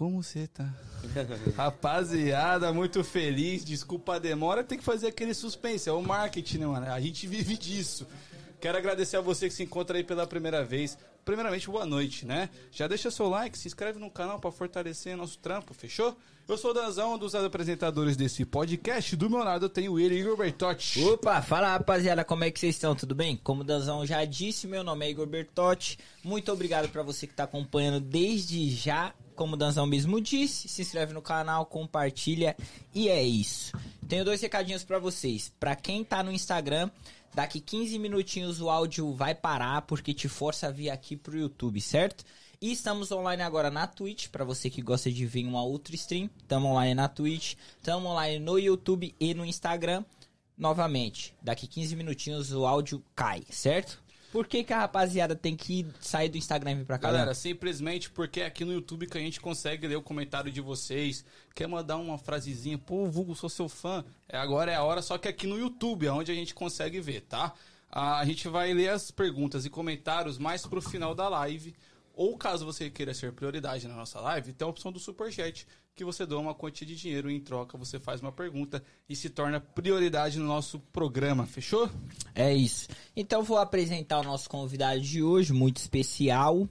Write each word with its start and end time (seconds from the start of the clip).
Como 0.00 0.22
você 0.22 0.46
tá? 0.46 0.66
Rapaziada, 1.54 2.72
muito 2.72 3.04
feliz. 3.04 3.62
Desculpa 3.62 4.14
a 4.14 4.18
demora, 4.18 4.64
tem 4.64 4.78
que 4.78 4.84
fazer 4.84 5.08
aquele 5.08 5.34
suspense. 5.34 5.90
É 5.90 5.92
o 5.92 6.00
marketing, 6.00 6.56
né, 6.56 6.66
mano? 6.66 6.86
A 6.86 6.98
gente 6.98 7.26
vive 7.28 7.54
disso. 7.54 8.06
Quero 8.58 8.78
agradecer 8.78 9.18
a 9.18 9.20
você 9.20 9.46
que 9.46 9.52
se 9.54 9.62
encontra 9.62 9.98
aí 9.98 10.02
pela 10.02 10.26
primeira 10.26 10.64
vez. 10.64 10.96
Primeiramente, 11.22 11.68
boa 11.68 11.84
noite, 11.84 12.24
né? 12.24 12.48
Já 12.72 12.88
deixa 12.88 13.10
seu 13.10 13.28
like, 13.28 13.58
se 13.58 13.68
inscreve 13.68 13.98
no 13.98 14.10
canal 14.10 14.40
para 14.40 14.50
fortalecer 14.50 15.14
nosso 15.18 15.38
trampo, 15.38 15.74
fechou? 15.74 16.16
Eu 16.48 16.56
sou 16.56 16.70
o 16.70 16.74
Danzão, 16.74 17.14
um 17.14 17.18
dos 17.18 17.34
apresentadores 17.34 18.16
desse 18.16 18.46
podcast. 18.46 19.14
Do 19.16 19.28
meu 19.28 19.44
lado 19.44 19.66
eu 19.66 19.68
tenho 19.68 20.00
ele, 20.00 20.18
Igor 20.18 20.34
Bertotti. 20.34 21.04
Opa, 21.04 21.42
fala 21.42 21.72
rapaziada, 21.72 22.24
como 22.24 22.42
é 22.42 22.50
que 22.50 22.58
vocês 22.58 22.74
estão? 22.74 22.96
Tudo 22.96 23.14
bem? 23.14 23.36
Como 23.36 23.60
o 23.60 23.64
Danzão 23.64 24.06
já 24.06 24.24
disse, 24.24 24.66
meu 24.66 24.82
nome 24.82 25.04
é 25.04 25.10
Igor 25.10 25.26
Bertotti. 25.26 25.98
Muito 26.24 26.50
obrigado 26.50 26.88
para 26.88 27.02
você 27.02 27.26
que 27.26 27.34
tá 27.34 27.44
acompanhando 27.44 28.00
desde 28.00 28.70
já. 28.70 29.14
Como 29.40 29.54
o 29.54 29.56
Danzão 29.56 29.86
mesmo 29.86 30.20
disse, 30.20 30.68
se 30.68 30.82
inscreve 30.82 31.14
no 31.14 31.22
canal, 31.22 31.64
compartilha 31.64 32.54
e 32.94 33.08
é 33.08 33.22
isso. 33.22 33.72
Tenho 34.06 34.22
dois 34.22 34.38
recadinhos 34.42 34.84
para 34.84 34.98
vocês. 34.98 35.50
Para 35.58 35.74
quem 35.74 36.04
tá 36.04 36.22
no 36.22 36.30
Instagram, 36.30 36.90
Daqui 37.32 37.58
15 37.58 37.98
minutinhos 37.98 38.60
o 38.60 38.68
áudio 38.68 39.14
vai 39.14 39.34
parar 39.34 39.80
porque 39.82 40.12
te 40.12 40.28
força 40.28 40.66
a 40.66 40.70
vir 40.70 40.90
aqui 40.90 41.16
pro 41.16 41.38
YouTube, 41.38 41.80
certo? 41.80 42.22
E 42.60 42.70
estamos 42.70 43.10
online 43.12 43.42
agora 43.42 43.70
na 43.70 43.86
Twitch, 43.86 44.28
para 44.28 44.44
você 44.44 44.68
que 44.68 44.82
gosta 44.82 45.10
de 45.10 45.24
ver 45.24 45.46
uma 45.46 45.62
outra 45.62 45.94
stream. 45.94 46.28
Estamos 46.42 46.68
online 46.68 46.94
na 46.94 47.08
Twitch, 47.08 47.54
estamos 47.78 48.10
online 48.10 48.44
no 48.44 48.58
YouTube 48.58 49.14
e 49.18 49.32
no 49.32 49.46
Instagram. 49.46 50.04
Novamente, 50.58 51.34
daqui 51.40 51.66
15 51.66 51.96
minutinhos 51.96 52.52
o 52.52 52.66
áudio 52.66 53.02
cai, 53.14 53.42
certo? 53.48 54.02
Por 54.32 54.46
que, 54.46 54.62
que 54.62 54.72
a 54.72 54.78
rapaziada 54.78 55.34
tem 55.34 55.56
que 55.56 55.86
sair 56.00 56.28
do 56.28 56.38
Instagram 56.38 56.72
e 56.72 56.74
vir 56.76 56.84
pra 56.84 56.98
cá? 56.98 57.08
Galera, 57.08 57.34
simplesmente 57.34 58.10
porque 58.10 58.40
é 58.40 58.46
aqui 58.46 58.64
no 58.64 58.72
YouTube 58.72 59.06
que 59.06 59.18
a 59.18 59.20
gente 59.20 59.40
consegue 59.40 59.86
ler 59.88 59.96
o 59.96 60.02
comentário 60.02 60.52
de 60.52 60.60
vocês. 60.60 61.24
Quer 61.54 61.66
mandar 61.66 61.96
uma 61.96 62.16
frasezinha, 62.16 62.78
pô, 62.78 63.06
Vulgo, 63.06 63.34
sou 63.34 63.48
seu 63.48 63.68
fã. 63.68 64.04
É, 64.28 64.38
agora 64.38 64.70
é 64.70 64.76
a 64.76 64.84
hora, 64.84 65.02
só 65.02 65.18
que 65.18 65.26
aqui 65.26 65.46
no 65.46 65.58
YouTube 65.58 66.06
é 66.06 66.12
onde 66.12 66.30
a 66.30 66.34
gente 66.34 66.54
consegue 66.54 67.00
ver, 67.00 67.22
tá? 67.22 67.52
A 67.90 68.24
gente 68.24 68.48
vai 68.48 68.72
ler 68.72 68.90
as 68.90 69.10
perguntas 69.10 69.64
e 69.64 69.70
comentários 69.70 70.38
mais 70.38 70.64
pro 70.64 70.80
final 70.80 71.12
da 71.12 71.28
live. 71.28 71.74
Ou 72.14 72.36
caso 72.36 72.64
você 72.64 72.90
queira 72.90 73.14
ser 73.14 73.32
prioridade 73.32 73.88
na 73.88 73.94
nossa 73.94 74.20
live, 74.20 74.52
tem 74.52 74.66
a 74.66 74.68
opção 74.68 74.92
do 74.92 74.98
Superchat, 74.98 75.66
que 76.00 76.04
você 76.04 76.24
doa 76.24 76.40
uma 76.40 76.54
quantia 76.54 76.86
de 76.86 76.96
dinheiro 76.96 77.30
e 77.30 77.36
em 77.36 77.40
troca 77.40 77.76
você 77.76 78.00
faz 78.00 78.22
uma 78.22 78.32
pergunta 78.32 78.82
e 79.06 79.14
se 79.14 79.28
torna 79.28 79.60
prioridade 79.60 80.38
no 80.38 80.46
nosso 80.46 80.80
programa, 80.80 81.44
fechou? 81.44 81.90
É 82.34 82.54
isso. 82.54 82.88
Então 83.14 83.42
vou 83.42 83.58
apresentar 83.58 84.18
o 84.20 84.22
nosso 84.22 84.48
convidado 84.48 84.98
de 84.98 85.22
hoje, 85.22 85.52
muito 85.52 85.76
especial. 85.76 86.66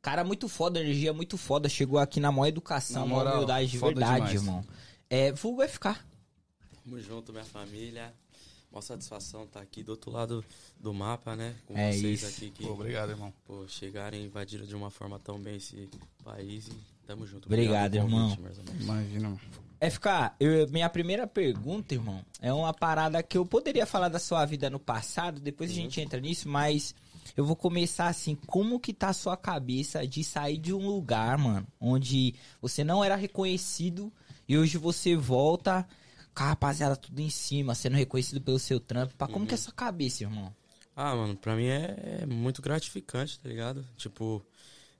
Cara 0.00 0.24
muito 0.24 0.48
foda, 0.48 0.80
energia 0.80 1.12
muito 1.12 1.38
foda. 1.38 1.68
Chegou 1.68 2.00
aqui 2.00 2.18
na 2.18 2.32
maior 2.32 2.48
educação, 2.48 3.02
na 3.02 3.14
moral, 3.14 3.34
humildade 3.34 3.70
de 3.70 3.78
verdade, 3.78 4.14
demais. 4.14 4.34
irmão. 4.34 4.64
É, 5.08 5.30
vulgo 5.30 5.62
ficar. 5.68 6.04
Tamo 6.82 7.00
junto, 7.00 7.32
minha 7.32 7.44
família. 7.44 8.12
Uma 8.72 8.82
satisfação 8.82 9.44
estar 9.44 9.60
tá 9.60 9.62
aqui 9.62 9.84
do 9.84 9.90
outro 9.90 10.10
lado 10.10 10.44
do 10.80 10.92
mapa, 10.92 11.36
né? 11.36 11.54
Com 11.64 11.78
é 11.78 11.92
vocês 11.92 12.24
isso. 12.24 12.26
aqui 12.26 12.50
que. 12.50 12.64
Pô, 12.64 12.72
obrigado, 12.72 13.10
irmão. 13.10 13.32
Pô, 13.44 13.68
chegarem 13.68 14.22
e 14.22 14.26
invadiram 14.26 14.66
de 14.66 14.74
uma 14.74 14.90
forma 14.90 15.20
tão 15.20 15.38
bem 15.38 15.58
esse 15.58 15.88
país 16.24 16.66
e 16.66 16.91
tamo 17.06 17.26
junto. 17.26 17.46
Obrigado, 17.46 17.94
irmão. 17.94 18.36
Imagina. 18.80 19.38
FK, 19.90 20.06
eu, 20.38 20.68
minha 20.68 20.88
primeira 20.88 21.26
pergunta, 21.26 21.92
irmão, 21.92 22.24
é 22.40 22.52
uma 22.52 22.72
parada 22.72 23.20
que 23.22 23.36
eu 23.36 23.44
poderia 23.44 23.84
falar 23.84 24.08
da 24.08 24.20
sua 24.20 24.44
vida 24.44 24.70
no 24.70 24.78
passado, 24.78 25.40
depois 25.40 25.70
uhum. 25.70 25.76
a 25.76 25.80
gente 25.80 26.00
entra 26.00 26.20
nisso, 26.20 26.48
mas 26.48 26.94
eu 27.36 27.44
vou 27.44 27.56
começar 27.56 28.06
assim, 28.06 28.36
como 28.46 28.78
que 28.78 28.92
tá 28.92 29.08
a 29.08 29.12
sua 29.12 29.36
cabeça 29.36 30.06
de 30.06 30.22
sair 30.22 30.56
de 30.56 30.72
um 30.72 30.86
lugar, 30.86 31.36
mano, 31.36 31.66
onde 31.80 32.34
você 32.60 32.84
não 32.84 33.02
era 33.02 33.16
reconhecido 33.16 34.12
e 34.48 34.56
hoje 34.56 34.78
você 34.78 35.16
volta 35.16 35.86
com 36.34 36.44
a 36.44 36.48
rapaziada 36.48 36.94
tudo 36.94 37.20
em 37.20 37.30
cima, 37.30 37.74
sendo 37.74 37.96
reconhecido 37.96 38.40
pelo 38.40 38.58
seu 38.58 38.78
trampo. 38.78 39.14
Como 39.18 39.38
uhum. 39.38 39.46
que 39.46 39.54
é 39.54 39.56
essa 39.56 39.72
cabeça, 39.72 40.22
irmão? 40.22 40.54
Ah, 40.94 41.16
mano, 41.16 41.36
pra 41.36 41.56
mim 41.56 41.66
é, 41.66 42.20
é 42.22 42.26
muito 42.26 42.60
gratificante, 42.60 43.40
tá 43.40 43.48
ligado? 43.48 43.84
Tipo, 43.96 44.44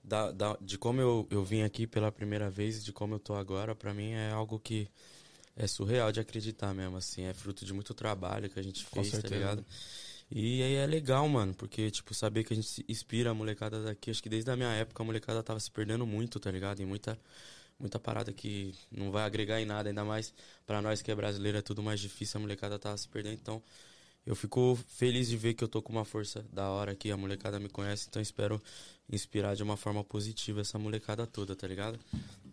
da, 0.03 0.31
da, 0.31 0.57
de 0.59 0.77
como 0.77 0.99
eu, 0.99 1.27
eu 1.29 1.43
vim 1.43 1.61
aqui 1.61 1.87
pela 1.87 2.11
primeira 2.11 2.49
vez, 2.49 2.83
de 2.83 2.91
como 2.91 3.15
eu 3.15 3.19
tô 3.19 3.33
agora, 3.35 3.73
pra 3.73 3.93
mim 3.93 4.11
é 4.11 4.31
algo 4.31 4.59
que 4.59 4.89
é 5.55 5.67
surreal 5.67 6.11
de 6.11 6.19
acreditar 6.19 6.73
mesmo, 6.73 6.97
assim. 6.97 7.23
É 7.23 7.33
fruto 7.33 7.63
de 7.65 7.73
muito 7.73 7.93
trabalho 7.93 8.49
que 8.49 8.59
a 8.59 8.63
gente 8.63 8.83
fez, 8.83 9.11
tá 9.11 9.27
ligado? 9.27 9.65
E 10.31 10.63
aí 10.63 10.75
é 10.75 10.85
legal, 10.85 11.27
mano, 11.29 11.53
porque, 11.53 11.91
tipo, 11.91 12.13
saber 12.13 12.43
que 12.43 12.53
a 12.53 12.55
gente 12.55 12.83
inspira 12.87 13.29
a 13.31 13.33
molecada 13.33 13.83
daqui. 13.83 14.09
Acho 14.09 14.21
que 14.21 14.29
desde 14.29 14.49
a 14.49 14.55
minha 14.55 14.71
época 14.73 15.03
a 15.03 15.05
molecada 15.05 15.43
tava 15.43 15.59
se 15.59 15.69
perdendo 15.69 16.05
muito, 16.07 16.39
tá 16.39 16.49
ligado? 16.51 16.81
Em 16.81 16.85
muita 16.85 17.17
muita 17.79 17.99
parada 17.99 18.31
que 18.31 18.73
não 18.91 19.11
vai 19.11 19.23
agregar 19.23 19.59
em 19.59 19.65
nada, 19.65 19.89
ainda 19.89 20.05
mais 20.05 20.33
para 20.65 20.81
nós 20.81 21.01
que 21.01 21.11
é 21.11 21.15
brasileiro 21.15 21.57
é 21.57 21.61
tudo 21.61 21.83
mais 21.83 21.99
difícil, 21.99 22.37
a 22.37 22.41
molecada 22.41 22.79
tá 22.79 22.95
se 22.95 23.07
perdendo, 23.09 23.33
então 23.33 23.61
eu 24.25 24.35
fico 24.35 24.77
feliz 24.87 25.27
de 25.27 25.37
ver 25.37 25.53
que 25.53 25.63
eu 25.63 25.67
tô 25.67 25.81
com 25.81 25.91
uma 25.91 26.05
força 26.05 26.45
da 26.51 26.69
hora 26.69 26.91
aqui, 26.93 27.11
a 27.11 27.17
molecada 27.17 27.59
me 27.59 27.69
conhece, 27.69 28.07
então 28.09 28.21
espero 28.21 28.61
inspirar 29.11 29.55
de 29.55 29.63
uma 29.63 29.75
forma 29.75 30.03
positiva 30.03 30.61
essa 30.61 30.79
molecada 30.79 31.27
toda, 31.27 31.55
tá 31.55 31.67
ligado? 31.67 31.99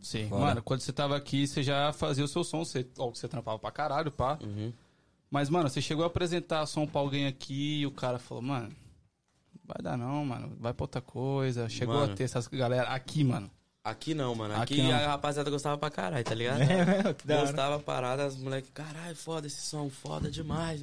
Sim. 0.03 0.29
Fora. 0.29 0.47
Mano, 0.47 0.63
quando 0.63 0.81
você 0.81 0.93
tava 0.93 1.17
aqui, 1.17 1.47
você 1.47 1.63
já 1.63 1.93
fazia 1.93 2.25
o 2.25 2.29
seu 2.29 2.43
som, 2.43 2.65
você, 2.65 2.87
ó, 2.99 3.09
você 3.11 3.29
trampava 3.29 3.59
pra 3.59 3.71
caralho, 3.71 4.11
pá. 4.11 4.39
Uhum. 4.43 4.73
Mas, 5.31 5.49
mano, 5.49 5.69
você 5.69 5.81
chegou 5.81 6.03
a 6.03 6.09
apresentar 6.09 6.67
som 6.67 6.87
pra 6.87 7.01
alguém 7.01 7.27
aqui 7.27 7.81
e 7.81 7.87
o 7.87 7.93
cara 7.93 8.19
falou, 8.19 8.43
mano, 8.43 8.75
vai 9.65 9.81
dar 9.81 9.97
não, 9.97 10.25
mano, 10.25 10.57
vai 10.59 10.75
pra 10.75 10.85
outra 10.85 11.01
coisa. 11.01 11.69
Chegou 11.69 11.95
mano, 11.95 12.13
a 12.13 12.17
ter 12.17 12.25
essas 12.25 12.49
galera 12.49 12.89
aqui, 12.89 13.23
mano. 13.23 13.49
Aqui 13.83 14.13
não, 14.13 14.35
mano. 14.35 14.55
Aqui, 14.55 14.75
Aqui 14.75 14.83
não. 14.83 14.93
a 14.93 15.07
rapaziada 15.07 15.51
gostava 15.51 15.79
pra 15.79 15.91
caralho, 15.91 16.23
tá 16.23 16.35
ligado? 16.35 16.61
É, 16.71 17.15
que 17.15 17.27
da 17.27 17.41
Gostava 17.41 17.79
parada, 17.79 18.27
as 18.27 18.37
moleques, 18.37 18.71
caralho, 18.75 19.17
foda 19.17 19.47
esse 19.47 19.63
som, 19.63 19.89
foda 19.89 20.31
demais. 20.31 20.83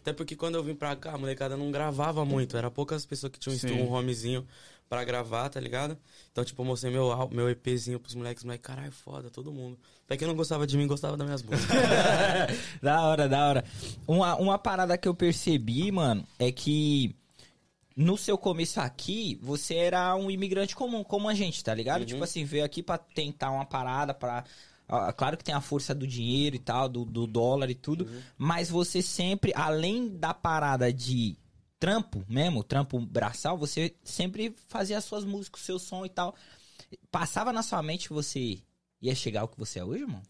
Até 0.00 0.12
porque 0.12 0.34
quando 0.34 0.56
eu 0.56 0.64
vim 0.64 0.74
pra 0.74 0.96
cá, 0.96 1.12
a 1.12 1.18
molecada 1.18 1.56
não 1.56 1.70
gravava 1.70 2.24
muito. 2.24 2.56
Era 2.56 2.68
poucas 2.70 3.06
pessoas 3.06 3.30
que 3.32 3.38
tinham 3.38 3.86
um 3.86 3.92
homezinho 3.92 4.44
pra 4.88 5.04
gravar, 5.04 5.48
tá 5.48 5.60
ligado? 5.60 5.96
Então, 6.32 6.44
tipo, 6.44 6.60
eu 6.60 6.66
mostrei 6.66 6.92
meu, 6.92 7.28
meu 7.30 7.48
EPzinho 7.48 8.00
pros 8.00 8.14
moleques, 8.14 8.42
moleque, 8.42 8.64
caralho, 8.64 8.92
foda, 8.92 9.30
todo 9.30 9.52
mundo. 9.52 9.78
Até 10.04 10.16
quem 10.16 10.26
não 10.26 10.34
gostava 10.34 10.66
de 10.66 10.76
mim, 10.76 10.86
gostava 10.88 11.16
das 11.16 11.24
minhas 11.24 11.42
músicas. 11.42 11.76
da 12.82 13.02
hora, 13.02 13.28
da 13.28 13.46
hora. 13.46 13.64
Uma, 14.06 14.34
uma 14.36 14.58
parada 14.58 14.98
que 14.98 15.08
eu 15.08 15.14
percebi, 15.14 15.90
mano, 15.92 16.26
é 16.38 16.50
que 16.50 17.14
no 17.96 18.16
seu 18.16 18.38
começo 18.38 18.80
aqui, 18.80 19.38
você 19.42 19.74
era 19.74 20.14
um 20.16 20.30
imigrante 20.30 20.74
comum, 20.74 21.04
como 21.04 21.28
a 21.28 21.34
gente, 21.34 21.62
tá 21.62 21.74
ligado? 21.74 22.00
Uhum. 22.00 22.06
Tipo 22.06 22.24
assim, 22.24 22.44
veio 22.44 22.64
aqui 22.64 22.82
para 22.82 22.98
tentar 22.98 23.50
uma 23.50 23.64
parada, 23.64 24.14
pra. 24.14 24.44
claro 25.16 25.36
que 25.36 25.44
tem 25.44 25.54
a 25.54 25.60
força 25.60 25.94
do 25.94 26.06
dinheiro 26.06 26.56
e 26.56 26.58
tal, 26.58 26.88
do, 26.88 27.04
do 27.04 27.26
dólar 27.26 27.70
e 27.70 27.74
tudo, 27.74 28.04
uhum. 28.04 28.22
mas 28.38 28.70
você 28.70 29.02
sempre, 29.02 29.52
além 29.54 30.08
da 30.08 30.32
parada 30.32 30.92
de 30.92 31.36
trampo 31.78 32.24
mesmo, 32.28 32.62
trampo 32.62 33.00
braçal, 33.00 33.58
você 33.58 33.94
sempre 34.04 34.54
fazia 34.68 34.98
as 34.98 35.04
suas 35.04 35.24
músicas, 35.24 35.62
o 35.62 35.64
seu 35.64 35.78
som 35.78 36.06
e 36.06 36.08
tal. 36.08 36.34
Passava 37.10 37.52
na 37.52 37.62
sua 37.62 37.82
mente 37.82 38.08
que 38.08 38.14
você 38.14 38.58
ia 39.00 39.14
chegar 39.14 39.40
ao 39.40 39.48
que 39.48 39.58
você 39.58 39.80
é 39.80 39.84
hoje, 39.84 40.02
irmão? 40.02 40.22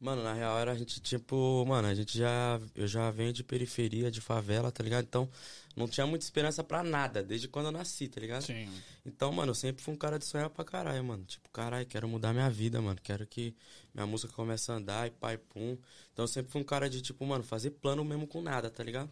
Mano, 0.00 0.22
na 0.22 0.32
real 0.32 0.56
era 0.58 0.70
a 0.70 0.74
gente, 0.76 1.00
tipo, 1.00 1.64
mano, 1.66 1.88
a 1.88 1.94
gente 1.94 2.16
já. 2.16 2.60
Eu 2.74 2.86
já 2.86 3.10
venho 3.10 3.32
de 3.32 3.42
periferia, 3.42 4.12
de 4.12 4.20
favela, 4.20 4.70
tá 4.70 4.82
ligado? 4.82 5.04
Então, 5.04 5.28
não 5.74 5.88
tinha 5.88 6.06
muita 6.06 6.24
esperança 6.24 6.62
pra 6.62 6.84
nada, 6.84 7.20
desde 7.20 7.48
quando 7.48 7.66
eu 7.66 7.72
nasci, 7.72 8.06
tá 8.06 8.20
ligado? 8.20 8.42
Sim. 8.44 8.70
Então, 9.04 9.32
mano, 9.32 9.50
eu 9.50 9.54
sempre 9.56 9.82
fui 9.82 9.92
um 9.92 9.96
cara 9.96 10.16
de 10.16 10.24
sonhar 10.24 10.48
pra 10.50 10.64
caralho, 10.64 11.02
mano. 11.02 11.24
Tipo, 11.24 11.48
caralho, 11.50 11.84
quero 11.84 12.06
mudar 12.08 12.32
minha 12.32 12.48
vida, 12.48 12.80
mano. 12.80 13.00
Quero 13.02 13.26
que 13.26 13.56
minha 13.92 14.06
música 14.06 14.32
comece 14.32 14.70
a 14.70 14.74
andar 14.76 15.08
e 15.08 15.10
pai, 15.10 15.36
pum. 15.36 15.76
Então, 16.12 16.22
eu 16.24 16.28
sempre 16.28 16.52
fui 16.52 16.60
um 16.60 16.64
cara 16.64 16.88
de, 16.88 17.02
tipo, 17.02 17.26
mano, 17.26 17.42
fazer 17.42 17.70
plano 17.70 18.04
mesmo 18.04 18.26
com 18.26 18.40
nada, 18.40 18.70
tá 18.70 18.84
ligado? 18.84 19.10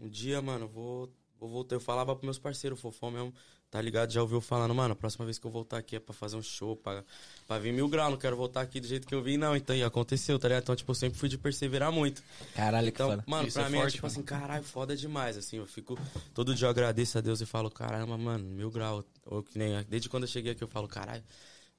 Um 0.00 0.08
dia, 0.08 0.42
mano, 0.42 0.66
vou 0.66 1.12
vou 1.38 1.48
voltar. 1.48 1.76
Eu 1.76 1.80
falava 1.80 2.14
pros 2.14 2.24
meus 2.24 2.38
parceiros, 2.38 2.80
fofão 2.80 3.10
mesmo, 3.10 3.34
tá 3.74 3.82
ligado? 3.82 4.12
Já 4.12 4.22
ouviu 4.22 4.40
falando, 4.40 4.72
mano, 4.72 4.92
a 4.92 4.96
próxima 4.96 5.24
vez 5.24 5.36
que 5.36 5.44
eu 5.44 5.50
voltar 5.50 5.78
aqui 5.78 5.96
é 5.96 5.98
pra 5.98 6.14
fazer 6.14 6.36
um 6.36 6.42
show, 6.42 6.76
pra, 6.76 7.02
pra 7.44 7.58
vir 7.58 7.72
mil 7.72 7.88
graus, 7.88 8.08
não 8.12 8.16
quero 8.16 8.36
voltar 8.36 8.60
aqui 8.60 8.78
do 8.78 8.86
jeito 8.86 9.04
que 9.04 9.12
eu 9.12 9.20
vim, 9.20 9.36
não. 9.36 9.56
Então, 9.56 9.74
e 9.74 9.82
aconteceu, 9.82 10.38
tá 10.38 10.46
ligado? 10.46 10.62
Então, 10.62 10.76
tipo, 10.76 10.92
eu 10.92 10.94
sempre 10.94 11.18
fui 11.18 11.28
de 11.28 11.36
perseverar 11.36 11.90
muito. 11.90 12.22
Caralho, 12.54 12.86
então, 12.86 13.08
que 13.08 13.14
foda. 13.16 13.24
Mano, 13.26 13.48
Isso 13.48 13.58
pra 13.58 13.66
é 13.66 13.70
mim 13.70 13.78
é 13.78 13.80
forte, 13.80 13.94
é 13.94 13.96
tipo 13.96 14.06
mano. 14.06 14.12
assim, 14.12 14.22
caralho, 14.22 14.62
foda 14.62 14.96
demais, 14.96 15.36
assim. 15.36 15.56
Eu 15.56 15.66
fico, 15.66 15.98
todo 16.32 16.54
dia 16.54 16.66
eu 16.66 16.70
agradeço 16.70 17.18
a 17.18 17.20
Deus 17.20 17.40
e 17.40 17.46
falo, 17.46 17.68
caramba, 17.68 18.16
mano, 18.16 18.44
mil 18.44 18.70
graus. 18.70 19.04
Ou 19.26 19.42
que 19.42 19.58
nem, 19.58 19.82
desde 19.88 20.08
quando 20.08 20.22
eu 20.22 20.28
cheguei 20.28 20.52
aqui 20.52 20.62
eu 20.62 20.68
falo, 20.68 20.86
caralho, 20.86 21.24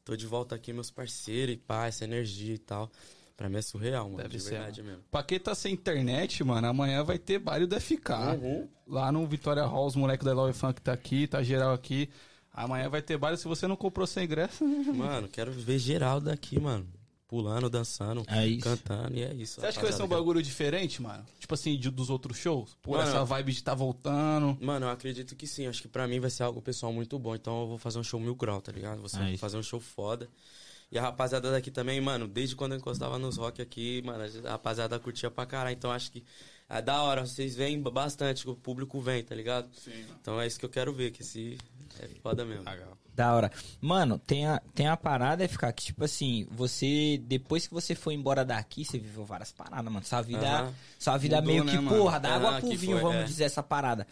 tô 0.03 0.17
de 0.17 0.27
volta 0.27 0.53
aqui, 0.53 0.73
meus 0.73 0.91
parceiros 0.91 1.55
e 1.55 1.58
pá, 1.58 1.88
essa 1.88 2.03
energia 2.03 2.55
e 2.55 2.60
tal. 2.60 2.91
Pra 3.38 3.50
mim 3.50 3.58
é 3.58 3.62
surreal, 3.62 4.06
mano. 4.06 4.17
Deve 4.17 4.30
de 4.38 4.39
ser, 4.43 4.52
verdade 4.52 4.82
mesmo. 4.82 5.04
Pra 5.12 5.21
quem 5.21 5.39
tá 5.39 5.54
sem 5.54 5.74
internet, 5.74 6.41
mano, 6.43 6.67
amanhã 6.67 7.04
vai 7.04 7.17
ter 7.19 7.38
baile 7.39 7.65
do 7.65 7.76
FK. 7.80 8.10
Uhum. 8.41 8.67
Lá 8.88 9.12
no 9.12 9.26
Vitória 9.28 9.63
Hall, 9.65 9.86
os 9.88 9.95
moleques 9.95 10.26
da 10.26 10.34
Love 10.34 10.54
Funk 10.54 10.82
tá 10.82 10.93
aqui, 10.93 11.28
tá 11.28 11.43
geral 11.43 11.74
aqui. 11.74 12.10
Amanhã 12.54 12.88
vai 12.89 13.02
ter 13.02 13.17
baile. 13.17 13.38
Se 13.38 13.45
você 13.48 13.67
não 13.67 13.76
comprou 13.76 14.08
seu 14.08 14.24
ingresso. 14.24 14.63
Mano, 14.95 15.28
quero 15.28 15.52
ver 15.52 15.78
geral 15.80 16.21
daqui, 16.21 16.58
mano. 16.60 16.88
pulando, 17.28 17.69
dançando, 17.69 18.24
É 18.28 18.56
cantando, 18.62 19.17
e 19.17 19.24
é 19.24 19.34
isso. 19.34 19.60
Você 19.60 19.65
acha 19.67 19.78
que 19.80 19.84
vai 19.84 19.91
ser 19.91 20.04
um 20.04 20.08
bagulho 20.08 20.41
diferente, 20.41 21.02
mano? 21.02 21.26
Tipo 21.38 21.54
assim, 21.56 21.76
de- 21.78 21.89
dos 21.89 22.10
outros 22.10 22.38
shows? 22.38 22.78
Por 22.82 22.98
Mano, 22.98 23.10
essa 23.10 23.26
vibe 23.26 23.52
de 23.52 23.62
tá 23.63 23.74
voltando. 23.74 24.58
Mano, 24.62 24.86
eu 24.86 24.89
acredito 24.91 25.36
que 25.36 25.45
sim. 25.45 25.67
Acho 25.67 25.82
que 25.82 25.88
pra 25.89 26.08
mim 26.08 26.19
vai 26.21 26.30
ser 26.30 26.43
algo 26.43 26.62
pessoal 26.62 26.93
muito 26.93 27.19
bom. 27.19 27.36
Então 27.36 27.62
eu 27.63 27.67
vou 27.67 27.78
fazer 27.78 28.00
um 28.00 28.04
show 28.04 28.19
mil 28.19 28.36
grau, 28.36 28.62
tá 28.62 28.71
ligado? 28.71 29.02
Vou 29.02 29.21
É 29.21 29.32
isso. 29.32 29.39
fazer 29.41 29.58
um 29.58 29.63
show 29.63 29.80
foda. 29.82 30.30
E 30.91 30.98
a 30.98 31.02
rapaziada 31.02 31.52
daqui 31.52 31.71
também, 31.71 32.00
mano, 32.00 32.28
desde 32.28 32.56
quando 32.56 32.74
eu 32.74 32.78
encostava 32.78 33.17
nos 33.17 33.38
rock 33.38 33.62
aqui, 33.62 34.02
mano, 34.06 34.24
a 34.45 34.52
rapaziada 34.52 35.00
curtia 35.00 35.32
pra 35.32 35.45
caralho. 35.45 35.76
Então 35.76 35.91
acho 35.91 36.12
que 36.12 36.24
é 36.69 36.82
da 36.82 37.02
hora, 37.02 37.26
vocês 37.26 37.56
vêm 37.56 37.82
bastante, 37.82 38.48
o 38.50 38.56
público 38.56 39.00
vem, 39.02 39.24
tá 39.24 39.36
ligado? 39.36 39.69
Sim, 39.74 40.06
Então 40.21 40.39
é 40.39 40.48
isso 40.48 40.60
que 40.60 40.65
eu 40.65 40.69
quero 40.69 40.93
ver, 40.93 41.12
que 41.12 41.21
esse 41.21 41.58
é 42.00 42.08
foda 42.21 42.45
mesmo. 42.45 42.65
Da 43.13 43.34
hora. 43.34 43.52
Mano, 43.80 44.19
tem 44.19 44.45
a, 44.45 44.62
tem 44.74 44.88
a 44.88 44.98
parada 44.98 45.43
é 45.43 45.48
ficar 45.48 45.71
que, 45.71 45.86
tipo 45.86 46.04
assim, 46.04 46.45
você. 46.52 47.17
Depois 47.24 47.65
que 47.65 47.74
você 47.74 47.95
foi 47.95 48.13
embora 48.13 48.43
daqui, 48.43 48.84
você 48.84 48.98
viveu 49.00 49.24
várias 49.24 49.52
paradas, 49.54 49.86
mano. 49.86 50.06
Sua 50.06 50.21
vida. 50.21 50.45
Aham. 50.45 50.74
Sua 51.00 51.17
vida 51.17 51.38
Mudou, 51.38 51.52
meio 51.52 51.63
né, 51.63 51.71
que, 51.71 51.78
mano? 51.80 51.98
porra, 51.98 52.19
da 52.19 52.36
água 52.36 52.58
Ah, 52.58 52.60
pro 52.60 52.69
vinho, 52.76 52.93
foi, 52.93 53.02
vamos 53.02 53.21
é. 53.21 53.24
dizer 53.24 53.45
essa 53.45 53.63
parada. 53.63 54.06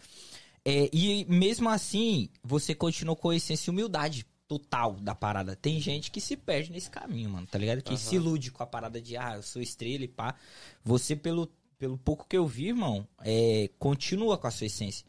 É, 0.64 0.88
e 0.90 1.26
mesmo 1.28 1.68
assim, 1.68 2.30
você 2.42 2.74
continuou 2.74 3.14
com 3.14 3.28
a 3.28 3.36
essência 3.36 3.68
e 3.68 3.72
humildade 3.72 4.24
total 4.58 4.92
da 4.92 5.14
parada. 5.14 5.56
Tem 5.56 5.80
gente 5.80 6.10
que 6.10 6.20
se 6.20 6.36
perde 6.36 6.70
nesse 6.70 6.90
caminho, 6.90 7.30
mano, 7.30 7.46
tá 7.46 7.58
ligado? 7.58 7.82
Que 7.82 7.96
se 7.96 8.16
ilude 8.16 8.50
com 8.52 8.62
a 8.62 8.66
parada 8.66 9.00
de, 9.00 9.16
ah, 9.16 9.34
eu 9.36 9.42
sou 9.42 9.60
estrela 9.60 10.04
e 10.04 10.08
pá. 10.08 10.36
Você, 10.84 11.16
pelo, 11.16 11.50
pelo 11.78 11.98
pouco 11.98 12.26
que 12.28 12.36
eu 12.36 12.46
vi, 12.46 12.68
irmão, 12.68 13.06
é, 13.20 13.68
continua 13.78 14.38
com 14.38 14.46
a 14.46 14.50
sua 14.50 14.66
essência. 14.66 15.04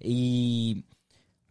E 0.00 0.84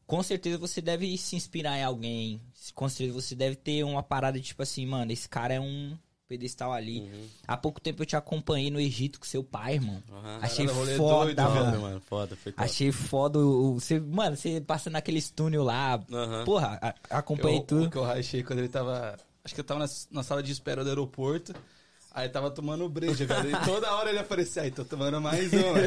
com 0.08 0.24
certeza 0.24 0.58
você 0.58 0.82
deve 0.82 1.18
se 1.18 1.36
inspirar 1.36 1.78
em 1.78 1.84
alguém. 1.84 2.42
Com 2.74 2.88
certeza 2.88 3.22
você 3.22 3.36
deve 3.36 3.56
ter 3.56 3.84
uma 3.84 4.04
parada 4.04 4.40
de 4.40 4.46
tipo 4.46 4.64
assim, 4.64 4.86
mano, 4.86 5.12
esse 5.12 5.28
cara 5.28 5.54
é 5.54 5.60
um 5.60 5.98
pedestal 6.34 6.74
ali. 6.74 7.02
Uhum. 7.02 7.28
Há 7.48 7.56
pouco 7.56 7.80
tempo 7.80 8.02
eu 8.02 8.06
te 8.06 8.16
acompanhei 8.16 8.72
no 8.72 8.80
Egito 8.80 9.20
com 9.20 9.26
seu 9.26 9.44
pai, 9.44 9.76
irmão. 9.76 10.02
Aham. 10.12 10.40
Achei 10.42 10.66
Caralho, 10.66 10.98
foda, 10.98 11.26
doido, 11.26 11.42
mano. 11.42 11.82
Mano, 11.82 12.02
foda, 12.02 12.36
foi 12.36 12.52
top. 12.52 12.64
Achei 12.66 12.92
foda 12.92 13.40
Você, 13.40 14.00
mano, 14.00 14.36
você 14.36 14.60
passa 14.60 14.90
naqueles 14.90 15.30
túnel 15.30 15.64
lá. 15.64 16.00
Aham. 16.12 16.44
Porra, 16.44 16.80
a- 16.82 16.96
acompanhei 17.18 17.60
eu, 17.60 17.64
tudo. 17.64 17.86
O 17.86 17.90
que 17.92 17.98
eu 17.98 18.04
rachei 18.04 18.42
quando 18.44 18.60
ele 18.60 18.70
tava. 18.70 19.16
Acho 19.44 19.54
que 19.54 19.60
eu 19.62 19.66
tava 19.66 19.82
na, 19.82 19.86
na 20.12 20.24
sala 20.24 20.42
de 20.42 20.52
espera 20.52 20.84
do 20.84 20.90
aeroporto. 20.90 21.54
Aí 22.14 22.30
tava 22.30 22.52
tomando 22.52 22.88
breja, 22.88 23.26
velho. 23.26 23.50
E 23.50 23.66
toda 23.66 23.92
hora 23.96 24.12
ele 24.12 24.20
aparecia, 24.20 24.62
aí 24.62 24.70
tô 24.70 24.86
tomando 24.86 25.20
mais 25.20 25.52
uma. 25.52 25.80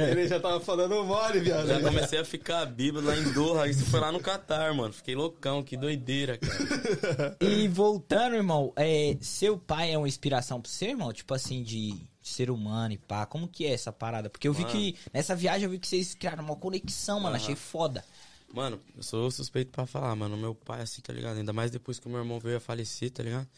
ele 0.00 0.28
já 0.28 0.38
tava 0.38 0.60
falando 0.60 1.02
mole, 1.04 1.40
viado. 1.40 1.66
Já 1.66 1.80
comecei 1.80 2.20
a 2.20 2.24
ficar 2.24 2.64
bíblia 2.66 3.04
lá 3.04 3.16
em 3.16 3.32
Doha, 3.32 3.68
isso 3.68 3.84
foi 3.86 3.98
lá 3.98 4.12
no 4.12 4.20
Catar, 4.20 4.72
mano. 4.74 4.92
Fiquei 4.92 5.16
loucão, 5.16 5.60
que 5.60 5.76
doideira, 5.76 6.38
cara. 6.38 7.36
E 7.40 7.66
voltando, 7.66 8.36
irmão, 8.36 8.72
é, 8.76 9.16
seu 9.20 9.58
pai 9.58 9.92
é 9.92 9.98
uma 9.98 10.06
inspiração 10.06 10.60
pro 10.60 10.70
seu 10.70 10.90
irmão? 10.90 11.12
Tipo 11.12 11.34
assim, 11.34 11.64
de 11.64 12.00
ser 12.22 12.48
humano 12.48 12.94
e 12.94 12.98
pá. 12.98 13.26
Como 13.26 13.48
que 13.48 13.66
é 13.66 13.72
essa 13.72 13.92
parada? 13.92 14.30
Porque 14.30 14.46
eu 14.46 14.52
vi 14.52 14.62
Mano. 14.62 14.72
que. 14.72 14.96
Nessa 15.12 15.34
viagem 15.34 15.64
eu 15.64 15.70
vi 15.70 15.80
que 15.80 15.88
vocês 15.88 16.14
criaram 16.14 16.44
uma 16.44 16.54
conexão, 16.54 17.18
mano. 17.18 17.34
Achei 17.34 17.56
foda. 17.56 18.04
Mano, 18.54 18.80
eu 18.96 19.02
sou 19.02 19.30
suspeito 19.32 19.72
pra 19.72 19.84
falar, 19.84 20.14
mano. 20.14 20.36
Meu 20.36 20.54
pai, 20.54 20.82
assim, 20.82 21.00
tá 21.00 21.12
ligado? 21.12 21.38
Ainda 21.38 21.52
mais 21.52 21.72
depois 21.72 21.98
que 21.98 22.06
o 22.06 22.10
meu 22.10 22.20
irmão 22.20 22.38
veio 22.38 22.58
a 22.58 22.60
falecer, 22.60 23.10
tá 23.10 23.22
ligado? 23.22 23.48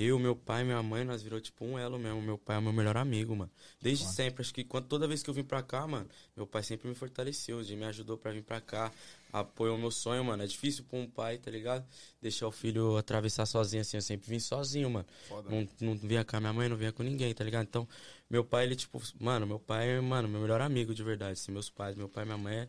Eu, 0.00 0.16
meu 0.16 0.36
pai, 0.36 0.62
minha 0.62 0.80
mãe, 0.80 1.04
nós 1.04 1.24
virou 1.24 1.40
tipo 1.40 1.64
um 1.64 1.76
elo 1.76 1.98
mesmo. 1.98 2.22
Meu 2.22 2.38
pai 2.38 2.54
é 2.54 2.58
o 2.60 2.62
meu 2.62 2.72
melhor 2.72 2.96
amigo, 2.96 3.34
mano. 3.34 3.50
Desde 3.82 4.04
sempre. 4.06 4.42
Acho 4.42 4.54
que 4.54 4.62
quando, 4.62 4.86
toda 4.86 5.08
vez 5.08 5.24
que 5.24 5.28
eu 5.28 5.34
vim 5.34 5.42
pra 5.42 5.60
cá, 5.60 5.88
mano, 5.88 6.08
meu 6.36 6.46
pai 6.46 6.62
sempre 6.62 6.86
me 6.88 6.94
fortaleceu, 6.94 7.64
de 7.64 7.74
me 7.74 7.84
ajudou 7.84 8.16
pra 8.16 8.30
vir 8.30 8.44
pra 8.44 8.60
cá. 8.60 8.92
Apoiou 9.32 9.76
o 9.76 9.78
meu 9.78 9.90
sonho, 9.90 10.24
mano. 10.24 10.44
É 10.44 10.46
difícil 10.46 10.84
pra 10.84 11.00
um 11.00 11.10
pai, 11.10 11.36
tá 11.36 11.50
ligado? 11.50 11.84
Deixar 12.22 12.46
o 12.46 12.52
filho 12.52 12.96
atravessar 12.96 13.44
sozinho, 13.44 13.80
assim. 13.80 13.96
Eu 13.96 14.02
sempre 14.02 14.30
vim 14.30 14.38
sozinho, 14.38 14.88
mano. 14.88 15.06
Não, 15.50 15.68
não 15.80 15.96
vinha 15.96 16.24
com 16.24 16.36
a 16.36 16.40
minha 16.40 16.52
mãe, 16.52 16.68
não 16.68 16.76
vinha 16.76 16.92
com 16.92 17.02
ninguém, 17.02 17.34
tá 17.34 17.42
ligado? 17.42 17.66
Então, 17.66 17.88
meu 18.30 18.44
pai, 18.44 18.66
ele, 18.66 18.76
tipo, 18.76 19.02
mano, 19.18 19.48
meu 19.48 19.58
pai 19.58 19.88
é, 19.88 20.00
mano, 20.00 20.28
meu 20.28 20.40
melhor 20.40 20.60
amigo 20.60 20.94
de 20.94 21.02
verdade. 21.02 21.32
Assim, 21.32 21.50
meus 21.50 21.70
pais, 21.70 21.96
meu 21.96 22.08
pai 22.08 22.22
e 22.22 22.26
minha 22.26 22.38
mãe 22.38 22.56
é 22.56 22.68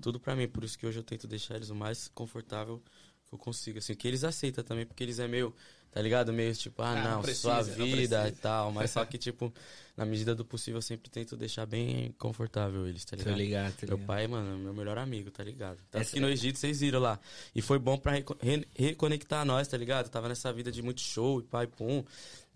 tudo 0.00 0.18
pra 0.18 0.34
mim. 0.34 0.48
Por 0.48 0.64
isso 0.64 0.78
que 0.78 0.86
hoje 0.86 0.98
eu 0.98 1.04
tento 1.04 1.26
deixar 1.26 1.56
eles 1.56 1.68
o 1.68 1.74
mais 1.74 2.08
confortável 2.08 2.82
que 3.28 3.34
eu 3.34 3.38
consigo. 3.38 3.78
Assim, 3.78 3.94
que 3.94 4.08
eles 4.08 4.24
aceitam 4.24 4.64
também, 4.64 4.86
porque 4.86 5.02
eles 5.02 5.18
é 5.18 5.28
meio, 5.28 5.54
tá 5.94 6.02
ligado? 6.02 6.32
Meio 6.32 6.52
tipo, 6.56 6.82
ah, 6.82 6.90
Ah, 6.90 6.94
não 7.04 7.10
não, 7.12 7.22
precisa, 7.22 7.40
sua 7.42 7.56
não 7.58 7.62
vida 7.86 7.96
precisa. 7.96 8.28
e 8.28 8.32
tal. 8.32 8.72
Mas 8.72 8.90
só 8.90 9.04
que, 9.04 9.16
tipo, 9.16 9.54
na 9.96 10.04
medida 10.04 10.34
do 10.34 10.44
possível, 10.44 10.78
eu 10.78 10.82
sempre 10.82 11.08
tento 11.08 11.36
deixar 11.36 11.64
bem 11.66 12.12
confortável 12.18 12.84
eles, 12.88 13.04
tá 13.04 13.16
Tô 13.16 13.22
ligado? 13.22 13.36
ligado, 13.38 13.72
tô 13.76 13.86
Meu 13.86 13.96
ligado. 13.96 14.06
pai, 14.08 14.26
mano, 14.26 14.54
é 14.54 14.56
meu 14.64 14.74
melhor 14.74 14.98
amigo, 14.98 15.30
tá 15.30 15.44
ligado? 15.44 15.78
Tanto 15.88 16.02
Essa- 16.02 16.10
que 16.12 16.18
no 16.20 16.28
Egito 16.28 16.58
vocês 16.58 16.80
viram 16.80 16.98
lá. 16.98 17.20
E 17.54 17.62
foi 17.62 17.78
bom 17.78 17.96
pra 17.96 18.12
re- 18.42 18.66
reconectar 18.76 19.44
nós, 19.46 19.68
tá 19.68 19.76
ligado? 19.76 20.08
Tava 20.10 20.28
nessa 20.28 20.52
vida 20.52 20.72
de 20.72 20.82
muito 20.82 21.00
show 21.00 21.38
e 21.38 21.44
pai, 21.44 21.68
pum. 21.68 22.04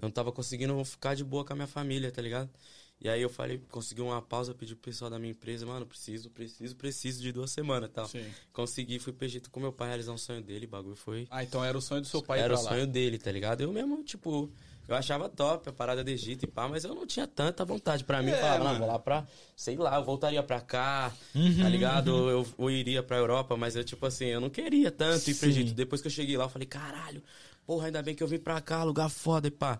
Não 0.03 0.11
tava 0.11 0.33
conseguindo 0.33 0.85
ficar 0.85 1.14
de 1.14 1.22
boa 1.22 1.44
com 1.44 1.53
a 1.53 1.57
minha 1.57 1.68
família, 1.68 2.11
tá 2.11 2.20
ligado? 2.20 2.51
E 3.00 3.08
aí 3.08 3.22
eu 3.22 3.28
falei, 3.30 3.58
consegui 3.70 4.00
uma 4.02 4.20
pausa, 4.20 4.52
pedi 4.54 4.74
pro 4.74 4.90
pessoal 4.90 5.08
da 5.11 5.18
minha 5.18 5.30
empresa, 5.30 5.64
mano, 5.64 5.87
preciso, 5.87 6.30
preciso, 6.30 6.74
preciso 6.74 7.22
de 7.22 7.30
duas 7.30 7.50
semanas 7.50 7.88
e 7.90 7.92
tal. 7.92 8.06
Sim. 8.08 8.34
Consegui, 8.52 8.98
fui 8.98 9.12
pro 9.12 9.24
Egito 9.24 9.50
com 9.50 9.61
meu 9.61 9.72
pai 9.72 9.88
realizar 9.88 10.12
um 10.12 10.18
sonho 10.18 10.42
dele, 10.42 10.66
o 10.66 10.68
bagulho 10.68 10.96
foi. 10.96 11.26
Ah, 11.30 11.44
então 11.44 11.64
era 11.64 11.76
o 11.78 11.80
sonho 11.80 12.00
do 12.00 12.06
seu 12.08 12.22
pai 12.22 12.40
Era 12.40 12.54
o 12.54 12.56
lá. 12.56 12.62
sonho 12.70 12.87
dele, 12.87 13.18
tá 13.18 13.30
ligado? 13.30 13.61
Eu 13.61 13.72
mesmo, 13.72 14.02
tipo, 14.02 14.50
eu 14.88 14.96
achava 14.96 15.28
top 15.28 15.68
a 15.68 15.72
parada 15.72 16.02
do 16.02 16.11
Egito 16.11 16.44
e 16.44 16.48
pá, 16.48 16.66
mas 16.68 16.82
eu 16.84 16.94
não 16.94 17.06
tinha 17.06 17.26
tanta 17.26 17.64
vontade. 17.64 18.02
Pra 18.02 18.20
mim, 18.22 18.30
É, 18.30 18.34
eu 18.34 18.40
falava, 18.40 18.58
não, 18.58 18.64
mano. 18.72 18.78
vou 18.80 18.88
lá 18.88 18.98
pra, 18.98 19.26
sei 19.54 19.76
lá, 19.76 19.96
eu 19.96 20.04
voltaria 20.04 20.42
pra 20.42 20.61
cá, 20.61 21.12
Uhum, 21.34 21.62
tá 21.62 21.68
ligado? 21.68 22.11
Eu, 22.30 22.46
eu 22.58 22.70
iria 22.70 23.02
pra 23.02 23.16
Europa, 23.16 23.56
mas 23.56 23.76
eu, 23.76 23.84
tipo 23.84 24.04
assim, 24.06 24.26
eu 24.26 24.40
não 24.40 24.50
queria 24.50 24.90
tanto 24.90 25.30
ir 25.30 25.34
pro 25.34 25.44
Sim. 25.46 25.50
Egito. 25.50 25.74
Depois 25.74 26.00
que 26.00 26.08
eu 26.08 26.12
cheguei 26.12 26.37
lá, 26.37 26.44
eu 26.44 26.48
falei, 26.48 26.66
caralho, 26.66 27.22
porra, 27.66 27.87
ainda 27.87 28.02
bem 28.02 28.14
que 28.14 28.22
eu 28.22 28.26
vim 28.28 28.38
pra 28.38 28.61
cá, 28.61 28.82
lugar 28.82 29.08
foda 29.08 29.46
e 29.48 29.50
pá. 29.50 29.78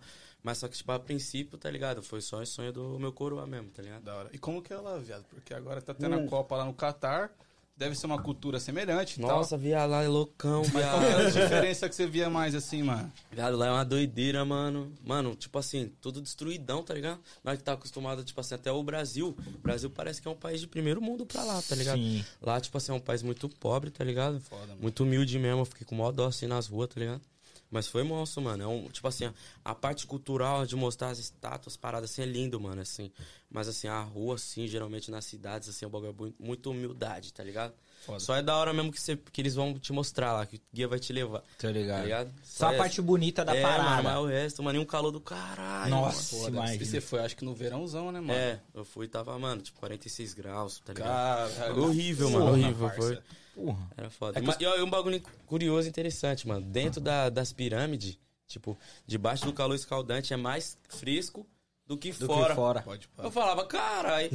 Mas 0.49 0.57
só 0.57 0.67
que, 0.67 0.79
tipo, 0.79 0.91
a 0.91 0.99
princípio, 0.99 1.59
tá 1.59 1.71
ligado? 1.71 2.03
Foi 2.03 2.23
só 2.23 2.41
o 2.41 2.47
sonho 2.47 2.73
do 2.73 2.99
meu 2.99 3.13
coroa 3.13 3.47
mesmo, 3.47 3.69
tá 3.69 3.83
ligado? 3.83 4.03
Da 4.03 4.15
hora. 4.17 4.31
E 4.33 4.39
como 4.39 4.63
que 4.63 4.73
é 4.73 4.77
lá, 4.79 4.97
viado? 4.97 5.27
Porque 5.29 5.53
agora 5.53 5.83
tá 5.83 5.93
tendo 5.93 6.17
Hum. 6.17 6.25
a 6.25 6.27
Copa 6.27 6.57
lá 6.57 6.65
no 6.65 6.73
Catar. 6.73 7.31
Deve 7.77 7.95
ser 7.95 8.07
uma 8.07 8.21
cultura 8.21 8.59
semelhante 8.59 9.21
Nossa, 9.21 9.51
tal. 9.51 9.59
via 9.59 9.85
lá 9.85 10.03
é 10.03 10.09
loucão, 10.09 10.63
Mas 10.73 10.73
qual 10.73 11.03
era 11.03 11.27
a 11.27 11.31
viado. 11.31 11.43
diferença 11.43 11.87
que 11.89 11.95
você 11.95 12.07
via 12.07 12.31
mais 12.31 12.55
assim, 12.55 12.83
mano? 12.83 13.13
Viado, 13.31 13.57
lá 13.59 13.67
é 13.67 13.71
uma 13.71 13.85
doideira, 13.85 14.43
mano. 14.43 14.91
Mano, 15.05 15.37
tipo 15.37 15.59
assim, 15.59 15.93
tudo 16.01 16.23
destruidão, 16.23 16.83
tá 16.83 16.95
ligado? 16.95 17.21
Nós 17.45 17.59
que 17.59 17.63
tá 17.65 17.75
acostumado, 17.75 18.25
tipo 18.25 18.41
assim, 18.41 18.55
até 18.55 18.73
o 18.73 18.83
Brasil. 18.83 19.37
O 19.55 19.59
Brasil 19.59 19.91
parece 19.91 20.23
que 20.23 20.27
é 20.27 20.31
um 20.31 20.35
país 20.35 20.61
de 20.63 20.67
primeiro 20.67 21.01
mundo 21.03 21.27
pra 21.27 21.45
lá, 21.45 21.61
tá 21.61 21.75
ligado? 21.77 21.99
Sim. 21.99 22.25
Lá, 22.41 22.59
tipo 22.59 22.77
assim, 22.79 22.91
é 22.91 22.95
um 22.95 23.01
país 23.01 23.23
muito 23.23 23.49
pobre, 23.51 23.91
tá 23.91 24.03
ligado? 24.03 24.41
Foda, 24.41 24.67
mano. 24.69 24.79
Muito 24.81 25.03
humilde 25.05 25.39
mesmo. 25.39 25.61
Eu 25.61 25.65
fiquei 25.67 25.87
com 25.87 25.95
maior 25.95 26.11
dó 26.11 26.27
assim 26.27 26.47
nas 26.47 26.67
ruas, 26.69 26.89
tá 26.89 26.99
ligado? 26.99 27.21
Mas 27.70 27.87
foi 27.87 28.02
monstro, 28.02 28.42
mano. 28.42 28.62
É 28.62 28.66
um, 28.66 28.88
tipo 28.88 29.07
assim, 29.07 29.31
a 29.64 29.74
parte 29.74 30.07
cultural 30.07 30.64
de 30.64 30.74
mostrar 30.74 31.09
as 31.09 31.18
estátuas, 31.18 31.76
paradas 31.76 32.11
assim, 32.11 32.22
é 32.22 32.26
lindo, 32.26 32.59
mano, 32.59 32.81
assim. 32.81 33.11
Mas 33.50 33.68
assim, 33.68 33.88
a 33.88 34.00
rua, 34.00 34.37
assim, 34.37 34.66
geralmente 34.66 35.11
nas 35.11 35.24
cidades, 35.24 35.68
assim, 35.68 35.85
é 35.85 35.88
um 35.88 35.90
bagulho 35.90 36.35
muito, 36.38 36.70
humildade, 36.70 37.33
tá 37.33 37.42
ligado? 37.42 37.74
Foda. 38.04 38.20
Só 38.20 38.37
é 38.37 38.42
da 38.42 38.57
hora 38.57 38.72
mesmo 38.72 38.92
que, 38.92 39.00
você, 39.00 39.16
que 39.16 39.40
eles 39.40 39.54
vão 39.54 39.78
te 39.78 39.92
mostrar 39.92 40.33
lá, 40.33 40.46
que 40.46 40.57
o 40.57 40.61
guia 40.72 40.88
vai 40.88 40.98
te 40.98 41.12
levar. 41.12 41.42
Tá 41.59 41.70
ligado. 41.70 42.02
ligado? 42.04 42.33
Só 42.42 42.68
a 42.68 42.74
é- 42.74 42.76
parte 42.78 43.02
bonita 43.02 43.44
da 43.44 43.54
é, 43.54 43.61
parada. 43.61 43.90
Mano, 43.90 44.02
mas 44.02 44.18
o 44.18 44.26
resto, 44.26 44.62
mano, 44.62 44.78
e 44.78 44.83
um 44.83 44.87
calor 44.87 45.11
do 45.11 45.20
caralho. 45.20 45.90
Nossa. 45.90 46.35
mano. 46.35 46.44
Foda. 46.44 46.57
imagina. 46.57 46.83
E 46.83 46.87
você 46.87 47.00
foi, 47.00 47.20
acho 47.20 47.37
que 47.37 47.44
no 47.44 47.54
verãozão, 47.54 48.12
né, 48.12 48.20
mano? 48.20 48.33
É, 48.33 48.61
eu 48.72 48.85
fui 48.85 49.07
e 49.07 49.09
tava, 49.09 49.38
mano, 49.38 49.61
tipo, 49.61 49.78
46 49.78 50.33
graus, 50.35 50.81
tá 50.85 50.92
ligado? 50.92 51.54
Caralho. 51.54 51.83
Horrível, 51.83 52.31
mano, 52.31 52.50
horrível, 52.52 52.88
parça. 52.88 53.02
foi. 53.02 53.18
Porra. 53.59 53.88
Era 53.97 54.09
foda. 54.11 54.38
É 54.38 54.42
que 54.42 54.64
E 54.64 54.66
e 54.68 54.83
um 54.83 54.88
bagulho 54.90 55.21
curioso 55.47 55.88
e 55.88 55.90
interessante, 55.90 56.47
mano. 56.47 56.64
Dentro 56.64 57.01
da- 57.01 57.29
das 57.29 57.53
pirâmides, 57.53 58.16
tipo, 58.47 58.79
debaixo 59.05 59.44
do 59.44 59.53
calor 59.53 59.75
escaldante 59.75 60.33
é 60.33 60.37
mais 60.37 60.79
fresco 60.88 61.44
do 61.85 61.97
que 61.99 62.12
Do 62.12 62.27
fora. 62.27 62.49
que 62.51 62.55
fora. 62.55 62.83
Pode 62.83 63.09
pá. 63.09 63.25
Eu 63.25 63.31
falava, 63.33 63.66
caralho. 63.66 64.31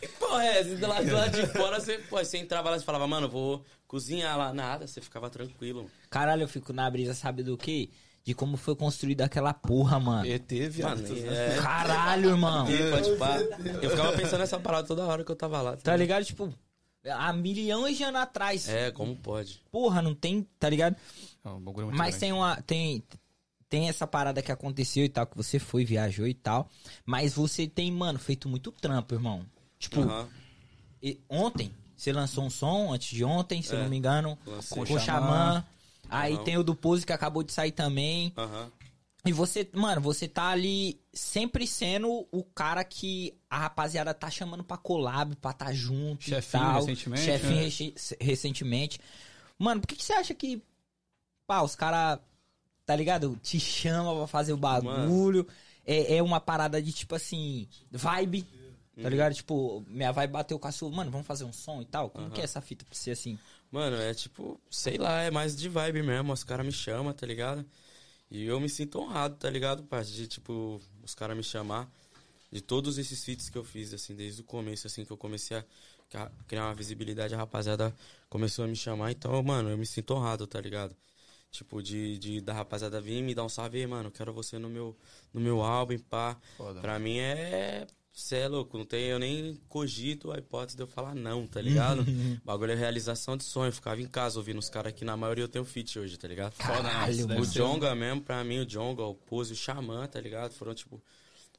Que 0.00 0.08
porra 0.08 0.44
é 0.44 0.58
essa? 0.58 0.76
Do 0.76 0.86
lado, 0.86 1.06
do 1.06 1.14
lado 1.14 1.30
de 1.40 1.46
fora, 1.46 1.80
você, 1.80 1.96
pô, 1.96 2.18
você 2.18 2.36
entrava 2.36 2.68
lá 2.70 2.76
e 2.76 2.80
falava, 2.80 3.06
mano, 3.06 3.28
vou 3.28 3.64
cozinhar 3.86 4.36
lá. 4.36 4.52
Nada, 4.52 4.86
você 4.86 5.00
ficava 5.00 5.30
tranquilo. 5.30 5.88
Caralho, 6.10 6.42
eu 6.42 6.48
fico 6.48 6.72
na 6.72 6.90
brisa, 6.90 7.14
sabe 7.14 7.42
do 7.42 7.56
quê? 7.56 7.88
De 8.24 8.34
como 8.34 8.56
foi 8.56 8.74
construída 8.76 9.24
aquela 9.24 9.54
porra, 9.54 9.98
mano. 9.98 10.26
ET, 10.26 10.50
viado. 10.68 11.02
Mano, 11.02 11.26
é... 11.32 11.56
Caralho, 11.56 12.30
irmão. 12.30 12.66
Pode. 13.18 13.84
Eu 13.84 13.90
ficava 13.90 14.12
pensando 14.12 14.40
nessa 14.40 14.58
parada 14.60 14.86
toda 14.86 15.04
hora 15.06 15.24
que 15.24 15.30
eu 15.30 15.36
tava 15.36 15.60
lá. 15.62 15.76
Tá 15.76 15.96
ligado? 15.96 16.24
Tipo, 16.24 16.52
há 17.10 17.32
milhões 17.32 17.96
de 17.96 18.04
anos 18.04 18.20
atrás. 18.20 18.68
É, 18.68 18.90
como 18.90 19.16
pode? 19.16 19.60
Porra, 19.70 20.00
não 20.02 20.14
tem, 20.14 20.46
tá 20.58 20.68
ligado? 20.68 20.96
É 21.44 21.48
um 21.48 21.60
Mas 21.90 21.96
grande. 21.96 22.18
tem 22.18 22.32
uma. 22.32 22.60
Tem, 22.62 23.02
tem 23.68 23.88
essa 23.88 24.06
parada 24.06 24.42
que 24.42 24.52
aconteceu 24.52 25.04
e 25.04 25.08
tal, 25.08 25.26
que 25.26 25.36
você 25.36 25.58
foi, 25.58 25.84
viajou 25.84 26.26
e 26.26 26.34
tal. 26.34 26.68
Mas 27.04 27.34
você 27.34 27.66
tem, 27.66 27.90
mano, 27.90 28.18
feito 28.18 28.48
muito 28.48 28.70
trampo, 28.72 29.14
irmão. 29.14 29.44
Tipo, 29.78 30.00
e- 31.02 31.20
ontem, 31.28 31.72
você 31.96 32.12
lançou 32.12 32.44
um 32.44 32.50
som, 32.50 32.92
antes 32.92 33.08
de 33.08 33.24
ontem, 33.24 33.62
se 33.62 33.72
eu 33.74 33.78
É, 33.78 33.82
não 33.82 33.88
me 33.90 33.96
engano. 33.96 34.38
lancei. 34.46 34.84
Com 34.84 34.92
o 34.94 34.98
Xamã. 34.98 35.64
Aí 36.08 36.34
Aham. 36.34 36.44
tem 36.44 36.58
o 36.58 36.62
do 36.62 36.74
Pose 36.74 37.06
que 37.06 37.12
acabou 37.12 37.42
de 37.42 37.52
sair 37.52 37.72
também. 37.72 38.32
Aham. 38.36 38.70
E 39.24 39.32
você, 39.32 39.68
mano, 39.72 40.00
você 40.00 40.26
tá 40.26 40.48
ali 40.48 41.00
sempre 41.12 41.64
sendo 41.64 42.26
o 42.32 42.42
cara 42.42 42.82
que 42.82 43.38
a 43.48 43.58
rapaziada 43.58 44.12
tá 44.12 44.28
chamando 44.28 44.64
pra 44.64 44.76
collab, 44.76 45.36
pra 45.36 45.52
tá 45.52 45.72
junto 45.72 46.24
Chefinho, 46.24 46.62
e 46.62 46.66
tal. 46.66 46.74
recentemente, 46.80 47.22
Chefinho 47.22 47.54
né? 47.54 48.16
recentemente. 48.20 49.00
Mano, 49.56 49.80
por 49.80 49.86
que, 49.86 49.94
que 49.94 50.02
você 50.02 50.12
acha 50.12 50.34
que, 50.34 50.60
pá, 51.46 51.62
os 51.62 51.76
caras, 51.76 52.18
tá 52.84 52.96
ligado? 52.96 53.38
Te 53.40 53.60
chama 53.60 54.12
pra 54.12 54.26
fazer 54.26 54.52
o 54.52 54.56
bagulho. 54.56 55.46
É, 55.86 56.16
é 56.16 56.22
uma 56.22 56.40
parada 56.40 56.82
de, 56.82 56.92
tipo 56.92 57.14
assim, 57.14 57.68
vibe. 57.92 58.44
Tá 59.00 59.08
ligado? 59.08 59.34
Tipo, 59.34 59.84
minha 59.86 60.12
vibe 60.12 60.32
bateu 60.32 60.58
com 60.58 60.68
a 60.68 60.72
sua. 60.72 60.90
Mano, 60.90 61.10
vamos 61.10 61.26
fazer 61.26 61.44
um 61.44 61.52
som 61.52 61.80
e 61.80 61.84
tal? 61.84 62.10
Como 62.10 62.30
que 62.30 62.40
é 62.40 62.44
essa 62.44 62.60
fita 62.60 62.84
pra 62.84 62.94
ser 62.94 63.12
assim? 63.12 63.38
Mano, 63.70 63.96
é 63.96 64.12
tipo, 64.12 64.60
sei 64.70 64.98
lá, 64.98 65.22
é 65.22 65.30
mais 65.30 65.56
de 65.56 65.68
vibe 65.68 66.02
mesmo. 66.02 66.32
Os 66.32 66.44
caras 66.44 66.66
me 66.66 66.72
chamam, 66.72 67.12
tá 67.12 67.26
ligado? 67.26 67.64
E 68.32 68.46
eu 68.46 68.58
me 68.58 68.66
sinto 68.66 68.98
honrado, 68.98 69.36
tá 69.36 69.50
ligado, 69.50 69.82
parte 69.82 70.10
de, 70.10 70.26
tipo, 70.26 70.80
os 71.02 71.14
caras 71.14 71.36
me 71.36 71.42
chamar. 71.42 71.86
De 72.50 72.62
todos 72.62 72.96
esses 72.96 73.22
feats 73.22 73.50
que 73.50 73.58
eu 73.58 73.62
fiz, 73.62 73.92
assim, 73.92 74.14
desde 74.14 74.40
o 74.40 74.44
começo, 74.44 74.86
assim, 74.86 75.04
que 75.04 75.10
eu 75.10 75.18
comecei 75.18 75.58
a 75.58 76.30
criar 76.48 76.64
uma 76.64 76.74
visibilidade, 76.74 77.34
a 77.34 77.36
rapaziada 77.36 77.94
começou 78.30 78.64
a 78.64 78.68
me 78.68 78.74
chamar. 78.74 79.10
Então, 79.12 79.42
mano, 79.42 79.68
eu 79.68 79.76
me 79.76 79.84
sinto 79.84 80.14
honrado, 80.14 80.46
tá 80.46 80.58
ligado? 80.58 80.96
Tipo, 81.50 81.82
de, 81.82 82.18
de 82.18 82.40
da 82.40 82.54
rapaziada 82.54 83.02
vir 83.02 83.18
e 83.18 83.22
me 83.22 83.34
dar 83.34 83.44
um 83.44 83.50
salve 83.50 83.86
mano, 83.86 84.10
quero 84.10 84.32
você 84.32 84.58
no 84.58 84.70
meu, 84.70 84.96
no 85.34 85.38
meu 85.38 85.60
álbum, 85.60 85.98
pá. 85.98 86.34
Foda. 86.56 86.80
Pra 86.80 86.98
mim 86.98 87.18
é. 87.18 87.86
Cê 88.12 88.36
é 88.36 88.48
louco, 88.48 88.76
não 88.76 88.84
tem, 88.84 89.06
eu 89.06 89.18
nem 89.18 89.56
cogito 89.68 90.30
a 90.30 90.38
hipótese 90.38 90.76
de 90.76 90.82
eu 90.82 90.86
falar 90.86 91.14
não, 91.14 91.46
tá 91.46 91.62
ligado? 91.62 92.04
bagulho 92.44 92.72
é 92.72 92.74
realização 92.74 93.36
de 93.36 93.44
sonho. 93.44 93.68
Eu 93.68 93.72
ficava 93.72 94.02
em 94.02 94.06
casa 94.06 94.38
ouvindo 94.38 94.58
os 94.58 94.68
caras 94.68 94.92
que 94.92 95.04
na 95.04 95.16
maioria 95.16 95.44
eu 95.44 95.48
tenho 95.48 95.64
feat 95.64 95.98
hoje, 95.98 96.18
tá 96.18 96.28
ligado? 96.28 96.54
Caralho. 96.56 97.40
O 97.40 97.46
Jonga 97.46 97.94
mesmo, 97.94 98.20
pra 98.20 98.44
mim, 98.44 98.58
o 98.58 98.66
Jonga, 98.66 99.02
o 99.02 99.14
Pose, 99.14 99.54
o 99.54 99.56
Xamã, 99.56 100.06
tá 100.06 100.20
ligado? 100.20 100.52
Foram, 100.52 100.74
tipo... 100.74 101.02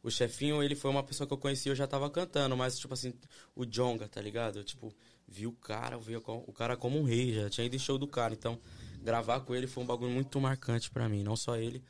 O 0.03 0.11
chefinho, 0.11 0.61
ele 0.61 0.75
foi 0.75 0.91
uma 0.91 1.01
pessoa 1.01 1.25
que 1.25 1.33
eu 1.33 1.37
conheci, 1.37 1.69
eu 1.69 1.75
já 1.75 1.87
tava 1.87 2.09
cantando, 2.09 2.57
mas, 2.57 2.77
tipo 2.77 2.93
assim, 2.93 3.13
o 3.55 3.65
Jonga, 3.65 4.05
tá 4.07 4.21
ligado? 4.21 4.59
Eu, 4.59 4.63
tipo, 4.65 4.93
vi 5.25 5.47
o 5.47 5.53
cara, 5.53 5.97
vi 5.97 6.17
o 6.17 6.53
cara 6.53 6.75
como 6.75 6.99
um 6.99 7.03
rei, 7.03 7.33
já 7.33 7.49
tinha 7.49 7.65
ido 7.65 7.77
em 7.77 7.79
show 7.79 7.97
do 7.97 8.05
cara. 8.05 8.33
Então, 8.33 8.59
gravar 9.01 9.39
com 9.39 9.55
ele 9.55 9.65
foi 9.65 9.81
um 9.81 9.87
bagulho 9.87 10.11
muito 10.11 10.41
marcante 10.41 10.91
pra 10.91 11.07
mim. 11.07 11.23
Não 11.23 11.37
só 11.37 11.55
ele, 11.55 11.81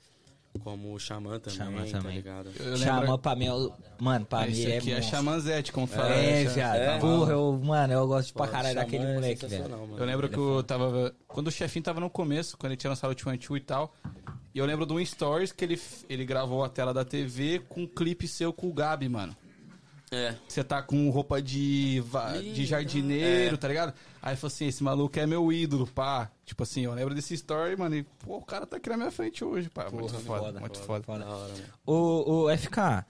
como 0.59 0.93
o 0.93 0.99
Xamã 0.99 1.39
também, 1.39 1.57
Xamã 1.57 1.85
tá 1.85 1.97
também. 1.99 2.15
ligado? 2.17 2.49
Eu 2.59 2.77
Xamã 2.77 2.99
lembro... 3.01 3.17
pra 3.19 3.35
mim 3.35 3.45
é 3.47 3.53
o. 3.53 3.73
Mano, 3.99 4.25
pra 4.25 4.47
Esse 4.47 4.65
mim 4.65 4.71
é. 4.71 4.77
aqui 4.77 4.91
é, 4.91 4.95
monstro. 4.95 5.15
Chamanzete, 5.15 5.71
como 5.71 5.87
fala. 5.87 6.09
É, 6.13 6.43
né? 6.43 6.49
viado. 6.53 6.75
É, 6.77 6.99
Porra, 6.99 7.31
eu, 7.31 7.61
mano, 7.63 7.93
eu 7.93 8.07
gosto 8.07 8.33
pra 8.33 8.47
caralho 8.47 8.73
Xamã 8.75 8.81
daquele 8.85 9.03
é 9.05 9.13
moleque, 9.13 9.45
velho. 9.47 9.69
mano. 9.69 9.97
Eu 9.97 10.05
lembro 10.05 10.27
Ele 10.27 10.33
que 10.35 10.39
é 10.39 10.43
eu 10.43 10.63
tava. 10.63 11.15
Quando 11.27 11.47
o 11.47 11.51
chefinho 11.51 11.83
tava 11.83 11.99
no 11.99 12.09
começo, 12.09 12.57
quando 12.57 12.71
ele 12.71 12.77
tinha 12.77 12.89
lançado 12.89 13.11
o 13.11 13.15
Tio 13.15 13.35
Tio 13.37 13.57
e 13.57 13.61
tal. 13.61 13.93
E 14.53 14.59
eu 14.59 14.65
lembro 14.65 14.85
de 14.85 14.93
um 14.93 15.03
stories 15.03 15.51
que 15.51 15.65
ele, 15.65 15.81
ele 16.07 16.23
gravou 16.25 16.63
a 16.63 16.69
tela 16.69 16.93
da 16.93 17.03
TV 17.03 17.59
com 17.67 17.81
um 17.81 17.87
clipe 17.87 18.27
seu 18.27 18.53
com 18.53 18.69
o 18.69 18.73
Gabi, 18.73 19.09
mano. 19.09 19.35
É. 20.11 20.35
Você 20.47 20.63
tá 20.63 20.79
com 20.83 21.09
roupa 21.09 21.41
de, 21.41 22.03
de 22.53 22.65
jardineiro, 22.65 23.55
É. 23.55 23.57
tá 23.57 23.67
ligado? 23.67 23.93
Aí 24.25 24.37
falou 24.37 24.53
assim: 24.53 24.67
esse 24.67 24.81
maluco 24.81 25.19
é 25.19 25.27
meu 25.27 25.51
ídolo, 25.51 25.85
pá. 25.85 26.31
Tipo 26.45 26.63
assim, 26.63 26.81
eu 26.85 26.93
lembro 26.93 27.13
desse 27.13 27.33
story, 27.33 27.75
mano. 27.75 27.93
E, 27.97 28.03
pô, 28.03 28.37
o 28.37 28.41
cara 28.41 28.65
tá 28.65 28.77
aqui 28.77 28.87
na 28.89 28.95
minha 28.95 29.11
frente 29.11 29.43
hoje, 29.43 29.69
pá. 29.69 29.91
muito 29.91 29.97
Porra, 29.97 30.19
foda, 30.19 30.45
foda, 30.45 30.59
muito 30.61 30.79
foda, 30.79 31.03
foda. 31.03 31.25
Da 31.25 31.29
hora, 31.29 31.51
mano. 31.51 31.65
Ô, 31.85 32.45
ô, 32.45 32.57
FK, 32.57 33.05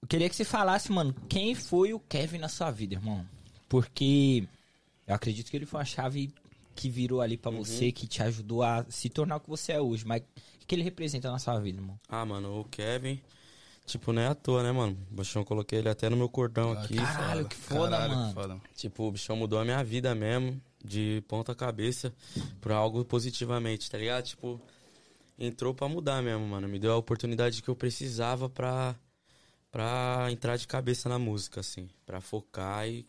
eu 0.00 0.08
queria 0.08 0.30
que 0.30 0.36
você 0.36 0.44
falasse, 0.44 0.92
mano, 0.92 1.12
quem 1.28 1.56
foi 1.56 1.92
o 1.92 1.98
Kevin 1.98 2.38
na 2.38 2.48
sua 2.48 2.70
vida, 2.70 2.94
irmão? 2.94 3.26
Porque 3.68 4.46
eu 5.08 5.14
acredito 5.14 5.50
que 5.50 5.56
ele 5.56 5.66
foi 5.66 5.80
uma 5.80 5.84
chave 5.84 6.32
que 6.76 6.88
virou 6.88 7.20
ali 7.20 7.36
pra 7.36 7.50
você, 7.50 7.90
que 7.90 8.06
te 8.06 8.22
ajudou 8.22 8.62
a 8.62 8.86
se 8.88 9.08
tornar 9.08 9.36
o 9.36 9.40
que 9.40 9.50
você 9.50 9.72
é 9.72 9.80
hoje. 9.80 10.06
Mas 10.06 10.22
o 10.22 10.66
que 10.68 10.74
ele 10.76 10.84
representa 10.84 11.32
na 11.32 11.40
sua 11.40 11.58
vida, 11.58 11.80
irmão? 11.80 11.98
Ah, 12.08 12.24
mano, 12.24 12.60
o 12.60 12.64
Kevin, 12.66 13.20
tipo, 13.90 14.12
não 14.12 14.22
é 14.22 14.28
à 14.28 14.34
toa, 14.34 14.62
né, 14.62 14.72
mano? 14.72 14.96
O 15.10 15.14
bichão 15.14 15.44
coloquei 15.44 15.78
ele 15.78 15.88
até 15.88 16.08
no 16.08 16.16
meu 16.16 16.28
cordão 16.28 16.72
aqui. 16.72 16.96
Caralho, 16.96 17.46
que 17.48 17.56
foda, 17.56 17.90
Caralho, 17.96 18.14
mano. 18.16 18.28
que 18.28 18.34
foda. 18.34 18.60
Tipo, 18.74 19.04
o 19.08 19.12
bichão 19.12 19.36
mudou 19.36 19.58
a 19.58 19.64
minha 19.64 19.82
vida 19.84 20.14
mesmo, 20.14 20.60
de 20.84 21.22
ponta 21.28 21.54
cabeça, 21.54 22.12
pra 22.60 22.76
algo 22.76 23.04
positivamente, 23.04 23.90
tá 23.90 23.98
ligado? 23.98 24.24
Tipo, 24.24 24.60
entrou 25.38 25.74
pra 25.74 25.88
mudar 25.88 26.22
mesmo, 26.22 26.46
mano. 26.46 26.68
Me 26.68 26.78
deu 26.78 26.92
a 26.92 26.96
oportunidade 26.96 27.62
que 27.62 27.68
eu 27.68 27.76
precisava 27.76 28.48
pra, 28.48 28.94
pra 29.70 30.28
entrar 30.30 30.56
de 30.56 30.66
cabeça 30.66 31.08
na 31.08 31.18
música, 31.18 31.60
assim. 31.60 31.88
Pra 32.06 32.20
focar 32.20 32.88
e 32.88 33.06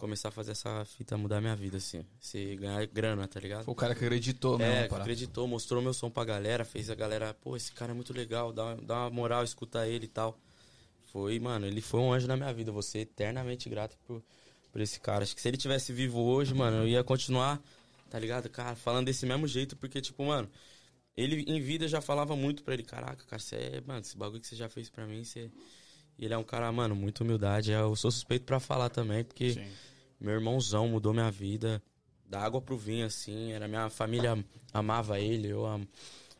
começar 0.00 0.30
a 0.30 0.32
fazer 0.32 0.52
essa 0.52 0.84
fita 0.84 1.16
mudar 1.16 1.40
minha 1.40 1.54
vida, 1.54 1.76
assim. 1.76 2.04
Se 2.18 2.56
ganhar 2.56 2.84
grana, 2.86 3.28
tá 3.28 3.38
ligado? 3.38 3.64
Foi 3.64 3.72
o 3.72 3.76
cara 3.76 3.94
que 3.94 4.04
acreditou 4.04 4.60
É, 4.60 4.88
parada. 4.88 5.02
acreditou, 5.02 5.46
mostrou 5.46 5.82
meu 5.82 5.92
som 5.92 6.10
pra 6.10 6.24
galera, 6.24 6.64
fez 6.64 6.88
a 6.88 6.94
galera, 6.94 7.34
pô, 7.34 7.56
esse 7.56 7.72
cara 7.72 7.92
é 7.92 7.94
muito 7.94 8.12
legal, 8.12 8.52
dá, 8.52 8.74
dá 8.76 8.94
uma 9.02 9.10
moral, 9.10 9.44
escuta 9.44 9.86
ele 9.86 10.06
e 10.06 10.08
tal. 10.08 10.38
Foi, 11.12 11.38
mano, 11.38 11.66
ele 11.66 11.80
foi 11.80 12.00
um 12.00 12.12
anjo 12.12 12.26
na 12.26 12.36
minha 12.36 12.52
vida, 12.52 12.72
vou 12.72 12.82
ser 12.82 13.00
eternamente 13.00 13.68
grato 13.68 13.96
por, 14.06 14.22
por 14.72 14.80
esse 14.80 14.98
cara. 14.98 15.22
Acho 15.22 15.34
que 15.34 15.42
se 15.42 15.48
ele 15.48 15.56
tivesse 15.56 15.92
vivo 15.92 16.20
hoje, 16.20 16.54
mano, 16.54 16.78
eu 16.78 16.88
ia 16.88 17.04
continuar, 17.04 17.60
tá 18.08 18.18
ligado? 18.18 18.48
Cara, 18.48 18.74
falando 18.74 19.06
desse 19.06 19.26
mesmo 19.26 19.46
jeito, 19.46 19.76
porque, 19.76 20.00
tipo, 20.00 20.24
mano, 20.24 20.48
ele 21.16 21.44
em 21.46 21.60
vida 21.60 21.86
já 21.86 22.00
falava 22.00 22.34
muito 22.34 22.62
pra 22.62 22.74
ele, 22.74 22.84
caraca, 22.84 23.24
cara, 23.26 23.42
você 23.42 23.56
é, 23.56 23.80
mano, 23.86 24.00
esse 24.00 24.16
bagulho 24.16 24.40
que 24.40 24.46
você 24.46 24.56
já 24.56 24.68
fez 24.68 24.88
pra 24.88 25.06
mim, 25.06 25.24
você. 25.24 25.50
Ele 26.18 26.34
é 26.34 26.38
um 26.38 26.44
cara, 26.44 26.70
mano, 26.70 26.94
muito 26.94 27.22
humildade. 27.22 27.72
Eu 27.72 27.96
sou 27.96 28.10
suspeito 28.10 28.44
pra 28.44 28.60
falar 28.60 28.90
também, 28.90 29.24
porque 29.24 29.54
Sim. 29.54 29.70
Meu 30.20 30.34
irmãozão 30.34 30.88
mudou 30.88 31.12
minha 31.12 31.30
vida. 31.30 31.82
Da 32.26 32.40
água 32.42 32.60
pro 32.60 32.76
vinho, 32.76 33.06
assim. 33.06 33.52
Era 33.52 33.66
minha 33.66 33.88
família 33.90 34.38
amava 34.72 35.18
ele, 35.18 35.48
eu 35.48 35.66
am- 35.66 35.86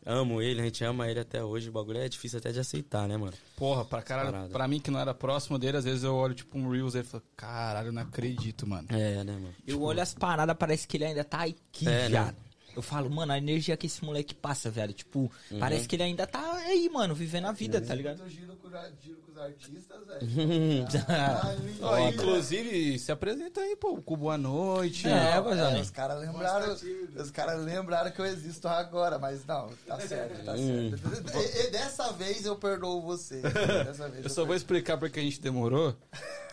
amo 0.06 0.40
ele, 0.40 0.60
a 0.60 0.64
gente 0.64 0.84
ama 0.84 1.08
ele 1.10 1.18
até 1.20 1.42
hoje. 1.42 1.68
O 1.68 1.72
bagulho 1.72 1.98
é 1.98 2.08
difícil 2.08 2.38
até 2.38 2.52
de 2.52 2.60
aceitar, 2.60 3.08
né, 3.08 3.16
mano? 3.16 3.32
Porra, 3.56 3.84
pra, 3.84 4.00
caralho, 4.00 4.30
Parada. 4.30 4.48
pra 4.52 4.68
mim 4.68 4.78
que 4.80 4.90
não 4.90 5.00
era 5.00 5.12
próximo 5.12 5.58
dele, 5.58 5.78
às 5.78 5.84
vezes 5.84 6.04
eu 6.04 6.14
olho 6.14 6.34
tipo 6.34 6.56
um 6.58 6.70
Reels 6.70 6.94
e 6.94 7.02
falo, 7.02 7.22
caralho, 7.36 7.88
eu 7.88 7.92
não 7.92 8.02
acredito, 8.02 8.66
mano. 8.68 8.86
É, 8.90 9.24
né, 9.24 9.32
mano? 9.32 9.54
Eu 9.66 9.82
olho 9.82 10.00
as 10.00 10.14
paradas, 10.14 10.56
parece 10.56 10.86
que 10.86 10.96
ele 10.96 11.06
ainda 11.06 11.24
tá 11.24 11.42
aqui, 11.42 11.88
É, 11.88 11.90
né? 12.02 12.08
viado. 12.08 12.36
Eu 12.76 12.82
falo, 12.82 13.10
mano, 13.10 13.32
a 13.32 13.38
energia 13.38 13.76
que 13.76 13.86
esse 13.88 14.02
moleque 14.04 14.32
passa, 14.32 14.70
velho. 14.70 14.92
Tipo, 14.92 15.30
Uhum. 15.50 15.58
parece 15.58 15.88
que 15.88 15.96
ele 15.96 16.04
ainda 16.04 16.24
tá 16.24 16.52
aí, 16.54 16.88
mano, 16.88 17.16
vivendo 17.16 17.46
a 17.46 17.52
vida, 17.52 17.80
tá 17.80 17.92
ligado? 17.92 18.18
Muito 18.20 18.30
giro 18.32 18.56
giro 19.02 19.20
artistas, 19.40 19.98
velho. 20.07 20.20
Ó, 21.83 21.92
olha. 21.92 22.09
inclusive, 22.14 22.98
se 22.98 23.11
apresenta 23.11 23.61
aí, 23.61 23.74
pô, 23.76 23.96
com 24.03 24.16
boa 24.16 24.37
noite. 24.38 25.09
É, 25.09 25.37
É, 25.37 25.40
Gozani. 25.40 25.81
os 25.81 25.90
caras 25.90 26.20
lembraram, 26.20 26.76
os 27.16 27.31
caras 27.31 27.61
lembraram 27.64 28.11
que 28.11 28.20
eu 28.20 28.26
existo 28.26 28.68
agora, 28.68 29.18
mas 29.18 29.44
não, 29.46 29.69
tá 29.87 29.98
certo, 30.00 30.44
tá 30.44 30.52
Hum. 30.52 30.92
certo. 30.96 31.38
E, 31.38 31.67
e 31.67 31.71
dessa 31.71 32.12
vez 32.12 32.44
eu 32.44 32.56
perdoo 32.56 33.00
você. 33.00 33.40
Dessa 33.85 34.08
vez 34.08 34.25
Eu 34.25 34.31
só 34.31 34.44
vou 34.44 34.54
explicar 34.54 34.98
porque 34.98 35.19
a 35.21 35.23
gente 35.23 35.40
demorou. 35.40 35.94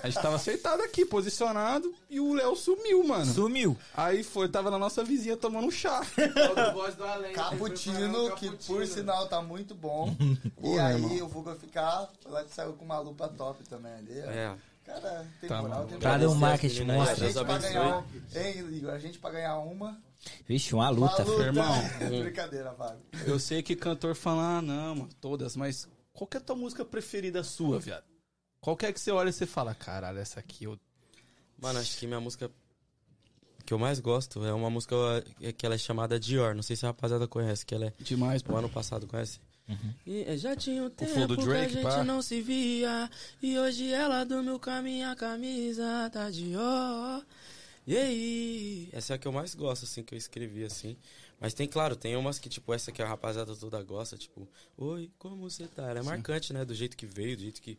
A 0.04 0.10
gente 0.10 0.22
tava 0.22 0.36
acertado 0.36 0.84
aqui, 0.84 1.04
posicionado, 1.06 1.94
e 2.10 2.20
o 2.20 2.34
Léo 2.34 2.56
sumiu, 2.56 3.04
mano. 3.04 3.26
Sumiu. 3.34 3.76
Aí 3.96 4.24
foi, 4.24 4.48
tava 4.48 4.70
na 4.70 4.78
nossa 4.78 5.04
vizinha 5.04 5.36
tomando 5.36 5.68
um 5.68 5.72
chá. 5.72 6.02
voz 6.74 6.96
do 6.96 7.04
além. 7.04 7.34
Cappuccino, 7.34 8.36
que 8.36 8.50
por 8.68 8.86
sinal 8.86 9.28
tá 9.28 9.42
muito 9.42 9.74
bom. 9.74 10.16
e 10.46 10.50
Porra, 10.62 10.88
aí 10.88 10.96
irmão. 10.96 11.26
o 11.26 11.28
Vuga 11.28 11.56
ficar, 11.56 12.10
lá 12.26 12.44
que 12.44 12.54
saiu 12.54 12.74
com 12.74 12.86
uma 12.86 13.00
lupa 13.00 13.28
top 13.28 13.64
também 13.68 13.92
ali. 13.94 14.22
ó. 14.26 14.30
É. 14.32 14.56
Cara, 14.86 15.28
tem 15.42 15.50
Tá, 15.50 15.62
moral, 15.62 15.86
tem 15.86 15.98
moral. 15.98 16.16
um 16.16 16.20
Deus, 16.20 16.34
marketing 16.38 16.82
A 16.84 16.86
monstro. 16.94 17.16
Deus 17.18 17.34
gente 17.34 17.46
pra 17.46 17.56
abençoe. 17.56 17.74
ganhar, 17.74 18.06
hein, 18.36 18.68
Igor? 18.78 18.94
A 18.94 19.00
gente 19.00 19.20
pra 19.20 19.30
ganhar 19.32 19.58
uma. 19.60 19.98
Vixe, 20.48 20.74
uma 20.74 20.90
Uma 20.90 20.90
luta. 20.92 21.24
luta. 21.24 21.44
Irmão. 21.44 21.84
Brincadeira, 22.24 22.72
Fábio. 22.74 23.00
Eu 23.26 23.38
sei 23.40 23.62
que 23.62 23.76
cantor 23.76 24.16
fala, 24.16 24.58
ah, 24.60 24.62
não, 24.62 24.96
mano, 24.96 25.10
todas, 25.20 25.56
mas 25.58 25.88
qual 26.14 26.26
que 26.28 26.38
é 26.38 26.40
a 26.40 26.44
tua 26.44 26.56
música 26.56 26.86
preferida 26.86 27.44
sua, 27.44 27.80
viado? 27.80 28.04
Qual 28.60 28.76
que 28.76 28.86
é 28.86 28.94
você 28.94 29.12
olha 29.12 29.30
e 29.30 29.34
você 29.34 29.46
fala, 29.46 29.74
caralho, 29.74 30.20
essa 30.20 30.40
aqui 30.40 30.66
eu. 30.66 30.80
Mano, 31.60 31.80
acho 31.80 31.98
que 31.98 32.06
minha 32.06 32.20
música 32.20 32.52
que 33.68 33.74
eu 33.74 33.78
mais 33.78 34.00
gosto 34.00 34.46
é 34.46 34.54
uma 34.54 34.70
música 34.70 34.96
eh, 35.42 35.52
que 35.52 35.66
ela 35.66 35.76
é 35.76 35.78
chamada 35.78 36.18
Dior. 36.18 36.56
Não 36.56 36.64
sei 36.64 36.78
se 36.78 36.86
a 36.86 36.90
rapaziada 36.90 37.28
conhece, 37.28 37.66
que 37.66 37.76
ela 37.76 37.88
é 37.88 37.94
Demais, 38.00 38.42
o 38.42 38.46
pô. 38.46 38.56
ano 38.56 38.70
passado, 38.70 39.06
conhece? 39.06 39.40
Uhum. 39.68 39.94
E 40.06 40.22
eh, 40.22 40.38
já 40.38 40.56
tinha 40.56 40.82
um 40.84 40.90
tempo 40.90 41.36
Drake, 41.36 41.74
que 41.74 41.80
a 41.80 41.82
gente 41.82 41.84
pá. 41.84 42.04
não 42.06 42.22
se 42.22 42.40
via 42.42 43.10
E 43.44 43.60
hoje 43.60 43.92
ela 43.92 44.24
dormiu 44.24 44.58
com 44.58 44.70
a 44.70 44.82
minha 44.82 45.14
camisa 45.18 46.08
da 46.08 46.30
Dior 46.30 47.26
E 47.86 47.98
aí? 47.98 48.90
Essa 48.94 49.14
é 49.14 49.16
a 49.16 49.18
que 49.18 49.28
eu 49.28 49.34
mais 49.34 49.54
gosto, 49.54 49.84
assim, 49.84 50.02
que 50.02 50.14
eu 50.16 50.18
escrevi, 50.18 50.64
assim 50.64 50.96
Mas 51.38 51.54
tem, 51.54 51.68
claro, 51.68 51.98
tem 51.98 52.16
umas 52.16 52.40
que, 52.40 52.48
tipo, 52.48 52.74
essa 52.74 52.94
que 52.94 53.02
a 53.02 53.08
rapaziada 53.08 53.54
toda 53.54 53.84
gosta 53.84 54.16
Tipo, 54.18 54.48
oi, 54.78 55.12
como 55.20 55.36
você 55.36 55.68
tá? 55.68 55.90
Ela 55.90 56.00
é 56.00 56.04
marcante, 56.04 56.54
né? 56.54 56.64
Do 56.64 56.74
jeito 56.74 56.96
que 56.96 57.06
veio, 57.06 57.36
do 57.36 57.44
jeito 57.44 57.62
que, 57.62 57.78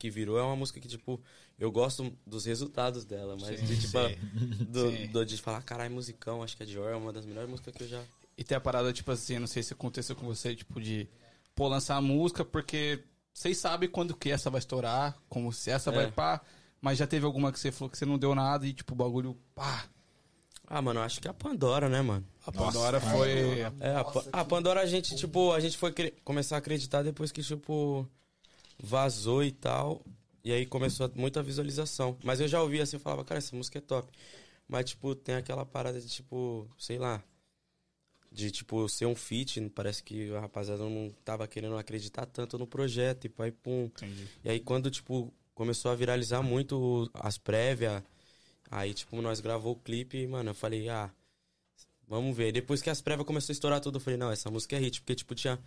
que 0.00 0.10
virou 0.10 0.38
É 0.38 0.42
uma 0.42 0.56
música 0.56 0.80
que, 0.80 0.88
tipo, 0.88 1.20
eu 1.58 1.70
gosto 1.70 2.10
dos 2.26 2.44
resultados 2.46 3.04
dela 3.04 3.36
Mas 3.40 3.60
Sim, 3.60 3.66
de, 3.66 3.80
tipo, 3.80 3.98
sim. 3.98 4.64
do, 4.64 4.90
Sim. 4.90 5.06
do- 5.08 5.24
de 5.26 5.36
falar, 5.36 5.62
caralho, 5.62 5.94
musicão 5.94 6.42
Acho 6.42 6.56
que 6.56 6.62
a 6.62 6.66
Dior 6.66 6.90
é 6.90 6.96
uma 6.96 7.12
das 7.12 7.24
melhores 7.26 7.48
músicas 7.50 7.74
que 7.74 7.84
eu 7.84 7.88
já... 7.88 8.02
E 8.36 8.42
tem 8.42 8.56
a 8.56 8.60
parada, 8.60 8.90
tipo 8.92 9.12
assim, 9.12 9.38
não 9.38 9.46
sei 9.46 9.62
se 9.62 9.74
aconteceu 9.74 10.16
com 10.16 10.24
você, 10.26 10.56
tipo, 10.56 10.80
de 10.80 11.06
pô, 11.54 11.68
lançar 11.68 11.96
a 11.96 12.00
música, 12.00 12.42
porque 12.42 13.04
vocês 13.34 13.58
sabem 13.58 13.86
quando 13.86 14.16
que 14.16 14.30
essa 14.30 14.48
vai 14.48 14.58
estourar, 14.60 15.14
como 15.28 15.52
se 15.52 15.70
essa 15.70 15.90
É. 15.90 15.94
vai 15.94 16.10
pá. 16.10 16.40
Mas 16.80 16.96
já 16.96 17.06
teve 17.06 17.26
alguma 17.26 17.52
que 17.52 17.60
você 17.60 17.70
falou 17.70 17.90
que 17.90 17.98
você 17.98 18.06
não 18.06 18.18
deu 18.18 18.34
nada 18.34 18.66
e, 18.66 18.72
tipo, 18.72 18.94
o 18.94 18.96
bagulho, 18.96 19.36
pá. 19.54 19.84
Ah, 20.66 20.80
mano, 20.80 21.00
eu 21.00 21.04
acho 21.04 21.20
que 21.20 21.28
é 21.28 21.30
a 21.30 21.34
Pandora, 21.34 21.88
né, 21.90 22.00
mano? 22.00 22.24
A 22.46 22.50
Pandora 22.50 22.98
foi. 23.00 23.58
É, 23.80 23.90
a, 23.96 24.40
a 24.40 24.44
Pandora 24.44 24.80
a 24.80 24.86
gente, 24.86 25.14
tipo, 25.16 25.52
a 25.52 25.60
gente 25.60 25.76
foi 25.76 25.92
cre- 25.92 26.14
começar 26.24 26.54
a 26.54 26.58
acreditar 26.60 27.02
depois 27.02 27.30
que, 27.30 27.42
tipo, 27.42 28.08
vazou 28.82 29.42
e 29.44 29.52
tal. 29.52 30.04
E 30.44 30.52
aí 30.52 30.64
começou 30.66 31.10
muita 31.14 31.42
visualização. 31.42 32.16
Mas 32.24 32.40
eu 32.40 32.48
já 32.48 32.62
ouvi 32.62 32.80
assim, 32.80 32.96
eu 32.96 33.00
falava, 33.00 33.24
cara, 33.24 33.38
essa 33.38 33.54
música 33.54 33.78
é 33.78 33.80
top. 33.80 34.10
Mas, 34.66 34.90
tipo, 34.90 35.14
tem 35.14 35.34
aquela 35.34 35.66
parada 35.66 36.00
de, 36.00 36.08
tipo, 36.08 36.68
sei 36.78 36.98
lá. 36.98 37.22
de, 38.32 38.50
tipo, 38.50 38.88
ser 38.88 39.06
um 39.06 39.14
feat. 39.14 39.60
Parece 39.70 40.02
que 40.02 40.32
a 40.34 40.40
rapaziada 40.40 40.82
não 40.84 41.10
tava 41.24 41.46
querendo 41.48 41.76
acreditar 41.76 42.26
tanto 42.26 42.56
no 42.58 42.66
projeto. 42.66 43.24
E 43.26 43.28
pai, 43.28 43.50
pum. 43.50 43.84
Entendi. 43.86 44.28
E 44.44 44.48
aí 44.50 44.60
quando, 44.60 44.90
tipo, 44.90 45.32
começou 45.54 45.90
a 45.90 45.94
viralizar 45.94 46.42
muito 46.42 47.10
as 47.12 47.36
prévias, 47.36 48.02
aí, 48.70 48.94
tipo, 48.94 49.20
nós 49.20 49.40
gravou 49.40 49.72
o 49.72 49.76
clipe, 49.76 50.26
mano, 50.26 50.50
eu 50.50 50.54
falei, 50.54 50.88
ah, 50.88 51.10
vamos 52.08 52.34
ver. 52.36 52.52
Depois 52.52 52.80
que 52.80 52.88
as 52.88 53.00
prévias 53.02 53.26
começou 53.26 53.52
a 53.52 53.54
estourar 53.54 53.80
tudo, 53.80 53.96
eu 53.96 54.00
falei, 54.00 54.16
não, 54.16 54.30
essa 54.30 54.50
música 54.50 54.76
é 54.76 54.78
hit, 54.78 55.00
porque, 55.02 55.16
tipo, 55.16 55.34
tinha 55.34 55.58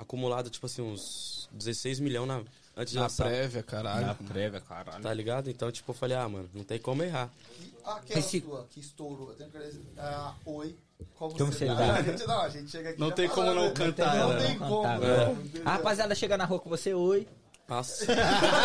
acumulado, 0.00 0.50
tipo 0.50 0.66
assim, 0.66 0.82
uns 0.82 1.48
16 1.52 2.00
milhões 2.00 2.26
na, 2.28 2.42
antes 2.76 2.92
de 2.92 2.96
Na 2.96 3.04
lançar. 3.04 3.26
prévia, 3.26 3.62
caralho. 3.62 4.06
Na 4.06 4.14
prévia, 4.14 4.60
caralho. 4.60 5.02
Tá 5.02 5.12
ligado? 5.14 5.50
Então, 5.50 5.70
tipo, 5.70 5.90
eu 5.90 5.94
falei, 5.94 6.16
ah, 6.16 6.28
mano, 6.28 6.48
não 6.54 6.64
tem 6.64 6.78
como 6.78 7.02
errar. 7.02 7.30
E 7.60 7.72
aquela 7.84 8.18
Esse- 8.20 8.40
sua 8.40 8.66
que 8.70 8.80
estourou, 8.80 9.30
eu 9.30 9.34
tenho 9.36 9.50
que 9.50 9.58
dizer, 9.58 9.82
ah, 9.98 10.34
oi, 10.46 10.76
como, 11.18 11.36
Como 11.36 11.52
você 11.52 11.66
tá? 11.66 11.74
A 11.96 12.02
gente, 12.02 12.26
não, 12.26 12.40
a 12.40 12.48
gente 12.48 12.70
chega 12.70 12.90
aqui 12.90 13.00
Não 13.00 13.10
tem 13.10 13.28
como 13.28 13.54
não 13.54 13.64
né? 13.68 13.70
cantar, 13.72 14.16
Não 14.16 14.28
né? 14.34 14.46
tem 14.46 14.58
Não 14.58 14.68
como, 14.68 14.82
cantar, 14.82 15.00
não. 15.00 15.62
A 15.64 15.70
rapaziada 15.76 16.14
chega 16.14 16.36
na 16.36 16.44
rua 16.44 16.60
com 16.60 16.68
você, 16.68 16.92
oi. 16.92 17.26
Nossa. 17.70 18.04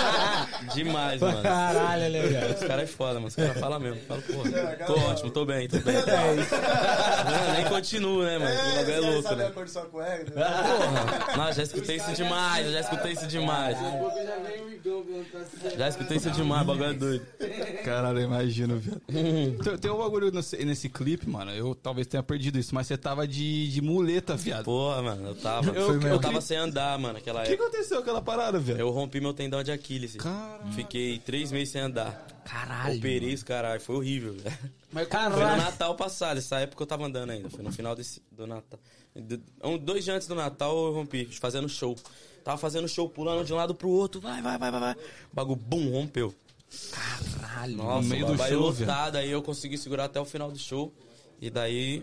Demais, 0.74 1.22
mano. 1.22 1.41
Caralho, 1.43 2.12
legal. 2.12 2.49
Os 2.49 2.60
caras 2.68 2.84
é 2.84 2.88
foda, 2.88 3.14
mano. 3.16 3.28
Os 3.28 3.36
caras 3.36 3.58
falam 3.60 3.80
mesmo. 3.80 4.01
Falo, 4.08 4.22
porra, 4.24 4.49
É, 4.49 4.76
tô 4.86 4.93
ótimo, 4.99 5.30
tô 5.30 5.45
bem, 5.45 5.68
tô 5.68 5.78
bem. 5.80 5.95
Não, 6.06 7.53
nem 7.53 7.66
continuo, 7.66 8.24
né, 8.24 8.38
mano? 8.39 8.51
O 8.51 8.58
É, 8.58 8.76
bagulho 8.76 8.91
é 8.91 8.95
você 8.95 8.99
louco, 9.12 9.22
sabe 9.30 9.41
a 9.41 9.45
né? 9.45 9.51
cor 9.53 9.66
de 9.66 9.72
sua 9.72 9.82
cueca? 9.86 10.24
né? 10.36 10.45
Porra. 10.45 11.38
Não, 11.38 11.53
já 11.53 11.64
escutei 11.64 11.95
isso 11.97 12.12
demais, 12.14 12.72
já 12.72 12.80
escutei 12.80 13.12
isso 13.12 13.28
demais. 13.28 13.78
Já 15.78 15.88
escutei 15.89 16.18
isso 16.18 16.32
demais, 16.32 16.62
o 16.64 16.66
bagulho 16.66 16.89
é 16.89 16.93
doido. 16.93 17.26
Caralho, 17.84 18.20
eu 18.20 18.24
imagino, 18.26 18.78
viado. 18.80 19.01
tem, 19.64 19.78
tem 19.78 19.91
um 19.91 19.97
bagulho 19.97 20.32
nesse, 20.32 20.58
nesse 20.66 20.89
clipe, 20.89 21.30
mano. 21.30 21.51
Eu 21.51 21.76
talvez 21.76 22.08
tenha 22.08 22.24
perdido 22.24 22.58
isso, 22.58 22.74
mas 22.74 22.88
você 22.88 22.97
tava 22.97 23.28
de, 23.28 23.68
de 23.72 23.82
muleta, 23.82 24.36
viado. 24.36 24.66
Porra, 24.66 25.01
mano, 25.01 25.28
eu 25.30 25.36
tava. 25.36 25.70
Eu- 25.72 25.86
Eu, 25.95 26.01
eu- 26.01 26.20
tava 26.20 26.41
sem 26.41 26.58
andar, 26.58 26.97
mano, 26.97 27.14
naquela 27.16 27.43
O 27.43 27.45
que 27.45 27.53
aconteceu 27.53 27.97
com 27.97 28.01
aquela 28.03 28.22
parada, 28.22 28.58
velho? 28.60 28.80
Eu 28.96 29.00
rompi 29.02 29.20
meu 29.20 29.34
tendão 29.34 29.62
de 29.62 29.74
Aquiles. 29.74 30.16
Caralho. 30.16 30.72
Fiquei 30.72 31.20
três 31.20 31.52
meses 31.52 31.70
sem 31.70 31.82
andar. 31.82 32.26
Caralho. 32.46 32.98
Operei 32.98 33.34
os 33.34 33.43
caralho, 33.43 33.82
foi 33.82 33.93
horrível. 33.98 34.34
velho. 34.36 34.58
Mas 34.89 35.10
Foi 35.10 35.20
no 35.20 35.32
Caralho. 35.32 35.62
Natal 35.62 35.96
passado, 35.96 36.38
essa 36.38 36.62
época 36.62 36.82
eu 36.82 36.88
tava 36.88 37.06
andando 37.06 37.32
ainda. 37.32 37.50
Foi 37.50 37.62
no 37.62 37.74
final 37.74 37.93
desse, 37.93 38.22
do 38.32 38.48
Natal. 38.48 38.80
Um, 39.62 39.78
dois 39.78 40.06
dias 40.06 40.16
antes 40.16 40.30
do 40.30 40.36
Natal 40.36 40.74
eu 40.88 40.93
rompi, 40.93 41.26
fazendo 41.26 41.68
show. 41.68 41.93
Tava 42.41 42.58
fazendo 42.58 42.88
show, 42.88 43.10
pulando 43.10 43.43
de 43.43 43.52
um 43.52 43.58
lado 43.58 43.76
pro 43.76 43.89
outro. 43.89 44.22
Vai, 44.22 44.41
vai, 44.41 44.58
vai, 44.58 44.72
vai, 44.72 44.80
vai. 44.80 44.93
O 44.93 45.36
bagulho, 45.36 45.60
bum, 45.60 45.91
rompeu. 45.91 46.34
Caralho. 46.91 47.76
Nossa, 47.76 48.08
meio 48.08 48.26
o 48.30 48.32
do 48.32 48.38
show, 48.38 48.60
lotado. 48.62 49.18
Aí 49.18 49.30
eu 49.30 49.41
consegui 49.41 49.78
segurar 49.78 50.06
até 50.06 50.22
o 50.22 50.26
final 50.26 50.50
do 50.50 50.58
show. 50.58 50.93
E 51.41 51.50
daí. 51.50 52.02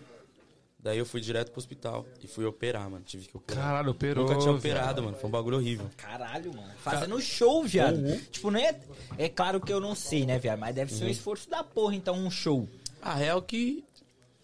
Daí 0.82 0.98
eu 0.98 1.06
fui 1.06 1.20
direto 1.20 1.52
pro 1.52 1.60
hospital. 1.60 2.04
E 2.20 2.26
fui 2.26 2.44
operar, 2.44 2.90
mano. 2.90 3.04
Tive 3.04 3.28
que 3.28 3.36
operar. 3.36 3.64
Caralho, 3.64 3.90
operou. 3.92 4.26
Nunca 4.26 4.38
tinha 4.40 4.52
operado, 4.52 5.02
mano. 5.02 5.16
Foi 5.16 5.28
um 5.28 5.30
bagulho 5.30 5.58
horrível. 5.58 5.88
Caralho, 5.96 6.52
mano. 6.52 6.72
Fazendo 6.78 7.20
show, 7.20 7.62
viado. 7.62 8.02
Tipo, 8.30 8.50
não 8.50 8.58
é. 8.58 8.78
É 9.16 9.28
claro 9.28 9.60
que 9.60 9.72
eu 9.72 9.78
não 9.78 9.94
sei, 9.94 10.26
né, 10.26 10.38
viado? 10.38 10.58
Mas 10.58 10.74
deve 10.74 10.92
ser 10.92 11.04
um 11.04 11.08
esforço 11.08 11.48
da 11.48 11.62
porra, 11.62 11.94
então, 11.94 12.16
um 12.16 12.30
show. 12.30 12.68
A 13.00 13.14
real 13.14 13.40
que. 13.40 13.84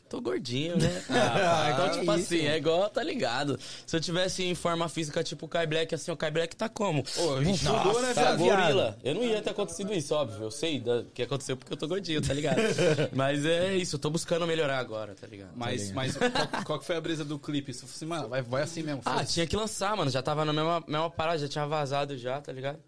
Tô 0.09 0.21
gordinho, 0.21 0.77
né? 0.77 1.03
Ah, 1.11 1.71
então, 1.73 1.91
tipo 1.91 2.13
isso, 2.15 2.25
assim, 2.35 2.39
mano. 2.39 2.49
é 2.49 2.57
igual, 2.57 2.89
tá 2.91 3.03
ligado? 3.03 3.59
Se 3.87 3.95
eu 3.97 4.01
tivesse 4.01 4.43
em 4.43 4.55
forma 4.55 4.89
física 4.89 5.23
tipo 5.23 5.47
o 5.47 5.49
Kai 5.49 5.67
Black, 5.67 5.95
assim, 5.95 6.11
o 6.11 6.17
Kai 6.17 6.31
Black 6.31 6.57
tá 6.57 6.69
como? 6.69 7.03
Ô, 7.19 7.35
a 7.35 7.45
gente 7.45 7.65
Nossa, 7.65 7.85
mudou, 7.85 8.03
né, 8.03 8.15
tá 8.15 8.35
gorila. 8.35 8.99
Eu 9.05 9.15
não 9.15 9.25
ia 9.25 9.43
ter 9.43 9.51
acontecido 9.51 9.93
isso, 9.93 10.15
óbvio. 10.15 10.45
Eu 10.45 10.51
sei 10.51 10.81
da- 10.81 11.05
que 11.13 11.23
aconteceu 11.23 11.57
porque 11.57 11.73
eu 11.73 11.77
tô 11.77 11.87
gordinho, 11.87 12.23
tá 12.23 12.33
ligado? 12.33 12.59
Mas 13.13 13.45
é 13.45 13.75
isso, 13.77 13.97
eu 13.97 14.01
tô 14.01 14.09
buscando 14.11 14.47
melhorar 14.47 14.79
agora, 14.79 15.15
tá 15.15 15.27
ligado? 15.27 15.51
Mas, 15.55 15.93
mas 15.93 16.17
qual, 16.17 16.65
qual 16.65 16.79
que 16.79 16.85
foi 16.87 16.97
a 16.97 17.01
brisa 17.01 17.25
do 17.25 17.39
clipe? 17.39 17.73
Você 17.73 17.81
falou 17.81 17.95
assim, 17.95 18.07
mano, 18.07 18.29
vai, 18.29 18.43
vai 18.43 18.63
assim 18.63 18.83
mesmo. 18.83 19.03
Ah, 19.05 19.25
tinha 19.25 19.47
que 19.47 19.57
lançar, 19.57 19.97
mano. 19.97 20.11
Já 20.11 20.23
tava 20.23 20.45
na 20.45 20.53
mesma, 20.53 20.83
mesma 20.87 21.11
parada, 21.11 21.39
já 21.39 21.49
tinha 21.49 21.67
vazado 21.67 22.17
já, 22.17 22.41
tá 22.41 22.53
ligado? 22.53 22.79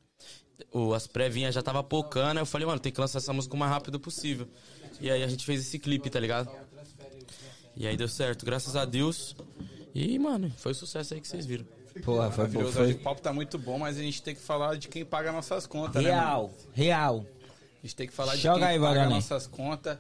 O, 0.73 0.93
as 0.95 1.07
prévinhas 1.07 1.55
já 1.55 1.63
tava 1.63 1.83
pocando, 1.83 2.37
aí 2.39 2.43
eu 2.43 2.47
falei, 2.47 2.67
mano, 2.67 2.79
tem 2.79 2.93
que 2.93 3.01
lançar 3.01 3.19
essa 3.19 3.33
música 3.33 3.55
o 3.55 3.59
mais 3.59 3.73
rápido 3.73 3.99
possível. 3.99 4.47
E 5.01 5.11
aí 5.11 5.23
a 5.23 5.27
gente 5.27 5.45
fez 5.47 5.61
esse 5.61 5.79
clipe, 5.79 6.11
tá 6.11 6.21
ligado? 6.21 6.51
E 7.77 7.87
aí 7.87 7.97
deu 7.97 8.09
certo, 8.09 8.45
graças 8.45 8.77
a 8.77 8.85
Deus. 8.85 9.35
E, 9.95 10.19
mano, 10.19 10.53
foi 10.57 10.73
o 10.73 10.75
sucesso 10.75 11.15
aí 11.15 11.21
que 11.21 11.29
vocês 11.29 11.47
viram. 11.47 11.65
Porra, 12.05 12.31
foi, 12.31 12.45
Maravilhoso. 12.45 12.73
foi, 12.73 12.93
O 12.93 12.99
papo 13.01 13.21
tá 13.21 13.33
muito 13.33 13.59
bom, 13.59 13.79
mas 13.79 13.99
a 13.99 14.03
gente 14.03 14.23
tem 14.23 14.35
que 14.35 14.41
falar 14.41 14.77
de 14.77 14.89
quem 14.89 15.05
paga 15.05 15.33
nossas 15.33 15.67
contas, 15.67 16.03
né? 16.03 16.11
Real, 16.11 16.53
real. 16.73 17.27
A 17.83 17.87
gente 17.87 17.97
tem 17.97 18.07
que 18.07 18.13
falar 18.13 18.37
de 18.37 18.43
Joga 18.43 18.59
quem 18.61 18.69
aí, 18.69 18.79
paga 18.79 18.89
Vagane. 18.95 19.15
nossas 19.15 19.47
contas. 19.47 19.99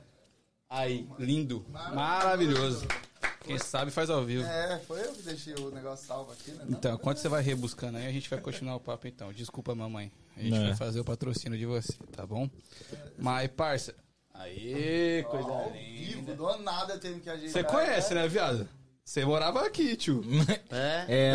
Aí, 0.68 1.08
lindo. 1.18 1.64
Maravilhoso. 1.94 2.86
Quem 3.42 3.58
sabe 3.58 3.90
faz 3.90 4.08
ao 4.10 4.24
vivo. 4.24 4.44
É, 4.44 4.78
foi 4.86 5.00
eu 5.00 5.12
que 5.12 5.22
deixei 5.22 5.54
o 5.54 5.70
negócio 5.70 6.06
salvo 6.06 6.30
aqui, 6.30 6.50
né? 6.52 6.64
Não? 6.68 6.78
Então, 6.78 6.94
enquanto 6.94 7.16
você 7.18 7.28
vai 7.28 7.42
rebuscando 7.42 7.98
aí, 7.98 8.06
a 8.06 8.12
gente 8.12 8.28
vai 8.30 8.38
continuar 8.40 8.76
o 8.76 8.80
papo 8.80 9.08
então. 9.08 9.32
Desculpa, 9.32 9.74
mamãe. 9.74 10.12
A 10.36 10.40
gente 10.42 10.52
Não. 10.58 10.66
vai 10.66 10.76
fazer 10.76 11.00
o 11.00 11.04
patrocínio 11.04 11.58
de 11.58 11.66
você, 11.66 11.92
tá 12.12 12.24
bom? 12.24 12.48
Mas, 13.18 13.50
parça. 13.50 13.94
Aê, 14.42 15.22
coisa 15.30 15.48
Ao 15.48 15.70
linda. 15.70 15.78
vivo, 15.78 16.34
do 16.34 16.58
nada 16.58 16.94
eu 16.94 17.00
tenho 17.00 17.20
que 17.20 17.28
ajeitar. 17.28 17.52
Você 17.52 17.64
conhece, 17.64 18.14
né, 18.14 18.26
viado? 18.28 18.68
Você 19.04 19.24
morava 19.24 19.66
aqui, 19.66 19.96
tio. 19.96 20.22
É? 20.70 21.04
É, 21.08 21.32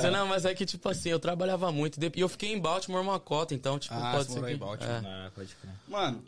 Mas, 0.00 0.02
não, 0.12 0.26
mas 0.26 0.44
é 0.44 0.54
que, 0.54 0.64
tipo 0.64 0.88
assim, 0.88 1.08
eu 1.08 1.18
trabalhava 1.18 1.72
muito. 1.72 1.98
E 2.02 2.20
eu 2.20 2.28
fiquei 2.28 2.52
em 2.52 2.58
Baltimore 2.58 3.02
uma 3.02 3.18
cota, 3.18 3.52
então, 3.54 3.78
tipo, 3.78 3.94
Ah, 3.94 4.12
pode 4.12 4.28
você 4.28 4.38
ser. 4.38 4.46
que- 4.46 4.52
em 4.52 4.56
Baltimore. 4.56 4.92
É. 5.04 5.06
Ah, 5.06 5.30
pode 5.34 5.54
crer. 5.56 5.72
Mano, 5.88 6.22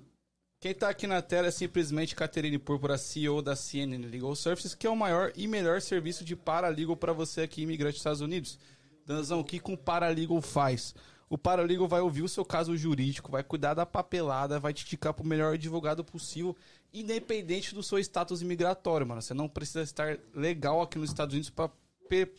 quem 0.60 0.74
tá 0.74 0.88
aqui 0.88 1.06
na 1.06 1.22
tela 1.22 1.48
é 1.48 1.50
simplesmente 1.50 2.14
Caterine 2.16 2.58
Púrpura, 2.58 2.98
CEO 2.98 3.40
da 3.42 3.54
CNN 3.54 4.06
Legal 4.06 4.34
Services, 4.34 4.74
que 4.74 4.86
é 4.86 4.90
o 4.90 4.96
maior 4.96 5.32
e 5.36 5.46
melhor 5.46 5.80
serviço 5.80 6.24
de 6.24 6.34
paralegal 6.34 6.96
para 6.96 7.12
você 7.12 7.42
aqui, 7.42 7.62
imigrante 7.62 7.92
dos 7.92 8.00
Estados 8.00 8.20
Unidos. 8.20 8.58
Danzão, 9.06 9.40
o 9.40 9.44
que 9.44 9.58
com 9.60 9.76
paralegal 9.76 10.40
faz? 10.42 10.94
O 11.32 11.38
paralegal 11.38 11.88
vai 11.88 12.02
ouvir 12.02 12.20
o 12.20 12.28
seu 12.28 12.44
caso 12.44 12.76
jurídico, 12.76 13.32
vai 13.32 13.42
cuidar 13.42 13.72
da 13.72 13.86
papelada, 13.86 14.60
vai 14.60 14.74
te 14.74 14.84
indicar 14.84 15.14
pro 15.14 15.26
melhor 15.26 15.54
advogado 15.54 16.04
possível, 16.04 16.54
independente 16.92 17.74
do 17.74 17.82
seu 17.82 17.98
status 18.00 18.42
imigratório, 18.42 19.06
mano. 19.06 19.22
Você 19.22 19.32
não 19.32 19.48
precisa 19.48 19.80
estar 19.80 20.18
legal 20.34 20.82
aqui 20.82 20.98
nos 20.98 21.08
Estados 21.08 21.32
Unidos 21.32 21.48
para 21.48 21.70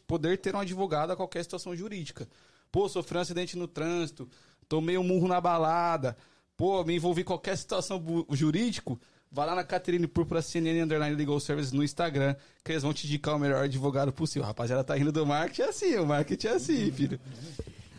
poder 0.05 0.37
ter 0.37 0.55
um 0.55 0.59
advogado 0.59 1.09
a 1.09 1.15
qualquer 1.15 1.41
situação 1.41 1.75
jurídica. 1.75 2.29
Pô, 2.71 2.87
sofri 2.87 3.17
um 3.17 3.21
acidente 3.21 3.57
no 3.57 3.67
trânsito, 3.67 4.29
tomei 4.69 4.95
um 4.95 5.03
murro 5.03 5.27
na 5.27 5.41
balada, 5.41 6.15
pô, 6.55 6.83
me 6.83 6.95
envolvi 6.95 7.21
em 7.21 7.25
qualquer 7.25 7.57
situação 7.57 7.99
jurídico, 8.29 9.01
vai 9.31 9.47
lá 9.47 9.55
na 9.55 9.63
Caterine 9.63 10.05
Púrpura 10.05 10.39
CNN 10.39 10.83
Underline 10.83 11.15
Legal 11.15 11.39
Services 11.39 11.71
no 11.71 11.83
Instagram, 11.83 12.35
que 12.63 12.71
eles 12.71 12.83
vão 12.83 12.93
te 12.93 13.07
indicar 13.07 13.35
o 13.35 13.39
melhor 13.39 13.63
advogado 13.63 14.13
possível. 14.13 14.45
Rapaziada, 14.45 14.83
tá 14.83 14.93
rindo 14.93 15.11
do 15.11 15.25
marketing 15.25 15.61
é 15.63 15.69
assim, 15.69 15.95
o 15.95 16.05
marketing 16.05 16.45
é 16.45 16.51
assim, 16.51 16.91
filho. 16.91 17.19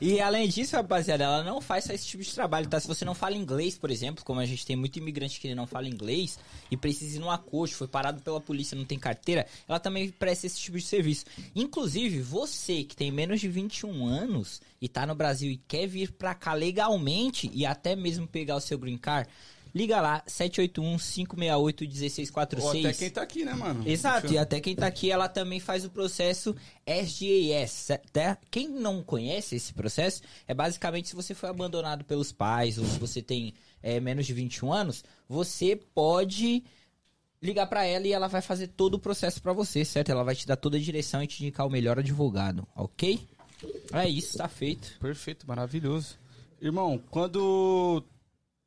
E 0.07 0.20
além 0.20 0.46
disso, 0.46 0.76
rapaziada, 0.76 1.24
ela 1.24 1.42
não 1.42 1.62
faz 1.62 1.84
só 1.84 1.92
esse 1.94 2.07
tipo 2.07 2.22
de 2.22 2.30
trabalho, 2.30 2.68
tá? 2.68 2.78
Se 2.78 2.86
você 2.86 3.07
não 3.07 3.14
fala 3.14 3.36
inglês, 3.36 3.78
por 3.78 3.90
exemplo, 3.90 4.22
como 4.22 4.38
a 4.38 4.44
gente 4.44 4.66
tem 4.66 4.76
muito 4.76 4.98
imigrante 4.98 5.40
que 5.40 5.55
não 5.55 5.66
fala 5.66 5.88
inglês 5.88 6.38
e 6.70 6.76
precisa 6.76 7.16
ir 7.16 7.20
num 7.20 7.30
acordo, 7.30 7.72
foi 7.72 7.88
parado 7.88 8.20
pela 8.20 8.38
polícia, 8.38 8.76
não 8.76 8.84
tem 8.84 8.98
carteira, 8.98 9.46
ela 9.66 9.80
também 9.80 10.11
presta 10.11 10.46
esse 10.46 10.61
tipo 10.61 10.76
de 10.76 10.84
serviço. 10.84 11.24
Inclusive, 11.57 12.20
você 12.20 12.84
que 12.84 12.94
tem 12.94 13.11
menos 13.11 13.40
de 13.40 13.48
21 13.48 14.07
anos 14.07 14.61
e 14.78 14.90
tá 14.90 15.07
no 15.07 15.14
Brasil 15.14 15.50
e 15.50 15.57
quer 15.57 15.86
vir 15.86 16.12
pra 16.12 16.34
cá 16.34 16.52
legalmente 16.52 17.50
e 17.55 17.64
até 17.64 17.96
mesmo 17.96 18.28
pegar 18.28 18.57
o 18.57 18.61
seu 18.61 18.76
green 18.76 18.98
card, 18.98 19.26
liga 19.75 20.01
lá, 20.01 20.22
781-568-1646. 20.29 22.62
Ou 22.62 22.70
até 22.70 22.93
quem 22.93 23.11
tá 23.11 23.22
aqui, 23.22 23.45
né, 23.45 23.55
mano? 23.55 23.83
Exato, 23.89 24.33
e 24.33 24.39
até 24.39 24.61
quem 24.61 24.77
tá 24.77 24.87
aqui, 24.87 25.11
ela 25.11 25.29
também 25.29 25.59
faz 25.59 25.85
o 25.85 25.91
processo 25.91 26.55
SGAS. 26.87 27.89
Tá? 28.12 28.39
Quem 28.51 28.68
não 28.68 29.03
conhece 29.03 29.57
esse 29.57 29.75
processo, 29.75 30.22
é 30.47 30.55
basicamente 30.55 31.09
se 31.09 31.16
você 31.16 31.35
foi 31.35 31.49
abandonado 31.49 32.05
pelos 32.05 32.31
pais 32.31 32.79
ou 32.79 32.85
se 32.85 32.99
você 32.99 33.20
tem 33.20 33.53
é, 33.83 33.99
menos 33.99 34.27
de 34.27 34.33
21 34.33 34.72
anos, 34.72 35.03
você 35.29 35.75
pode 35.95 36.62
ligar 37.43 37.66
pra 37.66 37.85
ela 37.85 38.07
e 38.07 38.12
ela 38.12 38.29
vai 38.29 38.41
fazer 38.41 38.68
todo 38.68 38.95
o 38.95 38.99
processo 38.99 39.43
pra 39.43 39.53
você, 39.53 39.85
certo? 39.85 40.11
Ela 40.11 40.25
vai 40.25 40.35
te 40.35 40.47
dar 40.47 40.57
toda 40.57 40.79
a 40.79 40.81
direção 40.81 41.22
e 41.22 41.27
te 41.27 41.43
indicar 41.43 41.66
o 41.66 41.70
melhor 41.70 41.99
advogado, 41.99 42.66
ok? 42.75 43.20
É 43.93 44.09
isso, 44.09 44.39
tá 44.39 44.49
feito. 44.49 44.97
Perfeito, 45.01 45.47
maravilhoso. 45.47 46.16
Irmão, 46.61 47.01
quando 47.11 48.03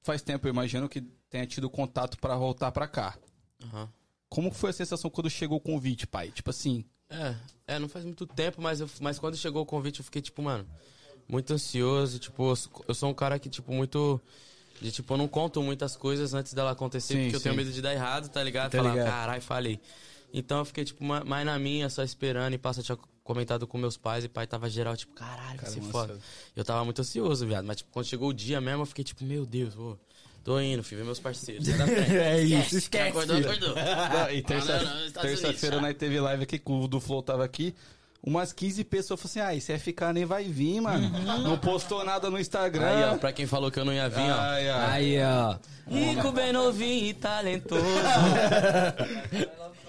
faz 0.08 0.22
tempo, 0.22 0.47
eu 0.47 0.51
imagino 0.51 0.88
que 0.88 1.01
tenha 1.30 1.45
tido 1.45 1.70
contato 1.70 2.18
pra 2.18 2.36
voltar 2.38 2.72
pra 2.72 2.88
cá. 2.88 3.18
Aham. 3.64 3.89
Como 4.30 4.51
foi 4.51 4.70
a 4.70 4.74
sensação 4.74 5.10
quando 5.10 5.30
chegou 5.30 5.58
o 5.58 5.62
convite, 5.62 6.08
pai? 6.08 6.32
Tipo 6.32 6.49
assim, 6.49 6.86
É, 7.10 7.36
é, 7.76 7.80
não 7.80 7.88
faz 7.89 8.03
muito 8.05 8.26
tempo, 8.26 8.62
mas, 8.62 8.80
eu, 8.80 8.89
mas 9.01 9.20
quando 9.20 9.36
chegou 9.38 9.62
o 9.62 9.66
convite 9.66 9.99
eu 9.99 10.05
fiquei, 10.05 10.22
tipo, 10.22 10.41
mano, 10.41 10.66
muito 11.28 11.53
ansioso. 11.53 12.20
Tipo, 12.20 12.53
eu 12.88 12.93
sou- 12.95 13.10
um 13.10 13.14
cara 13.14 13.38
que, 13.39 13.49
tipo, 13.49 13.74
muito. 13.74 14.20
De 14.82 14.91
tipo, 14.91 15.12
eu 15.14 15.18
não 15.18 15.28
conto 15.28 15.62
muitas 15.64 15.95
coisas 15.95 16.34
antes 16.34 16.53
dela 16.53 16.72
acontecer, 16.72 17.16
Sim, 17.16 17.22
porque 17.24 17.36
eu 17.38 17.41
tenho 17.41 17.53
sim. 17.53 17.58
medo 17.58 17.72
de 17.72 17.82
dar 17.82 17.93
errado, 17.93 18.30
tá 18.30 18.43
ligado? 18.43 18.72
Tá 18.72 18.78
Falar, 18.78 18.95
caralho, 18.95 19.41
falei. 19.41 19.80
Então 20.34 20.60
eu 20.60 20.66
fiquei, 20.66 20.86
tipo, 20.86 21.03
ma- 21.03 21.24
mais 21.24 21.45
na 21.45 21.58
minha, 21.58 21.89
só 21.89 22.03
esperando. 22.03 22.53
E 22.53 22.58
passa, 22.58 22.84
comentado 23.28 23.67
com 23.67 23.78
meus 23.78 23.97
pais 23.97 24.23
e 24.23 24.30
pai 24.30 24.47
tava 24.47 24.67
geral, 24.69 24.95
tipo, 24.97 25.13
caralho, 25.13 25.59
que 25.59 25.69
se 25.69 25.75
Caramba, 25.75 25.91
foda. 25.91 26.17
Eu 26.55 26.63
tava 26.65 26.84
muito 26.86 26.99
ansioso, 27.01 27.45
viado. 27.45 27.65
Mas, 27.65 27.78
tipo, 27.78 27.91
quando 27.91 28.05
chegou 28.05 28.30
o 28.30 28.34
dia 28.34 28.59
mesmo, 28.59 28.82
eu 28.82 28.86
fiquei, 28.88 29.03
tipo, 29.03 29.23
meu 29.23 29.45
Deus, 29.45 29.78
ô, 29.78 29.97
Tô 30.43 30.57
indo, 30.61 30.82
filho, 30.82 30.99
ver 30.99 31.05
meus 31.05 31.19
parceiros. 31.19 31.67
É 32.09 32.41
isso, 32.41 32.69
Quem 32.69 32.78
esquece. 32.80 33.09
acordou, 33.09 33.36
filho. 33.36 33.49
acordou. 33.49 33.75
Não, 34.17 34.32
e 34.32 34.41
terça- 34.41 34.80
terça-feira 35.21 35.75
Unidos, 35.75 35.82
nós 35.82 35.97
teve 35.97 36.19
live 36.21 36.43
aqui, 36.43 36.57
com 36.57 36.80
o 36.82 36.88
do 36.88 37.01
Flow 37.01 37.21
tava 37.21 37.43
aqui. 37.43 37.75
Umas 38.23 38.51
15 38.53 38.84
pessoas 38.86 39.19
falaram 39.21 39.49
assim: 39.51 39.57
ah, 39.57 39.61
se 39.61 39.73
é 39.73 39.78
ficar 39.78 40.13
nem 40.13 40.23
vai 40.25 40.45
vir, 40.45 40.80
mano. 40.82 41.09
Não 41.43 41.57
postou 41.57 42.03
nada 42.05 42.30
no 42.30 42.39
Instagram. 42.39 42.86
Aí, 42.88 43.03
ó, 43.03 43.17
pra 43.17 43.32
quem 43.34 43.45
falou 43.45 43.69
que 43.69 43.78
eu 43.80 43.84
não 43.86 43.93
ia 43.93 44.07
vir, 44.09 44.21
ó. 44.21 44.39
Ai, 44.39 44.69
ai. 44.69 44.91
Aí, 44.91 45.17
ó. 45.21 45.57
Rico, 45.89 46.32
bem 46.32 46.51
novinho 46.53 47.05
e 47.07 47.13
talentoso. 47.13 47.84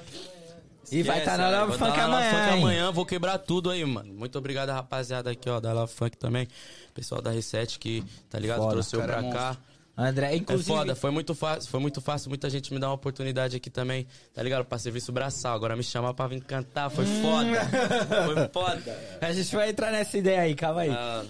E 0.91 1.03
vai 1.03 1.19
estar 1.19 1.37
na 1.37 1.51
tá 1.51 1.67
Funk 1.73 1.81
na 1.81 1.89
Love 1.89 1.99
amanhã, 1.99 2.31
Funk 2.31 2.53
amanhã, 2.53 2.93
vou 2.93 3.07
quebrar 3.07 3.39
tudo 3.39 3.71
aí, 3.71 3.85
mano. 3.85 4.13
Muito 4.15 4.39
obrigado, 4.39 4.71
rapaziada, 4.71 5.31
aqui, 5.31 5.49
ó, 5.49 5.61
da 5.61 5.73
Love 5.73 5.93
Funk 5.93 6.17
também. 6.17 6.49
Pessoal 6.95 7.21
da 7.21 7.31
Reset 7.31 7.79
que, 7.79 8.05
tá 8.29 8.39
ligado? 8.39 8.59
Foda, 8.59 8.73
Trouxe 8.73 8.97
eu 8.97 9.03
pra 9.03 9.25
é 9.25 9.31
cá. 9.31 9.57
André, 10.01 10.33
É 10.33 10.37
inclusive. 10.37 10.69
foda, 10.69 10.95
foi 10.95 11.11
muito 11.11 11.35
fácil, 11.35 11.69
foi 11.69 11.81
muito 11.81 12.01
fácil, 12.01 12.29
muita 12.29 12.49
gente 12.49 12.73
me 12.73 12.79
dá 12.79 12.87
uma 12.89 12.95
oportunidade 12.95 13.57
aqui 13.57 13.69
também, 13.69 14.07
tá 14.33 14.41
ligado? 14.43 14.65
Pra 14.65 14.79
serviço 14.79 15.11
braçal, 15.11 15.57
agora 15.57 15.75
me 15.75 15.83
chamar 15.83 16.15
pra 16.15 16.29
vir 16.29 16.41
cantar, 16.45 16.89
foi 16.89 17.05
Hum. 17.05 17.21
foda, 17.23 17.49
foi 18.25 18.49
foda. 18.53 19.19
A 19.21 19.33
gente 19.33 19.55
vai 19.57 19.71
entrar 19.71 19.91
nessa 19.91 20.17
ideia 20.17 20.43
aí, 20.43 20.55
calma 20.55 20.83
aí. 20.83 20.91
Ah, 20.91 21.25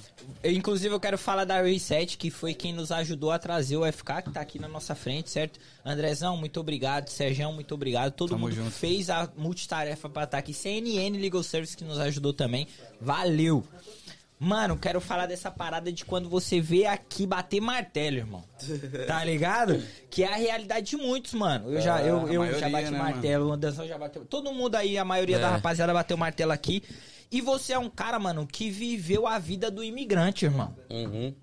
Eu, 0.44 0.52
inclusive, 0.52 0.94
eu 0.94 1.00
quero 1.00 1.16
falar 1.16 1.46
da 1.46 1.62
Reset, 1.62 2.18
que 2.18 2.30
foi 2.30 2.52
quem 2.52 2.72
nos 2.74 2.92
ajudou 2.92 3.30
a 3.30 3.38
trazer 3.38 3.78
o 3.78 3.84
FK, 3.90 4.22
que 4.24 4.30
tá 4.30 4.42
aqui 4.42 4.58
na 4.58 4.68
nossa 4.68 4.94
frente, 4.94 5.30
certo? 5.30 5.58
Andrezão, 5.82 6.36
muito 6.36 6.60
obrigado. 6.60 7.08
Sergião, 7.08 7.50
muito 7.54 7.74
obrigado. 7.74 8.12
Todo 8.12 8.30
Tamo 8.30 8.42
mundo 8.42 8.54
junto. 8.54 8.70
fez 8.70 9.08
a 9.08 9.26
multitarefa 9.38 10.06
pra 10.10 10.24
estar 10.24 10.36
aqui. 10.36 10.52
CNN 10.52 11.16
Legal 11.18 11.42
Service, 11.42 11.74
que 11.74 11.82
nos 11.82 11.98
ajudou 11.98 12.34
também. 12.34 12.68
Valeu! 13.00 13.64
Mano, 14.40 14.76
quero 14.78 15.00
falar 15.00 15.26
dessa 15.26 15.50
parada 15.50 15.92
de 15.92 16.04
quando 16.04 16.28
você 16.28 16.60
vê 16.60 16.86
aqui 16.86 17.26
bater 17.26 17.60
martelo, 17.60 18.18
irmão. 18.18 18.44
Tá 19.06 19.22
ligado? 19.26 19.82
Que 20.08 20.22
é 20.22 20.32
a 20.32 20.36
realidade 20.36 20.90
de 20.90 20.96
muitos, 20.96 21.34
mano. 21.34 21.72
Eu 21.72 21.80
já, 21.80 22.00
eu, 22.02 22.18
É, 22.18 22.30
a 22.30 22.32
eu 22.34 22.40
maioria, 22.40 22.58
já 22.60 22.68
bati 22.68 22.90
né, 22.90 22.98
martelo, 22.98 23.48
o 23.48 23.52
Anderson 23.52 23.86
já 23.86 23.98
bateu. 23.98 24.24
Todo 24.24 24.52
mundo 24.52 24.76
aí, 24.76 24.96
a 24.96 25.04
maioria 25.04 25.40
da 25.40 25.48
É. 25.48 25.50
rapaziada 25.50 25.92
bateu 25.92 26.16
martelo 26.16 26.52
aqui. 26.52 26.84
E 27.32 27.40
você 27.40 27.72
é 27.72 27.78
um 27.78 27.90
cara, 27.90 28.18
mano, 28.18 28.46
que 28.46 28.70
viveu 28.70 29.26
a 29.26 29.38
vida 29.40 29.70
do 29.72 29.82
imigrante, 29.82 30.44
irmão. 30.44 30.74
uhum. 30.88 31.34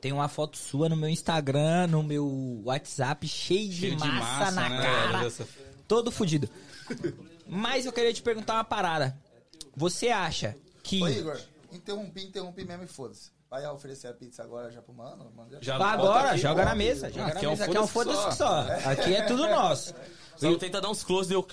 Tem 0.00 0.12
uma 0.12 0.28
foto 0.28 0.56
sua 0.56 0.88
no 0.88 0.94
meu 0.96 1.08
Instagram, 1.08 1.88
no 1.88 2.00
meu 2.02 2.62
WhatsApp, 2.64 3.26
cheio 3.26 3.68
de, 3.68 3.76
Cheio 3.80 3.96
de 3.96 4.06
massa, 4.06 4.20
massa, 4.20 4.50
na 4.52 4.68
né? 4.68 4.82
cara. 4.82 5.24
Dessa- 5.24 5.48
Todo 5.88 6.12
fudido. 6.12 6.48
Mas 7.46 7.86
eu 7.86 7.92
queria 7.92 8.12
te 8.12 8.22
perguntar 8.22 8.54
uma 8.54 8.64
parada. 8.64 9.16
Você 9.74 10.08
acha 10.08 10.54
que. 10.82 11.02
Ô, 11.02 11.08
Igor, 11.08 11.40
interrompi, 11.76 12.24
interrompi 12.24 12.64
mesmo 12.64 12.84
e 12.84 12.86
foda-se. 12.86 13.30
Vai 13.48 13.64
oferecer 13.68 14.08
a 14.08 14.12
pizza 14.12 14.42
agora 14.42 14.70
já 14.72 14.82
pro 14.82 14.92
mano? 14.92 15.30
Mano, 15.36 15.48
já- 15.50 15.58
Já 15.62 15.78
Vai 15.78 15.94
agora, 15.94 16.30
aqui, 16.30 16.38
joga 16.38 16.62
ó. 16.62 16.64
na 16.64 16.74
mesa. 16.74 17.08
Joga 17.10 17.26
Aqui 17.26 17.34
na 17.34 17.40
é 17.42 17.46
um 17.46 17.50
mesa. 17.50 17.64
Aqui 17.64 17.76
é 17.76 17.80
um 17.80 17.86
foda-se 17.86 18.16
foda-se 18.18 18.38
só. 18.38 18.90
Aqui 18.90 19.14
é 19.14 19.22
tudo 19.22 19.48
nosso. 19.48 19.94
Só 20.38 20.50
não 20.50 20.58
tenta 20.58 20.80
dar 20.80 20.88
uns 20.90 21.02
close 21.02 21.28
deu. 21.28 21.42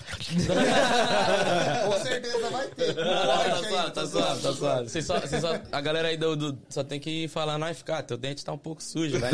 Com 1.84 1.98
certeza 2.02 2.50
vai 2.50 2.66
ter. 2.68 2.94
tá 2.94 3.62
suave, 3.68 3.90
tá 3.92 4.06
suave, 4.06 4.42
tá 4.42 4.52
suave. 4.52 4.88
Vocês 4.88 5.06
só, 5.06 5.20
vocês 5.20 5.40
só, 5.40 5.58
a 5.72 5.80
galera 5.80 6.08
aí 6.08 6.16
do, 6.16 6.36
do- 6.36 6.58
só 6.68 6.82
tem 6.84 6.98
que 7.00 7.28
falar, 7.28 7.58
não, 7.58 7.72
ficar, 7.74 8.02
teu 8.02 8.16
dente 8.16 8.44
tá 8.44 8.52
um 8.52 8.58
pouco 8.58 8.82
sujo, 8.82 9.18
vai. 9.18 9.30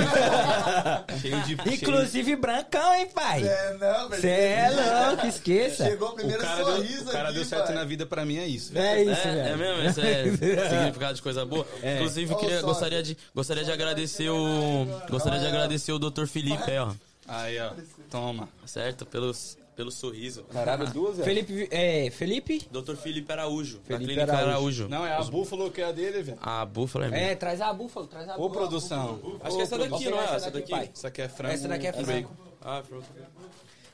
Cheio 1.20 1.40
de. 1.42 1.54
Inclusive 1.74 2.36
brancão, 2.36 2.94
hein, 2.94 3.08
pai? 3.14 3.42
É, 3.46 3.76
não, 3.78 4.08
mas 4.08 4.20
Você 4.20 4.28
é 4.28 5.06
louco, 5.08 5.26
esqueça. 5.26 5.84
Chegou 5.84 6.08
o 6.08 6.12
O 6.12 6.14
primeiro 6.14 6.40
cara, 6.42 6.64
sorriso 6.64 6.94
deu, 7.04 7.08
o 7.08 7.12
cara 7.12 7.28
aqui, 7.28 7.34
deu 7.36 7.44
certo 7.44 7.66
pai. 7.66 7.74
na 7.74 7.84
vida 7.84 8.06
pra 8.06 8.24
mim, 8.24 8.38
é 8.38 8.46
isso. 8.46 8.76
É 8.76 9.02
isso, 9.02 9.26
É, 9.28 9.30
é 9.30 9.56
velho. 9.56 9.58
mesmo? 9.58 9.82
Esse 9.90 10.00
é 10.00 10.68
significado 10.68 11.14
de 11.14 11.22
coisa 11.22 11.44
boa? 11.44 11.66
Inclusive, 11.82 12.34
queria, 12.36 12.60
só- 12.60 12.66
gostaria, 12.66 13.02
de, 13.02 13.16
gostaria 13.34 13.64
de 13.64 13.72
agradecer 13.72 14.28
o. 14.30 14.86
Gostaria 15.08 15.38
de 15.38 15.46
agradecer 15.46 15.92
o 15.92 15.98
Dr. 15.98 16.26
Felipe 16.26 16.70
aí, 16.70 16.78
ó. 16.78 16.92
Aí, 17.30 17.58
ó. 17.60 17.72
Toma. 18.10 18.48
Certo? 18.66 19.06
Pelos, 19.06 19.56
pelo 19.76 19.90
sorriso. 19.90 20.42
Caralho, 20.44 20.86
duas, 20.90 21.16
velho. 21.16 21.24
Felipe, 21.24 21.68
é, 21.70 22.10
Felipe? 22.10 22.66
Dr. 22.70 22.96
Felipe 22.96 23.32
Araújo, 23.32 23.80
Felipe 23.84 24.04
clínica 24.04 24.32
Araújo. 24.32 24.48
Araújo. 24.50 24.88
Não, 24.88 25.06
é 25.06 25.16
a 25.16 25.22
búfalo 25.22 25.70
que 25.70 25.80
é 25.80 25.84
a 25.84 25.92
dele, 25.92 26.22
velho. 26.22 26.38
A 26.42 26.64
búfala 26.66 27.06
é 27.06 27.08
minha. 27.08 27.20
É, 27.20 27.34
traz 27.36 27.60
a 27.60 27.72
búfala, 27.72 28.06
traz 28.08 28.28
a 28.28 28.34
Ô, 28.34 28.48
búfala. 28.48 28.66
produção. 28.66 29.20
Acho 29.42 29.54
que 29.56 29.60
é 29.62 29.64
essa 29.64 29.78
daqui, 29.78 30.10
não 30.10 30.20
é? 30.20 30.34
Essa 30.34 30.50
daqui. 30.50 30.70
pai. 30.70 30.90
Isso 30.92 31.06
aqui 31.06 31.22
é 31.22 31.28
frango. 31.28 31.54
Essa 31.54 31.68
daqui 31.68 31.86
é 31.86 31.92
frango. 31.92 32.30
Ah, 32.60 32.82
pronto. 32.86 33.06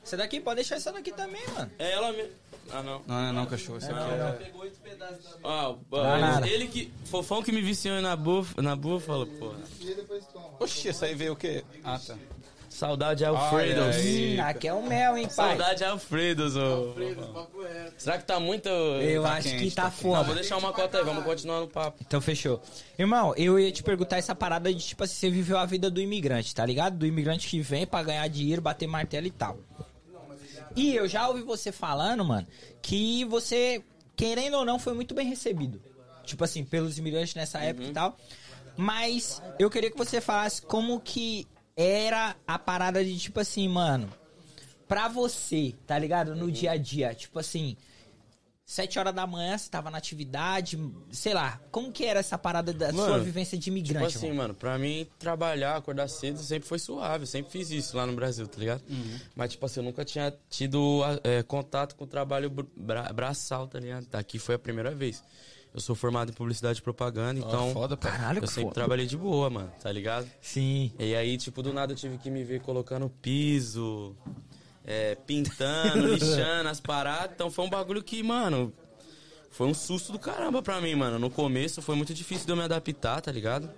Essa 0.03 0.17
daqui, 0.17 0.39
pode 0.39 0.55
deixar 0.55 0.75
essa 0.77 0.91
daqui 0.91 1.11
também, 1.11 1.41
mano. 1.53 1.69
É 1.77 1.91
ela 1.91 2.11
mesmo. 2.13 2.31
Ah, 2.71 2.81
não. 2.81 3.01
Não, 3.05 3.21
não, 3.23 3.33
não, 3.33 3.45
cachorro. 3.45 3.77
Isso 3.77 3.89
aqui 3.91 3.99
é. 3.99 4.57
Ah, 5.43 5.75
Não, 5.91 6.19
nada. 6.19 6.47
ele 6.47 6.67
que. 6.67 6.91
Fofão 7.05 7.41
que 7.43 7.51
me 7.51 7.61
viciou 7.61 8.01
na, 8.01 8.15
búf, 8.15 8.53
na 8.61 8.75
búfala, 8.75 9.25
porra. 9.25 9.59
E 9.79 9.93
depois 9.93 10.25
toma. 10.27 10.49
Oxi, 10.59 10.89
essa 10.89 11.05
aí 11.05 11.15
veio 11.15 11.33
o 11.33 11.35
quê? 11.35 11.63
Ah, 11.83 11.99
tá. 11.99 12.15
Saudade 12.77 13.25
Alfredos. 13.25 13.95
Ai, 13.95 14.01
ai. 14.01 14.37
Hum, 14.37 14.41
aqui 14.49 14.67
é 14.67 14.73
o 14.73 14.83
mel, 14.87 15.17
hein, 15.17 15.23
pai? 15.35 15.57
Saudade 15.57 15.83
Alfredos, 15.83 16.55
ô. 16.55 16.93
Será 17.97 18.19
que 18.19 18.23
tá 18.25 18.39
muito. 18.39 18.69
Eu 18.69 19.23
Tá 19.23 19.33
acho 19.33 19.49
que 19.49 19.57
quente, 19.57 19.75
tá 19.75 19.81
tá 19.85 19.87
Não, 19.89 19.95
foda. 19.95 20.23
vou 20.25 20.35
deixar 20.35 20.57
uma 20.57 20.71
cota 20.71 20.99
aí, 20.99 21.03
vamos 21.03 21.23
continuar 21.23 21.61
no 21.61 21.67
papo. 21.67 21.97
Então 22.05 22.21
fechou. 22.21 22.61
Irmão, 22.99 23.33
eu 23.35 23.59
ia 23.59 23.71
te 23.71 23.81
perguntar 23.81 24.17
essa 24.17 24.35
parada 24.35 24.71
de 24.71 24.79
tipo 24.79 25.03
assim, 25.03 25.15
você 25.15 25.29
viveu 25.31 25.57
a 25.57 25.65
vida 25.65 25.89
do 25.89 25.99
imigrante, 25.99 26.53
tá 26.53 26.63
ligado? 26.63 26.97
Do 26.97 27.05
imigrante 27.07 27.47
que 27.47 27.59
vem 27.61 27.87
pra 27.87 28.03
ganhar 28.03 28.27
dinheiro, 28.27 28.61
bater 28.61 28.85
martelo 28.87 29.25
e 29.25 29.31
tal. 29.31 29.57
E 30.75 30.93
eu 30.95 31.07
já 31.07 31.27
ouvi 31.27 31.41
você 31.41 31.71
falando, 31.71 32.23
mano, 32.23 32.45
que 32.79 33.25
você, 33.25 33.81
querendo 34.15 34.53
ou 34.55 34.63
não, 34.65 34.77
foi 34.77 34.93
muito 34.93 35.15
bem 35.15 35.27
recebido. 35.27 35.81
Tipo 36.23 36.43
assim, 36.43 36.63
pelos 36.63 36.99
imigrantes 36.99 37.33
nessa 37.33 37.57
época 37.57 37.87
e 37.87 37.91
tal. 37.91 38.15
Mas 38.75 39.41
eu 39.57 39.67
queria 39.67 39.89
que 39.89 39.97
você 39.97 40.21
falasse 40.21 40.61
como 40.61 40.99
que 40.99 41.47
era 41.77 42.35
a 42.47 42.57
parada 42.59 43.05
de 43.05 43.17
tipo 43.17 43.39
assim, 43.39 43.67
mano, 43.69 44.09
pra 44.87 45.07
você, 45.07 45.75
tá 45.85 45.97
ligado? 45.97 46.35
No 46.35 46.51
dia 46.51 46.71
a 46.71 46.77
dia, 46.77 47.13
tipo 47.13 47.37
assim, 47.39 47.77
Sete 48.69 48.99
horas 48.99 49.15
da 49.15 49.25
manhã, 49.25 49.57
você 49.57 49.69
tava 49.69 49.89
na 49.89 49.97
atividade, 49.97 50.77
sei 51.09 51.33
lá. 51.33 51.57
Como 51.71 51.89
que 51.89 52.03
era 52.03 52.19
essa 52.19 52.37
parada 52.37 52.73
da 52.73 52.91
Mano, 52.91 53.07
sua 53.13 53.19
vivência 53.19 53.57
de 53.57 53.63
Tipo 53.63 53.77
imigrante, 53.77 54.17
assim, 54.17 54.27
mano? 54.27 54.37
mano, 54.39 54.53
pra 54.55 54.77
mim, 54.77 55.07
trabalhar, 55.17 55.77
acordar 55.77 56.09
cedo 56.09 56.37
sempre 56.39 56.67
foi 56.67 56.77
suave. 56.77 57.23
Eu 57.23 57.27
sempre 57.27 57.49
fiz 57.49 57.71
isso 57.71 57.95
lá 57.95 58.05
no 58.05 58.11
Brasil, 58.11 58.45
tá 58.45 58.59
ligado? 58.59 58.83
Mas, 59.33 59.51
tipo 59.51 59.65
assim, 59.65 59.79
eu 59.79 59.85
nunca 59.85 60.03
tinha 60.03 60.35
tido 60.49 60.99
é, 61.23 61.43
contato 61.43 61.95
com 61.95 62.03
o 62.03 62.07
trabalho 62.07 62.49
br- 62.49 62.65
bra 62.75 63.03
braçal, 63.13 63.69
tá 63.69 63.79
ligado? 63.79 64.05
Aqui 64.11 64.37
foi 64.37 64.55
a 64.55 64.59
primeira 64.59 64.93
vez. 64.93 65.23
Eu 65.77 65.81
sou 65.81 65.95
formado 65.95 66.31
em 66.31 66.33
publicidade 66.33 66.79
e 66.79 66.81
propaganda, 66.81 67.39
então. 67.39 67.71
foda, 67.71 67.95
pai. 67.95 68.11
Caralho, 68.11 68.41
eu 68.41 68.47
sempre 68.47 68.63
foda. 68.63 68.73
trabalhei 68.73 69.05
de 69.05 69.15
boa, 69.15 69.47
mano, 69.47 69.71
tá 69.79 69.91
ligado? 69.91 70.27
Sim. 70.41 70.91
E 70.97 71.13
aí, 71.13 71.37
tipo, 71.37 71.61
do 71.61 71.71
nada 71.71 71.93
eu 71.93 71.95
tive 71.95 72.17
que 72.17 72.31
me 72.31 72.43
ver 72.43 72.61
colocando 72.61 73.07
piso, 73.21 74.15
é, 74.83 75.13
pintando, 75.13 76.07
lixando 76.17 76.67
as 76.67 76.79
paradas. 76.79 77.33
Então 77.35 77.51
foi 77.51 77.63
um 77.63 77.69
bagulho 77.69 78.01
que, 78.01 78.23
mano, 78.23 78.73
foi 79.51 79.67
um 79.67 79.73
susto 79.75 80.11
do 80.11 80.17
caramba 80.17 80.63
pra 80.63 80.81
mim, 80.81 80.95
mano. 80.95 81.19
No 81.19 81.29
começo 81.29 81.79
foi 81.79 81.95
muito 81.95 82.11
difícil 82.11 82.47
de 82.47 82.51
eu 82.51 82.55
me 82.55 82.63
adaptar, 82.63 83.21
tá 83.21 83.31
ligado? 83.31 83.69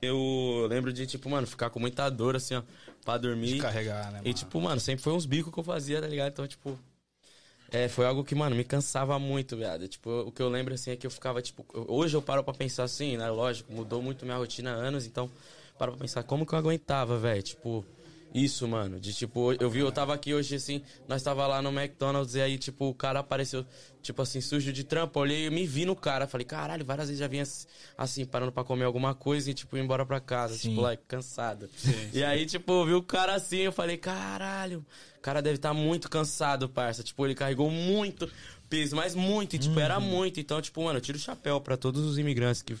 Eu 0.00 0.66
lembro 0.66 0.94
de, 0.94 1.06
tipo, 1.06 1.28
mano, 1.28 1.46
ficar 1.46 1.68
com 1.68 1.78
muita 1.78 2.08
dor, 2.08 2.36
assim, 2.36 2.54
ó, 2.54 2.62
pra 3.04 3.18
dormir. 3.18 3.58
Carregar, 3.58 4.12
né? 4.12 4.20
E, 4.20 4.28
mano? 4.28 4.32
tipo, 4.32 4.58
mano, 4.58 4.80
sempre 4.80 5.04
foi 5.04 5.12
uns 5.12 5.26
bicos 5.26 5.52
que 5.52 5.60
eu 5.60 5.64
fazia, 5.64 6.00
tá 6.00 6.08
ligado? 6.08 6.32
Então, 6.32 6.48
tipo. 6.48 6.78
É, 7.72 7.88
foi 7.88 8.04
algo 8.04 8.24
que, 8.24 8.34
mano, 8.34 8.56
me 8.56 8.64
cansava 8.64 9.18
muito, 9.18 9.56
viado. 9.56 9.86
Tipo, 9.86 10.10
o 10.22 10.32
que 10.32 10.42
eu 10.42 10.48
lembro, 10.48 10.74
assim, 10.74 10.90
é 10.90 10.96
que 10.96 11.06
eu 11.06 11.10
ficava, 11.10 11.40
tipo... 11.40 11.64
Hoje 11.88 12.16
eu 12.16 12.22
paro 12.22 12.42
pra 12.42 12.52
pensar 12.52 12.82
assim, 12.82 13.16
né? 13.16 13.30
Lógico, 13.30 13.72
mudou 13.72 14.02
muito 14.02 14.24
minha 14.24 14.36
rotina 14.36 14.72
há 14.72 14.74
anos, 14.74 15.06
então... 15.06 15.30
Paro 15.78 15.92
pra 15.92 16.00
pensar 16.00 16.22
como 16.24 16.44
que 16.44 16.52
eu 16.52 16.58
aguentava, 16.58 17.16
velho. 17.16 17.42
Tipo, 17.42 17.84
isso, 18.34 18.68
mano. 18.68 19.00
De, 19.00 19.14
tipo, 19.14 19.52
eu 19.54 19.70
vi, 19.70 19.78
eu 19.78 19.92
tava 19.92 20.12
aqui 20.12 20.34
hoje, 20.34 20.56
assim... 20.56 20.82
Nós 21.08 21.22
tava 21.22 21.46
lá 21.46 21.62
no 21.62 21.70
McDonald's 21.70 22.34
e 22.34 22.40
aí, 22.40 22.58
tipo, 22.58 22.88
o 22.88 22.94
cara 22.94 23.20
apareceu, 23.20 23.64
tipo 24.02 24.20
assim, 24.20 24.40
sujo 24.40 24.72
de 24.72 24.84
trampo. 24.84 25.18
Eu 25.18 25.22
olhei 25.22 25.46
e 25.46 25.50
me 25.50 25.64
vi 25.64 25.84
no 25.86 25.94
cara. 25.94 26.26
Falei, 26.26 26.44
caralho, 26.44 26.84
várias 26.84 27.06
vezes 27.06 27.20
já 27.20 27.28
vinha, 27.28 27.44
assim, 27.96 28.24
parando 28.26 28.52
pra 28.52 28.64
comer 28.64 28.84
alguma 28.84 29.14
coisa 29.14 29.50
e, 29.50 29.54
tipo, 29.54 29.76
ir 29.76 29.80
embora 29.80 30.04
pra 30.04 30.20
casa. 30.20 30.54
Sim. 30.54 30.70
Tipo, 30.70 30.80
lá, 30.82 30.96
cansado. 30.96 31.70
E 32.12 32.22
aí, 32.22 32.44
tipo, 32.44 32.72
eu 32.72 32.84
vi 32.84 32.94
o 32.94 33.02
cara 33.02 33.34
assim, 33.34 33.58
eu 33.58 33.72
falei, 33.72 33.96
caralho, 33.96 34.84
o 35.20 35.22
cara 35.22 35.42
deve 35.42 35.56
estar 35.56 35.74
muito 35.74 36.08
cansado, 36.08 36.66
parça. 36.66 37.02
Tipo, 37.02 37.26
ele 37.26 37.34
carregou 37.34 37.70
muito 37.70 38.26
peso, 38.70 38.96
mas 38.96 39.14
muito, 39.14 39.54
e, 39.54 39.58
tipo, 39.58 39.78
era 39.78 40.00
muito. 40.00 40.40
Então, 40.40 40.62
tipo, 40.62 40.82
mano, 40.82 40.96
eu 40.96 41.02
tiro 41.02 41.18
o 41.18 41.20
chapéu 41.20 41.60
pra 41.60 41.76
todos 41.76 42.02
os 42.02 42.16
imigrantes 42.16 42.62
que, 42.62 42.74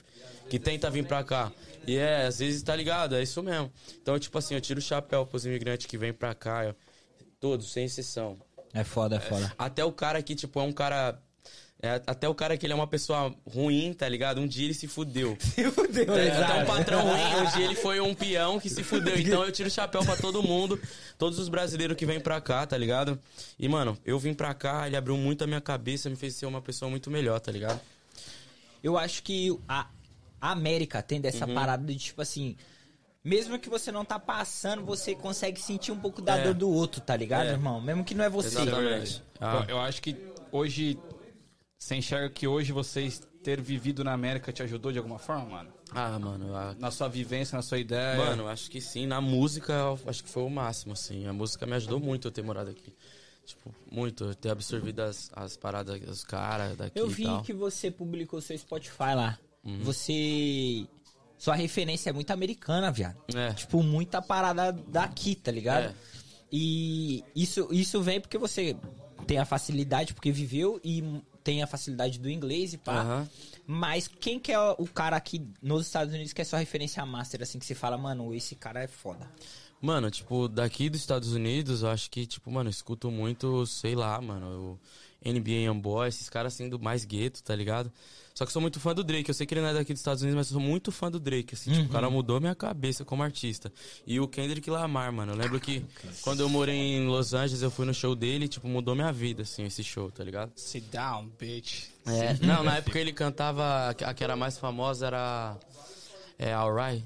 que 0.48 0.58
tentam 0.58 0.90
vir 0.90 1.04
pra 1.04 1.22
cá. 1.22 1.52
E 1.86 1.98
é, 1.98 2.24
às 2.24 2.38
vezes, 2.38 2.62
tá 2.62 2.74
ligado? 2.74 3.14
É 3.14 3.22
isso 3.22 3.42
mesmo. 3.42 3.70
Então, 4.00 4.18
tipo 4.18 4.38
assim, 4.38 4.54
eu 4.54 4.60
tiro 4.60 4.78
o 4.78 4.82
chapéu 4.82 5.26
pros 5.26 5.44
imigrantes 5.44 5.84
que 5.84 5.98
vêm 5.98 6.14
pra 6.14 6.34
cá, 6.34 6.62
ó. 6.66 6.74
todos, 7.38 7.70
sem 7.70 7.84
exceção. 7.84 8.38
É 8.72 8.84
foda, 8.84 9.16
é 9.16 9.20
foda. 9.20 9.52
Até 9.58 9.84
o 9.84 9.92
cara 9.92 10.22
que, 10.22 10.34
tipo, 10.34 10.58
é 10.60 10.62
um 10.62 10.72
cara. 10.72 11.20
É, 11.82 12.00
até 12.06 12.28
o 12.28 12.34
cara 12.34 12.56
que 12.56 12.66
ele 12.66 12.72
é 12.72 12.76
uma 12.76 12.86
pessoa 12.86 13.34
ruim, 13.46 13.92
tá 13.94 14.08
ligado? 14.08 14.40
Um 14.40 14.46
dia 14.46 14.64
ele 14.66 14.74
se 14.74 14.86
fudeu. 14.86 15.36
Se 15.40 15.70
fudeu, 15.70 16.04
Até 16.12 16.62
um 16.62 16.66
patrão 16.66 17.02
ruim, 17.02 17.34
hoje 17.46 17.62
ele 17.62 17.74
foi 17.74 18.00
um 18.00 18.14
peão 18.14 18.60
que 18.60 18.68
se 18.68 18.82
fudeu. 18.84 19.18
Então 19.18 19.42
eu 19.44 19.50
tiro 19.50 19.68
o 19.68 19.72
chapéu 19.72 20.04
pra 20.04 20.16
todo 20.16 20.42
mundo, 20.42 20.78
todos 21.16 21.38
os 21.38 21.48
brasileiros 21.48 21.96
que 21.96 22.04
vêm 22.04 22.20
pra 22.20 22.40
cá, 22.40 22.66
tá 22.66 22.76
ligado? 22.76 23.18
E, 23.58 23.66
mano, 23.68 23.96
eu 24.04 24.18
vim 24.18 24.34
pra 24.34 24.52
cá, 24.52 24.86
ele 24.86 24.96
abriu 24.96 25.16
muito 25.16 25.42
a 25.42 25.46
minha 25.46 25.60
cabeça, 25.60 26.10
me 26.10 26.16
fez 26.16 26.34
ser 26.34 26.46
uma 26.46 26.60
pessoa 26.60 26.90
muito 26.90 27.10
melhor, 27.10 27.40
tá 27.40 27.50
ligado? 27.50 27.80
Eu 28.82 28.96
acho 28.98 29.22
que 29.22 29.58
a, 29.68 29.86
a 30.40 30.50
América 30.52 31.02
tem 31.02 31.20
dessa 31.20 31.46
Uhum. 31.46 31.54
parada 31.54 31.84
de, 31.84 31.98
tipo 31.98 32.20
assim... 32.22 32.56
mesmo 33.24 33.58
que 33.58 33.68
você 33.70 33.90
não 33.92 34.04
tá 34.04 34.18
passando, 34.18 34.84
você 34.84 35.14
consegue 35.14 35.60
sentir 35.60 35.92
um 35.92 35.98
pouco 35.98 36.20
da 36.22 36.36
É. 36.38 36.44
dor 36.44 36.54
do 36.54 36.70
outro, 36.70 37.00
tá 37.00 37.16
ligado, 37.16 37.48
É. 37.48 37.52
irmão? 37.52 37.80
Mesmo 37.80 38.04
que 38.04 38.14
não 38.14 38.24
é 38.24 38.28
você. 38.30 38.48
Exatamente. 38.60 39.22
Ah, 39.40 39.64
Eu, 39.68 39.76
eu 39.76 39.80
acho 39.80 40.00
que 40.02 40.14
hoje. 40.52 40.98
Você 41.82 41.96
enxerga 41.96 42.28
que 42.28 42.46
hoje 42.46 42.72
vocês 42.72 43.22
ter 43.42 43.58
vivido 43.58 44.04
na 44.04 44.12
América 44.12 44.52
te 44.52 44.62
ajudou 44.62 44.92
de 44.92 44.98
alguma 44.98 45.18
forma, 45.18 45.46
mano? 45.46 45.70
ah, 45.92 46.18
mano, 46.18 46.54
a- 46.54 46.74
Na 46.78 46.90
sua 46.90 47.08
vivência, 47.08 47.56
na 47.56 47.62
sua 47.62 47.78
ideia. 47.78 48.18
Mano, 48.18 48.46
acho 48.46 48.70
que 48.70 48.82
sim. 48.82 49.06
Na 49.06 49.18
música, 49.18 49.74
acho 50.06 50.22
que 50.22 50.28
foi 50.28 50.42
o 50.42 50.50
máximo, 50.50 50.92
assim. 50.92 51.26
A 51.26 51.32
música 51.32 51.66
me 51.66 51.72
ajudou 51.72 51.98
muito 51.98 52.28
eu 52.28 52.32
ter 52.32 52.42
morado 52.42 52.68
aqui. 52.70 52.94
Tipo, 53.46 53.74
muito. 53.90 54.24
Eu 54.24 54.34
ter 54.34 54.50
absorvido 54.50 55.00
as, 55.00 55.30
as 55.34 55.56
paradas 55.56 55.98
dos 56.00 56.22
caras 56.22 56.76
daqui 56.76 56.98
Eu 57.00 57.10
e 57.10 57.14
vi 57.14 57.24
tal. 57.24 57.42
que 57.42 57.52
você 57.54 57.90
publicou 57.90 58.42
seu 58.42 58.56
Spotify 58.58 59.14
lá. 59.16 59.38
Uhum. 59.64 59.82
Você. 59.82 60.86
Sua 61.38 61.54
referência 61.54 62.10
é 62.10 62.12
muito 62.12 62.30
americana, 62.30 62.92
viado. 62.92 63.16
É. 63.34 63.54
Tipo, 63.54 63.82
muita 63.82 64.20
parada 64.20 64.70
daqui, 64.86 65.34
tá 65.34 65.50
ligado? 65.50 65.84
É. 65.86 65.94
E 66.52 67.24
isso, 67.34 67.68
isso 67.72 68.02
vem 68.02 68.20
porque 68.20 68.36
você 68.36 68.76
tem 69.26 69.38
a 69.38 69.46
facilidade, 69.46 70.12
porque 70.12 70.30
viveu 70.30 70.78
e 70.84 71.02
tem 71.42 71.62
a 71.62 71.66
facilidade 71.66 72.18
do 72.18 72.28
inglês 72.28 72.72
e 72.72 72.78
pá. 72.78 73.26
Mas 73.66 74.08
quem 74.08 74.38
que 74.38 74.52
é 74.52 74.58
o 74.58 74.86
cara 74.86 75.16
aqui 75.16 75.46
nos 75.62 75.86
Estados 75.86 76.12
Unidos 76.12 76.32
que 76.32 76.42
é 76.42 76.44
sua 76.44 76.58
referência 76.58 77.04
master, 77.06 77.42
assim, 77.42 77.58
que 77.58 77.66
você 77.66 77.74
fala, 77.74 77.96
mano, 77.96 78.34
esse 78.34 78.54
cara 78.54 78.82
é 78.82 78.86
foda. 78.86 79.30
Mano, 79.80 80.10
tipo, 80.10 80.46
daqui 80.46 80.90
dos 80.90 81.00
Estados 81.00 81.32
Unidos, 81.32 81.82
eu 81.82 81.88
acho 81.88 82.10
que, 82.10 82.26
tipo, 82.26 82.50
mano, 82.50 82.68
eu 82.68 82.70
escuto 82.70 83.10
muito, 83.10 83.64
sei 83.66 83.94
lá, 83.94 84.20
mano, 84.20 84.78
o 85.24 85.28
NBA 85.28 85.66
Youngboy, 85.66 86.08
esses 86.08 86.28
caras 86.28 86.54
assim 86.54 86.68
do 86.68 86.78
mais 86.78 87.04
gueto, 87.04 87.42
tá 87.42 87.54
ligado? 87.56 87.90
Só 88.40 88.46
que 88.46 88.48
eu 88.48 88.52
sou 88.54 88.62
muito 88.62 88.80
fã 88.80 88.94
do 88.94 89.04
Drake. 89.04 89.28
Eu 89.28 89.34
sei 89.34 89.46
que 89.46 89.52
ele 89.52 89.60
não 89.60 89.68
é 89.68 89.74
daqui 89.74 89.92
dos 89.92 90.00
Estados 90.00 90.22
Unidos, 90.22 90.34
mas 90.34 90.46
eu 90.50 90.54
sou 90.54 90.62
muito 90.62 90.90
fã 90.90 91.10
do 91.10 91.20
Drake, 91.20 91.52
assim. 91.52 91.72
Tipo, 91.72 91.84
o 91.84 91.88
cara 91.90 92.08
mudou 92.08 92.40
minha 92.40 92.54
cabeça 92.54 93.04
como 93.04 93.22
artista. 93.22 93.70
E 94.06 94.18
o 94.18 94.26
Kendrick 94.26 94.70
Lamar, 94.70 95.12
mano. 95.12 95.32
Eu 95.32 95.36
lembro 95.36 95.60
que 95.60 95.84
quando 96.22 96.40
eu 96.40 96.48
morei 96.48 96.74
em 96.74 97.06
Los 97.06 97.34
Angeles, 97.34 97.60
eu 97.60 97.70
fui 97.70 97.84
no 97.84 97.92
show 97.92 98.16
dele, 98.16 98.48
tipo, 98.48 98.66
mudou 98.66 98.94
minha 98.94 99.12
vida, 99.12 99.42
assim, 99.42 99.66
esse 99.66 99.84
show, 99.84 100.10
tá 100.10 100.24
ligado? 100.24 100.52
Sit 100.56 100.84
down, 100.90 101.28
bitch. 101.38 101.88
É, 102.06 102.32
não, 102.40 102.64
na 102.64 102.78
época 102.78 102.98
ele 102.98 103.12
cantava, 103.12 103.90
a 103.90 104.14
que 104.14 104.24
era 104.24 104.34
mais 104.34 104.56
famosa 104.56 105.08
era. 105.08 105.58
É, 106.38 106.54
Alright. 106.54 107.04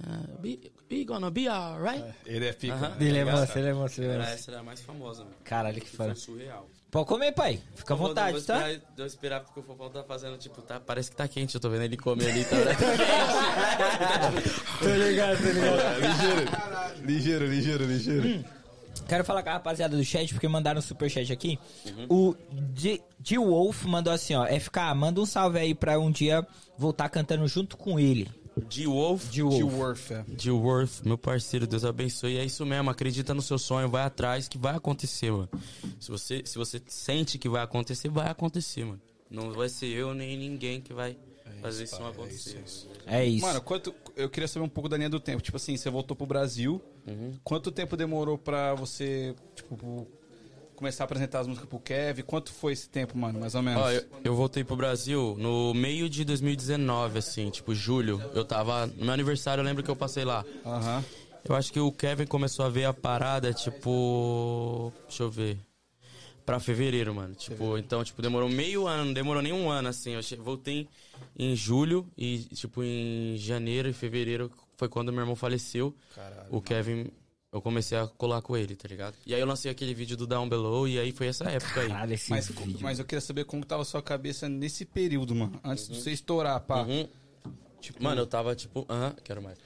Uh, 0.00 0.40
be, 0.40 0.72
be 0.88 1.04
gonna 1.04 1.30
be 1.30 1.46
alright. 1.46 2.02
Ele 2.24 2.46
é 2.46 2.52
pica. 2.54 2.72
Aham. 2.72 2.88
né? 2.88 2.96
Ele 3.00 3.18
é 3.18 3.24
monstro, 3.26 3.58
ele 3.58 3.68
é 3.68 3.74
monstro, 3.74 4.04
ele 4.04 4.12
é 4.14 4.58
a 4.58 4.62
mais 4.62 4.80
famosa, 4.80 5.24
mano. 5.24 5.36
Caralho, 5.44 5.78
que 5.78 5.90
Foi 5.90 6.06
foda. 6.06 6.14
surreal. 6.14 6.70
Pode 6.90 7.06
comer, 7.06 7.32
pai. 7.32 7.60
Fica 7.74 7.92
à 7.92 7.96
vontade, 7.96 8.32
vou 8.32 8.40
tá? 8.42 8.70
esperar, 8.70 8.80
Vou 8.96 9.06
esperar 9.06 9.40
porque 9.40 9.60
o 9.60 9.62
Fofão 9.62 9.90
tá 9.90 10.02
fazendo, 10.02 10.38
tipo, 10.38 10.62
tá, 10.62 10.80
parece 10.80 11.10
que 11.10 11.16
tá 11.16 11.28
quente. 11.28 11.54
Eu 11.54 11.60
tô 11.60 11.68
vendo 11.68 11.82
ele 11.82 11.98
comer 11.98 12.30
ali, 12.30 12.44
tá? 12.44 12.56
Tô 14.80 14.94
ligado, 14.94 15.36
tô 15.38 15.50
ligado. 15.50 17.04
Ligeiro, 17.04 17.46
ligeiro, 17.46 17.84
ligeiro. 17.84 18.44
Quero 19.06 19.24
falar 19.24 19.42
com 19.42 19.50
a 19.50 19.54
rapaziada 19.54 19.96
do 19.96 20.04
chat, 20.04 20.32
porque 20.32 20.48
mandaram 20.48 20.78
um 20.78 20.82
superchat 20.82 21.30
aqui. 21.32 21.58
O 22.08 22.34
D- 22.50 23.00
D 23.18 23.38
Wolf 23.38 23.84
mandou 23.84 24.12
assim, 24.12 24.34
ó. 24.34 24.46
FK, 24.46 24.94
manda 24.96 25.20
um 25.20 25.26
salve 25.26 25.58
aí 25.58 25.74
pra 25.74 25.98
um 25.98 26.10
dia 26.10 26.46
voltar 26.76 27.08
cantando 27.08 27.46
junto 27.46 27.76
com 27.76 27.98
ele. 28.00 28.28
D-Wolf. 28.68 29.30
D 29.30 29.42
Wolf. 29.42 29.74
Worth, 29.74 30.10
é. 30.10 30.24
D-Worth, 30.28 31.02
meu 31.04 31.18
parceiro, 31.18 31.66
Deus 31.66 31.84
abençoe. 31.84 32.38
É 32.38 32.44
isso 32.44 32.64
mesmo, 32.66 32.90
acredita 32.90 33.34
no 33.34 33.42
seu 33.42 33.58
sonho, 33.58 33.88
vai 33.88 34.02
atrás 34.02 34.48
que 34.48 34.58
vai 34.58 34.74
acontecer, 34.74 35.30
mano. 35.30 35.48
Se 36.00 36.10
você, 36.10 36.42
se 36.44 36.56
você 36.56 36.80
sente 36.86 37.38
que 37.38 37.48
vai 37.48 37.62
acontecer, 37.62 38.08
vai 38.08 38.28
acontecer, 38.28 38.84
mano. 38.84 39.00
Não 39.30 39.52
vai 39.52 39.68
ser 39.68 39.86
eu 39.86 40.14
nem 40.14 40.36
ninguém 40.36 40.80
que 40.80 40.92
vai 40.92 41.16
fazer 41.60 41.84
isso 41.84 42.00
não 42.00 42.08
acontecer. 42.08 42.62
É 43.06 43.24
isso. 43.24 43.44
Mano, 43.44 43.60
quanto. 43.60 43.94
Eu 44.16 44.28
queria 44.28 44.48
saber 44.48 44.64
um 44.64 44.68
pouco 44.68 44.88
da 44.88 44.96
linha 44.96 45.10
do 45.10 45.20
tempo. 45.20 45.42
Tipo 45.42 45.56
assim, 45.56 45.76
você 45.76 45.90
voltou 45.90 46.16
pro 46.16 46.26
Brasil. 46.26 46.80
Quanto 47.42 47.70
tempo 47.70 47.96
demorou 47.96 48.36
pra 48.36 48.74
você, 48.74 49.34
tipo, 49.54 50.06
começar 50.78 51.02
a 51.02 51.06
apresentar 51.06 51.40
as 51.40 51.46
músicas 51.48 51.68
pro 51.68 51.80
Kev? 51.80 52.22
Quanto 52.22 52.52
foi 52.52 52.72
esse 52.72 52.88
tempo, 52.88 53.18
mano, 53.18 53.40
mais 53.40 53.54
ou 53.56 53.62
menos? 53.62 53.82
Ó, 53.82 53.90
eu, 53.90 54.02
eu 54.22 54.34
voltei 54.36 54.62
pro 54.62 54.76
Brasil 54.76 55.34
no 55.36 55.74
meio 55.74 56.08
de 56.08 56.24
2019, 56.24 57.18
assim, 57.18 57.50
tipo, 57.50 57.74
julho. 57.74 58.22
Eu 58.32 58.44
tava. 58.44 58.86
No 58.86 59.04
meu 59.04 59.12
aniversário, 59.12 59.60
eu 59.60 59.64
lembro 59.64 59.82
que 59.82 59.90
eu 59.90 59.96
passei 59.96 60.24
lá. 60.24 60.44
Aham. 60.64 61.04
Eu 61.48 61.54
acho 61.56 61.72
que 61.72 61.80
o 61.80 61.90
Kevin 61.90 62.26
começou 62.26 62.64
a 62.64 62.68
ver 62.68 62.84
a 62.84 62.94
parada, 62.94 63.52
tipo. 63.52 64.92
Deixa 65.08 65.24
eu 65.24 65.30
ver. 65.30 65.58
Pra 66.46 66.60
fevereiro, 66.60 67.14
mano. 67.14 67.34
Tipo, 67.34 67.76
então, 67.76 68.02
tipo, 68.04 68.22
demorou 68.22 68.48
meio 68.48 68.86
ano, 68.86 69.06
não 69.06 69.12
demorou 69.12 69.42
nem 69.42 69.52
um 69.52 69.68
ano, 69.68 69.88
assim. 69.88 70.12
Eu 70.12 70.20
voltei 70.42 70.88
em 71.36 71.54
julho 71.56 72.06
e, 72.16 72.38
tipo, 72.54 72.82
em 72.82 73.36
janeiro 73.36 73.88
e 73.88 73.92
fevereiro 73.92 74.50
foi 74.76 74.88
quando 74.88 75.12
meu 75.12 75.22
irmão 75.22 75.36
faleceu. 75.36 75.94
o 76.50 76.62
Kevin. 76.62 77.10
Eu 77.50 77.62
comecei 77.62 77.96
a 77.96 78.06
colar 78.06 78.42
com 78.42 78.54
ele, 78.56 78.76
tá 78.76 78.86
ligado? 78.86 79.14
E 79.24 79.34
aí 79.34 79.40
eu 79.40 79.46
lancei 79.46 79.70
aquele 79.70 79.94
vídeo 79.94 80.16
do 80.16 80.26
Down 80.26 80.46
Below 80.48 80.86
e 80.86 80.98
aí 80.98 81.12
foi 81.12 81.28
essa 81.28 81.44
época 81.50 81.80
aí. 81.80 81.88
Caralho, 81.88 82.12
esse 82.12 82.28
Mas, 82.30 82.48
vídeo. 82.48 82.78
mas 82.82 82.98
eu 82.98 83.06
queria 83.06 83.22
saber 83.22 83.44
como 83.44 83.64
tava 83.64 83.82
a 83.82 83.84
sua 83.86 84.02
cabeça 84.02 84.48
nesse 84.48 84.84
período, 84.84 85.34
mano. 85.34 85.58
Antes 85.64 85.88
de 85.88 85.98
você 85.98 86.10
estourar, 86.10 86.60
pá. 86.60 86.82
Uhum. 86.82 87.08
Tipo, 87.80 88.02
Mano, 88.02 88.20
eu 88.20 88.26
tava 88.26 88.54
tipo. 88.54 88.84
Aham, 88.88 89.14
quero 89.24 89.42
mais. 89.42 89.56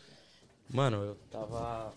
Mano, 0.71 0.99
eu 1.03 1.15
tava. 1.31 1.93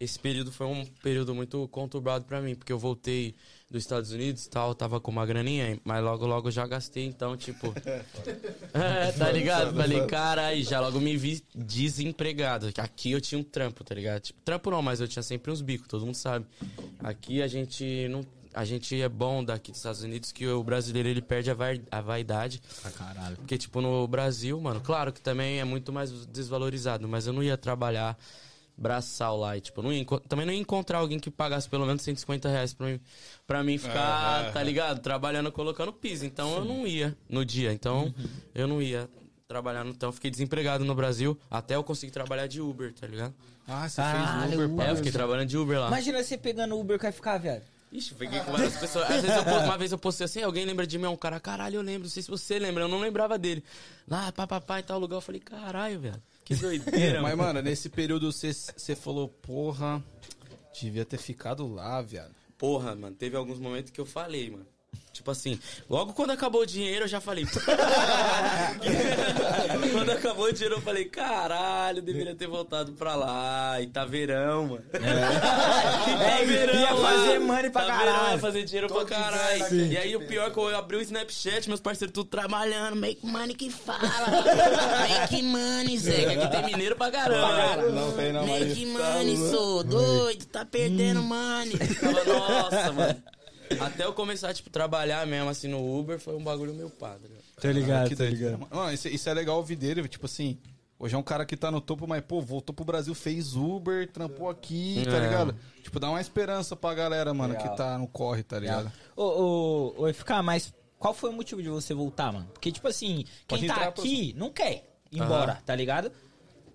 Esse 0.00 0.18
período 0.18 0.50
foi 0.50 0.66
um 0.66 0.84
período 1.00 1.32
muito 1.32 1.68
conturbado 1.68 2.24
pra 2.24 2.40
mim, 2.40 2.56
porque 2.56 2.72
eu 2.72 2.78
voltei 2.78 3.34
dos 3.70 3.82
Estados 3.82 4.10
Unidos 4.10 4.46
e 4.46 4.50
tal, 4.50 4.74
tava 4.74 4.98
com 5.00 5.10
uma 5.12 5.24
graninha, 5.24 5.78
mas 5.84 6.02
logo 6.02 6.26
logo 6.26 6.48
eu 6.48 6.52
já 6.52 6.66
gastei, 6.66 7.06
então, 7.06 7.36
tipo. 7.36 7.72
é, 8.74 9.12
tá 9.12 9.30
ligado? 9.30 9.74
Falei, 9.76 10.04
caralho, 10.06 10.62
já 10.64 10.80
logo 10.80 10.98
me 11.00 11.16
vi 11.16 11.40
desempregado. 11.54 12.68
Aqui 12.78 13.12
eu 13.12 13.20
tinha 13.20 13.38
um 13.38 13.44
trampo, 13.44 13.84
tá 13.84 13.94
ligado? 13.94 14.20
Tipo, 14.22 14.40
trampo 14.44 14.70
não, 14.70 14.82
mas 14.82 15.00
eu 15.00 15.06
tinha 15.06 15.22
sempre 15.22 15.52
uns 15.52 15.60
bicos, 15.62 15.86
todo 15.86 16.04
mundo 16.04 16.16
sabe. 16.16 16.46
Aqui 16.98 17.40
a 17.42 17.46
gente 17.46 18.08
não. 18.10 18.26
A 18.52 18.64
gente 18.64 19.00
é 19.00 19.08
bom 19.08 19.44
daqui 19.44 19.70
dos 19.70 19.78
Estados 19.78 20.02
Unidos 20.02 20.32
que 20.32 20.44
o 20.48 20.60
brasileiro 20.64 21.08
ele 21.08 21.22
perde 21.22 21.52
a, 21.52 21.54
vai- 21.54 21.80
a 21.88 22.00
vaidade. 22.00 22.60
Pra 22.82 22.90
caralho. 22.90 23.36
Porque, 23.36 23.56
tipo, 23.56 23.80
no 23.80 24.08
Brasil, 24.08 24.60
mano, 24.60 24.80
claro 24.80 25.12
que 25.12 25.20
também 25.20 25.60
é 25.60 25.64
muito 25.64 25.92
mais 25.92 26.10
desvalorizado, 26.26 27.06
mas 27.06 27.28
eu 27.28 27.32
não 27.32 27.44
ia 27.44 27.56
trabalhar 27.56 28.18
braçal 28.80 29.36
lá 29.36 29.56
e, 29.56 29.60
tipo, 29.60 29.82
não 29.82 29.92
ia, 29.92 30.04
também 30.26 30.46
não 30.46 30.52
ia 30.52 30.58
encontrar 30.58 30.98
alguém 30.98 31.20
que 31.20 31.30
pagasse 31.30 31.68
pelo 31.68 31.84
menos 31.86 32.00
150 32.02 32.48
reais 32.48 32.72
pra 32.72 32.86
mim, 32.86 33.00
pra 33.46 33.62
mim 33.62 33.76
ficar, 33.78 34.50
tá 34.52 34.62
ligado? 34.62 35.00
Trabalhando, 35.00 35.52
colocando 35.52 35.92
piso. 35.92 36.24
Então 36.24 36.56
eu 36.56 36.64
não 36.64 36.86
ia 36.86 37.14
no 37.28 37.44
dia. 37.44 37.72
Então 37.72 38.12
eu 38.54 38.66
não 38.66 38.80
ia 38.80 39.08
trabalhar. 39.46 39.84
no- 39.84 39.90
Então 39.90 40.08
eu 40.08 40.12
fiquei 40.12 40.30
desempregado 40.30 40.84
no 40.84 40.94
Brasil 40.94 41.38
até 41.50 41.76
eu 41.76 41.84
conseguir 41.84 42.10
trabalhar 42.12 42.46
de 42.46 42.60
Uber, 42.60 42.92
tá 42.94 43.06
ligado? 43.06 43.34
Ah, 43.68 43.88
você 43.88 43.96
Caralho, 44.00 44.50
fez 44.52 44.54
Uber, 44.64 44.76
pá. 44.76 44.84
É, 44.84 44.90
eu 44.92 44.96
fiquei 44.96 45.12
trabalhando 45.12 45.46
de 45.48 45.58
Uber 45.58 45.78
lá. 45.78 45.86
Imagina 45.88 46.22
você 46.24 46.38
pegando 46.38 46.74
o 46.74 46.80
Uber 46.80 46.96
que 46.98 47.02
vai 47.04 47.12
ficar, 47.12 47.36
viado. 47.38 47.62
Ixi, 47.92 48.14
peguei 48.14 48.38
com 48.40 48.52
várias 48.52 48.76
pessoas. 48.76 49.10
Às 49.10 49.20
vezes 49.22 49.36
eu, 49.36 49.42
uma 49.64 49.76
vez 49.76 49.92
eu 49.92 49.98
postei 49.98 50.24
assim, 50.24 50.42
alguém 50.42 50.64
lembra 50.64 50.86
de 50.86 50.96
mim? 50.96 51.04
É 51.04 51.08
um 51.08 51.16
cara, 51.16 51.38
caralho, 51.40 51.76
eu 51.76 51.82
lembro, 51.82 52.04
não 52.04 52.08
sei 52.10 52.22
se 52.22 52.30
você 52.30 52.58
lembra, 52.58 52.84
eu 52.84 52.88
não 52.88 52.98
lembrava 53.00 53.36
dele. 53.36 53.62
Lá, 54.08 54.30
papapá, 54.32 54.78
em 54.80 54.82
tal 54.84 54.98
lugar, 54.98 55.16
eu 55.16 55.20
falei, 55.20 55.40
caralho, 55.40 55.98
velho, 56.00 56.22
que 56.50 56.56
doideira. 56.56 57.22
Mas, 57.22 57.36
mano, 57.36 57.62
nesse 57.62 57.88
período 57.88 58.32
você, 58.32 58.52
você 58.52 58.96
falou, 58.96 59.28
porra, 59.28 60.02
devia 60.80 61.04
ter 61.04 61.18
ficado 61.18 61.66
lá, 61.72 62.02
viado. 62.02 62.34
Porra, 62.58 62.94
mano, 62.96 63.14
teve 63.14 63.36
alguns 63.36 63.58
momentos 63.58 63.92
que 63.92 64.00
eu 64.00 64.06
falei, 64.06 64.50
mano. 64.50 64.66
Tipo 65.12 65.30
assim, 65.32 65.58
logo 65.88 66.12
quando 66.12 66.30
acabou 66.30 66.62
o 66.62 66.66
dinheiro, 66.66 67.04
eu 67.04 67.08
já 67.08 67.20
falei. 67.20 67.44
quando 69.92 70.10
acabou 70.12 70.46
o 70.46 70.52
dinheiro, 70.52 70.76
eu 70.76 70.80
falei, 70.80 71.04
caralho, 71.04 72.00
deveria 72.00 72.34
ter 72.34 72.46
voltado 72.46 72.92
pra 72.92 73.14
lá. 73.16 73.80
E 73.80 73.86
tá 73.88 74.04
verão, 74.04 74.68
mano. 74.68 74.84
e 74.94 74.98
tá 74.98 76.38
É, 76.38 76.44
verão, 76.44 76.74
ia 76.80 76.96
fazer 76.96 77.38
money 77.40 77.70
pra 77.70 77.82
tá 77.84 77.98
verão, 77.98 78.12
caralho. 78.12 78.32
ia 78.34 78.38
fazer 78.38 78.62
dinheiro 78.64 78.88
Todo 78.88 79.06
pra 79.06 79.16
caralho. 79.18 79.56
inverno 79.66 79.92
E 79.92 79.96
aí 79.98 80.16
o 80.16 80.26
pior 80.26 80.46
é 80.48 80.50
que 80.50 80.58
eu 80.58 80.76
abri 80.76 80.96
o 80.96 81.00
Snapchat, 81.00 81.68
meus 81.68 81.80
parceiros 81.80 82.12
tudo 82.14 82.28
trabalhando. 82.28 82.96
Make 82.96 83.26
money 83.26 83.54
que 83.54 83.68
fala. 83.70 84.00
Make 85.08 85.42
money, 85.42 85.98
Zé. 85.98 86.24
que 86.24 86.40
Aqui 86.40 86.50
tem 86.50 86.64
mineiro 86.66 86.94
pra 86.96 87.10
caramba. 87.10 87.82
Não 87.90 88.12
tem 88.12 88.32
não. 88.32 88.46
Make 88.46 88.86
money, 88.86 89.36
sou 89.50 89.82
doido, 89.82 90.46
tá 90.46 90.64
perdendo 90.64 91.22
money. 91.22 91.76
Tava, 92.00 92.24
nossa, 92.24 92.92
mano. 92.92 93.22
Até 93.78 94.04
eu 94.04 94.12
começar, 94.12 94.52
tipo, 94.52 94.68
trabalhar 94.70 95.26
mesmo 95.26 95.48
assim 95.48 95.68
no 95.68 95.98
Uber, 95.98 96.18
foi 96.18 96.34
um 96.34 96.42
bagulho 96.42 96.74
meu 96.74 96.90
padre. 96.90 97.30
Tô 97.60 97.70
ligado, 97.70 98.08
que 98.08 98.14
doideira, 98.14 98.56
mano. 98.58 98.68
Mano, 98.74 98.92
isso, 98.92 99.08
isso 99.08 99.28
é 99.28 99.34
legal 99.34 99.56
ouvir 99.56 99.76
dele, 99.76 100.06
tipo 100.08 100.26
assim. 100.26 100.58
Hoje 100.98 101.14
é 101.14 101.18
um 101.18 101.22
cara 101.22 101.46
que 101.46 101.56
tá 101.56 101.70
no 101.70 101.80
topo, 101.80 102.06
mas, 102.06 102.22
pô, 102.22 102.42
voltou 102.42 102.74
pro 102.74 102.84
Brasil, 102.84 103.14
fez 103.14 103.54
Uber, 103.56 104.06
trampou 104.12 104.50
aqui, 104.50 105.02
tá 105.06 105.16
É. 105.16 105.20
ligado? 105.20 105.56
Tipo, 105.82 105.98
dá 105.98 106.10
uma 106.10 106.20
esperança 106.20 106.76
pra 106.76 106.92
galera, 106.92 107.32
mano, 107.32 107.54
Legal. 107.54 107.70
que 107.70 107.76
tá 107.76 107.96
no 107.96 108.06
corre, 108.06 108.42
tá 108.42 108.58
ligado? 108.58 108.92
Ô, 109.16 109.22
ô, 109.24 109.94
ô, 110.02 110.12
FK, 110.12 110.42
mas 110.42 110.74
qual 110.98 111.14
foi 111.14 111.30
o 111.30 111.32
motivo 111.32 111.62
de 111.62 111.70
você 111.70 111.94
voltar, 111.94 112.30
mano? 112.32 112.48
Porque, 112.52 112.70
tipo 112.70 112.86
assim, 112.86 113.24
quem 113.48 113.60
Pode 113.60 113.66
tá 113.68 113.88
aqui 113.88 114.34
não 114.36 114.50
quer 114.50 114.84
ir 115.10 115.22
embora, 115.22 115.62
tá 115.64 115.74
ligado? 115.74 116.12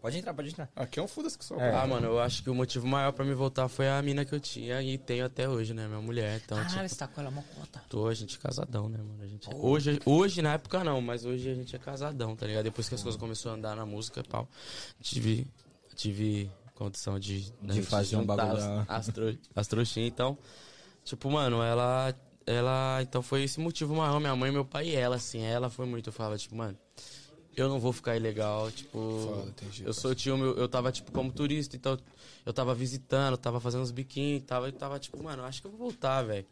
Pode 0.06 0.20
entrar, 0.20 0.34
pode 0.36 0.49
entrar. 0.49 0.70
Aqui 0.76 0.99
é 0.99 1.01
um 1.01 1.08
foda-se 1.08 1.36
que 1.36 1.43
só. 1.43 1.56
É. 1.56 1.76
Ah, 1.76 1.88
mano, 1.88 2.06
eu 2.06 2.20
acho 2.20 2.43
que 2.43 2.49
o 2.51 2.53
motivo 2.53 2.86
maior 2.86 3.12
pra 3.12 3.26
me 3.26 3.34
voltar 3.34 3.68
foi 3.68 3.89
a 3.89 3.99
mina 4.03 4.24
que 4.24 4.36
eu 4.36 4.39
tinha 4.39 4.80
e 4.84 4.99
tenho 4.99 5.26
até 5.26 5.49
hoje, 5.49 5.74
né? 5.74 5.88
Minha 5.88 5.99
mulher. 5.99 6.39
Então, 6.45 6.56
Caralho, 6.60 6.76
tipo, 6.78 6.89
você 6.89 6.95
tá 6.95 7.08
com 7.08 7.22
ela 7.22 7.32
mó 7.32 7.41
conta. 7.56 7.82
tô, 7.89 8.08
a 8.08 8.14
gente 8.14 8.38
é 8.38 8.39
casadão, 8.39 8.88
né, 8.88 8.99
mano? 8.99 9.24
A 9.24 9.26
gente 9.26 9.49
é- 9.49 9.56
hoje, 9.56 9.99
hoje, 10.06 10.43
na 10.43 10.53
época, 10.53 10.84
não, 10.84 11.01
mas 11.01 11.26
hoje 11.26 11.49
a 11.49 11.56
gente 11.56 11.76
é 11.76 11.80
casadão, 11.80 12.36
tá 12.36 12.45
ligado? 12.45 12.66
Depois 12.66 12.88
que 12.88 12.93
as 12.93 13.01
coisas 13.01 13.20
começaram 13.20 13.56
a 13.56 13.58
andar 13.58 13.76
na 13.76 13.84
música 13.84 14.20
e 14.20 14.24
pau, 14.24 14.47
tive. 15.01 15.47
tive 15.95 16.51
condição 16.76 17.18
de, 17.18 17.51
da 17.60 17.74
De 17.74 17.82
fazer 17.82 18.18
um 18.18 18.26
bagulho 18.26 18.86
as, 18.88 19.10
as 19.56 19.68
trouxinhas, 19.68 20.08
então. 20.08 20.38
Tipo, 21.03 21.32
mano, 21.32 21.64
ela. 21.64 22.14
Ela. 22.45 22.99
Então 23.01 23.24
foi 23.24 23.41
esse 23.41 23.60
motivo 23.60 23.95
maior, 23.95 24.20
minha 24.20 24.36
mãe, 24.36 24.51
meu 24.51 24.66
pai 24.66 24.89
e 24.89 24.95
ela, 24.95 25.16
assim. 25.16 25.41
Ela 25.41 25.68
foi 25.68 25.88
muito. 25.88 26.10
Eu 26.10 26.14
falava, 26.14 26.38
tipo, 26.38 26.56
mano, 26.56 26.78
eu 27.56 27.70
não 27.70 27.80
vou 27.80 27.93
ficar 27.93 28.16
ilegal, 28.16 28.72
tipo. 28.72 28.99
Foda, 28.99 29.49
entendi, 29.49 29.84
eu 29.86 29.93
sou 29.93 30.14
tio, 30.14 30.38
meu, 30.38 30.56
eu 30.58 30.68
tava, 30.68 30.91
tipo, 30.91 31.12
como 31.12 31.32
turista, 31.32 31.76
então 31.76 31.97
eu 32.45 32.53
tava 32.53 32.74
visitando, 32.76 33.38
tava 33.38 33.60
fazendo 33.60 33.82
uns 33.82 33.91
biquinhos, 33.91 34.43
tava, 34.45 34.68
eu 34.68 34.74
tava, 34.74 34.99
tipo, 34.99 35.22
mano, 35.24 35.43
acho 35.43 35.62
que 35.62 35.68
eu 35.68 35.72
vou 35.72 35.80
voltar, 35.80 36.24
velho. 36.24 36.45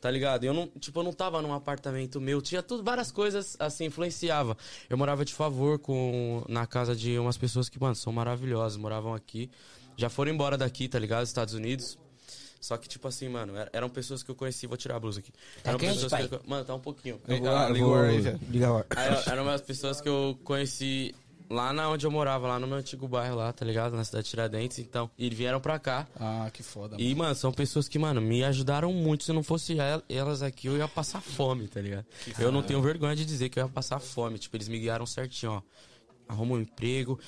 Tá 0.00 0.10
ligado? 0.10 0.44
Eu 0.44 0.52
não, 0.52 0.66
tipo, 0.78 0.98
eu 0.98 1.04
não 1.04 1.12
tava 1.12 1.40
num 1.40 1.54
apartamento 1.54 2.20
meu, 2.20 2.42
tinha 2.42 2.62
tudo, 2.62 2.82
várias 2.82 3.10
coisas 3.10 3.56
assim, 3.58 3.86
influenciava. 3.86 4.56
Eu 4.88 4.98
morava 4.98 5.24
de 5.24 5.32
favor 5.32 5.78
com 5.78 6.44
na 6.48 6.66
casa 6.66 6.94
de 6.94 7.18
umas 7.18 7.38
pessoas 7.38 7.68
que, 7.68 7.80
mano, 7.80 7.94
são 7.94 8.12
maravilhosas, 8.12 8.76
moravam 8.76 9.14
aqui. 9.14 9.50
Já 9.96 10.08
foram 10.08 10.32
embora 10.32 10.56
daqui, 10.56 10.88
tá 10.88 10.98
ligado? 10.98 11.24
Estados 11.24 11.54
Unidos. 11.54 11.98
Só 12.60 12.76
que, 12.76 12.86
tipo 12.88 13.08
assim, 13.08 13.28
mano, 13.28 13.56
er- 13.56 13.70
eram 13.72 13.88
pessoas 13.88 14.22
que 14.22 14.30
eu 14.30 14.34
conheci. 14.34 14.66
Vou 14.66 14.76
tirar 14.76 14.96
a 14.96 15.00
blusa 15.00 15.20
aqui. 15.20 15.32
Tá 15.62 15.70
Eram 15.70 15.78
quente, 15.78 15.94
pessoas 15.94 16.10
pai? 16.12 16.28
que 16.28 16.34
eu, 16.34 16.40
Mano, 16.46 16.64
tá 16.64 16.74
um 16.74 16.80
pouquinho. 16.80 17.18
Eu 17.26 17.38
vou, 17.38 17.48
Ah, 17.48 17.68
eu 17.70 17.74
vou 17.86 17.96
eram 19.26 19.42
umas 19.44 19.62
pessoas 19.62 20.00
que 20.00 20.08
eu 20.08 20.38
conheci 20.44 21.14
lá 21.48 21.72
na 21.72 21.88
onde 21.88 22.06
eu 22.06 22.10
morava, 22.10 22.46
lá 22.46 22.58
no 22.60 22.66
meu 22.66 22.76
antigo 22.76 23.08
bairro 23.08 23.34
lá, 23.36 23.52
tá 23.52 23.64
ligado? 23.64 23.96
Na 23.96 24.04
cidade 24.04 24.24
de 24.24 24.30
Tiradentes, 24.30 24.78
então. 24.78 25.10
E 25.18 25.30
vieram 25.30 25.58
pra 25.60 25.78
cá. 25.78 26.06
Ah, 26.16 26.50
que 26.52 26.62
foda. 26.62 26.96
E, 26.98 27.14
mano, 27.14 27.34
são 27.34 27.50
pessoas 27.50 27.88
que, 27.88 27.98
mano, 27.98 28.20
me 28.20 28.44
ajudaram 28.44 28.92
muito. 28.92 29.24
Se 29.24 29.32
não 29.32 29.42
fosse 29.42 29.72
el- 29.78 30.02
elas 30.08 30.42
aqui, 30.42 30.66
eu 30.68 30.76
ia 30.76 30.86
passar 30.86 31.20
fome, 31.22 31.66
tá 31.66 31.80
ligado? 31.80 32.04
Eu 32.38 32.52
não 32.52 32.62
tenho 32.62 32.80
vergonha 32.82 33.16
de 33.16 33.24
dizer 33.24 33.48
que 33.48 33.58
eu 33.58 33.64
ia 33.64 33.68
passar 33.70 33.98
fome. 34.00 34.38
Tipo, 34.38 34.56
eles 34.56 34.68
me 34.68 34.78
guiaram 34.78 35.06
certinho, 35.06 35.52
ó. 35.52 35.62
Arruma 36.28 36.54
um 36.54 36.60
emprego, 36.60 37.18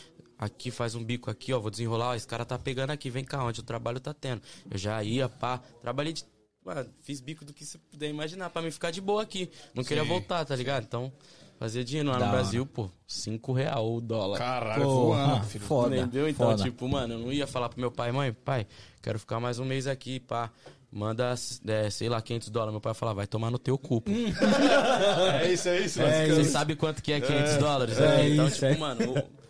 aqui 0.44 0.70
faz 0.70 0.94
um 0.94 1.04
bico 1.04 1.30
aqui, 1.30 1.52
ó. 1.52 1.58
Vou 1.60 1.70
desenrolar, 1.70 2.08
ó. 2.10 2.14
Esse 2.14 2.26
cara 2.26 2.44
tá 2.44 2.58
pegando 2.58 2.90
aqui, 2.90 3.10
vem 3.10 3.24
cá, 3.24 3.42
onde 3.44 3.60
o 3.60 3.62
trabalho 3.62 4.00
tá 4.00 4.12
tendo. 4.14 4.42
Eu 4.70 4.78
já 4.78 5.02
ia, 5.02 5.28
pá. 5.28 5.60
Trabalhei 5.80 6.12
de. 6.12 6.24
Mano, 6.64 6.88
fiz 7.02 7.20
bico 7.20 7.44
do 7.44 7.52
que 7.52 7.64
você 7.64 7.76
puder 7.90 8.08
imaginar 8.08 8.48
pra 8.50 8.62
me 8.62 8.70
ficar 8.70 8.90
de 8.92 9.00
boa 9.00 9.22
aqui. 9.22 9.50
Não 9.74 9.82
queria 9.82 10.04
voltar, 10.04 10.44
tá 10.44 10.54
ligado? 10.54 10.84
Então, 10.84 11.12
fazia 11.58 11.82
dinheiro 11.84 12.08
lá 12.08 12.18
no 12.18 12.22
hora. 12.22 12.32
Brasil, 12.32 12.64
pô, 12.64 12.88
5 13.06 13.52
real 13.52 13.94
o 13.94 14.00
dólar. 14.00 14.38
Caralho, 14.38 14.84
voando, 14.84 15.44
filho. 15.46 15.64
foda. 15.64 15.96
Entendeu? 15.96 16.28
Então, 16.28 16.50
foda. 16.50 16.62
tipo, 16.62 16.88
mano, 16.88 17.14
eu 17.14 17.18
não 17.18 17.32
ia 17.32 17.48
falar 17.48 17.68
pro 17.68 17.80
meu 17.80 17.90
pai, 17.90 18.12
mãe, 18.12 18.32
pai, 18.32 18.66
quero 19.02 19.18
ficar 19.18 19.40
mais 19.40 19.58
um 19.58 19.64
mês 19.64 19.88
aqui, 19.88 20.20
pá. 20.20 20.52
Manda, 20.94 21.34
é, 21.66 21.90
sei 21.90 22.08
lá, 22.08 22.20
500 22.22 22.50
dólares. 22.50 22.72
Meu 22.74 22.80
pai 22.80 22.94
falar, 22.94 23.14
vai 23.14 23.26
tomar 23.26 23.50
no 23.50 23.58
teu 23.58 23.76
cu. 23.78 24.00
pô. 24.02 24.12
É 25.42 25.52
isso, 25.52 25.68
é 25.68 25.80
isso. 25.80 25.98
Você 26.00 26.44
sabe 26.44 26.76
quanto 26.76 27.02
que 27.02 27.12
é 27.12 27.20
500 27.20 27.56
dólares? 27.56 27.98
É 27.98 28.20
É, 28.22 28.28
então, 28.28 28.46
isso, 28.46 28.54
tipo, 28.56 28.66
é. 28.66 28.76
mano, 28.76 29.12
o- 29.18 29.41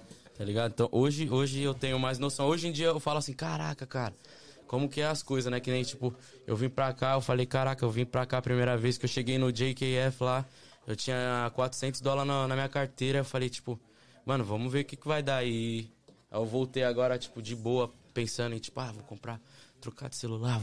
tá 0.42 0.46
ligado? 0.46 0.72
Então, 0.72 0.88
hoje, 0.90 1.30
hoje 1.30 1.62
eu 1.62 1.72
tenho 1.72 2.00
mais 2.00 2.18
noção. 2.18 2.48
Hoje 2.48 2.66
em 2.66 2.72
dia 2.72 2.86
eu 2.86 2.98
falo 2.98 3.18
assim, 3.18 3.32
caraca, 3.32 3.86
cara, 3.86 4.12
como 4.66 4.88
que 4.88 5.00
é 5.00 5.06
as 5.06 5.22
coisas, 5.22 5.48
né? 5.48 5.60
Que 5.60 5.70
nem, 5.70 5.84
tipo, 5.84 6.12
eu 6.44 6.56
vim 6.56 6.68
pra 6.68 6.92
cá, 6.92 7.12
eu 7.12 7.20
falei, 7.20 7.46
caraca, 7.46 7.84
eu 7.84 7.90
vim 7.90 8.04
pra 8.04 8.26
cá 8.26 8.38
a 8.38 8.42
primeira 8.42 8.76
vez 8.76 8.98
que 8.98 9.04
eu 9.04 9.08
cheguei 9.08 9.38
no 9.38 9.52
JKF 9.52 10.20
lá, 10.20 10.44
eu 10.84 10.96
tinha 10.96 11.48
400 11.54 12.00
dólares 12.00 12.26
na, 12.26 12.48
na 12.48 12.54
minha 12.56 12.68
carteira, 12.68 13.18
eu 13.18 13.24
falei, 13.24 13.48
tipo, 13.48 13.78
mano, 14.26 14.42
vamos 14.42 14.72
ver 14.72 14.80
o 14.80 14.84
que, 14.84 14.96
que 14.96 15.06
vai 15.06 15.22
dar. 15.22 15.44
E 15.44 15.88
aí 16.32 16.40
eu 16.40 16.44
voltei 16.44 16.82
agora, 16.82 17.16
tipo, 17.16 17.40
de 17.40 17.54
boa, 17.54 17.88
pensando 18.12 18.56
em, 18.56 18.58
tipo, 18.58 18.80
ah, 18.80 18.90
vou 18.90 19.04
comprar, 19.04 19.40
trocar 19.80 20.08
de 20.08 20.16
celular, 20.16 20.60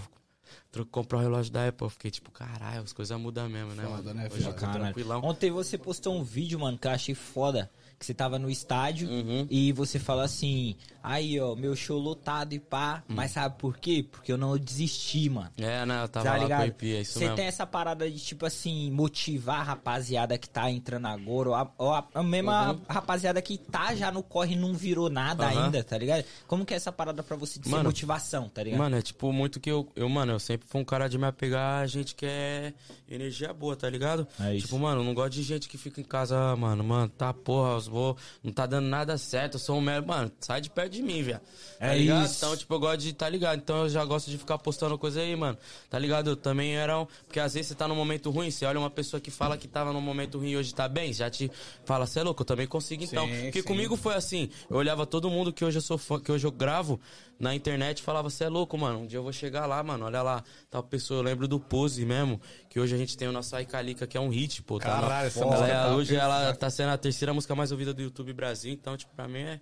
vou 0.73 0.85
comprar 0.87 1.19
o 1.19 1.21
relógio 1.21 1.53
da 1.53 1.69
Apple. 1.69 1.85
Eu 1.85 1.89
fiquei, 1.89 2.11
tipo, 2.11 2.31
caralho, 2.31 2.81
as 2.81 2.91
coisas 2.91 3.17
mudam 3.17 3.47
mesmo, 3.47 3.73
né, 3.75 3.83
Foda, 3.83 4.13
mano? 4.13 4.13
né, 4.15 4.29
Hoje 4.29 4.45
eu 4.45 4.53
tô 4.53 4.67
tranquilão. 4.69 5.21
Ontem 5.23 5.49
você 5.49 5.77
postou 5.77 6.19
um 6.19 6.21
vídeo, 6.21 6.59
mano, 6.59 6.77
que 6.77 6.85
eu 6.85 6.91
achei 6.91 7.15
foda. 7.15 7.71
Que 7.99 8.05
você 8.05 8.13
tava 8.13 8.39
no 8.39 8.49
estádio 8.49 9.09
Uhum. 9.09 9.45
e 9.49 9.73
você 9.73 9.99
falou 9.99 10.23
assim: 10.23 10.73
aí, 11.03 11.37
ó, 11.39 11.53
meu 11.53 11.75
show 11.75 11.99
lotado 11.99 12.53
e 12.53 12.59
pá. 12.59 13.03
Hum. 13.09 13.13
Mas 13.13 13.31
sabe 13.31 13.57
por 13.59 13.77
quê? 13.77 14.05
Porque 14.09 14.31
eu 14.31 14.37
não 14.37 14.57
desisti, 14.57 15.29
mano. 15.29 15.51
É, 15.57 15.85
né? 15.85 16.03
Eu 16.03 16.07
tava 16.07 16.25
Tá 16.25 16.31
lá 16.37 16.37
ligado? 16.43 16.59
com 16.61 16.65
o 16.65 16.69
IP, 16.69 16.95
é 16.95 17.01
isso 17.01 17.13
Você 17.13 17.19
mesmo. 17.19 17.35
tem 17.35 17.45
essa 17.45 17.65
parada 17.67 18.09
de, 18.09 18.17
tipo 18.17 18.45
assim, 18.45 18.89
motivar 18.89 19.59
a 19.59 19.63
rapaziada 19.63 20.37
que 20.37 20.49
tá 20.49 20.71
entrando 20.71 21.07
agora, 21.07 21.49
ou 21.49 21.55
a, 21.55 21.71
ou 21.77 21.93
a, 21.93 22.07
a 22.13 22.23
mesma 22.23 22.79
rapaziada 22.87 23.41
que 23.41 23.57
tá 23.57 23.93
já 23.95 24.09
no 24.11 24.23
corre 24.23 24.53
e 24.53 24.57
não 24.57 24.73
virou 24.73 25.09
nada 25.09 25.49
Uhum. 25.51 25.63
ainda, 25.65 25.83
tá 25.83 25.97
ligado? 25.97 26.23
Como 26.47 26.65
que 26.65 26.73
é 26.73 26.77
essa 26.77 26.93
parada 26.93 27.21
pra 27.21 27.35
você 27.35 27.59
de 27.59 27.65
ser 27.65 27.71
Mano, 27.71 27.83
motivação, 27.89 28.47
tá 28.47 28.63
ligado? 28.63 28.79
Mano, 28.79 28.95
é 28.95 29.01
tipo 29.01 29.31
muito 29.33 29.59
que 29.59 29.69
eu, 29.69 29.85
eu, 29.93 30.07
mano, 30.07 30.31
eu 30.31 30.39
sempre 30.39 30.65
fui 30.69 30.79
um 30.79 30.85
cara 30.85 31.09
de 31.09 31.17
me 31.17 31.25
apegar 31.25 31.81
a 31.83 31.85
gente 31.87 32.15
que 32.15 32.25
é 32.25 32.73
energia 33.09 33.51
boa, 33.51 33.75
tá 33.75 33.89
ligado? 33.89 34.25
É 34.39 34.55
isso. 34.55 34.67
Tipo, 34.67 34.79
mano, 34.79 35.01
eu 35.01 35.05
não 35.05 35.13
gosto 35.13 35.33
de 35.33 35.43
gente 35.43 35.67
que 35.67 35.77
fica 35.77 35.99
em 35.99 36.03
casa, 36.05 36.37
ah, 36.39 36.55
mano, 36.55 36.81
mano, 36.81 37.09
tá 37.09 37.33
porra, 37.33 37.71
eu 37.73 37.88
vou, 37.89 38.15
não 38.43 38.51
tá 38.53 38.65
dando 38.65 38.87
nada 38.87 39.17
certo, 39.17 39.55
eu 39.55 39.59
sou 39.59 39.77
um 39.77 39.81
mero, 39.81 40.05
mano, 40.07 40.31
sai 40.39 40.61
de 40.61 40.69
perto 40.69 40.91
de 40.93 41.01
mim, 41.01 41.21
velho. 41.23 41.39
Tá 41.79 41.87
É 41.87 41.97
ligado? 41.97 42.25
isso. 42.25 42.37
Então, 42.37 42.55
tipo, 42.55 42.73
eu 42.73 42.79
gosto 42.79 42.99
de, 42.99 43.13
tá 43.13 43.27
ligado? 43.27 43.57
Então 43.59 43.83
eu 43.83 43.89
já 43.89 44.03
gosto 44.05 44.29
de 44.29 44.37
ficar 44.37 44.57
postando 44.57 44.97
coisa 44.97 45.21
aí, 45.21 45.35
mano. 45.35 45.57
Tá 45.89 45.97
ligado? 45.97 46.29
Eu 46.31 46.35
também 46.35 46.75
era 46.75 46.99
um, 46.99 47.05
porque 47.25 47.39
às 47.39 47.53
vezes 47.53 47.69
você 47.69 47.75
tá 47.75 47.87
num 47.87 47.95
momento 47.95 48.29
ruim, 48.29 48.51
você 48.51 48.65
olha 48.65 48.79
uma 48.79 48.89
pessoa 48.89 49.19
que 49.19 49.31
fala 49.31 49.57
que 49.57 49.67
tava 49.67 49.91
num 49.91 50.01
momento 50.01 50.37
ruim 50.37 50.51
e 50.51 50.57
hoje 50.57 50.73
tá 50.73 50.87
bem, 50.87 51.11
já 51.13 51.29
te 51.29 51.51
fala, 51.85 52.05
você 52.05 52.19
é 52.19 52.23
louco, 52.23 52.41
eu 52.41 52.45
também 52.45 52.67
consigo 52.67 53.03
então. 53.03 53.27
Sim, 53.27 53.43
porque 53.43 53.61
sim. 53.61 53.67
comigo 53.67 53.95
foi 53.95 54.15
assim, 54.15 54.49
eu 54.69 54.77
olhava 54.77 55.05
todo 55.05 55.29
mundo 55.29 55.51
que 55.51 55.65
hoje 55.65 55.77
eu 55.77 55.81
sou 55.81 55.97
fã, 55.97 56.19
que 56.19 56.31
hoje 56.31 56.45
eu 56.45 56.51
gravo 56.51 56.99
na 57.39 57.55
internet 57.55 58.01
falava, 58.03 58.29
você 58.29 58.43
é 58.43 58.49
louco, 58.49 58.77
mano, 58.77 58.99
um 58.99 59.07
dia 59.07 59.17
eu 59.17 59.23
vou 59.23 59.31
chegar 59.31 59.65
lá, 59.65 59.81
mano, 59.81 60.05
olha 60.05 60.21
lá, 60.21 60.43
tal 60.69 60.83
pessoa, 60.83 61.19
eu 61.19 61.23
lembro 61.23 61.47
do 61.47 61.59
Pose 61.59 62.05
mesmo, 62.05 62.39
que 62.69 62.79
hoje 62.79 62.93
a 62.93 62.97
gente 62.97 63.17
tem 63.17 63.27
o 63.27 63.31
nosso 63.31 63.55
Aicalica, 63.55 64.05
que 64.05 64.17
é 64.17 64.19
um 64.19 64.29
hit, 64.29 64.61
pô, 64.63 64.77
tá? 64.77 64.87
Caralho, 64.87 65.27
essa 65.27 65.39
ela 65.39 65.51
música 65.51 65.67
é- 65.67 65.73
tá 65.73 65.95
Hoje 65.95 66.15
ela 66.15 66.55
tá 66.55 66.69
sendo 66.69 66.89
a 66.89 66.97
terceira 66.97 67.33
música 67.33 67.55
mais 67.55 67.71
ouvida 67.71 67.93
do 67.93 68.01
YouTube 68.01 68.33
Brasil, 68.33 68.73
então, 68.73 68.97
tipo, 68.97 69.13
pra 69.15 69.27
mim 69.27 69.39
é... 69.39 69.61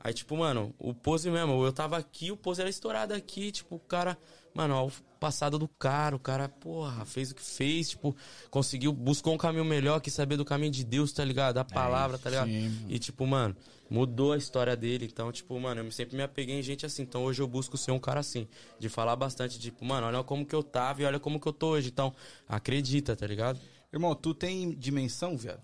Aí, 0.00 0.14
tipo, 0.14 0.36
mano, 0.36 0.72
o 0.78 0.94
Pose 0.94 1.28
mesmo, 1.28 1.64
eu 1.64 1.72
tava 1.72 1.96
aqui, 1.98 2.30
o 2.30 2.36
Pose 2.36 2.60
era 2.60 2.70
estourado 2.70 3.12
aqui, 3.12 3.50
tipo, 3.50 3.76
o 3.76 3.80
cara... 3.80 4.16
Mano, 4.54 4.74
ó, 4.74 4.86
o 4.86 4.92
passado 5.20 5.58
do 5.58 5.68
cara, 5.68 6.16
o 6.16 6.18
cara, 6.18 6.48
porra, 6.48 7.04
fez 7.04 7.30
o 7.30 7.34
que 7.34 7.42
fez, 7.42 7.90
tipo, 7.90 8.16
conseguiu, 8.50 8.92
buscou 8.92 9.34
um 9.34 9.38
caminho 9.38 9.64
melhor, 9.64 10.00
quis 10.00 10.14
saber 10.14 10.36
do 10.36 10.44
caminho 10.44 10.72
de 10.72 10.84
Deus, 10.84 11.12
tá 11.12 11.24
ligado? 11.24 11.56
Da 11.56 11.64
palavra, 11.64 12.18
tá 12.18 12.30
ligado? 12.30 12.48
sim. 12.48 12.86
E, 12.88 12.98
tipo, 12.98 13.26
mano, 13.26 13.54
mudou 13.90 14.32
a 14.32 14.36
história 14.36 14.76
dele. 14.76 15.08
Então, 15.10 15.30
tipo, 15.32 15.58
mano, 15.58 15.82
eu 15.82 15.90
sempre 15.90 16.16
me 16.16 16.22
apeguei 16.22 16.58
em 16.58 16.62
gente 16.62 16.84
assim. 16.84 17.02
Então, 17.02 17.24
hoje 17.24 17.40
eu 17.40 17.46
busco 17.46 17.76
ser 17.76 17.90
um 17.92 17.98
cara 17.98 18.20
assim. 18.20 18.46
De 18.78 18.88
falar 18.88 19.16
bastante, 19.16 19.58
tipo, 19.58 19.84
mano, 19.84 20.06
olha 20.06 20.22
como 20.22 20.44
que 20.44 20.54
eu 20.54 20.62
tava 20.62 21.02
e 21.02 21.04
olha 21.04 21.18
como 21.18 21.40
que 21.40 21.46
eu 21.46 21.52
tô 21.52 21.68
hoje. 21.70 21.88
Então, 21.88 22.14
acredita, 22.48 23.16
tá 23.16 23.26
ligado? 23.26 23.60
Irmão, 23.92 24.14
tu 24.14 24.34
tem 24.34 24.70
dimensão, 24.70 25.36
velho? 25.36 25.60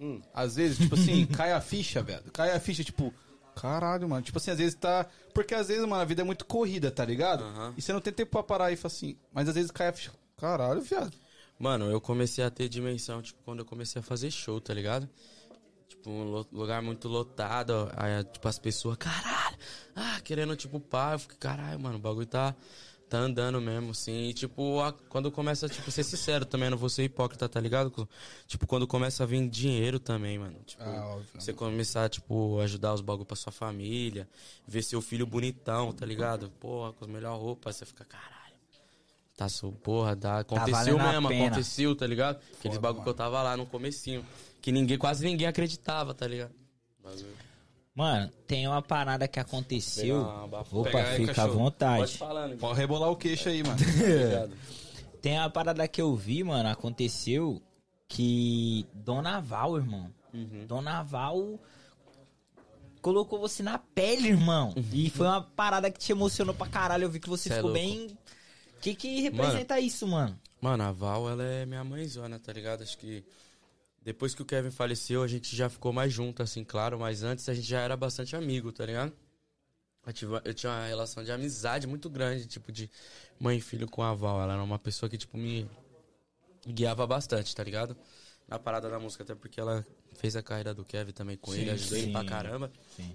Hum. 0.00 0.20
Às 0.32 0.56
vezes, 0.56 0.78
tipo 0.78 0.94
assim, 0.94 1.26
cai 1.26 1.52
a 1.52 1.60
ficha, 1.60 2.02
velho. 2.02 2.24
Cai 2.32 2.52
a 2.52 2.60
ficha, 2.60 2.82
tipo, 2.84 3.12
caralho, 3.60 4.08
mano. 4.08 4.22
Tipo 4.22 4.38
assim, 4.38 4.50
às 4.50 4.58
vezes 4.58 4.74
tá. 4.74 5.06
Porque 5.34 5.54
às 5.54 5.68
vezes, 5.68 5.82
mano, 5.84 6.02
a 6.02 6.04
vida 6.04 6.22
é 6.22 6.24
muito 6.24 6.44
corrida, 6.44 6.90
tá 6.90 7.04
ligado? 7.04 7.44
Aham. 7.44 7.74
E 7.76 7.82
você 7.82 7.92
não 7.92 8.00
tem 8.00 8.12
tempo 8.12 8.30
pra 8.30 8.42
parar 8.42 8.72
e 8.72 8.76
falar 8.76 8.92
assim. 8.92 9.16
Mas 9.32 9.48
às 9.48 9.54
vezes 9.54 9.70
cai 9.70 9.88
a 9.88 9.92
ficha. 9.92 10.12
Caralho, 10.36 10.80
viado. 10.80 11.16
Mano, 11.58 11.90
eu 11.90 12.00
comecei 12.00 12.42
a 12.42 12.50
ter 12.50 12.68
dimensão, 12.70 13.20
tipo, 13.20 13.38
quando 13.44 13.58
eu 13.58 13.64
comecei 13.66 14.00
a 14.00 14.02
fazer 14.02 14.30
show, 14.30 14.58
tá 14.60 14.72
ligado? 14.72 15.06
Tipo, 15.86 16.08
um 16.08 16.44
lugar 16.50 16.80
muito 16.80 17.06
lotado, 17.06 17.90
aí, 17.94 18.24
tipo, 18.24 18.48
as 18.48 18.58
pessoas, 18.58 18.96
caralho, 18.96 19.58
ah, 19.94 20.18
querendo, 20.24 20.56
tipo, 20.56 20.80
pá, 20.80 21.12
eu 21.12 21.18
fiquei, 21.18 21.36
caralho, 21.36 21.78
mano, 21.78 21.96
o 21.96 22.00
bagulho 22.00 22.26
tá, 22.26 22.56
tá 23.10 23.18
andando 23.18 23.60
mesmo, 23.60 23.90
assim, 23.90 24.28
e, 24.28 24.32
tipo, 24.32 24.80
a- 24.80 24.92
quando 25.08 25.30
começa, 25.32 25.68
tipo, 25.68 25.90
ser 25.90 26.04
sincero 26.04 26.44
também, 26.46 26.70
não 26.70 26.78
vou 26.78 26.88
ser 26.88 27.02
hipócrita, 27.02 27.48
tá 27.48 27.58
ligado? 27.60 28.08
Tipo, 28.46 28.66
quando 28.66 28.86
começa 28.86 29.24
a 29.24 29.26
vir 29.26 29.46
dinheiro 29.48 29.98
também, 29.98 30.38
mano, 30.38 30.58
tipo, 30.64 30.82
Ah, 30.82 31.14
óbvio. 31.16 31.28
você 31.34 31.52
começar, 31.52 32.08
tipo, 32.08 32.60
ajudar 32.60 32.94
os 32.94 33.00
bagulho 33.00 33.26
pra 33.26 33.36
sua 33.36 33.52
família, 33.52 34.28
ver 34.66 34.82
seu 34.82 35.02
filho 35.02 35.26
bonitão, 35.26 35.92
tá 35.92 36.06
ligado? 36.06 36.50
Porra, 36.60 36.92
com 36.92 37.04
as 37.04 37.10
melhores 37.10 37.40
roupas, 37.40 37.76
você 37.76 37.84
fica, 37.84 38.04
caralho. 38.04 38.30
Tá, 39.36 39.48
sou, 39.48 39.72
porra, 39.72 40.14
dá, 40.14 40.40
aconteceu 40.40 40.72
valendo 40.98 41.00
a 41.00 41.12
mesmo, 41.20 41.28
aconteceu, 41.44 41.96
tá 41.96 42.06
ligado? 42.06 42.36
Aqueles 42.36 42.76
Foda, 42.76 42.80
bagulho 42.80 43.02
que 43.02 43.08
eu 43.08 43.14
tava 43.14 43.42
lá 43.42 43.56
no 43.56 43.66
comecinho. 43.66 44.24
Que 44.60 44.70
ninguém, 44.70 44.98
quase 44.98 45.24
ninguém 45.24 45.46
acreditava, 45.46 46.12
tá 46.12 46.26
ligado? 46.28 46.52
Bagulho. 47.02 47.49
Mano, 47.94 48.30
tem 48.46 48.66
uma 48.66 48.80
parada 48.80 49.26
que 49.26 49.40
aconteceu. 49.40 50.20
Uma 50.20 50.60
Opa, 50.60 50.64
fica 50.64 51.32
à 51.32 51.34
cachorro. 51.34 51.34
Pode 51.34 51.52
vontade. 51.52 52.18
falar, 52.18 52.48
né? 52.48 52.56
Pode 52.58 52.78
rebolar 52.78 53.10
o 53.10 53.16
queixo 53.16 53.48
aí, 53.48 53.62
mano. 53.62 53.78
Tem 55.20 55.38
uma 55.38 55.50
parada 55.50 55.86
que 55.86 56.00
eu 56.00 56.16
vi, 56.16 56.42
mano, 56.42 56.68
aconteceu 56.70 57.60
que 58.08 58.86
Dona 58.94 59.38
Val, 59.40 59.76
irmão. 59.76 60.10
Uhum. 60.32 60.64
Dona 60.66 61.02
Val 61.02 61.58
colocou 63.02 63.38
você 63.38 63.62
na 63.62 63.78
pele, 63.78 64.28
irmão. 64.28 64.72
Uhum. 64.76 64.84
E 64.92 65.10
foi 65.10 65.26
uma 65.26 65.42
parada 65.42 65.90
que 65.90 65.98
te 65.98 66.12
emocionou 66.12 66.54
pra 66.54 66.66
caralho. 66.66 67.04
Eu 67.04 67.10
vi 67.10 67.20
que 67.20 67.28
você 67.28 67.48
Cê 67.48 67.54
é 67.54 67.56
ficou 67.56 67.70
louco. 67.70 67.86
bem. 67.86 68.06
O 68.06 68.80
que 68.80 68.94
que 68.94 69.20
representa 69.20 69.78
isso, 69.78 70.06
mano? 70.06 70.38
Mano, 70.60 70.82
a 70.84 70.92
Val, 70.92 71.28
ela 71.28 71.44
é 71.44 71.66
minha 71.66 71.84
mãezona, 71.84 72.38
tá 72.38 72.52
ligado? 72.52 72.82
Acho 72.82 72.96
que 72.96 73.22
depois 74.02 74.34
que 74.34 74.42
o 74.42 74.44
Kevin 74.44 74.70
faleceu, 74.70 75.22
a 75.22 75.28
gente 75.28 75.54
já 75.54 75.68
ficou 75.68 75.92
mais 75.92 76.12
junto, 76.12 76.42
assim, 76.42 76.64
claro. 76.64 76.98
Mas 76.98 77.22
antes 77.22 77.48
a 77.48 77.54
gente 77.54 77.66
já 77.68 77.80
era 77.80 77.96
bastante 77.96 78.34
amigo, 78.34 78.72
tá 78.72 78.84
ligado? 78.86 79.12
Eu, 80.06 80.12
tive- 80.12 80.40
eu 80.44 80.54
tinha 80.54 80.72
uma 80.72 80.86
relação 80.86 81.22
de 81.22 81.30
amizade 81.30 81.86
muito 81.86 82.08
grande, 82.08 82.46
tipo, 82.46 82.72
de 82.72 82.90
mãe 83.38 83.58
e 83.58 83.60
filho 83.60 83.86
com 83.88 84.02
a 84.02 84.14
Val. 84.14 84.40
Ela 84.40 84.54
era 84.54 84.62
uma 84.62 84.78
pessoa 84.78 85.08
que, 85.10 85.18
tipo, 85.18 85.36
me 85.36 85.68
guiava 86.66 87.06
bastante, 87.06 87.54
tá 87.54 87.62
ligado? 87.62 87.96
Na 88.48 88.58
parada 88.58 88.88
da 88.88 88.98
música, 88.98 89.22
até 89.22 89.34
porque 89.34 89.60
ela 89.60 89.86
fez 90.14 90.34
a 90.36 90.42
carreira 90.42 90.74
do 90.74 90.84
Kevin 90.84 91.12
também 91.12 91.36
com 91.36 91.52
Sim, 91.52 91.60
ele, 91.60 91.70
ajudou 91.70 91.96
ele 91.98 92.06
sim. 92.06 92.12
pra 92.12 92.24
caramba. 92.24 92.72
Sim. 92.96 93.14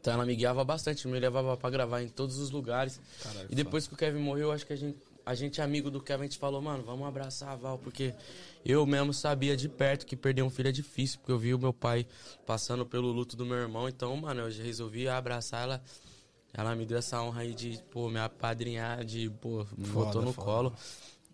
Então 0.00 0.12
ela 0.14 0.26
me 0.26 0.34
guiava 0.34 0.64
bastante, 0.64 1.06
me 1.08 1.18
levava 1.18 1.56
pra 1.56 1.70
gravar 1.70 2.02
em 2.02 2.08
todos 2.08 2.38
os 2.38 2.50
lugares. 2.50 3.00
Caralho, 3.22 3.48
e 3.50 3.54
depois 3.54 3.86
que 3.86 3.94
o 3.94 3.96
Kevin 3.96 4.18
morreu, 4.18 4.50
acho 4.52 4.66
que 4.66 4.72
a 4.72 4.76
gente, 4.76 4.98
a 5.26 5.34
gente 5.34 5.60
amigo 5.60 5.90
do 5.90 6.00
Kevin, 6.00 6.22
a 6.22 6.26
gente 6.26 6.38
falou, 6.38 6.60
mano, 6.60 6.82
vamos 6.82 7.06
abraçar 7.06 7.50
a 7.50 7.56
Val, 7.56 7.78
porque 7.78 8.14
eu 8.64 8.84
mesmo 8.86 9.12
sabia 9.14 9.56
de 9.56 9.68
perto 9.68 10.04
que 10.06 10.16
perder 10.16 10.42
um 10.42 10.50
filho 10.50 10.68
é 10.68 10.72
difícil, 10.72 11.18
porque 11.18 11.32
eu 11.32 11.38
vi 11.38 11.54
o 11.54 11.58
meu 11.58 11.72
pai 11.72 12.06
passando 12.46 12.84
pelo 12.84 13.10
luto 13.10 13.36
do 13.36 13.44
meu 13.46 13.56
irmão. 13.56 13.88
Então, 13.88 14.14
mano, 14.16 14.42
eu 14.42 14.50
já 14.50 14.62
resolvi 14.62 15.08
abraçar 15.08 15.62
ela. 15.62 15.82
Ela 16.52 16.74
me 16.76 16.86
deu 16.86 16.98
essa 16.98 17.20
honra 17.20 17.40
aí 17.42 17.52
de, 17.54 17.82
pô, 17.90 18.08
me 18.08 18.20
apadrinhar, 18.20 19.04
de, 19.04 19.28
pô, 19.40 19.66
me 19.76 19.86
Foda, 19.86 20.04
botou 20.06 20.22
no 20.22 20.32
foda. 20.32 20.44
colo. 20.46 20.72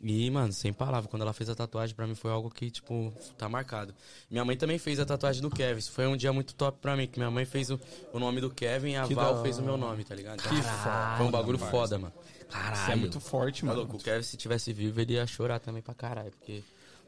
E, 0.03 0.31
mano, 0.31 0.51
sem 0.51 0.73
palavra, 0.73 1.11
quando 1.11 1.21
ela 1.21 1.33
fez 1.35 1.51
a 1.51 1.55
tatuagem, 1.55 1.95
pra 1.95 2.07
mim 2.07 2.15
foi 2.15 2.31
algo 2.31 2.49
que, 2.49 2.71
tipo, 2.71 3.13
tá 3.37 3.47
marcado. 3.51 3.95
Minha 4.31 4.43
mãe 4.47 4.57
também 4.57 4.79
fez 4.79 4.99
a 4.99 5.05
tatuagem 5.05 5.43
do 5.43 5.51
Kevin. 5.51 5.79
Isso 5.79 5.93
foi 5.93 6.07
um 6.07 6.17
dia 6.17 6.33
muito 6.33 6.55
top 6.55 6.79
pra 6.81 6.97
mim, 6.97 7.07
que 7.07 7.19
minha 7.19 7.31
mãe 7.31 7.45
fez 7.45 7.69
o, 7.71 7.79
o 8.15 8.19
nome 8.19 8.41
do 8.41 8.49
Kevin 8.49 8.93
e 8.93 8.97
a 8.97 9.07
Que 9.07 9.15
da 9.15 9.25
Val 9.25 9.33
hora. 9.35 9.43
fez 9.43 9.59
o 9.59 9.63
meu 9.63 9.77
nome, 9.77 10.03
tá 10.03 10.15
ligado? 10.15 10.41
Então, 10.41 10.63
foda, 10.63 11.15
Foi 11.19 11.27
um 11.27 11.31
bagulho 11.31 11.59
foda, 11.59 11.99
mano. 11.99 12.15
Caralho. 12.51 12.75
Isso 12.83 12.91
é 12.91 12.97
muito 12.97 13.21
forte, 13.21 13.61
Tá 13.63 13.67
mano. 13.69 13.83
o 13.83 13.99
Kevin, 13.99 14.23
se 14.23 14.37
tivesse 14.37 14.73
vivo, 14.73 15.01
ele 15.01 15.15
ia 15.15 15.27
chorar 15.27 15.59
também 15.61 15.83
pra 15.83 15.95
caralho, 15.95 16.31
porque... 16.33 16.63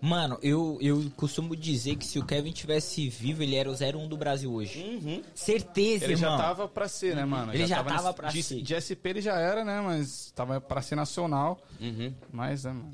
Mano, 0.05 0.37
eu, 0.43 0.79
eu 0.81 1.13
costumo 1.17 1.55
dizer 1.55 1.95
que 1.95 2.05
se 2.05 2.19
o 2.19 2.27
Kevin 2.27 2.51
tivesse 2.51 3.09
vivo, 3.09 3.41
ele 3.41 3.55
era 3.55 3.71
o 3.71 3.73
01 3.73 4.09
do 4.09 4.17
Brasil 4.17 4.53
hoje. 4.53 5.23
Certeza, 5.33 6.05
Ele 6.07 6.15
irmão. 6.15 6.31
já 6.31 6.37
tava 6.37 6.67
pra 6.67 6.89
ser, 6.89 7.15
né, 7.15 7.25
mano? 7.25 7.55
Ele 7.55 7.67
já 7.69 7.83
nesse- 7.85 7.97
tava 7.97 8.13
pra 8.13 8.29
de, 8.31 8.43
ser. 8.43 8.63
De 8.63 8.75
SP 8.75 9.11
ele 9.11 9.21
já 9.21 9.39
era, 9.39 9.65
né? 9.65 9.81
Mas 9.81 10.33
tava 10.35 10.61
pra 10.61 10.83
ser 10.83 10.97
nacional. 10.97 11.61
Uhum. 11.81 12.13
Mas, 12.33 12.65
é, 12.65 12.71
mano. 12.71 12.91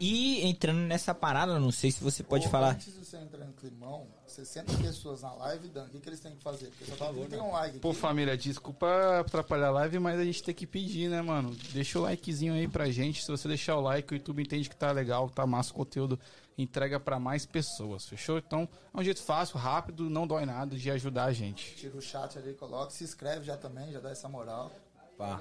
E 0.00 0.44
entrando 0.46 0.78
nessa 0.80 1.14
parada, 1.14 1.58
não 1.58 1.70
sei 1.70 1.90
se 1.90 2.02
você 2.02 2.22
pode 2.22 2.48
falar. 2.48 2.70
Antes 2.72 2.92
de 2.92 3.04
você 3.04 3.16
entrar 3.16 3.44
no 3.44 3.52
climão, 3.52 4.06
60 4.26 4.76
pessoas 4.78 5.22
na 5.22 5.32
live, 5.34 5.68
Dan, 5.68 5.84
o 5.84 5.88
que, 5.88 6.00
que 6.00 6.08
eles 6.08 6.20
têm 6.20 6.34
que 6.34 6.42
fazer? 6.42 6.66
Porque 6.66 6.84
só 6.84 6.96
tá 6.96 7.12
31 7.12 7.52
like 7.52 7.78
Pô, 7.78 7.90
aqui. 7.90 7.98
família, 7.98 8.36
desculpa 8.36 9.20
atrapalhar 9.20 9.68
a 9.68 9.72
live, 9.72 9.98
mas 9.98 10.18
a 10.18 10.24
gente 10.24 10.42
tem 10.42 10.54
que 10.54 10.66
pedir, 10.66 11.08
né, 11.08 11.22
mano? 11.22 11.54
Deixa 11.72 11.98
o 11.98 12.02
likezinho 12.02 12.54
aí 12.54 12.66
pra 12.66 12.90
gente. 12.90 13.22
Se 13.22 13.30
você 13.30 13.46
deixar 13.48 13.76
o 13.76 13.80
like, 13.80 14.12
o 14.12 14.16
YouTube 14.16 14.42
entende 14.42 14.68
que 14.68 14.76
tá 14.76 14.90
legal, 14.90 15.28
que 15.28 15.34
tá 15.34 15.46
massa 15.46 15.70
o 15.70 15.74
conteúdo, 15.74 16.18
entrega 16.58 16.98
pra 16.98 17.18
mais 17.18 17.46
pessoas, 17.46 18.06
fechou? 18.06 18.38
Então, 18.38 18.68
é 18.92 19.00
um 19.00 19.04
jeito 19.04 19.22
fácil, 19.22 19.58
rápido, 19.58 20.10
não 20.10 20.26
dói 20.26 20.44
nada 20.44 20.76
de 20.76 20.90
ajudar 20.90 21.24
a 21.24 21.32
gente. 21.32 21.74
Tira 21.76 21.96
o 21.96 22.02
chat 22.02 22.38
ali, 22.38 22.54
coloca, 22.54 22.90
se 22.90 23.04
inscreve 23.04 23.44
já 23.44 23.56
também, 23.56 23.92
já 23.92 24.00
dá 24.00 24.10
essa 24.10 24.28
moral. 24.28 24.72
Pá. 25.16 25.40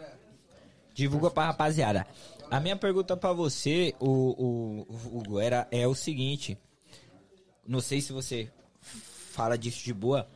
Divulga 0.93 1.31
pra 1.31 1.47
rapaziada. 1.47 2.05
A 2.49 2.59
minha 2.59 2.75
pergunta 2.75 3.17
pra 3.17 3.33
você, 3.33 3.95
o, 3.99 4.85
o, 4.87 5.17
Hugo, 5.17 5.39
era, 5.39 5.67
é 5.71 5.87
o 5.87 5.95
seguinte. 5.95 6.57
Não 7.67 7.81
sei 7.81 7.99
se 7.99 8.13
você 8.13 8.51
fala 9.31 9.57
disso 9.57 9.83
de 9.83 9.93
boa. 9.93 10.27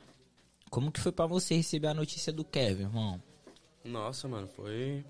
Como 0.69 0.91
que 0.91 0.99
foi 0.99 1.11
pra 1.11 1.25
você 1.25 1.55
receber 1.55 1.87
a 1.87 1.93
notícia 1.93 2.33
do 2.33 2.43
Kevin, 2.43 2.83
irmão? 2.83 3.21
Nossa, 3.83 4.27
mano, 4.27 4.47
foi... 4.47 5.05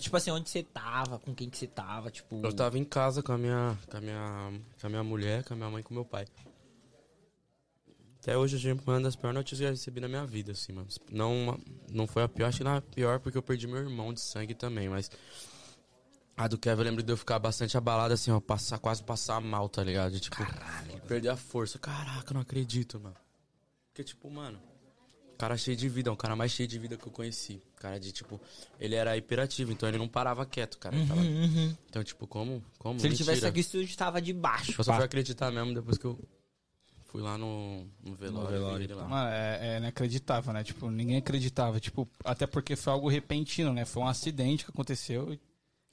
Tipo 0.00 0.16
assim, 0.16 0.30
onde 0.32 0.50
você 0.50 0.62
tava, 0.62 1.18
com 1.20 1.32
quem 1.34 1.48
que 1.48 1.56
você 1.56 1.68
tava, 1.68 2.10
tipo... 2.10 2.44
Eu 2.44 2.52
tava 2.52 2.76
em 2.76 2.84
casa 2.84 3.22
com 3.22 3.32
a 3.32 3.38
minha, 3.38 3.78
com 3.88 3.96
a 3.96 4.00
minha, 4.00 4.60
com 4.80 4.86
a 4.86 4.90
minha 4.90 5.04
mulher, 5.04 5.44
com 5.44 5.54
a 5.54 5.56
minha 5.56 5.70
mãe 5.70 5.80
e 5.80 5.84
com 5.84 5.90
o 5.90 5.94
meu 5.94 6.04
pai. 6.04 6.26
Até 8.22 8.38
hoje, 8.38 8.56
gente, 8.56 8.80
uma 8.86 9.00
das 9.00 9.16
piores 9.16 9.34
notícias 9.34 9.58
que 9.58 9.64
eu 9.66 9.70
recebi 9.70 10.00
na 10.00 10.06
minha 10.06 10.24
vida, 10.24 10.52
assim, 10.52 10.72
mano. 10.72 10.86
Não, 11.10 11.58
não 11.90 12.06
foi 12.06 12.22
a 12.22 12.28
pior, 12.28 12.46
acho 12.46 12.58
que 12.58 12.64
não 12.64 12.74
é 12.74 12.76
a 12.76 12.80
pior 12.80 13.18
porque 13.18 13.36
eu 13.36 13.42
perdi 13.42 13.66
meu 13.66 13.78
irmão 13.78 14.14
de 14.14 14.20
sangue 14.20 14.54
também, 14.54 14.88
mas... 14.88 15.10
A 16.36 16.46
do 16.48 16.56
Kevin, 16.56 16.80
eu 16.82 16.84
lembro 16.84 17.02
de 17.02 17.12
eu 17.12 17.16
ficar 17.16 17.38
bastante 17.40 17.76
abalado, 17.76 18.14
assim, 18.14 18.30
ó, 18.30 18.40
passar, 18.40 18.78
quase 18.78 19.02
passar 19.02 19.40
mal, 19.40 19.68
tá 19.68 19.82
ligado? 19.84 20.12
De, 20.12 20.20
tipo, 20.20 20.36
perder 21.06 21.28
a 21.30 21.36
força. 21.36 21.78
Caraca, 21.78 22.30
eu 22.30 22.34
não 22.34 22.40
acredito, 22.40 22.98
mano. 22.98 23.14
Porque, 23.88 24.02
tipo, 24.04 24.30
mano, 24.30 24.58
cara 25.36 25.56
cheio 25.58 25.76
de 25.76 25.88
vida, 25.88 26.08
é 26.08 26.12
um 26.12 26.16
cara 26.16 26.34
mais 26.34 26.52
cheio 26.52 26.68
de 26.68 26.78
vida 26.78 26.96
que 26.96 27.06
eu 27.06 27.12
conheci. 27.12 27.60
Cara 27.76 27.98
de, 28.00 28.12
tipo, 28.12 28.40
ele 28.80 28.94
era 28.94 29.14
hiperativo, 29.16 29.72
então 29.72 29.86
ele 29.88 29.98
não 29.98 30.08
parava 30.08 30.46
quieto, 30.46 30.78
cara. 30.78 30.96
Ele 30.96 31.06
tava- 31.06 31.20
Então, 31.90 32.02
tipo, 32.02 32.26
como? 32.26 32.64
como? 32.78 32.94
Uhum, 32.94 32.98
Se 33.00 33.06
ele 33.06 33.10
Mentira. 33.12 33.16
tivesse 33.34 33.46
aqui, 33.46 33.58
o 33.58 33.60
estúdio 33.60 33.96
tava 33.96 34.22
de 34.22 34.32
baixo. 34.32 34.72
Eu 34.78 34.84
só 34.84 34.92
pá. 34.92 34.96
fui 34.98 35.04
acreditar 35.04 35.50
mesmo 35.50 35.74
depois 35.74 35.98
que 35.98 36.04
eu 36.06 36.18
fui 37.12 37.20
lá 37.20 37.36
no, 37.36 37.86
no 38.02 38.14
velório, 38.14 38.56
e 38.74 38.78
vi 38.78 38.84
ele 38.84 38.94
lá. 38.94 39.06
Mano, 39.06 39.28
é, 39.30 39.74
é 39.74 39.76
inacreditável, 39.76 40.52
né? 40.52 40.64
Tipo, 40.64 40.90
ninguém 40.90 41.18
acreditava. 41.18 41.78
Tipo, 41.78 42.08
até 42.24 42.46
porque 42.46 42.74
foi 42.74 42.90
algo 42.92 43.06
repentino, 43.08 43.72
né? 43.72 43.84
Foi 43.84 44.02
um 44.02 44.08
acidente 44.08 44.64
que 44.64 44.70
aconteceu. 44.70 45.38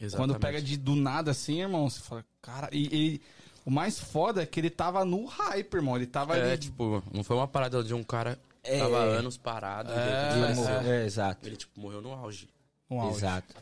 Exatamente. 0.02 0.16
quando 0.16 0.40
pega 0.40 0.62
de 0.62 0.78
do 0.78 0.96
nada 0.96 1.32
assim, 1.32 1.60
irmão, 1.60 1.90
você 1.90 2.00
fala, 2.00 2.26
cara. 2.42 2.70
E, 2.72 2.88
e 3.16 3.22
o 3.66 3.70
mais 3.70 4.00
foda 4.00 4.42
é 4.44 4.46
que 4.46 4.58
ele 4.58 4.70
tava 4.70 5.04
no 5.04 5.26
hype, 5.26 5.74
irmão. 5.74 5.98
Ele 5.98 6.08
tava 6.08 6.38
É, 6.38 6.54
ali. 6.54 6.58
tipo, 6.58 7.04
não 7.14 7.22
foi 7.22 7.36
uma 7.36 7.48
parada 7.50 7.84
de 7.84 7.94
um 7.94 8.02
cara 8.02 8.40
que 8.64 8.72
É. 8.72 8.80
tava 8.80 8.98
anos 8.98 9.36
parado 9.36 9.92
e 9.92 9.96
repente 9.96 10.60
Ele 10.86 10.88
É, 10.90 11.06
exato. 11.06 11.46
Ele, 11.46 11.58
tipo, 11.58 11.78
morreu 11.80 12.02
no 12.02 12.14
auge. 12.14 12.48
um 12.90 13.02
áudio. 13.02 13.18
Exato. 13.18 13.56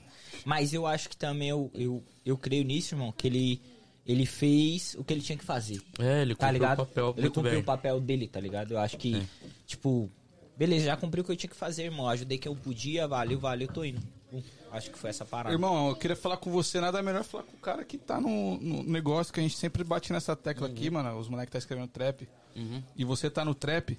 Mas 0.46 0.74
eu 0.74 0.86
acho 0.86 1.10
que 1.10 1.18
também 1.18 1.50
eu, 1.50 1.72
eu, 1.74 2.04
eu 2.24 2.38
creio 2.38 2.64
nisso, 2.64 2.94
irmão, 2.94 3.12
que 3.12 3.26
ele, 3.28 3.60
ele 4.08 4.26
fez 4.26 4.96
o 4.98 5.04
que 5.04 5.14
ele 5.14 5.22
tinha 5.22 5.38
que 5.38 5.44
fazer. 5.44 5.82
É, 6.00 6.22
ele 6.22 6.34
Tá 6.36 6.48
cumpriu 6.48 6.54
ligado? 6.54 6.80
o 6.82 6.86
papel 6.86 7.10
ele 7.12 7.22
muito 7.22 7.34
cumpriu 7.36 7.54
bem. 7.54 7.62
o 7.62 7.66
papel 7.66 8.00
dele, 8.00 8.28
tá 8.28 8.40
ligado? 8.40 8.72
Eu 8.72 8.80
acho 8.80 8.98
que, 8.98 9.22
tipo, 9.66 10.10
beleza, 10.58 10.86
já 10.86 10.96
cumpriu 10.98 11.22
o 11.24 11.26
que 11.26 11.32
eu 11.32 11.36
tinha 11.36 11.50
que 11.50 11.56
fazer, 11.56 11.84
irmão. 11.84 12.08
Ajudei 12.08 12.38
quem 12.38 12.52
eu 12.52 12.56
podia, 12.56 13.08
valeu, 13.08 13.38
valeu, 13.38 13.68
tô 13.68 13.84
indo. 13.84 14.02
Hum, 14.32 14.42
Acho 14.72 14.92
que 14.92 14.98
foi 14.98 15.10
essa 15.10 15.24
parada. 15.26 15.54
Irmão, 15.54 15.90
eu 15.90 15.96
queria 15.96 16.16
falar 16.16 16.36
com 16.38 16.52
você, 16.52 16.82
nada 16.82 17.02
melhor 17.02 17.24
falar 17.24 17.44
com 17.44 17.56
o 17.56 17.60
cara 17.60 17.86
que 17.86 17.98
tá 17.98 18.20
no, 18.20 18.58
no 18.58 18.84
negócio 18.84 19.32
que 19.34 19.40
a 19.40 19.44
gente 19.44 19.56
sempre 19.58 19.84
bate 19.84 20.12
nessa 20.12 20.36
tecla 20.36 20.68
aqui, 20.68 20.90
mano. 20.90 21.18
Os 21.18 21.30
moleques 21.30 21.52
tá 21.54 21.58
escrevendo 21.58 21.88
trap. 21.88 22.28
E 22.96 23.06
você 23.06 23.30
tá 23.30 23.46
no 23.46 23.54
trap. 23.56 23.98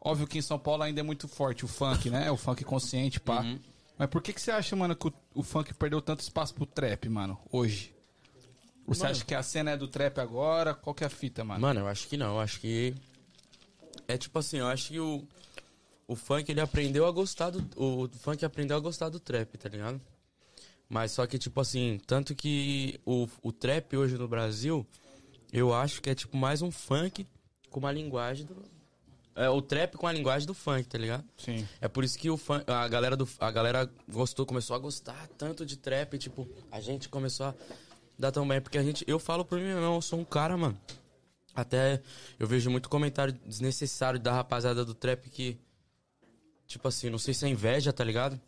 Óbvio 0.00 0.26
que 0.26 0.38
em 0.38 0.42
São 0.42 0.58
Paulo 0.58 0.82
ainda 0.82 1.00
é 1.00 1.02
muito 1.02 1.28
forte 1.28 1.64
o 1.64 1.68
funk, 1.68 2.08
né? 2.10 2.30
O 2.30 2.36
funk 2.36 2.64
consciente, 2.64 3.20
pá. 3.20 3.44
Mas 3.96 4.08
por 4.08 4.22
que, 4.22 4.32
que 4.32 4.40
você 4.40 4.50
acha, 4.52 4.74
mano, 4.76 4.94
que 4.96 5.08
o, 5.08 5.12
o 5.34 5.42
funk 5.42 5.74
perdeu 5.74 6.00
tanto 6.00 6.20
espaço 6.20 6.54
pro 6.54 6.64
trap, 6.66 7.08
mano, 7.08 7.38
hoje? 7.50 7.92
Você 8.88 9.06
acha 9.06 9.24
que 9.24 9.34
a 9.34 9.42
cena 9.42 9.72
é 9.72 9.76
do 9.76 9.86
trap 9.86 10.18
agora? 10.18 10.74
Qual 10.74 10.94
que 10.94 11.04
é 11.04 11.06
a 11.06 11.10
fita, 11.10 11.44
mano? 11.44 11.60
Mano, 11.60 11.80
eu 11.80 11.88
acho 11.88 12.08
que 12.08 12.16
não. 12.16 12.34
Eu 12.34 12.40
acho 12.40 12.58
que. 12.58 12.94
É 14.06 14.16
tipo 14.16 14.38
assim, 14.38 14.58
eu 14.58 14.66
acho 14.66 14.88
que 14.88 15.00
o. 15.00 15.22
O 16.06 16.16
funk 16.16 16.50
ele 16.50 16.60
aprendeu 16.60 17.06
a 17.06 17.10
gostar 17.10 17.50
do. 17.50 17.62
O 17.76 18.08
funk 18.08 18.42
aprendeu 18.42 18.76
a 18.76 18.80
gostar 18.80 19.10
do 19.10 19.20
trap, 19.20 19.58
tá 19.58 19.68
ligado? 19.68 20.00
Mas 20.88 21.12
só 21.12 21.26
que, 21.26 21.38
tipo 21.38 21.60
assim, 21.60 22.00
tanto 22.06 22.34
que 22.34 22.98
o, 23.04 23.28
o 23.42 23.52
trap 23.52 23.94
hoje 23.94 24.16
no 24.16 24.26
Brasil, 24.26 24.86
eu 25.52 25.74
acho 25.74 26.00
que 26.00 26.08
é 26.08 26.14
tipo 26.14 26.34
mais 26.34 26.62
um 26.62 26.70
funk 26.70 27.26
com 27.68 27.80
uma 27.80 27.92
linguagem 27.92 28.46
do. 28.46 28.56
É 29.36 29.50
o 29.50 29.60
trap 29.60 29.96
com 29.96 30.06
a 30.06 30.12
linguagem 30.12 30.46
do 30.46 30.54
funk, 30.54 30.88
tá 30.88 30.96
ligado? 30.96 31.24
Sim. 31.36 31.68
É 31.80 31.86
por 31.86 32.02
isso 32.04 32.18
que 32.18 32.30
o 32.30 32.38
fã, 32.38 32.64
a 32.66 32.88
galera 32.88 33.16
do 33.16 33.28
a 33.38 33.50
galera 33.50 33.88
gostou, 34.10 34.46
começou 34.46 34.74
a 34.74 34.78
gostar 34.78 35.28
tanto 35.36 35.66
de 35.66 35.76
trap, 35.76 36.16
tipo, 36.18 36.48
a 36.72 36.80
gente 36.80 37.08
começou 37.08 37.46
a 37.46 37.54
dar 38.18 38.32
tão 38.32 38.46
bem, 38.46 38.60
porque 38.60 38.78
a 38.78 38.82
gente, 38.82 39.04
eu 39.06 39.18
falo 39.18 39.44
por 39.44 39.58
mim 39.58 39.66
mesmo, 39.66 39.80
eu 39.82 40.02
sou 40.02 40.18
um 40.18 40.24
cara, 40.24 40.56
mano. 40.56 40.78
Até 41.54 42.00
eu 42.38 42.46
vejo 42.46 42.70
muito 42.70 42.88
comentário 42.88 43.32
desnecessário 43.46 44.18
da 44.20 44.32
rapaziada 44.32 44.84
do 44.84 44.94
trap 44.94 45.28
que 45.30 45.58
tipo 46.66 46.86
assim, 46.86 47.08
não 47.10 47.18
sei 47.18 47.32
se 47.34 47.44
é 47.46 47.48
inveja, 47.48 47.92
tá 47.92 48.04
ligado? 48.04 48.40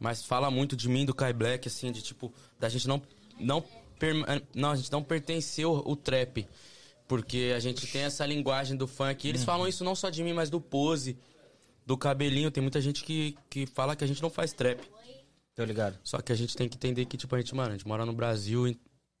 Mas 0.00 0.24
fala 0.24 0.50
muito 0.50 0.74
de 0.76 0.88
mim 0.88 1.04
do 1.04 1.14
Kai 1.14 1.32
Black 1.32 1.68
assim, 1.68 1.92
de 1.92 2.02
tipo, 2.02 2.32
da 2.58 2.68
gente 2.68 2.88
não 2.88 3.00
não 3.38 3.62
perma- 3.98 4.26
não, 4.54 4.70
a 4.70 4.76
gente 4.76 4.90
não 4.90 5.02
pertenceu 5.02 5.82
o 5.84 5.94
trap. 5.96 6.46
Porque 7.06 7.52
a 7.54 7.60
gente 7.60 7.86
tem 7.86 8.02
essa 8.02 8.24
linguagem 8.24 8.76
do 8.76 8.86
funk. 8.88 9.26
E 9.26 9.30
eles 9.30 9.44
falam 9.44 9.68
isso 9.68 9.84
não 9.84 9.94
só 9.94 10.08
de 10.08 10.22
mim, 10.24 10.32
mas 10.32 10.48
do 10.48 10.58
pose, 10.60 11.18
do 11.84 11.98
cabelinho. 11.98 12.50
Tem 12.50 12.62
muita 12.62 12.80
gente 12.80 13.04
que, 13.04 13.36
que 13.50 13.66
fala 13.66 13.94
que 13.94 14.02
a 14.02 14.06
gente 14.06 14.22
não 14.22 14.30
faz 14.30 14.52
trap. 14.54 14.80
Tô 15.54 15.64
ligado. 15.64 15.98
Só 16.02 16.20
que 16.20 16.32
a 16.32 16.34
gente 16.34 16.56
tem 16.56 16.68
que 16.68 16.76
entender 16.76 17.04
que, 17.06 17.16
tipo, 17.16 17.34
a 17.34 17.38
gente, 17.38 17.54
mano, 17.54 17.70
a 17.70 17.72
gente 17.72 17.86
mora 17.86 18.04
no 18.04 18.12
Brasil 18.12 18.66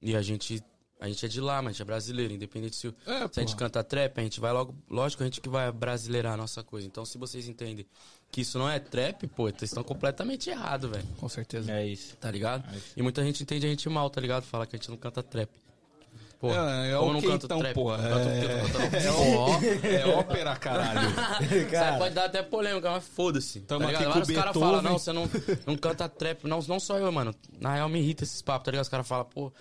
e, 0.02 0.16
a 0.16 0.22
gente. 0.22 0.62
A 1.00 1.08
gente 1.08 1.26
é 1.26 1.28
de 1.28 1.40
lá, 1.40 1.60
mas 1.60 1.70
a 1.70 1.72
gente 1.72 1.82
é 1.82 1.84
brasileiro, 1.84 2.32
independente 2.32 2.76
se, 2.76 2.86
É, 3.06 3.28
se 3.30 3.40
a 3.40 3.42
gente 3.42 3.56
canta 3.56 3.84
trap, 3.84 4.18
a 4.18 4.22
gente 4.22 4.40
vai 4.40 4.52
logo. 4.52 4.74
Lógico, 4.88 5.22
a 5.22 5.26
gente 5.26 5.40
que 5.40 5.48
vai 5.48 5.70
brasileirar 5.70 6.32
a 6.32 6.36
nossa 6.36 6.62
coisa. 6.62 6.86
Então, 6.86 7.04
se 7.04 7.18
vocês 7.18 7.46
entendem 7.46 7.84
que 8.30 8.40
isso 8.40 8.58
não 8.58 8.70
é 8.70 8.78
trap, 8.78 9.26
pô, 9.28 9.44
vocês 9.50 9.64
estão 9.64 9.84
completamente 9.84 10.48
errados, 10.48 10.90
velho. 10.90 11.06
Com 11.18 11.28
certeza. 11.28 11.70
É 11.70 11.86
isso. 11.86 12.16
Tá 12.16 12.30
ligado? 12.30 12.64
E 12.96 13.02
muita 13.02 13.22
gente 13.22 13.42
entende 13.42 13.66
a 13.66 13.68
gente 13.68 13.88
mal, 13.88 14.08
tá 14.08 14.20
ligado? 14.20 14.44
Fala 14.44 14.66
que 14.66 14.76
a 14.76 14.78
gente 14.78 14.88
não 14.88 14.96
canta 14.96 15.22
trap. 15.22 15.50
Pô, 16.38 16.50
É, 16.50 16.90
é 16.90 16.96
como 16.96 17.08
eu 17.08 17.12
não 17.12 17.18
ok, 17.18 17.30
canto 17.30 17.46
então, 17.46 17.58
trap? 17.60 17.74
porra. 17.74 17.96
Canto 17.98 18.28
o 18.28 18.32
quê? 18.32 18.46
Eu 18.50 18.72
tô 18.72 18.78
cantando 18.78 19.86
É, 19.86 20.06
ó- 20.06 20.12
é 20.12 20.16
ópera, 20.18 20.56
caralho. 20.56 21.10
Sabe, 21.70 21.98
pode 21.98 22.14
dar 22.14 22.24
até 22.26 22.42
polêmica, 22.42 22.90
mas 22.90 23.04
foda-se. 23.08 23.60
Tá 23.60 23.76
aqui 23.76 23.86
ligado? 23.86 24.04
com 24.04 24.10
Vários 24.10 24.28
o 24.28 24.34
caras 24.34 24.52
falam, 24.56 24.82
não, 24.82 24.98
você 24.98 25.12
não, 25.12 25.30
não 25.66 25.76
canta 25.76 26.08
trap. 26.08 26.44
Não, 26.46 26.60
não 26.68 26.78
só 26.80 26.98
eu, 26.98 27.10
mano. 27.10 27.34
Na 27.60 27.74
real, 27.74 27.88
me 27.88 27.98
irrita 28.00 28.24
esses 28.24 28.42
papos, 28.42 28.64
tá 28.64 28.70
ligado? 28.70 28.82
Os 28.84 28.88
caras 28.90 29.06
falam, 29.08 29.24
pô, 29.24 29.52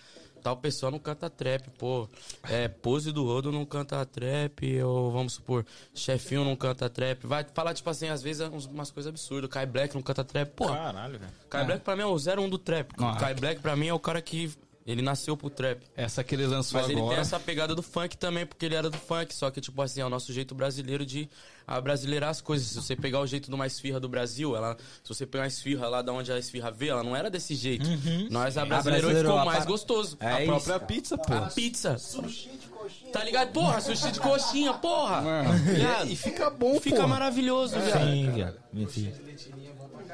tal 0.41 0.57
pessoa 0.57 0.91
não 0.91 0.99
canta 0.99 1.30
trap, 1.30 1.69
pô. 1.78 2.09
É, 2.49 2.67
Pose 2.67 3.11
do 3.13 3.24
Rodo 3.24 3.49
não 3.51 3.65
canta 3.65 4.05
trap, 4.05 4.82
ou 4.84 5.09
vamos 5.11 5.34
supor, 5.34 5.65
Chefinho 5.93 6.43
não 6.43 6.55
canta 6.55 6.89
trap. 6.89 7.26
Vai 7.26 7.45
falar, 7.53 7.74
tipo 7.74 7.89
assim, 7.89 8.09
às 8.09 8.21
vezes 8.21 8.41
é 8.41 8.49
uns- 8.49 8.65
umas 8.65 8.91
coisas 8.91 9.09
absurdas. 9.09 9.49
Kai 9.49 9.65
Black 9.65 9.95
não 9.95 10.01
canta 10.01 10.24
trap, 10.24 10.49
pô. 10.55 10.67
Caralho, 10.67 11.17
velho. 11.19 11.32
Kai 11.49 11.63
Black 11.65 11.82
pra 11.84 11.95
mim 11.95 12.01
é 12.01 12.05
o 12.05 12.17
01 12.17 12.49
do 12.49 12.57
trap. 12.57 12.91
Ah, 12.97 13.15
Kai 13.17 13.34
Black 13.36 13.61
pra 13.61 13.76
mim 13.76 13.88
é 13.88 13.93
o 13.93 13.99
cara 13.99 14.21
que 14.21 14.51
Ele 14.86 15.01
nasceu 15.01 15.38
pro 15.38 15.49
trap. 15.49 15.81
Essa 15.95 16.23
que 16.25 16.36
ele 16.36 16.45
lançou 16.45 16.81
Mas 16.81 16.89
ele 16.89 16.99
agora. 16.99 17.15
tem 17.15 17.21
essa 17.21 17.39
pegada 17.39 17.73
do 17.73 17.81
funk 17.81 18.17
também, 18.17 18.45
porque 18.45 18.65
ele 18.65 18.75
era 18.75 18.89
do 18.89 18.97
funk. 18.97 19.34
Só 19.34 19.49
que, 19.49 19.61
tipo 19.61 19.81
assim, 19.81 20.01
é 20.01 20.05
o 20.05 20.09
nosso 20.09 20.34
jeito 20.34 20.53
brasileiro 20.53 21.05
de 21.05 21.29
abrasileirar 21.65 22.29
as 22.29 22.41
coisas. 22.41 22.67
Se 22.67 22.75
você 22.75 22.93
pegar 22.93 23.21
o 23.21 23.25
jeito 23.25 23.47
de 23.47 23.55
uma 23.55 23.65
esfirra 23.65 23.97
do 23.97 24.09
Brasil, 24.09 24.57
ela, 24.57 24.75
se 25.01 25.07
você 25.07 25.25
pegar 25.25 25.43
uma 25.43 25.47
esfirra 25.47 25.88
lá 25.88 26.01
da 26.01 26.11
onde 26.11 26.34
a 26.34 26.38
esfirra 26.38 26.69
veio, 26.69 26.91
ela 26.91 27.03
não 27.03 27.15
era 27.15 27.29
desse 27.29 27.55
jeito. 27.55 27.86
Nós 28.29 28.57
abrasileirou 28.57 29.09
e 29.11 29.15
ficou 29.15 29.38
mais 29.45 29.59
par- 29.59 29.67
gostoso. 29.67 30.17
É 30.19 30.27
a 30.27 30.41
isso, 30.41 30.47
própria 30.51 30.73
cara. 30.73 30.86
pizza, 30.86 31.17
pô. 31.17 31.34
A 31.34 31.41
pizza. 31.47 31.97
Sushi 31.97 32.49
de 32.49 32.67
coxinha. 32.67 33.11
Tá 33.13 33.23
ligado? 33.23 33.51
Porra, 33.53 33.79
sushi 33.79 34.11
de 34.11 34.19
coxinha, 34.19 34.73
porra. 34.73 35.21
Mano, 35.21 35.53
Viado. 35.63 36.09
e, 36.11 36.15
fica 36.17 36.49
bom, 36.49 36.77
Fica 36.81 37.03
pô. 37.03 37.07
maravilhoso, 37.07 37.79
viado. 37.79 38.03
Sim, 38.03 38.31
viado. 38.31 38.57
Mentira. 38.73 39.13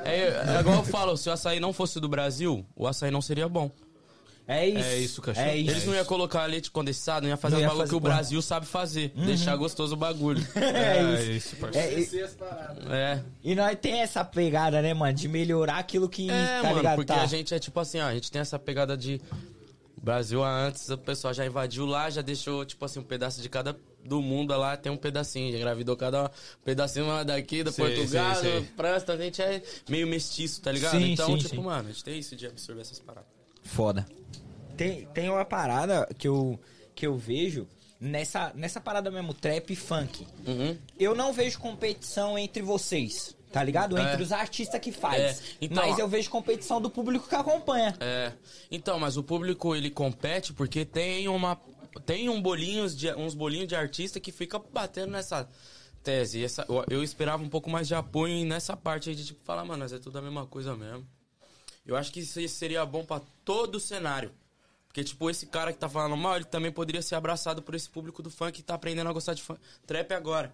É, 0.06 0.56
é 0.56 0.60
igual 0.60 0.78
eu 0.78 0.84
falo, 0.84 1.18
se 1.18 1.28
o 1.28 1.32
açaí 1.34 1.60
não 1.60 1.74
fosse 1.74 2.00
do 2.00 2.08
Brasil, 2.08 2.64
o 2.76 2.86
açaí 2.88 3.10
não 3.10 3.22
seria 3.22 3.50
bom. 3.50 3.72
É 4.52 4.68
isso. 4.68 4.80
É 4.90 4.98
isso, 4.98 5.22
cachorro. 5.22 5.46
É 5.46 5.56
isso. 5.56 5.70
Eles 5.70 5.86
não 5.86 5.94
iam 5.94 6.04
colocar 6.06 6.44
leite 6.48 6.72
condensado, 6.72 7.22
não 7.22 7.30
ia 7.30 7.38
fazer 7.38 7.58
Não 7.58 7.62
um 7.62 7.66
bagulho 7.66 7.78
fazer 7.82 7.90
que 7.92 7.96
o 7.96 8.02
porra. 8.02 8.14
Brasil 8.16 8.42
sabe 8.42 8.66
fazer. 8.66 9.14
Deixar 9.16 9.56
gostoso 9.56 9.94
o 9.94 9.98
bagulho. 9.98 10.44
É 10.58 11.04
isso. 11.22 11.32
isso, 11.32 11.56
parceiro. 11.58 11.88
É, 12.90 12.90
e. 12.90 12.92
É. 12.92 13.24
e 13.44 13.56
nós 13.56 13.78
tem 13.80 14.02
essa 14.02 14.26
pegada, 14.26 14.82
né, 14.82 14.92
mano? 14.92 15.14
De 15.14 15.28
melhorar 15.28 15.78
aquilo 15.78 16.10
que, 16.10 16.32
É, 16.32 16.62
tá 16.62 16.64
mano, 16.64 16.78
ligado? 16.78 16.96
porque 16.96 17.14
tá. 17.14 17.22
a 17.22 17.28
gente 17.28 17.54
é 17.54 17.60
tipo 17.60 17.80
assim, 17.80 18.00
ó, 18.00 18.08
a 18.08 18.14
gente 18.16 18.32
tem 18.32 18.42
essa 18.42 18.58
pegada 18.58 18.98
de. 18.98 19.22
Brasil 20.02 20.42
antes, 20.42 20.90
o 20.90 20.98
pessoal 20.98 21.34
já 21.34 21.46
invadiu 21.46 21.86
lá, 21.86 22.10
já 22.10 22.22
deixou, 22.22 22.64
tipo 22.66 22.84
assim, 22.86 23.02
um 23.02 23.04
pedaço 23.04 23.42
de 23.42 23.50
cada 23.50 23.76
do 24.04 24.22
mundo 24.22 24.56
lá, 24.58 24.78
tem 24.78 24.90
um 24.90 24.96
pedacinho, 24.98 25.52
já 25.52 25.58
engravidou 25.58 25.96
cada 25.98 26.24
um 26.24 26.30
pedacinho 26.64 27.06
uma 27.06 27.26
daqui, 27.26 27.64
Sei, 27.70 27.86
Portugal, 27.86 28.34
do 28.42 28.64
França, 28.78 29.12
a 29.12 29.18
gente 29.18 29.42
é 29.42 29.62
meio 29.90 30.08
mestiço, 30.08 30.62
tá 30.62 30.72
ligado? 30.72 30.98
Sim, 30.98 31.12
então, 31.12 31.28
sim, 31.28 31.38
tipo, 31.38 31.50
sim. 31.56 31.62
mano, 31.62 31.90
a 31.90 31.92
gente 31.92 32.04
tem 32.04 32.18
isso 32.18 32.34
de 32.34 32.48
absorver 32.48 32.82
essas 32.82 32.98
paradas. 33.00 33.28
Foda. 33.62 34.06
Tem, 34.80 35.06
tem 35.08 35.30
uma 35.30 35.44
parada 35.44 36.08
que 36.18 36.26
eu, 36.26 36.58
que 36.96 37.06
eu 37.06 37.18
vejo 37.18 37.68
nessa, 38.00 38.54
nessa 38.56 38.80
parada 38.80 39.12
mesmo, 39.12 39.34
trap 39.34 39.74
e 39.74 39.76
funk. 39.76 40.26
Uhum. 40.48 40.78
Eu 40.98 41.14
não 41.14 41.34
vejo 41.34 41.60
competição 41.60 42.40
entre 42.40 42.64
vocês, 42.64 43.36
tá 43.52 43.62
ligado? 43.62 43.98
É. 43.98 44.02
Entre 44.02 44.24
os 44.24 44.32
artistas 44.32 44.80
que 44.80 44.94
faz. 44.94 45.20
É, 45.20 45.38
então, 45.60 45.86
Mas 45.86 46.00
eu 46.00 46.08
vejo 46.08 46.30
competição 46.30 46.80
do 46.80 46.90
público 46.90 47.28
que 47.28 47.36
acompanha. 47.36 47.94
É. 48.00 48.32
Então, 48.72 48.98
mas 48.98 49.18
o 49.18 49.24
público 49.24 49.76
ele 49.76 49.92
compete 49.92 50.54
porque 50.54 50.86
tem 50.86 51.28
uma 51.28 51.60
tem 52.06 52.30
um 52.30 52.42
bolinhos 52.42 52.96
de, 52.96 53.14
uns 53.16 53.34
bolinhos 53.34 53.68
de 53.68 53.76
artista 53.76 54.18
que 54.18 54.32
fica 54.32 54.58
batendo 54.60 55.12
nessa 55.12 55.50
tese. 56.02 56.42
Essa, 56.42 56.66
eu, 56.70 56.86
eu 56.90 57.04
esperava 57.04 57.44
um 57.44 57.50
pouco 57.50 57.70
mais 57.70 57.86
de 57.86 57.96
apoio 57.96 58.46
nessa 58.46 58.78
parte 58.78 59.10
aí 59.10 59.16
de 59.16 59.26
tipo 59.26 59.44
falar, 59.44 59.66
mano, 59.66 59.80
mas 59.80 59.92
é 59.92 60.00
tudo 60.00 60.20
a 60.20 60.22
mesma 60.22 60.46
coisa 60.46 60.74
mesmo. 60.74 61.06
Eu 61.86 61.98
acho 61.98 62.14
que 62.14 62.22
isso 62.22 62.48
seria 62.48 62.86
bom 62.86 63.04
pra 63.04 63.20
todo 63.44 63.76
o 63.76 63.80
cenário. 63.80 64.32
Porque, 64.90 65.04
tipo, 65.04 65.30
esse 65.30 65.46
cara 65.46 65.72
que 65.72 65.78
tá 65.80 65.88
falando 65.88 66.18
mal, 66.18 66.36
ele 66.36 66.46
também 66.46 66.72
poderia 66.72 67.02
ser 67.02 67.16
abraçado 67.16 67.62
por 67.62 67.76
esse 67.76 67.88
público 67.90 68.22
do 68.22 68.30
funk 68.30 68.52
que 68.54 68.64
tá 68.64 68.74
aprendendo 68.74 69.08
a 69.10 69.14
gostar 69.14 69.34
de 69.36 69.42
funk. 69.42 69.60
Trap 69.88 70.12
agora. 70.14 70.52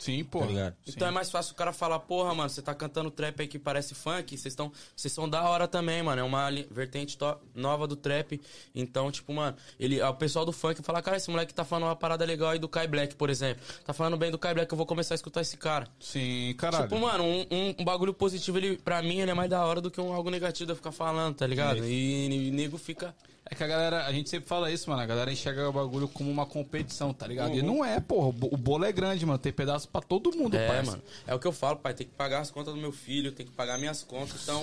Sim, 0.00 0.22
pô. 0.22 0.46
Tá? 0.46 0.72
Então 0.86 1.08
é 1.08 1.10
mais 1.10 1.28
fácil 1.28 1.52
o 1.52 1.56
cara 1.56 1.72
falar, 1.72 1.98
porra, 1.98 2.32
mano, 2.32 2.48
você 2.48 2.62
tá 2.62 2.72
cantando 2.72 3.10
trap 3.10 3.40
aí 3.40 3.48
que 3.48 3.58
parece 3.58 3.96
funk, 3.96 4.38
vocês 4.38 4.52
estão. 4.52 4.72
Vocês 4.94 5.12
são 5.12 5.28
da 5.28 5.42
hora 5.48 5.66
também, 5.66 6.00
mano. 6.04 6.20
É 6.20 6.24
uma 6.24 6.48
vertente 6.70 7.18
nova 7.52 7.84
do 7.86 7.96
trap. 7.96 8.40
Então, 8.72 9.10
tipo, 9.10 9.32
mano, 9.34 9.56
ele, 9.78 10.00
o 10.00 10.14
pessoal 10.14 10.46
do 10.46 10.52
funk 10.52 10.80
fala, 10.84 11.02
cara, 11.02 11.16
esse 11.16 11.28
moleque 11.28 11.52
tá 11.52 11.64
falando 11.64 11.88
uma 11.88 11.96
parada 11.96 12.24
legal 12.24 12.50
aí 12.50 12.60
do 12.60 12.68
Kai 12.68 12.86
Black, 12.86 13.16
por 13.16 13.28
exemplo. 13.28 13.60
Tá 13.84 13.92
falando 13.92 14.16
bem 14.16 14.30
do 14.30 14.38
Kai 14.38 14.54
Black, 14.54 14.70
eu 14.72 14.76
vou 14.76 14.86
começar 14.86 15.14
a 15.14 15.16
escutar 15.16 15.40
esse 15.40 15.56
cara. 15.56 15.88
Sim, 15.98 16.54
caralho. 16.56 16.84
Tipo, 16.84 17.00
mano, 17.00 17.24
um, 17.24 17.40
um- 17.50 17.74
um 17.80 17.84
bagulho 17.84 18.14
positivo, 18.14 18.56
ele, 18.56 18.78
pra 18.78 19.02
mim, 19.02 19.18
ele 19.18 19.32
é 19.32 19.34
mais 19.34 19.50
da 19.50 19.64
hora 19.66 19.80
do 19.80 19.90
que 19.90 20.00
um 20.00 20.12
algo 20.12 20.30
negativo 20.30 20.66
de 20.66 20.72
eu 20.72 20.76
ficar 20.76 20.92
falando, 20.92 21.34
tá 21.34 21.46
ligado? 21.46 21.84
E, 21.84 22.46
e 22.48 22.50
nego 22.52 22.78
fica. 22.78 23.12
É 23.50 23.54
que 23.54 23.64
a 23.64 23.66
galera, 23.66 24.04
a 24.06 24.12
gente 24.12 24.28
sempre 24.28 24.46
fala 24.48 24.70
isso, 24.70 24.88
mano. 24.90 25.00
A 25.02 25.06
galera 25.06 25.32
enxerga 25.32 25.68
o 25.68 25.72
bagulho 25.72 26.06
como 26.08 26.30
uma 26.30 26.44
competição, 26.44 27.14
tá 27.14 27.26
ligado? 27.26 27.50
Uhum. 27.52 27.58
E 27.58 27.62
não 27.62 27.84
é, 27.84 27.98
porra. 27.98 28.28
O 28.28 28.32
bo- 28.32 28.48
O 28.52 28.56
bolo 28.56 28.84
é 28.84 28.92
grande, 28.92 29.24
mano. 29.24 29.38
Tem 29.38 29.52
pedaço 29.52 29.88
pra 29.88 30.00
todo 30.02 30.30
mundo, 30.36 30.56
É, 30.56 30.66
parça. 30.66 30.90
mano. 30.90 31.02
É 31.26 31.34
o 31.34 31.38
que 31.38 31.46
eu 31.46 31.52
falo, 31.52 31.76
pai. 31.78 31.94
Tem 31.94 32.06
que 32.06 32.12
pagar 32.14 32.40
as 32.40 32.50
contas 32.50 32.74
do 32.74 32.80
meu 32.80 32.92
filho, 32.92 33.32
tem 33.32 33.46
que 33.46 33.52
pagar 33.52 33.78
minhas 33.78 34.02
contas. 34.02 34.42
Então, 34.42 34.62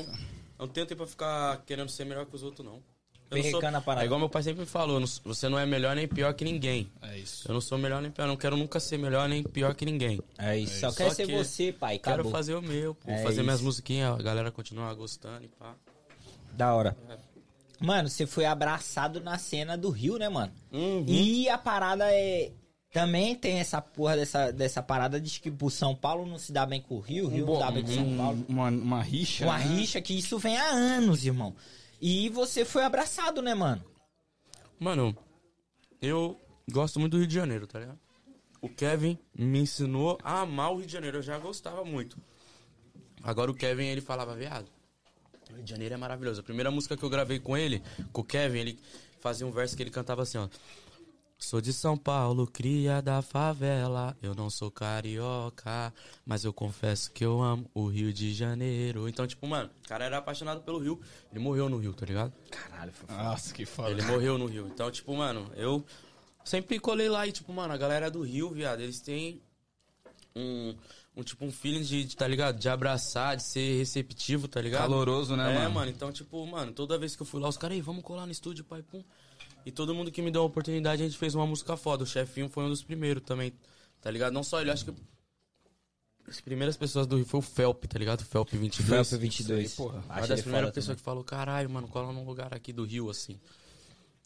eu 0.59 0.65
não 0.65 0.67
tenho 0.67 0.85
tempo 0.85 0.99
pra 0.99 1.07
ficar 1.07 1.63
querendo 1.65 1.89
ser 1.89 2.05
melhor 2.05 2.25
que 2.27 2.35
os 2.35 2.43
outros, 2.43 2.65
não. 2.65 2.73
Eu 3.31 3.37
não 3.37 3.43
sou, 3.43 3.51
Perrecando 3.53 3.77
a 3.77 3.81
parada. 3.81 4.03
é 4.03 4.05
igual 4.05 4.19
meu 4.19 4.29
pai 4.29 4.43
sempre 4.43 4.67
falou, 4.67 4.99
não- 4.99 5.07
você 5.23 5.49
não 5.49 5.57
é 5.57 5.65
melhor 5.65 5.95
nem 5.95 6.07
pior 6.07 6.31
que 6.35 6.45
ninguém. 6.45 6.87
É 7.01 7.17
isso. 7.17 7.47
Eu 7.49 7.55
não 7.55 7.61
sou 7.61 7.75
melhor 7.75 7.99
nem 7.99 8.11
pior, 8.11 8.25
eu 8.25 8.27
não 8.27 8.37
quero 8.37 8.55
nunca 8.55 8.79
ser 8.79 8.99
melhor 8.99 9.27
nem 9.27 9.41
pior 9.41 9.73
que 9.73 9.83
ninguém. 9.83 10.21
É 10.37 10.55
isso. 10.59 10.79
Só 10.79 10.91
Só 10.91 10.97
quer 10.97 11.09
ser 11.11 11.25
que 11.25 11.35
você, 11.35 11.73
pai. 11.73 11.97
Quero 11.97 12.17
Acabou. 12.17 12.31
fazer 12.31 12.53
o 12.53 12.61
meu, 12.61 12.93
pô, 12.93 13.09
É 13.09 13.23
fazer 13.23 13.41
minhas 13.41 13.57
isso. 13.57 13.65
musiquinhas, 13.65 14.19
a 14.19 14.21
galera 14.21 14.51
continuar 14.51 14.93
gostando 14.93 15.43
e 15.43 15.47
pá. 15.47 15.73
Da 16.53 16.75
hora. 16.75 16.95
Mano, 17.79 18.09
você 18.09 18.25
foi 18.25 18.45
abraçado 18.45 19.19
na 19.19 19.37
cena 19.37 19.77
do 19.77 19.89
Rio, 19.89 20.17
né, 20.17 20.29
mano? 20.29 20.53
Uhum. 20.71 21.05
E 21.07 21.49
a 21.49 21.57
parada 21.57 22.05
é. 22.11 22.51
Também 22.91 23.35
tem 23.35 23.59
essa 23.59 23.81
porra 23.81 24.15
dessa, 24.15 24.53
dessa 24.53 24.81
parada 24.81 25.19
de 25.19 25.41
que 25.41 25.53
o 25.61 25.69
São 25.69 25.93
Paulo 25.93 26.25
não 26.25 26.37
se 26.37 26.53
dá 26.53 26.65
bem 26.65 26.81
com 26.81 26.95
o 26.95 26.99
Rio, 27.01 27.25
o 27.25 27.27
Rio 27.27 27.45
não 27.45 27.59
dá 27.59 27.69
bem 27.69 27.83
com 27.83 27.91
o 27.91 27.93
São 27.93 28.17
Paulo. 28.17 28.45
Uma, 28.47 28.69
uma 28.69 29.01
rixa. 29.01 29.43
Uma 29.43 29.57
né? 29.57 29.65
rixa 29.65 30.01
que 30.01 30.17
isso 30.17 30.39
vem 30.39 30.55
há 30.55 30.69
anos, 30.69 31.25
irmão. 31.25 31.53
E 32.01 32.29
você 32.29 32.63
foi 32.63 32.85
abraçado, 32.85 33.41
né, 33.41 33.53
mano? 33.53 33.83
Mano, 34.79 35.17
eu 36.01 36.39
gosto 36.71 36.97
muito 36.97 37.13
do 37.13 37.17
Rio 37.17 37.27
de 37.27 37.35
Janeiro, 37.35 37.67
tá 37.67 37.79
ligado? 37.79 37.99
O 38.61 38.69
Kevin 38.69 39.17
me 39.37 39.59
ensinou 39.59 40.17
a 40.23 40.39
amar 40.41 40.71
o 40.71 40.77
Rio 40.77 40.85
de 40.85 40.93
Janeiro, 40.93 41.17
eu 41.17 41.21
já 41.21 41.37
gostava 41.37 41.83
muito. 41.83 42.17
Agora 43.21 43.51
o 43.51 43.55
Kevin, 43.55 43.87
ele 43.87 44.01
falava, 44.01 44.35
viado, 44.35 44.71
Rio 45.55 45.63
de 45.63 45.71
Janeiro 45.71 45.93
é 45.93 45.97
maravilhoso. 45.97 46.41
A 46.41 46.43
primeira 46.43 46.69
música 46.69 46.95
que 46.95 47.03
eu 47.03 47.09
gravei 47.09 47.39
com 47.39 47.57
ele, 47.57 47.81
com 48.11 48.21
o 48.21 48.23
Kevin, 48.23 48.59
ele 48.59 48.79
fazia 49.19 49.45
um 49.47 49.51
verso 49.51 49.75
que 49.75 49.83
ele 49.83 49.89
cantava 49.89 50.21
assim, 50.21 50.37
ó. 50.37 50.47
Sou 51.37 51.59
de 51.59 51.73
São 51.73 51.97
Paulo, 51.97 52.47
cria 52.47 53.01
da 53.01 53.21
favela. 53.21 54.17
Eu 54.21 54.33
não 54.33 54.49
sou 54.49 54.71
carioca, 54.71 55.93
mas 56.25 56.45
eu 56.45 56.53
confesso 56.53 57.11
que 57.11 57.25
eu 57.25 57.41
amo 57.41 57.69
o 57.73 57.87
Rio 57.87 58.13
de 58.13 58.33
Janeiro. 58.33 59.07
Então, 59.09 59.27
tipo, 59.27 59.45
mano, 59.45 59.69
o 59.83 59.87
cara 59.87 60.05
era 60.05 60.17
apaixonado 60.17 60.61
pelo 60.61 60.79
Rio. 60.79 60.99
Ele 61.31 61.39
morreu 61.39 61.67
no 61.67 61.77
Rio, 61.77 61.93
tá 61.93 62.05
ligado? 62.05 62.33
Caralho, 62.49 62.91
foi 62.93 63.13
Nossa, 63.13 63.53
que 63.53 63.65
foda. 63.65 63.91
Ele 63.91 64.01
morreu 64.03 64.37
no 64.37 64.45
Rio. 64.45 64.67
Então, 64.67 64.89
tipo, 64.89 65.13
mano, 65.13 65.51
eu 65.55 65.85
sempre 66.45 66.79
colei 66.79 67.09
lá 67.09 67.27
e, 67.27 67.31
tipo, 67.33 67.51
mano, 67.51 67.73
a 67.73 67.77
galera 67.77 68.09
do 68.09 68.21
Rio, 68.21 68.51
viado, 68.51 68.79
eles 68.79 69.01
têm 69.01 69.41
um, 70.35 70.73
um 71.15 71.23
tipo, 71.23 71.45
um 71.45 71.51
feeling 71.51 71.81
de, 71.81 72.03
de, 72.03 72.15
tá 72.15 72.27
ligado? 72.27 72.59
De 72.59 72.67
abraçar, 72.67 73.37
de 73.37 73.43
ser 73.43 73.77
receptivo, 73.77 74.47
tá 74.47 74.59
ligado? 74.61 74.81
Caloroso, 74.81 75.35
né, 75.35 75.51
é, 75.51 75.59
mano? 75.59 75.75
mano? 75.75 75.91
Então, 75.91 76.11
tipo, 76.11 76.45
mano, 76.45 76.71
toda 76.73 76.97
vez 76.97 77.15
que 77.15 77.21
eu 77.21 77.25
fui 77.25 77.39
lá, 77.39 77.47
os 77.47 77.57
caras, 77.57 77.75
"Ei, 77.75 77.81
vamos 77.81 78.03
colar 78.03 78.25
no 78.25 78.31
estúdio, 78.31 78.65
pai, 78.65 78.81
pum. 78.81 79.03
E 79.65 79.71
todo 79.71 79.95
mundo 79.95 80.11
que 80.11 80.21
me 80.21 80.29
deu 80.29 80.43
a 80.43 80.45
oportunidade, 80.45 81.01
a 81.01 81.05
gente 81.05 81.17
fez 81.17 81.33
uma 81.33 81.47
música 81.47 81.75
foda. 81.75 82.03
O 82.03 82.07
chefinho 82.07 82.47
foi 82.49 82.63
um 82.65 82.69
dos 82.69 82.83
primeiros 82.83 83.23
também, 83.23 83.51
tá 83.99 84.11
ligado? 84.11 84.31
Não 84.31 84.43
só 84.43 84.61
ele, 84.61 84.69
acho 84.69 84.85
que. 84.85 84.93
As 86.27 86.41
primeiras 86.41 86.75
pessoas 86.75 87.05
do 87.07 87.17
Rio 87.17 87.25
foi 87.25 87.39
o 87.39 87.43
Felp, 87.43 87.85
tá 87.85 87.97
ligado? 87.99 88.21
O 88.21 88.25
Felp 88.25 88.49
22. 88.51 89.09
Felp 89.09 89.21
22. 89.21 89.71
Sei, 89.71 89.77
porra. 89.77 89.99
Uma 90.05 90.15
Acho 90.15 90.27
das 90.27 90.31
ele 90.31 90.41
primeiras 90.41 90.67
foda 90.67 90.73
pessoas 90.73 90.97
que 90.97 91.03
falou, 91.03 91.23
caralho, 91.23 91.69
mano, 91.69 91.87
cola 91.87 92.11
num 92.11 92.25
lugar 92.25 92.53
aqui 92.53 92.73
do 92.73 92.83
Rio, 92.83 93.09
assim. 93.09 93.39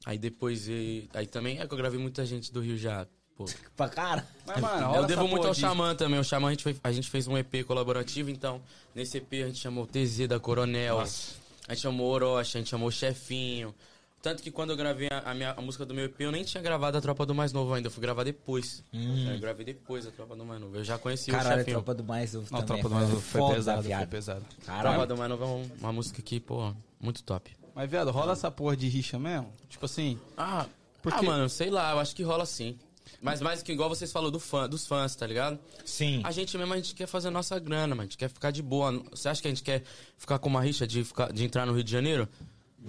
Aí 0.06 0.18
depois, 0.18 0.68
aí 1.14 1.28
também 1.30 1.60
é 1.60 1.68
que 1.68 1.74
eu 1.74 1.78
gravei 1.78 2.00
muita 2.00 2.26
gente 2.26 2.54
do 2.54 2.62
Rio 2.62 2.78
já, 2.78 3.06
pô. 3.40 3.46
Pra 3.76 3.88
cara. 3.90 4.28
Mas, 4.46 4.60
mano, 4.60 4.96
Eu 4.96 5.06
devo 5.06 5.28
muito 5.28 5.48
ao 5.48 5.54
de- 5.54 5.60
Xamã 5.62 5.96
também. 5.96 6.20
O 6.20 6.24
Xamã 6.24 6.48
a 6.50 6.52
gente, 6.52 6.64
fez, 6.64 6.80
a 6.84 6.92
gente 6.92 7.10
fez 7.10 7.28
um 7.28 7.38
EP 7.38 7.64
colaborativo, 7.66 8.30
então 8.30 8.62
nesse 8.94 9.18
EP 9.18 9.34
a 9.44 9.48
gente 9.48 9.60
chamou 9.60 9.86
o 9.86 9.88
TZ 9.88 10.28
da 10.28 10.40
Coronel, 10.40 10.98
Nossa. 11.00 11.34
a 11.68 11.74
gente 11.74 11.82
chamou 11.84 12.08
o 12.08 12.12
Orochi, 12.12 12.58
a 12.58 12.60
gente 12.62 12.70
chamou 12.70 12.90
o 12.90 12.92
Chefinho. 12.92 13.74
Tanto 14.22 14.44
que 14.44 14.52
quando 14.52 14.72
eu 14.72 14.76
gravei 14.76 15.08
a, 15.10 15.32
a 15.32 15.34
minha, 15.34 15.52
a 15.52 15.62
música 15.62 15.86
do 15.86 15.94
meu 15.94 16.04
EP, 16.04 16.20
eu 16.20 16.30
nem 16.32 16.44
tinha 16.44 16.62
gravado 16.62 16.98
a 16.98 17.00
Tropa 17.02 17.26
do 17.26 17.34
Mais 17.34 17.54
Novo 17.54 17.74
ainda, 17.74 17.88
eu 17.88 17.92
fui 17.92 18.02
gravar 18.02 18.26
depois. 18.26 18.84
É, 18.94 19.34
Eu 19.36 19.40
gravei 19.40 19.66
depois 19.66 20.06
a 20.06 20.12
Tropa 20.12 20.36
do 20.36 20.44
Mais 20.44 20.60
Novo. 20.60 20.76
Eu 20.76 20.84
já 20.84 20.98
conheci 20.98 21.32
o 21.32 21.34
Caralho, 21.34 21.56
a 21.56 21.58
Chefinho. 21.60 21.76
tropa 21.78 21.94
do 21.96 22.04
mais 22.04 22.34
novo 22.34 22.48
Não, 22.52 22.60
também. 22.62 22.82
tropa 22.84 22.90
do 22.90 22.96
mais 22.96 23.10
Novo 23.10 23.22
foi 23.22 23.40
foda, 23.42 23.56
pesado, 23.56 23.84
foi 23.84 24.08
pesado. 24.08 24.42
Tropa 24.42 24.66
Caralho. 24.66 25.08
do 25.08 25.18
Mais 25.18 25.30
Novo 25.30 25.44
é 25.44 25.48
um- 25.48 25.72
uma 25.80 25.94
música 25.94 26.22
que, 26.22 26.38
pô, 26.42 26.74
muito 27.00 27.24
top. 27.24 27.50
Mas, 27.74 27.90
viado, 27.90 28.12
rola 28.12 28.34
essa 28.34 28.52
porra 28.52 28.76
de 28.76 28.90
rixa 28.90 29.18
mesmo? 29.18 29.54
Tipo 29.70 29.86
assim, 29.86 30.20
Ah, 30.36 30.66
Porque- 31.02 31.20
ah, 31.20 31.24
mano, 31.24 31.48
sei 31.48 31.70
lá, 31.70 31.92
eu 31.94 32.00
acho 32.00 32.14
que 32.14 32.22
rola 32.24 32.46
sim. 32.46 32.78
Mas 33.22 33.42
mais 33.42 33.62
que 33.62 33.72
igual 33.72 33.90
vocês 33.90 34.12
falou 34.12 34.32
do 34.32 34.40
fã, 34.40 34.68
dos 34.70 34.88
fãs, 34.88 35.16
tá 35.16 35.28
ligado? 35.28 35.60
Sim. 35.86 36.22
A 36.24 36.32
gente 36.32 36.58
mesmo, 36.58 36.74
a 36.74 36.78
gente 36.78 36.96
quer 36.96 37.08
fazer 37.08 37.28
a 37.28 37.32
nossa 37.32 37.58
grana, 37.60 37.90
mano. 37.96 38.02
A 38.02 38.06
gente 38.06 38.18
quer 38.18 38.30
ficar 38.30 38.52
de 38.52 38.62
boa. 38.62 38.92
Você 39.12 39.28
acha 39.30 39.42
que 39.42 39.48
a 39.48 39.52
gente 39.52 39.64
quer 39.64 39.84
ficar 40.18 40.40
com 40.40 40.48
uma 40.50 40.62
rixa 40.62 40.88
de, 40.88 41.04
ficar, 41.04 41.32
de 41.34 41.44
entrar 41.44 41.66
no 41.66 41.74
Rio 41.74 41.84
de 41.84 41.92
Janeiro? 41.92 42.28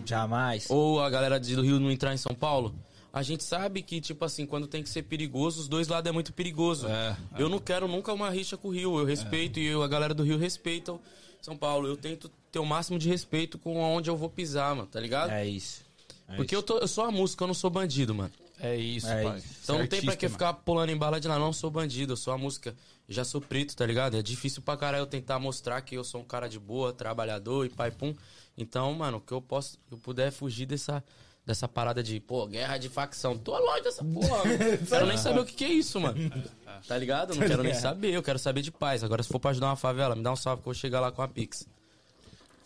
Jamais. 0.05 0.67
Ou 0.71 1.01
a 1.01 1.11
galera 1.11 1.39
do 1.39 1.63
Rio 1.63 1.81
não 1.81 1.91
entrar 1.91 2.15
em 2.15 2.17
São 2.17 2.35
Paulo? 2.35 2.75
A 3.13 3.23
gente 3.25 3.43
sabe 3.43 3.83
que, 3.83 4.01
tipo 4.01 4.25
assim, 4.25 4.47
quando 4.47 4.69
tem 4.69 4.85
que 4.85 4.89
ser 4.89 5.03
perigoso, 5.03 5.61
os 5.63 5.69
dois 5.69 5.89
lados 5.89 6.09
é 6.09 6.13
muito 6.13 6.33
perigoso. 6.33 6.87
É, 6.87 7.17
Eu 7.37 7.49
não 7.49 7.59
quero 7.59 7.89
nunca 7.89 8.13
uma 8.13 8.31
rixa 8.31 8.57
com 8.57 8.69
o 8.69 8.71
Rio. 8.71 8.99
Eu 9.01 9.05
respeito 9.05 9.59
e 9.59 9.67
eu- 9.67 9.83
a 9.83 9.89
galera 9.89 10.15
do 10.15 10.23
Rio 10.23 10.39
respeita 10.39 10.97
São 11.43 11.57
Paulo. 11.57 11.89
Eu 11.89 11.97
tento 11.97 12.31
ter 12.53 12.61
o 12.61 12.65
máximo 12.65 12.99
de 13.01 13.09
respeito 13.09 13.59
com 13.59 13.81
onde 13.81 14.09
eu 14.09 14.17
vou 14.17 14.31
pisar, 14.31 14.77
mano, 14.77 14.87
tá 14.87 15.01
ligado? 15.01 15.31
É 15.33 15.45
isso. 15.45 15.83
É 16.29 16.37
Porque 16.37 16.55
eu, 16.55 16.63
tô, 16.63 16.79
eu 16.79 16.87
sou 16.87 17.03
a 17.05 17.11
música, 17.11 17.43
eu 17.43 17.49
não 17.49 17.55
sou 17.55 17.69
bandido, 17.69 18.15
mano. 18.15 18.31
É 18.61 18.77
isso, 18.77 19.09
É 19.09 19.23
pai. 19.23 19.39
isso. 19.39 19.49
Então 19.63 19.79
não 19.79 19.87
tem 19.87 20.03
pra 20.03 20.17
que 20.17 20.29
ficar 20.29 20.53
pulando 20.53 20.91
em 20.91 20.97
bala 20.97 21.21
de 21.21 21.27
lá, 21.27 21.39
não 21.39 21.53
sou 21.53 21.71
bandido, 21.71 22.13
eu 22.13 22.17
sou 22.17 22.33
a 22.33 22.39
música. 22.39 22.75
Eu 23.09 23.15
já 23.15 23.25
sou 23.25 23.41
preto, 23.41 23.75
tá 23.75 23.85
ligado? 23.85 24.17
É 24.17 24.23
difícil 24.23 24.63
pra 24.63 24.77
caralho 24.77 25.03
eu 25.03 25.07
tentar 25.07 25.39
mostrar 25.39 25.81
que 25.81 25.97
eu 25.97 26.05
sou 26.05 26.21
um 26.21 26.25
cara 26.25 26.49
de 26.49 26.59
boa, 26.59 26.93
trabalhador 26.93 27.67
e 27.67 27.69
pai 27.69 27.91
pum. 27.91 28.15
Então, 28.57 28.93
mano, 28.95 29.21
que 29.21 29.33
eu 29.33 29.41
posso, 29.43 29.79
que 29.89 29.95
eu 29.95 29.99
puder 29.99 30.31
fugir 30.31 30.67
dessa, 30.67 31.03
dessa 31.45 31.67
parada 31.67 32.03
de, 32.03 32.21
pô, 32.21 32.47
guerra 32.47 32.77
de 32.79 32.89
facção. 32.89 33.37
Tô 33.37 33.59
longe 33.59 33.83
dessa 33.83 34.05
porra. 34.05 34.45
mano. 34.45 34.59
quero 34.89 35.07
nem 35.07 35.17
saber 35.17 35.41
o 35.41 35.45
que, 35.45 35.55
que 35.55 35.65
é 35.65 35.73
isso, 35.73 36.01
mano. 36.01 36.19
Tá 36.87 36.97
ligado? 36.97 37.35
Não 37.35 37.47
quero 37.47 37.63
nem 37.63 37.75
saber, 37.75 38.11
eu 38.15 38.23
quero 38.23 38.39
saber 38.39 38.63
de 38.63 38.71
paz. 38.71 39.05
Agora, 39.05 39.23
se 39.23 39.29
for 39.29 39.39
pra 39.39 39.51
ajudar 39.51 39.67
uma 39.67 39.77
favela, 39.77 40.17
me 40.17 40.23
dá 40.23 40.33
um 40.33 40.37
salve 40.37 40.63
que 40.63 40.69
eu 40.69 40.73
vou 40.73 40.81
chegar 40.81 40.99
lá 40.99 41.13
com 41.13 41.21
a 41.21 41.29
Pix. 41.29 41.69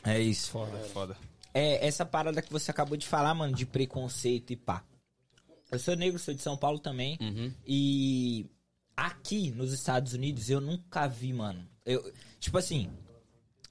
É 0.04 0.20
isso. 0.20 0.50
Foda, 0.50 0.78
foda. 0.92 1.16
É, 1.52 1.84
essa 1.84 2.04
parada 2.04 2.40
que 2.40 2.52
você 2.52 2.70
acabou 2.70 2.96
de 2.96 3.08
falar, 3.08 3.34
mano, 3.34 3.52
de 3.54 3.66
preconceito 3.66 4.52
e 4.52 4.56
pá. 4.56 4.84
Eu 5.74 5.78
sou 5.78 5.96
negro, 5.96 6.18
sou 6.18 6.34
de 6.34 6.42
São 6.42 6.56
Paulo 6.56 6.78
também. 6.78 7.18
Uhum. 7.20 7.52
E 7.66 8.46
aqui 8.96 9.50
nos 9.50 9.72
Estados 9.72 10.12
Unidos 10.12 10.48
eu 10.50 10.60
nunca 10.60 11.06
vi, 11.06 11.32
mano. 11.32 11.66
Eu, 11.84 12.12
tipo 12.40 12.56
assim, 12.56 12.88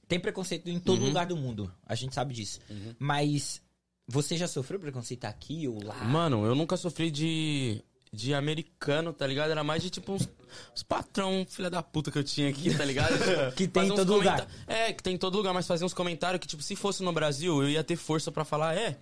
tem 0.06 0.20
preconceito 0.20 0.68
em 0.68 0.78
todo 0.78 1.04
lugar 1.04 1.26
do 1.26 1.36
mundo. 1.36 1.72
A 1.86 1.94
gente 1.94 2.14
sabe 2.14 2.34
disso. 2.34 2.60
Mas 2.98 3.62
você 4.06 4.36
já 4.36 4.46
sofreu 4.46 4.78
preconceito 4.78 5.24
aqui 5.24 5.66
ou 5.66 5.82
lá? 5.82 6.04
Mano, 6.04 6.44
eu 6.44 6.54
nunca 6.54 6.76
sofri 6.76 7.10
de. 7.10 7.82
De 8.12 8.32
americano, 8.32 9.12
tá 9.12 9.26
ligado? 9.26 9.50
Era 9.50 9.64
mais 9.64 9.82
de 9.82 9.90
tipo 9.90 10.12
uns, 10.12 10.28
uns 10.72 10.84
patrão, 10.84 11.44
filha 11.48 11.68
da 11.68 11.82
puta 11.82 12.12
que 12.12 12.18
eu 12.18 12.22
tinha 12.22 12.48
aqui, 12.48 12.72
tá 12.72 12.84
ligado? 12.84 13.12
Que 13.56 13.66
tem 13.66 13.88
em 13.88 13.88
todo 13.96 14.14
lugar. 14.14 14.46
É, 14.68 14.92
que 14.92 15.02
tem 15.02 15.16
em 15.16 15.18
todo 15.18 15.36
lugar, 15.36 15.52
mas 15.52 15.66
fazer 15.66 15.84
uns 15.84 15.92
comentários 15.92 16.38
que, 16.38 16.46
tipo, 16.46 16.62
se 16.62 16.76
fosse 16.76 17.02
no 17.02 17.12
Brasil, 17.12 17.60
eu 17.60 17.68
ia 17.68 17.82
ter 17.82 17.96
força 17.96 18.30
pra 18.30 18.44
falar, 18.44 18.76
é, 18.76 19.00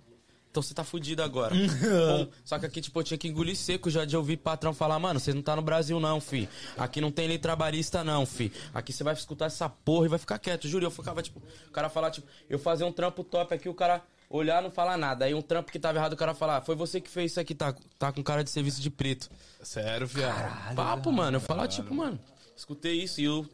então 0.53 0.63
você 0.63 0.75
tá 0.75 0.85
fudido 0.85 1.23
agora. 1.23 1.55
Bom, 1.57 2.29
só 2.45 2.59
que 2.59 2.67
aqui, 2.67 2.83
tipo, 2.83 3.01
eu 3.01 3.03
tinha 3.03 3.17
que 3.17 3.27
engolir 3.27 3.57
seco 3.57 3.89
já 3.89 4.05
de 4.05 4.15
ouvir 4.15 4.37
patrão 4.37 4.75
falar, 4.75 4.99
mano, 4.99 5.19
você 5.19 5.33
não 5.33 5.41
tá 5.41 5.57
no 5.57 5.63
Brasil 5.63 5.99
não, 5.99 6.21
fi. 6.21 6.47
Aqui 6.77 7.01
não 7.01 7.11
tem 7.11 7.27
lei 7.27 7.39
trabalhista 7.39 8.05
não, 8.05 8.27
fi. 8.27 8.53
Aqui 8.75 8.93
você 8.93 9.03
vai 9.03 9.15
escutar 9.15 9.47
essa 9.47 9.67
porra 9.67 10.05
e 10.05 10.09
vai 10.11 10.19
ficar 10.19 10.39
quieto. 10.39 10.69
Juro, 10.69 10.85
eu 10.85 10.91
ficava, 10.91 11.23
tipo, 11.23 11.43
o 11.69 11.71
cara 11.71 11.89
falar, 11.89 12.11
tipo, 12.11 12.27
eu 12.51 12.59
fazia 12.59 12.87
um 12.87 12.93
trampo 12.93 13.25
top 13.25 13.55
aqui, 13.55 13.67
o 13.67 13.73
cara 13.73 14.03
olhar 14.29 14.63
não 14.63 14.71
falar 14.71 14.99
nada. 14.99 15.25
Aí 15.25 15.33
um 15.33 15.41
trampo 15.41 15.73
que 15.73 15.79
tava 15.79 15.97
errado, 15.97 16.13
o 16.13 16.17
cara 16.19 16.35
falar, 16.35 16.61
foi 16.61 16.75
você 16.75 17.01
que 17.01 17.09
fez 17.09 17.31
isso 17.31 17.41
aqui, 17.41 17.55
tá, 17.55 17.75
tá 17.99 18.13
com 18.13 18.23
cara 18.23 18.45
de 18.45 18.51
serviço 18.51 18.83
de 18.83 18.91
preto. 18.91 19.31
Sério, 19.63 20.07
viado. 20.07 20.75
Papo, 20.77 21.11
mano. 21.11 21.39
Eu 21.39 21.41
falar, 21.41 21.67
tipo, 21.67 21.95
mano, 21.95 22.21
escutei 22.55 23.03
isso 23.03 23.23
e 23.23 23.25
eu 23.25 23.49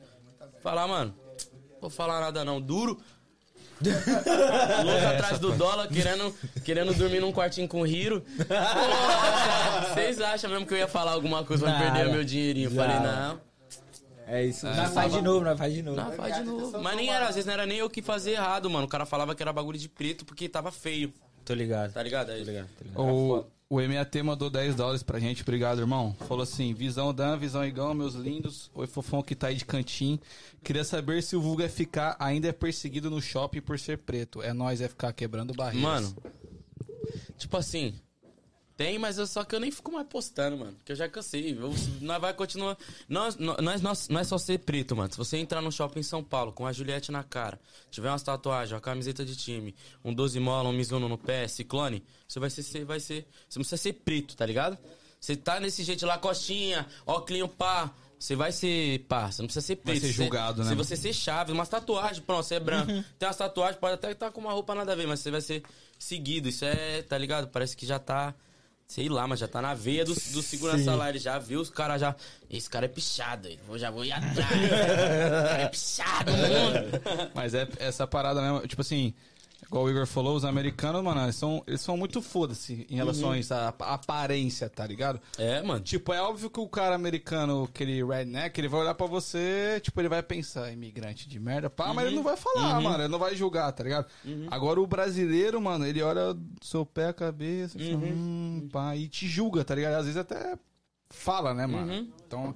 falar, 0.65 0.89
mano, 0.89 1.15
vou 1.81 1.91
falar 1.91 2.21
nada 2.21 2.45
não. 2.45 2.61
Duro. 2.61 3.01
Louco 3.81 5.07
atrás 5.07 5.39
do 5.39 5.53
dólar, 5.53 5.89
querendo, 5.89 6.35
querendo 6.65 6.95
dormir 6.95 7.21
num 7.21 7.33
quartinho 7.33 7.69
com 7.69 7.83
o 7.83 7.87
Hiro. 7.87 8.25
Vocês 9.95 10.21
acham 10.21 10.51
mesmo 10.51 10.67
que 10.67 10.75
eu 10.75 10.79
ia 10.79 10.89
falar 10.89 11.13
alguma 11.13 11.45
coisa 11.45 11.65
pra 11.65 11.79
perder 11.79 12.09
o 12.09 12.13
meu 12.13 12.25
dinheirinho? 12.25 12.71
Eu 12.71 12.75
falei, 12.75 12.99
não. 12.99 13.41
É 14.27 14.45
isso. 14.45 14.67
nós 14.67 14.93
faz 14.93 15.13
de 15.13 15.23
novo, 15.23 15.45
nós 15.45 15.59
faz 15.59 15.73
de 15.73 15.83
novo. 15.83 15.97
Não, 15.97 16.13
faz 16.13 16.37
de 16.37 16.43
novo. 16.43 16.81
Mas 16.83 16.97
nem 16.97 17.09
era, 17.11 17.29
às 17.29 17.35
vezes 17.35 17.47
não 17.47 17.55
era 17.55 17.65
nem 17.65 17.79
eu 17.79 17.89
que 17.89 18.03
fazia 18.03 18.35
errado, 18.35 18.69
mano. 18.69 18.85
O 18.85 18.89
cara 18.89 19.07
falava 19.07 19.35
que 19.35 19.43
era 19.43 19.53
bagulho 19.53 19.79
de 19.79 19.89
preto 19.89 20.25
porque 20.27 20.49
tava 20.49 20.71
feio. 20.71 21.13
Tô 21.45 21.55
ligado. 21.55 21.93
Tá 21.95 22.03
ligado? 22.03 22.31
Aí, 22.31 22.45
O, 22.95 23.43
o 23.71 23.77
MAT 23.77 24.23
mandou 24.23 24.49
10 24.49 24.77
dólares 24.77 25.03
pra 25.03 25.21
gente, 25.21 25.43
obrigado, 25.43 25.81
irmão. 25.81 26.17
Falou 26.27 26.43
assim: 26.43 26.73
Visão 26.73 27.13
Dan, 27.13 27.37
visão 27.37 27.65
Igão, 27.65 27.93
meus 27.93 28.15
lindos. 28.15 28.71
Oi, 28.75 28.87
fofão 28.87 29.23
que 29.23 29.35
tá 29.35 29.49
aí 29.49 29.57
de 29.57 29.65
cantinho. 29.65 30.19
Queria 30.63 30.85
saber 30.85 31.23
se 31.23 31.37
o 31.37 31.41
Vulgo 31.41 31.63
FK 31.69 32.17
ainda 32.19 32.49
é 32.49 32.53
perseguido 32.53 33.11
no 33.11 33.21
shopping 33.21 33.61
por 33.61 33.79
ser 33.79 33.99
preto. 33.99 34.43
É 34.43 34.55
nós 34.55 34.81
FK 34.81 35.13
quebrando 35.15 35.53
barreiras. 35.53 35.83
Mano, 35.83 36.17
tipo 37.37 37.57
assim, 37.59 37.95
tem, 38.79 38.97
mas 38.97 39.19
eu, 39.19 39.27
só 39.27 39.43
que 39.45 39.53
eu 39.55 39.59
nem 39.59 39.73
fico 39.73 39.91
mais 39.91 40.07
postando, 40.07 40.57
mano. 40.57 40.77
Que 40.85 40.93
eu 40.93 40.97
já 40.97 41.09
cansei. 41.09 41.51
Eu- 41.59 41.75
nós 42.01 42.21
vai 42.21 42.33
continuar. 42.33 42.79
Nós, 43.09 43.37
nós, 43.37 43.81
nós, 43.83 44.09
não 44.09 44.21
é 44.21 44.25
só 44.25 44.39
ser 44.39 44.61
preto, 44.61 44.95
mano. 44.95 45.11
Se 45.11 45.19
você 45.19 45.37
entrar 45.37 45.61
no 45.61 45.73
shopping 45.73 45.99
em 45.99 46.05
São 46.05 46.23
Paulo 46.23 46.53
com 46.53 46.65
a 46.65 46.73
Juliette 46.73 47.11
na 47.11 47.25
cara, 47.25 47.61
tiver 47.91 48.09
umas 48.09 48.23
tatuagens, 48.23 48.73
uma 48.73 48.81
camiseta 48.81 49.25
de 49.25 49.35
time, 49.35 49.75
um 50.05 50.15
12 50.15 50.39
mola, 50.39 50.69
um 50.69 50.73
Mizuno 50.73 51.09
no 51.09 51.19
pé, 51.19 51.49
ciclone, 51.49 52.05
você 52.29 52.39
vai 52.39 52.49
ser, 52.51 52.63
você 52.63 52.85
vai 52.85 53.01
ser. 53.01 53.27
Você 53.49 53.59
não 53.59 53.65
precisa 53.65 53.77
ser 53.83 53.93
preto, 53.95 54.37
tá 54.37 54.47
ligado? 54.47 54.79
Você 55.21 55.35
tá 55.35 55.59
nesse 55.59 55.83
jeito 55.83 56.07
lá, 56.07 56.17
costinha, 56.17 56.87
óculos 57.05 57.51
pá. 57.59 57.93
Você 58.17 58.35
vai 58.37 58.53
ser, 58.53 59.01
pá, 59.09 59.31
você 59.31 59.43
não 59.43 59.47
precisa 59.49 59.67
ser 59.67 59.77
preto. 59.77 60.01
ser 60.01 60.07
Você- 60.09 60.13
julgado, 60.13 60.63
né, 60.63 60.71
Se 60.71 60.75
você 60.77 60.97
ser 60.97 61.13
chave, 61.13 61.51
umas 61.53 61.69
tatuagens, 61.69 62.21
pronto, 62.21 62.45
você 62.45 62.55
é 62.55 62.61
branco. 62.61 62.87
Tem 63.19 63.29
umas 63.29 63.37
tatuagens, 63.37 63.79
pode 63.81 63.95
até 63.95 64.13
estar 64.13 64.31
com 64.31 64.41
uma 64.41 64.53
roupa 64.53 64.75
nada 64.75 64.93
a 64.93 64.95
ver, 64.97 65.07
mas 65.09 65.19
você 65.21 65.31
vai 65.33 65.41
ser 65.41 65.63
seguido. 65.99 66.49
Isso 66.49 66.65
é, 66.65 67.03
tá 67.03 67.19
ligado? 67.19 67.49
Parece 67.49 67.77
que 67.77 67.85
já 67.85 67.99
tá. 67.99 68.35
Sei 68.89 69.07
lá, 69.07 69.27
mas 69.27 69.39
já 69.39 69.47
tá 69.47 69.61
na 69.61 69.75
veia 69.75 70.03
do, 70.03 70.15
do 70.15 70.43
segurança 70.43 70.95
lá. 70.95 71.11
Ele 71.11 71.19
já 71.19 71.39
viu 71.39 71.61
os 71.61 71.69
caras 71.69 72.01
já. 72.01 72.17
Esse 72.51 72.71
cara 72.71 72.87
é 72.87 72.89
pichado, 72.89 73.47
eu 73.69 73.79
já 73.79 73.91
vou 73.91 74.03
ir 74.03 74.13
atrás. 74.13 74.35
Esse 74.51 75.49
cara 75.49 75.63
é 75.63 75.69
pichado, 75.69 76.33
mano. 76.33 77.31
Mas 77.35 77.53
é 77.53 77.69
essa 77.79 78.07
parada 78.07 78.41
mesmo, 78.41 78.67
tipo 78.67 78.81
assim, 78.81 79.13
igual 79.69 79.85
o 79.85 79.91
Igor 79.91 80.07
falou, 80.07 80.35
os 80.35 80.45
americanos, 80.45 81.03
mano, 81.03 81.23
eles 81.23 81.37
são, 81.37 81.63
eles 81.67 81.81
são 81.81 81.97
muito 81.97 82.23
foda-se 82.23 82.87
em 82.89 82.97
relação 82.97 83.33
a 83.33 83.39
isso, 83.39 83.53
a, 83.53 83.69
aparência, 83.69 84.69
tá 84.69 84.87
ligado? 84.87 85.21
É, 85.37 85.63
mano. 85.63 85.81
Tipo, 85.81 86.13
é 86.13 86.23
óbvio 86.23 86.49
que 86.49 86.59
o 86.59 86.69
cara 86.69 86.95
americano, 86.95 87.65
aquele 87.65 88.03
redneck, 88.03 88.59
ele 88.59 88.69
vai 88.69 88.81
olhar 88.81 88.95
pra 88.95 89.07
você, 89.07 89.79
tipo, 89.83 90.01
ele 90.01 90.09
vai 90.09 90.23
pensar, 90.23 90.73
imigrante 90.73 91.29
de 91.29 91.39
merda, 91.39 91.69
pá, 91.69 91.93
mas 91.93 92.07
ele 92.07 92.17
não 92.17 92.23
vai 92.23 92.37
falar, 92.37 92.81
mano, 92.81 93.03
ele 93.03 93.09
não 93.09 93.19
vai 93.19 93.37
julgar, 93.37 93.71
tá 93.73 93.85
ligado? 93.85 94.07
Agora 94.51 94.81
o 94.81 94.87
brasileiro, 94.87 95.61
mano, 95.61 95.87
ele 95.87 96.03
olha 96.03 96.33
do 96.33 96.65
seu 96.65 96.87
pé, 96.87 97.09
a 97.09 97.13
cabeça, 97.13 97.79
fala, 97.79 97.97
hum, 97.97 98.69
pá, 98.73 98.97
e 98.97 99.07
te 99.07 99.29
julga, 99.29 99.63
tá 99.65 99.75
ligado? 99.75 99.95
Às 99.95 100.05
vezes 100.07 100.17
até 100.17 100.59
fala, 101.11 101.53
né, 101.53 101.67
mano? 101.67 102.09
Então, 102.27 102.55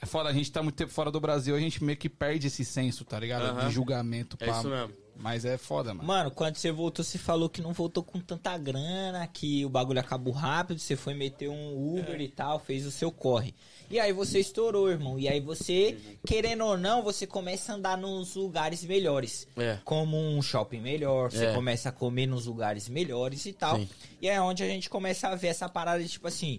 é 0.00 0.06
foda, 0.06 0.28
a 0.28 0.32
gente 0.32 0.50
tá 0.50 0.60
muito 0.60 0.74
tempo 0.74 0.90
fora 0.90 1.12
do 1.12 1.20
Brasil, 1.20 1.54
a 1.54 1.60
gente 1.60 1.84
meio 1.84 1.96
que 1.96 2.08
perde 2.08 2.48
esse 2.48 2.64
senso, 2.64 3.04
tá 3.04 3.20
ligado? 3.20 3.64
De 3.64 3.72
julgamento, 3.72 4.36
pá. 4.36 4.46
É 4.46 4.50
isso 4.50 4.68
mesmo. 4.68 5.01
Mas 5.22 5.44
é 5.44 5.56
foda, 5.56 5.94
mano. 5.94 6.06
Mano, 6.06 6.30
quando 6.32 6.56
você 6.56 6.72
voltou, 6.72 7.04
você 7.04 7.16
falou 7.16 7.48
que 7.48 7.62
não 7.62 7.72
voltou 7.72 8.02
com 8.02 8.18
tanta 8.18 8.58
grana, 8.58 9.24
que 9.28 9.64
o 9.64 9.68
bagulho 9.68 10.00
acabou 10.00 10.32
rápido, 10.32 10.80
você 10.80 10.96
foi 10.96 11.14
meter 11.14 11.48
um 11.48 11.96
Uber 11.98 12.20
e 12.20 12.28
tal, 12.28 12.58
fez 12.58 12.84
o 12.84 12.90
seu 12.90 13.12
corre. 13.12 13.54
E 13.88 14.00
aí 14.00 14.12
você 14.12 14.40
estourou, 14.40 14.90
irmão. 14.90 15.18
E 15.18 15.28
aí 15.28 15.38
você, 15.38 15.96
querendo 16.26 16.64
ou 16.64 16.76
não, 16.76 17.02
você 17.02 17.26
começa 17.26 17.72
a 17.72 17.76
andar 17.76 17.96
nos 17.96 18.34
lugares 18.34 18.82
melhores. 18.84 19.46
É. 19.56 19.78
Como 19.84 20.16
um 20.18 20.42
shopping 20.42 20.80
melhor, 20.80 21.30
você 21.30 21.44
É. 21.46 21.54
começa 21.54 21.90
a 21.90 21.92
comer 21.92 22.26
nos 22.26 22.46
lugares 22.46 22.88
melhores 22.88 23.46
e 23.46 23.52
tal. 23.52 23.76
Sim. 23.76 23.88
E 24.20 24.28
é 24.28 24.40
onde 24.40 24.62
a 24.64 24.66
gente 24.66 24.90
começa 24.90 25.28
a 25.28 25.36
ver 25.36 25.48
essa 25.48 25.68
parada 25.68 26.02
de 26.02 26.08
tipo 26.08 26.26
assim, 26.26 26.58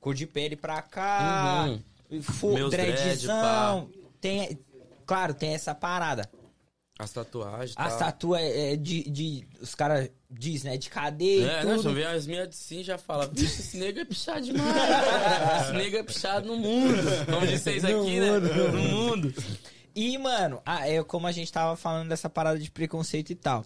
cor 0.00 0.14
de 0.14 0.26
pele 0.26 0.56
pra 0.56 0.82
cá, 0.82 1.68
fu- 2.20 2.52
Meus 2.52 2.70
dread, 2.70 2.92
dreadzão. 2.92 3.88
Tem, 4.20 4.58
claro, 5.06 5.32
tem 5.32 5.54
essa 5.54 5.74
parada. 5.74 6.28
As 6.98 7.12
tatuagens. 7.12 7.74
As 7.76 7.92
tá. 7.96 8.06
tatuas 8.06 8.42
é 8.42 8.74
de, 8.76 9.08
de. 9.08 9.46
Os 9.60 9.74
caras 9.74 10.10
dizem, 10.28 10.72
né? 10.72 10.76
De 10.76 10.90
cadeia 10.90 11.46
É, 11.46 11.64
né? 11.64 11.70
tudo. 11.74 11.82
Só 11.84 11.92
vê 11.92 12.04
as 12.04 12.26
minhas 12.26 12.48
de 12.48 12.56
sim 12.56 12.82
já 12.82 12.98
fala, 12.98 13.26
bicho, 13.28 13.44
esse 13.60 13.76
nego 13.76 14.00
é 14.00 14.04
pichado 14.04 14.42
demais. 14.42 15.62
esse 15.62 15.72
nego 15.74 15.96
é 15.96 16.02
pichado 16.02 16.48
no 16.48 16.56
mundo. 16.56 16.98
Como 17.30 17.44
isso 17.46 17.68
aqui, 17.68 18.20
né? 18.20 18.38
No 18.38 18.82
mundo. 18.82 19.32
E, 19.94 20.18
mano, 20.18 20.60
ah, 20.66 20.88
é 20.88 21.02
como 21.04 21.26
a 21.26 21.32
gente 21.32 21.52
tava 21.52 21.76
falando 21.76 22.08
dessa 22.08 22.28
parada 22.28 22.58
de 22.58 22.70
preconceito 22.70 23.30
e 23.30 23.34
tal. 23.34 23.64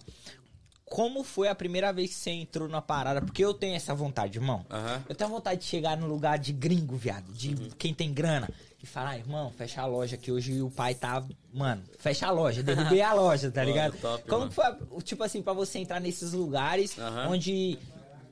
Como 0.85 1.23
foi 1.23 1.47
a 1.47 1.55
primeira 1.55 1.91
vez 1.91 2.11
que 2.11 2.15
você 2.17 2.29
entrou 2.29 2.67
na 2.67 2.81
parada? 2.81 3.19
Porque 3.19 3.43
eu 3.43 3.51
tenho 3.53 3.75
essa 3.75 3.95
vontade, 3.95 4.37
irmão. 4.37 4.63
Aham. 4.69 5.03
Eu 5.09 5.15
tenho 5.15 5.29
vontade 5.29 5.61
de 5.61 5.65
chegar 5.65 5.97
no 5.97 6.05
lugar 6.07 6.37
de 6.37 6.53
gringo, 6.53 6.95
viado. 6.95 7.31
De 7.33 7.55
quem 7.79 7.95
tem 7.95 8.13
grana. 8.13 8.47
E 8.83 8.85
falar, 8.85 9.11
ah, 9.11 9.17
irmão, 9.17 9.49
fecha 9.57 9.81
a 9.81 9.85
loja 9.85 10.17
que 10.17 10.29
hoje 10.29 10.61
o 10.61 10.69
pai 10.69 10.93
tá. 10.93 11.23
Mano, 11.53 11.81
fecha 11.99 12.27
a 12.27 12.31
loja, 12.31 12.61
derrubei 12.61 13.01
a 13.01 13.13
loja, 13.13 13.49
tá 13.49 13.61
Mano, 13.63 13.71
ligado? 13.71 13.97
top, 13.97 14.23
Como 14.27 14.39
mano. 14.39 14.49
que 14.49 14.55
foi, 14.55 15.01
tipo 15.03 15.23
assim, 15.23 15.41
pra 15.41 15.53
você 15.53 15.79
entrar 15.79 16.01
nesses 16.01 16.33
lugares 16.33 16.99
Aham. 16.99 17.29
onde, 17.29 17.79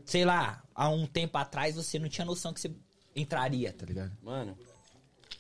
sei 0.05 0.25
lá, 0.25 0.61
há 0.75 0.89
um 0.89 1.05
tempo 1.07 1.37
atrás 1.37 1.75
você 1.77 1.97
não 1.97 2.09
tinha 2.09 2.25
noção 2.25 2.51
que 2.53 2.59
você 2.59 2.69
entraria, 3.15 3.71
tá 3.71 3.85
ligado? 3.85 4.11
Mano. 4.21 4.57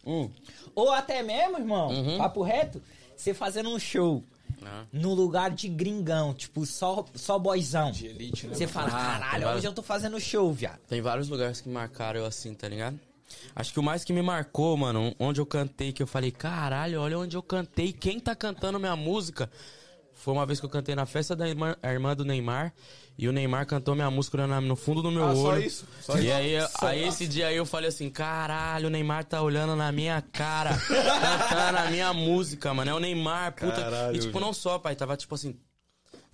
Hum. 0.05 0.31
Ou 0.73 0.91
até 0.93 1.21
mesmo, 1.21 1.57
irmão, 1.57 1.89
Uhum. 1.89 2.17
papo 2.17 2.41
reto, 2.41 2.81
você 3.15 3.33
fazendo 3.33 3.69
um 3.69 3.77
show 3.77 4.23
Ah. 4.63 4.85
num 4.93 5.13
lugar 5.13 5.51
de 5.51 5.67
gringão, 5.67 6.33
tipo, 6.33 6.65
só, 6.65 7.03
só 7.15 7.37
boyzão. 7.37 7.91
De 7.91 8.07
elite, 8.07 8.47
né? 8.47 8.55
Você 8.55 8.65
fala, 8.65 8.87
Ah, 8.87 8.91
caralho, 8.91 9.19
tem 9.31 9.41
vários- 9.41 9.55
hoje 9.57 9.67
eu 9.67 9.73
tô 9.73 9.83
fazendo 9.83 10.19
show, 10.21 10.53
viado. 10.53 10.79
Tem 10.87 11.01
vários 11.01 11.27
lugares 11.27 11.59
que 11.59 11.67
marcaram 11.67 12.21
eu 12.21 12.25
assim, 12.25 12.53
tá 12.53 12.67
ligado? 12.69 12.97
Acho 13.55 13.73
que 13.73 13.79
o 13.79 13.83
mais 13.83 14.03
que 14.03 14.13
me 14.13 14.21
marcou, 14.21 14.75
mano, 14.77 15.13
onde 15.19 15.39
eu 15.41 15.45
cantei, 15.45 15.91
que 15.91 16.01
eu 16.01 16.07
falei, 16.07 16.31
caralho, 16.31 17.01
olha 17.01 17.17
onde 17.19 17.35
eu 17.35 17.43
cantei, 17.43 17.91
quem 17.93 18.19
tá 18.19 18.35
cantando 18.35 18.79
minha 18.79 18.95
música? 18.95 19.49
Foi 20.13 20.33
uma 20.33 20.45
vez 20.45 20.59
que 20.59 20.65
eu 20.65 20.69
cantei 20.69 20.93
na 20.93 21.05
festa 21.05 21.35
da 21.35 21.49
irmã, 21.49 21.75
irmã 21.83 22.15
do 22.15 22.23
Neymar, 22.23 22.71
e 23.17 23.27
o 23.27 23.31
Neymar 23.31 23.65
cantou 23.65 23.95
minha 23.95 24.09
música 24.11 24.45
no 24.61 24.75
fundo 24.75 25.01
do 25.01 25.09
meu 25.11 25.27
Ah, 25.27 25.35
só 25.35 25.41
olho. 25.41 25.63
isso? 25.63 25.85
Só 26.01 26.15
e 26.17 26.27
isso? 26.27 26.33
aí, 26.33 26.57
aí 26.81 27.07
esse 27.07 27.27
dia 27.27 27.47
aí 27.47 27.57
eu 27.57 27.65
falei 27.65 27.89
assim, 27.89 28.09
caralho, 28.09 28.87
o 28.87 28.89
Neymar 28.91 29.25
tá 29.25 29.41
olhando 29.41 29.75
na 29.75 29.91
minha 29.91 30.21
cara, 30.21 30.77
cantando 30.77 31.77
a 31.79 31.89
minha 31.89 32.13
música, 32.13 32.73
mano. 32.73 32.91
É 32.91 32.93
o 32.93 32.99
Neymar, 32.99 33.53
puta. 33.53 33.71
Caralho, 33.81 34.15
e 34.15 34.19
tipo, 34.19 34.39
não 34.39 34.53
só, 34.53 34.77
pai, 34.77 34.95
tava 34.95 35.17
tipo 35.17 35.33
assim, 35.33 35.55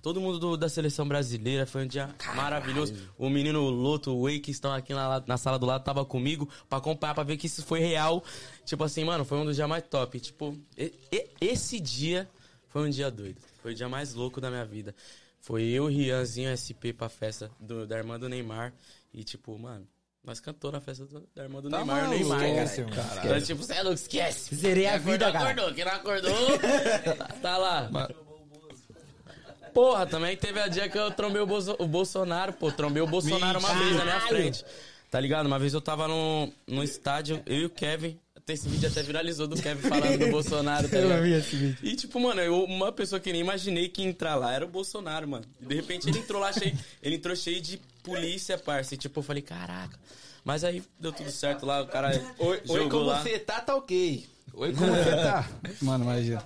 Todo 0.02 0.22
mundo 0.22 0.38
do- 0.40 0.56
da 0.56 0.70
seleção 0.70 1.08
brasileira, 1.08 1.66
foi 1.66 1.84
um 1.84 1.88
dia 1.88 2.14
maravilhoso. 2.36 2.94
O 3.18 3.30
menino 3.30 3.62
Loto, 3.70 4.12
o 4.16 4.24
Wake, 4.24 4.40
que 4.42 4.52
estão 4.52 4.72
aqui 4.72 4.94
na, 4.94 5.22
na 5.26 5.38
sala 5.38 5.58
do 5.58 5.66
lado, 5.66 5.84
tava 5.84 6.06
comigo 6.06 6.48
pra 6.70 6.78
acompanhar, 6.78 7.16
pra 7.16 7.24
ver 7.24 7.36
que 7.36 7.48
isso 7.48 7.64
foi 7.64 7.80
real. 7.80 8.24
Tipo 8.64 8.84
assim, 8.84 9.04
mano, 9.04 9.26
foi 9.26 9.38
um 9.40 9.46
dos 9.46 9.56
dias 9.56 9.68
mais 9.68 9.84
top. 9.90 10.20
Tipo, 10.20 10.56
e- 10.78 10.94
e- 11.12 11.28
esse 11.42 11.80
dia 11.80 12.30
foi 12.70 12.88
um 12.88 12.90
dia 12.90 13.10
doido. 13.10 13.42
Foi 13.62 13.72
o 13.72 13.76
dia 13.76 13.90
mais 13.90 14.14
louco 14.14 14.40
da 14.40 14.50
minha 14.52 14.64
vida. 14.66 14.94
Foi 15.42 15.64
eu, 15.64 15.88
Rianzinho, 15.88 16.50
SP 16.54 16.94
pra 16.94 17.10
festa 17.10 17.50
do, 17.60 17.88
da 17.88 17.98
irmã 17.98 18.20
do 18.20 18.30
Neymar. 18.30 18.74
E 19.14 19.24
tipo, 19.24 19.58
mano, 19.58 19.88
nós 20.24 20.40
cantou 20.40 20.72
na 20.72 20.80
festa 20.80 21.06
do- 21.06 21.28
da 21.36 21.44
irmã 21.44 21.60
do 21.60 21.70
Tá 21.70 21.78
Neymar. 21.78 21.98
o 21.98 22.02
maluco, 22.10 22.20
Neymar, 22.20 22.44
esquece, 22.64 22.84
cara. 22.94 23.26
Então, 23.26 23.42
tipo, 23.42 23.64
você 23.64 23.74
é 23.74 23.82
louco, 23.82 23.96
esquece. 23.96 24.56
Zerei 24.56 24.86
a 24.86 24.92
Quem 25.00 25.12
vida, 25.14 25.28
acordou, 25.28 25.34
cara. 25.34 25.52
acordou. 25.52 25.74
Quem 25.76 25.86
não 25.86 25.92
acordou, 25.94 26.60
tá 27.42 27.58
lá. 27.58 27.90
Porra, 29.78 30.08
também 30.08 30.36
teve 30.36 30.60
a 30.60 30.68
dia 30.68 30.90
que 30.90 30.98
eu 30.98 31.12
trombei 31.12 31.40
o, 31.40 31.46
Bolso- 31.46 31.76
o 31.78 31.86
Bolsonaro, 31.86 32.52
pô. 32.52 32.72
Trombei 32.72 33.00
o 33.04 33.06
Bolsonaro 33.06 33.60
uma 33.60 33.76
vez 33.76 33.96
na 33.96 34.04
minha 34.06 34.22
frente. 34.22 34.66
Tá 35.12 35.20
ligado? 35.20 35.46
Uma 35.46 35.60
vez 35.60 35.72
eu 35.72 35.80
tava 35.80 36.08
no, 36.08 36.52
no 36.66 36.84
estádio, 36.84 37.44
eu 37.46 37.58
e 37.60 37.66
o 37.66 37.70
Kevin. 37.70 38.18
Até 38.36 38.54
Esse 38.54 38.68
vídeo 38.68 38.90
até 38.90 39.04
viralizou 39.04 39.46
do 39.46 39.56
Kevin 39.62 39.88
falando 39.88 40.18
do 40.18 40.32
Bolsonaro, 40.32 40.90
tá 40.90 40.98
ligado? 41.00 41.26
esse 41.28 41.56
vídeo. 41.56 41.78
E, 41.84 41.96
tipo, 41.96 42.20
mano, 42.20 42.42
eu, 42.42 42.64
uma 42.64 42.92
pessoa 42.92 43.20
que 43.20 43.32
nem 43.32 43.42
imaginei 43.42 43.88
que 43.88 44.02
ia 44.02 44.08
entrar 44.08 44.34
lá 44.34 44.52
era 44.52 44.66
o 44.66 44.68
Bolsonaro, 44.68 45.28
mano. 45.28 45.46
E, 45.62 45.66
de 45.68 45.76
repente 45.76 46.10
ele 46.10 46.18
entrou 46.18 46.42
lá 46.42 46.52
cheio. 46.52 46.76
Ele 47.04 47.18
entrou 47.18 47.36
cheio 47.36 47.62
de 47.62 47.78
polícia, 48.02 48.58
parça. 48.58 48.96
E, 48.96 48.98
tipo, 48.98 49.20
eu 49.20 49.24
falei, 49.24 49.44
caraca. 49.44 49.96
Mas 50.44 50.64
aí 50.64 50.82
deu 51.00 51.12
tudo 51.12 51.30
certo 51.30 51.68
lá, 51.68 51.84
o 51.84 51.88
cara 51.88 52.20
Oi, 52.40 52.62
jogou 52.66 52.82
oi 52.84 52.90
como 52.90 53.04
lá. 53.04 53.22
você 53.22 53.38
tá, 53.38 53.62
tá 53.62 53.76
ok. 53.76 54.26
Oi, 54.56 54.74
como 54.74 54.88
você 54.92 55.12
tá? 55.12 55.48
Mano, 55.84 56.04
imagina. 56.06 56.44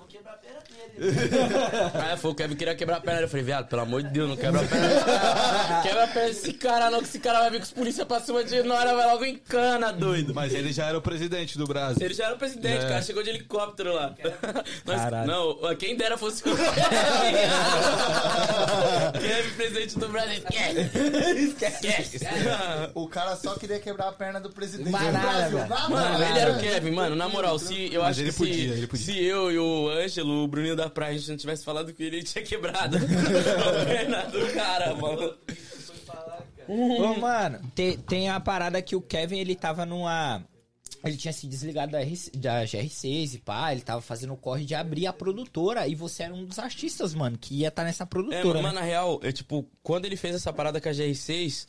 Aí 2.12 2.18
foi 2.18 2.32
o 2.32 2.36
Kevin 2.36 2.56
queria 2.56 2.76
quebrar 2.76 2.98
a 2.98 3.02
perna. 3.02 3.22
Eu 3.22 3.28
falei, 3.30 3.44
viado, 3.46 3.68
pelo 3.68 3.82
amor 3.84 4.04
de 4.04 4.10
Deus, 4.10 4.28
não 4.30 4.36
quebra 4.36 4.62
a 4.62 4.64
perna 4.66 4.88
desse 4.90 5.06
cara. 5.06 5.82
Quebra 5.82 6.04
a 6.04 6.08
perna 6.08 6.28
desse 6.30 6.54
cara, 6.54 6.92
não, 6.92 7.00
que 7.00 7.06
esse 7.06 7.20
cara 7.20 7.40
vai 7.40 7.50
vir 7.52 7.58
com 7.60 7.64
os 7.64 7.72
polícia 7.72 8.06
pra 8.06 8.20
cima 8.20 8.44
de 8.44 8.62
nós, 8.64 8.84
vai 8.84 9.08
logo 9.08 9.24
em 9.26 9.38
cana, 9.38 9.92
doido. 9.94 10.34
Mas 10.36 10.54
ele 10.54 10.72
já 10.74 10.88
era 10.88 10.98
o 10.98 11.02
presidente 11.02 11.58
do 11.58 11.66
Brasil. 11.66 11.98
Ele 12.06 12.14
já 12.14 12.26
era 12.26 12.36
o 12.36 12.38
presidente, 12.38 12.86
É. 12.86 12.90
cara. 12.90 13.02
Chegou 13.02 13.24
de 13.24 13.30
helicóptero 13.30 13.94
lá. 13.94 14.14
Nós- 14.86 14.98
Caralho. 15.02 15.28
não, 15.32 15.76
quem 15.76 15.96
dera 15.96 16.18
fosse 16.18 16.44
o 16.48 16.52
Kevin, 19.20 19.50
presidente 19.56 19.98
do 20.00 20.08
Brasil. 20.10 20.44
Esquece. 21.38 22.16
Esquece. 22.18 22.20
O 22.94 23.08
cara 23.08 23.36
só 23.36 23.56
queria 23.56 23.80
quebrar 23.80 24.10
a 24.10 24.12
perna 24.12 24.40
do 24.40 24.50
presidente 24.50 24.90
Mais 24.90 25.06
do 25.14 25.20
Brasil. 25.20 25.60
Mano, 25.90 26.24
ele 26.24 26.40
era 26.40 26.52
o 26.54 26.60
Kevin, 26.60 26.92
mano. 26.92 27.16
Na 27.16 27.28
moral, 27.30 27.58
se 27.60 27.92
eu 27.94 28.02
Mas 28.02 28.12
acho 28.12 28.22
ele 28.22 28.32
que 28.32 28.38
podia, 28.38 28.54
se, 28.54 28.78
ele 28.80 28.88
podia. 28.88 29.06
se 29.06 29.24
eu 29.24 29.52
e 29.52 29.58
o 29.58 29.90
Ângelo, 29.90 30.41
o 30.44 30.48
Bruninho 30.48 30.76
da 30.76 30.90
Praia, 30.90 31.16
a 31.16 31.18
gente 31.18 31.30
não 31.30 31.38
tivesse 31.38 31.64
falado 31.64 31.94
com 31.94 32.04
ele, 32.04 32.18
ele 32.18 32.26
tinha 32.26 32.44
quebrado 32.44 32.98
a 32.98 33.86
perna 33.86 34.24
do 34.26 34.54
cara, 34.54 34.96
mano. 34.96 35.34
Ô, 36.68 37.16
mano, 37.16 37.60
tem, 37.76 37.98
tem 37.98 38.30
a 38.30 38.40
parada 38.40 38.82
que 38.82 38.96
o 38.96 39.02
Kevin, 39.02 39.40
ele 39.40 39.56
tava 39.56 39.86
numa... 39.86 40.44
Ele 41.04 41.18
tinha 41.18 41.34
se 41.34 41.48
desligado 41.48 41.94
da, 41.94 42.00
RC 42.00 42.30
da 42.38 42.64
GR6 42.64 43.34
e 43.34 43.38
pá, 43.40 43.72
ele 43.72 43.82
tava 43.82 44.02
fazendo 44.02 44.34
o 44.34 44.38
corre 44.38 44.66
de 44.66 44.76
abrir 44.76 45.08
a 45.08 45.14
produtora 45.14 45.88
e 45.88 45.96
você 45.96 46.24
era 46.24 46.34
um 46.34 46.46
dos 46.46 46.60
artistas, 46.60 47.16
mano, 47.16 47.40
que 47.40 47.56
ia 47.56 47.70
estar 47.70 47.84
nessa 47.84 48.04
É, 48.04 48.06
produtora, 48.06 48.62
mano, 48.62 48.76
né? 48.76 48.82
na 48.82 48.86
real, 48.86 49.20
eu, 49.24 49.34
tipo, 49.34 49.68
quando 49.82 50.06
ele 50.06 50.16
fez 50.16 50.36
essa 50.36 50.54
parada 50.54 50.80
com 50.80 50.88
a 50.88 50.92
GR6, 50.92 51.66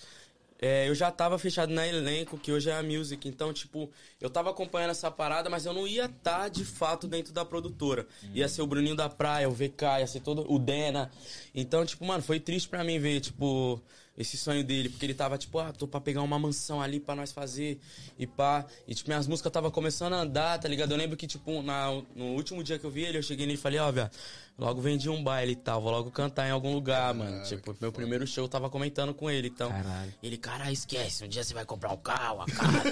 é, 0.64 0.88
eu 0.88 0.94
já 0.94 1.10
tava 1.10 1.36
fechado 1.40 1.72
na 1.72 1.84
elenco, 1.84 2.38
que 2.38 2.52
hoje 2.52 2.70
é 2.70 2.72
a 2.72 2.84
Music. 2.84 3.28
Então, 3.28 3.52
tipo, 3.52 3.90
eu 4.20 4.30
tava 4.30 4.50
acompanhando 4.50 4.92
essa 4.92 5.10
parada, 5.10 5.50
mas 5.50 5.66
eu 5.66 5.72
não 5.72 5.88
ia 5.88 6.04
estar, 6.04 6.48
de 6.48 6.64
fato, 6.64 7.08
dentro 7.08 7.32
da 7.32 7.44
produtora. 7.44 8.06
Ia 8.32 8.48
ser 8.48 8.62
o 8.62 8.66
Bruninho 8.66 8.94
da 8.94 9.08
Praia, 9.08 9.48
o 9.48 9.52
VK, 9.52 9.98
ia 9.98 10.06
ser 10.06 10.20
todo 10.20 10.48
o 10.48 10.60
Dena. 10.60 11.10
Então, 11.52 11.84
tipo, 11.84 12.04
mano, 12.04 12.22
foi 12.22 12.38
triste 12.38 12.68
pra 12.68 12.84
mim 12.84 13.00
ver, 13.00 13.20
tipo, 13.20 13.82
esse 14.22 14.36
sonho 14.36 14.64
dele. 14.64 14.88
Porque 14.88 15.04
ele 15.04 15.14
tava, 15.14 15.36
tipo, 15.36 15.58
ah, 15.58 15.72
tô 15.72 15.86
pra 15.86 16.00
pegar 16.00 16.22
uma 16.22 16.38
mansão 16.38 16.80
ali 16.80 16.98
pra 16.98 17.14
nós 17.14 17.30
fazer 17.32 17.78
e 18.18 18.26
pá. 18.26 18.64
E, 18.88 18.94
tipo, 18.94 19.10
minhas 19.10 19.26
músicas 19.26 19.52
tava 19.52 19.70
começando 19.70 20.14
a 20.14 20.20
andar, 20.20 20.58
tá 20.58 20.68
ligado? 20.68 20.92
Eu 20.92 20.96
lembro 20.96 21.16
que, 21.16 21.26
tipo, 21.26 21.62
na, 21.62 21.90
no 22.16 22.34
último 22.34 22.64
dia 22.64 22.78
que 22.78 22.84
eu 22.84 22.90
vi 22.90 23.02
ele, 23.02 23.18
eu 23.18 23.22
cheguei 23.22 23.46
nele 23.46 23.58
e 23.58 23.60
falei, 23.60 23.78
ó, 23.78 23.92
viado, 23.92 24.10
logo 24.58 24.80
vendi 24.80 25.08
um 25.08 25.22
baile 25.22 25.52
e 25.52 25.56
tal, 25.56 25.80
vou 25.80 25.90
logo 25.90 26.10
cantar 26.10 26.48
em 26.48 26.50
algum 26.50 26.72
lugar, 26.72 27.12
mano. 27.14 27.42
Tipo, 27.44 27.76
meu 27.80 27.92
primeiro 27.92 28.26
show 28.26 28.44
eu 28.44 28.48
tava 28.48 28.70
comentando 28.70 29.12
com 29.12 29.30
ele, 29.30 29.48
então. 29.48 29.70
Caralho. 29.70 30.14
Ele, 30.22 30.36
cara, 30.36 30.72
esquece, 30.72 31.24
um 31.24 31.28
dia 31.28 31.44
você 31.44 31.52
vai 31.52 31.64
comprar 31.64 31.92
um 31.92 31.98
carro, 31.98 32.42
a 32.42 32.46
casa. 32.46 32.88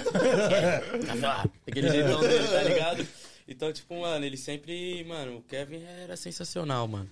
é, 0.55 1.49
aquele 1.67 1.89
jeitão 1.89 2.19
dele, 2.21 2.47
tá 2.47 2.63
ligado? 2.63 3.07
Então, 3.47 3.71
tipo, 3.73 3.99
mano, 3.99 4.23
ele 4.23 4.37
sempre. 4.37 5.03
Mano, 5.03 5.37
o 5.37 5.41
Kevin 5.41 5.83
era 5.83 6.15
sensacional, 6.15 6.87
mano. 6.87 7.09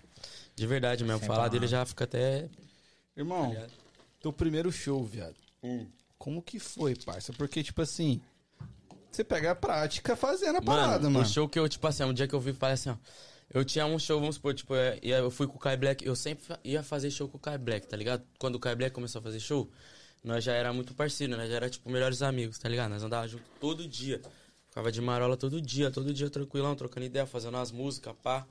De 0.55 0.67
verdade 0.67 1.03
mesmo. 1.03 1.25
Falar 1.25 1.47
dele 1.47 1.67
já 1.67 1.85
fica 1.85 2.03
até. 2.03 2.47
Irmão, 3.15 3.55
teu 4.19 4.31
primeiro 4.33 4.71
show, 4.71 5.03
viado. 5.03 5.35
Como 6.17 6.41
que 6.41 6.59
foi, 6.59 6.95
parça? 6.95 7.31
Porque, 7.33 7.63
tipo 7.63 7.81
assim, 7.81 8.21
você 9.11 9.23
pega 9.23 9.51
a 9.51 9.55
prática 9.55 10.15
fazendo 10.15 10.57
a 10.57 10.61
parada, 10.61 11.03
mano, 11.03 11.11
mano. 11.11 11.25
o 11.25 11.29
show 11.29 11.47
que 11.47 11.57
eu, 11.57 11.67
tipo 11.69 11.85
assim, 11.87 12.03
um 12.03 12.13
dia 12.13 12.27
que 12.27 12.33
eu 12.35 12.39
vi, 12.39 12.53
falei 12.53 12.73
assim, 12.73 12.89
ó. 12.89 12.95
Eu 13.51 13.65
tinha 13.65 13.85
um 13.85 13.97
show, 13.97 14.19
vamos 14.19 14.35
supor, 14.35 14.53
tipo, 14.53 14.75
é, 14.75 14.99
ia- 15.01 15.17
eu 15.17 15.31
fui 15.31 15.47
com 15.47 15.55
o 15.55 15.59
Kai 15.59 15.75
Black, 15.75 16.05
eu 16.05 16.15
sempre 16.15 16.43
ia 16.63 16.83
fazer 16.83 17.09
show 17.09 17.27
com 17.27 17.37
o 17.37 17.39
Kai 17.39 17.57
Black, 17.57 17.87
tá 17.87 17.97
ligado? 17.97 18.23
Quando 18.37 18.55
o 18.55 18.59
Kai 18.59 18.75
Black 18.75 18.93
começou 18.93 19.19
a 19.19 19.21
fazer 19.23 19.39
show, 19.39 19.67
nós 20.23 20.43
já 20.43 20.53
era 20.53 20.71
muito 20.71 20.93
parceiro, 20.93 21.35
nós 21.35 21.49
já 21.49 21.55
era, 21.55 21.69
tipo, 21.69 21.89
melhores 21.89 22.21
amigos, 22.21 22.59
tá 22.59 22.69
ligado? 22.69 22.91
Nós 22.91 23.01
andávamos 23.03 23.31
junto 23.31 23.43
todo 23.59 23.87
dia. 23.87 24.21
Ficava 24.67 24.91
de 24.91 25.01
marola 25.01 25.35
todo 25.35 25.59
dia, 25.59 25.89
todo 25.89 26.13
dia 26.13 26.29
tranquilão, 26.29 26.75
trocando 26.75 27.07
ideia, 27.07 27.25
fazendo 27.25 27.57
as 27.57 27.71
músicas, 27.71 28.13
pá. 28.21 28.45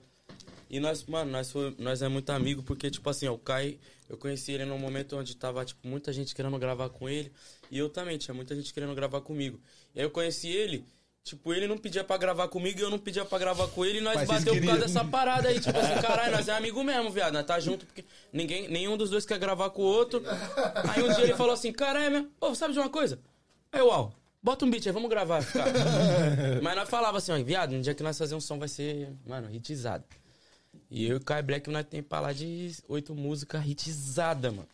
E 0.70 0.78
nós, 0.78 1.04
mano, 1.04 1.30
nós, 1.30 1.50
foi, 1.50 1.74
nós 1.78 2.02
é 2.02 2.08
muito 2.08 2.30
amigo 2.30 2.62
porque, 2.62 2.90
tipo 2.90 3.08
assim, 3.08 3.26
ó, 3.26 3.32
o 3.32 3.38
Kai, 3.38 3.78
eu 4.08 4.16
conheci 4.16 4.52
ele 4.52 4.64
num 4.64 4.78
momento 4.78 5.16
onde 5.16 5.34
tava, 5.34 5.64
tipo, 5.64 5.86
muita 5.86 6.12
gente 6.12 6.34
querendo 6.34 6.58
gravar 6.58 6.90
com 6.90 7.08
ele. 7.08 7.32
E 7.70 7.78
eu 7.78 7.88
também, 7.88 8.18
tinha 8.18 8.34
muita 8.34 8.54
gente 8.54 8.72
querendo 8.72 8.94
gravar 8.94 9.20
comigo. 9.20 9.60
E 9.94 10.00
aí 10.00 10.04
eu 10.04 10.10
conheci 10.10 10.48
ele, 10.48 10.84
tipo, 11.24 11.54
ele 11.54 11.66
não 11.66 11.78
pedia 11.78 12.04
pra 12.04 12.16
gravar 12.16 12.48
comigo 12.48 12.78
e 12.78 12.82
eu 12.82 12.90
não 12.90 12.98
pedia 12.98 13.24
pra 13.24 13.38
gravar 13.38 13.68
com 13.68 13.84
ele. 13.84 13.98
E 13.98 14.00
nós 14.02 14.16
Mas 14.16 14.28
bateu 14.28 14.54
por 14.54 14.66
causa 14.66 14.80
dessa 14.82 15.04
parada 15.04 15.48
aí, 15.48 15.58
tipo 15.58 15.78
assim, 15.78 16.00
caralho, 16.02 16.32
nós 16.32 16.48
é 16.48 16.52
amigo 16.52 16.82
mesmo, 16.84 17.10
viado. 17.10 17.32
Nós 17.32 17.46
tá 17.46 17.58
junto 17.58 17.86
porque 17.86 18.04
ninguém, 18.32 18.68
nenhum 18.68 18.96
dos 18.96 19.10
dois 19.10 19.24
quer 19.24 19.38
gravar 19.38 19.70
com 19.70 19.82
o 19.82 19.86
outro. 19.86 20.22
Aí 20.94 21.02
um 21.02 21.14
dia 21.14 21.24
ele 21.24 21.34
falou 21.34 21.52
assim, 21.52 21.72
caralho, 21.72 22.10
meu, 22.10 22.28
ô, 22.40 22.54
sabe 22.54 22.74
de 22.74 22.78
uma 22.78 22.90
coisa? 22.90 23.18
Aí, 23.72 23.80
uau. 23.80 24.12
Bota 24.40 24.64
um 24.64 24.70
beat 24.70 24.86
aí, 24.86 24.92
vamos 24.92 25.10
gravar, 25.10 25.44
cara. 25.44 25.72
Mas 26.62 26.76
nós 26.76 26.88
falava 26.88 27.18
assim, 27.18 27.32
ó, 27.32 27.42
viado, 27.42 27.72
no 27.72 27.82
dia 27.82 27.92
que 27.92 28.02
nós 28.02 28.16
fazer 28.16 28.34
um 28.34 28.40
som 28.40 28.58
vai 28.58 28.68
ser, 28.68 29.12
mano, 29.26 29.52
hitizado. 29.52 30.04
E 30.90 31.06
eu 31.06 31.14
e 31.14 31.16
o 31.16 31.20
Kai 31.20 31.42
Black, 31.42 31.68
nós 31.70 31.86
tem 31.86 32.02
pra 32.02 32.20
lá 32.20 32.32
de 32.32 32.74
oito 32.88 33.14
músicas 33.14 33.64
hitizadas, 33.66 34.52
mano. 34.52 34.68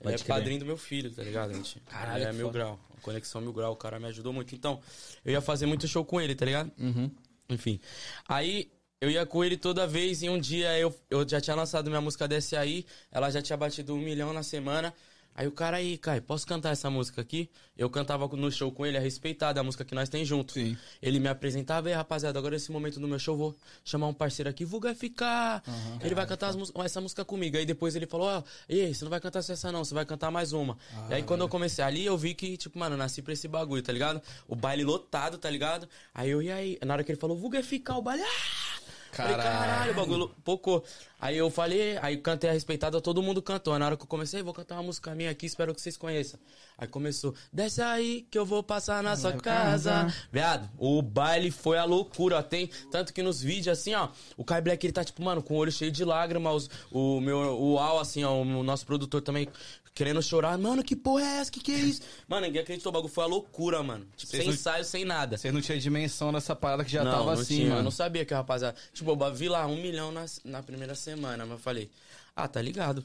Ele 0.00 0.14
é 0.14 0.16
crer. 0.16 0.26
padrinho 0.26 0.60
do 0.60 0.66
meu 0.66 0.78
filho, 0.78 1.10
tá 1.10 1.22
ligado, 1.22 1.52
gente? 1.52 1.78
Caralho, 1.80 2.22
Ele 2.22 2.30
é 2.30 2.32
mil 2.32 2.46
foda. 2.46 2.58
grau. 2.58 2.80
Conexão 3.02 3.40
mil 3.40 3.52
grau, 3.52 3.72
o 3.72 3.76
cara 3.76 3.98
me 3.98 4.06
ajudou 4.06 4.32
muito. 4.32 4.54
Então, 4.54 4.80
eu 5.24 5.32
ia 5.32 5.40
fazer 5.40 5.66
muito 5.66 5.86
show 5.86 6.04
com 6.04 6.20
ele, 6.20 6.34
tá 6.34 6.46
ligado? 6.46 6.72
Uhum. 6.78 7.10
Enfim. 7.50 7.78
Aí, 8.26 8.70
eu 9.00 9.10
ia 9.10 9.26
com 9.26 9.44
ele 9.44 9.56
toda 9.56 9.86
vez 9.86 10.22
e 10.22 10.28
um 10.28 10.38
dia 10.38 10.78
eu, 10.78 10.94
eu 11.10 11.26
já 11.28 11.40
tinha 11.40 11.56
lançado 11.56 11.88
minha 11.88 12.00
música 12.00 12.28
Desce 12.28 12.56
Aí, 12.56 12.86
ela 13.10 13.30
já 13.30 13.40
tinha 13.42 13.56
batido 13.56 13.94
um 13.94 13.98
milhão 13.98 14.32
na 14.32 14.42
semana. 14.42 14.92
Aí 15.40 15.46
o 15.46 15.52
cara 15.52 15.78
aí, 15.78 15.96
Kai, 15.96 16.20
posso 16.20 16.46
cantar 16.46 16.68
essa 16.68 16.90
música 16.90 17.22
aqui? 17.22 17.48
Eu 17.74 17.88
cantava 17.88 18.28
no 18.28 18.52
show 18.52 18.70
com 18.70 18.84
ele, 18.84 18.98
a 18.98 19.00
respeitada, 19.00 19.58
a 19.58 19.64
música 19.64 19.86
que 19.86 19.94
nós 19.94 20.06
tem 20.06 20.22
junto. 20.22 20.52
Sim. 20.52 20.76
Ele 21.00 21.18
me 21.18 21.28
apresentava, 21.28 21.88
e 21.88 21.94
rapaziada, 21.94 22.38
agora 22.38 22.56
nesse 22.56 22.70
momento 22.70 23.00
do 23.00 23.08
meu 23.08 23.18
show, 23.18 23.34
vou 23.34 23.56
chamar 23.82 24.08
um 24.08 24.12
parceiro 24.12 24.50
aqui, 24.50 24.66
Vulga 24.66 24.94
ficar. 24.94 25.62
ele 26.04 26.14
vai 26.14 26.26
cantar 26.26 26.54
essa 26.84 27.00
música 27.00 27.24
comigo. 27.24 27.56
Aí 27.56 27.64
depois 27.64 27.96
ele 27.96 28.06
falou, 28.06 28.26
ó, 28.26 28.42
ei, 28.68 28.92
você 28.92 29.02
não 29.02 29.10
vai 29.10 29.18
cantar 29.18 29.40
só 29.40 29.54
essa 29.54 29.72
não, 29.72 29.82
você 29.82 29.94
vai 29.94 30.04
cantar 30.04 30.30
mais 30.30 30.52
uma. 30.52 30.76
e 31.08 31.14
aí 31.14 31.22
quando 31.22 31.40
eu 31.40 31.48
comecei 31.48 31.82
ali, 31.82 32.04
eu 32.04 32.18
vi 32.18 32.34
que, 32.34 32.58
tipo, 32.58 32.78
mano, 32.78 32.96
eu 32.96 32.98
nasci 32.98 33.22
pra 33.22 33.32
esse 33.32 33.48
bagulho, 33.48 33.82
tá 33.82 33.94
ligado? 33.94 34.20
O 34.46 34.54
baile 34.54 34.84
lotado, 34.84 35.38
tá 35.38 35.48
ligado? 35.48 35.88
Aí 36.12 36.28
eu, 36.28 36.42
e 36.42 36.52
aí? 36.52 36.78
Na 36.84 36.92
hora 36.92 37.02
que 37.02 37.12
ele 37.12 37.18
falou, 37.18 37.34
Vulga 37.34 37.62
ficar, 37.62 37.96
o 37.96 38.02
baile, 38.02 38.22
ah! 38.22 38.89
Falei, 39.12 39.34
Caralho. 39.36 39.58
caralho, 39.60 39.92
o 39.92 39.94
bagulho 39.94 40.28
pocou. 40.44 40.84
Aí 41.20 41.36
eu 41.36 41.50
falei, 41.50 41.98
aí 41.98 42.16
cantei 42.16 42.48
a 42.48 42.52
respeitada, 42.52 42.98
todo 43.00 43.20
mundo 43.22 43.42
cantou. 43.42 43.78
Na 43.78 43.84
hora 43.86 43.96
que 43.96 44.02
eu 44.04 44.06
comecei, 44.06 44.42
vou 44.42 44.54
cantar 44.54 44.76
uma 44.76 44.84
música 44.84 45.14
minha 45.14 45.30
aqui, 45.30 45.44
espero 45.46 45.74
que 45.74 45.80
vocês 45.80 45.96
conheçam. 45.96 46.40
Aí 46.78 46.88
começou, 46.88 47.34
desce 47.52 47.82
aí 47.82 48.26
que 48.30 48.38
eu 48.38 48.46
vou 48.46 48.62
passar 48.62 49.02
na 49.02 49.14
sua 49.16 49.32
casa. 49.34 50.06
Viado, 50.32 50.70
o 50.78 51.02
baile 51.02 51.50
foi 51.50 51.76
a 51.76 51.84
loucura, 51.84 52.38
ó. 52.38 52.42
Tem, 52.42 52.68
tanto 52.90 53.12
que 53.12 53.22
nos 53.22 53.42
vídeos, 53.42 53.78
assim, 53.78 53.94
ó, 53.94 54.08
o 54.36 54.44
Kai 54.44 54.62
Black, 54.62 54.86
ele 54.86 54.92
tá, 54.92 55.04
tipo, 55.04 55.22
mano, 55.22 55.42
com 55.42 55.54
o 55.54 55.56
olho 55.58 55.70
cheio 55.72 55.90
de 55.90 56.04
lágrimas, 56.04 56.54
os- 56.54 56.70
o 56.90 57.20
meu, 57.20 57.38
o 57.60 57.78
Al, 57.78 57.98
assim, 57.98 58.24
ó, 58.24 58.32
o 58.40 58.62
nosso 58.62 58.86
produtor 58.86 59.20
também 59.20 59.46
querendo 59.94 60.22
chorar. 60.22 60.56
Mano, 60.58 60.82
que 60.82 60.94
porra 60.96 61.22
é 61.22 61.36
essa? 61.38 61.50
Que 61.50 61.60
que 61.60 61.72
é 61.72 61.78
isso? 61.78 62.02
Mano, 62.28 62.46
ninguém 62.46 62.62
acreditou, 62.62 62.90
o 62.90 62.92
bagulho 62.92 63.12
foi 63.12 63.24
a 63.24 63.26
loucura, 63.26 63.82
mano. 63.82 64.06
Tipo, 64.16 64.30
Vocês 64.30 64.42
sem 64.42 64.46
não- 64.46 64.54
ensaio, 64.54 64.84
sem 64.84 65.04
nada. 65.04 65.36
Você 65.36 65.52
não 65.52 65.60
tinha 65.60 65.78
dimensão 65.78 66.32
dessa 66.32 66.54
parada 66.56 66.84
que 66.84 66.90
já 66.90 67.04
não, 67.04 67.10
tava 67.10 67.24
não 67.24 67.32
assim, 67.42 67.54
tinha, 67.56 67.66
Eu 67.66 67.70
mano. 67.72 67.82
não 67.84 67.90
sabia 67.90 68.24
que 68.24 68.32
a 68.32 68.38
rapaziada. 68.38 68.76
Tipo, 68.92 69.10
eu 69.10 69.34
vi 69.34 69.48
lá 69.48 69.66
um 69.66 69.76
milhão 69.76 70.10
na, 70.12 70.24
na 70.44 70.62
primeira 70.62 70.94
semana, 70.94 71.44
mas 71.44 71.52
eu 71.52 71.58
falei, 71.58 71.90
ah, 72.34 72.48
tá 72.48 72.60
ligado. 72.62 73.04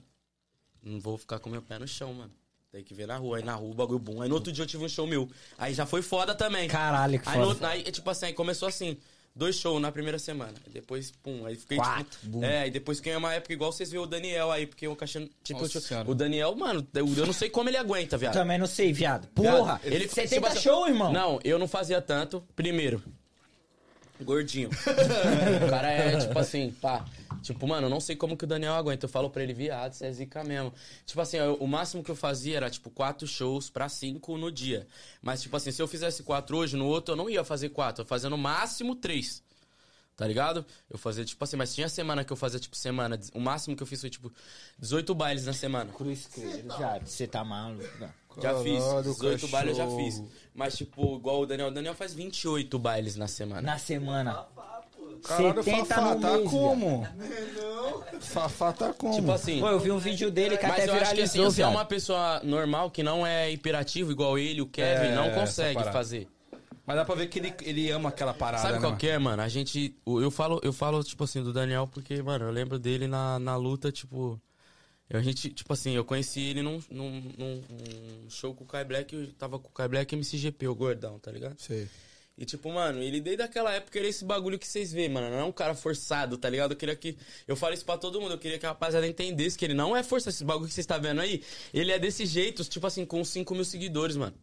Não 0.84 1.00
vou 1.00 1.18
ficar 1.18 1.40
com 1.40 1.50
meu 1.50 1.62
pé 1.62 1.80
no 1.80 1.88
chão, 1.88 2.14
mano. 2.14 2.32
Tem 2.72 2.84
que 2.84 2.94
ver 2.94 3.08
na 3.08 3.18
rua. 3.18 3.38
Aí 3.38 3.44
na 3.44 3.56
rua 3.56 3.72
o 3.72 3.74
bagulho 3.74 4.00
bom. 4.00 4.22
Aí 4.22 4.30
no 4.30 4.36
outro 4.36 4.52
dia 4.52 4.64
eu 4.64 4.68
tive 4.68 4.84
um 4.84 4.90
show 4.90 5.08
meu. 5.08 5.30
Aí 5.58 5.74
já 5.74 5.86
foi 5.86 6.02
foda 6.02 6.36
também. 6.36 6.68
Caralho, 6.68 7.20
que 7.20 7.28
Aí, 7.30 7.36
no, 7.38 7.46
foda. 7.46 7.48
outro- 7.54 7.66
aí, 7.68 7.84
tipo 7.92 8.10
assim, 8.10 8.26
aí 8.28 8.34
começou 8.34 8.68
assim. 8.68 8.98
Dois 9.36 9.58
shows 9.58 9.82
na 9.82 9.92
primeira 9.92 10.18
semana. 10.18 10.54
Depois, 10.72 11.12
pum, 11.12 11.46
aí 11.46 11.58
fiquei 11.58 11.78
Quatro, 11.78 12.06
tipo. 12.22 12.28
bum. 12.28 12.44
É, 12.46 12.62
aí 12.62 12.72
depois 12.72 13.02
que 13.02 13.10
é 13.10 13.18
uma 13.18 13.34
época 13.34 13.52
igual 13.52 13.70
vocês 13.70 13.92
viram 13.92 14.04
o 14.04 14.08
Daniel 14.08 14.50
aí, 14.50 14.66
porque 14.66 14.88
o 14.88 14.96
cachê. 14.96 15.30
Tipo, 15.44 15.60
Nossa 15.62 15.82
tipo, 15.82 16.10
o 16.12 16.16
Daniel, 16.16 16.56
mano, 16.56 16.88
eu, 16.94 17.06
eu 17.18 17.26
não 17.26 17.34
sei 17.34 17.50
como 17.50 17.68
ele 17.70 17.76
aguenta, 17.76 18.18
viado. 18.18 18.32
Também 18.34 18.58
não 18.58 18.66
sei, 18.68 18.94
viado. 18.94 19.28
Porra, 19.36 19.82
Ele- 19.84 19.96
ele, 19.96 20.08
você 20.08 20.22
tipo 20.22 20.36
tenta 20.36 20.48
assim, 20.48 20.60
show, 20.62 20.88
irmão? 20.88 21.12
Não, 21.12 21.38
eu 21.44 21.60
não 21.60 21.68
fazia 21.68 22.02
tanto. 22.02 22.42
Primeiro, 22.56 23.04
gordinho. 24.22 24.70
o 25.66 25.70
cara 25.70 25.92
é 25.92 26.18
tipo 26.18 26.40
assim, 26.40 26.72
pá. 26.82 27.06
Tipo, 27.46 27.68
mano, 27.68 27.86
eu 27.86 27.90
não 27.90 28.00
sei 28.00 28.16
como 28.16 28.36
que 28.36 28.44
o 28.44 28.48
Daniel 28.48 28.74
aguenta. 28.74 29.06
Eu 29.06 29.10
falo 29.10 29.30
pra 29.30 29.44
ele, 29.44 29.54
viado, 29.54 29.94
você 29.94 30.06
é 30.08 30.12
zica 30.12 30.44
mesmo. 30.44 30.74
Tipo 31.06 31.22
assim, 31.22 31.38
eu- 31.38 31.56
o 31.56 31.68
máximo 31.68 32.04
que 32.04 32.10
eu 32.12 32.16
fazia 32.16 32.58
era, 32.58 32.70
tipo, 32.70 32.90
quatro 32.90 33.28
shows 33.28 33.70
pra 33.70 33.88
cinco 33.88 34.38
no 34.38 34.52
dia. 34.52 34.88
Mas, 35.22 35.42
tipo 35.42 35.56
assim, 35.56 35.72
se 35.72 35.82
eu 35.82 35.88
fizesse 35.88 36.24
quatro 36.24 36.58
hoje, 36.58 36.76
no 36.76 36.88
outro 36.88 37.14
eu 37.14 37.16
não 37.18 37.30
ia 37.30 37.44
fazer 37.44 37.70
quatro. 37.70 38.02
Eu 38.02 38.06
fazia 38.08 38.30
no 38.30 38.38
máximo 38.38 38.96
três. 38.96 39.44
Tá 40.18 40.26
ligado? 40.26 40.66
Eu 40.90 40.98
fazia, 40.98 41.26
tipo 41.26 41.44
assim, 41.44 41.58
mas 41.58 41.76
tinha 41.76 41.90
semana 41.90 42.24
que 42.24 42.32
eu 42.32 42.38
fazia, 42.38 42.58
tipo, 42.60 42.76
semana. 42.76 43.20
O 43.34 43.40
máximo 43.40 43.76
que 43.76 43.84
eu 43.84 43.88
fiz 43.88 44.00
foi, 44.00 44.10
tipo, 44.10 44.32
18 44.80 45.14
bailes 45.14 45.46
na 45.46 45.52
semana. 45.52 45.92
Cruz 45.92 46.26
credo, 46.28 46.70
já. 46.80 46.98
Você 47.00 47.28
tá 47.28 47.44
maluco. 47.44 47.84
velho. 48.00 48.14
Já 48.42 48.58
fiz. 48.64 48.84
Caralho, 48.84 49.04
18 49.14 49.48
bailes 49.50 49.78
eu 49.78 49.86
já 49.90 49.96
fiz. 49.98 50.24
Mas, 50.54 50.78
tipo, 50.78 51.18
igual 51.18 51.42
o 51.42 51.46
Daniel. 51.46 51.68
O 51.68 51.72
Daniel 51.72 51.94
faz 51.94 52.14
28 52.14 52.80
bailes 52.80 53.16
na 53.18 53.28
semana. 53.28 53.62
Na 53.62 53.78
semana. 53.78 54.46
Caralho, 55.28 55.64
70 55.64 55.86
Fafá, 55.86 56.14
no 56.16 56.22
tá 56.22 56.38
mês, 56.38 56.50
como? 56.50 57.08
Fafá 58.20 58.74
tá 58.74 58.94
como? 58.94 59.16
Tipo 59.16 59.32
assim. 59.32 59.60
Pô, 59.60 59.70
eu 59.70 59.80
vi 59.80 59.92
um 59.92 59.98
vídeo 59.98 60.32
dele 60.32 60.58
que 60.58 60.66
Mas 60.66 60.84
até 60.84 60.90
eu 60.90 60.94
acho 60.94 61.16
que 61.16 61.22
assim, 61.22 61.34
viralizou, 61.34 61.52
se 61.52 61.62
é 61.62 61.68
uma 61.68 61.86
pessoa 61.86 62.42
normal 62.44 62.90
que 62.92 63.04
não 63.04 63.26
é 63.26 63.52
hiperativo, 63.52 64.12
igual 64.12 64.38
ele, 64.38 64.62
o 64.62 64.68
Kevin, 64.68 65.08
É, 65.08 65.16
não 65.16 65.32
consegue 65.32 65.84
fazer. 65.86 66.28
Mas 66.86 66.98
dá 66.98 67.04
pra 67.06 67.16
ver 67.16 67.28
que 67.28 67.40
ele, 67.40 67.54
ele 67.64 67.90
ama 67.90 68.10
aquela 68.10 68.34
parada, 68.34 68.62
Sabe 68.62 68.74
né, 68.76 68.80
qual 68.80 68.92
mano? 68.92 69.00
que 69.00 69.08
é, 69.08 69.18
mano? 69.18 69.42
A 69.42 69.48
gente. 69.48 69.96
Eu 70.06 70.30
falo, 70.30 70.60
eu 70.64 70.72
falo, 70.72 71.04
tipo 71.04 71.24
assim, 71.24 71.42
do 71.42 71.52
Daniel, 71.52 71.88
porque, 71.92 72.22
mano, 72.22 72.46
eu 72.46 72.52
lembro 72.52 72.78
dele 72.78 73.08
na, 73.08 73.40
na 73.40 73.56
luta, 73.56 73.92
tipo. 73.92 74.40
A 75.12 75.22
gente, 75.22 75.50
tipo 75.50 75.72
assim, 75.72 75.96
eu 75.96 76.04
conheci 76.04 76.42
ele 76.42 76.64
num, 76.64 76.80
num, 76.90 77.12
num- 77.38 77.64
num 77.70 78.30
show 78.30 78.56
com 78.56 78.64
o 78.64 78.68
Kai 78.68 78.84
Black, 78.84 79.14
eu 79.16 79.32
tava 79.34 79.60
com 79.60 79.68
o 79.68 79.72
Kai 79.72 79.88
Black 79.88 80.16
MCGP, 80.16 80.68
o 80.68 80.74
gordão, 80.76 81.20
tá 81.20 81.32
ligado? 81.32 81.60
Sei. 81.60 81.88
E 82.38 82.44
tipo, 82.44 82.70
mano, 82.70 83.02
ele 83.02 83.22
desde 83.22 83.44
aquela 83.44 83.72
época 83.72 83.98
era 83.98 84.08
esse 84.08 84.26
bagulho 84.26 84.60
que 84.60 84.68
vocês 84.68 84.92
vê, 84.92 85.08
mano. 85.08 85.30
Não 85.30 85.40
é 85.40 85.44
um 85.44 85.52
cara 85.54 85.74
forçado, 85.74 86.38
tá 86.38 86.50
ligado? 86.50 86.72
Eu 86.72 86.78
queria 86.78 86.96
que. 86.96 87.18
Eu 87.48 87.56
falo 87.56 87.74
isso 87.74 87.86
pra 87.86 87.98
todo 87.98 88.20
mundo, 88.20 88.34
eu 88.34 88.38
queria 88.38 88.60
que 88.60 88.66
a 88.66 88.70
rapaziada 88.70 89.08
entendesse 89.08 89.58
que 89.58 89.64
ele 89.64 89.74
não 89.74 89.96
é 89.96 90.04
força. 90.04 90.30
Esse 90.30 90.44
bagulho 90.44 90.68
que 90.68 90.74
vocês 90.74 90.86
tá 90.86 90.98
vendo 90.98 91.22
aí, 91.22 91.42
ele 91.74 91.92
é 91.94 92.00
desse 92.00 92.26
jeito, 92.26 92.64
tipo 92.66 92.86
assim, 92.86 93.06
com 93.06 93.24
5 93.24 93.56
mil 93.56 93.64
seguidores, 93.64 94.18
mano. 94.18 94.36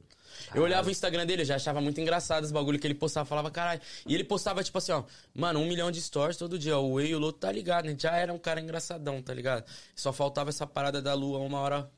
Eu 0.55 0.63
olhava 0.63 0.89
o 0.89 0.91
Instagram 0.91 1.27
dele, 1.27 1.43
eu 1.43 1.47
já 1.47 1.57
achava 1.57 1.81
muito 1.81 2.01
engraçado 2.01 2.45
esse 2.45 2.53
bagulho 2.53 2.79
que 2.79 2.87
ele 2.87 2.95
postava, 2.95 3.27
falava, 3.27 3.51
caralho. 3.51 3.81
E 4.07 4.15
ele 4.15 4.25
postava, 4.25 4.63
tipo 4.65 4.79
assim, 4.79 4.93
ó, 4.93 5.05
mano, 5.35 5.61
um 5.61 5.69
milhão 5.69 5.91
de 5.91 6.01
stories 6.01 6.39
todo 6.39 6.59
dia. 6.59 6.79
O 6.79 6.95
Way 6.95 7.11
e 7.11 7.15
o 7.15 7.19
Loto 7.19 7.39
tá 7.39 7.53
ligado, 7.53 7.87
né? 7.87 7.97
Já 7.99 8.17
era 8.17 8.33
um 8.33 8.39
cara 8.39 8.61
engraçadão, 8.61 9.23
tá 9.23 9.33
ligado? 9.35 9.65
Só 9.95 10.13
faltava 10.13 10.51
essa 10.51 10.67
parada 10.67 11.01
da 11.03 11.15
lua, 11.15 11.39
uma 11.39 11.61
hora. 11.61 11.91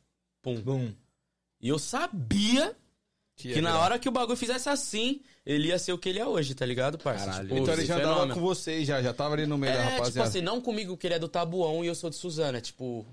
Pum. 0.43 0.61
Bum. 0.61 0.93
E 1.61 1.69
eu 1.69 1.79
sabia 1.79 2.77
que 3.37 3.61
na 3.61 3.79
hora 3.79 3.99
que 3.99 4.09
o 4.09 4.13
bagulho 4.13 4.37
fizesse 4.37 4.69
assim, 4.69 5.21
ele 5.45 5.69
ia 5.69 5.79
ser 5.79 5.93
o 5.93 5.99
que 5.99 6.09
ele 6.09 6.19
é 6.19 6.27
hoje, 6.27 6.55
tá 6.55 6.65
ligado, 6.65 6.97
parça? 6.99 7.27
Caralho. 7.27 7.49
Tipo, 7.49 7.61
Então 7.61 7.75
ele 7.75 7.85
já 7.85 7.97
fenômeno. 7.97 8.21
tava 8.21 8.35
com 8.35 8.41
vocês, 8.41 8.87
já, 8.87 9.03
já 9.03 9.13
tava 9.13 9.35
ali 9.35 9.47
no 9.47 9.59
meio 9.59 9.73
da 9.73 9.79
É, 9.81 9.83
tipo 9.87 9.97
rapaziada. 9.99 10.29
assim, 10.29 10.41
não 10.41 10.61
comigo 10.61 10.97
que 10.97 11.07
ele 11.07 11.15
é 11.15 11.19
do 11.19 11.29
Tabuão 11.29 11.85
e 11.85 11.89
eu 11.89 11.95
sou 11.95 12.09
de 12.11 12.17
Suzana, 12.17 12.61
tipo... 12.61 13.07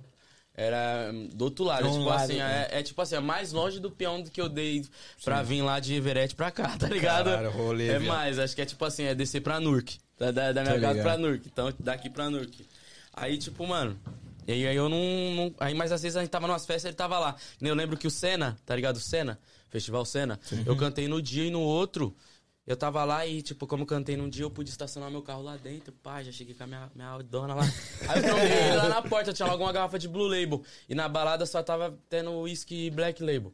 Era 0.53 1.11
do 1.34 1.45
outro 1.45 1.64
lado, 1.64 1.88
um 1.88 1.91
tipo 1.93 2.03
lado, 2.03 2.23
assim, 2.23 2.35
né? 2.38 2.68
é, 2.69 2.80
é 2.80 2.84
tipo 2.84 3.02
assim, 3.02 3.15
é 3.15 3.19
mais 3.22 3.53
longe 3.53 3.80
do 3.80 3.89
peão 3.89 4.22
do 4.22 4.30
que 4.30 4.39
eu 4.41 4.49
dei 4.49 4.85
pra 5.23 5.41
vir 5.41 5.61
lá 5.61 5.80
de 5.80 5.93
Everett 5.95 6.35
pra 6.35 6.52
cá, 6.52 6.77
tá 6.77 6.88
ligado? 6.89 7.30
Caralho, 7.30 7.52
rolê, 7.52 7.88
é 7.88 7.99
viado. 7.99 8.14
mais, 8.14 8.38
acho 8.38 8.53
que 8.53 8.61
é 8.61 8.65
tipo 8.65 8.84
assim, 8.84 9.03
é 9.06 9.15
descer 9.15 9.39
pra 9.41 9.61
Nurk, 9.61 9.98
da, 10.19 10.30
da, 10.30 10.52
da 10.52 10.61
minha 10.61 10.73
Tá 10.76 10.80
casa 10.81 10.93
ligado. 10.93 11.03
pra 11.03 11.18
Nurk, 11.18 11.48
então 11.48 11.73
daqui 11.80 12.10
pra 12.10 12.30
Nurk. 12.30 12.65
Aí, 13.14 13.38
tipo, 13.38 13.65
mano, 13.65 13.98
e 14.45 14.52
aí, 14.68 14.76
eu 14.76 14.89
não, 14.89 14.99
não- 15.35 15.56
Aí, 15.57 15.73
mas 15.73 15.89
às 15.93 16.02
vezes 16.02 16.18
a 16.18 16.19
gente 16.22 16.30
tava 16.30 16.48
numas 16.48 16.65
festas 16.65 16.85
ele 16.89 16.95
tava 16.95 17.18
lá. 17.18 17.35
Que 17.57 17.65
Eu 17.65 17.73
lembro 17.73 17.95
que 17.98 18.06
o 18.07 18.11
Senna, 18.11 18.57
tá 18.65 18.76
ligado? 18.76 18.98
O 18.98 19.02
Senna, 19.02 19.39
Festival 19.72 20.06
Senna, 20.06 20.39
eu 20.65 20.76
cantei 20.76 21.07
no 21.07 21.22
dia 21.22 21.45
e 21.45 21.49
no 21.49 21.61
outro. 21.61 22.15
Eu 22.68 22.77
tava 22.77 23.03
lá 23.03 23.26
e, 23.26 23.41
tipo, 23.41 23.65
como 23.65 23.84
eu 23.84 23.88
cantei 23.88 24.15
num 24.15 24.30
dia, 24.30 24.43
eu 24.43 24.52
pude 24.52 24.69
estacionar 24.69 25.10
meu 25.10 25.23
carro 25.23 25.41
lá 25.41 25.57
dentro. 25.57 25.91
Pá, 26.03 26.22
já 26.22 26.31
cheguei 26.31 26.53
com 26.53 26.64
a 26.64 26.68
minha, 26.68 26.91
minha 26.93 27.18
dona 27.23 27.56
lá. 27.56 27.64
Aí 28.07 28.19
eu 28.19 28.23
trombei 28.23 28.52
ele 28.52 28.76
lá 28.76 28.88
na 28.88 29.02
porta, 29.02 29.34
tinha 29.34 29.48
logo 29.48 29.64
uma 29.64 29.73
garrafa 29.73 29.98
de 29.98 30.07
Blue 30.07 30.27
Label. 30.27 30.61
E 30.88 30.93
na 30.93 31.10
balada 31.10 31.45
só 31.48 31.64
tava 31.64 31.98
tendo 32.07 32.31
whisky 32.41 32.91
Black 32.91 33.23
Label. 33.23 33.52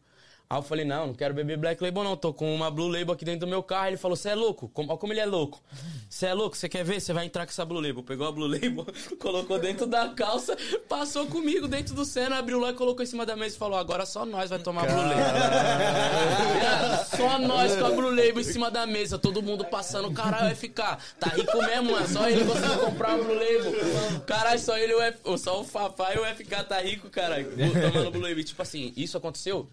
Aí 0.50 0.58
eu 0.58 0.62
falei, 0.62 0.86
não, 0.86 1.08
não 1.08 1.14
quero 1.14 1.34
beber 1.34 1.58
Black 1.58 1.84
Label 1.84 2.06
não, 2.06 2.16
tô 2.16 2.34
com 2.34 2.56
uma 2.56 2.72
Blue 2.72 2.88
Label 2.88 3.14
aqui 3.14 3.26
dentro 3.26 3.42
do 3.42 3.48
meu 3.48 3.62
carro. 3.62 3.88
Ele 3.88 3.98
falou, 3.98 4.16
você 4.16 4.30
é 4.30 4.36
louco? 4.36 4.70
Como, 4.70 4.90
olha 4.90 4.98
como 4.98 5.12
ele 5.12 5.20
é 5.20 5.26
louco. 5.26 5.62
Você 6.10 6.26
é 6.26 6.34
louco? 6.34 6.56
Você 6.56 6.70
quer 6.70 6.86
ver? 6.86 7.02
Você 7.02 7.12
vai 7.12 7.26
entrar 7.26 7.46
com 7.46 7.50
essa 7.50 7.66
Blue 7.66 7.82
Label. 7.82 8.02
Pegou 8.02 8.26
a 8.26 8.32
Blue 8.32 8.48
Label, 8.48 8.88
colocou 9.20 9.60
dentro 9.60 9.86
da 9.86 10.08
calça, 10.08 10.58
passou 10.88 11.28
comigo 11.28 11.68
dentro 11.68 11.94
do 11.94 12.06
Senna, 12.06 12.38
abriu 12.38 12.62
lá, 12.62 12.72
colocou 12.72 13.04
em 13.04 13.06
cima 13.06 13.26
da 13.26 13.36
mesa 13.36 13.58
e 13.58 13.60
falou, 13.60 13.78
agora 13.78 14.06
só 14.06 14.26
nós 14.26 14.50
vai 14.50 14.60
tomar 14.60 14.86
Blue 14.86 14.96
Label. 14.96 15.26
Só 17.18 17.40
nós 17.40 17.76
com 17.76 17.86
a 17.86 17.90
Blue 17.90 18.10
Label 18.10 18.40
em 18.40 18.44
cima 18.44 18.72
da 18.72 18.88
mesa, 18.88 19.20
todo 19.20 19.44
mundo 19.44 19.66
passando, 19.66 20.10
caralho, 20.14 20.46
vai 20.46 20.56
ficar. 20.56 21.04
Tá 21.20 21.28
rico 21.28 21.58
mesmo, 21.58 21.92
mano. 21.92 22.08
Só 22.08 22.30
ele 22.30 22.46
conseguiu 22.46 22.78
comprar 22.78 23.16
uma 23.16 23.24
Blue 23.26 23.36
Label. 23.36 24.22
Caralho, 24.26 24.60
só 24.60 24.78
ele, 24.78 24.94
o 24.94 25.02
F, 25.02 25.20
só 25.38 25.60
o 25.60 25.66
Fafá 25.66 26.14
e 26.14 26.20
o 26.20 26.26
FK 26.26 26.64
tá 26.64 26.80
rico, 26.80 27.10
caralho. 27.10 27.52
Tomando 27.92 28.12
Blue 28.12 28.22
Label. 28.22 28.46
Tipo 28.46 28.62
assim, 28.62 28.94
isso 28.96 29.18
aconteceu 29.18 29.70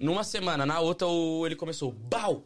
numa 0.00 0.24
semana, 0.24 0.64
na 0.66 0.80
outra 0.80 1.06
o- 1.06 1.46
ele 1.46 1.56
começou, 1.56 1.90
bau! 1.92 2.42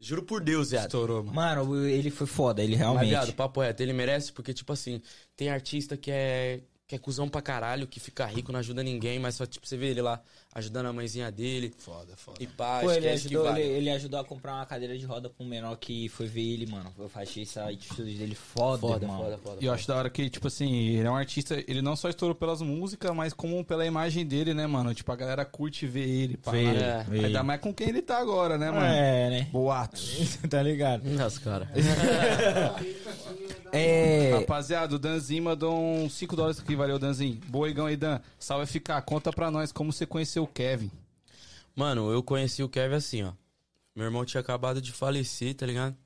Juro 0.00 0.22
por 0.22 0.40
Deus, 0.40 0.70
viado. 0.70 0.84
Estourou, 0.84 1.24
mano. 1.24 1.34
Mano, 1.34 1.86
ele 1.88 2.08
foi 2.10 2.26
foda, 2.26 2.62
ele 2.62 2.72
Mas, 2.72 2.78
realmente. 2.78 3.08
viado, 3.08 3.32
papo 3.32 3.60
reto, 3.60 3.82
ele 3.82 3.92
merece, 3.92 4.32
porque, 4.32 4.54
tipo 4.54 4.72
assim, 4.72 5.02
tem 5.36 5.48
artista 5.50 5.96
que 5.96 6.08
é, 6.10 6.60
que 6.86 6.94
é 6.94 6.98
cuzão 6.98 7.28
pra 7.28 7.42
caralho, 7.42 7.86
que 7.86 7.98
fica 7.98 8.24
rico, 8.24 8.52
não 8.52 8.60
ajuda 8.60 8.82
ninguém, 8.82 9.18
mas 9.18 9.34
só, 9.34 9.44
tipo, 9.44 9.66
você 9.66 9.76
vê 9.76 9.88
ele 9.88 10.00
lá 10.00 10.22
ajudando 10.58 10.86
a 10.86 10.92
mãezinha 10.92 11.30
dele. 11.30 11.72
Foda, 11.78 12.14
foda. 12.16 12.36
E 12.40 12.46
pá, 12.46 12.80
Pô, 12.80 12.90
ele 12.92 13.08
ajudou, 13.08 13.44
vale. 13.44 13.60
ele, 13.62 13.72
ele 13.78 13.90
ajudou 13.90 14.20
a 14.20 14.24
comprar 14.24 14.54
uma 14.54 14.66
cadeira 14.66 14.96
de 14.98 15.04
roda 15.06 15.28
pra 15.30 15.44
um 15.44 15.48
menor 15.48 15.76
que 15.76 16.08
foi 16.10 16.26
ver 16.26 16.42
ele, 16.42 16.66
mano. 16.66 16.92
Eu 16.98 17.10
achei 17.14 17.42
essa 17.44 17.64
atitude 17.68 18.14
dele 18.14 18.34
foda, 18.34 18.78
Foda, 18.80 19.04
irmão. 19.04 19.22
foda, 19.22 19.38
foda. 19.38 19.56
E 19.60 19.64
eu 19.66 19.72
acho 19.72 19.86
da 19.88 19.96
hora 19.96 20.10
que, 20.10 20.28
tipo 20.28 20.46
assim, 20.48 20.88
ele 20.88 21.06
é 21.06 21.10
um 21.10 21.16
artista, 21.16 21.62
ele 21.66 21.80
não 21.82 21.96
só 21.96 22.08
estourou 22.08 22.34
pelas 22.34 22.60
músicas, 22.60 23.14
mas 23.14 23.32
como 23.32 23.64
pela 23.64 23.86
imagem 23.86 24.26
dele, 24.26 24.52
né, 24.54 24.66
mano? 24.66 24.94
Tipo, 24.94 25.10
a 25.12 25.16
galera 25.16 25.44
curte 25.44 25.86
ver 25.86 26.08
ele, 26.08 26.36
pá. 26.36 26.50
Vê 26.50 26.64
ele, 26.64 26.82
É. 26.82 27.06
ele. 27.10 27.26
Ainda 27.26 27.42
mais 27.42 27.60
com 27.60 27.72
quem 27.72 27.88
ele 27.88 28.02
tá 28.02 28.18
agora, 28.18 28.58
né, 28.58 28.70
mano? 28.70 28.86
É, 28.86 29.30
né? 29.30 29.48
Boatos. 29.52 30.38
tá 30.48 30.62
ligado? 30.62 31.04
Nossa, 31.08 31.40
cara. 31.40 31.68
É. 33.70 34.32
Rapaziada, 34.34 34.94
o 34.96 34.98
Danzinho 34.98 35.42
mandou 35.42 35.78
uns 35.78 36.14
5 36.14 36.34
dólares 36.34 36.58
aqui, 36.58 36.74
valeu, 36.74 36.98
Danzinho. 36.98 37.38
Boa, 37.48 37.68
Igão 37.68 37.88
e 37.90 37.96
Dan. 37.96 38.18
Salve 38.38 38.64
FK, 38.66 39.02
conta 39.04 39.30
pra 39.30 39.50
nós 39.50 39.72
como 39.72 39.92
você 39.92 40.06
conheceu 40.06 40.44
o 40.44 40.46
Kevin. 40.48 40.90
Mano, 41.74 42.10
eu 42.10 42.22
conheci 42.22 42.62
o 42.62 42.68
Kevin 42.68 42.94
assim, 42.96 43.22
ó. 43.22 43.32
Meu 43.94 44.06
irmão 44.06 44.24
tinha 44.24 44.40
acabado 44.40 44.80
de 44.82 44.92
falecer, 44.92 45.54
tá 45.54 45.64
ligado? 45.66 45.96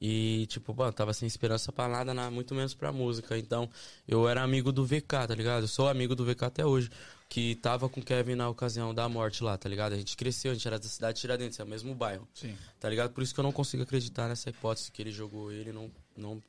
E, 0.00 0.46
tipo, 0.46 0.74
mano, 0.74 0.92
tava 0.92 1.12
sem 1.12 1.26
esperança 1.26 1.70
pra 1.70 1.86
nada, 1.86 2.14
na- 2.14 2.30
muito 2.30 2.54
menos 2.54 2.72
pra 2.72 2.90
música. 2.90 3.36
Então, 3.36 3.68
eu 4.08 4.26
era 4.26 4.42
amigo 4.42 4.72
do 4.72 4.84
VK, 4.86 5.26
tá 5.28 5.34
ligado? 5.34 5.64
Eu 5.64 5.68
sou 5.68 5.88
amigo 5.88 6.14
do 6.16 6.24
VK 6.24 6.46
até 6.46 6.64
hoje. 6.64 6.90
Que 7.28 7.54
tava 7.56 7.88
com 7.88 8.00
o 8.00 8.02
Kevin 8.04 8.34
na 8.34 8.48
ocasião 8.48 8.92
da 8.94 9.08
morte 9.08 9.44
lá, 9.44 9.56
tá 9.58 9.68
ligado? 9.68 9.92
A 9.92 9.96
gente 9.96 10.16
cresceu, 10.16 10.50
a 10.50 10.54
gente 10.54 10.66
era 10.66 10.78
da 10.80 10.88
cidade 10.88 11.16
de 11.16 11.20
Tiradentes, 11.20 11.60
é 11.60 11.62
o 11.62 11.66
mesmo 11.66 11.94
bairro. 11.94 12.26
Sim. 12.34 12.56
Tá 12.80 12.88
ligado? 12.88 13.12
Por 13.12 13.22
isso 13.22 13.32
que 13.34 13.38
eu 13.38 13.44
não 13.44 13.52
consigo 13.52 13.82
acreditar 13.84 14.26
nessa 14.26 14.48
hipótese 14.50 14.90
que 14.90 15.00
ele 15.02 15.12
jogou 15.12 15.52
ele, 15.52 15.70
não. 15.70 15.90
Não 16.16 16.42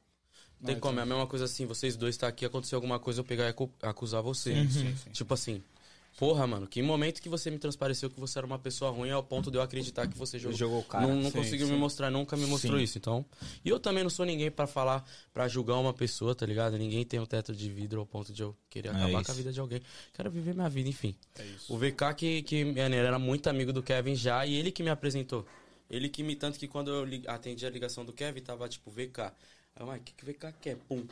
tem 0.64 0.80
como, 0.80 1.00
é 1.00 1.04
a 1.04 1.06
mesma 1.06 1.28
coisa 1.28 1.46
assim, 1.46 1.66
vocês 1.68 1.96
dois 1.96 2.16
tá 2.18 2.28
aqui, 2.28 2.46
aconteceu 2.46 2.78
alguma 2.78 3.00
coisa, 3.00 3.20
eu 3.20 3.24
pegar 3.26 3.46
e 3.46 3.50
acu- 3.50 3.72
acusar 3.82 4.22
você. 4.24 4.54
Tipo 5.12 5.34
assim, 5.36 5.62
porra, 6.18 6.46
mano, 6.46 6.68
que 6.68 6.82
momento 6.82 7.22
que 7.22 7.30
você 7.30 7.50
me 7.50 7.58
transpareceu 7.58 8.10
que 8.10 8.20
você 8.20 8.38
era 8.40 8.46
uma 8.46 8.60
pessoa 8.60 8.92
ruim 8.92 9.10
ao 9.12 9.24
ponto 9.24 9.50
de 9.50 9.58
eu 9.58 9.62
acreditar 9.62 10.08
que 10.08 10.18
você 10.18 10.38
jogou. 10.38 10.58
Jogou 10.58 10.80
o 10.80 10.84
cara. 10.84 11.08
Não, 11.08 11.16
não 11.16 11.32
Sim, 11.32 11.38
conseguiu 11.38 11.68
sim. 11.68 11.74
me 11.74 11.80
mostrar, 11.80 12.12
nunca 12.12 12.38
me 12.38 12.46
mostrou 12.46 12.78
Sim. 12.78 12.84
isso, 12.84 12.98
então. 12.98 13.26
E 13.64 13.70
eu 13.70 13.80
também 13.80 14.04
não 14.04 14.10
sou 14.10 14.26
ninguém 14.26 14.52
pra 14.52 14.68
falar, 14.68 15.04
pra 15.34 15.48
julgar 15.48 15.78
uma 15.78 15.94
pessoa, 15.94 16.36
tá 16.36 16.46
ligado? 16.46 16.78
Ninguém 16.78 17.04
tem 17.06 17.20
um 17.20 17.26
teto 17.26 17.56
de 17.56 17.70
vidro 17.70 18.00
ao 18.00 18.06
ponto 18.06 18.32
de 18.32 18.42
eu 18.42 18.56
querer 18.70 18.90
acabar 18.90 19.10
com 19.12 19.18
a 19.18 19.22
isso. 19.22 19.34
vida 19.34 19.52
de 19.52 19.60
alguém. 19.60 19.82
Quero 20.14 20.30
viver 20.30 20.54
minha 20.54 20.70
vida, 20.70 20.90
enfim. 20.90 21.16
É 21.38 21.46
isso. 21.46 21.74
O 21.74 21.78
VK 21.78 22.14
que, 22.16 22.44
que 22.44 22.66
mano, 22.66 22.96
ele 22.96 22.96
era 22.96 23.20
muito 23.20 23.50
amigo 23.50 23.74
do 23.74 23.82
Kevin 23.82 24.16
já 24.16 24.46
e 24.46 24.56
ele 24.56 24.72
que 24.72 24.84
me 24.84 24.90
apresentou. 24.90 25.46
Ele 25.90 26.08
que 26.08 26.24
me. 26.24 26.36
Tanto 26.36 26.58
que 26.58 26.68
quando 26.68 26.90
eu 26.90 27.06
atendi 27.28 27.66
a 27.66 27.70
ligação 27.70 28.06
do 28.06 28.14
Kevin, 28.14 28.42
tava 28.42 28.68
tipo 28.70 28.90
VK. 28.90 29.34
Aí, 29.76 29.86
mas 29.86 30.00
o 30.00 30.04
que, 30.04 30.14
que 30.14 30.24
o 30.24 30.28
VK 30.28 30.54
quer? 30.62 30.76
Pum. 30.78 31.04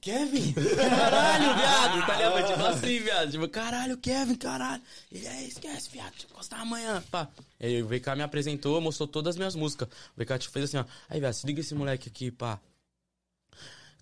Kevin? 0.00 0.52
Caralho, 0.52 1.56
viado! 1.56 2.06
Tá 2.06 2.16
ligado? 2.16 2.46
Tipo 2.46 2.62
assim, 2.64 2.98
viado. 3.00 3.30
Tipo, 3.30 3.48
caralho, 3.48 3.96
Kevin, 3.98 4.34
caralho. 4.34 4.82
Ele 5.12 5.26
é, 5.26 5.44
esquece, 5.44 5.90
viado. 5.90 6.12
Deixa 6.12 6.26
eu 6.30 6.36
gostar 6.36 6.60
amanhã, 6.60 7.02
pá. 7.10 7.28
Aí 7.60 7.82
o 7.82 7.86
VK 7.86 8.14
me 8.16 8.22
apresentou, 8.22 8.80
mostrou 8.80 9.06
todas 9.06 9.30
as 9.34 9.36
minhas 9.36 9.54
músicas. 9.54 9.88
O 10.16 10.22
VK 10.22 10.38
tipo, 10.38 10.52
fez 10.52 10.64
assim, 10.66 10.76
ó. 10.78 10.84
Aí, 11.08 11.20
viado, 11.20 11.32
se 11.32 11.46
liga 11.46 11.60
esse 11.60 11.74
moleque 11.74 12.08
aqui, 12.08 12.30
pá. 12.30 12.60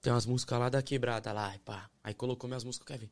Tem 0.01 0.13
umas 0.13 0.27
músicas 0.27 0.59
lá 0.59 0.69
da 0.69 0.83
quebrada 0.83 1.33
lá, 1.33 1.55
pá. 1.65 1.89
Aí 2.03 2.15
colocou 2.15 2.49
minhas 2.49 2.65
músicas, 2.65 2.87
Kevin. 2.87 3.11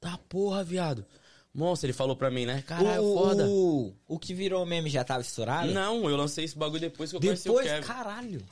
Tá 0.00 0.18
porra, 0.28 0.64
viado. 0.64 1.06
Monstro, 1.54 1.86
ele 1.86 1.92
falou 1.92 2.16
pra 2.16 2.30
mim, 2.30 2.46
né? 2.46 2.62
Caralho, 2.62 3.04
o, 3.04 3.14
foda. 3.14 3.46
O, 3.46 3.94
o 4.08 4.18
que 4.18 4.32
virou 4.32 4.64
meme 4.64 4.88
já 4.88 5.04
tava 5.04 5.20
estourado? 5.20 5.70
Não, 5.70 6.08
eu 6.08 6.16
lancei 6.16 6.44
esse 6.44 6.56
bagulho 6.56 6.80
depois 6.80 7.10
que 7.10 7.16
eu 7.16 7.20
conheci 7.20 7.44
Depois, 7.44 7.66
o 7.66 7.68
Kevin. 7.68 7.86
caralho. 7.86 8.42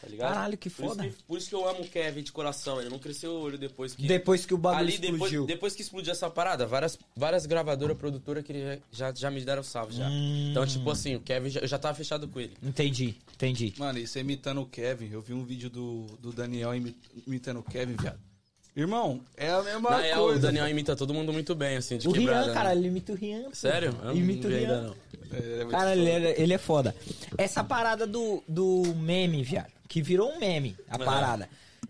Tá 0.00 0.06
ligado? 0.06 0.32
Caralho, 0.32 0.56
que 0.56 0.70
Por 0.70 0.84
isso 0.84 0.94
foda. 0.94 1.14
Por 1.26 1.38
isso 1.38 1.48
que 1.48 1.54
eu 1.56 1.68
amo 1.68 1.80
o 1.80 1.88
Kevin 1.88 2.22
de 2.22 2.30
coração. 2.30 2.80
Ele 2.80 2.88
não 2.88 3.00
cresceu 3.00 3.32
o 3.32 3.40
olho 3.40 3.58
depois 3.58 3.94
que. 3.96 4.06
Depois 4.06 4.46
que 4.46 4.54
o 4.54 4.58
bagulho 4.58 4.80
Ali, 4.84 4.92
depois, 4.98 5.12
explodiu. 5.14 5.46
depois 5.46 5.74
que 5.74 5.82
explodiu 5.82 6.12
essa 6.12 6.30
parada, 6.30 6.64
várias, 6.66 6.96
várias 7.16 7.46
gravadoras, 7.46 7.96
produtoras 7.96 8.44
que 8.44 8.52
ele 8.52 8.80
já, 8.92 9.12
já 9.12 9.28
me 9.28 9.40
deram 9.44 9.62
salve 9.64 9.96
já. 9.96 10.06
Hum. 10.08 10.50
Então, 10.52 10.64
tipo 10.64 10.88
assim, 10.88 11.16
o 11.16 11.20
Kevin 11.20 11.50
já, 11.50 11.60
eu 11.60 11.66
já 11.66 11.78
tava 11.78 11.96
fechado 11.96 12.28
com 12.28 12.38
ele. 12.38 12.56
Entendi, 12.62 13.16
entendi. 13.34 13.74
Mano, 13.76 13.98
e 13.98 14.06
você 14.06 14.20
imitando 14.20 14.60
o 14.62 14.66
Kevin, 14.66 15.10
eu 15.10 15.20
vi 15.20 15.34
um 15.34 15.44
vídeo 15.44 15.68
do, 15.68 16.06
do 16.20 16.32
Daniel 16.32 16.72
imi- 16.76 16.96
imitando 17.26 17.58
o 17.58 17.62
Kevin, 17.64 17.96
viado. 17.96 18.20
Irmão, 18.80 19.20
é 19.36 19.50
a 19.50 19.60
mesma 19.62 19.90
Na 19.90 19.96
real, 19.98 20.22
o 20.22 20.26
coisa. 20.28 20.40
Daniel 20.40 20.68
imita 20.68 20.94
todo 20.94 21.12
mundo 21.12 21.32
muito 21.32 21.52
bem, 21.54 21.76
assim, 21.76 21.98
de 21.98 22.08
O 22.08 22.12
quebrada. 22.12 22.42
Rian, 22.42 22.48
né? 22.48 22.54
cara, 22.54 22.72
ele 22.74 22.86
imita 22.86 23.12
o 23.12 23.16
Rian. 23.16 23.44
Sério? 23.52 23.94
Eu 24.00 24.04
não 24.06 24.14
Imita 24.14 24.46
o 24.46 24.50
vi 24.50 24.56
ainda, 24.58 24.74
Rian. 24.74 24.82
não. 24.82 24.96
É, 25.32 25.56
muito 25.56 25.70
Cara, 25.70 25.96
ele 25.96 26.08
é, 26.08 26.40
ele 26.40 26.54
é 26.54 26.58
foda. 26.58 26.94
Essa 27.36 27.64
parada 27.64 28.06
do, 28.06 28.42
do 28.46 28.94
meme, 28.96 29.42
viado, 29.42 29.66
que 29.88 30.00
virou 30.00 30.30
um 30.30 30.38
meme, 30.38 30.76
a 30.88 30.94
Aham. 30.96 31.04
parada. 31.04 31.48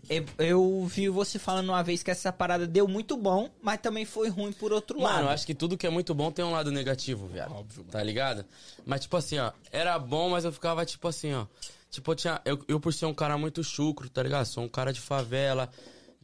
Eu, 0.09 0.25
eu 0.39 0.85
vi 0.87 1.07
você 1.09 1.37
falando 1.37 1.69
uma 1.69 1.83
vez 1.83 2.01
que 2.01 2.09
essa 2.09 2.31
parada 2.33 2.65
deu 2.65 2.87
muito 2.87 3.15
bom, 3.15 3.49
mas 3.61 3.79
também 3.79 4.03
foi 4.05 4.27
ruim 4.29 4.51
por 4.51 4.73
outro 4.73 4.99
Mano, 4.99 5.13
lado. 5.13 5.25
eu 5.25 5.29
acho 5.29 5.45
que 5.45 5.53
tudo 5.53 5.77
que 5.77 5.85
é 5.85 5.89
muito 5.91 6.15
bom 6.15 6.31
tem 6.31 6.43
um 6.43 6.51
lado 6.51 6.71
negativo, 6.71 7.27
viado. 7.27 7.53
Óbvio. 7.53 7.83
Tá 7.91 8.01
ligado? 8.01 8.43
Mas, 8.83 9.01
tipo 9.01 9.15
assim, 9.15 9.37
ó, 9.37 9.51
era 9.71 9.99
bom, 9.99 10.29
mas 10.31 10.43
eu 10.43 10.51
ficava, 10.51 10.83
tipo 10.87 11.07
assim, 11.07 11.33
ó. 11.35 11.45
Tipo, 11.91 12.11
eu 12.11 12.15
tinha. 12.15 12.41
Eu, 12.45 12.59
eu 12.67 12.79
por 12.79 12.91
ser 12.93 13.05
um 13.05 13.13
cara 13.13 13.37
muito 13.37 13.63
chucro, 13.63 14.09
tá 14.09 14.23
ligado? 14.23 14.45
Sou 14.45 14.63
um 14.63 14.67
cara 14.69 14.91
de 14.91 14.99
favela. 14.99 15.69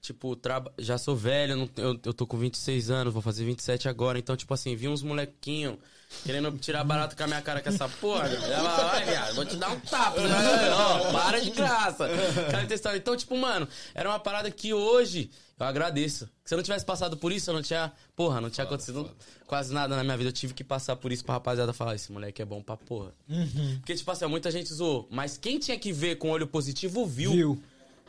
Tipo, 0.06 0.36
traba- 0.36 0.72
já 0.77 0.98
sou 0.99 1.15
velho, 1.15 1.56
não- 1.57 1.69
eu, 1.77 1.99
eu 2.06 2.14
tô 2.14 2.27
com 2.27 2.38
26 2.38 2.90
anos, 2.91 3.11
vou 3.11 3.22
fazer 3.23 3.44
27 3.44 3.90
agora. 3.90 4.19
Então, 4.19 4.36
tipo 4.38 4.53
assim, 4.53 4.76
vi 4.76 4.88
uns 4.88 5.02
molequinhos 5.02 5.77
querendo 6.23 6.56
tirar 6.60 6.84
barato 6.84 7.15
com 7.18 7.23
a 7.23 7.27
minha 7.27 7.41
cara 7.41 7.60
com 7.61 7.69
essa 7.69 7.90
porra. 7.90 8.27
Ela, 8.27 8.90
vai, 8.90 9.03
viado, 9.06 9.36
vou 9.36 9.45
te 9.45 9.56
dar 9.56 9.72
um 9.72 9.80
tapa. 9.80 10.22
Ó, 10.22 11.11
para 11.11 11.40
de 11.41 11.49
graça. 11.49 12.07
Cara. 12.52 12.98
Então, 12.98 13.15
tipo, 13.18 13.36
mano, 13.36 13.68
era 13.95 14.07
uma 14.10 14.19
parada 14.19 14.49
que 14.52 14.73
hoje 14.73 15.32
eu 15.60 15.65
agradeço. 15.65 16.30
Se 16.44 16.53
eu 16.53 16.57
não 16.57 16.64
tivesse 16.64 16.86
passado 16.86 17.18
por 17.18 17.32
isso, 17.32 17.49
eu 17.49 17.53
não 17.56 17.61
tinha. 17.64 17.91
Porra, 18.15 18.40
não 18.40 18.49
tinha 18.52 18.64
acontecido 18.65 19.10
quase 19.48 19.73
nada 19.73 19.95
na 19.95 20.03
minha 20.03 20.15
vida. 20.18 20.30
Eu 20.30 20.34
tive 20.34 20.53
que 20.53 20.64
passar 20.64 20.95
por 20.95 21.11
isso 21.11 21.26
pra 21.26 21.34
rapaziada 21.36 21.73
falar: 21.73 21.95
esse 21.95 22.11
moleque 22.11 22.41
é 22.41 22.45
bom 22.45 22.61
pra 22.61 22.77
porra. 22.77 23.11
Porque, 23.77 23.95
tipo 23.95 24.11
assim, 24.11 24.26
muita 24.27 24.52
gente 24.52 24.72
zoou. 24.72 25.07
Mas 25.10 25.36
quem 25.38 25.57
tinha 25.57 25.80
que 25.80 25.91
ver 25.91 26.18
com 26.18 26.30
olho 26.30 26.45
positivo 26.45 27.06
viu. 27.07 27.32
Viu? 27.32 27.64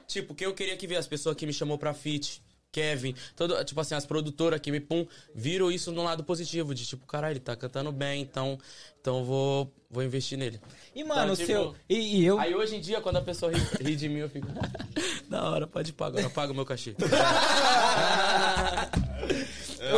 Tipo, 0.07 0.35
quem 0.35 0.47
eu 0.47 0.55
queria 0.55 0.77
que 0.77 0.87
ver? 0.87 0.97
As 0.97 1.07
pessoas 1.07 1.37
que 1.37 1.47
me 1.47 1.53
chamou 1.53 1.78
pra 1.78 1.93
fit. 1.95 2.43
Kevin, 2.73 3.15
todo, 3.35 3.65
tipo 3.65 3.81
assim, 3.81 3.95
as 3.95 4.05
produtoras 4.05 4.61
que 4.61 4.70
me 4.70 4.81
pum, 4.81 5.07
viram 5.35 5.73
isso 5.73 5.91
no 5.93 6.03
lado 6.03 6.23
positivo, 6.23 6.74
de 6.74 6.85
tipo, 6.85 7.07
caralho, 7.07 7.33
ele 7.33 7.41
tá 7.41 7.57
cantando 7.57 7.91
bem, 7.91 8.20
então, 8.20 8.59
então 9.01 9.20
eu 9.20 9.24
vou, 9.24 9.74
vou 9.97 10.05
investir 10.05 10.36
nele. 10.39 10.60
E, 10.94 11.02
mano, 11.02 11.32
Então, 11.32 11.36
tipo, 11.36 11.47
seu. 11.47 11.74
E, 11.89 12.18
e 12.20 12.24
eu. 12.27 12.39
Aí 12.39 12.55
hoje 12.55 12.77
em 12.77 12.81
dia, 12.81 13.01
quando 13.01 13.16
a 13.16 13.23
pessoa 13.23 13.51
ri, 13.51 13.60
ri 13.81 13.97
de 13.97 14.09
mim, 14.09 14.18
eu 14.20 14.28
fico. 14.28 14.47
da 15.28 15.51
hora, 15.51 15.66
pode 15.66 15.93
pagar, 15.93 16.18
agora 16.20 16.31
paga 16.35 16.52
o 16.52 16.55
meu 16.55 16.64
cachê. 16.64 16.94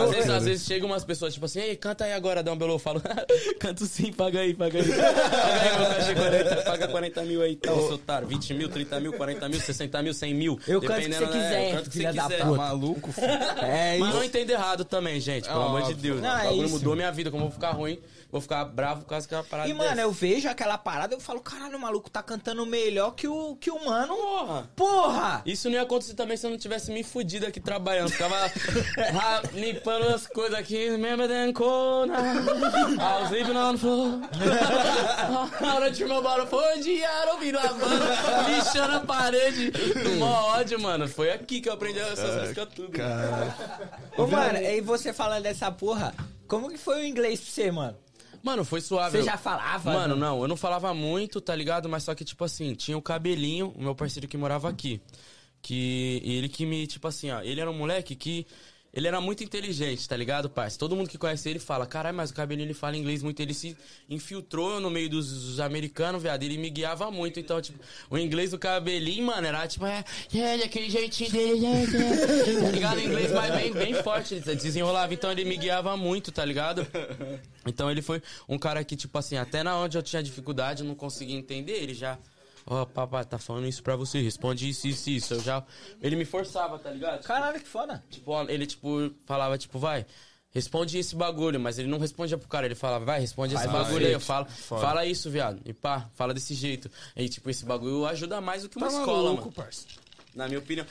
às, 0.05 0.11
vezes, 0.11 0.31
às 0.31 0.45
vezes 0.45 0.67
chegam 0.67 0.89
umas 0.89 1.05
pessoas, 1.05 1.35
tipo 1.35 1.47
assim, 1.47 1.61
ei, 1.61 1.77
canta 1.77 2.05
aí 2.05 2.13
agora, 2.13 2.43
dá 2.43 2.53
um 2.53 2.57
belo, 2.57 2.75
eu 2.75 2.79
falo, 2.79 3.03
canto 3.59 3.85
sim, 3.87 4.13
paga 4.13 4.41
aí, 4.41 4.55
paga 4.55 4.79
aí. 4.79 4.89
Paga 4.89 5.61
aí 5.61 5.79
meu 5.79 5.89
cachê, 5.89 6.15
40, 6.15 6.63
paga 6.63 6.89
40 6.89 7.23
mil 7.23 7.43
aí, 7.43 7.53
então, 7.53 7.77
seu 7.87 7.95
otário. 7.95 8.29
20 8.29 8.55
mil, 8.55 8.69
30 8.69 9.01
mil, 9.01 9.13
40 9.13 9.49
mil, 9.49 9.61
60 9.61 10.03
mil, 10.03 10.15
100 10.15 10.35
mil. 10.35 10.61
Eu 10.67 10.81
canto 10.81 10.93
o 10.93 10.95
que 11.03 11.09
dependendo, 11.09 11.27
você 11.33 11.39
né? 11.39 11.43
quiser, 11.45 11.69
Eu 11.71 11.77
canto 11.77 11.91
que 11.91 11.97
você 11.99 12.07
quiser. 12.09 12.39
Tá 12.39 12.45
maluco, 12.47 13.13
filho? 13.13 13.27
É 13.27 13.99
Mas 13.99 14.09
isso. 14.09 14.17
não 14.17 14.25
entenda 14.25 14.53
errado 14.53 14.85
também, 14.85 15.21
gente, 15.21 15.49
pelo 15.49 15.61
É 15.63 15.65
amor 15.67 15.83
de. 15.83 15.95
Deus. 15.95 16.21
Não, 16.21 16.29
o 16.29 16.39
é 16.39 16.45
bagulho 16.45 16.65
isso. 16.67 16.75
mudou 16.75 16.95
minha 16.97 17.11
vida, 17.11 17.31
como 17.31 17.45
eu 17.45 17.49
vou 17.49 17.55
ficar 17.55 17.73
ruim, 17.73 17.99
vou 18.31 18.41
ficar 18.41 18.65
bravo 18.67 19.03
por 19.03 19.09
causa 19.09 19.27
que 19.27 19.35
é 19.35 19.39
uma 19.39 19.45
parada 19.45 19.69
E, 19.69 19.73
mano, 19.75 19.91
dessa. 19.91 20.03
eu 20.03 20.13
vejo 20.13 20.49
aquela 20.49 20.77
parada 20.77 21.15
eu 21.15 21.21
falo, 21.21 21.41
caralho, 21.41 21.77
o 21.77 21.81
maluco 21.81 22.11
tá 22.11 22.23
cantando 22.23 22.65
melhor 22.67 23.13
que 23.13 23.27
o, 23.27 23.57
que 23.57 23.71
o 23.71 23.85
mano. 23.87 24.15
Porra! 24.17 24.71
Porra! 24.77 25.43
Isso 25.47 25.69
não 25.69 25.77
ia 25.77 25.83
acontecer 25.83 26.15
também 26.15 26.37
se 26.37 26.47
eu 26.47 26.51
não 26.51 26.59
tivesse 26.59 26.91
me 26.93 27.03
fudido 27.03 27.47
aqui 27.47 27.61
trabalhando. 27.61 28.11
Ficava 28.11 28.37
ra- 29.13 29.43
limpando 29.55 30.09
as 30.09 30.27
coisas 30.27 30.59
aqui. 30.59 30.91
Remember 30.91 31.27
then 31.29 31.53
corner. 31.53 32.15
I 32.19 33.23
was 33.23 33.31
living 33.31 33.57
on 33.57 33.73
the 33.73 33.79
floor. 33.79 34.21
A 35.69 35.75
hora 35.75 35.91
de 35.91 36.05
meu 36.05 36.23
bora 36.23 36.47
foi 36.47 36.81
de 36.81 37.03
ar 37.05 37.29
ouvindo 37.29 37.59
a 37.59 37.69
banda, 37.73 38.49
lixando 38.49 38.97
a 38.97 39.01
parede. 39.01 39.73
No 40.05 40.17
mó 40.17 40.55
ódio, 40.57 40.81
mano. 40.81 41.09
Foi 41.09 41.31
aqui 41.33 41.61
que 41.61 41.69
eu 41.69 41.73
aprendi 41.73 41.99
essas 41.99 42.41
músicas 42.41 42.69
tudo. 42.75 42.93
Ô, 44.17 44.27
mano, 44.27 44.59
e 44.59 44.81
você 44.81 45.13
falando 45.13 45.43
dessa 45.45 45.71
porra, 45.71 46.15
como 46.47 46.69
que 46.71 46.79
foi 46.79 47.03
o 47.03 47.05
inglês 47.07 47.41
pra 47.41 47.51
você, 47.51 47.71
mano? 47.71 47.97
Mano, 48.43 48.65
foi 48.65 48.81
suave. 48.81 49.19
Você 49.19 49.25
já 49.25 49.37
falava? 49.37 49.93
Mano, 49.93 50.17
não, 50.17 50.43
eu 50.43 50.49
não 50.49 50.57
falava 50.57 50.93
muito, 50.95 51.41
tá 51.41 51.55
ligado? 51.55 51.89
Mas 51.89 52.05
só 52.05 52.15
que, 52.15 52.25
tipo 52.25 52.45
assim, 52.45 52.75
tinha 52.75 52.97
o 52.97 53.03
cabelinho, 53.03 53.73
o 53.77 53.83
meu 53.83 53.95
parceiro 53.95 54.29
que 54.29 54.37
morava 54.37 54.69
aqui. 54.69 55.01
Que 55.61 56.23
ele 56.25 56.49
que 56.49 56.65
me, 56.65 56.87
tipo 56.87 57.07
assim, 57.09 57.31
ó, 57.31 57.41
ele 57.41 57.61
era 57.61 57.71
um 57.71 57.77
moleque 57.77 58.15
que. 58.15 58.47
Ele 58.93 59.07
era 59.07 59.21
muito 59.21 59.45
inteligente, 59.45 60.09
tá 60.09 60.17
ligado, 60.17 60.49
parça? 60.49 60.79
Todo 60.79 60.97
mundo 60.97 61.09
que 61.09 61.19
conhece 61.19 61.49
ele 61.49 61.59
fala, 61.59 61.87
caralho, 61.87 62.17
mas 62.17 62.31
o 62.31 62.35
cabelinho 62.35 62.67
ele 62.67 62.75
fala 62.75 62.97
inglês 62.97 63.23
muito. 63.23 63.41
Ele 63.41 63.53
se 63.53 63.77
infiltrou 64.09 64.81
no 64.81 64.91
meio 64.91 65.11
dos, 65.11 65.31
dos 65.31 65.61
americanos, 65.61 66.23
viado. 66.23 66.43
Ele 66.43 66.57
me 66.57 66.71
guiava 66.71 67.11
muito. 67.11 67.39
Então, 67.39 67.61
tipo, 67.61 67.79
o 68.09 68.17
inglês 68.17 68.51
do 68.51 68.59
cabelinho, 68.59 69.27
mano, 69.27 69.47
era 69.47 69.69
tipo, 69.69 69.85
é, 69.85 70.03
é, 70.35 70.59
daquele 70.59 70.89
jeitinho 70.89 71.31
dele, 71.31 71.67
é, 71.67 71.83
é. 71.83 72.61
tá 72.63 72.71
ligado? 72.71 72.97
O 72.97 73.03
inglês 73.03 73.31
mais 73.31 73.55
bem, 73.55 73.73
bem 73.73 73.95
forte. 74.03 74.35
Ele 74.35 74.57
desenrolava, 74.57 75.13
então 75.13 75.31
ele 75.31 75.45
me 75.45 75.57
guiava 75.57 75.97
muito, 75.97 76.33
tá 76.33 76.45
ligado? 76.45 76.87
Então 77.67 77.91
ele 77.91 78.01
foi 78.01 78.23
um 78.49 78.59
cara 78.59 78.83
que, 78.83 78.97
tipo 78.97 79.19
assim, 79.19 79.37
até 79.37 79.63
na 79.63 79.77
onde 79.77 79.99
eu 79.99 80.03
tinha 80.03 80.23
dificuldade, 80.23 80.83
eu 80.83 80.89
não 80.89 80.95
conseguia 80.95 81.37
entender, 81.37 81.73
ele 81.73 81.93
já. 81.93 82.19
Ó, 82.71 82.85
papai, 82.85 83.25
tá 83.25 83.39
falando 83.39 83.67
isso 83.67 83.83
pra 83.83 83.97
você, 83.97 84.21
responde 84.21 84.69
isso, 84.69 84.87
isso, 84.87 85.09
isso. 85.09 85.35
Eu 85.35 85.41
já. 85.41 85.65
Ele 86.03 86.17
me 86.17 86.27
forçava, 86.27 86.79
tá 86.79 86.91
ligado? 86.91 87.23
Caralho, 87.25 87.59
que 87.59 87.67
foda. 87.67 88.05
Tipo, 88.11 88.39
ele, 88.51 88.67
tipo, 88.67 89.11
falava, 89.25 89.57
tipo, 89.57 89.79
vai, 89.79 90.05
responde 90.51 90.99
esse 90.99 91.17
bagulho, 91.17 91.59
mas 91.59 91.79
ele 91.79 91.89
não 91.89 91.99
respondia 91.99 92.37
pro 92.37 92.47
cara, 92.47 92.67
ele 92.67 92.75
falava, 92.75 93.07
vai, 93.07 93.21
responde 93.21 93.55
esse 93.55 93.67
Vai, 93.67 93.73
bagulho 93.85 94.07
aí. 94.07 94.13
Eu 94.13 94.21
falo, 94.21 94.45
fala 94.47 95.07
isso, 95.07 95.31
viado. 95.31 95.61
E 95.65 95.73
pá, 95.73 96.11
fala 96.15 96.35
desse 96.35 96.53
jeito. 96.53 96.91
E, 97.17 97.27
tipo, 97.29 97.49
esse 97.49 97.65
bagulho 97.65 98.05
ajuda 98.07 98.39
mais 98.41 98.65
do 98.65 98.69
que 98.69 98.77
uma 98.77 98.89
Tá 98.89 98.99
escola, 98.99 99.23
maluco, 99.23 99.43
mano. 99.45 99.53
parça. 99.53 99.87
Na 100.35 100.47
minha 100.47 100.59
opinião. 100.59 100.87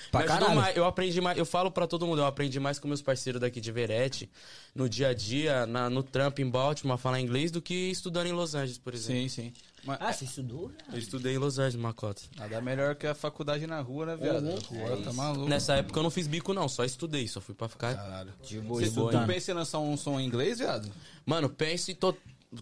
Mais. 0.56 0.76
Eu 0.76 0.84
aprendi 0.84 1.22
mais. 1.22 1.38
Eu 1.38 1.46
falo 1.46 1.70
pra 1.72 1.86
todo 1.88 2.06
mundo, 2.08 2.20
eu 2.20 2.26
aprendi 2.26 2.60
mais 2.60 2.80
com 2.80 2.88
meus 2.88 3.02
parceiros 3.04 3.40
daqui 3.40 3.62
de 3.62 3.72
Verete, 3.72 4.30
no 4.76 4.90
dia 4.90 5.10
a 5.10 5.14
dia, 5.14 5.66
na, 5.68 5.90
no 5.90 6.02
trampo 6.04 6.42
em 6.42 6.50
Baltimore, 6.50 6.96
a 6.96 6.98
falar 6.98 7.22
inglês, 7.22 7.52
do 7.52 7.62
que 7.62 7.74
estudando 7.92 8.26
em 8.28 8.34
Los 8.34 8.56
Angeles, 8.56 8.78
por 8.80 8.94
exemplo. 8.96 9.22
Sim, 9.22 9.30
sim. 9.30 9.54
Mas 9.88 9.98
Ah, 10.02 10.12
você 10.12 10.26
estudou? 10.26 10.70
Eu 10.92 11.00
estudei 11.00 11.34
em 11.36 11.38
Los 11.38 11.58
Angeles, 11.58 11.76
Macota. 11.82 12.22
nada 12.38 12.60
melhor 12.62 12.94
que 12.96 13.08
a 13.08 13.16
faculdade 13.16 13.66
na 13.66 13.80
rua, 13.80 14.06
né, 14.06 14.18
viado? 14.18 14.44
Rua, 14.66 14.98
tá 15.02 15.14
maluco. 15.14 15.48
Nessa 15.50 15.76
época 15.76 15.98
eu 15.98 16.04
não 16.04 16.10
fiz 16.10 16.28
bico, 16.28 16.54
não, 16.54 16.68
só 16.68 16.84
estudei, 16.84 17.28
só 17.28 17.40
fui 17.40 17.56
pra 17.56 17.70
ficar. 17.70 17.96
Caralho. 17.96 18.34
De 18.44 18.60
boa, 18.60 18.82
Você 18.82 18.90
de 18.90 18.96
boa. 18.96 19.12
tu 19.12 19.26
pensa 19.26 19.52
em 19.52 19.54
lançar 19.56 19.80
um 19.80 19.96
som 19.96 20.20
em 20.20 20.26
inglês, 20.28 20.60
viado? 20.60 20.92
Mano, 21.26 21.50
penso 21.50 21.90
e 21.90 21.96
tô, 21.96 22.14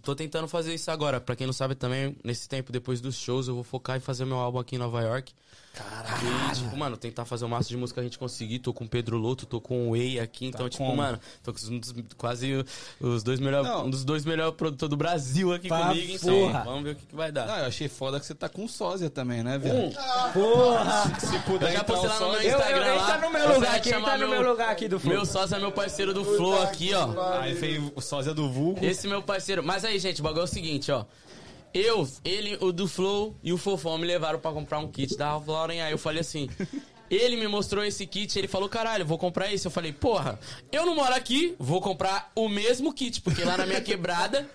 tô 0.03 0.15
tentando 0.15 0.47
fazer 0.47 0.73
isso 0.75 0.91
agora. 0.91 1.19
Pra 1.19 1.35
quem 1.35 1.47
não 1.47 1.53
sabe 1.53 1.73
também, 1.73 2.15
nesse 2.23 2.47
tempo 2.47 2.71
depois 2.71 3.01
dos 3.01 3.15
shows, 3.15 3.47
eu 3.47 3.55
vou 3.55 3.63
focar 3.63 3.97
em 3.97 4.01
fazer 4.01 4.23
meu 4.25 4.37
álbum 4.37 4.59
aqui 4.59 4.75
em 4.75 4.79
Nova 4.79 5.01
York. 5.01 5.33
Caralho. 5.75 6.51
E, 6.51 6.55
tipo, 6.55 6.75
mano, 6.77 6.95
tentar 6.97 7.25
fazer 7.25 7.45
o 7.45 7.49
máximo 7.49 7.75
de 7.75 7.81
música 7.81 7.95
que 7.99 8.05
a 8.05 8.09
gente 8.09 8.17
conseguir. 8.17 8.59
Tô 8.59 8.73
com 8.73 8.85
o 8.85 8.87
Pedro 8.87 9.17
Loto, 9.17 9.45
tô 9.45 9.59
com 9.59 9.89
o 9.89 9.91
Way 9.91 10.19
aqui. 10.19 10.45
Então, 10.47 10.69
tipo, 10.69 10.83
como? 10.83 10.95
mano, 10.97 11.19
tô 11.43 11.53
com 11.53 11.59
um 11.73 11.79
dos- 11.79 11.93
quase 12.17 12.65
os 12.99 13.23
dois 13.23 13.39
melhores. 13.39 13.69
Um 13.69 13.89
dos 13.89 14.03
dois 14.05 14.23
melhores 14.25 14.55
produtores 14.55 14.89
do 14.89 14.97
Brasil 14.97 15.53
aqui 15.53 15.67
Pra 15.67 15.87
comigo. 15.89 16.13
Então, 16.13 16.29
porra. 16.33 16.63
vamos 16.63 16.83
ver 16.83 16.91
o 16.91 16.95
que, 16.95 17.05
que 17.05 17.15
vai 17.15 17.31
dar. 17.31 17.45
Não, 17.47 17.57
eu 17.57 17.65
achei 17.65 17.87
foda 17.87 18.19
que 18.19 18.25
você 18.25 18.33
tá 18.35 18.47
com 18.47 18.67
sósia 18.67 19.09
também, 19.09 19.43
né, 19.43 19.57
viado? 19.57 19.93
Porra! 20.33 21.19
Se 21.19 21.35
Eu 21.35 21.41
puder 21.41 21.71
já 21.73 21.79
entrar 21.79 21.83
postei 21.85 22.09
um 22.09 22.13
lá 22.13 22.19
no 22.19 22.25
meu 22.25 22.33
sósia... 22.35 22.49
Eu- 22.49 22.51
eu- 22.51 22.59
Instagram 22.59 22.85
ele 22.95 22.99
tá 23.05 23.17
no 23.17 23.29
meu 23.31 23.53
lugar 23.55 23.75
aqui, 23.75 23.89
ele 23.89 24.01
tá 24.01 24.17
no 24.17 24.27
meu 24.27 24.49
lugar 24.51 24.69
aqui 24.69 24.87
do 24.87 24.99
Flow. 24.99 25.13
Meu 25.15 25.25
sócio 25.25 25.55
é 25.55 25.59
meu 25.59 25.71
parceiro 25.71 26.13
do 26.13 26.23
Flow 26.23 26.61
aqui, 26.63 26.93
ó. 26.93 27.39
Aí 27.39 27.53
veio 27.53 27.91
o 27.95 28.01
sósia 28.01 28.33
do 28.33 28.49
vulgo. 28.51 28.83
Esse 28.85 29.07
meu 29.07 29.21
parceiro. 29.21 29.63
Mas 29.63 29.83
aí, 29.85 29.97
gente, 29.99 30.21
o 30.21 30.23
bagulho 30.23 30.41
é 30.41 30.45
o 30.45 30.47
seguinte, 30.47 30.91
ó. 30.91 31.05
Eu, 31.75 32.07
ele, 32.23 32.57
o 32.61 32.71
do 32.71 32.87
Flow 32.87 33.35
e 33.43 33.51
o 33.51 33.57
Fofão 33.57 33.97
me 33.97 34.07
levaram 34.07 34.39
pra 34.39 34.53
comprar 34.53 34.79
um 34.79 34.87
kit 34.87 35.17
da 35.17 35.27
Ralph 35.31 35.45
Lauren. 35.45 35.81
Aí 35.81 35.91
eu 35.91 35.97
falei 35.97 36.21
assim. 36.21 36.49
Ele 37.07 37.35
me 37.35 37.47
mostrou 37.47 37.83
esse 37.83 38.03
kit, 38.07 38.35
ele 38.39 38.47
falou, 38.47 38.67
caralho, 38.67 39.05
vou 39.05 39.19
comprar 39.19 39.53
esse. 39.53 39.67
Eu 39.67 39.69
falei, 39.69 39.93
porra, 39.93 40.39
eu 40.71 40.87
não 40.87 40.95
moro 40.95 41.13
aqui, 41.13 41.55
vou 41.59 41.79
comprar 41.79 42.31
o 42.35 42.49
mesmo 42.49 42.91
kit, 42.91 43.21
porque 43.21 43.43
lá 43.43 43.55
na 43.55 43.65
minha 43.67 43.79
quebrada, 43.79 44.49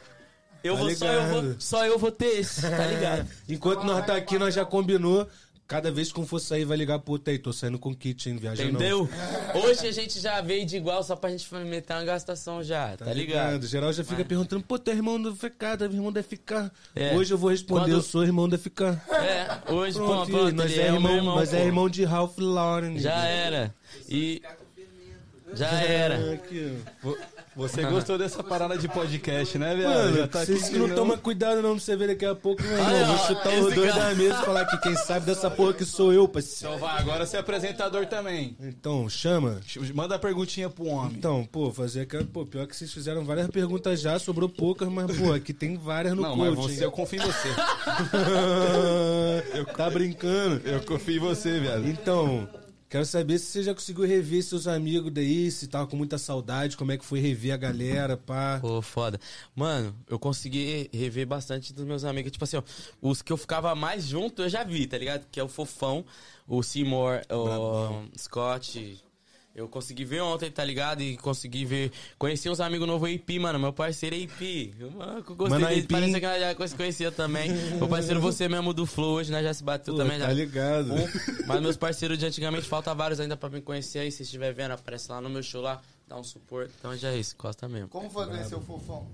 eu 0.65 0.75
Tá 0.75 0.81
vou, 0.81 0.91
só, 0.97 1.07
eu 1.07 1.27
vou, 1.29 1.55
só 1.61 1.87
eu 1.87 1.97
vou 1.97 2.11
ter 2.11 2.41
esse, 2.41 2.63
tá 2.63 2.87
ligado? 2.87 3.29
Enquanto 3.49 3.85
nós 3.85 4.05
tá 4.05 4.17
aqui, 4.17 4.37
nós 4.37 4.53
já 4.53 4.65
combinou. 4.65 5.29
Cada 5.71 5.89
vez 5.89 6.11
que 6.11 6.19
um 6.19 6.27
for 6.27 6.41
sair, 6.41 6.65
vai 6.65 6.77
ligar 6.77 6.99
pro 6.99 7.13
outro 7.13 7.31
aí. 7.31 7.39
Tô 7.39 7.53
saindo 7.53 7.79
com 7.79 7.95
kit, 7.95 8.29
hein? 8.29 8.37
Viaja 8.37 8.65
Entendeu? 8.65 9.09
Hoje 9.55 9.87
a 9.87 9.93
gente 9.93 10.19
já 10.19 10.41
veio 10.41 10.67
de 10.67 10.77
igual 10.77 11.01
só 11.05 11.15
pra 11.15 11.31
gente 11.31 11.47
meter 11.55 11.93
uma 11.93 12.03
gastação 12.03 12.61
já, 12.61 12.89
não. 12.89 12.97
tá, 12.97 13.15
ligado? 13.15 13.69
Geral 13.69 13.93
já 13.93 14.03
fica 14.03 14.25
perguntando, 14.25 14.65
pô, 14.65 14.81
tu 14.81 14.91
é 14.91 14.95
irmão 14.95 15.23
do 15.23 15.33
FK, 15.33 15.77
tu 15.79 15.85
é 15.85 15.87
irmão 15.87 16.11
da 16.11 16.25
FK. 16.25 16.73
É. 16.97 17.15
Hoje 17.15 17.33
eu 17.33 17.39
vou 17.39 17.51
responder, 17.51 17.83
Quando- 17.83 17.93
eu 17.93 18.03
sou 18.03 18.25
irmão 18.25 18.49
da 18.49 18.59
FK. 18.59 18.83
É, 19.13 19.73
hoje, 19.73 19.97
Pronto, 19.97 20.29
pronto, 20.29 20.31
pronto, 20.33 20.57
nós 20.57 20.73
é, 20.73 20.75
é 20.83 20.87
irmão, 20.87 21.15
irmão, 21.15 21.37
nós 21.37 21.55
é 21.55 21.61
pô. 21.61 21.67
irmão 21.67 21.89
de 21.89 22.05
Ralph 22.05 22.37
Lauren. 22.39 22.99
Já 22.99 23.25
era. 23.27 23.73
E. 24.09 24.43
Já 25.55 25.69
era. 25.83 26.35
Aqui, 26.35 26.77
ó. 27.05 27.15
Você 27.61 27.85
gostou 27.85 28.17
dessa 28.17 28.43
parada 28.43 28.79
de 28.79 28.89
podcast, 28.89 29.59
né, 29.59 29.75
viado? 29.75 29.95
Mano, 29.95 30.17
Já 30.17 30.27
tá 30.27 30.45
vocês 30.45 30.63
aqui 30.63 30.73
que 30.73 30.79
não 30.79 30.89
não. 30.89 30.97
tomam 30.97 31.19
cuidado 31.19 31.61
não, 31.61 31.77
pra 31.77 31.81
você 31.81 31.95
ver 31.95 32.09
daqui 32.09 32.25
a 32.25 32.35
pouco, 32.35 32.63
meu 32.63 32.73
irmão. 32.73 33.07
Vou 33.07 33.19
chutar 33.27 33.59
os 33.59 33.75
dois 33.75 33.95
da 33.95 34.15
mesa 34.15 34.41
e 34.41 34.45
falar 34.45 34.65
que 34.65 34.79
quem 34.79 34.97
sabe 34.97 35.27
dessa 35.27 35.51
porra 35.51 35.75
que 35.75 35.85
sou 35.85 36.13
eu, 36.13 36.27
parceiro. 36.27 36.75
Então 36.75 36.89
vai, 36.89 36.99
agora 36.99 37.27
você 37.27 37.37
é 37.37 37.41
apresentador 37.41 38.07
também. 38.07 38.57
Então, 38.61 39.09
chama. 39.11 39.61
Manda 39.95 40.15
a 40.15 40.19
perguntinha 40.19 40.71
pro 40.71 40.87
homem. 40.87 41.17
Então, 41.17 41.47
pô, 41.51 41.71
fazer 41.71 42.03
aquela. 42.03 42.25
Pô, 42.25 42.47
pior 42.47 42.67
que 42.67 42.75
vocês 42.75 42.93
fizeram 42.93 43.25
várias 43.25 43.49
perguntas 43.49 44.01
já, 44.01 44.19
sobrou 44.19 44.49
poucas, 44.49 44.89
mas, 44.89 45.15
pô, 45.19 45.33
aqui 45.33 45.53
tem 45.53 45.77
várias 45.77 46.15
no 46.15 46.23
não, 46.23 46.37
mas 46.37 46.55
coaching. 46.55 46.77
você, 46.77 46.85
eu 46.85 46.91
confio 46.91 47.23
em 47.23 47.27
você. 47.27 47.49
tá 49.77 49.91
brincando? 49.91 50.63
Eu 50.65 50.81
confio 50.81 51.17
em 51.17 51.19
você, 51.19 51.61
viado. 51.61 51.87
Então, 51.87 52.49
Quero 52.91 53.07
saber 53.07 53.39
se 53.39 53.47
você 53.47 53.63
já 53.63 53.73
conseguiu 53.73 54.05
rever 54.05 54.43
seus 54.43 54.67
amigos 54.67 55.13
daí, 55.13 55.49
se 55.49 55.69
tava 55.69 55.87
com 55.87 55.95
muita 55.95 56.19
saudade, 56.19 56.77
como 56.77 56.91
é 56.91 56.99
que 56.99 57.05
foi 57.05 57.21
rever 57.21 57.55
a 57.55 57.57
galera, 57.57 58.17
pá. 58.17 58.59
Pô, 58.61 58.83
foda. 58.83 59.21
Mano, 59.55 59.95
eu 60.09 60.19
consegui 60.19 60.91
rever 60.93 61.25
bastante 61.25 61.73
dos 61.73 61.85
meus 61.85 62.03
amigos. 62.03 62.33
Tipo 62.33 62.43
assim, 62.43 62.57
ó, 62.57 62.63
os 63.01 63.23
que 63.23 63.33
eu 63.33 63.37
ficava 63.37 63.73
mais 63.77 64.07
junto 64.07 64.43
eu 64.43 64.49
já 64.49 64.65
vi, 64.65 64.89
tá 64.89 64.99
ligado? 64.99 65.25
Que 65.31 65.39
é 65.39 65.45
o 65.45 65.49
Fofão, 65.49 66.05
o 66.49 66.65
Seymour, 66.65 67.23
o 67.31 68.19
Scott. 68.19 69.01
Eu 69.55 69.69
consegui 69.69 70.05
ver 70.05 70.21
ontem, 70.21 70.51
tá 70.51 70.65
ligado? 70.65 71.03
E 71.03 71.17
consegui 71.17 71.65
ver. 71.65 71.91
Conheci 72.17 72.49
uns 72.49 72.61
amigos 72.61 72.87
novos 72.87 73.11
AP, 73.13 73.39
mano. 73.41 73.59
Meu 73.59 73.73
parceiro 73.73 74.15
é 74.15 74.23
AP. 74.23 74.75
Mano, 74.97 75.25
eu 75.29 75.35
gostei 75.35 75.59
Mano, 75.59 75.67
dele. 75.67 75.87
Parece 75.91 76.21
que 76.21 76.27
eu 76.27 76.41
já 76.41 76.69
se 76.69 76.75
conhecia 76.77 77.11
também. 77.11 77.51
Meu 77.77 77.89
parceiro, 77.89 78.21
você 78.21 78.49
mesmo 78.49 78.73
do 78.73 78.87
Flow, 78.87 79.15
hoje, 79.15 79.33
né? 79.33 79.43
Já 79.43 79.53
se 79.53 79.65
bateu 79.65 79.95
Pô, 79.95 79.99
também. 80.01 80.19
tá 80.21 80.27
já. 80.27 80.33
ligado. 80.33 80.95
Um, 80.95 81.47
mas 81.47 81.61
meus 81.61 81.77
parceiros 81.77 82.17
de 82.17 82.27
antigamente, 82.27 82.69
falta 82.69 82.95
vários 82.95 83.19
ainda 83.19 83.37
pra 83.37 83.51
me 83.51 83.61
conhecer 83.61 83.99
aí. 83.99 84.13
Se 84.13 84.23
estiver 84.23 84.53
vendo, 84.55 84.71
aparece 84.71 85.11
lá 85.11 85.21
no 85.21 85.29
meu 85.29 85.43
show 85.43 85.61
lá. 85.61 85.83
Dá 86.07 86.17
um 86.17 86.25
suporte. 86.25 86.73
Então 86.79 86.97
já 86.97 87.11
é 87.11 87.19
isso, 87.19 87.37
Costa 87.37 87.69
mesmo. 87.69 87.89
Como 87.89 88.09
foi 88.09 88.27
conhecer 88.27 88.55
o 88.55 88.61
Fofão? 88.61 89.09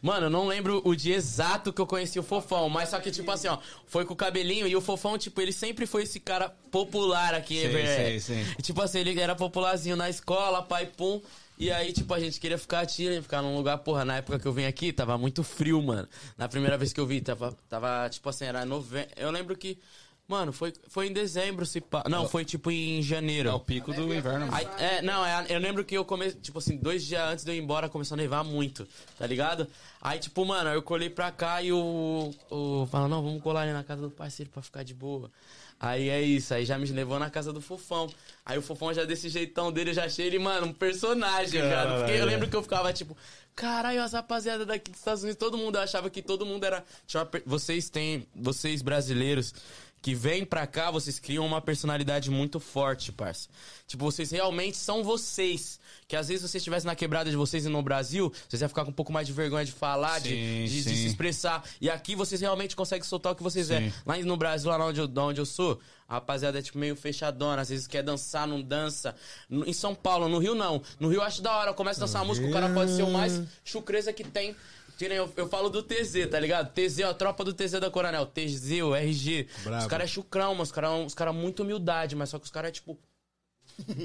Mano, 0.00 0.26
eu 0.26 0.30
não 0.30 0.46
lembro 0.46 0.80
o 0.84 0.94
dia 0.94 1.14
exato 1.14 1.72
que 1.72 1.80
eu 1.80 1.86
conheci 1.86 2.18
o 2.18 2.22
Fofão, 2.22 2.68
mas 2.68 2.88
só 2.88 2.98
que, 3.00 3.10
tipo 3.10 3.30
assim, 3.30 3.48
ó, 3.48 3.58
foi 3.86 4.04
com 4.04 4.14
o 4.14 4.16
cabelinho 4.16 4.66
e 4.66 4.74
o 4.74 4.80
Fofão, 4.80 5.18
tipo, 5.18 5.40
ele 5.40 5.52
sempre 5.52 5.86
foi 5.86 6.02
esse 6.04 6.18
cara 6.20 6.48
popular 6.70 7.34
aqui, 7.34 7.60
Sim, 7.62 7.68
velho. 7.68 8.20
sim, 8.20 8.44
sim. 8.44 8.62
Tipo 8.62 8.82
assim, 8.82 8.98
ele 9.00 9.18
era 9.20 9.34
popularzinho 9.34 9.96
na 9.96 10.08
escola, 10.08 10.62
pai, 10.62 10.86
pum. 10.86 11.20
E 11.58 11.72
aí, 11.72 11.92
tipo, 11.92 12.14
a 12.14 12.20
gente 12.20 12.38
queria 12.38 12.56
ficar 12.56 12.86
tira, 12.86 13.20
ficar 13.20 13.42
num 13.42 13.56
lugar, 13.56 13.78
porra, 13.78 14.04
na 14.04 14.18
época 14.18 14.38
que 14.38 14.46
eu 14.46 14.52
vim 14.52 14.64
aqui, 14.64 14.92
tava 14.92 15.18
muito 15.18 15.42
frio, 15.42 15.82
mano. 15.82 16.08
Na 16.36 16.48
primeira 16.48 16.78
vez 16.78 16.92
que 16.92 17.00
eu 17.00 17.06
vi, 17.06 17.20
tava, 17.20 17.56
tava 17.68 18.08
tipo 18.08 18.28
assim, 18.28 18.44
era 18.44 18.64
novembro. 18.64 19.10
Eu 19.16 19.30
lembro 19.32 19.56
que, 19.56 19.76
mano, 20.28 20.52
foi, 20.52 20.72
foi 20.88 21.08
em 21.08 21.12
dezembro, 21.12 21.64
se 21.64 21.80
pá. 21.80 22.04
Não, 22.08 22.28
foi 22.28 22.44
tipo 22.44 22.70
em 22.70 23.02
janeiro. 23.02 23.48
É 23.48 23.52
o 23.54 23.58
pico 23.58 23.92
do 23.94 24.14
inverno. 24.14 24.46
mano. 24.46 24.54
Aí, 24.54 24.68
é, 24.78 25.02
não, 25.02 25.24
é, 25.24 25.46
eu 25.48 25.58
lembro 25.58 25.84
que 25.84 25.96
eu 25.96 26.04
comecei, 26.04 26.38
tipo 26.38 26.58
assim, 26.58 26.76
dois 26.76 27.04
dias 27.04 27.22
antes 27.22 27.44
de 27.44 27.50
eu 27.50 27.54
ir 27.54 27.58
embora, 27.58 27.88
começou 27.88 28.14
a 28.14 28.18
nevar 28.18 28.44
muito, 28.44 28.86
tá 29.18 29.26
ligado? 29.26 29.66
Aí, 30.00 30.18
tipo, 30.18 30.44
mano, 30.44 30.68
eu 30.70 30.82
colei 30.82 31.08
pra 31.08 31.32
cá 31.32 31.62
e 31.62 31.72
o. 31.72 32.30
o 32.50 32.86
fala, 32.86 33.08
não, 33.08 33.22
vamos 33.22 33.42
colar 33.42 33.62
ali 33.62 33.72
na 33.72 33.82
casa 33.82 34.02
do 34.02 34.10
parceiro 34.10 34.50
pra 34.50 34.62
ficar 34.62 34.82
de 34.82 34.92
boa. 34.92 35.30
Aí 35.80 36.08
é 36.08 36.20
isso, 36.20 36.52
aí 36.52 36.64
já 36.64 36.76
me 36.76 36.86
levou 36.86 37.18
na 37.20 37.30
casa 37.30 37.52
do 37.52 37.60
Fofão. 37.60 38.12
Aí 38.44 38.58
o 38.58 38.62
Fofão 38.62 38.92
já 38.92 39.04
desse 39.04 39.28
jeitão 39.28 39.70
dele, 39.70 39.90
eu 39.90 39.94
já 39.94 40.04
achei 40.06 40.26
ele, 40.26 40.38
mano, 40.38 40.66
um 40.66 40.72
personagem, 40.72 41.60
cara. 41.62 41.98
Porque 41.98 42.12
eu 42.12 42.26
lembro 42.26 42.48
que 42.48 42.56
eu 42.56 42.62
ficava 42.62 42.92
tipo, 42.92 43.16
caralho, 43.54 44.02
as 44.02 44.12
rapaziada 44.12 44.66
daqui 44.66 44.90
dos 44.90 44.98
Estados 44.98 45.22
Unidos, 45.22 45.38
todo 45.38 45.56
mundo 45.56 45.76
eu 45.76 45.82
achava 45.82 46.10
que 46.10 46.20
todo 46.20 46.44
mundo 46.44 46.64
era. 46.64 46.84
Vocês 47.46 47.88
têm, 47.88 48.26
vocês 48.34 48.82
brasileiros 48.82 49.54
que 50.00 50.14
vêm 50.14 50.44
pra 50.44 50.66
cá, 50.66 50.90
vocês 50.90 51.18
criam 51.18 51.44
uma 51.44 51.60
personalidade 51.60 52.30
muito 52.30 52.60
forte, 52.60 53.10
parça. 53.12 53.48
Tipo, 53.86 54.04
vocês 54.04 54.30
realmente 54.30 54.76
são 54.76 55.02
vocês. 55.02 55.78
Que 56.06 56.16
às 56.16 56.28
vezes 56.28 56.42
vocês 56.42 56.60
estivessem 56.62 56.86
na 56.86 56.94
quebrada 56.94 57.28
de 57.30 57.36
vocês 57.36 57.66
e 57.66 57.68
no 57.68 57.82
Brasil, 57.82 58.32
vocês 58.48 58.62
iam 58.62 58.68
ficar 58.68 58.84
com 58.84 58.90
um 58.90 58.94
pouco 58.94 59.12
mais 59.12 59.26
de 59.26 59.32
vergonha 59.32 59.64
de 59.64 59.72
falar, 59.72 60.20
de, 60.20 60.30
Sim, 60.30 60.64
de- 60.64 60.82
de 60.82 60.82
sim. 60.90 60.96
se 60.96 61.06
expressar. 61.06 61.62
E 61.80 61.90
aqui 61.90 62.14
vocês 62.14 62.40
realmente 62.40 62.74
conseguem 62.74 63.04
soltar 63.06 63.32
o 63.32 63.36
que 63.36 63.42
vocês 63.42 63.70
é. 63.70 63.92
Lá 64.06 64.16
no 64.16 64.36
Brasil, 64.36 64.70
lá 64.70 64.82
onde 64.86 65.00
eu, 65.00 65.06
de 65.06 65.20
onde 65.20 65.40
eu 65.40 65.44
sou, 65.46 65.78
a 66.08 66.14
rapaziada 66.14 66.58
é 66.58 66.62
tipo 66.62 66.78
meio 66.78 66.96
fechadona, 66.96 67.60
às 67.60 67.68
vezes 67.68 67.86
quer 67.86 68.02
dançar, 68.02 68.46
não 68.48 68.62
dança. 68.62 69.14
No- 69.50 69.68
Em 69.68 69.72
São 69.74 69.94
Paulo, 69.94 70.28
no 70.28 70.38
Rio 70.38 70.54
não. 70.54 70.80
No 70.98 71.08
Rio 71.08 71.20
acho 71.20 71.42
da 71.42 71.54
hora, 71.54 71.74
começa 71.74 72.00
a 72.00 72.06
dançar 72.06 72.22
uma 72.22 72.28
música, 72.28 72.46
o 72.46 72.52
cara 72.52 72.70
pode 72.72 72.92
ser 72.92 73.02
o 73.02 73.10
mais 73.10 73.42
chucreza 73.64 74.12
que 74.12 74.24
tem. 74.24 74.56
Eu, 75.00 75.32
eu 75.36 75.48
falo 75.48 75.68
do 75.68 75.82
TZ, 75.82 76.28
tá 76.30 76.40
ligado? 76.40 76.72
TZ, 76.72 77.00
ó, 77.00 77.10
a 77.10 77.14
tropa 77.14 77.44
do 77.44 77.54
TZ 77.54 77.72
da 77.72 77.90
Coronel. 77.90 78.26
TZ, 78.26 78.82
o 78.82 78.94
RG. 78.94 79.46
Bravo. 79.62 79.82
Os 79.82 79.88
caras 79.88 80.10
é 80.10 80.12
chucrão, 80.12 80.54
mas 80.54 80.68
os 80.68 80.72
caras 80.72 81.14
cara 81.14 81.32
muito 81.32 81.62
humildade, 81.62 82.16
mas 82.16 82.30
só 82.30 82.38
que 82.38 82.44
os 82.44 82.50
caras 82.50 82.70
é 82.70 82.72
tipo. 82.72 82.98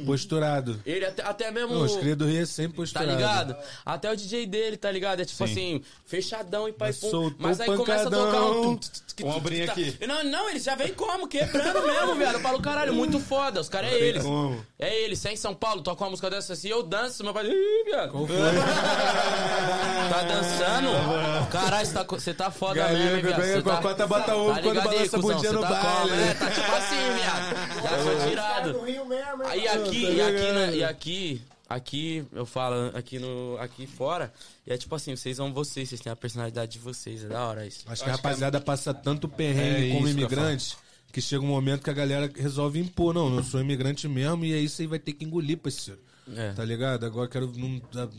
Posturado. 0.05 0.79
Ele 0.85 1.05
até, 1.05 1.23
até 1.23 1.51
mesmo. 1.51 1.73
Não, 1.73 1.81
os 1.83 1.95
cria 1.97 2.15
do 2.15 2.25
Rio 2.25 2.43
é 2.43 2.45
sempre 2.45 2.73
Tá 2.73 2.75
posturado. 2.77 3.11
ligado? 3.11 3.55
Até 3.85 4.11
o 4.11 4.15
DJ 4.15 4.45
dele, 4.45 4.77
tá 4.77 4.91
ligado? 4.91 5.21
É 5.21 5.25
tipo 5.25 5.45
Sim. 5.47 5.51
assim, 5.51 5.81
fechadão 6.05 6.67
e 6.69 6.71
pai 6.73 6.89
Mas 6.89 6.97
pum. 6.99 7.33
Mas 7.39 7.59
aí 7.59 7.67
começa 7.67 8.07
a 8.07 8.11
pancadão. 8.11 8.25
tocar 8.31 8.43
um. 8.45 8.79
Um 9.23 9.29
ombrinho 9.37 9.65
tch, 9.65 9.69
aqui. 9.71 9.91
tá. 9.93 10.07
Não, 10.07 10.23
não, 10.23 10.49
eles 10.49 10.63
já 10.63 10.73
vem 10.75 10.93
como? 10.93 11.27
Quebrando 11.27 11.81
mesmo, 11.85 12.15
viado. 12.15 12.33
Eu 12.35 12.39
falo, 12.39 12.59
caralho, 12.61 12.93
muito 12.93 13.19
foda. 13.19 13.61
Os 13.61 13.69
caras 13.69 13.91
é 13.91 13.95
eles. 13.99 14.23
como. 14.23 14.65
É 14.79 14.95
eles. 15.03 15.19
Sem 15.19 15.35
São 15.35 15.53
Paulo, 15.53 15.81
toca 15.81 16.03
uma 16.03 16.09
música 16.11 16.29
dessa 16.29 16.53
assim, 16.53 16.69
eu 16.69 16.81
danço, 16.83 17.23
meu 17.23 17.33
pai. 17.33 17.45
Ih, 17.47 17.83
viado. 17.85 18.11
Qual 18.11 18.25
foi? 18.27 18.35
Tá 20.09 20.21
dançando? 20.23 21.47
Caralho, 21.49 21.85
você 21.85 21.93
tá, 21.93 22.03
você 22.03 22.33
tá 22.33 22.51
foda 22.51 22.75
Galinha, 22.75 23.05
mesmo, 23.15 23.21
viado. 23.27 23.41
Você 23.41 23.61
com 23.61 23.69
a 23.69 23.75
tá- 23.75 23.81
cota 23.81 24.07
bota 24.07 24.35
ovo 24.35 24.53
quando 24.61 24.63
ligado 24.73 24.89
aí, 24.89 24.95
balança 24.95 25.17
a 25.17 25.19
bundinha 25.19 25.51
no 25.53 25.61
tá 25.61 25.69
baile. 25.69 25.83
como? 26.09 26.13
É, 26.21 26.33
tá 26.33 26.51
tipo 26.51 26.71
assim, 26.71 27.13
viado. 27.15 27.83
Já 27.83 28.03
sou 28.03 28.29
tirado. 28.29 28.73
Do 28.73 28.81
Rio 28.85 29.05
mesmo, 29.05 29.43
Aí 29.45 29.62
aqui, 29.67 30.01
tá 30.01 30.09
e 30.09 30.21
aqui, 30.21 30.31
ligado. 30.39 30.53
né, 30.53 30.75
e 30.75 30.83
aqui, 30.83 31.41
aqui, 31.69 32.25
eu 32.31 32.45
falo, 32.45 32.95
aqui 32.95 33.19
no, 33.19 33.57
aqui 33.59 33.87
fora, 33.87 34.33
e 34.65 34.73
é 34.73 34.77
tipo 34.77 34.93
assim, 34.95 35.15
vocês 35.15 35.37
são 35.37 35.53
vocês, 35.53 35.89
vocês 35.89 36.01
têm 36.01 36.11
a 36.11 36.15
personalidade 36.15 36.73
de 36.73 36.79
vocês, 36.79 37.23
é 37.23 37.27
da 37.27 37.45
hora 37.47 37.65
isso. 37.65 37.83
Acho 37.87 38.03
que 38.03 38.09
a 38.09 38.13
rapaziada 38.13 38.59
passa 38.61 38.93
tanto 38.93 39.27
perrengue 39.27 39.91
É 39.91 39.93
como 39.93 40.07
isso 40.07 40.15
que 40.15 40.23
eu 40.23 40.27
imigrante 40.27 40.77
que 41.13 41.21
chega 41.21 41.43
um 41.43 41.47
momento 41.47 41.83
que 41.83 41.91
a 41.91 41.93
galera 41.93 42.29
resolve 42.35 42.79
impor. 42.79 43.13
Não, 43.13 43.29
não 43.29 43.43
sou 43.43 43.61
imigrante 43.61 44.07
mesmo 44.07 44.43
e 44.43 44.53
aí 44.53 44.67
você 44.67 44.87
vai 44.87 44.97
ter 44.97 45.13
que 45.13 45.23
engolir, 45.23 45.59
parceiro. 45.59 46.01
É. 46.35 46.53
Tá 46.53 46.65
ligado? 46.65 47.05
Agora 47.05 47.29
quero. 47.29 47.51
Não, 47.55 47.79
tá- 47.79 48.09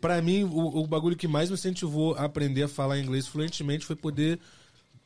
pra 0.00 0.20
mim, 0.20 0.44
o, 0.44 0.82
o 0.82 0.86
bagulho 0.86 1.16
que 1.16 1.26
mais 1.26 1.48
me 1.48 1.54
incentivou 1.54 2.14
a 2.14 2.24
aprender 2.24 2.64
a 2.64 2.68
falar 2.68 2.98
inglês 2.98 3.26
fluentemente 3.26 3.86
foi 3.86 3.96
poder 3.96 4.38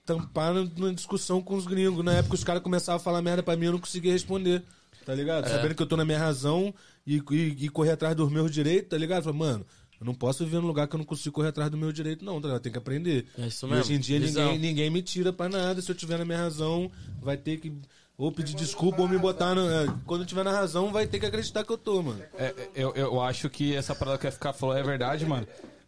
tampar 0.04 0.52
na, 0.52 0.64
na 0.76 0.92
discussão 0.92 1.40
com 1.40 1.54
os 1.54 1.66
gringos. 1.66 2.04
Na 2.04 2.14
época 2.14 2.34
os 2.34 2.42
caras 2.42 2.62
começavam 2.62 2.96
a 2.96 3.02
falar 3.02 3.22
merda 3.22 3.44
pra 3.44 3.56
mim 3.56 3.66
eu 3.66 3.72
não 3.72 3.78
conseguia 3.78 4.12
responder. 4.12 4.64
Tá 5.06 5.14
ligado? 5.14 5.48
Sabendo 5.48 5.74
que 5.74 5.82
eu 5.82 5.86
tô 5.86 5.96
na 5.96 6.04
minha 6.04 6.18
razão 6.18 6.74
e, 7.06 7.22
e, 7.30 7.64
e 7.66 7.68
correr 7.68 7.92
atrás 7.92 8.14
dos 8.16 8.30
meus 8.30 8.50
direitos, 8.50 8.90
tá 8.90 8.98
ligado? 8.98 9.22
Falei, 9.22 9.38
mano, 9.38 9.64
eu 10.00 10.04
não 10.04 10.12
posso 10.12 10.44
viver 10.44 10.60
num 10.60 10.66
lugar 10.66 10.88
que 10.88 10.96
eu 10.96 10.98
não 10.98 11.04
consigo 11.04 11.32
correr 11.36 11.48
atrás 11.50 11.70
do 11.70 11.76
meu 11.76 11.92
direito, 11.92 12.24
não, 12.24 12.40
tá 12.40 12.48
ligado? 12.48 12.60
Tem 12.62 12.72
que 12.72 12.78
aprender. 12.78 13.24
É 13.38 13.46
isso 13.46 13.66
E 13.66 13.70
mesmo. 13.70 13.84
hoje 13.84 13.94
em 13.94 13.98
dia 14.00 14.18
Visão. 14.18 14.44
ninguém, 14.52 14.58
ninguém 14.58 14.90
me 14.90 15.00
tira 15.02 15.32
pra 15.32 15.48
nada. 15.48 15.80
Se 15.80 15.88
eu 15.90 15.94
tiver 15.94 16.18
na 16.18 16.24
minha 16.24 16.38
razão, 16.38 16.90
vai 17.22 17.36
ter 17.36 17.58
que. 17.58 17.72
Ou 18.18 18.32
pedir 18.32 18.56
desculpa 18.56 19.00
ou 19.02 19.08
me 19.08 19.16
botar. 19.18 19.54
No, 19.54 19.70
é, 19.70 19.86
quando 20.06 20.22
eu 20.22 20.26
tiver 20.26 20.42
na 20.42 20.50
razão, 20.50 20.90
vai 20.90 21.06
ter 21.06 21.20
que 21.20 21.26
acreditar 21.26 21.62
que 21.64 21.70
eu 21.72 21.78
tô, 21.78 22.02
mano. 22.02 22.20
É, 22.36 22.46
é, 22.46 22.68
eu, 22.74 22.92
eu 22.96 23.20
acho 23.20 23.48
que 23.48 23.76
essa 23.76 23.94
parada 23.94 24.18
que 24.18 24.26
a 24.26 24.32
FK 24.32 24.52
falou 24.54 24.76
é 24.76 24.82
verdade, 24.82 25.24
mano. 25.24 25.46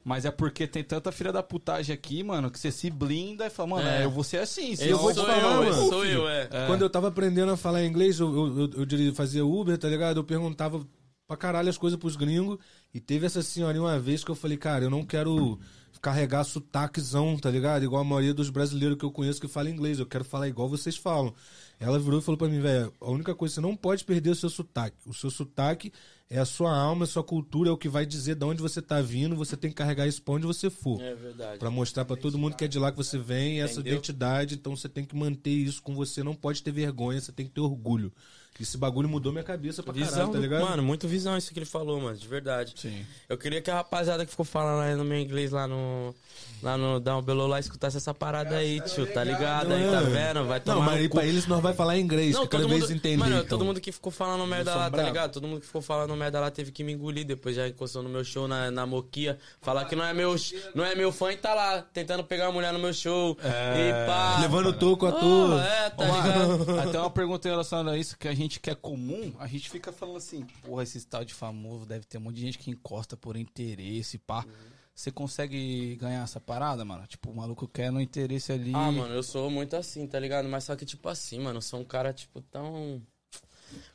Mas 0.08 0.24
é 0.24 0.30
porque 0.30 0.66
tem 0.66 0.82
tanta 0.82 1.12
filha 1.12 1.30
da 1.30 1.42
putagem 1.42 1.92
aqui, 1.92 2.22
mano, 2.22 2.50
que 2.50 2.58
você 2.58 2.72
se 2.72 2.88
blinda 2.88 3.44
e 3.46 3.50
fala, 3.50 3.68
mano, 3.68 3.86
É. 3.86 4.00
é. 4.00 4.04
eu 4.06 4.10
vou 4.10 4.24
ser 4.24 4.38
assim. 4.38 4.72
Esse 4.72 4.84
senão 4.84 4.96
eu 4.96 5.02
vou 5.02 5.12
te 5.12 5.16
sou 5.16 5.26
falar, 5.26 5.42
eu, 5.42 5.64
mano. 5.70 5.88
sou 5.90 6.06
eu, 6.06 6.26
é. 6.26 6.48
Quando 6.66 6.80
eu 6.80 6.88
tava 6.88 7.08
aprendendo 7.08 7.52
a 7.52 7.58
falar 7.58 7.84
inglês, 7.84 8.18
eu, 8.18 8.34
eu, 8.34 8.70
eu, 8.70 8.98
eu 9.06 9.14
fazia 9.14 9.44
Uber, 9.44 9.76
tá 9.76 9.86
ligado? 9.86 10.16
Eu 10.16 10.24
perguntava 10.24 10.82
pra 11.26 11.36
caralho 11.36 11.68
as 11.68 11.76
coisas 11.76 11.98
pros 12.00 12.16
gringos. 12.16 12.58
E 12.94 12.98
teve 12.98 13.26
essa 13.26 13.42
senhorinha 13.42 13.82
uma 13.82 13.98
vez 13.98 14.24
que 14.24 14.30
eu 14.30 14.34
falei, 14.34 14.56
cara, 14.56 14.84
eu 14.84 14.90
não 14.90 15.04
quero 15.04 15.60
carregar 16.00 16.42
sotaquezão, 16.44 17.36
tá 17.36 17.50
ligado? 17.50 17.84
Igual 17.84 18.00
a 18.00 18.04
maioria 18.04 18.32
dos 18.32 18.48
brasileiros 18.48 18.96
que 18.96 19.04
eu 19.04 19.10
conheço 19.12 19.38
que 19.38 19.46
fala 19.46 19.68
inglês. 19.68 19.98
Eu 19.98 20.06
quero 20.06 20.24
falar 20.24 20.48
igual 20.48 20.70
vocês 20.70 20.96
falam. 20.96 21.34
Ela 21.78 21.98
virou 21.98 22.18
e 22.18 22.22
falou 22.22 22.38
pra 22.38 22.48
mim, 22.48 22.60
velho, 22.60 22.90
a 22.98 23.10
única 23.10 23.34
coisa, 23.34 23.56
você 23.56 23.60
não 23.60 23.76
pode 23.76 24.04
perder 24.04 24.30
o 24.30 24.34
seu 24.34 24.48
sotaque. 24.48 24.96
O 25.04 25.12
seu 25.12 25.28
sotaque 25.30 25.92
é 26.30 26.38
a 26.38 26.44
sua 26.44 26.76
alma, 26.76 27.04
a 27.04 27.06
sua 27.06 27.24
cultura, 27.24 27.70
é 27.70 27.72
o 27.72 27.78
que 27.78 27.88
vai 27.88 28.04
dizer 28.04 28.34
de 28.34 28.44
onde 28.44 28.60
você 28.60 28.82
tá 28.82 29.00
vindo. 29.00 29.34
Você 29.36 29.56
tem 29.56 29.70
que 29.70 29.76
carregar 29.76 30.06
isso 30.06 30.22
pra 30.22 30.34
onde 30.34 30.46
você 30.46 30.68
for. 30.68 31.00
É 31.00 31.14
verdade. 31.14 31.58
Pra 31.58 31.70
mostrar 31.70 32.04
pra 32.04 32.16
todo 32.16 32.36
mundo 32.38 32.54
que 32.54 32.64
é 32.64 32.68
de 32.68 32.78
lá 32.78 32.90
que 32.90 32.96
você 32.98 33.18
vem, 33.18 33.62
essa 33.62 33.80
Entendeu? 33.80 33.94
identidade, 33.94 34.54
então 34.54 34.76
você 34.76 34.88
tem 34.88 35.04
que 35.04 35.16
manter 35.16 35.50
isso 35.50 35.82
com 35.82 35.94
você, 35.94 36.22
não 36.22 36.34
pode 36.34 36.62
ter 36.62 36.70
vergonha, 36.70 37.20
você 37.20 37.32
tem 37.32 37.46
que 37.46 37.52
ter 37.52 37.60
orgulho. 37.60 38.12
Esse 38.60 38.76
bagulho 38.76 39.08
mudou 39.08 39.30
minha 39.32 39.44
cabeça 39.44 39.82
pra 39.82 39.92
Visão, 39.92 40.10
caralho, 40.12 40.32
tá 40.32 40.38
ligado? 40.38 40.62
mano, 40.68 40.82
muito 40.82 41.06
visão 41.06 41.36
isso 41.36 41.52
que 41.52 41.58
ele 41.58 41.66
falou, 41.66 42.00
mano, 42.00 42.16
de 42.16 42.26
verdade. 42.26 42.74
Sim. 42.76 43.06
Eu 43.28 43.38
queria 43.38 43.60
que 43.62 43.70
a 43.70 43.74
rapaziada 43.76 44.24
que 44.24 44.30
ficou 44.32 44.44
falando 44.44 44.82
aí 44.82 44.94
no 44.96 45.04
meu 45.04 45.18
inglês 45.18 45.50
lá 45.52 45.66
no. 45.66 46.14
Lá 46.60 46.76
no 46.76 46.98
Down 46.98 47.22
Below 47.22 47.46
lá 47.46 47.60
escutasse 47.60 47.96
essa 47.98 48.12
parada 48.12 48.56
aí, 48.56 48.80
tio, 48.80 49.06
tá 49.12 49.22
ligado? 49.22 49.72
Aí, 49.72 49.90
tá 49.92 50.00
vendo? 50.00 50.44
Vai 50.44 50.58
tomar 50.58 50.76
não, 50.76 50.82
mas 50.82 50.96
aí 50.96 51.08
pra 51.08 51.24
eles 51.24 51.46
nós 51.46 51.60
vai 51.62 51.72
falar 51.72 51.96
inglês, 51.98 52.34
Não, 52.34 52.42
que 52.42 52.48
cada 52.48 52.64
todo 52.64 52.70
vez 52.70 52.82
mundo, 52.82 52.92
entender. 52.94 53.16
mano, 53.16 53.36
então. 53.36 53.46
todo 53.46 53.64
mundo 53.64 53.80
que 53.80 53.92
ficou 53.92 54.10
falando 54.10 54.44
merda 54.44 54.74
lá, 54.74 54.84
tá 54.84 54.90
bravo. 54.90 55.08
ligado? 55.08 55.32
Todo 55.34 55.46
mundo 55.46 55.60
que 55.60 55.66
ficou 55.66 55.80
falando 55.80 56.16
merda 56.16 56.40
lá 56.40 56.50
teve 56.50 56.72
que 56.72 56.82
me 56.82 56.92
engolir, 56.92 57.24
depois 57.24 57.54
já 57.54 57.68
encostou 57.68 58.02
no 58.02 58.08
meu 58.08 58.24
show 58.24 58.48
na, 58.48 58.72
na 58.72 58.84
Moquia, 58.86 59.38
falar 59.60 59.84
que 59.84 59.94
não 59.94 60.04
é 60.04 60.12
meu, 60.12 60.34
não 60.74 60.84
é 60.84 60.96
meu 60.96 61.12
fã 61.12 61.30
e 61.32 61.36
tá 61.36 61.54
lá, 61.54 61.80
tentando 61.92 62.24
pegar 62.24 62.48
a 62.48 62.52
mulher 62.52 62.72
no 62.72 62.80
meu 62.80 62.92
show. 62.92 63.36
E 63.40 64.06
pá. 64.06 64.38
Levando 64.40 64.72
toco 64.72 65.06
à 65.06 65.10
Oh, 65.10 65.12
toa. 65.20 65.64
é, 65.64 65.90
tá 65.90 66.04
ligado? 66.04 66.80
Até 66.88 66.98
uma 66.98 67.10
pergunta 67.10 67.46
em 67.46 67.50
relação 67.52 67.86
a 67.86 67.96
isso, 67.96 68.18
que 68.18 68.26
a 68.26 68.34
gente 68.34 68.47
que 68.56 68.70
é 68.70 68.74
comum, 68.74 69.34
a 69.38 69.46
gente 69.46 69.68
fica 69.68 69.92
falando 69.92 70.16
assim, 70.16 70.44
porra, 70.62 70.82
esse 70.84 71.06
tal 71.06 71.24
de 71.24 71.34
famoso 71.34 71.84
deve 71.84 72.04
ter 72.06 72.18
um 72.18 72.22
monte 72.22 72.36
de 72.36 72.42
gente 72.42 72.58
que 72.58 72.70
encosta 72.70 73.16
por 73.16 73.36
interesse, 73.36 74.16
pá. 74.18 74.46
Você 74.94 75.12
consegue 75.12 75.94
ganhar 75.96 76.24
essa 76.24 76.40
parada, 76.40 76.84
mano? 76.84 77.06
Tipo, 77.06 77.30
o 77.30 77.36
maluco 77.36 77.68
quer 77.68 77.92
no 77.92 78.00
interesse 78.00 78.50
ali. 78.50 78.72
Ah, 78.74 78.90
mano, 78.90 79.14
eu 79.14 79.22
sou 79.22 79.48
muito 79.50 79.76
assim, 79.76 80.06
tá 80.06 80.18
ligado? 80.18 80.48
Mas 80.48 80.64
só 80.64 80.74
que, 80.74 80.84
tipo 80.84 81.08
assim, 81.08 81.38
mano, 81.38 81.58
eu 81.58 81.62
sou 81.62 81.78
um 81.80 81.84
cara, 81.84 82.12
tipo, 82.12 82.40
tão. 82.42 83.00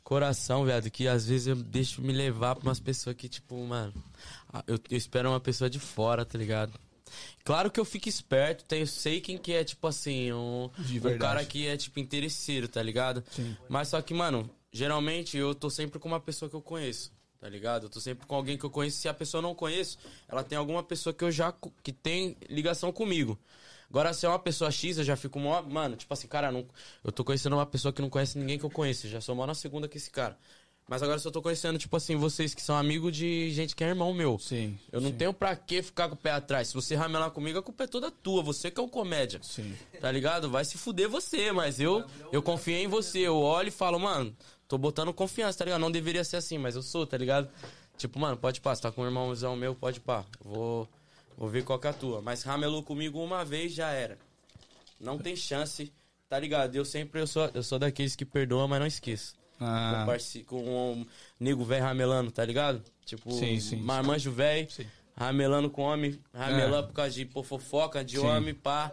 Coração, 0.02 0.64
viado, 0.64 0.90
que 0.90 1.08
às 1.08 1.26
vezes 1.26 1.46
eu 1.46 1.56
deixo 1.56 2.00
me 2.00 2.12
levar 2.12 2.54
pra 2.56 2.68
umas 2.68 2.80
pessoas 2.80 3.16
que, 3.16 3.28
tipo, 3.28 3.56
mano. 3.66 3.92
ah, 4.52 4.62
Eu, 4.66 4.78
eu 4.90 4.96
espero 4.96 5.28
uma 5.30 5.40
pessoa 5.40 5.68
de 5.68 5.78
fora, 5.78 6.24
tá 6.24 6.38
ligado? 6.38 6.78
Claro 7.44 7.70
que 7.70 7.78
eu 7.78 7.84
fico 7.84 8.08
esperto, 8.08 8.64
tenho, 8.64 8.86
sei 8.86 9.20
quem 9.20 9.36
que 9.36 9.52
é, 9.52 9.62
tipo 9.62 9.86
assim, 9.86 10.32
um, 10.32 10.70
um 11.04 11.18
cara 11.18 11.44
que 11.44 11.66
é, 11.66 11.76
tipo, 11.76 12.00
interesseiro, 12.00 12.66
tá 12.66 12.82
ligado? 12.82 13.22
Sim. 13.30 13.56
Mas 13.68 13.88
só 13.88 14.00
que, 14.00 14.14
mano, 14.14 14.48
geralmente 14.72 15.36
eu 15.36 15.54
tô 15.54 15.68
sempre 15.68 15.98
com 15.98 16.08
uma 16.08 16.20
pessoa 16.20 16.48
que 16.48 16.56
eu 16.56 16.62
conheço, 16.62 17.12
tá 17.38 17.48
ligado? 17.48 17.84
Eu 17.84 17.90
tô 17.90 18.00
sempre 18.00 18.26
com 18.26 18.34
alguém 18.34 18.56
que 18.56 18.64
eu 18.64 18.70
conheço. 18.70 18.98
Se 18.98 19.08
a 19.08 19.14
pessoa 19.14 19.42
não 19.42 19.54
conheço, 19.54 19.98
ela 20.26 20.42
tem 20.42 20.56
alguma 20.56 20.82
pessoa 20.82 21.12
que 21.12 21.22
eu 21.22 21.30
já 21.30 21.54
que 21.82 21.92
tem 21.92 22.36
ligação 22.48 22.90
comigo. 22.90 23.38
Agora, 23.90 24.12
se 24.12 24.26
é 24.26 24.28
uma 24.28 24.38
pessoa 24.38 24.70
X, 24.70 24.98
eu 24.98 25.04
já 25.04 25.14
fico 25.14 25.38
mó. 25.38 25.62
Mano, 25.62 25.94
tipo 25.94 26.12
assim, 26.12 26.26
cara, 26.26 26.50
não, 26.50 26.66
eu 27.04 27.12
tô 27.12 27.22
conhecendo 27.22 27.54
uma 27.54 27.66
pessoa 27.66 27.92
que 27.92 28.02
não 28.02 28.10
conhece 28.10 28.36
ninguém 28.38 28.58
que 28.58 28.64
eu 28.64 28.70
conheço. 28.70 29.06
Já 29.06 29.20
sou 29.20 29.34
mó 29.34 29.46
na 29.46 29.54
segunda 29.54 29.86
que 29.86 29.98
esse 29.98 30.10
cara. 30.10 30.36
Mas 30.86 31.02
agora 31.02 31.18
se 31.18 31.26
eu 31.26 31.32
tô 31.32 31.40
conhecendo, 31.40 31.78
tipo 31.78 31.96
assim, 31.96 32.14
vocês 32.14 32.54
que 32.54 32.60
são 32.60 32.76
amigos 32.76 33.16
de 33.16 33.50
gente 33.50 33.74
que 33.74 33.82
é 33.82 33.88
irmão 33.88 34.12
meu. 34.12 34.38
Sim. 34.38 34.78
Eu 34.92 35.00
não 35.00 35.10
sim. 35.10 35.16
tenho 35.16 35.32
pra 35.32 35.56
que 35.56 35.82
ficar 35.82 36.08
com 36.08 36.14
o 36.14 36.18
pé 36.18 36.32
atrás. 36.32 36.68
Se 36.68 36.74
você 36.74 36.94
ramelar 36.94 37.30
comigo, 37.30 37.58
a 37.58 37.62
culpa 37.62 37.84
é 37.84 37.86
toda 37.86 38.10
tua. 38.10 38.42
Você 38.42 38.70
que 38.70 38.78
é 38.78 38.82
o 38.82 38.88
comédia. 38.88 39.40
Sim. 39.42 39.74
Tá 39.98 40.12
ligado? 40.12 40.50
Vai 40.50 40.62
se 40.64 40.76
fuder 40.76 41.08
você, 41.08 41.50
mas 41.52 41.80
eu, 41.80 42.04
eu 42.30 42.42
confiei 42.42 42.84
em 42.84 42.86
você. 42.86 43.20
Eu 43.20 43.36
olho 43.38 43.68
e 43.68 43.70
falo, 43.70 43.98
mano, 43.98 44.36
tô 44.68 44.76
botando 44.76 45.12
confiança, 45.14 45.58
tá 45.58 45.64
ligado? 45.64 45.80
Não 45.80 45.90
deveria 45.90 46.22
ser 46.22 46.36
assim, 46.36 46.58
mas 46.58 46.76
eu 46.76 46.82
sou, 46.82 47.06
tá 47.06 47.16
ligado? 47.16 47.48
Tipo, 47.96 48.18
mano, 48.18 48.36
pode 48.36 48.60
pá, 48.60 48.74
você 48.74 48.82
tá 48.82 48.92
com 48.92 49.02
um 49.02 49.06
irmãozão 49.06 49.56
meu, 49.56 49.74
pode 49.74 50.00
pá. 50.00 50.22
Vou, 50.44 50.86
vou 51.38 51.48
ver 51.48 51.64
qual 51.64 51.78
que 51.78 51.86
é 51.86 51.90
a 51.90 51.94
tua. 51.94 52.20
Mas 52.20 52.42
ramelou 52.42 52.82
comigo 52.82 53.24
uma 53.24 53.42
vez, 53.42 53.72
já 53.72 53.88
era. 53.90 54.18
Não 55.00 55.16
tem 55.16 55.34
chance, 55.34 55.90
tá 56.28 56.38
ligado? 56.38 56.76
Eu 56.76 56.84
sempre, 56.84 57.22
eu 57.22 57.26
sou, 57.26 57.50
eu 57.54 57.62
sou 57.62 57.78
daqueles 57.78 58.14
que 58.14 58.26
perdoam, 58.26 58.68
mas 58.68 58.80
não 58.80 58.86
esqueço. 58.86 59.34
Ah, 59.66 60.00
Com, 60.00 60.06
parce- 60.06 60.44
com 60.44 60.92
um 60.92 61.06
nego 61.40 61.64
velho 61.64 61.82
ramelando, 61.84 62.30
tá 62.30 62.44
ligado? 62.44 62.82
Tipo, 63.04 63.30
Sim, 63.32 63.58
sim, 63.60 63.76
marmanjo 63.76 64.30
velho, 64.30 64.68
ramelando 65.16 65.70
com 65.70 65.82
homem, 65.82 66.18
ramelando 66.32 66.76
É. 66.76 66.82
por 66.88 66.92
causa 66.92 67.10
de 67.14 67.24
pô, 67.24 67.42
fofoca, 67.42 68.04
de 68.04 68.18
Sim. 68.18 68.26
homem, 68.26 68.54
pá. 68.54 68.92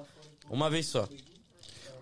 Uma 0.49 0.69
vez 0.69 0.85
só. 0.87 1.07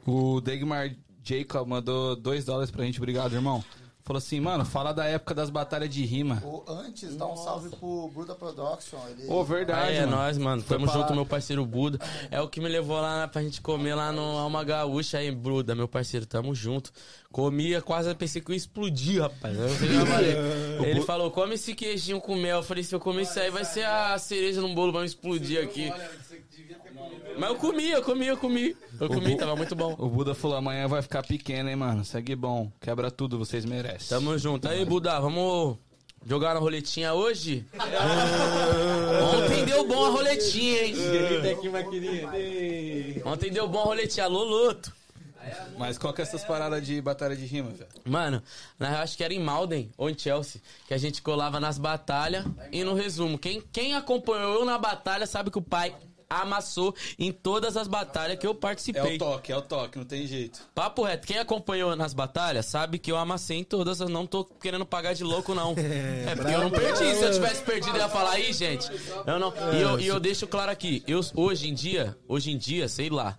O 0.06 0.42
Degmar 0.42 0.96
Jacob 1.24 1.68
mandou 1.68 2.16
2 2.16 2.46
dólares 2.46 2.72
pra 2.72 2.84
gente. 2.86 2.98
Obrigado, 3.00 3.34
irmão. 3.34 3.64
Falou 4.10 4.18
assim, 4.18 4.40
mano, 4.40 4.66
fala 4.66 4.92
da 4.92 5.06
época 5.06 5.36
das 5.36 5.52
batalhas 5.52 5.88
de 5.88 6.04
rima. 6.04 6.42
Ou 6.44 6.66
antes, 6.68 7.16
dá 7.16 7.28
um 7.28 7.36
salve 7.38 7.70
pro 7.70 8.10
Buda 8.12 8.34
Production. 8.34 8.98
Ele... 9.08 9.28
Ô, 9.32 9.44
verdade, 9.44 9.82
Ah, 9.88 9.92
é 9.92 10.00
mano. 10.00 10.16
nóis, 10.18 10.36
mano. 10.40 10.64
Foi 10.64 10.78
Tamo 10.78 10.90
pra 10.90 11.00
junto, 11.00 11.14
meu 11.14 11.28
parceiro 11.28 11.64
Buda. 11.64 12.00
É 12.32 12.42
o 12.42 12.48
que 12.48 12.60
me 12.60 12.68
levou 12.68 13.00
lá 13.00 13.28
pra 13.28 13.44
gente 13.44 13.62
comer 13.62 13.94
lá 13.94 14.12
no 14.12 14.20
Alma 14.40 14.64
Gaúcha 14.64 15.20
aí, 15.20 15.30
Buda, 15.30 15.76
meu 15.76 15.88
parceiro. 15.88 16.26
Tamo 16.26 16.56
junto. 16.56 16.92
Comia, 17.32 17.84
quase 17.84 18.12
pensei 18.16 18.42
que 18.42 18.50
eu 18.50 18.54
ia 18.56 18.58
explodir, 18.58 19.22
rapaz. 19.22 19.56
Eu 19.56 19.70
já 19.70 20.06
falei. 20.08 20.36
Ele 20.90 21.02
falou, 21.02 21.30
come 21.30 21.54
esse 21.54 21.76
queijinho 21.76 22.20
com 22.20 22.34
mel. 22.36 22.58
Eu 22.58 22.64
falei, 22.64 22.84
se 22.84 22.96
eu 22.96 23.00
comer 23.00 23.22
isso 23.22 23.40
aí, 23.40 23.52
vai 23.52 23.64
ser 23.64 23.86
a 23.86 24.18
cereja 24.18 24.60
no 24.60 24.74
bolo, 24.74 24.92
vai 24.92 25.02
me 25.04 25.08
explodir 25.08 25.64
aqui. 25.64 25.94
Mas 27.40 27.50
eu 27.50 27.56
comi, 27.56 27.90
eu 27.90 28.02
comi, 28.04 28.28
eu 28.28 28.38
comi. 28.38 28.76
Eu 29.00 29.08
comi, 29.08 29.38
tava 29.38 29.56
muito 29.56 29.74
bom. 29.74 29.96
O 29.98 30.10
Buda 30.10 30.36
falou, 30.36 30.58
amanhã 30.58 30.90
vai 30.90 31.02
ficar 31.02 31.24
pequeno, 31.24 31.70
hein, 31.70 31.76
mano. 31.76 32.04
Segue 32.04 32.36
bom. 32.36 32.70
Quebra 32.82 33.10
tudo, 33.10 33.38
vocês 33.38 33.64
merecem. 33.64 34.10
Tamo 34.10 34.38
junto. 34.38 34.68
Aí, 34.68 34.84
Buda, 34.84 35.18
vamos 35.22 35.78
jogar 36.26 36.54
na 36.54 36.60
roletinha 36.60 37.14
hoje? 37.14 37.66
Ontem 39.34 39.64
deu 39.64 39.88
bom 39.88 40.06
a 40.06 40.10
roletinha, 40.10 40.84
hein? 40.84 40.96
Ontem 43.24 43.50
deu 43.50 43.70
bom 43.70 43.84
a 43.84 43.86
roletinha. 43.86 44.26
Alô, 44.26 44.44
Loto. 44.44 45.00
Mas 45.78 45.98
qual 45.98 46.14
que 46.14 46.22
é 46.22 46.24
essas 46.24 46.44
paradas 46.44 46.86
de 46.86 47.02
batalha 47.02 47.36
de 47.36 47.46
rima, 47.46 47.70
velho? 47.70 47.90
Mano, 48.06 48.44
na 48.78 48.90
real 48.90 49.02
acho 49.02 49.16
que 49.16 49.24
era 49.24 49.34
em 49.34 49.40
Malden 49.40 49.90
ou 49.98 50.10
em 50.10 50.18
Chelsea, 50.18 50.62
que 50.86 50.94
a 50.94 50.98
gente 50.98 51.22
colava 51.22 51.60
nas 51.60 51.78
batalhas 51.78 52.46
e 52.72 52.84
no 52.84 52.94
resumo. 52.94 53.40
Quem, 53.40 53.64
quem 53.72 53.96
acompanhou 53.96 54.56
eu 54.56 54.66
na 54.66 54.78
batalha 54.78 55.26
sabe 55.26 55.50
que 55.50 55.58
o 55.58 55.62
pai 55.62 55.96
amassou 56.30 56.96
em 57.18 57.32
todas 57.32 57.76
as 57.76 57.88
batalhas 57.88 58.38
que 58.38 58.46
eu 58.46 58.52
É 58.52 58.56
participei. 58.56 59.16
o 59.16 59.18
toque, 59.18 59.52
é 59.52 59.58
o 59.58 59.62
toque, 59.62 59.98
não 59.98 60.06
tem 60.06 60.28
jeito. 60.28 60.60
Papo 60.76 61.04
reto, 61.04 61.26
quem 61.26 61.38
acompanhou 61.40 61.96
nas 61.96 62.14
batalhas 62.14 62.68
sabe 62.68 63.00
que 63.00 63.12
eu 63.12 63.18
amassei 63.18 63.58
em 63.58 63.64
todas, 63.64 64.00
eu 64.00 64.08
não 64.10 64.28
tô 64.28 64.46
querendo 64.46 64.86
pagar 64.86 65.14
de 65.14 65.24
louco, 65.24 65.56
não. 65.56 65.74
É, 66.30 66.36
porque 66.36 66.54
eu 66.54 66.62
não 66.62 66.70
perdi. 66.70 67.16
Se 67.16 67.24
eu 67.24 67.32
tivesse 67.32 67.64
perdido, 67.64 67.96
eu 67.96 68.02
ia 68.02 68.10
falar 68.10 68.32
aí, 68.32 68.54
gente. 68.54 68.88
Eu 69.26 69.40
não. 69.40 69.54
E 69.74 69.82
eu, 69.82 70.00
e 70.00 70.08
eu 70.08 70.20
deixo 70.20 70.46
claro 70.46 70.70
aqui, 70.72 71.04
eu 71.08 71.22
hoje 71.34 71.68
em 71.70 71.74
dia, 71.74 72.16
hoje 72.28 72.52
em 72.52 72.58
dia, 72.58 72.88
sei 72.88 73.10
lá. 73.10 73.38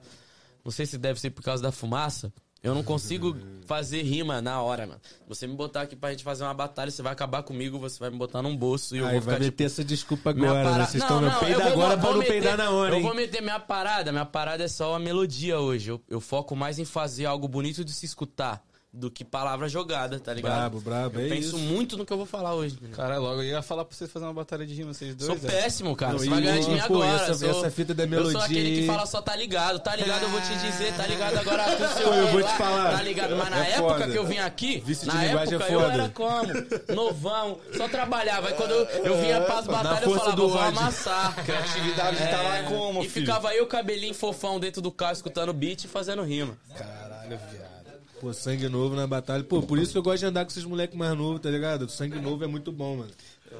Não 0.64 0.72
sei 0.72 0.86
se 0.86 0.98
deve 0.98 1.20
ser 1.20 1.30
por 1.30 1.42
causa 1.42 1.62
da 1.62 1.70
fumaça. 1.70 2.32
Eu 2.62 2.74
não 2.74 2.82
consigo 2.82 3.34
fazer 3.66 4.02
rima 4.02 4.42
na 4.42 4.60
hora, 4.60 4.86
mano. 4.86 5.00
Você 5.26 5.46
me 5.46 5.54
botar 5.54 5.82
aqui 5.82 5.96
pra 5.96 6.10
gente 6.10 6.22
fazer 6.22 6.44
uma 6.44 6.52
batalha, 6.52 6.90
você 6.90 7.02
vai 7.02 7.12
acabar 7.12 7.42
comigo, 7.42 7.78
você 7.78 7.98
vai 7.98 8.10
me 8.10 8.18
botar 8.18 8.42
num 8.42 8.54
bolso 8.56 8.94
e 8.94 8.98
eu 8.98 9.06
Aí 9.06 9.12
vou 9.14 9.20
vai 9.22 9.34
ficar 9.36 9.44
meter 9.44 9.50
tipo. 9.50 9.62
essa 9.62 9.84
desculpa 9.84 10.30
agora, 10.30 10.52
né? 10.54 10.62
para- 10.70 10.86
Vocês 10.86 11.02
Não, 11.02 11.06
estão 11.08 11.20
não, 11.22 11.32
no 11.32 11.38
peida 11.40 11.54
eu 11.54 11.60
vou- 11.62 11.72
agora 11.72 11.96
vou 11.96 12.10
pra 12.10 12.18
não 12.18 12.26
peidar 12.26 12.56
na 12.58 12.70
hora, 12.70 12.92
Eu 12.94 12.96
hein? 12.98 13.02
vou 13.02 13.14
meter 13.14 13.40
minha 13.40 13.58
parada, 13.60 14.12
minha 14.12 14.26
parada 14.26 14.62
é 14.64 14.68
só 14.68 14.94
a 14.94 14.98
melodia 14.98 15.58
hoje. 15.58 15.90
Eu, 15.90 16.02
eu 16.08 16.20
foco 16.20 16.54
mais 16.54 16.78
em 16.78 16.84
fazer 16.84 17.24
algo 17.24 17.48
bonito 17.48 17.82
de 17.84 17.92
se 17.92 18.04
escutar 18.04 18.62
do 18.92 19.08
que 19.08 19.24
palavra 19.24 19.68
jogada, 19.68 20.18
tá 20.18 20.34
ligado? 20.34 20.52
Brabo, 20.52 20.80
brabo, 20.80 21.20
Eu 21.20 21.26
é 21.26 21.28
penso 21.28 21.56
isso. 21.56 21.58
muito 21.58 21.96
no 21.96 22.04
que 22.04 22.12
eu 22.12 22.16
vou 22.16 22.26
falar 22.26 22.54
hoje. 22.54 22.74
menino. 22.80 22.96
Cara, 22.96 23.18
logo 23.18 23.40
eu 23.40 23.44
ia 23.44 23.62
falar 23.62 23.84
pra 23.84 23.96
vocês 23.96 24.10
fazerem 24.10 24.28
uma 24.34 24.40
batalha 24.40 24.66
de 24.66 24.74
rima, 24.74 24.92
vocês 24.92 25.14
dois. 25.14 25.26
Sou 25.28 25.36
velho. 25.36 25.62
péssimo, 25.62 25.94
cara. 25.94 26.12
Não, 26.12 26.18
Você 26.18 26.26
e 26.26 26.28
vai 26.28 26.40
ganhar 26.42 26.58
de 26.60 26.68
mim 26.70 26.78
pô, 26.88 27.00
agora. 27.02 27.22
essa- 27.22 27.34
sou- 27.34 27.50
essa 27.50 27.70
fita 27.70 27.94
da 27.94 28.02
Eu 28.02 28.08
melodia 28.08 28.32
sou 28.32 28.40
aquele 28.42 28.80
que 28.80 28.86
fala 28.88 29.06
só 29.06 29.22
tá 29.22 29.36
ligado. 29.36 29.78
Tá 29.78 29.94
ligado, 29.94 30.22
eu 30.24 30.28
vou 30.30 30.40
te 30.40 30.52
dizer. 30.56 30.92
Tá 30.96 31.06
ligado 31.06 31.36
agora 31.38 31.64
tu 31.76 31.98
seu 31.98 32.08
Pô, 32.08 32.14
eu 32.14 32.26
vou 32.28 32.42
te 32.42 32.52
falar. 32.56 32.96
Tá 32.96 33.02
ligado? 33.04 33.36
Mas 33.36 33.50
na 33.50 33.64
É 33.64 33.70
época 33.74 33.92
foda. 33.94 34.08
que 34.10 34.18
eu 34.18 34.26
vim 34.26 34.38
aqui, 34.38 34.82
na 35.06 35.24
época 35.24 35.64
é 35.66 35.74
eu 35.74 35.80
era 35.88 36.08
como? 36.08 36.48
Novão, 36.92 37.58
só 37.76 37.88
trabalhava. 37.88 38.48
Aí 38.48 38.54
quando 38.54 38.72
eu, 38.72 38.84
eu 39.04 39.20
vinha 39.20 39.40
pras 39.42 39.66
batalhas, 39.68 40.02
eu 40.02 40.14
falava, 40.18 40.36
do 40.36 40.48
vou 40.48 40.58
ódio. 40.58 40.78
amassar. 40.80 41.34
Criatividade 41.46 42.16
tá 42.28 42.42
lá 42.42 42.62
como, 42.64 43.04
E 43.04 43.08
filho? 43.08 43.26
ficava 43.26 43.54
eu, 43.54 43.66
cabelinho 43.68 44.14
fofão 44.14 44.58
dentro 44.58 44.82
do 44.82 44.90
carro, 44.90 45.12
escutando 45.12 45.52
beat 45.52 45.84
e 45.84 45.88
fazendo 45.88 46.22
rima. 46.22 46.58
Caralho, 46.76 47.38
viado. 47.52 47.69
Pô, 48.20 48.32
sangue 48.34 48.68
novo 48.68 48.94
na 48.94 49.06
batalha. 49.06 49.42
Pô, 49.42 49.62
por 49.62 49.78
isso 49.78 49.96
eu 49.96 50.02
gosto 50.02 50.18
de 50.20 50.26
andar 50.26 50.44
com 50.44 50.50
esses 50.50 50.64
moleques 50.64 50.96
mais 50.96 51.16
novos, 51.16 51.40
tá 51.40 51.48
ligado? 51.50 51.88
Sangue 51.88 52.20
novo 52.20 52.44
é 52.44 52.46
muito 52.46 52.70
bom, 52.70 52.98
mano. 52.98 53.10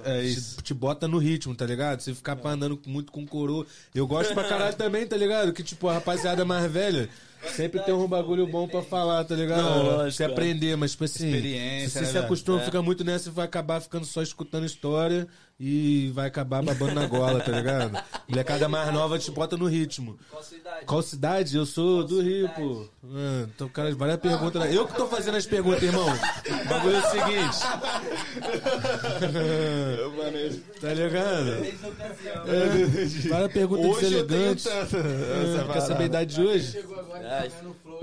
É 0.05 0.21
Te, 0.21 0.27
isso. 0.29 0.63
te 0.63 0.75
bota 0.75 1.09
no 1.09 1.19
ritmo, 1.19 1.55
tá 1.55 1.65
ligado? 1.65 2.01
Você 2.01 2.15
ficar 2.15 2.37
pra 2.37 2.51
andando 2.51 2.79
muito 2.87 3.11
com 3.11 3.27
coroa. 3.27 3.67
Eu 3.95 4.07
gosto 4.07 4.35
pra 4.35 4.45
caralho 4.45 4.77
também, 4.77 5.07
tá 5.07 5.17
ligado? 5.17 5.53
Que, 5.53 5.63
tipo, 5.63 5.89
a 5.89 5.95
rapaziada 5.95 6.45
mais 6.45 6.71
velha 6.71 7.09
sempre 7.57 7.81
tem 7.81 7.95
um 7.95 8.07
bagulho 8.07 8.47
bom 8.47 8.69
pra 8.69 8.83
falar, 8.83 9.25
tá 9.25 9.35
ligado? 9.35 9.63
Não, 9.63 9.83
lógico, 9.83 10.13
Você 10.13 10.25
é. 10.25 10.27
aprender, 10.27 10.77
mas, 10.77 10.91
tipo 10.93 11.05
assim, 11.05 11.27
Experiência, 11.27 11.89
se 11.89 11.95
você 11.95 12.01
né, 12.01 12.07
se 12.07 12.19
acostuma, 12.19 12.61
fica 12.61 12.83
muito 12.83 13.03
nessa 13.03 13.31
e 13.31 13.33
vai 13.33 13.47
acabar 13.47 13.81
ficando 13.81 14.05
só 14.05 14.23
escutando 14.23 14.67
história 14.67 15.27
e 15.63 16.11
vai 16.15 16.27
acabar 16.27 16.63
babando 16.63 16.95
na 16.95 17.05
gola, 17.07 17.39
tá 17.41 17.53
ligado? 17.53 18.03
Molecada 18.27 18.67
mais 18.67 18.91
nova 18.95 19.19
te 19.19 19.31
bota 19.31 19.59
no 19.59 19.67
ritmo. 19.67 20.19
Qual 20.31 20.43
cidade? 20.43 20.87
Qual 20.87 21.03
cidade? 21.03 21.55
Eu 21.57 21.67
sou 21.67 22.03
do 22.03 22.23
Rio, 22.23 22.49
pô. 22.57 22.87
Mano, 23.03 23.51
então, 23.55 23.69
cara, 23.69 23.95
várias 23.95 24.19
perguntas. 24.19 24.63
né? 24.63 24.75
Eu 24.75 24.87
que 24.87 24.95
tô 24.97 25.07
fazendo 25.07 25.37
as 25.37 25.45
perguntas, 25.45 25.83
irmão. 25.83 26.07
O 26.09 26.69
bagulho 26.69 26.97
é 26.97 26.99
o 26.99 27.11
seguinte. 27.11 27.59
tá 30.81 30.95
ligado? 30.95 31.51
É, 32.47 33.29
várias 33.29 33.53
perguntas 33.53 33.87
Hoje 33.87 34.15
eu 34.15 34.27
tenho 34.27 34.55
deselegantes. 34.55 34.65
tanta. 34.65 34.97
É, 34.99 35.73
quer 35.73 35.81
saber 35.83 36.03
a 36.05 36.07
idade 36.07 36.35
de 36.35 36.41
hoje? 36.43 36.73
Chegou 36.73 36.99
agora 36.99 37.21
É. 37.27 37.51
flow 37.51 38.01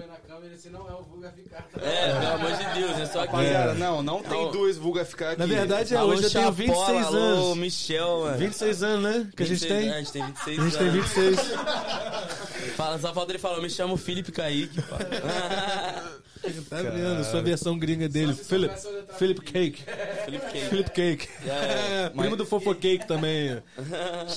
esse 0.54 0.70
não 0.70 0.88
é 0.90 0.94
o 0.94 1.04
Vulga 1.04 1.32
Ficar. 1.32 1.62
Tá? 1.64 1.82
É, 1.82 2.20
pelo 2.20 2.32
amor 2.34 2.52
de 2.58 2.80
Deus, 2.80 2.98
é 3.00 3.06
só 3.06 3.22
que. 3.22 3.28
Rapaziada, 3.28 3.74
não, 3.76 4.02
não 4.04 4.22
tem 4.24 4.44
Não. 4.46 4.52
dois 4.52 4.78
vulga 4.78 5.06
ficar 5.06 5.32
aqui. 5.32 5.40
Na 5.40 5.46
verdade, 5.46 5.94
é, 5.94 5.98
Alô, 5.98 6.14
hoje 6.14 6.24
eu 6.24 6.30
tenho 6.32 6.46
Chapola, 6.46 6.88
26 6.88 7.06
alô, 7.06 7.18
anos. 7.18 7.58
Michel, 7.58 8.20
mano. 8.22 8.38
26 8.38 8.84
anos, 8.84 9.04
né? 9.04 9.30
Que 9.36 9.44
a 9.44 9.46
gente 9.46 9.60
26 9.68 9.70
tem. 9.70 9.90
anos, 9.90 9.96
A 9.96 10.00
gente 10.00 10.12
tem 10.12 10.24
26 10.26 10.60
A 10.60 10.64
gente 10.64 10.78
tem 10.78 10.88
anos. 10.88 11.08
26. 11.14 12.76
Fala, 12.76 13.00
só 13.00 13.14
falta 13.14 13.32
ele 13.32 13.40
falar, 13.40 13.56
eu 13.58 13.62
me 13.62 13.70
chamo 13.70 13.98
Felipe 13.98 14.32
Kaique, 14.32 14.82
pá. 14.82 14.98
Tá 16.70 16.78
vendo? 16.82 17.24
Sou 17.26 17.40
a 17.40 17.44
versão 17.44 17.78
gringa 17.78 18.08
dele. 18.08 18.34
Philip, 18.34 18.74
Philip 19.18 19.42
Cake. 19.42 19.84
Felipe 20.24 20.46
Kaique. 20.46 20.70
Philip 20.70 20.92
Cake. 20.92 21.30
É, 21.46 22.10
Primo 22.16 22.38
do 22.38 22.46
Fofocake 22.46 23.06
também. 23.06 23.62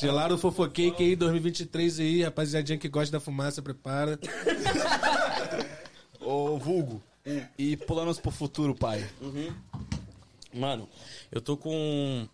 Gelaram 0.00 0.34
o 0.34 0.38
Fofocake 0.38 0.94
aí 0.98 1.14
2023 1.14 2.00
aí, 2.00 2.22
rapaziadinha 2.24 2.78
que 2.78 2.88
gosta 2.88 3.12
da 3.12 3.20
fumaça, 3.20 3.62
prepara. 3.62 4.18
Ô, 6.30 6.56
vulgo. 6.56 7.02
E 7.58 7.76
planos 7.76 8.20
pro 8.20 8.30
futuro, 8.30 8.72
pai. 8.72 9.04
Mano, 10.54 10.88
eu 11.32 11.40
tô 11.40 11.56
com 11.56 12.28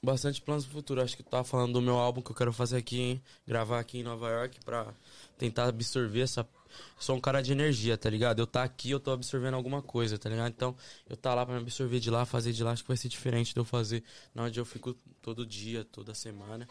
bastante 0.00 0.40
planos 0.40 0.64
pro 0.64 0.74
futuro. 0.74 1.02
Acho 1.02 1.16
que 1.16 1.24
tu 1.24 1.30
tava 1.30 1.42
falando 1.42 1.72
do 1.72 1.82
meu 1.82 1.96
álbum 1.96 2.22
que 2.22 2.30
eu 2.30 2.36
quero 2.36 2.52
fazer 2.52 2.76
aqui, 2.76 3.00
hein? 3.00 3.22
gravar 3.44 3.80
aqui 3.80 3.98
em 3.98 4.04
Nova 4.04 4.30
York 4.30 4.60
pra 4.64 4.94
tentar 5.36 5.64
absorver 5.64 6.20
essa. 6.20 6.48
Sou 7.00 7.16
um 7.16 7.20
cara 7.20 7.42
de 7.42 7.50
energia, 7.50 7.98
tá 7.98 8.08
ligado? 8.08 8.38
Eu 8.38 8.46
tá 8.46 8.62
aqui, 8.62 8.92
eu 8.92 9.00
tô 9.00 9.10
absorvendo 9.10 9.54
alguma 9.54 9.82
coisa, 9.82 10.16
tá 10.16 10.30
ligado? 10.30 10.52
Então, 10.52 10.76
eu 11.10 11.16
tá 11.16 11.34
lá 11.34 11.44
pra 11.44 11.56
me 11.56 11.62
absorver 11.62 11.98
de 11.98 12.12
lá, 12.12 12.24
fazer 12.24 12.52
de 12.52 12.62
lá, 12.62 12.70
acho 12.70 12.82
que 12.84 12.88
vai 12.88 12.96
ser 12.96 13.08
diferente 13.08 13.52
de 13.52 13.58
eu 13.58 13.64
fazer 13.64 14.04
na 14.36 14.44
onde 14.44 14.60
eu 14.60 14.64
fico 14.64 14.94
todo 15.20 15.44
dia, 15.44 15.84
toda 15.84 16.14
semana. 16.14 16.68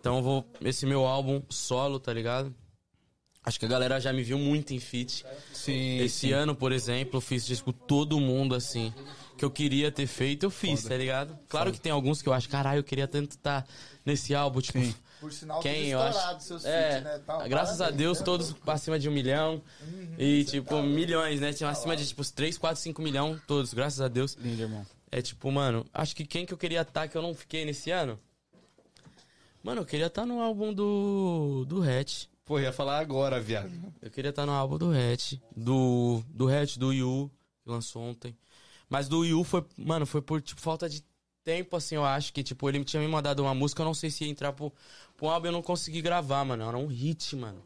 Então, 0.00 0.16
eu 0.16 0.22
vou. 0.22 0.46
Esse 0.62 0.86
meu 0.86 1.04
álbum 1.04 1.42
solo, 1.50 2.00
tá 2.00 2.10
ligado? 2.10 2.54
Acho 3.50 3.58
que 3.58 3.66
a 3.66 3.68
galera 3.68 4.00
já 4.00 4.12
me 4.12 4.22
viu 4.22 4.38
muito 4.38 4.72
em 4.72 4.78
feat. 4.78 5.26
Sim. 5.52 5.98
Esse 5.98 6.30
ano, 6.30 6.54
por 6.54 6.70
exemplo, 6.70 7.16
eu 7.16 7.20
fiz 7.20 7.44
tipo 7.44 7.72
todo 7.72 8.20
mundo 8.20 8.54
assim. 8.54 8.94
Que 9.36 9.44
eu 9.44 9.50
queria 9.50 9.90
ter 9.90 10.06
feito, 10.06 10.44
eu 10.44 10.50
fiz, 10.50 10.84
tá 10.84 10.96
ligado? 10.96 11.36
Claro 11.48 11.72
que 11.72 11.80
tem 11.80 11.90
alguns 11.90 12.22
que 12.22 12.28
eu 12.28 12.32
acho, 12.32 12.48
caralho, 12.48 12.78
eu 12.78 12.84
queria 12.84 13.08
tanto 13.08 13.32
estar 13.32 13.66
nesse 14.06 14.36
álbum, 14.36 14.60
tipo, 14.60 14.78
Sim. 14.78 14.94
Por 15.18 15.32
sinal, 15.32 15.60
Quem 15.60 15.88
eu 15.88 16.00
acho. 16.00 16.40
seus 16.44 16.64
É, 16.64 16.90
feats, 16.92 17.04
né? 17.04 17.22
Tal, 17.26 17.48
graças 17.48 17.80
a 17.80 17.84
parabéns, 17.86 17.98
Deus, 17.98 18.18
né? 18.20 18.24
todos 18.24 18.54
acima 18.68 18.98
de 19.00 19.08
um 19.08 19.12
milhão. 19.12 19.60
e, 20.16 20.44
tipo, 20.44 20.80
milhões, 20.80 21.40
né? 21.40 21.52
Tinha 21.52 21.70
acima 21.70 21.96
de, 21.96 22.06
tipo, 22.06 22.22
3, 22.24 22.56
4, 22.56 22.80
5 22.80 23.02
milhões, 23.02 23.40
todos, 23.48 23.74
graças 23.74 24.00
a 24.00 24.06
Deus. 24.06 24.36
Lindo, 24.40 24.62
irmão. 24.62 24.86
É 25.10 25.20
tipo, 25.20 25.50
mano, 25.50 25.84
acho 25.92 26.14
que 26.14 26.24
quem 26.24 26.46
que 26.46 26.54
eu 26.54 26.58
queria 26.58 26.82
estar 26.82 27.08
que 27.08 27.16
eu 27.18 27.22
não 27.22 27.34
fiquei 27.34 27.64
nesse 27.64 27.90
ano? 27.90 28.16
Mano, 29.64 29.80
eu 29.80 29.84
queria 29.86 30.06
estar 30.06 30.24
no 30.24 30.40
álbum 30.40 30.72
do. 30.72 31.64
do 31.68 31.82
Hatch. 31.82 32.26
Pô, 32.50 32.58
ia 32.58 32.72
falar 32.72 32.98
agora, 32.98 33.40
viado. 33.40 33.70
Eu 34.02 34.10
queria 34.10 34.30
estar 34.30 34.44
no 34.44 34.50
álbum 34.50 34.76
do 34.76 34.90
Hatch. 34.90 35.34
Do. 35.56 36.20
Do 36.26 36.48
Hatch, 36.48 36.78
do 36.78 36.92
Yu, 36.92 37.30
que 37.62 37.70
lançou 37.70 38.02
ontem. 38.02 38.36
Mas 38.88 39.06
do 39.06 39.24
Yu 39.24 39.44
foi, 39.44 39.64
mano, 39.78 40.04
foi 40.04 40.20
por, 40.20 40.42
tipo, 40.42 40.60
falta 40.60 40.88
de 40.88 41.04
tempo, 41.44 41.76
assim, 41.76 41.94
eu 41.94 42.04
acho 42.04 42.32
que, 42.32 42.42
tipo, 42.42 42.68
ele 42.68 42.82
tinha 42.84 43.00
me 43.00 43.06
mandado 43.06 43.38
uma 43.40 43.54
música, 43.54 43.82
eu 43.82 43.86
não 43.86 43.94
sei 43.94 44.10
se 44.10 44.24
ia 44.24 44.30
entrar 44.32 44.52
pro, 44.52 44.72
pro 45.16 45.28
álbum, 45.28 45.46
eu 45.46 45.52
não 45.52 45.62
consegui 45.62 46.02
gravar, 46.02 46.44
mano. 46.44 46.64
Era 46.64 46.76
um 46.76 46.88
hit, 46.88 47.36
mano. 47.36 47.62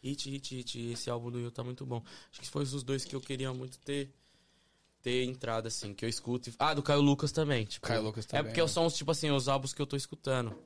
Hit, 0.00 0.30
hit, 0.30 0.54
hit. 0.58 0.92
Esse 0.92 1.10
álbum 1.10 1.32
do 1.32 1.40
Yu 1.40 1.50
tá 1.50 1.64
muito 1.64 1.84
bom. 1.84 2.00
Acho 2.30 2.40
que 2.40 2.48
foi 2.48 2.62
os 2.62 2.84
dois 2.84 3.04
que 3.04 3.16
eu 3.16 3.20
queria 3.20 3.52
muito 3.52 3.80
ter. 3.80 4.14
Ter 5.02 5.24
entrado, 5.24 5.66
assim, 5.66 5.92
que 5.92 6.04
eu 6.04 6.08
escuto. 6.08 6.50
e- 6.50 6.54
Ah, 6.56 6.72
do 6.72 6.84
Caio 6.84 7.00
Lucas 7.00 7.32
também. 7.32 7.64
Tipo, 7.64 7.88
Caio 7.88 8.02
Lucas 8.02 8.26
É 8.26 8.28
também, 8.28 8.44
porque 8.44 8.60
né? 8.60 8.68
são, 8.68 8.86
os, 8.86 8.94
tipo 8.94 9.10
assim, 9.10 9.32
os 9.32 9.48
álbuns 9.48 9.74
que 9.74 9.82
eu 9.82 9.86
tô 9.88 9.96
escutando. 9.96 10.56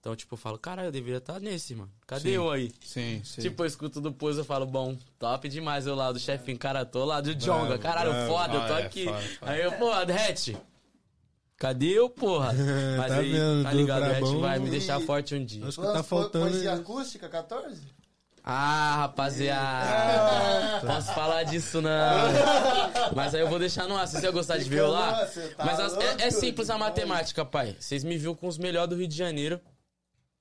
Então, 0.00 0.14
tipo, 0.14 0.34
eu 0.34 0.38
falo, 0.38 0.58
caralho, 0.58 0.88
eu 0.88 0.92
deveria 0.92 1.18
estar 1.18 1.40
nesse, 1.40 1.74
mano. 1.74 1.90
Cadê 2.06 2.28
Sim. 2.30 2.36
eu 2.36 2.50
aí? 2.50 2.72
Sim, 2.84 3.20
sim. 3.24 3.42
Tipo, 3.42 3.62
eu 3.62 3.66
escuto 3.66 4.00
do 4.00 4.12
Pose, 4.12 4.38
eu 4.38 4.44
falo, 4.44 4.64
bom, 4.64 4.96
top 5.18 5.48
demais 5.48 5.86
eu 5.88 5.94
lá 5.96 6.12
do 6.12 6.20
chefinho, 6.20 6.56
cara, 6.56 6.84
tô 6.84 7.04
lá 7.04 7.20
do 7.20 7.34
Jonga, 7.34 7.78
caralho, 7.78 8.10
bravo. 8.12 8.28
foda, 8.28 8.54
eu 8.54 8.66
tô 8.68 8.74
Ah, 8.74 8.80
é, 8.80 8.86
aqui. 8.86 9.04
foda, 9.04 9.18
foda. 9.40 9.52
Aí 9.52 9.60
eu, 9.60 9.72
pô, 9.72 9.90
Hatch, 9.92 10.50
cadê 11.56 11.86
eu, 11.98 12.08
porra? 12.08 12.52
Mas 12.96 13.08
Tá 13.08 13.18
aí, 13.18 13.32
vendo, 13.32 13.62
tá 13.64 13.70
do 13.70 13.76
ligado, 13.76 14.02
o 14.02 14.12
Hatch 14.12 14.40
vai 14.40 14.58
me 14.60 14.70
deixar 14.70 15.00
forte 15.00 15.34
um 15.34 15.44
dia. 15.44 15.66
Acho 15.66 15.80
que 15.80 15.86
tá 15.92 16.02
faltando. 16.04 16.48
Poesia 16.48 16.74
acústica, 16.74 17.28
14? 17.28 17.82
Ah, 18.44 18.96
rapaziada, 18.98 20.86
posso 20.86 21.12
falar 21.12 21.42
disso 21.42 21.82
não. 21.82 21.90
Mas 23.14 23.34
aí 23.34 23.40
eu 23.40 23.48
vou 23.48 23.58
deixar 23.58 23.86
no 23.88 23.96
ar, 23.96 24.06
se 24.06 24.18
você 24.20 24.30
gostar 24.30 24.58
de 24.58 24.64
ver 24.70 24.78
eu 24.78 24.88
lá. 24.90 25.26
Tá 25.56 25.64
Mas 25.64 25.80
as- 25.80 25.96
é, 25.98 26.26
é 26.28 26.30
simples 26.30 26.70
a 26.70 26.78
matemática, 26.78 27.44
pai. 27.44 27.76
Vocês 27.78 28.04
me 28.04 28.16
viram 28.16 28.34
com 28.34 28.46
os 28.46 28.56
melhores 28.56 28.88
do 28.90 28.96
Rio 28.96 29.08
de 29.08 29.16
Janeiro. 29.16 29.60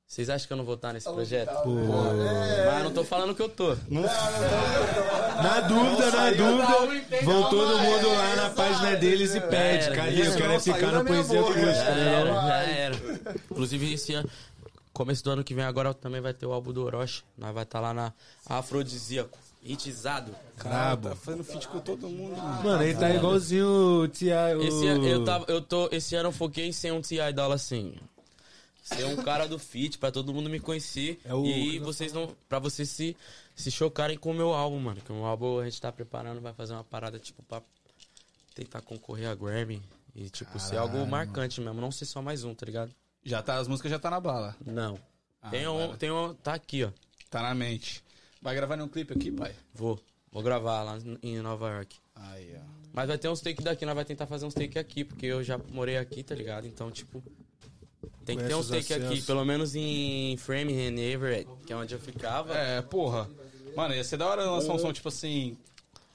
Vocês 0.07 0.29
acham 0.29 0.47
que 0.47 0.53
eu 0.53 0.57
não 0.57 0.63
vou 0.63 0.75
estar 0.75 0.93
nesse 0.93 1.11
projeto? 1.11 1.51
Mas 1.53 2.77
eu 2.77 2.83
não 2.85 2.91
tô 2.93 3.03
falando 3.03 3.35
que 3.35 3.41
eu 3.41 3.49
tô. 3.49 3.75
Na 3.89 5.59
dúvida, 5.67 6.11
na 6.11 6.31
dúvida, 6.31 7.21
vão 7.23 7.49
todo 7.49 7.77
mundo 7.77 8.07
lá 8.09 8.35
na 8.37 8.49
página 8.51 8.95
deles 8.95 9.35
e 9.35 9.41
pede. 9.41 9.85
era, 9.85 9.95
Cadê? 9.95 10.27
Eu 10.27 10.35
quero 10.35 10.53
não 10.53 10.59
ficar 10.61 10.91
na 10.93 11.03
poesia 11.03 11.41
acústica. 11.41 11.73
Já 11.73 11.83
É, 11.89 12.13
era, 12.21 12.33
já 12.33 12.55
era. 12.61 12.95
Inclusive, 13.51 13.93
esse 13.93 14.13
ano, 14.13 14.29
começo 14.93 15.23
do 15.25 15.31
ano 15.31 15.43
que 15.43 15.53
vem 15.53 15.65
agora 15.65 15.93
também 15.93 16.21
vai 16.21 16.33
ter 16.33 16.45
o 16.45 16.53
álbum 16.53 16.71
do 16.71 16.85
Orochi. 16.85 17.23
Nós 17.37 17.53
vai 17.53 17.63
estar 17.63 17.81
lá 17.81 17.93
na 17.93 18.13
Afrodisíaco. 18.45 19.37
Hitizado. 19.61 20.31
Brabo. 20.63 21.09
Tá 21.09 21.15
fazendo 21.15 21.43
feat 21.43 21.67
com 21.67 21.79
todo 21.79 22.07
mundo, 22.07 22.37
mano. 22.37 22.63
Mano, 22.63 22.83
ele 22.83 22.95
tá 22.97 23.09
igualzinho 23.09 23.67
o 24.03 24.07
Tia. 24.07 24.55
O... 24.57 24.63
Esse, 24.63 24.87
ano- 24.87 25.05
eu 25.05 25.25
tava, 25.25 25.43
eu 25.49 25.61
tô, 25.61 25.89
esse 25.91 26.15
ano 26.15 26.29
eu 26.29 26.33
foquei 26.33 26.65
em 26.67 26.71
ser 26.71 26.93
um 26.93 27.01
T.I. 27.01 27.33
Dolla 27.33 27.55
assim. 27.55 27.93
Ser 28.87 29.03
um 29.05 29.17
cara 29.17 29.47
do 29.47 29.59
feat, 29.59 29.97
pra 29.97 30.11
todo 30.11 30.33
mundo 30.33 30.49
me 30.49 30.59
conhecer. 30.59 31.19
É 31.25 31.33
o- 31.33 31.45
E 31.45 31.53
aí 31.53 31.79
vocês 31.79 32.13
não. 32.13 32.33
Pra 32.47 32.57
vocês 32.59 32.89
se, 32.89 33.17
se 33.53 33.69
chocarem 33.69 34.17
com 34.17 34.31
o 34.31 34.33
meu 34.33 34.53
álbum, 34.53 34.79
mano. 34.79 35.01
Que 35.01 35.11
o 35.11 35.25
álbum 35.25 35.59
a 35.59 35.65
gente 35.65 35.81
tá 35.81 35.91
preparando, 35.91 36.39
vai 36.39 36.53
fazer 36.53 36.73
uma 36.73 36.83
parada, 36.85 37.19
tipo, 37.19 37.43
pra 37.43 37.61
tentar 38.55 38.81
concorrer 38.81 39.27
a 39.29 39.35
Grammy. 39.35 39.81
E, 40.15 40.29
tipo, 40.29 40.57
ser 40.59 40.77
algo 40.77 41.05
marcante 41.05 41.59
mesmo. 41.61 41.79
Não 41.81 41.91
ser 41.91 42.05
só 42.05 42.21
mais 42.21 42.43
um, 42.43 42.55
tá 42.55 42.65
ligado? 42.65 42.91
Já 43.23 43.41
tá, 43.43 43.57
as 43.57 43.67
músicas 43.67 43.91
já 43.91 43.99
tá 43.99 44.09
na 44.09 44.19
bala. 44.19 44.55
Não. 44.65 44.97
Ah, 45.41 45.49
tem 45.49 45.67
um, 45.67 45.95
tem 45.97 46.09
um. 46.11 46.33
Tá 46.33 46.53
aqui, 46.53 46.83
ó. 46.83 46.91
Tá 47.29 47.41
na 47.41 47.53
mente. 47.53 48.01
Vai 48.41 48.55
gravar 48.55 48.77
nenhum 48.77 48.87
clipe 48.89 49.13
aqui, 49.13 49.31
pai? 49.31 49.53
Vou. 49.73 49.99
Vou 50.31 50.41
gravar 50.41 50.83
lá 50.83 50.97
em 51.21 51.39
Nova 51.39 51.69
York. 51.71 51.97
Aí, 52.15 52.55
ó. 52.57 52.61
Mas 52.93 53.07
vai 53.07 53.17
ter 53.17 53.27
uns 53.29 53.41
take 53.41 53.61
daqui, 53.61 53.85
nós 53.85 53.93
vai 53.95 54.05
tentar 54.05 54.25
fazer 54.27 54.45
uns 54.45 54.53
take 54.53 54.79
aqui, 54.79 55.03
porque 55.03 55.25
eu 55.25 55.43
já 55.43 55.57
morei 55.57 55.97
aqui, 55.97 56.23
tá 56.23 56.33
ligado? 56.33 56.65
Então, 56.65 56.89
tipo. 56.89 57.21
Tem 58.25 58.37
que 58.37 58.43
ter 58.43 58.55
os 58.55 58.67
take 58.69 58.93
aqui, 58.93 59.03
acessos. 59.05 59.25
pelo 59.25 59.43
menos 59.45 59.73
em 59.75 60.35
Framingham, 60.37 60.97
Everett, 60.99 61.47
que 61.65 61.71
é 61.73 61.75
onde 61.75 61.93
eu 61.95 61.99
ficava. 61.99 62.53
É, 62.53 62.81
porra. 62.81 63.29
Mano, 63.75 63.93
ia 63.95 64.03
ser 64.03 64.17
da 64.17 64.27
hora 64.27 64.43
lançar 64.43 64.73
um 64.73 64.79
som, 64.79 64.91
tipo 64.91 65.07
assim, 65.07 65.55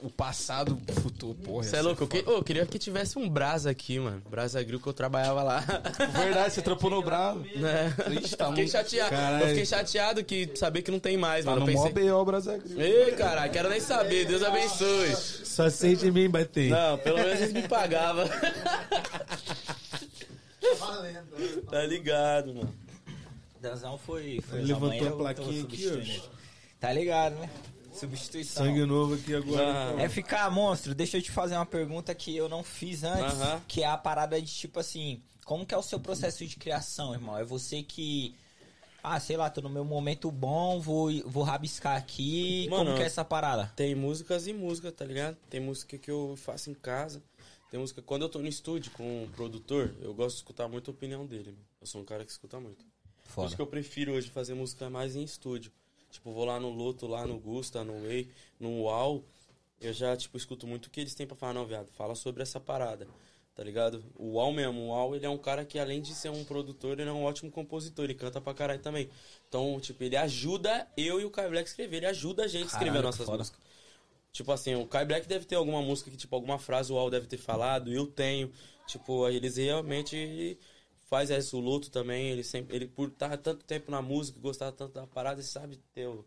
o 0.00 0.10
passado, 0.10 0.78
o 0.88 1.00
futuro, 1.00 1.34
porra. 1.36 1.62
Você 1.64 1.76
é 1.76 1.80
louco? 1.82 2.02
Eu, 2.04 2.08
que- 2.08 2.24
ô, 2.28 2.32
eu 2.38 2.42
queria 2.42 2.66
que 2.66 2.78
tivesse 2.78 3.18
um 3.18 3.28
Brasa 3.28 3.70
aqui, 3.70 3.98
mano. 4.00 4.20
Brasa 4.28 4.60
Grill 4.62 4.80
que 4.80 4.86
eu 4.88 4.92
trabalhava 4.92 5.42
lá. 5.42 5.60
Verdade, 6.12 6.52
você 6.52 6.60
trampou 6.60 6.90
no 6.90 7.00
né? 7.02 7.94
Ixi, 8.20 8.36
tá 8.36 8.48
fiquei 8.48 8.64
no- 8.64 8.70
chateado. 8.70 9.10
Caralho. 9.10 9.44
Eu 9.44 9.48
fiquei 9.50 9.66
chateado 9.66 10.24
que 10.24 10.50
saber 10.56 10.82
que 10.82 10.90
não 10.90 10.98
tem 10.98 11.16
mais, 11.16 11.44
Tá 11.44 11.52
mano. 11.52 11.64
no 11.64 11.70
Eu 11.70 11.76
mó 11.76 11.82
pensei. 11.88 12.04
B.O. 12.04 12.24
Brasil. 12.24 12.60
Ei, 12.76 13.12
caralho, 13.12 13.52
quero 13.52 13.68
nem 13.70 13.80
saber. 13.80 14.26
Deus 14.26 14.42
abençoe. 14.42 15.14
Só 15.16 15.70
sente 15.70 16.06
em 16.06 16.10
mim 16.10 16.28
bater. 16.28 16.68
Não, 16.70 16.98
pelo 16.98 17.18
menos 17.18 17.40
eles 17.40 17.52
me 17.52 17.66
pagavam. 17.68 18.26
Valendo. 20.78 21.62
tá 21.70 21.82
ligado, 21.84 22.54
mano. 22.54 22.74
Danzão 23.60 23.96
foi. 23.98 24.40
foi 24.40 24.58
Ele 24.60 24.72
levantou 24.72 25.08
a 25.08 25.12
plaquinha 25.12 25.62
aqui, 25.62 25.88
ó. 25.88 25.92
ele. 25.94 26.22
Tá 26.80 26.92
ligado, 26.92 27.36
né? 27.36 27.48
Substituição. 27.92 28.64
Sangue 28.64 28.84
novo 28.86 29.14
aqui 29.14 29.34
agora. 29.34 29.94
Ah, 29.96 30.02
É 30.02 30.08
ficar 30.08 30.50
monstro, 30.50 30.94
deixa 30.94 31.18
eu 31.18 31.22
te 31.22 31.30
fazer 31.30 31.54
uma 31.54 31.66
pergunta 31.66 32.14
que 32.14 32.34
eu 32.34 32.48
não 32.48 32.62
fiz 32.64 33.04
antes, 33.04 33.40
Aham. 33.40 33.60
que 33.68 33.82
é 33.82 33.86
a 33.86 33.96
parada 33.96 34.40
de 34.40 34.50
tipo 34.50 34.80
assim, 34.80 35.22
como 35.44 35.66
que 35.66 35.74
é 35.74 35.78
o 35.78 35.82
seu 35.82 36.00
processo 36.00 36.44
de 36.46 36.56
criação, 36.56 37.12
irmão? 37.12 37.36
É 37.38 37.44
você 37.44 37.82
que 37.82 38.34
ah, 39.04 39.18
sei 39.18 39.36
lá, 39.36 39.50
tô 39.50 39.60
no 39.60 39.68
meu 39.68 39.84
momento 39.84 40.30
bom, 40.30 40.80
vou 40.80 41.10
vou 41.26 41.42
rabiscar 41.42 41.96
aqui. 41.96 42.68
Mano, 42.70 42.84
como 42.84 42.96
que 42.96 43.02
é 43.02 43.06
essa 43.06 43.24
parada? 43.24 43.70
Tem 43.74 43.94
músicas 43.94 44.46
e 44.46 44.52
música, 44.52 44.92
tá 44.92 45.04
ligado? 45.04 45.36
Tem 45.50 45.60
música 45.60 45.98
que 45.98 46.10
eu 46.10 46.34
faço 46.36 46.70
em 46.70 46.74
casa. 46.74 47.20
Tem 47.72 47.80
música. 47.80 48.02
Quando 48.02 48.20
eu 48.20 48.28
tô 48.28 48.38
no 48.38 48.46
estúdio 48.46 48.92
com 48.92 49.24
o 49.24 49.28
produtor, 49.30 49.94
eu 50.02 50.12
gosto 50.12 50.34
de 50.36 50.42
escutar 50.42 50.68
muito 50.68 50.90
a 50.90 50.92
opinião 50.92 51.24
dele. 51.24 51.52
mano. 51.52 51.64
Eu 51.80 51.86
sou 51.86 52.02
um 52.02 52.04
cara 52.04 52.22
que 52.22 52.30
escuta 52.30 52.60
muito. 52.60 52.84
Por 53.34 53.46
isso 53.46 53.56
que 53.56 53.62
eu 53.62 53.66
prefiro 53.66 54.12
hoje 54.12 54.28
fazer 54.28 54.52
música 54.52 54.90
mais 54.90 55.16
em 55.16 55.22
estúdio. 55.22 55.72
Tipo, 56.10 56.32
vou 56.32 56.44
lá 56.44 56.60
no 56.60 56.68
Loto, 56.68 57.06
lá 57.06 57.26
no 57.26 57.38
Gusta, 57.38 57.82
no 57.82 58.02
Way, 58.02 58.28
no 58.60 58.82
UAU. 58.82 59.24
Eu 59.80 59.94
já, 59.94 60.14
tipo, 60.14 60.36
escuto 60.36 60.66
muito 60.66 60.86
o 60.86 60.90
que 60.90 61.00
eles 61.00 61.14
têm 61.14 61.26
pra 61.26 61.34
falar. 61.34 61.54
Não, 61.54 61.64
viado, 61.64 61.90
fala 61.92 62.14
sobre 62.14 62.42
essa 62.42 62.60
parada. 62.60 63.08
Tá 63.54 63.64
ligado? 63.64 64.04
O 64.16 64.32
UAU 64.32 64.52
mesmo, 64.52 64.78
o 64.78 64.88
UAU, 64.88 65.16
ele 65.16 65.24
é 65.24 65.30
um 65.30 65.38
cara 65.38 65.64
que 65.64 65.78
além 65.78 66.02
de 66.02 66.14
ser 66.14 66.28
um 66.28 66.44
produtor, 66.44 67.00
ele 67.00 67.08
é 67.08 67.12
um 67.12 67.24
ótimo 67.24 67.50
compositor. 67.50 68.04
Ele 68.04 68.14
canta 68.14 68.38
pra 68.38 68.52
caralho 68.52 68.82
também. 68.82 69.08
Então, 69.48 69.80
tipo, 69.80 70.04
ele 70.04 70.16
ajuda 70.18 70.86
eu 70.94 71.18
e 71.18 71.24
o 71.24 71.30
Kai 71.30 71.48
Black 71.48 71.66
a 71.66 71.70
escrever. 71.70 71.96
Ele 71.96 72.06
ajuda 72.06 72.44
a 72.44 72.48
gente 72.48 72.64
a 72.64 72.66
escrever 72.66 72.88
Caralho, 72.88 73.06
nossas 73.06 73.24
foda. 73.24 73.38
músicas. 73.38 73.71
Tipo 74.32 74.50
assim, 74.52 74.74
o 74.74 74.86
Kai 74.86 75.04
Black 75.04 75.28
deve 75.28 75.44
ter 75.44 75.56
alguma 75.56 75.82
música 75.82 76.10
que, 76.10 76.16
tipo, 76.16 76.34
alguma 76.34 76.58
frase 76.58 76.90
o 76.92 76.96
Al 76.98 77.10
deve 77.10 77.26
ter 77.26 77.36
falado, 77.36 77.92
eu 77.92 78.06
tenho. 78.06 78.50
Tipo, 78.86 79.28
eles 79.28 79.56
realmente 79.56 80.58
faz 81.08 81.28
isso. 81.30 81.58
O 81.58 81.60
Luto 81.60 81.90
também, 81.90 82.28
ele 82.30 82.42
sempre. 82.42 82.74
Ele, 82.74 82.86
por 82.86 83.08
estar 83.08 83.36
tanto 83.36 83.64
tempo 83.64 83.90
na 83.90 84.00
música, 84.00 84.40
gostar 84.40 84.72
tanto 84.72 84.94
da 84.94 85.06
parada, 85.06 85.40
ele 85.40 85.46
sabe 85.46 85.78
ter 85.94 86.06
o 86.08 86.24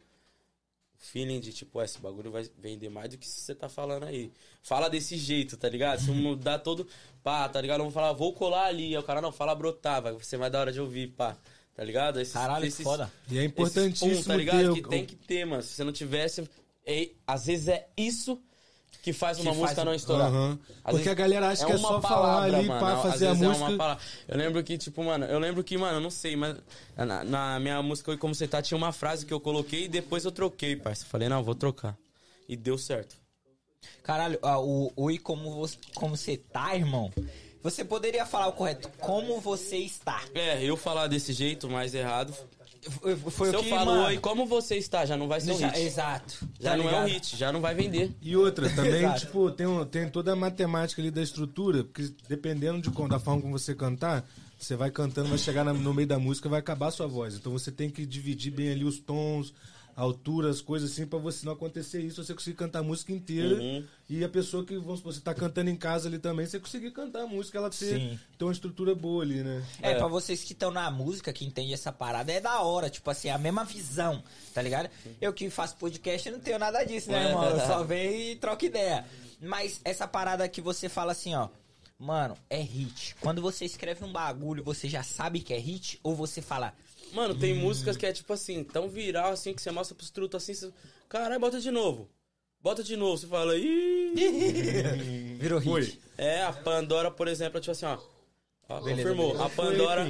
feeling 0.97 1.39
de, 1.39 1.51
tipo, 1.51 1.77
"Ué, 1.79 1.85
esse 1.85 1.99
bagulho 1.99 2.31
vai 2.31 2.47
vender 2.57 2.89
mais 2.89 3.09
do 3.09 3.17
que 3.17 3.27
você 3.27 3.53
tá 3.53 3.67
falando 3.67 4.03
aí. 4.05 4.31
Fala 4.61 4.87
desse 4.89 5.17
jeito, 5.17 5.57
tá 5.57 5.67
ligado? 5.69 5.99
Se 6.01 6.11
mudar 6.11 6.59
todo. 6.59 6.87
Pá, 7.23 7.47
tá 7.49 7.59
ligado? 7.59 7.79
Vamos 7.79 7.93
falar, 7.93 8.13
vou 8.13 8.33
colar 8.33 8.67
ali. 8.67 8.85
Aí 8.95 8.97
o 8.97 9.03
cara 9.03 9.21
não 9.21 9.31
fala 9.31 9.53
brotar, 9.55 10.01
vai 10.01 10.15
ser 10.21 10.37
mais 10.37 10.51
da 10.51 10.59
hora 10.59 10.71
de 10.71 10.79
ouvir, 10.79 11.07
pá. 11.09 11.37
Tá 11.75 11.83
ligado? 11.83 12.21
Esses, 12.21 12.33
Caralho, 12.33 12.65
esses- 12.65 12.83
foda. 12.83 13.11
E 13.29 13.37
é 13.37 13.43
importantíssimo 13.43 14.15
pum, 14.15 14.23
tá 14.23 14.37
ligado? 14.37 14.71
o- 14.71 14.75
Que 14.75 14.89
tem 14.89 15.05
que 15.05 15.15
ter, 15.15 15.43
mano. 15.45 15.61
Se 15.61 15.69
você 15.69 15.83
não 15.83 15.91
tivesse. 15.91 16.47
É- 16.85 17.09
às 17.27 17.45
vezes 17.45 17.67
é 17.67 17.87
isso 17.97 18.39
que 19.01 19.13
faz 19.13 19.39
uma 19.39 19.51
Que 19.51 19.57
música 19.57 19.75
faz- 19.75 19.85
não 19.85 19.93
estourar. 19.93 20.31
Às 20.33 20.57
Porque 20.83 20.93
vezes 20.97 21.07
a 21.07 21.13
galera 21.13 21.49
acha 21.49 21.65
que 21.65 21.71
é 21.71 21.75
uma 21.75 21.87
só 21.87 22.01
falar 22.01 22.43
ali 22.43 22.67
mano. 22.67 22.79
pra 22.79 22.97
fazer 23.03 23.27
a 23.27 23.29
é 23.29 23.33
uma 23.33 23.49
música. 23.49 23.77
palavra. 23.77 24.03
Eu 24.27 24.37
lembro 24.37 24.63
que, 24.63 24.77
tipo, 24.77 25.03
mano, 25.03 25.25
eu 25.25 25.37
lembro 25.39 25.63
que, 25.63 25.77
mano, 25.77 25.97
eu 25.97 26.01
não 26.01 26.09
sei, 26.09 26.35
mas 26.35 26.57
na, 26.97 27.23
na 27.23 27.59
minha 27.59 27.81
música 27.83 28.09
Oi 28.11 28.17
Como 28.17 28.33
Você 28.33 28.47
Tá 28.47 28.61
tinha 28.63 28.77
uma 28.77 28.91
frase 28.91 29.25
que 29.25 29.33
eu 29.33 29.39
coloquei 29.39 29.83
e 29.83 29.87
depois 29.87 30.25
eu 30.25 30.31
troquei, 30.31 30.75
parça. 30.75 31.05
Falei, 31.05 31.29
não, 31.29 31.43
vou 31.43 31.53
trocar. 31.55 31.95
E 32.49 32.55
deu 32.55 32.77
certo. 32.77 33.15
Caralho, 34.01 34.39
ah, 34.41 34.59
o 34.59 34.91
oi 34.95 35.19
como 35.19 35.53
você, 35.55 35.77
como 35.93 36.17
você 36.17 36.37
tá, 36.37 36.75
irmão? 36.75 37.11
Você 37.61 37.83
poderia 37.85 38.25
falar 38.25 38.47
o 38.47 38.53
correto, 38.53 38.89
como 38.99 39.39
você 39.39 39.77
está? 39.77 40.21
É, 40.33 40.63
eu 40.63 40.75
falar 40.77 41.07
desse 41.07 41.31
jeito 41.33 41.69
mais 41.69 41.93
errado. 41.93 42.33
Foi, 42.89 43.49
Se 43.49 43.55
o 43.55 43.59
eu 43.59 43.63
que, 43.63 43.69
falo 43.69 43.85
mano, 43.91 44.03
oi, 44.05 44.17
como 44.19 44.45
você 44.45 44.75
está? 44.77 45.05
Já 45.05 45.17
não 45.17 45.27
vai 45.27 45.41
ser 45.41 45.51
um 45.53 45.57
já- 45.59 45.69
hit. 45.69 45.79
Exato. 45.81 46.47
Já 46.59 46.71
tá 46.71 46.77
não 46.77 46.83
é 46.83 46.87
um 46.87 46.89
ligado? 47.05 47.07
hit, 47.09 47.35
já 47.37 47.51
não 47.51 47.61
vai 47.61 47.73
vender. 47.73 48.11
E 48.21 48.35
outra, 48.37 48.69
também, 48.69 49.11
tipo, 49.15 49.49
tem, 49.51 49.65
um- 49.65 49.83
tem 49.85 50.07
toda 50.09 50.33
a 50.33 50.35
matemática 50.35 51.01
ali 51.01 51.09
da 51.11 51.21
estrutura, 51.21 51.83
porque 51.83 52.13
dependendo 52.29 52.81
de 52.81 52.91
como- 52.91 53.09
da 53.09 53.19
forma 53.19 53.41
como 53.41 53.57
você 53.57 53.73
cantar, 53.73 54.27
você 54.57 54.75
vai 54.75 54.91
cantando, 54.91 55.29
vai 55.29 55.37
chegar 55.37 55.63
na- 55.63 55.73
no 55.73 55.93
meio 55.93 56.07
da 56.07 56.19
música, 56.19 56.47
vai 56.47 56.59
acabar 56.59 56.87
a 56.87 56.91
sua 56.91 57.07
voz. 57.07 57.35
Então 57.35 57.51
você 57.51 57.71
tem 57.71 57.89
que 57.89 58.05
dividir 58.05 58.51
bem 58.51 58.71
ali 58.71 58.83
os 58.83 58.99
tons, 58.99 59.53
a 59.95 60.01
altura, 60.01 60.49
as 60.49 60.59
coisas 60.59 60.91
assim, 60.91 61.05
pra 61.07 61.17
você 61.17 61.45
não 61.45 61.53
acontecer 61.53 62.01
isso, 62.01 62.21
você 62.21 62.33
conseguir 62.33 62.57
cantar 62.57 62.79
a 62.79 62.83
música 62.83 63.13
inteira. 63.13 63.55
Uhum. 63.55 63.85
E 64.09 64.23
a 64.25 64.29
pessoa 64.29 64.65
que, 64.65 64.75
vamos 64.77 64.99
supor, 64.99 65.13
você 65.13 65.21
tá 65.21 65.33
cantando 65.33 65.69
em 65.69 65.75
casa 65.75 66.09
ali 66.09 66.19
também, 66.19 66.45
você 66.45 66.59
conseguir 66.59 66.91
cantar 66.91 67.21
a 67.23 67.27
música, 67.27 67.57
ela 67.57 67.69
ter, 67.69 67.77
Sim. 67.97 68.19
ter 68.37 68.43
uma 68.43 68.51
estrutura 68.51 68.93
boa 68.93 69.23
ali, 69.23 69.41
né? 69.41 69.65
É, 69.81 69.95
pra 69.95 70.07
vocês 70.07 70.43
que 70.43 70.51
estão 70.51 70.69
na 70.69 70.91
música, 70.91 71.31
que 71.31 71.45
entendem 71.45 71.73
essa 71.73 71.93
parada, 71.93 72.29
é 72.31 72.41
da 72.41 72.61
hora, 72.61 72.89
tipo 72.89 73.09
assim, 73.09 73.29
a 73.29 73.37
mesma 73.37 73.63
visão, 73.63 74.21
tá 74.53 74.61
ligado? 74.61 74.89
Eu 75.21 75.31
que 75.31 75.49
faço 75.49 75.77
podcast, 75.77 76.29
não 76.29 76.39
tenho 76.41 76.59
nada 76.59 76.83
disso, 76.83 77.09
né, 77.09 77.23
É. 77.23 77.27
irmão? 77.29 77.45
Eu 77.45 77.59
só 77.65 77.81
venho 77.85 78.31
e 78.31 78.35
troco 78.35 78.65
ideia. 78.65 79.05
Mas 79.41 79.79
essa 79.85 80.05
parada 80.07 80.47
que 80.49 80.59
você 80.61 80.89
fala 80.89 81.13
assim, 81.13 81.33
ó, 81.35 81.47
mano, 81.97 82.35
é 82.49 82.59
hit. 82.59 83.15
Quando 83.21 83.41
você 83.41 83.63
escreve 83.63 84.03
um 84.03 84.11
bagulho, 84.11 84.61
você 84.61 84.89
já 84.89 85.03
sabe 85.03 85.39
que 85.39 85.53
é 85.53 85.57
hit? 85.57 85.99
Ou 86.03 86.13
você 86.15 86.41
fala, 86.41 86.73
Mano, 87.15 87.33
tem 87.33 87.53
músicas 87.53 87.95
que 87.95 88.05
é 88.05 88.11
tipo 88.11 88.33
assim, 88.33 88.61
tão 88.61 88.89
viral 88.89 89.31
assim, 89.31 89.53
que 89.53 89.61
você 89.61 89.71
mostra 89.71 89.95
pros 89.95 90.09
trutos 90.09 90.43
assim, 90.43 90.53
você... 90.53 90.73
caralho, 91.07 91.39
bota 91.39 91.61
de 91.61 91.71
novo. 91.71 92.09
Bota 92.61 92.83
de 92.83 92.97
novo, 92.97 93.17
você 93.17 93.25
fala, 93.25 93.55
ih. 93.55 95.37
virou 95.39 95.59
hit? 95.59 96.01
É, 96.17 96.43
a 96.43 96.51
Pandora, 96.51 97.09
por 97.09 97.29
exemplo, 97.29 97.57
é 97.57 97.61
tipo 97.61 97.71
assim, 97.71 97.85
ó. 97.85 97.97
ó 98.67 98.81
Beleza, 98.81 99.01
confirmou. 99.03 99.27
beleza. 99.29 99.45
A 99.45 99.49
Pandora. 99.49 100.07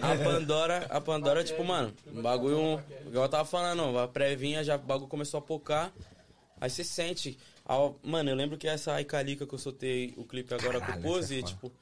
A 0.00 0.24
Pandora, 0.24 0.86
a 0.88 1.00
Pandora, 1.00 1.44
tipo, 1.44 1.62
mano, 1.62 1.92
o 2.06 2.22
bagulho. 2.22 2.82
Igual 3.06 3.24
eu 3.24 3.28
tava 3.28 3.44
falando, 3.44 3.98
a 3.98 4.08
prévinha 4.08 4.64
já 4.64 4.76
o 4.76 4.78
bagulho 4.78 5.08
começou 5.08 5.38
a 5.38 5.42
pocar. 5.42 5.92
Aí 6.60 6.70
você 6.70 6.84
sente. 6.84 7.36
mano, 8.02 8.30
eu 8.30 8.36
lembro 8.36 8.56
que 8.56 8.66
essa 8.66 8.94
Aicalica 8.94 9.46
que 9.46 9.54
eu 9.54 9.58
soltei 9.58 10.14
o 10.16 10.24
clipe 10.24 10.54
agora 10.54 10.80
Caralho, 10.80 11.02
com 11.02 11.08
o 11.08 11.10
é 11.10 11.14
Pose, 11.14 11.40
foda. 11.40 11.52
tipo. 11.52 11.72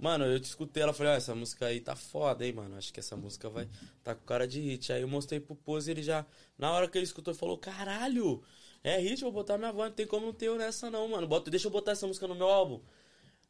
Mano, 0.00 0.24
eu 0.24 0.40
te 0.40 0.44
escutei 0.44 0.82
ela 0.82 0.92
falei, 0.94 1.12
ó, 1.12 1.16
essa 1.16 1.34
música 1.34 1.66
aí 1.66 1.78
tá 1.80 1.94
foda, 1.94 2.46
hein, 2.46 2.52
mano. 2.54 2.76
Acho 2.76 2.92
que 2.92 3.00
essa 3.00 3.16
música 3.16 3.50
vai. 3.50 3.68
tá 4.02 4.14
com 4.14 4.24
cara 4.24 4.48
de 4.48 4.58
hit. 4.60 4.92
Aí 4.92 5.02
eu 5.02 5.08
mostrei 5.08 5.38
pro 5.38 5.54
Pose 5.54 5.90
ele 5.90 6.02
já. 6.02 6.24
Na 6.56 6.70
hora 6.72 6.88
que 6.88 6.96
ele 6.96 7.04
escutou, 7.04 7.32
ele 7.32 7.38
falou, 7.38 7.58
caralho! 7.58 8.42
É 8.82 8.98
hit, 8.98 9.20
vou 9.22 9.30
botar 9.30 9.58
minha 9.58 9.70
voz, 9.72 9.90
não 9.90 9.94
tem 9.96 10.06
como 10.06 10.24
não 10.26 10.32
ter 10.32 10.46
eu 10.46 10.56
nessa 10.56 10.90
não, 10.90 11.06
mano. 11.08 11.26
Bota, 11.26 11.50
deixa 11.50 11.66
eu 11.66 11.70
botar 11.70 11.92
essa 11.92 12.06
música 12.06 12.26
no 12.26 12.34
meu 12.34 12.48
álbum. 12.48 12.80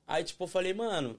Aí, 0.06 0.24
tipo, 0.24 0.42
eu 0.42 0.48
falei, 0.48 0.74
mano, 0.74 1.16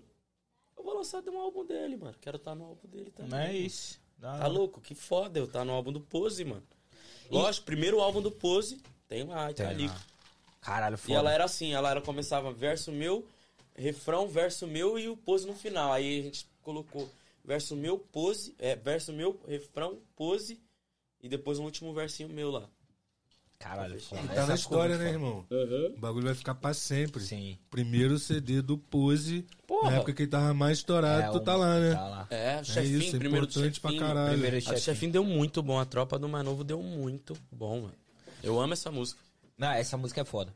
eu 0.77 0.83
vou 0.83 0.93
lançar 0.97 1.23
um 1.29 1.37
álbum 1.39 1.65
dele, 1.65 1.95
mano. 1.95 2.15
Quero 2.19 2.35
estar 2.35 2.53
no 2.53 2.65
álbum 2.65 2.89
dele 2.89 3.09
também. 3.11 3.31
Não 3.31 3.37
é 3.37 3.55
isso. 3.55 4.01
Da 4.17 4.33
Tá 4.33 4.39
hora. 4.39 4.47
louco? 4.49 4.81
Que 4.81 4.93
foda 4.93 5.39
eu 5.39 5.47
tá 5.47 5.63
no 5.63 5.71
álbum 5.71 5.93
do 5.93 6.01
Pose, 6.01 6.43
mano. 6.43 6.63
Lógico, 7.29 7.65
primeiro 7.65 8.01
álbum 8.01 8.21
do 8.21 8.29
Pose, 8.31 8.81
tem 9.07 9.23
lá, 9.23 9.47
tá 9.47 9.53
Tem 9.53 9.65
ali. 9.67 9.87
lá. 9.87 10.01
Caralho, 10.59 10.95
E 10.95 10.97
foda. 10.97 11.13
ela 11.17 11.31
era 11.31 11.45
assim, 11.45 11.73
ela 11.73 11.89
era, 11.89 12.01
começava 12.01 12.51
verso 12.51 12.91
meu, 12.91 13.25
refrão, 13.75 14.27
verso 14.27 14.67
meu 14.67 14.97
e 14.99 15.07
o 15.07 15.15
pose 15.17 15.45
no 15.47 15.53
final. 15.55 15.91
Aí 15.93 16.19
a 16.19 16.23
gente 16.23 16.47
colocou 16.61 17.09
verso 17.43 17.75
meu, 17.75 17.97
pose, 17.97 18.53
é, 18.59 18.75
verso 18.75 19.11
meu, 19.13 19.39
refrão, 19.47 19.99
pose 20.15 20.59
e 21.21 21.27
depois 21.29 21.59
um 21.59 21.63
último 21.65 21.93
versinho 21.93 22.29
meu 22.29 22.51
lá. 22.51 22.67
Caralho, 23.59 23.99
foda. 24.01 24.27
Tá 24.33 24.47
na 24.47 24.55
história, 24.55 24.97
né, 24.97 25.09
irmão? 25.09 25.45
Uhum. 25.51 25.93
O 25.95 25.99
bagulho 25.99 26.25
vai 26.25 26.33
ficar 26.33 26.55
pra 26.55 26.73
sempre. 26.73 27.21
Sim. 27.21 27.59
Primeiro 27.69 28.17
CD 28.17 28.59
do 28.59 28.75
Pose, 28.75 29.45
Porra. 29.67 29.91
na 29.91 29.97
época 29.97 30.13
que 30.13 30.23
ele 30.23 30.31
tava 30.31 30.51
mais 30.51 30.79
estourado, 30.79 31.21
É, 31.21 31.29
tu 31.31 31.37
um- 31.37 31.43
tá 31.43 31.55
lá, 31.55 31.79
né? 31.79 31.93
Tá 31.93 32.07
lá. 32.09 32.27
É, 32.31 32.55
o 32.55 32.59
É 32.59 32.63
chefinho, 32.63 32.97
isso, 32.99 33.15
é 33.15 33.19
primeiro 33.19 33.45
importante 33.45 33.79
pra 33.79 33.91
chefinho. 33.91 34.07
caralho. 34.07 34.31
Primeiro 34.31 34.55
A 34.55 34.59
do 34.59 34.63
chefinho. 34.63 34.79
chefinho 34.81 35.11
deu 35.11 35.23
muito 35.23 35.61
bom, 35.61 35.79
a 35.79 35.85
tropa 35.85 36.17
do 36.17 36.27
mais 36.27 36.43
novo 36.43 36.63
deu 36.63 36.81
muito 36.81 37.37
bom, 37.51 37.81
mano. 37.81 37.93
Eu 38.41 38.59
amo 38.59 38.73
essa 38.73 38.89
música. 38.89 39.21
Não, 39.55 39.71
essa 39.73 39.95
música 39.95 40.21
é 40.21 40.25
foda. 40.25 40.51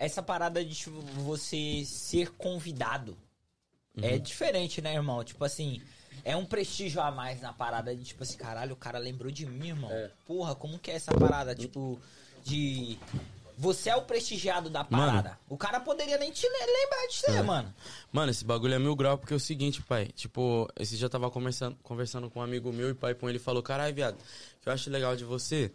Essa 0.00 0.22
parada 0.22 0.64
de 0.64 0.74
tipo, 0.74 0.98
você 1.02 1.84
ser 1.84 2.30
convidado 2.32 3.16
é 4.02 4.12
Uhum. 4.14 4.18
diferente, 4.18 4.80
né, 4.80 4.94
irmão? 4.94 5.22
Tipo 5.22 5.44
assim, 5.44 5.82
é 6.24 6.34
um 6.34 6.46
prestígio 6.46 7.02
a 7.02 7.10
mais 7.10 7.42
na 7.42 7.52
parada 7.52 7.94
de 7.94 8.02
tipo 8.02 8.22
assim, 8.22 8.38
caralho, 8.38 8.72
o 8.72 8.76
cara 8.76 8.98
lembrou 8.98 9.30
de 9.30 9.44
mim, 9.44 9.68
irmão. 9.68 9.90
É. 9.92 10.10
Porra, 10.26 10.54
como 10.54 10.78
que 10.78 10.90
é 10.90 10.94
essa 10.94 11.12
parada? 11.12 11.54
Tipo, 11.54 12.00
de. 12.42 12.98
Você 13.58 13.90
é 13.90 13.96
o 13.96 14.00
prestigiado 14.00 14.70
da 14.70 14.82
parada. 14.82 15.38
O 15.46 15.58
cara 15.58 15.78
poderia 15.80 16.16
nem 16.16 16.32
te 16.32 16.46
le- 16.48 16.66
lembrar 16.66 17.06
de 17.08 17.14
você, 17.16 17.42
mano. 17.42 17.74
Mano, 18.10 18.30
esse 18.30 18.42
bagulho 18.42 18.72
é 18.72 18.78
mil 18.78 18.96
grau 18.96 19.18
porque 19.18 19.34
é 19.34 19.36
o 19.36 19.40
seguinte, 19.40 19.82
pai. 19.82 20.06
Tipo, 20.16 20.66
esse 20.78 20.98
eu 20.98 21.10
tava 21.10 21.30
conversando, 21.30 21.76
conversando 21.82 22.30
com 22.30 22.40
um 22.40 22.42
amigo 22.42 22.72
meu 22.72 22.88
e 22.88 22.94
pai 22.94 23.14
com 23.14 23.28
ele 23.28 23.38
falou: 23.38 23.62
Caralho, 23.62 23.94
viado, 23.94 24.14
o 24.16 24.62
que 24.62 24.68
eu 24.70 24.72
acho 24.72 24.88
legal 24.88 25.14
de 25.14 25.24
você 25.24 25.70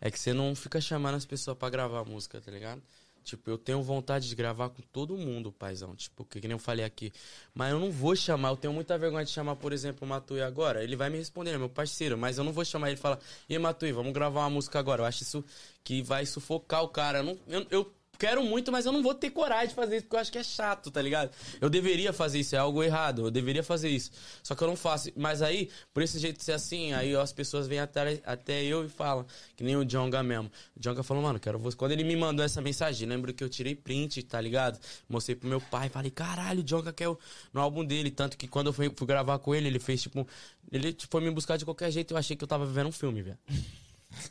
é 0.00 0.12
que 0.12 0.18
você 0.20 0.32
não 0.32 0.54
fica 0.54 0.80
chamando 0.80 1.16
as 1.16 1.24
pessoas 1.24 1.58
pra 1.58 1.68
gravar 1.68 2.02
a 2.02 2.04
música, 2.04 2.40
tá 2.40 2.52
ligado? 2.52 2.80
Tipo, 3.24 3.50
eu 3.50 3.58
tenho 3.58 3.82
vontade 3.82 4.28
de 4.28 4.34
gravar 4.34 4.68
com 4.68 4.82
todo 4.82 5.16
mundo, 5.16 5.50
paizão. 5.50 5.96
Tipo, 5.96 6.24
que, 6.24 6.40
que 6.40 6.46
nem 6.46 6.54
eu 6.54 6.58
falei 6.58 6.84
aqui. 6.84 7.12
Mas 7.54 7.72
eu 7.72 7.80
não 7.80 7.90
vou 7.90 8.14
chamar, 8.14 8.50
eu 8.50 8.56
tenho 8.56 8.72
muita 8.72 8.96
vergonha 8.98 9.24
de 9.24 9.30
chamar, 9.30 9.56
por 9.56 9.72
exemplo, 9.72 10.06
o 10.06 10.08
Matui 10.08 10.42
agora. 10.42 10.84
Ele 10.84 10.94
vai 10.94 11.10
me 11.10 11.16
responder, 11.18 11.58
meu 11.58 11.68
parceiro, 11.68 12.16
mas 12.18 12.38
eu 12.38 12.44
não 12.44 12.52
vou 12.52 12.64
chamar 12.64 12.88
ele 12.88 12.98
e 12.98 13.00
falar, 13.00 13.18
e 13.48 13.58
Matui, 13.58 13.92
vamos 13.92 14.12
gravar 14.12 14.40
uma 14.40 14.50
música 14.50 14.78
agora. 14.78 15.02
Eu 15.02 15.06
acho 15.06 15.22
isso 15.22 15.44
que 15.82 16.02
vai 16.02 16.26
sufocar 16.26 16.82
o 16.82 16.88
cara. 16.88 17.18
Eu, 17.18 17.24
não, 17.24 17.38
eu, 17.48 17.66
eu 17.70 17.94
quero 18.18 18.42
muito, 18.42 18.70
mas 18.72 18.86
eu 18.86 18.92
não 18.92 19.02
vou 19.02 19.14
ter 19.14 19.30
coragem 19.30 19.68
de 19.68 19.74
fazer 19.74 19.96
isso, 19.96 20.04
porque 20.04 20.16
eu 20.16 20.20
acho 20.20 20.32
que 20.32 20.38
é 20.38 20.44
chato, 20.44 20.90
tá 20.90 21.00
ligado? 21.00 21.30
Eu 21.60 21.68
deveria 21.68 22.12
fazer 22.12 22.40
isso, 22.40 22.54
é 22.54 22.58
algo 22.58 22.82
errado, 22.82 23.26
eu 23.26 23.30
deveria 23.30 23.62
fazer 23.62 23.88
isso. 23.88 24.10
Só 24.42 24.54
que 24.54 24.62
eu 24.62 24.68
não 24.68 24.76
faço. 24.76 25.10
Mas 25.16 25.42
aí, 25.42 25.70
por 25.92 26.02
esse 26.02 26.18
jeito 26.18 26.38
de 26.38 26.44
ser 26.44 26.52
assim, 26.52 26.92
aí 26.92 27.14
ó, 27.14 27.22
as 27.22 27.32
pessoas 27.32 27.66
vêm 27.66 27.80
até, 27.80 28.20
até 28.24 28.62
eu 28.64 28.84
e 28.84 28.88
falam, 28.88 29.26
que 29.56 29.64
nem 29.64 29.76
o 29.76 29.84
Jonga 29.84 30.22
mesmo. 30.22 30.50
O 30.76 30.80
Jonga 30.80 31.02
falou, 31.02 31.22
mano, 31.22 31.38
quero 31.38 31.58
você. 31.58 31.76
Quando 31.76 31.92
ele 31.92 32.04
me 32.04 32.16
mandou 32.16 32.44
essa 32.44 32.60
mensagem, 32.60 33.08
lembro 33.08 33.32
que 33.32 33.42
eu 33.42 33.48
tirei 33.48 33.74
print, 33.74 34.22
tá 34.22 34.40
ligado? 34.40 34.78
Mostrei 35.08 35.36
pro 35.36 35.48
meu 35.48 35.60
pai, 35.60 35.88
falei, 35.88 36.10
caralho, 36.10 36.60
o 36.60 36.64
Jonga 36.64 36.92
quer 36.92 37.08
no 37.52 37.60
álbum 37.60 37.84
dele. 37.84 38.10
Tanto 38.10 38.36
que 38.36 38.46
quando 38.46 38.68
eu 38.68 38.72
fui, 38.72 38.90
fui 38.94 39.06
gravar 39.06 39.38
com 39.38 39.54
ele, 39.54 39.68
ele 39.68 39.78
fez 39.78 40.02
tipo. 40.02 40.26
Ele 40.72 40.92
tipo, 40.92 41.10
foi 41.10 41.20
me 41.20 41.30
buscar 41.30 41.56
de 41.56 41.64
qualquer 41.64 41.90
jeito, 41.90 42.14
eu 42.14 42.18
achei 42.18 42.36
que 42.36 42.42
eu 42.42 42.48
tava 42.48 42.66
vivendo 42.66 42.88
um 42.88 42.92
filme, 42.92 43.22
velho. 43.22 43.38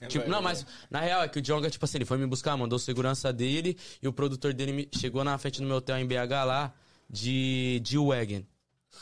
Tipo, 0.08 0.30
não, 0.30 0.42
mas 0.42 0.66
na 0.90 1.00
real 1.00 1.24
é 1.24 1.28
que 1.28 1.40
o 1.40 1.42
Jonga, 1.42 1.70
tipo 1.70 1.84
assim, 1.86 1.98
ele 1.98 2.06
foi 2.06 2.18
me 2.18 2.26
buscar, 2.28 2.56
mandou 2.58 2.78
segurança 2.80 3.32
dele 3.34 3.78
e 4.02 4.08
o 4.08 4.14
produtor 4.14 4.54
dele 4.54 4.72
me- 4.74 4.90
chegou 5.00 5.24
na 5.24 5.38
frente 5.38 5.60
do 5.62 5.68
meu 5.68 5.78
hotel 5.78 5.98
em 5.98 6.06
BH 6.06 6.44
lá, 6.46 6.74
de 7.10 7.82
G-Wagon. 7.86 8.44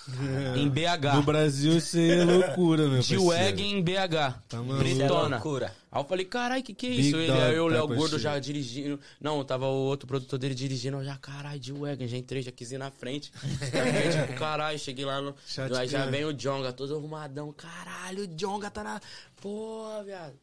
Em 0.55 0.65
No 0.65 0.71
BH. 0.71 1.21
Brasil 1.25 1.77
isso 1.77 1.97
é 1.97 2.23
loucura, 2.23 2.87
meu 2.87 3.01
G-Wagon 3.01 3.27
parceiro. 3.35 3.59
em 3.61 3.81
BH. 3.83 4.39
Tá 4.47 4.57
é 4.57 4.77
Britona. 4.79 5.35
loucura. 5.35 5.75
Aí 5.91 6.01
eu 6.01 6.05
falei, 6.07 6.25
caralho, 6.25 6.63
que 6.63 6.73
que 6.73 6.87
é 6.87 6.89
Big 6.89 7.07
isso? 7.09 7.17
Ele, 7.17 7.27
dog 7.27 7.41
aí 7.41 7.55
eu, 7.55 7.63
o 7.65 7.67
Léo 7.67 7.81
type 7.81 7.91
of 7.91 7.99
Gordo 7.99 8.17
já 8.19 8.39
dirigindo. 8.39 8.99
Não, 9.19 9.43
tava 9.43 9.65
o 9.67 9.73
outro 9.85 10.07
produtor 10.07 10.39
dele 10.39 10.55
dirigindo, 10.55 10.97
eu 10.97 11.03
já, 11.03 11.17
caralho, 11.17 11.61
G-Wagon, 11.61 12.07
já 12.07 12.17
entrei, 12.17 12.41
já 12.41 12.51
quis 12.53 12.71
ir 12.71 12.77
na 12.77 12.89
frente. 12.89 13.31
Aí, 13.43 14.25
tipo, 14.27 14.39
caralho, 14.39 14.79
cheguei 14.79 15.03
lá 15.05 15.21
no. 15.21 15.35
Aí 15.77 15.87
já 15.89 16.05
vem 16.05 16.23
o 16.25 16.33
Jonga, 16.33 16.71
todo 16.71 16.95
arrumadão. 16.95 17.51
Caralho, 17.51 18.23
o 18.23 18.27
Jonga 18.27 18.71
tá 18.71 18.83
na. 18.83 19.01
Pô, 19.41 19.83
viado. 20.05 20.33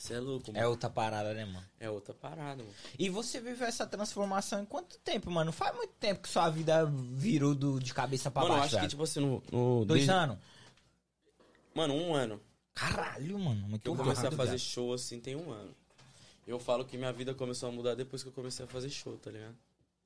Você 0.00 0.14
é 0.14 0.18
louco, 0.18 0.50
É 0.50 0.54
mano. 0.54 0.70
outra 0.70 0.88
parada, 0.88 1.34
né, 1.34 1.44
mano? 1.44 1.66
É 1.78 1.90
outra 1.90 2.14
parada, 2.14 2.62
mano. 2.62 2.74
E 2.98 3.10
você 3.10 3.38
viveu 3.38 3.66
essa 3.68 3.86
transformação 3.86 4.62
em 4.62 4.64
quanto 4.64 4.98
tempo, 5.00 5.30
mano? 5.30 5.52
Faz 5.52 5.76
muito 5.76 5.92
tempo 6.00 6.22
que 6.22 6.28
sua 6.30 6.48
vida 6.48 6.86
virou 6.86 7.54
do, 7.54 7.78
de 7.78 7.92
cabeça 7.92 8.30
pra 8.30 8.42
Mano, 8.42 8.54
eu 8.54 8.58
baixo, 8.60 8.64
acho 8.68 8.74
que, 8.76 8.80
velho. 8.80 8.90
tipo 8.90 9.02
assim, 9.02 9.20
no. 9.20 9.42
no 9.52 9.84
Dois 9.84 10.00
desde- 10.06 10.10
anos? 10.10 10.38
Mano, 11.74 11.94
um 11.94 12.14
ano. 12.14 12.40
Caralho, 12.74 13.38
mano. 13.38 13.68
Muito 13.68 13.82
Que 13.82 13.88
eu 13.88 13.94
comecei 13.96 14.20
a 14.20 14.24
rápido, 14.24 14.36
fazer 14.38 14.50
velho. 14.52 14.60
show 14.62 14.92
assim 14.94 15.20
tem 15.20 15.36
um 15.36 15.50
ano. 15.50 15.74
Eu 16.46 16.58
falo 16.58 16.84
que 16.84 16.96
minha 16.96 17.12
vida 17.12 17.34
começou 17.34 17.68
a 17.68 17.72
mudar 17.72 17.94
depois 17.94 18.22
que 18.22 18.28
eu 18.30 18.32
comecei 18.32 18.64
a 18.64 18.68
fazer 18.68 18.88
show, 18.88 19.16
tá 19.18 19.30
ligado? 19.30 19.54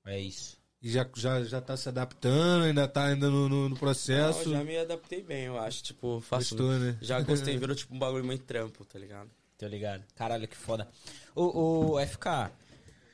É 0.06 0.18
isso. 0.20 0.58
E 0.82 0.90
já, 0.90 1.08
já, 1.14 1.42
já 1.44 1.60
tá 1.60 1.76
se 1.76 1.88
adaptando, 1.88 2.64
ainda 2.64 2.86
tá 2.86 3.04
ainda 3.06 3.30
no, 3.30 3.48
no, 3.48 3.62
no 3.62 3.68
Não, 3.70 3.76
processo. 3.76 4.40
eu 4.50 4.52
já 4.52 4.64
me 4.64 4.76
adaptei 4.76 5.22
bem, 5.22 5.44
eu 5.44 5.58
acho. 5.58 5.82
Tipo, 5.84 6.20
faço. 6.20 6.56
Gostou, 6.56 6.72
né? 6.78 6.98
Já 7.00 7.20
gostei, 7.20 7.56
virou 7.56 7.74
tipo 7.76 7.94
um 7.94 7.98
bagulho 7.98 8.24
muito 8.24 8.44
trampo, 8.44 8.84
tá 8.84 8.98
ligado? 8.98 9.30
Tô 9.56 9.66
ligado. 9.66 10.04
Caralho, 10.14 10.48
que 10.48 10.56
foda. 10.56 10.88
Ô, 11.34 11.94
ô, 11.94 12.06
FK, 12.06 12.50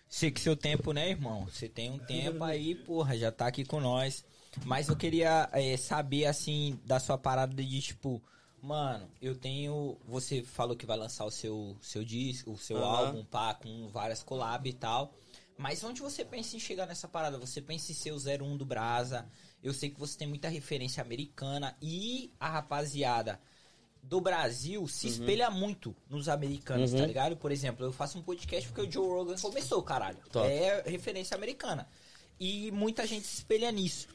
sei 0.08 0.30
que 0.30 0.40
seu 0.40 0.56
tempo, 0.56 0.92
né, 0.92 1.10
irmão? 1.10 1.44
Você 1.44 1.68
tem 1.68 1.90
um 1.90 1.98
tempo 1.98 2.42
aí, 2.42 2.74
porra, 2.74 3.16
já 3.16 3.30
tá 3.30 3.46
aqui 3.46 3.64
com 3.64 3.80
nós. 3.80 4.24
Mas 4.64 4.88
eu 4.88 4.96
queria 4.96 5.48
é, 5.52 5.76
saber, 5.76 6.26
assim, 6.26 6.78
da 6.84 6.98
sua 6.98 7.18
parada 7.18 7.54
de, 7.54 7.80
tipo... 7.80 8.22
Mano, 8.62 9.08
eu 9.22 9.34
tenho... 9.34 9.96
Você 10.06 10.42
falou 10.42 10.76
que 10.76 10.84
vai 10.84 10.96
lançar 10.96 11.24
o 11.24 11.30
seu, 11.30 11.76
seu 11.80 12.04
disco, 12.04 12.52
o 12.52 12.58
seu 12.58 12.76
Aham. 12.78 13.06
álbum, 13.06 13.24
pá, 13.24 13.54
com 13.54 13.88
várias 13.88 14.22
collab 14.22 14.68
e 14.68 14.72
tal. 14.72 15.14
Mas 15.56 15.84
onde 15.84 16.00
você 16.00 16.24
pensa 16.24 16.56
em 16.56 16.60
chegar 16.60 16.86
nessa 16.86 17.06
parada? 17.06 17.38
Você 17.38 17.60
pensa 17.60 17.92
em 17.92 17.94
ser 17.94 18.12
o 18.12 18.16
01 18.16 18.56
do 18.56 18.64
Brasa. 18.64 19.26
Eu 19.62 19.72
sei 19.72 19.90
que 19.90 20.00
você 20.00 20.16
tem 20.16 20.26
muita 20.26 20.48
referência 20.48 21.02
americana. 21.02 21.76
E 21.80 22.32
a 22.40 22.48
rapaziada 22.48 23.40
do 24.02 24.20
Brasil 24.20 24.86
se 24.88 25.06
espelha 25.08 25.50
muito 25.50 25.94
nos 26.08 26.28
americanos, 26.28 26.92
Uhum. 26.92 26.98
tá 27.00 27.06
ligado? 27.06 27.36
Por 27.36 27.52
exemplo, 27.52 27.84
eu 27.86 27.92
faço 27.92 28.18
um 28.18 28.22
podcast 28.22 28.68
porque 28.70 28.88
o 28.88 28.90
Joe 28.92 29.06
Rogan 29.08 29.36
começou, 29.38 29.82
caralho. 29.82 30.18
Top. 30.32 30.46
É 30.48 30.82
referência 30.86 31.36
americana. 31.36 31.86
E 32.38 32.70
muita 32.72 33.06
gente 33.06 33.26
se 33.26 33.36
espelha 33.38 33.70
nisso. 33.70 34.08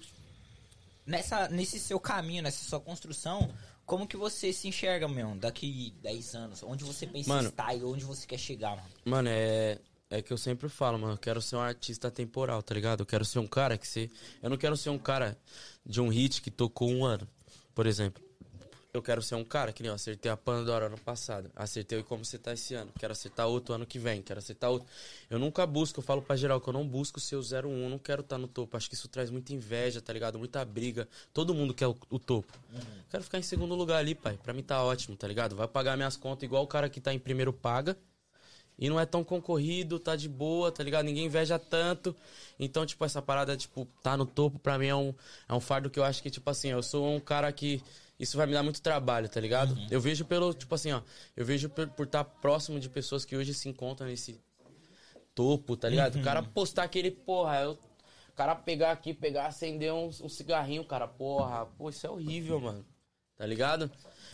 Nessa, 1.05 1.47
nesse 1.49 1.79
seu 1.79 1.99
caminho, 1.99 2.41
nessa 2.41 2.67
sua 2.67 2.79
construção, 2.79 3.53
como 3.85 4.07
que 4.07 4.17
você 4.17 4.51
se 4.51 4.67
enxerga, 4.67 5.07
meu, 5.07 5.35
daqui 5.35 5.93
10 6.01 6.33
anos? 6.35 6.63
Onde 6.63 6.83
você 6.83 7.05
pensa 7.05 7.29
Mano. 7.29 7.49
estar 7.49 7.75
e 7.75 7.83
onde 7.83 8.03
você 8.03 8.25
quer 8.25 8.39
chegar, 8.39 8.75
mano? 8.75 8.89
Mano, 9.05 9.29
é. 9.31 9.77
É 10.07 10.21
que 10.21 10.31
eu 10.31 10.37
sempre 10.37 10.69
falo, 10.69 10.99
mano, 10.99 11.13
eu 11.13 11.17
quero 11.17 11.41
ser 11.41 11.55
um 11.55 11.59
artista 11.61 12.11
temporal, 12.11 12.61
tá 12.61 12.75
ligado? 12.75 12.99
Eu 13.01 13.05
quero 13.07 13.25
ser 13.25 13.39
um 13.39 13.47
cara 13.47 13.75
que 13.75 13.87
se. 13.87 14.09
Eu 14.41 14.51
não 14.51 14.57
quero 14.57 14.77
ser 14.77 14.89
um 14.91 14.99
cara 14.99 15.35
de 15.83 15.99
um 15.99 16.09
hit 16.09 16.43
que 16.43 16.51
tocou 16.51 16.89
um 16.91 17.03
ano, 17.03 17.27
por 17.73 17.87
exemplo. 17.87 18.23
Eu 18.95 19.01
quero 19.01 19.21
ser 19.21 19.35
um 19.35 19.43
cara 19.43 19.73
que 19.73 19.83
nem 19.83 19.89
eu 19.89 19.95
acertei 19.95 20.31
a 20.31 20.37
Pandora 20.37 20.85
ano 20.85 20.97
passado. 20.97 21.51
Acertei 21.55 22.01
como 22.03 22.23
você 22.23 22.37
tá 22.37 22.53
esse 22.53 22.73
ano. 22.73 22.91
Quero 22.97 23.11
acertar 23.11 23.47
outro 23.47 23.73
ano 23.75 23.85
que 23.85 23.99
vem. 23.99 24.21
Quero 24.21 24.39
acertar 24.39 24.69
outro. 24.71 24.87
Eu 25.29 25.37
nunca 25.37 25.65
busco, 25.65 25.99
eu 25.99 26.03
falo 26.03 26.21
pra 26.21 26.35
geral 26.35 26.61
que 26.61 26.69
eu 26.69 26.73
não 26.73 26.87
busco 26.87 27.19
ser 27.19 27.35
o 27.35 27.41
01. 27.41 27.89
Não 27.89 27.99
quero 27.99 28.21
estar 28.21 28.37
no 28.37 28.47
topo. 28.47 28.77
Acho 28.77 28.87
que 28.87 28.95
isso 28.95 29.07
traz 29.07 29.29
muita 29.29 29.53
inveja, 29.53 30.01
tá 30.01 30.13
ligado? 30.13 30.39
Muita 30.39 30.63
briga. 30.63 31.07
Todo 31.33 31.53
mundo 31.53 31.73
quer 31.73 31.87
o, 31.87 31.95
o 32.09 32.17
topo. 32.17 32.53
Quero 33.09 33.23
ficar 33.23 33.37
em 33.37 33.43
segundo 33.43 33.75
lugar 33.75 33.97
ali, 33.97 34.15
pai. 34.15 34.39
Pra 34.41 34.53
mim 34.53 34.63
tá 34.63 34.81
ótimo, 34.81 35.17
tá 35.17 35.27
ligado? 35.27 35.55
Vai 35.55 35.67
pagar 35.67 35.97
minhas 35.97 36.15
contas 36.15 36.43
igual 36.43 36.63
o 36.63 36.67
cara 36.67 36.89
que 36.89 37.01
tá 37.01 37.13
em 37.13 37.19
primeiro 37.19 37.51
paga. 37.51 37.97
E 38.77 38.89
não 38.89 38.99
é 38.99 39.05
tão 39.05 39.23
concorrido, 39.23 39.99
tá 39.99 40.15
de 40.15 40.27
boa, 40.27 40.71
tá 40.71 40.83
ligado? 40.83 41.05
Ninguém 41.05 41.25
inveja 41.25 41.57
tanto. 41.57 42.15
Então, 42.59 42.85
tipo, 42.85 43.03
essa 43.05 43.21
parada, 43.21 43.55
tipo, 43.55 43.87
tá 44.03 44.17
no 44.17 44.25
topo, 44.25 44.59
pra 44.59 44.77
mim 44.77 44.87
é 44.87 44.95
um, 44.95 45.13
é 45.47 45.53
um 45.53 45.61
fardo 45.61 45.89
que 45.89 45.97
eu 45.97 46.03
acho 46.03 46.21
que, 46.21 46.29
tipo 46.29 46.49
assim, 46.49 46.69
eu 46.69 46.83
sou 46.83 47.15
um 47.15 47.19
cara 47.19 47.51
que. 47.51 47.81
Isso 48.19 48.37
vai 48.37 48.45
me 48.47 48.53
dar 48.53 48.63
muito 48.63 48.81
trabalho, 48.81 49.27
tá 49.27 49.39
ligado? 49.39 49.77
Eu 49.89 49.99
vejo 49.99 50.25
pelo, 50.25 50.53
tipo 50.53 50.73
assim, 50.73 50.91
ó. 50.91 51.01
Eu 51.35 51.45
vejo 51.45 51.69
por, 51.69 51.87
por 51.89 52.05
estar 52.05 52.23
próximo 52.23 52.79
de 52.79 52.89
pessoas 52.89 53.25
que 53.25 53.35
hoje 53.35 53.53
se 53.53 53.67
encontram 53.67 54.07
nesse 54.07 54.39
topo, 55.33 55.75
tá 55.75 55.89
ligado? 55.89 56.15
O 56.15 56.23
cara 56.23 56.41
postar 56.41 56.83
aquele, 56.83 57.11
porra, 57.11 57.61
eu, 57.61 57.71
o 57.73 58.33
cara 58.35 58.55
pegar 58.55 58.91
aqui, 58.91 59.13
pegar, 59.13 59.47
acender 59.47 59.93
um, 59.93 60.07
um 60.07 60.29
cigarrinho, 60.29 60.85
cara, 60.85 61.07
porra, 61.07 61.65
pô, 61.65 61.89
isso 61.89 62.05
é 62.07 62.09
horrível, 62.09 62.59
mano. 62.59 62.85
Tá 63.37 63.45
ligado? 63.45 63.91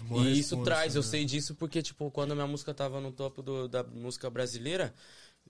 Boa 0.08 0.24
e 0.24 0.40
isso 0.40 0.56
resposta, 0.56 0.64
traz, 0.64 0.96
eu 0.96 1.02
né? 1.02 1.08
sei 1.08 1.26
disso 1.26 1.56
porque, 1.56 1.82
tipo, 1.82 2.12
quando 2.12 2.34
a 2.34 2.36
minha 2.36 2.46
música 2.48 2.72
tava 2.74 3.02
no 3.02 3.12
topo 3.12 3.42
do- 3.42 3.68
da 3.68 3.84
música 3.84 4.30
brasileira, 4.30 4.94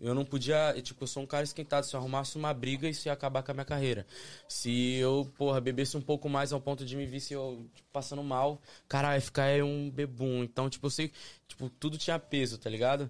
eu 0.02 0.14
não 0.16 0.26
podia. 0.26 0.74
Tipo, 0.82 1.04
eu 1.04 1.08
sou 1.08 1.22
um 1.24 1.26
cara 1.28 1.44
esquentado. 1.44 1.86
Se 1.86 1.96
eu 1.96 2.00
arrumasse 2.00 2.36
uma 2.38 2.54
briga, 2.54 2.90
isso 2.90 3.08
ia 3.08 3.14
acabar 3.14 3.44
com 3.44 3.52
a 3.52 3.54
minha 3.54 3.66
carreira. 3.66 4.06
Se 4.48 4.96
eu, 4.96 5.32
porra, 5.38 5.62
bebesse 5.62 5.96
um 5.96 6.02
pouco 6.02 6.28
mais 6.28 6.52
ao 6.52 6.60
ponto 6.60 6.84
de 6.86 6.96
me 6.98 7.06
vir 7.06 7.20
se 7.20 7.34
eu 7.34 7.66
tipo, 7.76 7.88
passando 7.94 8.24
mal, 8.24 8.62
cara, 8.90 9.14
ia 9.16 9.22
ficar 9.22 9.44
aí 9.44 9.62
um 9.64 9.90
bebum. 9.90 10.44
Então, 10.44 10.70
tipo, 10.70 10.88
eu 10.88 10.92
sei. 10.92 11.12
Tipo, 11.48 11.70
tudo 11.70 11.98
tinha 11.98 12.18
peso, 12.20 12.58
tá 12.58 12.70
ligado? 12.70 13.10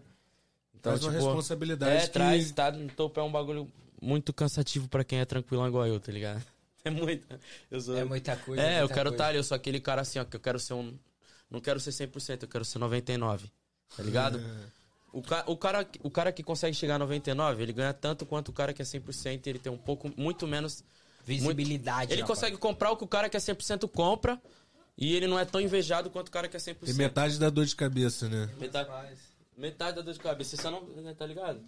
Então, 0.76 0.92
Traz 0.94 1.04
uma 1.04 1.12
tipo, 1.14 1.24
responsabilidade 1.26 1.96
É, 1.96 2.02
que- 2.02 2.10
traz, 2.10 2.52
tá 2.52 2.72
no 2.72 2.90
topo 2.90 3.20
é 3.20 3.24
um 3.24 3.32
bagulho 3.32 3.72
muito 4.02 4.34
cansativo 4.34 4.88
pra 4.88 5.04
quem 5.04 5.20
é 5.20 5.26
tranquilão 5.26 5.68
igual 5.68 5.86
eu, 5.88 6.00
tá 6.00 6.12
ligado? 6.12 6.44
É 6.84 6.90
muito. 6.90 7.28
Eu 7.70 7.80
sou... 7.80 7.96
É 7.96 8.04
muita 8.04 8.36
coisa. 8.36 8.60
É, 8.60 8.78
eu 8.78 8.80
muita 8.80 8.96
quero 8.96 9.10
coisa. 9.10 9.14
estar 9.16 9.28
ali, 9.28 9.38
eu 9.38 9.44
sou 9.44 9.56
aquele 9.56 9.80
cara 9.80 10.02
assim, 10.02 10.18
ó, 10.18 10.26
que 10.26 10.36
eu 10.36 10.40
quero 10.40 10.58
ser 10.60 10.74
um. 10.74 10.98
Não 11.48 11.62
quero 11.62 11.80
ser 11.80 11.92
100%, 11.92 12.42
eu 12.42 12.48
quero 12.48 12.66
ser 12.66 12.80
99%. 12.80 13.52
Tá 13.96 14.02
ligado? 14.02 14.40
O, 15.14 15.22
ca... 15.22 15.44
o, 15.46 15.58
cara, 15.58 15.88
o 16.04 16.10
cara 16.10 16.32
que 16.32 16.42
consegue 16.42 16.76
chegar 16.76 17.02
a 17.02 17.06
99%, 17.06 17.60
ele 17.60 17.74
ganha 17.74 17.94
tanto 17.94 18.26
quanto 18.26 18.50
o 18.50 18.54
cara 18.54 18.74
que 18.74 18.82
é 18.82 18.86
100% 18.86 19.46
e 19.46 19.50
ele 19.50 19.60
tem 19.60 19.72
um 19.72 19.78
pouco, 19.78 20.12
muito 20.16 20.48
menos. 20.48 20.84
Visibilidade. 21.24 22.14
Ele 22.14 22.22
rapaz. 22.22 22.40
consegue 22.40 22.58
comprar 22.58 22.92
o 22.92 22.98
que 22.98 23.04
o 23.04 23.08
cara 23.08 23.30
que 23.30 23.38
é 23.38 23.40
100% 23.40 23.88
compra 23.90 24.42
e 24.98 25.16
ele 25.16 25.28
não 25.28 25.38
é 25.38 25.46
tão 25.46 25.62
invejado 25.62 26.10
quanto 26.10 26.30
o 26.30 26.32
cara 26.32 26.48
que 26.48 26.58
é 26.58 26.60
100%. 26.60 26.88
E 26.88 26.94
metade 26.94 27.40
da 27.40 27.50
dor 27.50 27.66
de 27.66 27.76
cabeça, 27.76 28.28
né? 28.28 28.50
Metade, 28.60 28.90
metade 29.56 29.96
da 29.98 30.02
dor 30.02 30.14
de 30.14 30.20
cabeça. 30.20 30.58
Você 30.58 30.70
não. 30.70 31.14
Tá 31.14 31.26
ligado? 31.26 31.62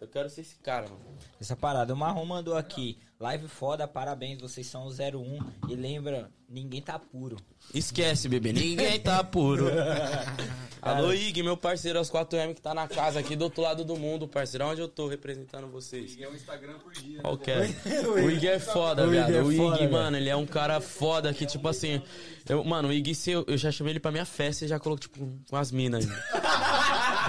Eu 0.00 0.08
quero 0.08 0.30
ser 0.30 0.40
esse 0.40 0.56
cara, 0.56 0.88
mano. 0.88 1.00
Essa 1.40 1.54
parada. 1.54 1.92
O 1.92 1.96
Marrom 1.96 2.24
mandou 2.24 2.56
aqui. 2.56 2.98
Live 3.18 3.48
foda, 3.48 3.86
parabéns, 3.86 4.40
vocês 4.40 4.66
são 4.66 4.86
o 4.86 4.88
01. 4.90 5.38
E 5.68 5.74
lembra, 5.76 6.30
ninguém 6.48 6.80
tá 6.80 6.98
puro. 6.98 7.36
Esquece, 7.74 8.26
bebê. 8.30 8.50
Ninguém 8.50 8.98
tá 8.98 9.22
puro. 9.22 9.66
Alô, 10.80 11.12
Ig, 11.12 11.42
meu 11.42 11.54
parceiro, 11.54 11.98
aos 11.98 12.10
4M 12.10 12.54
que 12.54 12.62
tá 12.62 12.72
na 12.72 12.88
casa 12.88 13.20
aqui 13.20 13.36
do 13.36 13.44
outro 13.44 13.60
lado 13.60 13.84
do 13.84 13.94
mundo, 13.96 14.26
parceiro. 14.26 14.64
Onde 14.64 14.80
eu 14.80 14.88
tô 14.88 15.06
representando 15.06 15.66
vocês? 15.68 16.16
É 16.18 16.26
um 16.26 16.34
Instagram 16.34 16.78
por 16.78 16.92
dia. 16.94 17.20
Qual 17.20 17.36
que 17.36 17.50
é? 17.50 17.68
O 18.08 18.30
Ig 18.30 18.48
é 18.48 18.58
foda, 18.58 19.02
O 19.06 19.08
Ig 19.08 19.12
viado. 19.12 19.34
é 19.34 19.42
O 19.42 19.52
Ig, 19.52 19.58
foda, 19.58 19.76
velho. 19.76 19.92
mano, 19.92 20.16
ele 20.16 20.30
é 20.30 20.36
um 20.36 20.46
cara 20.46 20.80
foda 20.80 21.34
que, 21.34 21.44
tipo 21.44 21.68
assim. 21.68 22.00
Eu, 22.48 22.64
mano, 22.64 22.88
o 22.88 22.92
Ig, 22.92 23.12
eu, 23.26 23.44
eu 23.46 23.58
já 23.58 23.70
chamei 23.70 23.92
ele 23.92 24.00
pra 24.00 24.10
minha 24.10 24.24
festa 24.24 24.64
e 24.64 24.68
já 24.68 24.80
coloquei, 24.80 25.08
tipo, 25.10 25.30
com 25.46 25.56
as 25.56 25.70
minas. 25.70 26.06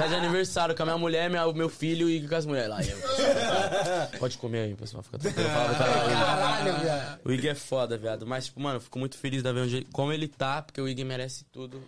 Tá 0.02 0.08
de 0.08 0.16
aniversário 0.16 0.76
com 0.76 0.82
a 0.82 0.86
minha 0.88 0.98
mulher, 0.98 1.30
minha, 1.30 1.54
meu 1.54 1.70
filho 1.70 2.10
e 2.10 2.28
com 2.28 2.34
as 2.34 2.44
mulheres 2.44 2.70
lá. 2.70 2.80
Eu. 2.82 4.18
Pode 4.18 4.36
comer 4.40 4.62
aí, 4.62 4.76
pessoal. 4.76 5.04
Fica 5.04 5.20
tranquilo. 5.20 5.48
Fala 5.54 5.76
caralho. 5.76 6.12
Caralho, 6.12 6.82
viado. 6.82 7.20
O 7.24 7.32
Ig 7.32 7.48
é 7.48 7.54
foda, 7.54 7.98
viado. 8.00 8.26
Mas, 8.26 8.46
tipo, 8.46 8.60
mano, 8.60 8.78
eu 8.78 8.82
fico 8.82 8.98
muito 8.98 9.16
feliz 9.16 9.44
de 9.44 9.54
ver 9.54 9.60
onde 9.60 9.86
como 9.94 10.12
ele 10.12 10.28
tá, 10.28 10.64
porque 10.64 10.82
o 10.82 10.90
Ig 10.90 11.04
merece 11.04 11.46
tudo. 11.52 11.84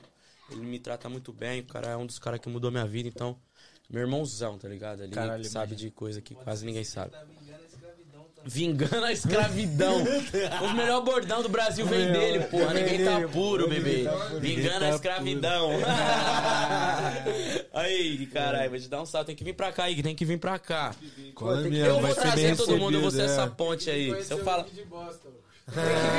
Ele 0.52 0.62
me 0.62 0.78
trata 0.78 1.10
muito 1.10 1.34
bem, 1.34 1.62
o 1.62 1.66
cara 1.66 1.88
é 1.88 1.98
um 1.98 2.06
dos 2.06 2.20
caras 2.20 2.40
que 2.40 2.48
mudou 2.48 2.70
minha 2.70 2.86
vida, 2.86 3.10
então. 3.10 3.36
Meu 3.90 4.04
irmãozão, 4.04 4.60
tá 4.60 4.68
ligado? 4.68 5.02
Ele 5.02 5.12
Caralho, 5.12 5.44
sabe 5.46 5.76
de 5.76 5.90
coisa 5.90 6.22
que 6.22 6.36
quase 6.36 6.64
ninguém 6.66 6.84
sabe. 6.84 7.16
Vingando 8.46 9.06
a 9.06 9.12
escravidão. 9.12 10.04
o 10.64 10.74
melhor 10.74 11.02
bordão 11.02 11.42
do 11.42 11.50
Brasil 11.50 11.86
vem 11.86 12.12
dele, 12.12 12.40
porra. 12.46 12.74
Ninguém 12.74 13.06
tá 13.06 13.22
puro, 13.32 13.70
bebê. 13.70 14.06
Vingando 14.40 14.86
a 14.86 14.90
escravidão. 14.90 15.72
Aí, 17.74 18.26
caralho, 18.28 18.70
vou 18.70 18.80
te 18.80 18.88
dar 18.88 19.02
um 19.02 19.06
salto. 19.06 19.28
Tem 19.28 19.36
que 19.36 19.44
vir 19.44 19.54
pra 19.54 19.72
cá, 19.72 19.90
Ig, 19.90 20.04
tem 20.04 20.16
que 20.16 20.26
vir 20.26 20.38
pra 20.40 20.60
cá. 20.60 20.94
Cola 21.34 21.62
Eu 21.62 21.72
mesmo, 21.72 21.94
vou 21.94 22.02
vai 22.02 22.14
ser 22.14 22.22
bem 22.22 22.32
trazer 22.32 22.56
todo 22.58 22.78
mundo, 22.78 22.96
eu 22.98 23.02
vou 23.02 23.12
ser 23.12 23.24
essa 23.24 23.44
é. 23.44 23.48
ponte 23.50 23.90
aí. 23.90 24.24
Se 24.24 24.34
eu 24.34 24.44
falar. 24.44 24.64
Tem 24.64 24.74
que 24.74 24.82
vir 24.82 24.88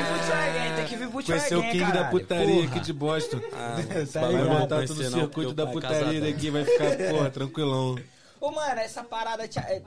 pro 0.07 0.19
Tcharaguém, 0.27 0.75
tem 0.75 0.85
que 0.85 0.95
vir 0.95 1.07
pro 1.09 1.23
Conhecer 1.23 1.55
o 1.55 1.59
Tcharaguém, 1.59 1.71
King 1.71 1.85
da 1.85 1.91
caralho. 1.97 2.11
putaria 2.19 2.55
Porra. 2.55 2.67
aqui 2.67 2.79
de 2.79 2.93
Boston. 2.93 3.41
Ah, 3.53 3.75
Tá 4.11 4.21
Vai 4.21 4.43
montar 4.43 4.87
todo 4.87 4.99
o 4.99 5.11
circuito 5.11 5.53
da 5.53 5.65
o 5.65 5.69
é 5.69 5.71
putaria 5.71 5.99
casadão. 5.99 6.21
daqui, 6.31 6.49
vai 6.49 6.65
ficar, 6.65 6.97
porra, 7.11 7.29
tranquilão. 7.29 7.95
Ô, 8.41 8.51
mano, 8.51 8.79
essa 8.81 9.03
parada. 9.03 9.47
Tcha- 9.47 9.61
é- 9.69 9.81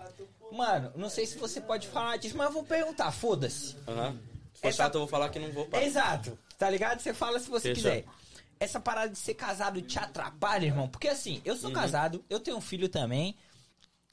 Mano, 0.53 0.93
não 0.97 1.09
sei 1.11 1.27
se 1.27 1.39
você 1.39 1.61
pode 1.61 1.87
falar 1.89 2.16
disso, 2.16 2.37
mas 2.37 2.47
eu 2.49 2.53
vou 2.53 2.65
perguntar, 2.65 3.11
foda-se. 3.12 3.77
Aham. 3.87 4.19
Se 4.55 4.61
for 4.61 4.69
Essa- 4.69 4.77
chato, 4.85 4.95
eu 4.95 5.01
vou 5.01 5.09
falar 5.09 5.29
que 5.29 5.39
não 5.39 5.53
vou. 5.53 5.66
pá. 5.66 5.81
Exato. 5.83 6.39
Tá 6.59 6.69
ligado? 6.69 7.01
Você 7.01 7.15
fala 7.15 7.39
se 7.39 7.49
você 7.49 7.75
Fechou. 7.75 7.91
quiser. 7.91 8.05
Essa 8.59 8.81
parada 8.81 9.11
de 9.11 9.19
ser 9.19 9.35
casado 9.35 9.81
te 9.83 9.99
atrapalha, 9.99 10.66
irmão? 10.66 10.89
Porque 10.89 11.07
assim, 11.07 11.41
eu 11.45 11.55
Uhum. 11.55 11.61
sou 11.61 11.70
casado, 11.73 12.25
eu 12.29 12.41
tenho 12.41 12.57
um 12.57 12.61
filho 12.61 12.89
também. 12.89 13.37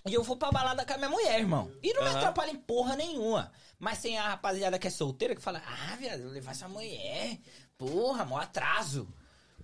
E 0.08 0.14
eu 0.14 0.24
vou 0.24 0.38
pra 0.38 0.52
balada 0.52 0.86
com 0.86 0.94
a 0.94 0.98
minha 0.98 1.10
mulher, 1.10 1.40
irmão. 1.40 1.72
E 1.82 1.92
não 1.94 2.04
me 2.04 2.10
Aham. 2.10 2.18
atrapalha 2.20 2.52
em 2.52 2.56
porra 2.58 2.96
nenhuma. 2.96 3.52
Mas 3.80 4.02
tem 4.04 4.20
a 4.20 4.30
rapaziada 4.30 4.78
que 4.78 4.86
é 4.86 4.92
solteira 4.92 5.34
que 5.36 5.42
fala: 5.42 5.64
Ah, 5.66 5.96
viado, 5.96 6.28
levar 6.30 6.52
essa 6.52 6.68
mulher. 6.68 7.40
Porra, 7.76 8.24
mó 8.24 8.38
atraso. 8.38 9.08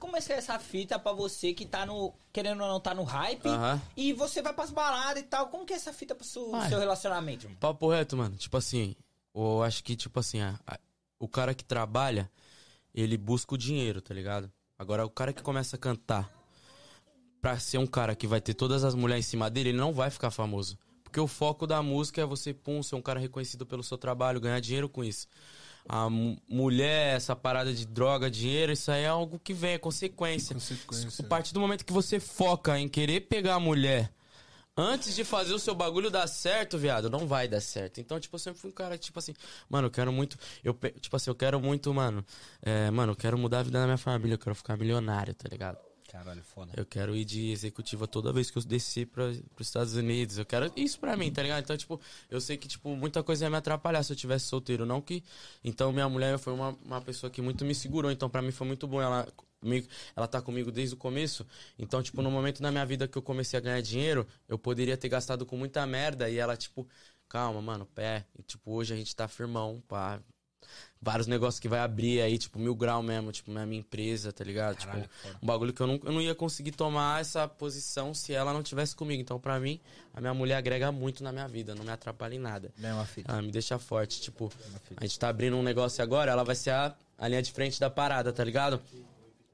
Como 0.02 0.18
é 0.18 0.20
que 0.22 0.34
é 0.34 0.38
essa 0.38 0.58
fita 0.58 0.98
pra 0.98 1.14
você 1.14 1.54
que 1.54 1.64
tá 1.66 1.86
no. 1.86 2.12
Querendo 2.34 2.62
ou 2.64 2.68
não, 2.68 2.80
tá 2.80 2.92
no 2.94 3.04
hype? 3.04 3.48
Aham. 3.48 3.80
E 3.96 4.12
você 4.14 4.42
vai 4.42 4.52
pras 4.52 4.72
baladas 4.72 5.22
e 5.22 5.26
tal. 5.28 5.48
Como 5.50 5.64
que 5.64 5.74
é 5.74 5.76
essa 5.76 5.94
fita 5.94 6.16
pro 6.16 6.26
seu, 6.26 6.54
Ai. 6.56 6.70
seu 6.70 6.80
relacionamento, 6.80 7.46
irmão? 7.46 7.58
Papo 7.60 7.88
reto, 7.88 8.18
mano. 8.18 8.36
Tipo 8.36 8.58
assim, 8.58 8.96
eu 9.36 9.62
acho 9.62 9.84
que, 9.84 9.96
tipo 9.96 10.20
assim, 10.20 10.42
a- 10.42 10.60
a- 10.66 10.80
o 11.20 11.28
cara 11.28 11.54
que 11.54 11.64
trabalha, 11.64 12.30
ele 12.96 13.16
busca 13.16 13.54
o 13.54 13.58
dinheiro, 13.58 14.02
tá 14.02 14.12
ligado? 14.12 14.52
Agora, 14.78 15.06
o 15.06 15.10
cara 15.10 15.32
que 15.32 15.44
começa 15.44 15.76
a 15.76 15.80
cantar 15.80 16.30
pra 17.40 17.60
ser 17.60 17.78
um 17.78 17.86
cara 17.88 18.16
que 18.16 18.26
vai 18.26 18.42
ter 18.42 18.56
todas 18.56 18.84
as 18.84 18.96
mulheres 18.96 19.26
em 19.28 19.30
cima 19.30 19.50
dele, 19.52 19.70
ele 19.70 19.78
não 19.78 19.94
vai 19.94 20.10
ficar 20.10 20.32
famoso. 20.32 20.78
Porque 21.04 21.20
o 21.20 21.28
foco 21.28 21.68
da 21.68 21.82
música 21.84 22.22
é 22.22 22.26
você, 22.26 22.54
pum, 22.54 22.82
ser 22.82 22.96
um 22.96 23.02
cara 23.02 23.20
reconhecido 23.20 23.66
pelo 23.66 23.84
seu 23.84 23.98
trabalho, 23.98 24.40
ganhar 24.42 24.60
dinheiro 24.60 24.90
com 24.90 25.04
isso. 25.04 25.28
A 25.90 26.10
mu- 26.10 26.38
mulher, 26.48 27.16
essa 27.16 27.36
parada 27.36 27.74
de 27.74 27.86
droga, 27.86 28.30
dinheiro, 28.30 28.72
isso 28.72 28.92
aí 28.92 29.04
é 29.04 29.08
algo 29.08 29.40
que 29.40 29.54
vem, 29.54 29.74
é 29.74 29.78
consequência. 29.78 30.54
Consequência. 30.54 31.26
A 31.26 31.28
partir 31.28 31.54
do 31.54 31.60
momento 31.60 31.86
que 31.86 31.94
você 31.94 32.20
foca 32.20 32.80
em 32.80 32.88
querer 32.88 33.22
pegar 33.22 33.56
a 33.56 33.60
mulher 33.60 34.12
antes 34.78 35.14
de 35.14 35.24
fazer 35.24 35.54
o 35.54 35.60
seu 35.60 35.76
bagulho 35.76 36.10
dar 36.10 36.28
certo, 36.28 36.78
viado, 36.78 37.10
não 37.10 37.28
vai 37.28 37.48
dar 37.48 37.60
certo. 37.62 38.00
Então, 38.00 38.20
tipo, 38.20 38.36
eu 38.36 38.40
sempre 38.40 38.60
fui 38.60 38.70
um 38.70 38.74
cara 38.74 38.98
tipo 38.98 39.20
assim, 39.20 39.34
mano, 39.70 39.88
eu 39.88 39.92
quero 39.92 40.12
muito. 40.14 40.38
Eu, 40.64 40.74
tipo 41.00 41.16
assim, 41.16 41.30
eu 41.30 41.36
quero 41.36 41.60
muito, 41.60 41.94
mano. 41.94 42.26
é, 42.62 42.90
mano, 42.90 43.12
eu 43.12 43.16
quero 43.16 43.38
mudar 43.38 43.60
a 43.60 43.64
vida 43.64 43.80
da 43.80 43.86
minha 43.86 43.98
família, 43.98 44.36
eu 44.36 44.40
quero 44.40 44.56
ficar 44.56 44.78
milionário, 44.78 45.34
tá 45.34 45.48
ligado? 45.50 45.78
Caralho, 46.12 46.44
foda. 46.44 46.74
Eu 46.76 46.86
quero 46.86 47.16
ir 47.16 47.24
de 47.24 47.52
executiva 47.52 48.06
toda 48.06 48.34
vez 48.34 48.52
que 48.52 48.58
eu 48.58 48.64
descer 48.64 49.08
para 49.08 49.30
os 49.30 49.42
Estados 49.62 49.96
Unidos. 49.96 50.38
Eu 50.38 50.46
quero 50.46 50.70
isso 50.76 51.00
pra 51.00 51.16
mim, 51.16 51.32
tá 51.32 51.42
ligado? 51.42 51.64
Então, 51.64 51.78
tipo, 51.78 52.02
eu 52.30 52.42
sei 52.42 52.58
que, 52.58 52.68
tipo, 52.68 52.94
muita 52.98 53.24
coisa 53.24 53.46
ia 53.46 53.50
me 53.50 53.56
atrapalhar 53.56 54.04
se 54.04 54.12
eu 54.12 54.18
tivesse 54.18 54.46
solteiro. 54.48 54.86
Não 54.86 55.00
que. 55.00 55.24
Então, 55.64 55.90
minha 55.94 56.10
mulher 56.10 56.38
foi 56.38 56.52
uma, 56.52 56.78
uma 56.84 57.02
pessoa 57.02 57.30
que 57.30 57.42
muito 57.42 57.64
me 57.64 57.74
segurou. 57.74 58.12
Então, 58.12 58.30
pra 58.30 58.42
mim 58.42 58.52
foi 58.52 58.68
muito 58.68 58.86
bom. 58.88 59.02
Ela, 59.02 59.26
comigo, 59.62 59.88
ela 60.14 60.28
tá 60.28 60.42
comigo 60.42 60.70
desde 60.70 60.96
o 60.96 60.98
começo. 60.98 61.48
Então, 61.80 62.04
tipo, 62.04 62.22
no 62.22 62.30
momento 62.30 62.62
da 62.62 62.72
minha 62.72 62.86
vida 62.86 63.08
que 63.08 63.18
eu 63.18 63.22
comecei 63.22 63.58
a 63.58 63.62
ganhar 63.62 63.80
dinheiro, 63.80 64.28
eu 64.50 64.60
poderia 64.60 64.98
ter 64.98 65.08
gastado 65.08 65.46
com 65.46 65.56
muita 65.56 65.86
merda. 65.88 66.30
E 66.30 66.38
ela, 66.38 66.58
tipo, 66.58 66.86
calma, 67.30 67.62
mano, 67.62 67.86
pé. 67.86 68.26
E, 68.38 68.44
tipo, 68.44 68.74
hoje 68.74 68.94
a 68.94 68.98
gente 68.98 69.16
tá 69.16 69.30
firmão, 69.30 69.82
pá. 69.88 70.22
Vários 71.04 71.26
negócios 71.26 71.60
que 71.60 71.68
vai 71.68 71.80
abrir 71.80 72.22
aí, 72.22 72.38
tipo, 72.38 72.60
mil 72.60 72.76
grau 72.76 73.02
mesmo, 73.02 73.32
tipo, 73.32 73.52
na 73.52 73.66
minha 73.66 73.80
empresa, 73.80 74.32
tá 74.32 74.44
ligado? 74.44 74.78
Caralho, 74.78 75.02
tipo, 75.02 75.14
foda. 75.16 75.40
um 75.42 75.48
bagulho 75.48 75.74
que 75.74 75.82
eu 75.82 75.88
não, 75.88 76.00
eu 76.04 76.12
não 76.12 76.22
ia 76.22 76.36
conseguir 76.36 76.72
tomar 76.72 77.20
essa 77.20 77.48
posição 77.48 78.14
se 78.14 78.34
ela 78.34 78.54
não 78.54 78.62
tivesse 78.62 78.96
comigo. 78.96 79.20
Então, 79.20 79.40
pra 79.40 79.60
mim, 79.60 79.80
a 80.14 80.22
minha 80.22 80.34
mulher 80.34 80.58
agrega 80.58 80.92
muito 80.92 81.24
na 81.24 81.32
minha 81.32 81.48
vida, 81.48 81.74
não 81.74 81.84
me 81.84 81.90
atrapalha 81.90 82.36
em 82.36 82.40
nada. 82.40 82.72
Mesma 82.78 83.04
fita. 83.06 83.32
Ela 83.32 83.42
me 83.42 83.52
deixa 83.52 83.80
forte. 83.80 84.22
Tipo, 84.22 84.52
a 84.96 85.04
gente 85.04 85.18
tá 85.18 85.30
abrindo 85.30 85.58
um 85.58 85.64
negócio 85.64 86.04
agora, 86.04 86.32
ela 86.32 86.44
vai 86.44 86.56
ser 86.56 86.70
a, 86.70 86.96
a 87.18 87.28
linha 87.28 87.42
de 87.42 87.52
frente 87.52 87.80
da 87.80 87.90
parada, 87.90 88.32
tá 88.32 88.44
ligado? 88.44 88.80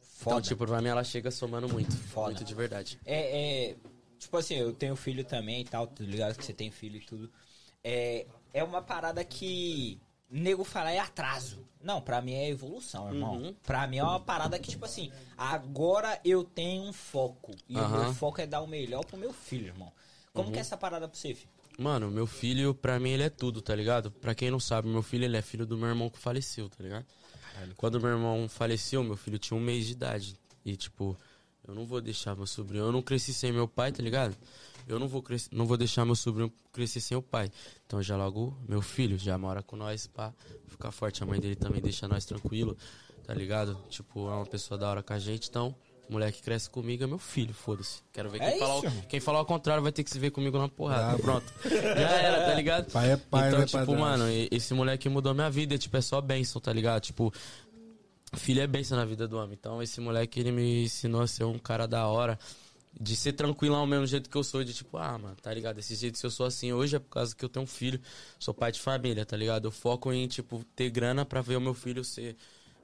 Foda. 0.01 0.37
Então, 0.37 0.41
tipo, 0.41 0.65
pra 0.65 0.81
mim 0.81 0.89
ela 0.89 1.03
chega 1.03 1.31
somando 1.31 1.69
muito. 1.69 1.95
Foda. 1.95 2.31
Muito 2.31 2.43
de 2.43 2.53
verdade. 2.53 2.99
É, 3.05 3.69
é, 3.69 3.75
tipo 4.19 4.35
assim, 4.35 4.55
eu 4.55 4.73
tenho 4.73 4.97
filho 4.97 5.23
também 5.23 5.61
e 5.61 5.65
tal, 5.65 5.87
tá 5.87 6.03
ligado? 6.03 6.35
Que 6.35 6.43
você 6.43 6.53
tem 6.53 6.71
filho 6.71 6.97
e 6.97 7.05
tudo. 7.05 7.31
É, 7.81 8.25
é 8.53 8.63
uma 8.63 8.81
parada 8.81 9.23
que 9.23 10.01
nego 10.29 10.63
fala 10.63 10.91
é 10.91 10.99
atraso. 10.99 11.65
Não, 11.81 12.01
pra 12.01 12.21
mim 12.21 12.33
é 12.33 12.49
evolução, 12.49 13.07
irmão. 13.07 13.37
Uhum. 13.37 13.55
Pra 13.63 13.87
mim 13.87 13.97
é 13.97 14.03
uma 14.03 14.19
parada 14.19 14.59
que, 14.59 14.69
tipo 14.69 14.83
assim, 14.83 15.11
agora 15.37 16.19
eu 16.25 16.43
tenho 16.43 16.83
um 16.83 16.91
foco. 16.91 17.53
E 17.69 17.77
o 17.77 17.89
meu 17.89 18.13
foco 18.13 18.41
é 18.41 18.47
dar 18.47 18.61
o 18.61 18.67
melhor 18.67 19.05
pro 19.05 19.17
meu 19.17 19.31
filho, 19.31 19.67
irmão. 19.67 19.91
Como 20.33 20.51
que 20.51 20.57
é 20.57 20.61
essa 20.61 20.75
parada 20.75 21.07
pra 21.07 21.17
você, 21.17 21.33
filho? 21.33 21.49
Mano, 21.79 22.09
meu 22.09 22.25
filho, 22.25 22.73
pra 22.73 22.99
mim, 22.99 23.11
ele 23.11 23.23
é 23.23 23.29
tudo, 23.29 23.61
tá 23.61 23.75
ligado? 23.75 24.09
Pra 24.09 24.33
quem 24.33 24.49
não 24.49 24.59
sabe, 24.59 24.87
meu 24.87 25.03
filho, 25.03 25.25
ele 25.25 25.37
é 25.37 25.41
filho 25.41 25.65
do 25.65 25.77
meu 25.77 25.87
irmão 25.87 26.09
que 26.09 26.17
faleceu, 26.17 26.67
tá 26.67 26.83
ligado? 26.83 27.05
Quando 27.75 28.01
meu 28.01 28.09
irmão 28.09 28.49
faleceu, 28.49 29.03
meu 29.03 29.15
filho 29.15 29.37
tinha 29.39 29.57
um 29.57 29.61
mês 29.61 29.85
de 29.85 29.93
idade. 29.93 30.39
E, 30.65 30.75
tipo, 30.75 31.15
eu 31.67 31.73
não 31.73 31.85
vou 31.85 32.01
deixar 32.01 32.35
meu 32.35 32.47
sobrinho... 32.47 32.85
Eu 32.85 32.91
não 32.91 33.01
cresci 33.01 33.33
sem 33.33 33.51
meu 33.51 33.67
pai, 33.67 33.91
tá 33.91 34.01
ligado? 34.01 34.35
Eu 34.87 34.99
não 34.99 35.07
vou, 35.07 35.21
cres... 35.21 35.49
não 35.51 35.65
vou 35.65 35.75
deixar 35.77 36.05
meu 36.05 36.15
sobrinho 36.15 36.51
crescer 36.71 37.01
sem 37.01 37.17
o 37.17 37.21
pai. 37.21 37.51
Então, 37.85 38.01
já 38.01 38.15
logo, 38.15 38.57
meu 38.67 38.81
filho 38.81 39.17
já 39.17 39.37
mora 39.37 39.61
com 39.61 39.75
nós 39.75 40.07
pra 40.07 40.33
ficar 40.67 40.91
forte. 40.91 41.21
A 41.21 41.25
mãe 41.25 41.39
dele 41.39 41.55
também 41.55 41.81
deixa 41.81 42.07
nós 42.07 42.23
tranquilo, 42.25 42.75
tá 43.25 43.33
ligado? 43.33 43.77
Tipo, 43.89 44.29
é 44.29 44.33
uma 44.35 44.45
pessoa 44.45 44.77
da 44.77 44.89
hora 44.89 45.03
com 45.03 45.13
a 45.13 45.19
gente, 45.19 45.49
então... 45.49 45.75
O 46.09 46.13
moleque 46.13 46.41
cresce 46.41 46.69
comigo 46.69 47.03
é 47.03 47.05
meu 47.07 47.17
filho, 47.17 47.53
foda-se. 47.53 48.01
Quero 48.13 48.29
ver 48.29 48.41
É 48.41 48.51
quem, 48.51 48.59
falar, 48.59 48.77
o- 48.77 48.91
quem 49.09 49.19
falar 49.19 49.39
ao 49.39 49.45
contrário 49.45 49.83
vai 49.83 49.91
ter 49.91 50.05
que 50.05 50.09
se 50.09 50.17
ver 50.17 50.31
comigo 50.31 50.57
na 50.57 50.69
porrada. 50.69 51.17
Brabo. 51.17 51.21
Pronto. 51.21 51.53
Já 51.69 52.09
era, 52.11 52.45
tá 52.45 52.53
ligado? 52.53 52.89
Pai 52.93 53.11
é 53.11 53.17
pai, 53.17 53.47
então, 53.49 53.57
não 53.59 53.63
é 53.63 53.65
tipo, 53.67 53.77
padrasto. 53.79 53.99
mano, 54.01 54.23
esse 54.49 54.73
moleque 54.73 55.09
mudou 55.09 55.33
minha 55.33 55.49
vida, 55.51 55.77
tipo, 55.77 55.97
é 55.97 56.01
só 56.01 56.21
bênção, 56.21 56.61
tá 56.61 56.71
ligado? 56.71 57.01
Tipo, 57.01 57.33
filho 58.37 58.61
é 58.61 58.67
bênção 58.67 58.97
na 58.97 59.03
vida 59.03 59.27
do 59.27 59.37
homem. 59.37 59.57
Então, 59.59 59.81
esse 59.83 59.99
moleque, 59.99 60.39
ele 60.39 60.53
me 60.53 60.85
ensinou 60.85 61.19
a 61.19 61.27
ser 61.27 61.43
um 61.43 61.59
cara 61.59 61.85
da 61.85 62.07
hora. 62.07 62.39
De 62.99 63.15
ser 63.15 63.33
tranquilão 63.33 63.79
ao 63.81 63.87
mesmo 63.87 64.07
jeito 64.07 64.29
que 64.29 64.35
eu 64.35 64.43
sou, 64.43 64.63
de 64.63 64.73
tipo, 64.73 64.97
ah, 64.97 65.17
mano, 65.17 65.35
tá 65.41 65.53
ligado? 65.53 65.77
Esse 65.79 65.95
jeito 65.95 66.17
se 66.17 66.25
eu 66.25 66.31
sou 66.31 66.45
assim 66.45 66.73
hoje 66.73 66.95
é 66.95 66.99
por 66.99 67.09
causa 67.09 67.35
que 67.35 67.45
eu 67.45 67.49
tenho 67.49 67.63
um 67.63 67.67
filho, 67.67 68.01
sou 68.39 68.53
pai 68.53 68.71
de 68.71 68.79
família, 68.79 69.25
tá 69.25 69.37
ligado? 69.37 69.65
Eu 69.67 69.71
foco 69.71 70.11
em, 70.11 70.27
tipo, 70.27 70.63
ter 70.75 70.89
grana 70.89 71.23
pra 71.25 71.41
ver 71.41 71.57
o 71.57 71.61
meu 71.61 71.73
filho 71.75 72.03
ser 72.03 72.35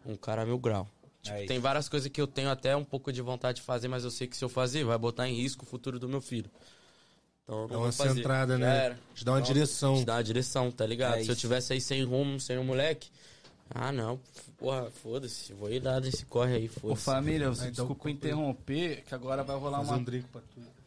um 0.05 0.15
cara 0.15 0.45
mil 0.45 0.59
grau. 0.59 0.87
Tipo, 1.21 1.37
É 1.37 1.45
tem 1.45 1.57
várias 1.59 1.89
coisas 1.89 2.09
que 2.11 2.19
eu 2.21 2.27
tenho 2.27 2.49
até 2.49 2.75
um 2.75 2.83
pouco 2.83 3.11
de 3.11 3.21
vontade 3.21 3.55
de 3.57 3.61
fazer, 3.63 3.87
mas 3.87 4.03
eu 4.03 4.11
sei 4.11 4.27
que 4.27 4.37
se 4.37 4.43
eu 4.45 4.49
fazer, 4.49 4.83
vai 4.83 4.97
botar 4.97 5.27
em 5.27 5.35
risco 5.35 5.63
o 5.63 5.67
futuro 5.67 5.97
do 5.97 6.07
meu 6.07 6.21
filho. 6.21 6.51
Então, 7.43 7.67
É 7.71 7.77
uma 7.77 7.91
fazer. 7.91 8.15
centrada, 8.15 8.57
né? 8.57 8.85
era. 8.85 8.99
Te 9.15 9.25
dá 9.25 9.31
uma 9.33 9.41
direção. 9.41 9.95
Te 9.97 10.05
dá 10.05 10.15
uma 10.15 10.23
direção, 10.23 10.71
tá 10.71 10.85
ligado? 10.85 11.17
É 11.19 11.23
Se 11.23 11.29
eu 11.31 11.35
tivesse 11.35 11.73
aí 11.73 11.81
sem 11.81 12.03
rumo, 12.03 12.39
sem 12.39 12.57
um 12.57 12.63
moleque, 12.63 13.09
ah, 13.69 13.91
não, 13.91 14.19
porra, 14.57 14.89
foda-se, 14.91 15.53
vou 15.53 15.71
ir 15.71 15.83
lá 15.83 15.99
nesse 15.99 16.25
corre 16.25 16.55
aí, 16.55 16.65
Ô, 16.65 16.79
foda-se. 16.79 17.03
família, 17.05 17.49
você 17.49 17.65
Ah, 17.65 17.69
então 17.69 17.85
desculpa 17.85 18.09
interromper, 18.11 19.03
que 19.07 19.15
agora 19.15 19.43
vai 19.43 19.57
rolar 19.57 19.81
uma, 19.81 19.95
um 19.95 20.05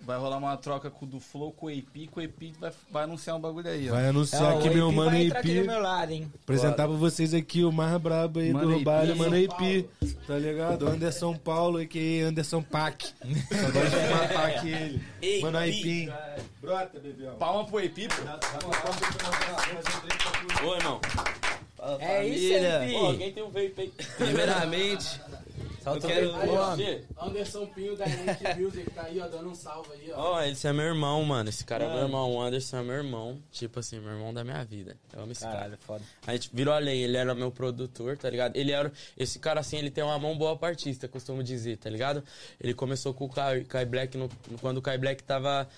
vai 0.07 0.17
rolar 0.17 0.37
uma 0.37 0.57
troca 0.57 0.89
com 0.89 1.05
o 1.05 1.09
do 1.09 1.19
Flow 1.19 1.51
com 1.51 1.67
o 1.67 1.69
AP, 1.69 2.09
com 2.13 2.21
o 2.21 2.25
AP 2.25 2.55
vai, 2.61 2.73
vai 2.93 3.03
anunciar 3.05 3.35
um 3.37 3.41
bagulho 3.41 3.69
aí, 3.69 3.91
ó. 3.91 3.95
Vai 3.95 4.09
anunciar 4.09 4.55
Ó, 4.55 4.59
aqui 4.59 4.71
meu 4.71 4.93
mano 4.93 5.11
vai 5.11 5.25
entrar 5.25 5.41
aqui 5.41 5.49
do 5.49 5.59
IP. 5.59 5.67
meu 5.67 5.81
lado, 5.81 6.13
hein? 6.13 6.33
Apresentar 6.45 6.87
pra 6.87 6.97
vocês 6.97 7.35
aqui 7.35 7.65
o 7.65 7.73
mais 7.73 8.01
brabo 8.01 8.39
aí 8.39 8.53
Mano 8.53 8.79
do 8.79 8.85
baile, 8.85 9.15
Mano 9.15 9.31
São 9.31 9.39
IP. 9.41 9.91
Tá 10.27 10.39
ligado? 10.39 10.87
Anderson 10.87 11.37
Paulo, 11.37 11.79
a.k.a. 11.79 12.29
Anderson 12.29 12.63
Pac. 12.63 13.05
Só 13.05 13.13
gosto 13.73 13.91
de 13.91 13.91
chamar 13.91 14.29
Pac 14.33 14.69
ele. 14.69 15.03
Ei, 15.21 15.43
Mano 15.43 15.59
Pi. 15.59 16.03
IP. 16.05 16.13
Brota, 16.61 17.01
bebê. 17.01 17.27
Palma 17.39 17.65
pro 17.65 17.79
AP, 17.79 17.95
pô. 18.09 18.23
Ô, 20.69 20.77
irmão. 20.77 21.01
É 22.01 22.27
isso, 22.27 22.55
família. 22.55 22.99
Pô, 22.99 23.07
alguém 23.07 23.33
tem 23.33 23.43
um 23.43 23.51
vape 23.51 23.75
aí. 23.79 23.93
Primeiramente, 24.17 25.21
Solta 25.83 26.07
eu 26.09 26.11
quero- 26.11 26.31
o 26.33 26.47
nome. 26.47 26.85
Che. 26.85 27.05
Anderson 27.17 27.67
Pinho 27.67 27.97
da 27.97 28.05
Elite 28.07 28.61
Music 28.61 28.91
tá 28.91 29.03
aí, 29.03 29.21
ó, 29.21 29.29
dando 29.29 29.49
um 29.51 29.55
salve 29.55 29.93
aí, 29.93 30.11
ó. 30.13 30.33
Ó, 30.35 30.43
esse 30.43 30.67
é 30.67 30.73
meu 30.73 30.85
irmão, 30.87 31.23
mano. 31.25 31.49
Esse 31.49 31.65
cara 31.65 31.85
é 31.85 31.89
meu 31.89 32.03
irmão. 32.03 32.33
O 32.35 32.41
Anderson 32.43 32.79
é 32.79 32.83
meu 32.83 32.97
irmão. 32.97 33.39
Tipo 33.53 33.79
assim, 33.79 34.01
meu 34.01 34.11
irmão 34.13 34.35
da 34.35 34.43
minha 34.43 34.65
vida. 34.65 34.97
Eu 35.13 35.23
amo 35.23 35.31
esse 35.33 35.43
cara. 35.43 35.55
Caralho, 35.57 35.79
foda. 35.87 36.03
A 36.27 36.33
gente 36.33 36.51
virou 36.53 36.75
a 36.75 36.79
lei, 36.79 37.03
ele 37.05 37.17
era 37.17 37.35
meu 37.37 37.53
produtor, 37.53 38.17
tá 38.19 38.29
ligado? 38.29 38.57
Ele 38.57 38.73
era. 38.73 38.93
Esse 39.17 39.39
cara, 39.39 39.61
assim, 39.61 39.77
ele 39.79 39.91
tem 39.91 40.03
uma 40.03 40.19
mão 40.19 40.37
boa 40.37 40.57
pra 40.57 40.69
artista, 40.69 41.07
costumo 41.07 41.43
dizer, 41.43 41.77
tá 41.77 41.89
ligado? 41.89 42.23
Ele 42.61 42.75
começou 42.75 43.15
com 43.15 43.27
o 43.27 43.29
Kai, 43.29 43.63
Kai 43.63 43.85
Black 43.85 44.19
no- 44.19 44.29
quando 44.61 44.79
o 44.79 44.83
Kai 44.83 44.99
Black 44.99 45.23
tava 45.23 45.69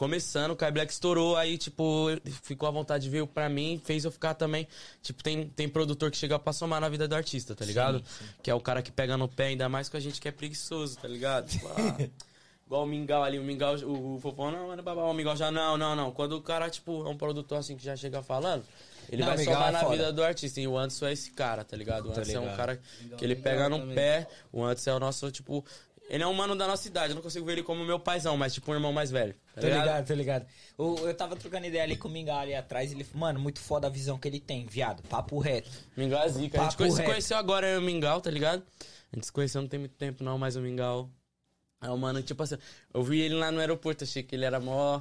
começando, 0.00 0.52
o 0.52 0.56
Kai 0.56 0.70
Black 0.72 0.90
estourou, 0.90 1.36
aí, 1.36 1.58
tipo, 1.58 2.06
ficou 2.42 2.66
à 2.66 2.72
vontade 2.72 3.04
de 3.04 3.10
vir 3.10 3.26
pra 3.26 3.50
mim, 3.50 3.78
fez 3.84 4.02
eu 4.02 4.10
ficar 4.10 4.32
também. 4.32 4.66
Tipo, 5.02 5.22
tem, 5.22 5.46
tem 5.46 5.68
produtor 5.68 6.10
que 6.10 6.16
chega 6.16 6.38
pra 6.38 6.54
somar 6.54 6.80
na 6.80 6.88
vida 6.88 7.06
do 7.06 7.14
artista, 7.14 7.54
tá 7.54 7.66
ligado? 7.66 8.02
Que 8.42 8.50
é 8.50 8.54
o 8.54 8.60
cara 8.62 8.80
que 8.80 8.90
pega 8.90 9.18
no 9.18 9.28
pé, 9.28 9.48
ainda 9.48 9.68
mais 9.68 9.90
com 9.90 9.98
a 9.98 10.00
gente 10.00 10.18
que 10.18 10.26
é 10.26 10.32
preguiçoso, 10.32 10.96
tá 10.96 11.06
ligado? 11.06 11.50
Tipo, 11.50 11.68
ah, 11.68 11.98
Igual 12.66 12.84
o 12.84 12.86
Mingau 12.86 13.22
ali, 13.22 13.38
o 13.38 13.42
Mingau, 13.42 13.76
o, 13.76 14.14
o 14.14 14.20
Fofão, 14.20 14.50
não, 14.50 14.68
mano, 14.68 14.82
babá, 14.82 15.02
o 15.02 15.12
Mingau 15.12 15.36
já, 15.36 15.50
não, 15.50 15.76
não, 15.76 15.94
não. 15.94 16.12
Quando 16.12 16.32
o 16.32 16.40
cara, 16.40 16.70
tipo, 16.70 17.04
é 17.06 17.10
um 17.10 17.16
produtor 17.18 17.58
assim 17.58 17.76
que 17.76 17.84
já 17.84 17.94
chega 17.94 18.22
falando, 18.22 18.64
ele 19.10 19.22
Não, 19.22 19.28
vai 19.28 19.44
somar 19.44 19.68
é 19.68 19.72
na 19.72 19.80
foda. 19.80 19.90
vida 19.96 20.12
do 20.12 20.22
artista. 20.22 20.60
E 20.60 20.68
o 20.68 20.78
Anderson 20.78 21.06
é 21.06 21.12
esse 21.12 21.32
cara, 21.32 21.64
tá 21.64 21.76
ligado? 21.76 22.06
O 22.06 22.10
Anderson 22.10 22.38
é 22.38 22.40
um 22.40 22.56
cara 22.56 22.80
que 23.18 23.24
ele 23.24 23.34
pega 23.34 23.68
no 23.68 23.92
pé, 23.92 24.28
o 24.52 24.62
Anderson 24.62 24.90
é 24.90 24.94
o 24.94 25.00
nosso, 25.00 25.30
tipo. 25.30 25.64
Ele 26.10 26.24
é 26.24 26.26
um 26.26 26.34
mano 26.34 26.56
da 26.56 26.66
nossa 26.66 26.88
idade, 26.88 27.10
eu 27.12 27.14
não 27.14 27.22
consigo 27.22 27.46
ver 27.46 27.52
ele 27.52 27.62
como 27.62 27.84
meu 27.84 27.98
paizão, 28.00 28.36
mas 28.36 28.52
tipo 28.52 28.68
um 28.70 28.74
irmão 28.74 28.92
mais 28.92 29.12
velho. 29.12 29.32
Tá 29.54 29.60
Tô 29.60 29.66
ligado, 29.68 30.06
tô 30.08 30.14
ligado. 30.14 30.46
O- 30.76 30.96
eu 31.06 31.14
tava 31.14 31.36
trocando 31.36 31.66
ideia 31.66 31.84
ali 31.84 31.96
com 31.96 32.08
o 32.08 32.10
Mingau 32.10 32.36
ali 32.40 32.52
atrás. 32.54 32.90
Ele 32.90 33.06
mano, 33.14 33.38
muito 33.38 33.60
foda 33.60 33.86
a 33.86 33.90
visão 33.90 34.18
que 34.18 34.26
ele 34.26 34.40
tem, 34.40 34.66
viado. 34.66 35.02
Papo 35.04 35.38
reto. 35.38 35.70
Mingau 35.96 36.20
é 36.20 36.28
zica. 36.28 36.58
A 36.60 36.64
gente 36.64 36.72
Papo 36.72 36.76
conhece- 36.78 37.04
conheceu 37.04 37.36
agora, 37.36 37.68
eu 37.68 37.76
e 37.76 37.78
o 37.78 37.82
Mingau, 37.86 38.20
tá 38.20 38.28
ligado? 38.30 38.62
A 39.12 39.16
gente 39.16 39.26
se 39.26 39.32
conheceu 39.32 39.62
não 39.62 39.68
tem 39.68 39.78
muito 39.78 39.94
tempo 39.94 40.24
não, 40.24 40.36
mas 40.36 40.56
o 40.56 40.60
Mingau 40.60 41.08
é 41.80 41.88
um 41.90 41.96
mano, 41.96 42.20
tipo 42.22 42.42
assim, 42.42 42.56
eu 42.92 43.02
vi 43.04 43.20
ele 43.20 43.34
lá 43.36 43.52
no 43.52 43.60
aeroporto, 43.60 44.02
achei 44.04 44.22
que 44.24 44.34
ele 44.34 44.44
era 44.44 44.58
mó... 44.58 45.00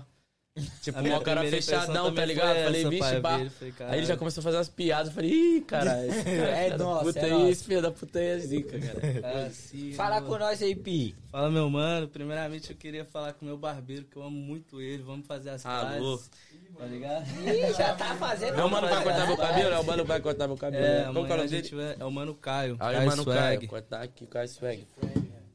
Tipo, 0.81 1.01
mó 1.01 1.19
cara 1.19 1.43
fechadão, 1.43 2.13
tá 2.13 2.25
ligado? 2.25 2.63
Falei, 2.63 2.85
vixe, 2.85 3.21
falei, 3.21 3.51
Aí 3.87 3.99
ele 3.99 4.05
já 4.05 4.17
começou 4.17 4.41
a 4.41 4.43
fazer 4.43 4.57
umas 4.57 4.69
piadas, 4.69 5.07
eu 5.07 5.13
falei, 5.13 5.31
ih, 5.31 5.61
cara, 5.67 6.05
esse 6.05 6.23
cara 6.23 6.49
É 6.49 6.63
filho 6.65 6.77
da 6.77 6.83
nosso, 6.83 7.05
puta 7.05 7.19
é 7.19 7.31
aí, 7.31 7.49
esse 7.49 7.63
filho 7.63 7.81
da 7.81 7.91
puta 7.91 8.19
aí 8.19 8.25
é 8.27 8.39
zica, 8.39 8.79
cara. 8.79 9.45
assim, 9.47 9.93
Fala 9.93 10.15
mano. 10.15 10.27
com 10.27 10.37
nós 10.39 10.61
aí, 10.61 10.75
Pi. 10.75 11.15
Fala, 11.31 11.49
meu 11.49 11.69
mano. 11.69 12.07
Primeiramente, 12.07 12.71
eu 12.71 12.75
queria 12.75 13.05
falar 13.05 13.33
com 13.33 13.45
o 13.45 13.47
meu 13.47 13.57
barbeiro, 13.57 14.05
que 14.05 14.17
eu 14.17 14.23
amo 14.23 14.37
muito 14.37 14.81
ele. 14.81 15.03
Vamos 15.03 15.27
fazer 15.27 15.51
as 15.51 15.65
Alô. 15.65 16.17
pazes. 16.17 16.31
Tá 16.77 16.85
ligado? 16.85 17.25
Ih, 17.45 17.73
já 17.73 17.93
tá 17.95 18.15
fazendo. 18.15 18.55
Meu 18.55 18.69
mano 18.69 18.87
vai 18.87 19.03
cortar 19.03 19.27
meu 19.27 19.37
cabelo? 19.37 19.73
É 19.73 19.79
o 19.79 19.83
mano 19.83 20.05
vai 20.05 20.21
cortar 20.21 20.47
meu 20.47 20.57
cabelo. 20.57 20.85
É, 20.85 21.01
que 21.01 21.05
é 21.05 21.09
o 21.09 21.13
nome 21.13 21.27
dele? 21.27 21.47
gente 21.47 21.75
vai... 21.75 21.95
É 21.99 22.05
o 22.05 22.11
Mano 22.11 22.33
Caio. 22.35 22.77
Aí 22.79 22.93
o 22.93 22.97
Caio 22.97 23.09
mano 23.09 23.23
Swag. 23.23 23.39
Caio, 23.39 23.67
cortar 23.67 24.01
aqui, 24.01 24.25
Caio 24.25 24.47
Swag. 24.47 24.87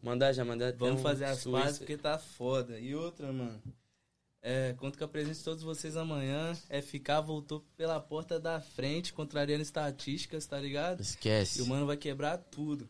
Mandar 0.03 0.33
já, 0.35 0.45
mandar 0.45 0.73
Vamos 0.75 1.01
um 1.01 1.03
fazer 1.03 1.25
as 1.25 1.45
pazes 1.45 1.79
porque 1.79 1.97
tá 1.97 2.19
foda. 2.19 2.79
E 2.79 2.95
outra, 2.95 3.33
mano. 3.33 3.59
É, 4.47 4.75
conto 4.77 4.99
com 4.99 5.05
a 5.05 5.09
presença 5.09 5.39
de 5.39 5.45
todos 5.45 5.63
vocês 5.63 5.97
amanhã. 5.97 6.53
FK 6.69 7.23
voltou 7.25 7.65
pela 7.79 7.99
porta 7.99 8.39
da 8.39 8.61
frente, 8.61 9.11
contrariando 9.11 9.63
estatísticas, 9.63 10.45
tá 10.45 10.59
ligado? 10.61 11.01
Esquece. 11.01 11.61
E 11.61 11.63
o 11.63 11.67
mano 11.67 11.87
vai 11.87 11.97
quebrar 11.97 12.37
tudo. 12.37 12.87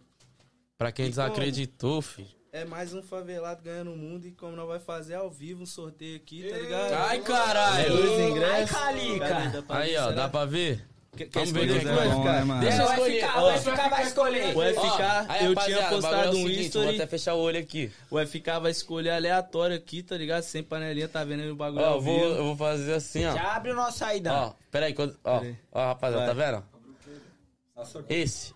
Pra 0.77 0.91
quem 0.91 1.07
E 1.07 1.11
desacreditou, 1.11 2.03
filho. 2.03 2.29
É 2.51 2.65
mais 2.65 2.93
um 2.93 3.01
favelado 3.03 3.63
ganhando 3.63 3.93
o 3.93 3.97
mundo 3.97 4.27
e 4.27 4.33
como 4.33 4.57
nós 4.57 4.67
vai 4.67 4.81
fazer 4.81 5.15
ao 5.15 5.31
vivo 5.31 5.63
um 5.63 5.67
sorteio 5.67 6.17
aqui, 6.17 6.49
tá 6.49 6.59
ligado? 6.59 6.93
Ai, 6.93 7.21
caralho! 7.23 7.97
Dois 7.97 8.11
Ai, 8.11 8.31
ingressos. 8.31 8.77
Calica. 8.77 9.51
Dá 9.53 9.63
pra 9.63 9.77
Aí, 9.79 9.91
ver, 9.93 9.99
ó, 9.99 10.13
dá 10.13 10.29
pra 10.29 10.45
ver? 10.45 10.89
Quer, 11.17 11.29
Vamos 11.33 11.51
ver 11.53 11.65
escolher 11.67 11.85
quem 11.85 11.95
vai 11.95 12.11
ficar? 12.11 12.33
né, 12.33 12.45
mano? 12.45 12.61
Deixa 12.61 12.77
eu 12.77 12.83
É, 12.83 12.89
o 12.89 12.93
escolher. 12.93 13.21
FK, 13.21 13.39
Ó, 13.39 13.49
o 13.49 13.59
FK 13.59 13.89
vai 13.91 14.03
escolher. 14.07 14.57
O 14.57 14.59
Ó, 14.59 14.63
FK, 14.65 15.03
aí, 15.29 15.45
eu 15.47 15.55
tinha 15.55 15.79
é 15.79 15.89
postado 15.89 16.27
o 16.27 16.31
um 16.31 16.35
seguinte, 16.43 16.61
history. 16.61 16.85
Vou 16.87 16.95
até 16.95 17.07
fechar 17.07 17.35
o 17.35 17.39
olho 17.41 17.59
aqui. 17.59 17.93
O 18.11 18.19
FK 18.27 18.61
vai 18.61 18.71
escolher 18.71 19.11
aleatório 19.11 19.77
aqui, 19.77 20.03
tá 20.03 20.17
ligado? 20.17 20.43
Sem 20.43 20.63
panelinha, 20.63 21.09
tá 21.09 21.25
vendo 21.25 21.41
aí 21.43 21.51
o 21.51 21.57
bagulho 21.57 21.85
Ó, 21.85 21.95
eu 21.95 22.01
vou, 22.01 22.25
eu 22.25 22.45
vou 22.45 22.57
fazer 22.57 22.95
assim, 22.95 23.25
ó. 23.27 23.33
Já 23.35 23.55
abre 23.57 23.71
o 23.73 23.75
nosso 23.75 23.99
saída. 23.99 24.33
Ó, 24.33 24.53
peraí, 24.71 24.93
quando, 24.95 25.17
ó, 25.25 25.39
Peraí. 25.41 25.57
ó, 25.73 25.87
rapaziada, 25.87 26.35
Vai. 26.35 26.53
tá 26.53 26.53
vendo? 26.53 28.07
Esse. 28.09 28.55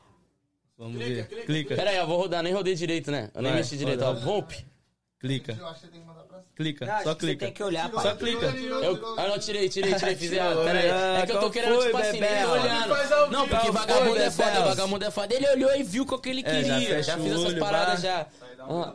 Vamos 0.76 0.96
ver. 0.98 1.26
Clica, 1.44 1.74
Peraí, 1.74 1.98
ó, 1.98 2.06
vou 2.06 2.18
rodar, 2.18 2.42
nem 2.42 2.52
rodei 2.52 2.74
direito, 2.74 3.10
né? 3.10 3.30
Eu 3.34 3.42
nem 3.42 3.50
Vai, 3.50 3.60
mexi 3.60 3.76
direito, 3.76 4.02
ó. 4.04 4.12
Vomp. 4.14 4.52
clica, 5.18 5.56
Eu 5.58 5.66
acho 5.66 5.80
que 5.80 5.88
tem 5.88 6.00
que 6.00 6.06
mandar. 6.06 6.27
Clica. 6.58 6.84
Não, 6.84 7.02
Só 7.04 7.14
que 7.14 7.20
Você 7.20 7.26
clica. 7.26 7.44
tem 7.46 7.54
que 7.54 7.62
olhar, 7.62 7.88
Só 7.90 8.02
pai. 8.02 8.16
clica. 8.16 8.46
Eu, 8.46 9.14
ah, 9.16 9.28
não, 9.28 9.38
tirei, 9.38 9.68
tirei, 9.68 9.94
tirei, 9.94 10.14
fiz 10.18 10.32
errado. 10.32 10.50
Tirou, 10.50 10.64
Peraí. 10.64 10.90
ah, 10.90 11.18
É 11.22 11.26
que 11.26 11.32
eu 11.32 11.40
tô 11.40 11.50
querendo, 11.50 11.74
foi, 11.76 11.84
tipo 11.86 11.96
assim, 11.98 12.20
nem 12.20 12.44
olhando. 12.44 13.30
Não, 13.30 13.48
porque 13.48 13.62
Qual 13.62 13.72
vagabundo 13.72 14.10
foi, 14.16 14.22
é 14.24 14.30
foda, 14.30 14.60
vagabundo 14.62 15.04
é 15.04 15.10
foda. 15.12 15.34
Ele 15.34 15.48
olhou 15.50 15.76
e 15.76 15.82
viu 15.84 16.04
qual 16.04 16.20
que 16.20 16.28
ele 16.28 16.42
É, 16.44 16.64
já 16.64 16.74
queria. 16.74 16.88
fecha 16.96 17.02
Já 17.12 17.16
o 17.16 17.22
fiz 17.22 17.32
essas 17.32 17.58
paradas 17.58 18.00
já. 18.02 18.26
Ah, 18.70 18.94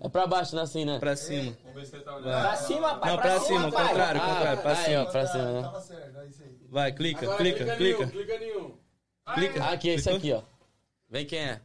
É 0.00 0.08
pra 0.08 0.26
baixo, 0.26 0.56
né, 0.56 0.62
assim, 0.62 0.84
né? 0.84 0.98
Pra 0.98 1.14
cima. 1.16 1.56
Pra 2.22 2.56
cima, 2.56 2.94
pai. 2.96 3.10
Não, 3.10 3.18
pra 3.18 3.40
cima, 3.40 3.70
pai. 3.72 3.88
contrário, 3.88 4.20
contrário, 4.20 4.62
pra 4.62 4.70
aí, 4.72 4.84
cima. 4.84 5.02
ó, 5.02 5.04
pra 5.06 5.26
cima, 5.26 5.44
né? 5.52 5.62
Tava 5.62 5.80
certo, 5.80 6.18
é 6.18 6.26
isso 6.26 6.42
aí. 6.42 6.56
Vai, 6.68 6.92
clica, 6.92 7.22
Agora 7.24 7.38
clica, 7.38 7.76
clica. 7.76 7.78
nenhum, 8.04 8.08
clica 8.10 8.38
nenhum. 8.38 8.74
Clica. 9.34 9.64
Aqui, 9.64 9.88
esse 9.90 10.10
aqui, 10.10 10.32
ó. 10.32 10.42
Vem 11.08 11.24
quem 11.24 11.38
é. 11.38 11.60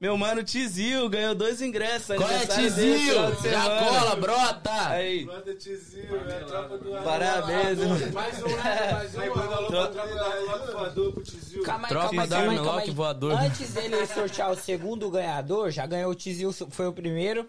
Meu 0.00 0.16
mano 0.16 0.44
Tizil 0.44 1.08
ganhou 1.08 1.34
dois 1.34 1.60
ingressos. 1.60 2.16
Qual 2.16 2.30
é, 2.30 2.46
Tizil? 2.46 3.14
final 3.14 3.32
de 3.32 3.50
Já 3.50 3.62
semana. 3.64 3.84
cola, 3.84 4.16
brota! 4.16 4.88
Aí, 4.90 5.24
Manda 5.24 5.54
Tizil, 5.56 6.16
é 6.30 6.36
a 6.36 6.44
tropa 6.44 6.78
do 6.78 6.90
parabéns, 7.02 7.78
mano. 7.78 8.12
Mais 8.12 8.40
um, 8.40 8.46
né? 8.46 8.92
Mais 8.92 9.14
um. 9.16 9.18
Manda 9.18 9.56
alô 9.56 9.66
pra 9.66 9.86
tropa 9.88 10.34
Loco 10.38 10.72
Voador 10.72 11.12
pro 11.14 11.22
Tizil. 11.24 11.62
Calma 11.64 11.88
aí, 11.88 11.94
calma 11.94 12.22
aí, 12.22 12.32
Armlock 12.58 12.90
voador. 12.92 13.32
Antes 13.32 13.72
dele 13.72 14.06
sortear 14.06 14.52
o 14.52 14.56
segundo 14.56 15.10
ganhador, 15.10 15.72
já 15.72 15.84
ganhou 15.84 16.12
o 16.12 16.14
Tizil, 16.14 16.52
foi 16.52 16.86
o 16.86 16.92
primeiro. 16.92 17.48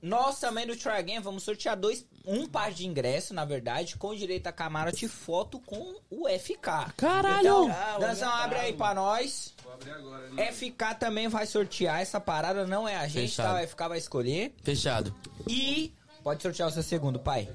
Nós 0.00 0.38
também 0.38 0.66
do 0.66 0.76
Try 0.76 0.92
Again 0.92 1.20
vamos 1.20 1.42
sortear 1.42 1.76
dois 1.76 2.06
um 2.24 2.46
par 2.46 2.70
de 2.70 2.86
ingresso, 2.86 3.34
na 3.34 3.44
verdade, 3.44 3.96
com 3.96 4.14
direito 4.14 4.46
a 4.46 4.52
camarote 4.52 5.06
e 5.06 5.08
foto 5.08 5.58
com 5.58 5.96
o 6.08 6.28
FK. 6.28 6.92
Caralho! 6.96 7.64
Então, 7.64 7.98
Danzão, 7.98 8.30
abre 8.30 8.58
aí 8.58 8.72
pra 8.74 8.94
nós. 8.94 9.52
Agora, 9.98 10.28
né? 10.30 10.52
FK 10.52 10.94
também 10.98 11.28
vai 11.28 11.46
sortear 11.46 12.00
essa 12.00 12.20
parada, 12.20 12.66
não 12.66 12.86
é 12.88 12.96
a 12.96 13.06
gente, 13.06 13.30
Fechado. 13.30 13.54
tá? 13.56 13.62
O 13.62 13.66
FK 13.68 13.88
vai 13.88 13.98
escolher. 13.98 14.54
Fechado. 14.62 15.14
E 15.48 15.92
pode 16.22 16.42
sortear 16.42 16.68
o 16.68 16.72
seu 16.72 16.82
segundo, 16.82 17.18
pai. 17.18 17.48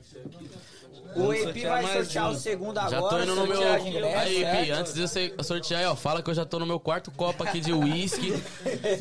O 1.16 1.32
EP 1.32 1.44
sortear 1.44 1.82
vai 1.82 1.94
sortear 1.94 2.28
um. 2.30 2.32
o 2.34 2.36
segundo 2.38 2.76
Já 2.76 2.98
agora. 2.98 3.16
tô 3.18 3.24
indo 3.24 3.36
no 3.36 3.48
meu. 3.48 3.62
ingresso, 3.88 4.18
Aí? 4.18 4.66
Pi, 4.66 4.72
antes 4.72 4.94
de 4.94 5.02
eu 5.02 5.08
se- 5.08 5.34
sortear 5.44 5.80
aí, 5.80 5.86
ó, 5.86 5.96
fala 5.96 6.22
que 6.22 6.30
eu 6.30 6.34
já 6.34 6.44
tô 6.46 6.60
no 6.60 6.66
meu 6.66 6.78
quarto 6.78 7.10
copo 7.12 7.42
aqui 7.42 7.62
de 7.62 7.72
uísque. 7.72 8.34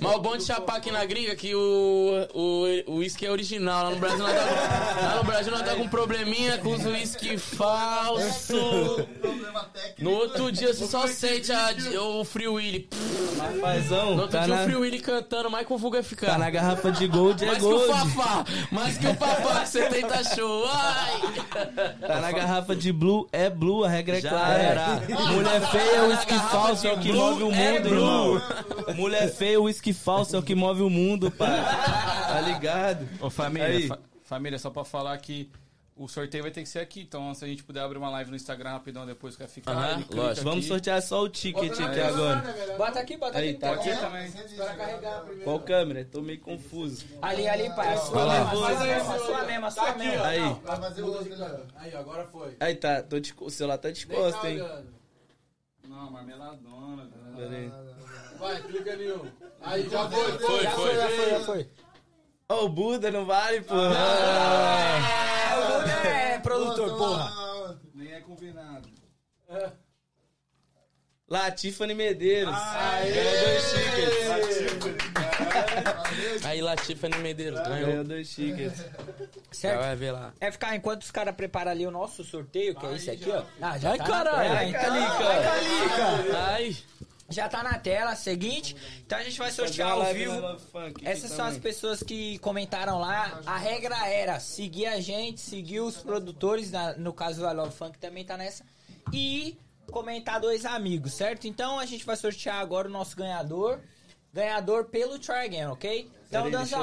Mas 0.00 0.14
o 0.14 0.20
bom 0.20 0.36
de 0.36 0.44
chapar 0.44 0.76
aqui 0.76 0.92
na 0.92 1.04
gringa 1.04 1.32
é 1.32 1.34
que 1.34 1.52
o 1.56 2.28
o 2.32 2.92
o 2.92 2.96
uísque 2.98 3.26
é 3.26 3.30
original. 3.32 3.84
Lá 3.84 3.90
no 3.90 3.96
Brasil 3.96 4.18
nós 4.18 4.32
tá, 4.32 5.00
lá 5.08 5.16
no 5.16 5.24
Brasil 5.24 5.50
nós 5.52 5.62
tá 5.62 5.74
com 5.74 5.82
um 5.82 5.88
probleminha 5.88 6.56
com 6.58 6.72
os 6.74 6.84
uísque 6.84 7.36
falso. 7.36 8.54
No 10.04 10.10
outro 10.18 10.52
dia 10.52 10.72
você 10.72 10.86
só 10.86 11.06
sente 11.06 11.50
a, 11.52 11.70
o 12.00 12.24
Free 12.24 12.48
Willy. 12.48 12.88
Paizão, 13.60 14.14
No 14.16 14.22
outro 14.22 14.38
tá 14.38 14.44
dia 14.44 14.54
na, 14.54 14.62
o 14.62 14.64
Free 14.64 14.76
Willy 14.76 15.00
cantando, 15.00 15.50
Michael 15.50 15.78
Vulga 15.78 16.02
ficar. 16.02 16.26
tá 16.28 16.38
na 16.38 16.50
garrafa 16.50 16.90
de 16.92 17.06
gold, 17.06 17.42
é 17.42 17.46
mais 17.46 17.58
que 17.58 17.64
o 17.64 17.70
gold. 17.70 17.86
Fafá, 17.92 18.44
mais 18.70 18.98
que 18.98 19.06
o 19.06 19.14
Fafá 19.14 19.60
que 19.60 19.68
você 19.68 19.86
tenta 19.88 20.24
show. 20.34 20.64
Ai! 20.70 21.94
Tá 22.00 22.20
na 22.20 22.32
garrafa 22.32 22.74
de 22.76 22.92
blue, 22.92 23.26
é 23.32 23.48
blue, 23.50 23.84
a 23.84 23.88
regra 23.88 24.18
é 24.18 24.20
Já 24.20 24.30
clara. 24.30 24.62
era. 24.62 24.86
Mulher 25.32 25.60
feia, 25.70 26.04
uísque 26.04 26.32
garrafa 26.34 26.48
falso 26.58 26.86
é 26.86 26.92
o 26.92 26.98
que 27.00 27.12
blue, 27.12 27.20
move 27.30 27.42
o 27.44 27.52
é 27.52 27.72
mundo, 27.72 27.88
blue. 27.88 27.98
irmão. 27.98 28.94
Mulher 28.96 29.28
feia, 29.34 29.60
uísque 29.60 29.92
falso 29.92 30.36
é 30.36 30.38
o 30.38 30.42
que 30.42 30.54
move 30.54 30.82
o 30.82 30.90
mundo, 30.90 31.30
pai. 31.30 31.48
Tá 32.28 32.40
ligado? 32.40 33.08
Ô, 33.20 33.30
família, 33.30 33.88
fa- 33.88 33.98
família, 34.24 34.58
só 34.58 34.70
pra 34.70 34.84
falar 34.84 35.16
que 35.18 35.48
o 35.96 36.08
sorteio 36.08 36.42
vai 36.42 36.50
ter 36.50 36.62
que 36.62 36.68
ser 36.68 36.80
aqui. 36.80 37.00
Então, 37.02 37.32
se 37.34 37.44
a 37.44 37.48
gente 37.48 37.62
puder 37.62 37.80
abrir 37.80 37.98
uma 37.98 38.10
live 38.10 38.30
no 38.30 38.36
Instagram 38.36 38.70
rapidão 38.70 39.06
depois 39.06 39.34
que 39.36 39.42
vai 39.42 39.48
ficar. 39.48 39.72
Aham, 39.72 39.94
clica 40.02 40.14
lógico. 40.16 40.32
aqui. 40.32 40.44
Vamos 40.44 40.66
sortear 40.66 41.00
só 41.02 41.20
o 41.22 41.28
ticket 41.28 41.72
aqui 41.80 42.00
agora. 42.00 42.42
Bota 42.76 43.00
aqui, 43.00 43.16
bota 43.16 43.38
Aí, 43.38 43.50
aqui. 43.50 43.58
tá 43.60 43.68
pode 43.68 43.80
aqui 43.90 43.98
ser. 44.00 44.00
também. 44.00 44.32
Qual 45.44 45.60
câmera? 45.60 46.04
Tô 46.04 46.20
meio 46.20 46.40
confuso. 46.40 47.04
Ali, 47.22 47.46
ali, 47.48 47.68
pai. 47.74 47.94
A 47.94 47.96
sua 47.98 48.26
mesma, 48.26 48.50
a 48.50 48.56
sua 48.56 48.68
mesma, 48.84 49.66
a 49.68 49.70
sua 49.70 49.84
sua 49.86 49.94
mesma. 49.96 50.26
Aí, 50.26 50.40
Vai 50.64 50.76
fazer 50.80 51.02
o 51.02 51.06
outro 51.06 51.24
dele. 51.36 51.62
Aí, 51.76 51.94
agora 51.94 52.24
foi. 52.26 52.56
aí 52.58 52.74
tá, 52.74 53.02
tô 53.02 53.20
de, 53.20 53.32
o 53.38 53.50
celular 53.50 53.78
tá 53.78 53.90
de 53.90 54.06
costa, 54.06 54.50
hein? 54.50 54.58
Não, 55.86 56.10
marmeladona. 56.10 57.08
cara. 57.08 57.36
Pera 57.36 57.56
aí. 57.56 57.72
Vai, 58.38 58.62
clica 58.62 58.92
ali, 58.92 59.12
ó. 59.12 59.20
Aí, 59.62 59.88
já 59.88 60.10
foi, 60.10 60.38
Foi, 60.38 60.62
Já 60.62 60.70
foi, 60.72 60.94
já 60.96 61.08
foi, 61.08 61.30
já 61.30 61.40
foi. 61.40 61.70
Ó, 62.48 62.64
o 62.64 62.68
Buda 62.68 63.10
não 63.10 63.24
vale, 63.24 63.62
pô. 63.62 63.74
É, 63.74 63.78
o 65.58 65.66
Buda 65.78 65.92
é 66.08 66.38
produtor, 66.40 66.96
porra. 66.96 67.78
Nem 67.94 68.12
é 68.12 68.20
combinado. 68.20 68.88
Lá, 71.28 71.50
Tiffany 71.50 71.94
Medeiros. 71.94 72.54
Aí 76.44 76.60
lá, 76.60 76.76
Tiffany 76.76 77.16
Medeiros 77.18 77.60
Ganhou 77.60 77.86
ganhou. 77.88 78.04
dois 78.04 78.28
tickets. 78.32 78.78
Já 78.78 78.88
Certo? 79.50 79.80
vai 79.80 79.96
ver 79.96 80.12
lá. 80.12 80.32
É 80.40 80.50
ficar 80.52 80.76
enquanto 80.76 81.02
os 81.02 81.10
caras 81.10 81.34
preparam 81.34 81.70
ali 81.70 81.86
o 81.86 81.90
nosso 81.90 82.22
sorteio, 82.22 82.74
que 82.74 82.84
é 82.86 82.94
esse 82.94 83.10
aqui, 83.10 83.30
ó. 83.30 83.42
Ah, 83.60 83.78
já 83.78 83.92
Ai, 83.92 83.98
tá 83.98 84.04
caralho. 84.04 84.36
na 84.36 84.44
tela, 84.44 84.58
Ai. 84.58 84.72
Calica. 84.72 85.28
Ai, 85.28 85.42
Calica. 85.42 86.38
Ai! 86.38 86.76
Já 87.28 87.48
tá 87.48 87.62
na 87.62 87.78
tela, 87.78 88.14
seguinte. 88.14 88.76
Então 89.06 89.18
a 89.18 89.22
gente 89.24 89.38
vai 89.38 89.50
Fazer 89.50 89.66
sortear 89.68 89.92
ao 89.92 90.04
vivo. 90.12 90.34
Essas 91.02 91.30
são 91.30 91.46
as 91.46 91.56
pessoas 91.56 92.02
que 92.02 92.38
comentaram 92.38 92.98
lá. 92.98 93.40
A 93.46 93.56
regra 93.56 93.96
era 94.08 94.38
seguir 94.38 94.86
a 94.86 95.00
gente, 95.00 95.40
seguir 95.40 95.80
os 95.80 95.96
produtores, 95.96 96.70
na- 96.70 96.92
no 96.94 97.12
caso 97.12 97.40
do 97.40 97.46
I 97.48 97.54
Love 97.54 97.72
Funk 97.74 97.98
também 97.98 98.24
tá 98.24 98.36
nessa. 98.36 98.62
E 99.12 99.56
comentar 99.90 100.38
dois 100.40 100.64
amigos, 100.66 101.14
certo? 101.14 101.46
Então 101.46 101.78
a 101.78 101.86
gente 101.86 102.04
vai 102.04 102.16
sortear 102.16 102.56
agora 102.60 102.88
o 102.88 102.90
nosso 102.90 103.16
ganhador. 103.16 103.80
Ganhador 104.32 104.86
pelo 104.86 105.18
Try 105.18 105.44
Again, 105.46 105.66
ok? 105.66 106.10
Então, 106.28 106.50
Danzão, 106.50 106.80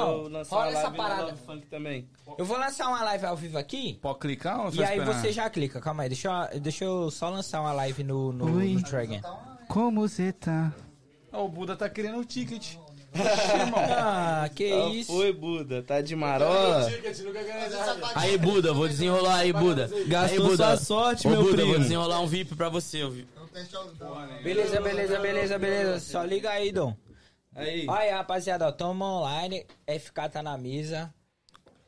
rola 0.48 0.70
uma 0.70 0.78
essa 0.78 0.90
parada. 0.90 1.24
Love 1.26 1.38
Funk 1.44 1.66
também. 1.66 2.08
Eu 2.38 2.44
vou 2.46 2.56
lançar 2.56 2.88
uma 2.88 3.02
live 3.04 3.26
ao 3.26 3.36
vivo 3.36 3.58
aqui. 3.58 3.98
Pode 4.00 4.18
clicar 4.20 4.60
ou 4.62 4.70
E 4.70 4.76
só 4.76 4.82
aí 4.82 4.98
esperar? 4.98 5.20
você 5.22 5.30
já 5.32 5.50
clica, 5.50 5.78
calma 5.78 6.04
aí, 6.04 6.08
deixa 6.08 6.48
eu, 6.54 6.60
deixa 6.60 6.84
eu 6.84 7.10
só 7.10 7.28
lançar 7.28 7.60
uma 7.60 7.72
live 7.74 8.02
no, 8.02 8.32
no, 8.32 8.46
no 8.46 8.82
Try 8.82 8.96
Again. 9.02 9.20
Como 9.72 10.06
você 10.06 10.34
tá? 10.34 10.70
Ó, 11.32 11.46
o 11.46 11.48
Buda 11.48 11.74
tá 11.74 11.88
querendo 11.88 12.18
o 12.18 12.24
ticket. 12.26 12.74
Ah, 13.74 14.48
que 14.54 14.70
Qual 14.70 14.90
isso. 14.90 15.12
foi, 15.12 15.32
Buda? 15.32 15.82
Tá 15.82 16.00
de 16.02 16.14
marola? 16.14 16.86
Aí, 18.14 18.36
Buda, 18.36 18.72
vou 18.74 18.86
desenrolar 18.88 19.36
aí, 19.36 19.52
Buda. 19.52 19.88
Gastou 20.06 20.44
aí, 20.44 20.50
Buda. 20.50 20.56
sua 20.56 20.76
sorte, 20.76 21.26
Ô, 21.26 21.30
meu 21.30 21.42
Buda, 21.42 21.56
primo. 21.56 21.70
vou 21.72 21.78
desenrolar 21.78 22.20
um 22.20 22.26
VIP 22.26 22.54
pra 22.54 22.68
você. 22.68 23.00
ao 23.02 23.10
não. 23.10 24.42
Beleza, 24.42 24.78
beleza, 24.80 25.18
beleza, 25.18 25.58
beleza. 25.58 26.00
Só 26.00 26.22
liga 26.22 26.50
aí, 26.50 26.70
Dom. 26.70 26.94
Aí. 27.54 27.86
Olha 27.88 28.00
aí, 28.00 28.10
rapaziada, 28.10 28.66
ó, 28.66 28.72
tamo 28.72 29.04
online, 29.04 29.66
FK 29.86 30.28
tá 30.30 30.42
na 30.42 30.56
mesa, 30.58 31.12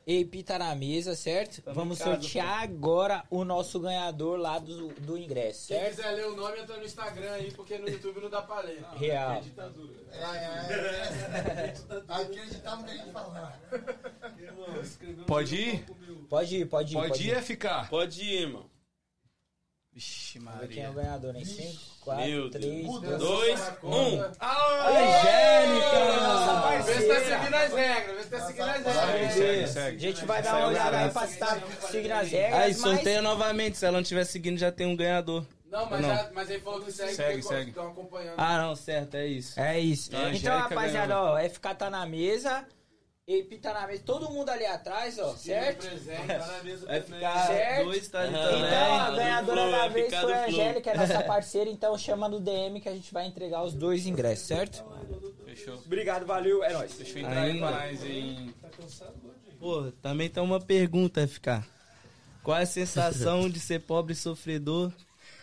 AP 0.06 0.43
tá 0.44 0.59
na 0.59 0.74
mesa, 0.74 1.14
certo? 1.16 1.62
Tamo 1.62 1.74
Vamos 1.74 1.98
casa, 1.98 2.10
sortear 2.12 2.62
agora 2.62 3.24
o 3.31 3.44
nosso 3.44 3.81
ganhador 3.81 4.39
lá 4.39 4.59
do, 4.59 4.89
do 4.89 5.16
ingresso, 5.16 5.68
Quem 5.68 5.78
certo? 5.78 5.97
quiser 5.97 6.10
ler 6.12 6.26
o 6.26 6.36
nome, 6.36 6.60
entra 6.60 6.76
no 6.76 6.85
Instagram 6.85 7.32
aí, 7.32 7.51
porque 7.52 7.78
no 7.78 7.89
YouTube 7.89 8.20
não 8.20 8.28
dá 8.28 8.43
pra 8.43 8.60
ler. 8.60 8.85
Real. 8.97 9.32
É, 9.32 10.16
é, 10.16 10.20
é. 10.72 11.74
Aqui 12.09 12.39
a 12.39 12.44
gente 12.44 12.60
tá 12.60 12.76
no 12.76 12.82
meio 12.82 13.02
de 13.02 13.10
falar. 13.12 13.60
Pode 15.26 15.56
ir? 15.56 15.85
Pode 16.28 16.56
ir, 16.56 16.66
pode 16.66 16.93
ir. 16.94 17.09
Pode 17.09 17.28
ir, 17.31 17.43
FK? 17.43 17.89
Pode 17.89 18.22
ir, 18.22 18.43
irmão. 18.43 18.73
Vixe, 19.95 20.39
Vamos 20.41 20.61
ver 20.61 20.69
quem 20.69 20.83
é 20.83 20.89
o 20.91 20.93
Maria. 20.93 21.05
ganhador, 21.11 21.37
em 21.37 21.45
5, 21.45 21.62
Meu 21.62 21.77
4, 22.01 22.25
Deus. 22.27 22.51
3, 22.51 22.85
Muda. 22.87 23.16
2... 23.16 23.21
Dois, 23.21 23.61
um. 23.85 24.23
Angélica! 25.45 26.83
Vê 26.85 26.95
se 26.95 27.09
tá 27.09 27.21
seguindo 27.21 27.55
as 27.55 27.73
regras, 27.73 28.16
vê 28.16 28.23
se 28.25 28.29
tá 28.31 28.41
seguindo 28.47 28.69
as 28.69 28.85
regras. 28.85 29.71
Segue, 29.71 29.97
A 29.97 30.01
gente 30.01 30.25
vai 30.25 30.43
dar 30.43 30.57
uma 30.57 30.66
olhada 30.69 30.99
aí 30.99 31.11
pra 31.11 31.25
estar 31.25 31.62
seguindo 31.91 32.12
as 32.12 32.29
regras, 32.31 32.61
Aí, 32.61 32.69
mas... 32.73 32.77
sorteia 32.81 33.23
novamente. 33.23 33.79
Se 33.79 33.85
ela 33.87 33.93
não 33.93 34.01
estiver 34.03 34.25
seguindo, 34.25 34.59
já 34.59 34.73
tem 34.73 34.87
um 34.87 34.97
ganhador. 34.97 35.47
Não, 35.71 35.87
mas, 35.91 36.01
Não. 36.01 36.09
Já, 36.09 36.31
mas 36.35 36.51
ele 36.51 36.61
falou 36.61 36.81
que 36.83 36.93
segue, 36.93 37.15
Segue, 37.15 37.43
segue. 37.43 37.71
estão 37.71 37.89
acompanhando. 37.89 38.35
Ah, 38.37 38.59
não, 38.62 38.77
certo, 38.77 39.16
é 39.16 39.27
isso. 39.27 39.59
É 39.59 39.79
isso. 39.81 40.09
Então, 40.09 40.21
Angélica 40.27 40.57
rapaziada, 40.59 41.21
ó, 41.21 41.39
FK 41.39 41.75
tá 41.75 41.91
na 41.91 42.07
mesa, 42.07 42.65
EP 43.26 43.59
tá 43.59 43.72
na 43.72 43.86
mesa, 43.86 44.02
todo 44.05 44.28
mundo 44.30 44.51
ali 44.51 44.66
atrás, 44.66 45.18
ó, 45.18 45.34
certo? 45.34 45.86
Presente, 45.86 46.26
tá 46.26 46.46
na 46.46 46.62
mesa 46.62 46.86
Vai 46.86 47.01
ficar 47.01 47.46
Certo. 47.46 47.84
dois, 47.86 48.09
tá 48.09 48.20
ali 48.20 48.28
Então, 48.28 48.42
também. 48.44 48.66
Então, 48.66 48.94
a 49.01 49.10
do 49.10 49.16
ganhadora 49.16 49.70
da 49.70 49.88
vez 49.88 50.14
foi 50.14 50.32
a. 50.34 50.46
Angélica, 50.46 50.90
é 50.90 50.96
nossa 50.96 51.22
parceira, 51.22 51.70
então 51.70 51.96
chama 51.96 52.28
no 52.28 52.38
DM 52.38 52.80
que 52.82 52.88
a 52.88 52.92
gente 52.92 53.10
vai 53.14 53.26
entregar 53.26 53.62
os 53.62 53.72
dois 53.72 54.06
ingressos, 54.06 54.46
certo? 54.46 54.84
Fechou. 55.46 55.74
Obrigado, 55.76 56.26
valeu, 56.26 56.62
é 56.62 56.74
nóis. 56.74 56.94
Deixa 56.98 57.18
eu 57.18 57.22
entrar 57.24 57.42
aí 57.42 57.51
Ainda. 57.52 57.66
pra 57.66 57.86
nós 57.86 58.05
em... 58.05 58.55
Pô, 59.59 59.90
também 60.02 60.28
tem 60.28 60.42
uma 60.42 60.60
pergunta, 60.60 61.26
FK. 61.26 61.64
Qual 62.42 62.59
é 62.59 62.62
a 62.64 62.66
sensação 62.66 63.48
de 63.48 63.59
ser 63.59 63.80
pobre 63.80 64.12
e 64.12 64.16
sofredor, 64.16 64.92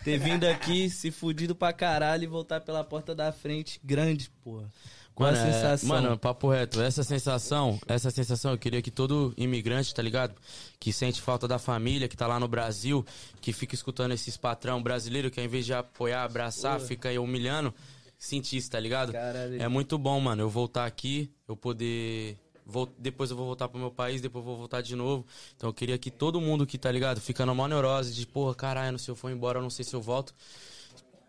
ter 0.04 0.20
vindo 0.20 0.44
aqui, 0.46 0.88
se 0.88 1.10
fudido 1.10 1.56
pra 1.56 1.74
caralho 1.74 2.26
e 2.26 2.28
voltar 2.28 2.62
pela 2.62 2.84
porta 2.84 3.16
da 3.16 3.32
frente 3.32 3.82
grande, 3.84 4.30
porra? 4.44 4.70
Qual 5.14 5.32
Mano, 5.32 5.44
a 5.44 5.48
é- 5.48 5.52
sensação? 5.54 5.90
mano, 5.90 6.18
papo 6.18 6.50
reto, 6.50 6.82
essa 6.82 7.04
sensação, 7.04 7.80
essa 7.88 8.10
sensação, 8.10 8.52
eu 8.52 8.58
queria 8.58 8.82
que 8.82 8.90
todo 8.90 9.34
imigrante, 9.38 9.94
tá 9.94 10.02
ligado? 10.02 10.34
Que 10.80 10.94
sente 10.94 11.22
falta 11.22 11.48
da 11.48 11.60
família, 11.60 12.08
que 12.08 12.16
tá 12.16 12.26
lá 12.28 12.40
no 12.40 12.48
Brasil, 12.48 13.06
que 13.42 13.52
fica 13.52 13.76
escutando 13.76 14.14
esses 14.14 14.38
patrão 14.38 14.82
brasileiro 14.82 15.30
que 15.30 15.40
ao 15.40 15.46
invés 15.46 15.66
de 15.66 15.74
apoiar, 15.74 16.24
abraçar, 16.24 16.80
fica 16.80 17.10
aí 17.10 17.20
humilhando, 17.20 17.74
sentisse, 18.18 18.70
tá 18.70 18.80
ligado? 18.80 19.12
Caralho. 19.12 19.62
É 19.62 19.68
muito 19.68 19.98
bom, 19.98 20.20
mano, 20.20 20.44
eu 20.44 20.50
voltar 20.50 20.86
aqui, 20.86 21.30
eu 21.48 21.56
poder. 21.56 22.38
Vol... 22.66 22.88
Depois 22.98 23.30
eu 23.30 23.36
vou 23.36 23.46
voltar 23.46 23.68
pro 23.68 23.80
meu 23.80 23.92
país, 23.92 24.22
depois 24.22 24.44
eu 24.44 24.48
vou 24.48 24.58
voltar 24.58 24.82
de 24.82 24.96
novo. 24.96 25.26
Então 25.58 25.70
eu 25.70 25.74
queria 25.74 25.98
que 25.98 26.10
todo 26.10 26.40
mundo 26.40 26.66
que, 26.66 26.78
tá 26.78 26.92
ligado? 26.92 27.20
Fica 27.20 27.46
numa 27.46 27.68
neurose 27.68 28.14
de, 28.14 28.26
porra, 28.26 28.56
caralho, 28.56 28.98
se 28.98 29.12
eu 29.12 29.16
for 29.16 29.30
embora, 29.30 29.60
eu 29.60 29.64
não 29.64 29.70
sei 29.70 29.84
se 29.84 29.94
eu 29.94 30.02
volto 30.02 30.34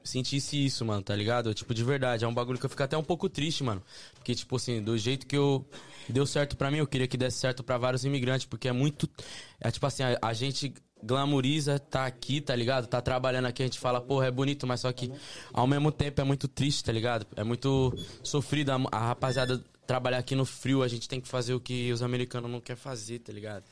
sentisse 0.05 0.65
isso, 0.65 0.85
mano, 0.85 1.03
tá 1.03 1.15
ligado? 1.15 1.53
Tipo, 1.55 1.75
de 1.75 1.85
verdade. 1.85 2.25
É 2.25 2.29
um 2.29 2.35
bagulho 2.35 2.59
que 2.59 2.67
eu 2.67 2.71
fico 2.71 2.83
até 2.83 2.97
um 2.97 3.05
pouco 3.05 3.29
triste, 3.29 3.63
mano. 3.63 3.83
Porque, 4.15 4.35
tipo 4.35 4.57
assim, 4.57 4.83
do 4.83 4.97
jeito 4.97 5.27
que 5.27 5.37
eu. 5.37 5.65
Deu 6.09 6.27
certo 6.27 6.57
pra 6.57 6.71
mim, 6.71 6.79
eu 6.79 6.87
queria 6.87 7.07
que 7.07 7.17
desse 7.17 7.39
certo 7.39 7.63
pra 7.63 7.79
vários 7.79 8.05
imigrantes, 8.05 8.47
porque 8.47 8.69
é 8.69 8.73
muito. 8.73 9.09
É 9.61 9.71
tipo 9.71 9.87
assim, 9.87 10.03
a, 10.03 10.19
a 10.21 10.33
gente 10.33 10.75
glamoriza 11.03 11.79
tá 11.79 12.07
aqui, 12.07 12.41
tá 12.41 12.55
ligado? 12.55 12.87
Tá 12.87 13.01
trabalhando 13.01 13.47
aqui, 13.47 13.63
a 13.63 13.67
gente 13.67 13.79
fala, 13.79 14.01
porra, 14.01 14.27
é 14.27 14.31
bonito, 14.31 14.67
mas 14.67 14.81
só 14.81 14.93
que 14.93 15.11
ao 15.53 15.67
mesmo 15.67 15.91
tempo 15.91 16.21
é 16.21 16.25
muito 16.25 16.47
triste, 16.47 16.85
tá 16.85 16.93
ligado? 16.93 17.27
É 17.35 17.43
muito 17.43 17.93
sofrido 18.23 18.71
a, 18.71 18.81
a 18.93 19.09
rapaziada 19.09 19.63
trabalhar 19.87 20.19
aqui 20.19 20.35
no 20.35 20.45
frio, 20.45 20.83
a 20.83 20.89
gente 20.89 21.09
tem 21.09 21.21
que 21.21 21.29
fazer 21.29 21.55
o 21.55 21.61
que 21.61 21.93
os 21.93 22.03
americanos 22.03 22.51
não 22.51 22.61
querem 22.61 22.81
fazer, 22.81 23.19
tá 23.19 23.33
ligado? 23.33 23.65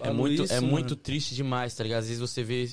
É 0.00 0.10
muito, 0.10 0.44
isso, 0.44 0.52
é 0.52 0.60
mano. 0.60 0.72
muito 0.72 0.94
triste 0.94 1.34
demais, 1.34 1.74
tá 1.74 1.82
ligado? 1.82 2.00
Às 2.00 2.06
vezes 2.06 2.20
você 2.20 2.42
vê 2.42 2.70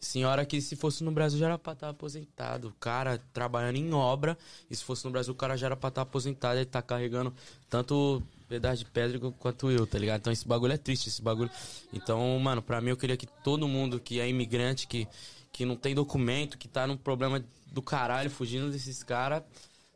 senhora 0.00 0.44
que 0.44 0.60
se 0.60 0.76
fosse 0.76 1.02
no 1.04 1.10
Brasil 1.10 1.38
já 1.38 1.46
era 1.46 1.58
pra 1.58 1.72
estar 1.72 1.88
aposentado. 1.88 2.68
O 2.68 2.72
cara 2.72 3.18
trabalhando 3.32 3.76
em 3.76 3.92
obra, 3.92 4.36
e 4.70 4.76
se 4.76 4.84
fosse 4.84 5.04
no 5.04 5.10
Brasil 5.10 5.32
o 5.32 5.36
cara 5.36 5.56
já 5.56 5.66
era 5.66 5.76
pra 5.76 5.88
estar 5.88 6.02
aposentado. 6.02 6.58
Ele 6.58 6.66
tá 6.66 6.82
carregando 6.82 7.32
tanto 7.68 8.22
pedaço 8.48 8.84
de 8.84 8.90
pedra 8.90 9.18
quanto 9.38 9.70
eu, 9.70 9.86
tá 9.86 9.98
ligado? 9.98 10.20
Então 10.20 10.32
esse 10.32 10.46
bagulho 10.46 10.72
é 10.72 10.76
triste, 10.76 11.08
esse 11.08 11.22
bagulho. 11.22 11.50
Então, 11.92 12.38
mano, 12.38 12.62
pra 12.62 12.80
mim 12.80 12.90
eu 12.90 12.96
queria 12.96 13.16
que 13.16 13.26
todo 13.26 13.66
mundo 13.66 13.98
que 13.98 14.20
é 14.20 14.28
imigrante, 14.28 14.86
que, 14.86 15.08
que 15.52 15.64
não 15.64 15.76
tem 15.76 15.94
documento, 15.94 16.58
que 16.58 16.68
tá 16.68 16.86
num 16.86 16.96
problema 16.96 17.42
do 17.66 17.82
caralho, 17.82 18.30
fugindo 18.30 18.70
desses 18.70 19.02
caras, 19.02 19.42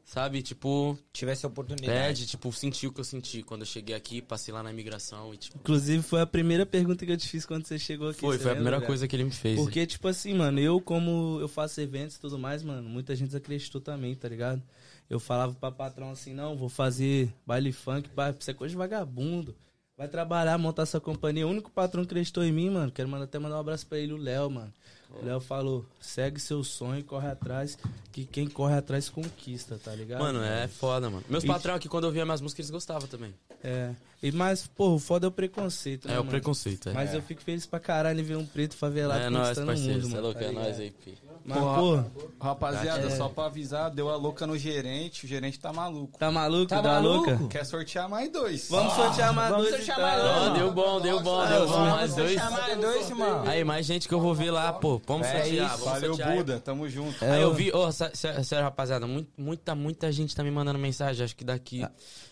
sabe? 0.08 0.40
Tipo, 0.40 0.98
Tivesse 1.12 1.44
a 1.44 1.48
é, 1.48 1.50
oportunidade. 1.50 2.20
de, 2.20 2.26
tipo, 2.26 2.50
sentir 2.50 2.86
o 2.86 2.92
que 2.92 3.00
eu 3.00 3.04
senti 3.04 3.42
quando 3.42 3.60
eu 3.60 3.66
cheguei 3.66 3.94
aqui, 3.94 4.22
passei 4.22 4.52
lá 4.52 4.62
na 4.62 4.70
imigração 4.70 5.34
e, 5.34 5.36
tipo, 5.36 5.58
Inclusive, 5.58 6.02
foi 6.02 6.22
a 6.22 6.26
primeira 6.26 6.64
pergunta 6.64 7.04
que 7.04 7.12
eu 7.12 7.16
te 7.16 7.28
fiz 7.28 7.44
quando 7.44 7.66
você 7.66 7.78
chegou 7.78 8.08
aqui. 8.08 8.20
foi, 8.20 8.38
foi 8.38 8.52
a 8.52 8.54
primeira 8.54 8.80
coisa 8.80 9.06
que 9.06 9.14
ele 9.14 9.24
me 9.24 9.30
fez. 9.30 9.60
Porque, 9.60 9.86
tipo 9.86 10.08
assim, 10.08 10.32
mano, 10.32 10.58
eu 10.58 10.80
como 10.80 11.38
eu 11.40 11.48
faço 11.48 11.80
eventos 11.80 12.16
e 12.16 12.20
tudo 12.20 12.38
mais, 12.38 12.62
mano, 12.62 12.88
muita 12.88 13.14
gente 13.14 13.36
acreditou 13.36 13.80
também, 13.80 14.14
tá 14.14 14.28
ligado? 14.28 14.62
Eu 15.10 15.20
falava 15.20 15.52
pra 15.54 15.70
patrão 15.70 16.10
assim, 16.10 16.32
não, 16.32 16.56
vou 16.56 16.68
fazer 16.70 17.32
baile 17.46 17.70
funk, 17.70 18.08
pá, 18.08 18.34
isso 18.38 18.50
é 18.50 18.54
coisa 18.54 18.72
de 18.72 18.78
vagabundo. 18.78 19.54
Vai 19.96 20.08
trabalhar, 20.08 20.56
montar 20.58 20.86
sua 20.86 21.00
companhia. 21.00 21.46
O 21.46 21.50
único 21.50 21.70
patrão 21.70 22.04
que 22.04 22.10
acreditou 22.12 22.44
em 22.44 22.52
mim, 22.52 22.70
mano, 22.70 22.92
quero 22.92 23.08
mandar, 23.08 23.24
até 23.24 23.38
mandar 23.38 23.56
um 23.56 23.60
abraço 23.60 23.86
pra 23.86 23.98
ele, 23.98 24.12
o 24.12 24.16
Léo, 24.16 24.48
mano. 24.48 24.72
O 25.10 25.24
Léo 25.24 25.40
falou, 25.40 25.84
segue 26.00 26.38
seu 26.38 26.62
sonho, 26.62 27.02
corre 27.04 27.28
atrás, 27.28 27.78
que 28.12 28.24
quem 28.24 28.46
corre 28.46 28.74
atrás 28.74 29.08
conquista, 29.08 29.78
tá 29.82 29.94
ligado? 29.94 30.20
Mano, 30.20 30.42
é 30.42 30.68
foda, 30.68 31.08
mano. 31.10 31.24
Meus 31.28 31.44
E- 31.44 31.46
patrão 31.46 31.74
aqui, 31.74 31.88
quando 31.88 32.04
eu 32.04 32.10
via 32.12 32.24
minhas 32.24 32.40
músicas, 32.40 32.66
eles 32.66 32.70
gostavam 32.70 33.08
também. 33.08 33.34
É. 33.64 33.94
E, 34.22 34.32
mas, 34.32 34.66
pô, 34.66 34.94
o 34.94 34.98
foda 34.98 35.26
é 35.26 35.28
o 35.28 35.30
preconceito, 35.30 36.08
né, 36.08 36.14
É, 36.14 36.16
o 36.16 36.18
mano? 36.20 36.30
preconceito, 36.30 36.88
é. 36.88 36.92
Mas 36.92 37.14
eu 37.14 37.22
fico 37.22 37.40
feliz 37.40 37.66
pra 37.66 37.78
caralho 37.78 38.18
em 38.18 38.22
ver 38.24 38.36
um 38.36 38.44
preto 38.44 38.76
favelado 38.76 39.22
é 39.22 39.30
nóis, 39.30 39.56
parceiro. 39.58 40.00
mundo, 40.02 40.06
é 40.06 40.10
mano. 40.10 40.22
louco, 40.22 40.40
tá 40.40 40.46
é 40.46 40.50
nóis 40.52 40.80
aí, 40.80 40.90
pi. 40.90 41.18
Mas, 41.44 41.58
Porra. 41.58 41.76
pô, 42.14 42.28
Rapaziada, 42.44 43.06
É. 43.06 43.10
só 43.16 43.28
pra 43.28 43.46
avisar, 43.46 43.90
deu 43.90 44.10
a 44.10 44.16
louca 44.16 44.46
no 44.46 44.58
gerente, 44.58 45.24
o 45.24 45.28
gerente 45.28 45.58
tá 45.58 45.72
maluco. 45.72 46.18
tá 46.18 46.30
maluco? 46.30 46.66
Tá 46.66 46.80
da 46.80 46.94
maluco? 46.94 47.30
louca? 47.30 47.48
Quer 47.48 47.64
sortear 47.64 48.08
mais 48.08 48.30
dois. 48.30 48.68
Vamos 48.68 48.92
sortear 48.92 49.32
mais 49.32 49.50
vamos 49.50 49.68
dois, 49.70 49.76
sortear 49.86 49.98
então. 49.98 50.10
mais 50.10 50.22
dois, 50.22 50.36
Ó, 50.36 50.40
mano. 50.44 50.56
deu 50.58 50.72
bom, 50.72 51.00
deu 51.00 51.20
bom, 51.22 51.40
Ah, 51.40 51.46
deu 51.46 51.68
bom. 51.68 51.78
Mais 51.90 52.14
dois. 52.14 52.32
Chamar 52.34 52.76
dois, 52.76 53.08
irmão. 53.10 53.42
Aí, 53.46 53.64
mais 53.64 53.86
gente 53.86 54.06
que 54.08 54.12
eu 54.14 54.20
vou 54.20 54.34
ver 54.34 54.50
lá, 54.50 54.72
pô. 54.72 55.00
Vamos 55.06 55.26
É 55.28 55.42
sortear, 55.42 55.66
isso. 55.68 55.78
vamos 55.78 55.84
Valeu, 55.84 56.14
sortear. 56.16 56.36
Buda, 56.36 56.60
tamo 56.60 56.88
junto. 56.88 57.24
É, 57.24 57.30
Aí 57.30 57.42
eu 57.42 57.54
vi, 57.54 57.70
sé- 57.92 58.42
sério, 58.42 58.64
rapaziada, 58.64 59.06
muita, 59.36 59.74
muita 59.74 60.10
gente 60.12 60.34
tá 60.36 60.42
me 60.42 60.50
mandando 60.50 60.78
mensagem. 60.78 61.24
Acho 61.24 61.36
que 61.36 61.44
daqui. 61.44 61.82
Ah. 61.84 61.90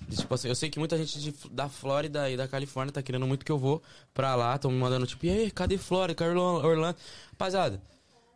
de, 0.08 0.16
tipo 0.16 0.34
assim, 0.34 0.48
eu 0.48 0.54
sei 0.54 0.68
que 0.68 0.78
muita 0.78 0.98
gente 0.98 1.34
da 1.50 1.68
Flórida 1.76 2.28
e 2.30 2.36
da 2.36 2.48
Califórnia 2.48 2.92
tá 2.92 3.02
querendo 3.02 3.26
muito 3.26 3.44
que 3.44 3.52
eu 3.52 3.58
vou 3.58 3.80
pra 4.12 4.34
lá. 4.34 4.56
Tão 4.58 4.70
me 4.70 4.78
mandando, 4.78 5.06
tipo, 5.06 5.26
e 5.26 5.30
aí, 5.30 5.50
cadê 5.50 5.78
Flórida? 5.78 6.16
Cadê 6.16 6.36
Orlando? 6.38 6.96
Rapaziada, 7.32 7.80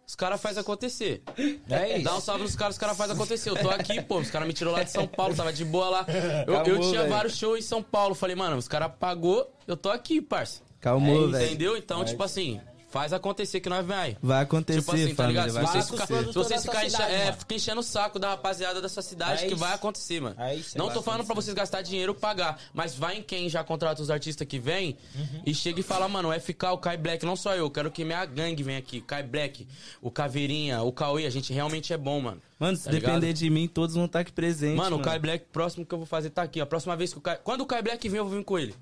os 0.06 0.14
caras 0.14 0.40
fazem 0.40 0.60
acontecer. 0.60 1.22
É 1.70 1.96
isso. 1.96 2.04
Dá 2.04 2.16
um 2.16 2.20
salve 2.20 2.42
nos 2.42 2.54
caras, 2.56 2.74
os 2.74 2.78
caras 2.78 2.96
fazem 2.96 3.14
acontecer. 3.14 3.48
Eu 3.50 3.56
tô 3.56 3.70
aqui, 3.70 4.00
pô, 4.02 4.18
os 4.18 4.30
caras 4.30 4.46
me 4.46 4.52
tirou 4.54 4.72
lá 4.72 4.82
de 4.82 4.90
São 4.90 5.06
Paulo, 5.06 5.34
tava 5.34 5.52
de 5.52 5.64
boa 5.64 5.88
lá. 5.88 6.06
Eu, 6.46 6.54
eu 6.54 6.60
Acabou, 6.60 6.80
tinha 6.80 7.00
velho. 7.02 7.12
vários 7.12 7.36
shows 7.36 7.58
em 7.58 7.62
São 7.62 7.82
Paulo. 7.82 8.14
Falei, 8.14 8.36
mano, 8.36 8.56
os 8.56 8.68
caras 8.68 8.92
pagou, 8.98 9.50
eu 9.66 9.76
tô 9.76 9.88
aqui, 9.88 10.20
parça. 10.20 10.62
Calmou, 10.80 11.28
É, 11.28 11.32
velho. 11.32 11.46
Entendeu? 11.46 11.76
Então, 11.76 12.04
tipo 12.04 12.22
assim, 12.22 12.60
faz 12.90 13.12
acontecer 13.12 13.60
que 13.60 13.68
nós 13.68 13.88
aí. 13.90 14.16
Vai 14.22 14.42
acontecer, 14.42 14.80
Tipo 14.80 14.92
assim, 14.92 15.14
tá 15.14 15.22
família. 15.22 15.42
ligado? 15.46 15.48
Se 15.48 15.54
vai 15.54 15.66
vocês, 15.66 15.86
com 15.88 15.94
os 15.94 16.00
ficar, 16.02 16.24
se 16.24 16.32
vocês 16.34 16.62
ficarem 16.62 16.86
enche, 16.88 16.96
cidade, 16.96 17.14
é, 17.14 17.32
fica 17.32 17.54
enchendo 17.54 17.80
o 17.80 17.82
saco 17.84 18.18
da 18.18 18.30
rapaziada 18.30 18.80
da 18.80 18.88
sua 18.88 19.02
cidade, 19.02 19.44
É 19.44 19.46
que 19.46 19.54
isso. 19.54 19.56
vai 19.56 19.72
acontecer, 19.74 20.20
mano. 20.20 20.36
É 20.38 20.54
isso, 20.54 20.76
Não 20.76 20.86
vai 20.86 20.94
tô 20.94 21.02
falando 21.02 21.24
pra 21.24 21.34
vocês 21.34 21.54
gastar 21.54 21.82
dinheiro 21.82 22.14
pagar, 22.14 22.58
mas 22.74 22.94
vai 22.94 23.16
em 23.18 23.22
quem 23.22 23.48
já 23.48 23.62
contrata 23.64 24.02
os 24.02 24.10
artistas 24.10 24.46
que 24.46 24.58
vem 24.58 24.96
Uhum. 25.14 25.42
e 25.46 25.54
chega 25.54 25.80
e 25.80 25.82
fala, 25.82 26.08
mano, 26.08 26.28
o 26.30 26.32
FK, 26.32 26.64
o 26.72 26.78
Kai 26.78 26.96
Black, 26.96 27.24
não 27.24 27.36
só 27.36 27.54
eu, 27.54 27.70
quero 27.70 27.90
que 27.90 28.04
minha 28.04 28.24
gangue 28.26 28.62
venha 28.62 28.78
aqui. 28.78 29.00
Kai 29.00 29.22
Black, 29.22 29.66
o 30.02 30.10
Caveirinha, 30.10 30.82
o 30.82 30.92
Cauê, 30.92 31.26
a 31.26 31.30
gente 31.30 31.52
realmente 31.52 31.92
é 31.92 31.96
bom, 31.96 32.20
mano. 32.20 32.42
Mano, 32.58 32.76
se 32.76 32.84
Tá 32.84 32.90
ligado? 32.90 33.12
depender 33.14 33.32
de 33.32 33.48
mim, 33.48 33.66
todos 33.66 33.94
vão 33.94 34.04
estar 34.04 34.20
aqui 34.20 34.32
presentes. 34.32 34.76
Mano, 34.76 34.90
Mano, 34.90 35.02
o 35.02 35.04
Kai 35.04 35.18
Black, 35.18 35.46
próximo 35.52 35.86
que 35.86 35.94
eu 35.94 35.98
vou 35.98 36.06
fazer 36.06 36.28
tá 36.30 36.42
aqui. 36.42 36.60
A 36.60 36.66
próxima 36.66 36.94
vez 36.96 37.12
que 37.12 37.18
o 37.18 37.22
Kai. 37.22 37.38
Quando 37.42 37.60
o 37.62 37.66
Kai 37.66 37.80
Black 37.80 38.06
vir, 38.08 38.18
eu 38.18 38.24
vou 38.26 38.36
vir 38.36 38.44
com 38.44 38.58
ele. 38.58 38.74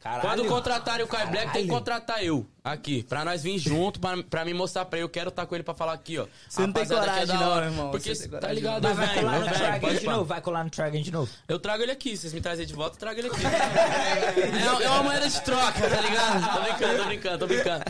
Caralho. 0.00 0.22
Quando 0.22 0.44
contratarem 0.46 1.04
o 1.04 1.08
Kai 1.08 1.26
Black, 1.26 1.52
tem 1.52 1.62
que 1.62 1.68
Caralho. 1.68 1.68
contratar 1.68 2.24
eu 2.24 2.46
aqui. 2.64 3.02
Pra 3.02 3.22
nós 3.22 3.42
vir 3.42 3.58
junto, 3.58 4.00
pra, 4.00 4.22
pra 4.22 4.46
me 4.46 4.54
mostrar 4.54 4.86
pra 4.86 4.98
ele. 4.98 5.04
Eu 5.04 5.10
quero 5.10 5.28
estar 5.28 5.44
com 5.44 5.54
ele 5.54 5.62
pra 5.62 5.74
falar 5.74 5.92
aqui, 5.92 6.18
ó. 6.18 6.26
Você 6.48 6.62
não 6.62 6.72
tem 6.72 6.84
é 6.84 6.86
coragem 6.86 7.26
da 7.26 7.34
não, 7.34 7.64
irmão. 7.64 7.90
Porque, 7.90 8.14
tá 8.14 8.28
coragem 8.28 8.54
ligado, 8.54 8.82
Mas 8.82 8.96
vai 8.96 9.06
velho, 9.06 9.20
colar 9.20 9.40
no 9.40 9.80
pode 9.80 9.98
de 9.98 10.06
novo, 10.06 10.24
vai 10.24 10.40
colar 10.40 10.64
no 10.64 10.70
Tragan 10.70 11.02
de 11.02 11.12
novo. 11.12 11.30
Eu 11.46 11.58
trago 11.58 11.82
ele 11.82 11.92
aqui. 11.92 12.16
Se 12.16 12.22
vocês 12.22 12.32
me 12.32 12.40
trazem 12.40 12.64
de 12.64 12.72
volta, 12.72 12.96
eu 12.96 13.00
trago 13.00 13.20
ele 13.20 13.28
aqui. 13.28 13.42
é, 13.44 14.84
é 14.84 14.88
uma 14.88 15.02
moeda 15.02 15.28
de 15.28 15.40
troca, 15.42 15.88
tá 15.88 16.00
ligado? 16.00 16.54
Tô 16.54 16.60
brincando, 16.62 16.96
tô 16.96 17.04
brincando, 17.04 17.38
tô 17.38 17.46
brincando. 17.46 17.84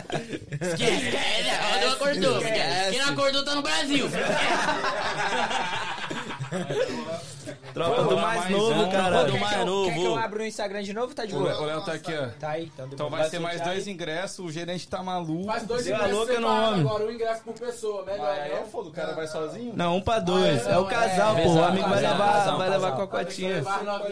Esquece, 0.67 1.05
esquece. 1.05 1.85
Não 1.85 1.93
acordou. 1.93 2.41
Quem 2.89 2.99
não 2.99 3.09
acordou 3.09 3.45
tá 3.45 3.55
no 3.55 3.61
Brasil. 3.61 4.09
troca 7.73 8.03
do 8.03 8.17
mais 8.17 8.49
novo, 8.49 8.81
um, 8.81 8.89
cara. 8.91 9.23
do 9.23 9.31
Quer 9.33 9.39
mais 9.39 9.53
que 9.53 9.59
eu- 9.61 9.65
novo. 9.65 9.89
Quer 9.89 9.95
que 9.97 10.05
eu 10.05 10.15
abra 10.17 10.43
o 10.43 10.45
Instagram 10.45 10.83
de 10.83 10.93
novo? 10.93 11.13
Tá 11.15 11.25
de 11.25 11.33
boa? 11.33 11.61
O 11.61 11.65
Léo 11.65 11.81
tá 11.85 11.93
aqui, 11.93 12.13
ó. 12.13 12.27
Tá 12.39 12.49
aí, 12.49 12.65
então 12.73 12.87
Então 12.91 13.09
vai 13.09 13.29
ser 13.29 13.39
mais 13.39 13.61
dois 13.61 13.87
aí. 13.87 13.93
ingressos, 13.93 14.39
o 14.45 14.51
gerente 14.51 14.87
tá 14.87 15.01
maluco. 15.03 15.45
Faz 15.45 15.63
dois 15.63 15.85
Deu 15.85 15.95
ingressos 15.95 16.17
louca 16.17 16.39
no 16.39 16.47
homem. 16.47 16.81
agora, 16.81 17.05
um 17.05 17.11
ingresso 17.11 17.41
por 17.43 17.53
pessoa, 17.53 18.05
melhor, 18.05 18.35
é 18.35 18.59
não? 18.59 18.65
foda, 18.67 18.89
o 18.89 18.91
cara 18.91 19.13
vai 19.13 19.27
sozinho? 19.27 19.73
Não, 19.75 19.97
um 19.97 20.01
pra 20.01 20.19
dois. 20.19 20.65
É 20.67 20.77
o 20.77 20.85
casal, 20.85 21.37
é, 21.37 21.43
pô. 21.43 21.49
O 21.53 21.63
amigo 21.63 21.87
vai 21.89 22.01
levar, 22.01 22.57
vai 22.57 22.69
levar. 22.69 22.71
Levar 22.71 22.87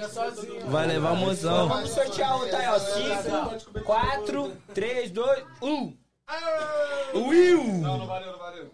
a 0.06 0.10
sozinho. 0.10 0.68
Vai 0.68 0.88
levar 0.88 1.12
o 1.12 1.18
mozão. 1.18 1.68
Vamos 1.68 1.90
sortear 1.92 2.36
outro 2.36 2.56
aí, 2.56 2.68
ó. 2.68 2.80
5, 2.80 3.84
4, 3.84 4.52
3, 4.74 5.12
2, 5.12 5.44
1. 5.62 5.98
Não, 7.82 7.98
não 7.98 8.06
valeu, 8.08 8.32
não 8.32 8.40
valeu. 8.40 8.72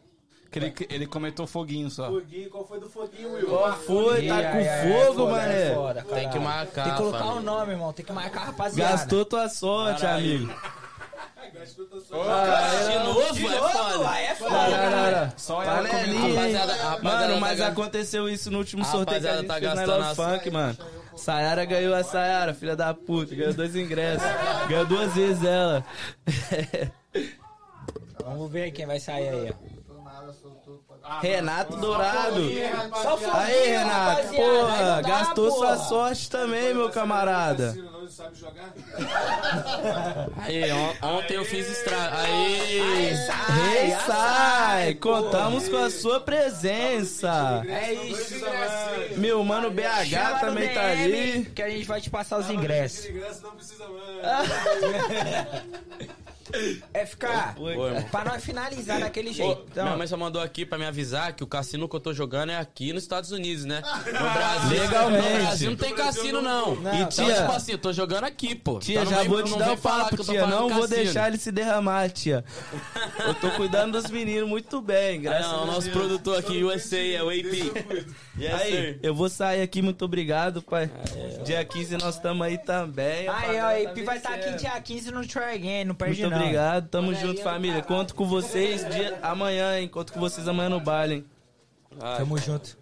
Que 0.56 0.84
ele, 0.86 0.88
ele 0.90 1.06
comentou 1.08 1.46
foguinho 1.46 1.90
só. 1.90 2.08
Foguinho, 2.10 2.50
qual 2.50 2.66
foi 2.66 2.80
do 2.80 2.90
foguinho, 2.90 3.34
Will? 3.34 3.48
Qual 3.48 3.74
foi? 3.74 4.28
Tá 4.28 4.36
Ai, 4.36 4.44
com 4.52 4.58
ai, 4.58 4.68
ai, 4.70 4.92
fogo, 5.06 5.20
foda, 5.20 5.32
mané. 5.32 5.74
foda, 5.76 6.02
Tem 6.02 6.08
que 6.08 6.24
caralho. 6.24 6.42
marcar, 6.42 6.84
Tem 6.84 6.92
que 6.94 6.98
colocar 6.98 7.26
o 7.26 7.42
nome, 7.42 7.72
irmão. 7.74 7.92
Tem 7.94 8.06
que 8.06 8.14
marcar 8.14 8.42
a 8.42 8.46
rapaziada. 8.46 8.92
Gastou 8.94 9.26
tua 9.26 9.50
sorte, 9.50 10.06
amigo. 10.06 10.48
De 11.66 13.00
novo, 13.04 13.48
é 13.50 13.70
foda. 13.72 14.10
Aí 14.10 14.26
é 14.26 14.36
foda. 14.36 14.50
Caralho. 14.52 15.34
Só 15.38 15.64
ela 15.64 15.76
Panelinha, 15.88 16.22
comentou. 16.22 16.44
hein? 16.46 16.54
Rapaziada, 16.56 17.02
Mano, 17.04 17.34
tá 17.34 17.40
mas 17.40 17.58
gan- 17.60 17.68
aconteceu 17.68 18.30
isso 18.30 18.52
no 18.52 18.58
último 18.60 18.84
sorteio 18.86 19.22
que 19.22 19.28
a 19.28 19.32
rapaziada 19.36 19.38
gente 19.42 19.48
tá 19.48 19.76
fez 19.78 19.88
na 19.90 19.98
Love 19.98 20.16
Funk, 20.16 20.52
mano. 20.52 20.78
Sayara 21.16 21.66
ganhou 21.66 21.96
a 21.96 22.04
Sayara, 22.04 22.54
filha 22.54 22.76
da 22.76 22.94
puta. 22.94 23.34
Ganhou 23.36 23.54
dois 23.54 23.76
ingressos. 23.76 24.28
Ganhou 24.68 24.86
duas 24.86 25.14
vezes 25.14 25.44
ela. 25.44 25.86
Vamos 28.24 28.52
ver 28.52 28.72
quem 28.72 28.86
vai 28.86 29.00
sair 29.00 29.30
aí, 29.30 29.52
ó. 29.54 29.75
Renato 31.22 31.78
Dourado. 31.78 32.42
Só 33.02 33.20
Aí, 33.34 33.70
Renato. 33.70 34.22
Aí 34.22 34.36
Porra, 34.36 35.02
gastou 35.02 35.52
porra. 35.52 35.78
sua 35.78 35.86
sorte 35.88 36.30
também, 36.30 36.74
meu 36.74 36.90
camarada. 36.90 37.74
Não 37.74 38.10
sabe 38.10 38.36
jogar? 38.38 38.74
Aí, 40.38 40.72
on- 40.72 40.96
ontem 41.18 41.34
eu 41.36 41.46
fiz 41.46 41.68
estrago. 41.70 42.16
Aí. 42.18 42.80
Rei 43.72 43.96
sai, 44.06 44.94
contamos 44.96 45.68
com 45.70 45.78
a 45.78 45.90
sua 45.90 46.20
presença. 46.20 47.64
É 47.68 47.94
isso. 47.94 48.36
Meu 49.18 49.44
mano 49.44 49.72
BH 49.72 50.40
também 50.40 50.74
tá 50.74 50.82
ali. 50.92 51.46
Que 51.56 51.62
a 51.64 51.70
gente 51.70 51.86
vai 51.86 52.00
te 52.02 52.10
passar 52.10 52.38
os 52.40 52.50
ingressos. 52.50 53.06
Ingresso 53.10 53.42
não 53.44 53.52
precisa 53.52 53.86
mais. 53.88 54.06
FK, 56.50 57.26
Oi, 57.60 57.76
pra 58.12 58.24
nós 58.24 58.44
finalizar 58.44 59.00
daquele 59.00 59.30
Ô, 59.30 59.34
jeito. 59.34 59.56
minha 59.56 59.66
Então, 59.86 59.98
mãe 59.98 60.06
só 60.08 60.16
mandou 60.16 60.42
aqui 60.42 60.66
pra 60.66 60.78
me 60.78 60.86
avisar 60.86 61.34
que 61.34 61.44
o 61.44 61.48
cassino 61.48 61.90
que 61.90 61.96
eu 61.96 62.00
tô 62.00 62.14
jogando 62.14 62.52
é 62.52 62.58
aqui 62.58 62.94
nos 62.94 63.02
Estados 63.04 63.32
Unidos, 63.32 63.66
né? 63.66 63.82
No 64.06 64.12
Brasil. 64.34 64.80
Legalmente. 64.80 65.28
No 65.34 65.40
Brasil 65.40 65.70
não 65.72 65.78
tem 65.78 65.96
cassino, 65.96 66.42
não. 66.42 66.76
Não, 66.76 66.94
E 66.94 66.98
então, 67.02 67.26
tia- 67.26 67.36
tipo 67.42 67.52
assim, 67.52 67.72
eu 67.72 67.78
tô 67.80 67.92
jogando 67.92 68.26
aqui, 68.26 68.54
pô. 68.54 68.80
Tia, 68.80 69.02
Então 69.02 69.06
não 69.06 69.12
já 69.12 69.20
vem- 69.22 69.28
vou 69.30 69.44
te 69.44 69.52
não 69.52 69.58
dar 69.58 69.78
falar 69.78 70.04
papo, 70.06 70.16
que 70.16 70.22
eu 70.22 70.26
tô 70.26 70.32
tia. 70.34 70.46
Não 70.48 70.70
vou 70.70 70.82
cassino. 70.82 70.88
deixar 71.04 71.28
ele 71.30 71.38
se 71.38 71.52
derramar, 71.52 72.10
tia. 72.10 72.46
Eu 73.26 73.34
tô 73.36 73.50
cuidando 73.52 74.00
dos 74.00 74.10
meninos 74.12 74.48
muito 74.48 74.82
bem, 74.82 75.18
Ah, 75.18 75.22
graças 75.22 75.52
não, 75.52 75.60
o 75.60 75.64
a 75.64 75.66
nosso 75.66 75.90
produtor 75.90 76.38
aqui, 76.40 76.64
USA, 76.64 76.98
é 76.98 77.24
o 77.24 77.30
AP. 77.30 77.72
Yes, 78.40 78.54
Aí, 78.62 78.72
sir. 78.72 79.00
eu 79.02 79.16
vou 79.16 79.30
sair 79.30 79.62
aqui, 79.62 79.82
muito 79.82 80.04
obrigado, 80.06 80.62
pai. 80.62 80.90
Dia 81.44 81.64
15 81.66 81.98
nós 81.98 82.16
estamos 82.16 82.46
aí 82.46 82.58
também. 82.58 83.28
aí, 83.28 83.30
ó, 83.30 83.34
favela 83.34 83.68
a 83.70 83.72
tá 83.74 83.80
IP 83.82 84.04
vai 84.04 84.18
estar 84.18 84.30
aqui 84.30 84.42
vencendo. 84.44 84.60
dia 84.60 84.82
15 84.82 85.12
no 85.12 85.26
Try 85.26 85.44
Again, 85.56 85.86
não 85.86 85.96
perde 85.96 86.22
Muito 86.22 86.32
não. 86.34 86.35
Obrigado, 86.36 86.90
tamo 86.90 87.14
junto, 87.16 87.42
família. 87.42 87.82
Conto 87.82 88.14
com 88.16 88.26
vocês 88.28 88.88
dia, 88.90 89.18
amanhã, 89.22 89.80
hein? 89.80 89.88
Conto 89.88 90.14
com 90.14 90.20
vocês 90.20 90.48
amanhã 90.48 90.70
no 90.70 90.80
baile, 90.80 91.16
hein? 91.16 91.26
Ah, 92.00 92.18
Tamo 92.18 92.38
junto. 92.38 92.78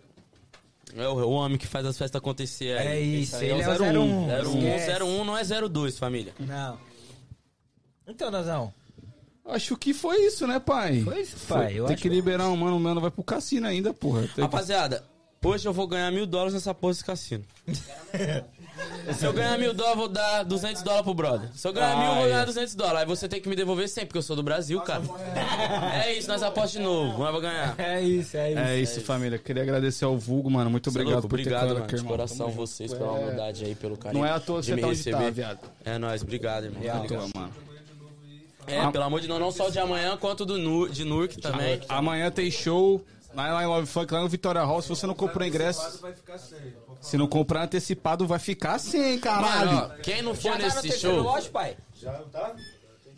é 0.96 1.08
o, 1.08 1.14
o 1.14 1.32
homem 1.32 1.58
que 1.58 1.68
faz 1.68 1.86
as 1.86 1.98
festas 1.98 2.20
acontecer 2.20 2.78
aí. 2.78 2.88
É 2.88 3.00
isso, 3.00 3.36
aí 3.36 3.50
ele 3.50 3.62
é 3.62 3.68
o 3.70 3.72
01. 3.84 3.86
01. 3.86 4.28
01, 4.28 4.58
Esquece. 4.78 5.04
01 5.04 5.24
não 5.26 5.38
é 5.38 5.44
02, 5.44 5.98
família. 6.00 6.34
Não. 6.40 6.78
Então, 8.08 8.30
Nazão, 8.32 8.74
Acho 9.46 9.76
que 9.76 9.94
foi 9.94 10.22
isso, 10.26 10.48
né, 10.48 10.58
pai? 10.60 11.02
foi 11.02 11.22
isso, 11.22 11.36
pai. 11.48 11.78
Eu 11.78 11.86
Tem 11.86 11.94
acho 11.96 12.02
que 12.02 12.08
liberar 12.10 12.48
um 12.48 12.56
mano, 12.56 12.78
o 12.78 12.80
mano 12.80 13.02
vai 13.02 13.12
pro 13.12 13.24
cassino 13.24 13.68
ainda, 13.68 13.94
porra. 13.94 14.22
Tem 14.22 14.30
que- 14.36 14.42
Rapaziada, 14.42 15.04
hoje 15.44 15.68
eu 15.68 15.74
vou 15.74 15.86
ganhar 15.86 16.10
mil 16.12 16.26
dólares 16.26 16.54
nessa 16.54 16.74
porra 16.74 16.94
desse 16.94 17.04
cassino. 17.06 17.44
Se 19.14 19.26
eu 19.26 19.34
ganhar 19.34 19.58
mil 19.58 19.74
dólares, 19.74 19.95
eu 19.95 20.00
vou 20.00 20.08
dar 20.08 20.44
200 20.44 20.82
dólares 20.82 21.04
pro 21.04 21.14
brother. 21.14 21.50
Se 21.54 21.68
eu 21.68 21.74
ganhar 21.74 21.98
mil, 21.98 22.08
eu 22.10 22.16
vou 22.16 22.24
ganhar 22.26 22.45
200 22.45 22.76
dólares. 22.76 23.00
Aí 23.02 23.06
você 23.06 23.28
tem 23.28 23.40
que 23.41 23.48
me 23.50 23.56
devolver 23.56 23.88
sempre, 23.88 24.08
porque 24.08 24.18
eu 24.18 24.22
sou 24.24 24.36
do 24.36 24.44
Brasil, 24.44 24.80
cara. 24.82 25.04
É 25.94 26.14
isso, 26.18 26.28
nós 26.28 26.41
apostamos 26.41 26.72
de 26.72 26.80
novo. 26.80 27.18
Nós 27.20 27.28
vamos 27.28 27.41
ganhar. 27.41 27.76
É 27.78 28.02
isso, 28.02 28.38
é 28.38 28.52
isso. 28.52 28.60
É 28.60 28.80
isso, 28.80 29.02
família. 29.02 29.38
Queria 29.38 29.64
agradecer 29.64 30.06
ao 30.06 30.18
Vulgo, 30.18 30.50
mano. 30.50 30.70
Muito 30.70 30.90
é 30.90 30.91
obrigado 30.91 31.22
por 31.22 31.26
obrigado, 31.28 31.52
ter 31.52 31.58
colado 31.60 31.74
mano, 31.74 31.86
aqui, 31.86 31.95
de 31.95 32.04
coração 32.04 32.50
vocês 32.52 32.94
pela 32.94 33.12
humildade 33.12 33.66
aí, 33.66 33.76
pelo 33.76 33.98
carinho. 33.98 34.22
Não 34.22 34.28
é 34.28 34.32
à 34.32 34.40
toa 34.40 34.62
de 34.62 34.68
você 34.68 34.76
me 34.76 34.82
tá 34.82 34.88
onde 34.88 35.04
tá, 35.04 35.10
receber. 35.18 35.32
viado. 35.32 35.60
É 35.86 35.98
nóis, 35.98 36.22
obrigado, 36.24 36.66
irmão. 36.66 36.82
É 36.84 36.90
à 36.90 36.94
Tá 36.94 37.00
toa, 37.00 37.18
ligado? 37.18 37.32
mano. 37.36 37.54
É, 38.66 38.91
pelo 38.91 39.04
amor 39.04 39.20
de 39.20 39.28
Deus, 39.28 39.40
não 39.40 39.52
só 39.52 39.70
de 39.70 39.78
amanhã, 39.78 40.16
quanto 40.18 40.45
do 40.45 40.58
Nur, 40.58 40.90
de 40.90 41.04
Nurk 41.04 41.38
também. 41.41 41.82
Amanhã 41.90 42.32
tem 42.32 42.50
show 42.50 43.04
lá 43.36 43.62
em 43.64 43.68
Love 43.68 43.88
Funk, 43.88 44.14
lá 44.14 44.22
no 44.22 44.30
Vitória 44.30 44.62
Hall. 44.64 44.82
Se 44.82 44.90
você 44.90 45.06
não 45.06 45.14
comprou 45.14 45.45
ingresso, 45.45 46.00
se 47.04 47.18
não 47.18 47.28
comprar 47.28 47.64
antecipado, 47.64 48.26
vai 48.26 48.40
ficar 48.40 48.80
sem, 48.80 49.20
caralho. 49.20 49.72
Mano, 49.76 49.92
ó, 49.94 50.02
quem 50.02 50.22
não 50.22 50.34
for 50.34 50.44
Já 50.44 50.52
tá 50.54 50.58
no 50.58 50.64
nesse 50.64 50.82
terceiro 50.82 51.16
show, 51.18 51.24
lote, 51.24 51.50
pai? 51.50 51.76
E 52.02 52.08
aí 52.08 52.16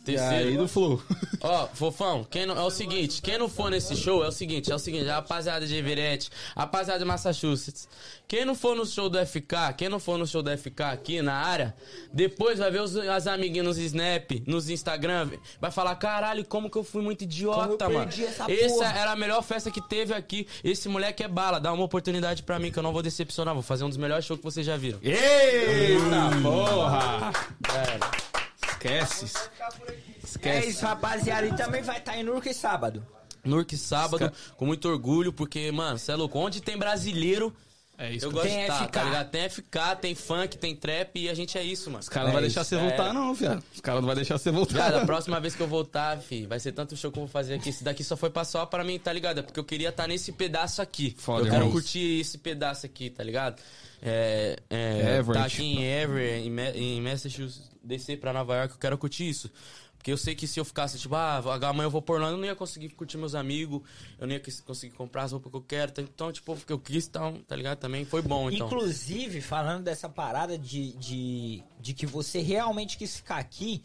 terceiro. 0.06 0.57
do 0.57 0.68
Flow. 0.68 1.02
Ó, 1.41 1.68
fofão, 1.73 2.23
quem 2.23 2.45
não, 2.45 2.57
é 2.57 2.61
o 2.64 2.69
seguinte, 2.72 3.22
quem 3.22 3.38
não 3.38 3.48
for 3.49 3.69
nesse 3.69 3.95
show 3.95 4.23
é 4.23 4.27
o 4.27 4.32
seguinte, 4.32 4.72
é 4.72 4.76
o 4.76 4.80
seguinte, 4.80 5.07
a 5.10 5.15
rapaziada 5.15 5.68
de 5.68 5.76
Everett, 5.76 6.30
a 6.56 6.61
rapaziada 6.61 6.99
de 6.99 7.06
Massachusetts, 7.06 7.88
quem 8.27 8.44
não 8.45 8.56
for 8.56 8.76
no 8.76 8.86
show 8.86 9.10
do 9.10 9.23
FK, 9.23 9.73
quem 9.77 9.88
não 9.90 9.99
for 9.99 10.18
no 10.18 10.26
show 10.26 10.41
do 10.41 10.49
FK 10.57 10.82
aqui 10.91 11.22
na 11.22 11.34
área, 11.36 11.76
depois 12.11 12.57
vai 12.60 12.72
ver 12.72 12.82
os, 12.82 12.95
as 12.98 13.27
amiguinhas 13.27 13.65
nos 13.68 13.77
Snap, 13.77 14.32
nos 14.48 14.69
Instagram, 14.69 15.30
vai 15.61 15.69
falar, 15.69 15.95
caralho, 15.98 16.44
como 16.45 16.69
que 16.69 16.77
eu 16.77 16.84
fui 16.84 17.03
muito 17.03 17.23
idiota, 17.23 17.68
Como 17.68 17.73
eu 17.73 17.90
mano. 17.99 17.99
perdi 18.11 18.26
essa 18.26 18.52
Essa 18.52 18.73
porra." 18.76 18.99
era 18.99 19.11
a 19.11 19.15
melhor 19.15 19.44
festa 19.44 19.69
que 19.69 19.82
teve 19.88 20.14
aqui, 20.14 20.48
esse 20.64 20.90
moleque 20.90 21.23
é 21.23 21.27
bala, 21.27 21.60
dá 21.60 21.72
uma 21.72 21.84
oportunidade 21.84 22.41
pra 22.41 22.57
mim 22.57 22.72
que 22.72 22.80
eu 22.80 22.84
não 22.84 22.91
vou 22.94 23.03
decepcionar, 23.03 23.53
vou 23.53 23.61
fazer 23.64 23.84
um 23.84 23.90
dos 23.90 23.98
melhores 23.98 24.26
shows 24.26 24.40
que 24.40 24.44
vocês 24.45 24.65
já 24.65 24.76
viram. 24.77 24.98
Eita 25.03 26.41
porra! 26.41 27.32
É, 27.69 28.44
Esquece. 28.86 29.26
É 29.26 30.24
Esquece. 30.24 30.70
isso, 30.70 30.86
rapaziada. 30.86 31.48
E 31.48 31.56
também 31.56 31.82
vai 31.82 31.98
estar 31.98 32.18
em 32.18 32.24
Nurca 32.24 32.53
sábado. 32.53 33.06
Nurk 33.44 33.78
sábado, 33.78 34.32
com 34.57 34.66
muito 34.66 34.88
orgulho, 34.90 35.32
porque, 35.32 35.72
mano, 35.72 35.99
cê 35.99 36.12
é 36.12 36.16
louco, 36.16 36.38
onde 36.40 36.62
tem 36.62 36.78
brasileiro... 36.78 37.56
É 37.98 38.12
isso. 38.12 38.26
Eu 38.26 38.32
cara. 38.32 38.41
gosto 38.44 38.53
Tem 38.53 38.66
de 38.66 38.72
estar, 38.74 38.84
FK. 38.84 38.91
tá 38.91 39.03
ligado? 39.06 39.30
Tem 39.30 39.49
FK, 39.49 39.95
tem 40.02 40.16
funk, 40.16 40.57
tem 40.57 40.76
trap 40.76 41.18
e 41.18 41.30
a 41.30 41.34
gente 41.34 41.57
é 41.57 41.64
isso, 41.64 41.90
mano. 41.90 42.02
Os 42.02 42.10
caras 42.10 42.28
não 42.28 42.34
vão 42.34 42.41
deixar 42.41 42.66
você 42.66 42.76
voltar, 42.76 43.07
É. 43.10 43.14
não, 43.14 43.34
viado. 43.34 43.64
Os 43.74 43.80
caras 43.80 44.02
não 44.02 44.07
vão 44.07 44.16
deixar 44.16 44.38
você 44.38 44.52
voltar. 44.52 44.74
Viado, 44.74 44.95
a 44.95 45.06
próxima 45.06 45.40
vez 45.40 45.56
que 45.56 45.62
eu 45.64 45.68
voltar, 45.68 46.18
fi, 46.18 46.45
vai 46.45 46.60
ser 46.60 46.74
tanto 46.74 46.98
show 46.98 47.10
que 47.10 47.18
eu 47.18 47.22
vou 47.24 47.30
fazer 47.32 47.53
aqui. 47.53 47.70
Esse 47.70 47.86
daqui 47.86 48.03
só 48.03 48.18
foi 48.18 48.30
pra 48.30 48.44
só 48.44 48.66
pra 48.66 48.84
mim, 48.84 48.99
tá 48.99 49.14
ligado? 49.14 49.38
É 49.40 49.41
porque 49.44 49.57
eu 49.57 49.64
queria 49.64 49.90
estar 49.90 50.07
nesse 50.07 50.34
pedaço 50.34 50.82
aqui. 50.82 51.16
Foda, 51.18 51.48
eu 51.48 51.52
quero 51.52 51.72
curtir 51.72 52.20
esse 52.20 52.38
pedaço 52.38 52.86
aqui, 52.86 53.10
tá 53.10 53.24
ligado? 53.24 53.62
É, 54.02 54.57
é, 54.70 55.18
Everett. 55.20 55.34
tá 55.40 55.45
aqui 55.45 55.64
em 55.64 55.84
Everett, 55.86 56.48
em, 56.48 56.52
Ma- 56.52 56.70
em 56.72 57.02
Massachusetts, 57.02 57.62
descer 57.86 58.20
pra 58.20 58.34
Nova 58.34 58.56
York, 58.56 58.74
eu 58.74 58.80
quero 58.80 58.98
curtir 58.98 59.28
isso. 59.30 59.49
Porque 59.98 60.12
eu 60.12 60.18
sei 60.18 60.36
que 60.36 60.45
se 60.45 60.60
eu 60.60 60.66
ficasse, 60.66 60.99
tipo, 60.99 61.16
ah, 61.16 61.38
amanhã 61.68 61.88
eu 61.88 61.90
vou 61.90 62.02
por 62.02 62.22
lá, 62.22 62.30
eu 62.30 62.38
não 62.38 62.45
ia 62.45 62.56
conseguir 62.56 62.90
curtir 62.90 63.18
meus 63.18 63.34
amigos, 63.34 63.82
eu 64.20 64.28
não 64.28 64.34
ia 64.34 64.40
cons- 64.40 64.62
conseguir 64.62 64.94
comprar 64.95 65.24
as 65.24 65.32
roupas 65.32 65.49
que 65.52 65.57
eu 65.57 65.62
quero. 65.62 65.94
Então, 65.98 66.32
tipo, 66.32 66.56
porque 66.56 66.72
eu 66.72 66.78
quis, 66.78 67.07
então, 67.07 67.41
tá 67.48 67.56
ligado? 67.56 67.80
Também 67.80 68.06
foi 68.06 68.22
bom, 68.22 68.52
então. 68.52 68.68
Inclusive, 68.68 69.41
falando 69.41 69.84
dessa 69.84 70.07
parada 70.07 70.60
de, 70.60 70.91
de, 70.94 71.64
de 71.80 71.94
que 71.95 72.06
você 72.06 72.40
realmente 72.40 72.98
quis 72.98 73.16
ficar 73.18 73.38
aqui, 73.38 73.82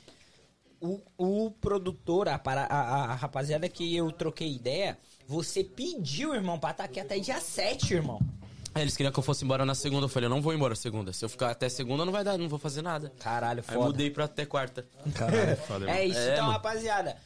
o, 0.79 1.01
o 1.17 1.51
produtor, 1.53 2.29
a, 2.29 2.41
a, 2.45 2.75
a 3.13 3.15
rapaziada 3.15 3.67
que 3.69 3.97
eu 3.97 4.11
troquei 4.13 4.53
ideia, 4.55 4.99
você 5.27 5.65
pediu, 5.65 6.35
irmão, 6.35 6.59
pra 6.59 6.73
estar 6.73 6.85
aqui 6.85 7.01
até 7.01 7.19
dia 7.19 7.41
7, 7.41 7.95
irmão. 7.95 8.21
Aí 8.75 8.83
eles 8.83 8.97
queriam 8.97 9.13
que 9.13 9.19
eu 9.19 9.23
fosse 9.23 9.45
embora 9.45 9.65
na 9.65 9.75
segunda. 9.75 10.05
Eu 10.05 10.09
falei, 10.09 10.27
eu 10.27 10.31
não 10.31 10.41
vou 10.41 10.55
embora 10.55 10.75
segunda. 10.77 11.13
Se 11.13 11.25
eu 11.25 11.29
ficar 11.29 11.51
até 11.51 11.69
segunda, 11.69 12.05
não 12.05 12.13
vai 12.13 12.23
dar, 12.23 12.39
não 12.39 12.49
vou 12.49 12.59
fazer 12.59 12.83
nada. 12.83 13.13
Caralho, 13.19 13.65
Aí 13.67 13.75
foda. 13.75 13.87
mudei 13.87 14.11
pra 14.11 14.25
até 14.27 14.47
quarta. 14.47 14.87
É 15.89 16.07
isso, 16.07 16.19
É, 16.19 16.33
então, 16.33 16.45
mano. 16.45 16.53
rapaziada. 16.53 17.17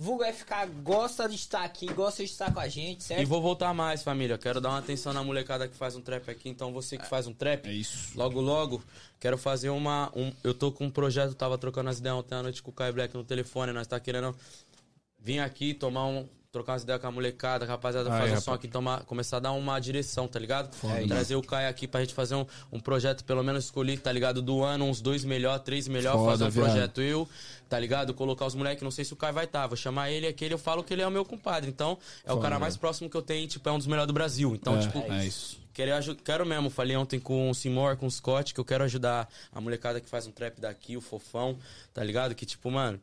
Vulgo 0.00 0.22
FK 0.24 0.66
gosta 0.82 1.28
de 1.28 1.34
estar 1.34 1.64
aqui, 1.64 1.86
gosta 1.92 2.24
de 2.24 2.30
estar 2.30 2.52
com 2.54 2.60
a 2.60 2.68
gente, 2.68 3.02
certo? 3.02 3.20
E 3.20 3.24
vou 3.24 3.42
voltar 3.42 3.74
mais, 3.74 4.00
família. 4.02 4.38
Quero 4.38 4.60
dar 4.60 4.68
uma 4.68 4.78
atenção 4.78 5.12
na 5.12 5.24
molecada 5.24 5.66
que 5.66 5.74
faz 5.76 5.96
um 5.96 6.00
trap 6.00 6.30
aqui. 6.30 6.48
Então, 6.48 6.72
você 6.72 6.96
que 6.96 7.04
faz 7.06 7.26
um 7.26 7.32
trap, 7.34 7.66
É 7.68 7.72
isso. 7.72 8.16
logo, 8.16 8.40
logo, 8.40 8.80
quero 9.18 9.36
fazer 9.36 9.70
uma. 9.70 10.12
Um, 10.14 10.32
eu 10.44 10.54
tô 10.54 10.70
com 10.70 10.84
um 10.86 10.90
projeto, 10.90 11.34
tava 11.34 11.58
trocando 11.58 11.90
as 11.90 11.98
ideias 11.98 12.16
ontem 12.16 12.36
à 12.36 12.42
noite 12.44 12.62
com 12.62 12.70
o 12.70 12.74
Kai 12.74 12.92
Black 12.92 13.12
no 13.12 13.24
telefone. 13.24 13.72
Nós 13.72 13.88
tá 13.88 13.98
querendo 13.98 14.36
vir 15.18 15.40
aqui, 15.40 15.74
tomar 15.74 16.06
um. 16.06 16.28
Trocar 16.58 16.72
umas 16.72 16.82
ideias 16.82 17.00
com 17.00 17.06
a 17.06 17.10
molecada, 17.12 17.64
a 17.64 17.68
rapaziada, 17.68 18.10
fazer 18.10 18.32
um 18.36 18.40
som 18.40 18.52
aqui, 18.52 18.66
tomar, 18.66 19.04
começar 19.04 19.36
a 19.36 19.40
dar 19.40 19.52
uma 19.52 19.78
direção, 19.78 20.26
tá 20.26 20.40
ligado? 20.40 20.68
É 20.96 21.06
Trazer 21.06 21.36
o 21.36 21.42
Kai 21.42 21.68
aqui 21.68 21.86
pra 21.86 22.00
gente 22.00 22.12
fazer 22.14 22.34
um, 22.34 22.44
um 22.72 22.80
projeto, 22.80 23.22
pelo 23.24 23.44
menos 23.44 23.66
escolher, 23.66 24.00
tá 24.00 24.10
ligado? 24.10 24.42
Do 24.42 24.64
ano, 24.64 24.84
uns 24.86 25.00
dois 25.00 25.24
melhor, 25.24 25.60
três 25.60 25.86
melhor, 25.86 26.14
Foda, 26.14 26.30
fazer 26.32 26.44
um 26.44 26.50
viado. 26.50 26.64
projeto 26.64 27.00
eu, 27.00 27.28
tá 27.68 27.78
ligado? 27.78 28.12
Colocar 28.12 28.44
os 28.44 28.56
moleques, 28.56 28.82
não 28.82 28.90
sei 28.90 29.04
se 29.04 29.12
o 29.12 29.16
Kai 29.16 29.30
vai 29.30 29.44
estar, 29.44 29.68
vou 29.68 29.76
chamar 29.76 30.10
ele 30.10 30.26
aquele, 30.26 30.52
eu 30.52 30.58
falo 30.58 30.82
que 30.82 30.92
ele 30.92 31.02
é 31.02 31.06
o 31.06 31.10
meu 31.12 31.24
compadre. 31.24 31.70
Então, 31.70 31.96
é 32.24 32.32
o 32.32 32.34
Foda, 32.34 32.42
cara 32.42 32.58
mais 32.58 32.76
próximo 32.76 33.08
que 33.08 33.16
eu 33.16 33.22
tenho, 33.22 33.46
tipo, 33.46 33.68
é 33.68 33.72
um 33.72 33.78
dos 33.78 33.86
melhores 33.86 34.08
do 34.08 34.12
Brasil. 34.12 34.52
Então, 34.54 34.76
É, 34.76 34.80
tipo, 34.80 34.98
é 35.12 35.26
isso. 35.26 35.60
Quero, 35.72 36.16
quero 36.16 36.44
mesmo, 36.44 36.70
falei 36.70 36.96
ontem 36.96 37.20
com 37.20 37.48
o 37.50 37.54
Simor, 37.54 37.96
com 37.96 38.06
o 38.06 38.10
Scott, 38.10 38.52
que 38.52 38.58
eu 38.58 38.64
quero 38.64 38.82
ajudar 38.82 39.28
a 39.52 39.60
molecada 39.60 40.00
que 40.00 40.08
faz 40.08 40.26
um 40.26 40.32
trap 40.32 40.60
daqui, 40.60 40.96
o 40.96 41.00
Fofão, 41.00 41.56
tá 41.94 42.02
ligado? 42.02 42.34
Que 42.34 42.44
tipo, 42.44 42.68
mano. 42.68 43.00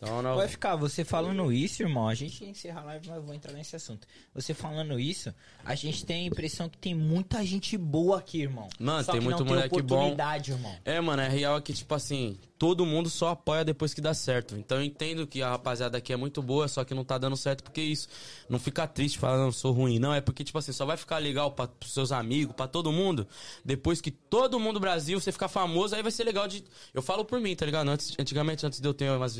Então, 0.00 0.22
não, 0.22 0.36
Vai 0.36 0.46
ficar, 0.46 0.76
você 0.76 1.04
falando 1.04 1.52
isso, 1.52 1.82
irmão, 1.82 2.08
a 2.08 2.14
gente 2.14 2.44
encerra 2.44 2.80
a 2.82 2.84
live, 2.84 3.08
mas 3.08 3.16
eu 3.16 3.22
vou 3.22 3.34
entrar 3.34 3.52
nesse 3.52 3.74
assunto. 3.74 4.06
Você 4.32 4.54
falando 4.54 4.98
isso, 4.98 5.34
a 5.64 5.74
gente 5.74 6.06
tem 6.06 6.22
a 6.22 6.26
impressão 6.28 6.68
que 6.68 6.78
tem 6.78 6.94
muita 6.94 7.44
gente 7.44 7.76
boa 7.76 8.20
aqui, 8.20 8.42
irmão. 8.42 8.68
Mano, 8.78 9.02
Só 9.02 9.10
tem 9.10 9.20
que 9.20 9.26
muito 9.26 9.40
não 9.44 9.46
moleque 9.46 9.74
tem 9.74 9.82
bom. 9.82 10.16
irmão. 10.52 10.76
É, 10.84 11.00
mano, 11.00 11.20
é 11.22 11.28
real 11.28 11.60
que, 11.60 11.72
tipo 11.72 11.92
assim, 11.96 12.38
todo 12.58 12.84
mundo 12.84 13.08
só 13.08 13.28
apoia 13.28 13.64
depois 13.64 13.94
que 13.94 14.00
dá 14.00 14.12
certo. 14.12 14.56
Então 14.56 14.78
eu 14.78 14.84
entendo 14.84 15.26
que 15.26 15.40
a 15.42 15.50
rapaziada 15.50 15.96
aqui 15.96 16.12
é 16.12 16.16
muito 16.16 16.42
boa, 16.42 16.66
só 16.66 16.84
que 16.84 16.92
não 16.92 17.04
tá 17.04 17.16
dando 17.16 17.36
certo 17.36 17.62
porque 17.62 17.80
isso. 17.80 18.08
Não 18.48 18.58
fica 18.58 18.86
triste 18.86 19.18
falando, 19.18 19.44
não 19.44 19.52
sou 19.52 19.72
ruim. 19.72 19.98
Não, 19.98 20.12
é 20.12 20.20
porque, 20.20 20.42
tipo 20.42 20.58
assim, 20.58 20.72
só 20.72 20.84
vai 20.84 20.96
ficar 20.96 21.18
legal 21.18 21.52
pra, 21.52 21.68
pros 21.68 21.92
seus 21.92 22.10
amigos, 22.10 22.54
pra 22.54 22.66
todo 22.66 22.90
mundo, 22.90 23.26
depois 23.64 24.00
que 24.00 24.10
todo 24.10 24.58
mundo 24.58 24.74
do 24.74 24.80
Brasil, 24.80 25.20
você 25.20 25.30
ficar 25.30 25.48
famoso, 25.48 25.94
aí 25.94 26.02
vai 26.02 26.12
ser 26.12 26.24
legal 26.24 26.48
de. 26.48 26.64
Eu 26.92 27.02
falo 27.02 27.24
por 27.24 27.40
mim, 27.40 27.54
tá 27.54 27.64
ligado? 27.64 27.88
Antes, 27.88 28.14
antigamente, 28.18 28.66
antes 28.66 28.80
de 28.80 28.88
eu 28.88 28.94
ter 28.94 29.10
umas 29.10 29.36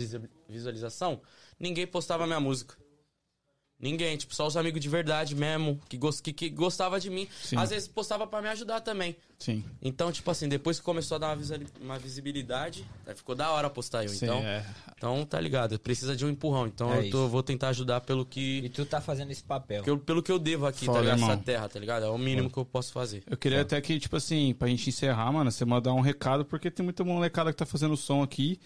visualização, 0.49 1.21
ninguém 1.59 1.87
postava 1.87 2.27
minha 2.27 2.41
música. 2.41 2.77
Ninguém, 3.81 4.17
tipo, 4.17 4.35
só 4.35 4.45
os 4.45 4.57
amigos 4.57 4.81
de 4.81 4.89
verdade 4.89 5.37
mesmo, 5.37 5.81
que, 5.89 5.97
gos- 5.97 6.21
que, 6.21 6.33
que 6.33 6.49
gostava 6.51 6.99
de 6.99 7.09
mim. 7.09 7.29
Sim. 7.41 7.57
Às 7.57 7.71
vezes 7.71 7.87
postava 7.87 8.27
pra 8.27 8.43
me 8.43 8.49
ajudar 8.49 8.81
também. 8.81 9.15
Sim. 9.39 9.63
Então, 9.81 10.11
tipo 10.11 10.29
assim, 10.33 10.49
depois 10.49 10.81
que 10.81 10.85
começou 10.85 11.15
a 11.15 11.19
dar 11.19 11.37
uma, 11.39 11.45
uma 11.81 11.97
visibilidade, 11.99 12.85
aí 13.07 13.15
ficou 13.15 13.37
da 13.37 13.53
hora 13.53 13.71
postar 13.71 14.03
eu. 14.03 14.09
Sim, 14.09 14.25
então, 14.25 14.39
é. 14.41 14.67
então, 14.97 15.25
tá 15.25 15.39
ligado? 15.41 15.79
Precisa 15.79 16.17
de 16.17 16.27
um 16.27 16.29
empurrão. 16.29 16.67
Então, 16.67 16.93
É 16.93 17.07
eu 17.07 17.11
tô- 17.11 17.29
vou 17.29 17.41
tentar 17.41 17.69
ajudar 17.69 18.01
pelo 18.01 18.23
E 18.23 18.63
que, 18.63 18.69
tu 18.71 18.85
tá 18.85 19.01
fazendo 19.01 19.31
esse 19.31 19.45
papel. 19.45 19.85
que 19.85 19.91
eu- 19.91 19.99
pelo 19.99 20.25
que 20.25 20.33
eu 20.33 20.41
devo 20.41 20.67
aqui, 20.67 20.85
Foda, 20.87 20.99
tá 20.99 21.03
ligado? 21.03 21.19
irmão. 21.19 21.31
Essa 21.33 21.43
terra, 21.45 21.69
tá 21.69 21.79
ligado? 21.79 22.05
É 22.05 22.09
o 22.11 22.19
mínimo 22.19 22.51
que 22.51 22.59
eu 22.59 22.65
posso 22.65 22.93
fazer. 22.93 23.23
Eu 23.31 23.37
queria 23.37 23.61
até 23.61 23.81
que, 23.81 24.01
tipo 24.01 24.17
assim, 24.17 24.55
pra 24.59 24.67
gente 24.67 24.89
encerrar, 24.89 25.31
mano, 25.31 25.53
você 25.53 25.65
mandar 25.65 25.93
um 25.95 26.01
recado, 26.01 26.45
porque 26.45 26.69
tem 26.69 26.83
muita 26.83 27.05
molecada 27.05 27.53
que 27.53 27.57
tá 27.57 27.65
fazendo 27.65 27.97
som 27.97 28.25
aqui. 28.25 28.59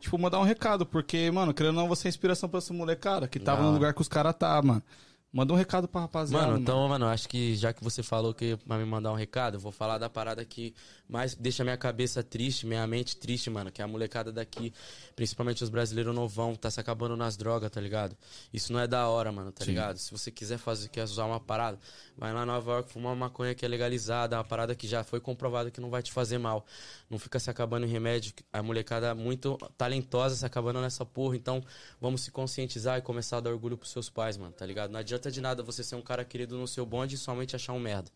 Tipo, 0.00 0.18
mandar 0.18 0.38
um 0.38 0.44
recado, 0.44 0.86
porque, 0.86 1.30
mano, 1.30 1.52
querendo 1.52 1.76
ou 1.76 1.82
não, 1.82 1.88
você 1.88 2.08
é 2.08 2.10
inspiração 2.10 2.48
pra 2.48 2.58
essa 2.58 2.72
molecada, 2.72 3.26
que 3.26 3.38
tava 3.38 3.62
no 3.62 3.72
lugar 3.72 3.92
que 3.92 4.00
os 4.00 4.08
caras 4.08 4.34
tá, 4.34 4.60
mano. 4.62 4.82
Manda 5.30 5.52
um 5.52 5.56
recado 5.56 5.86
pra 5.86 6.00
rapaziada. 6.00 6.46
Mano, 6.46 6.58
então, 6.58 6.88
mano, 6.88 7.06
acho 7.06 7.28
que 7.28 7.54
já 7.54 7.70
que 7.70 7.84
você 7.84 8.02
falou 8.02 8.32
que 8.32 8.58
vai 8.64 8.78
me 8.78 8.86
mandar 8.86 9.12
um 9.12 9.14
recado, 9.14 9.56
eu 9.56 9.60
vou 9.60 9.70
falar 9.70 9.98
da 9.98 10.08
parada 10.08 10.42
que 10.42 10.74
mais 11.06 11.34
deixa 11.34 11.62
minha 11.62 11.76
cabeça 11.76 12.22
triste, 12.22 12.66
minha 12.66 12.86
mente 12.86 13.14
triste, 13.14 13.50
mano, 13.50 13.70
que 13.70 13.82
é 13.82 13.84
a 13.84 13.88
molecada 13.88 14.32
daqui, 14.32 14.72
principalmente 15.14 15.62
os 15.62 15.68
brasileiros 15.68 16.14
novão, 16.14 16.54
tá 16.54 16.70
se 16.70 16.80
acabando 16.80 17.14
nas 17.14 17.36
drogas, 17.36 17.70
tá 17.70 17.78
ligado? 17.78 18.16
Isso 18.54 18.72
não 18.72 18.80
é 18.80 18.86
da 18.86 19.06
hora, 19.06 19.30
mano, 19.30 19.52
tá 19.52 19.66
Sim. 19.66 19.72
ligado? 19.72 19.98
Se 19.98 20.10
você 20.10 20.30
quiser 20.30 20.56
fazer, 20.56 20.88
quer 20.88 21.04
usar 21.04 21.26
uma 21.26 21.38
parada, 21.38 21.78
vai 22.16 22.32
lá 22.32 22.44
em 22.44 22.46
Nova 22.46 22.72
York, 22.72 22.90
fumar 22.90 23.12
uma 23.12 23.26
maconha 23.26 23.54
que 23.54 23.66
é 23.66 23.68
legalizada, 23.68 24.34
uma 24.34 24.44
parada 24.44 24.74
que 24.74 24.88
já 24.88 25.04
foi 25.04 25.20
comprovada 25.20 25.70
que 25.70 25.80
não 25.80 25.90
vai 25.90 26.02
te 26.02 26.10
fazer 26.10 26.38
mal. 26.38 26.64
Não 27.10 27.18
fica 27.18 27.38
se 27.38 27.50
acabando 27.50 27.84
em 27.84 27.90
remédio, 27.90 28.32
a 28.50 28.62
molecada 28.62 29.14
muito 29.14 29.58
talentosa 29.76 30.36
se 30.36 30.46
acabando 30.46 30.80
nessa 30.80 31.04
porra, 31.04 31.36
então 31.36 31.62
vamos 32.00 32.22
se 32.22 32.30
conscientizar 32.30 32.98
e 32.98 33.02
começar 33.02 33.36
a 33.36 33.40
dar 33.40 33.50
orgulho 33.50 33.76
pros 33.76 33.90
seus 33.90 34.08
pais, 34.08 34.38
mano, 34.38 34.52
tá 34.52 34.64
ligado? 34.64 34.90
Não 34.90 35.00
adianta 35.00 35.17
de 35.18 35.40
nada 35.40 35.62
você 35.62 35.82
ser 35.82 35.96
um 35.96 36.02
cara 36.02 36.24
querido 36.24 36.56
no 36.56 36.68
seu 36.68 36.86
bonde 36.86 37.16
e 37.16 37.18
somente 37.18 37.56
achar 37.56 37.72
um 37.72 37.80
merda. 37.80 38.10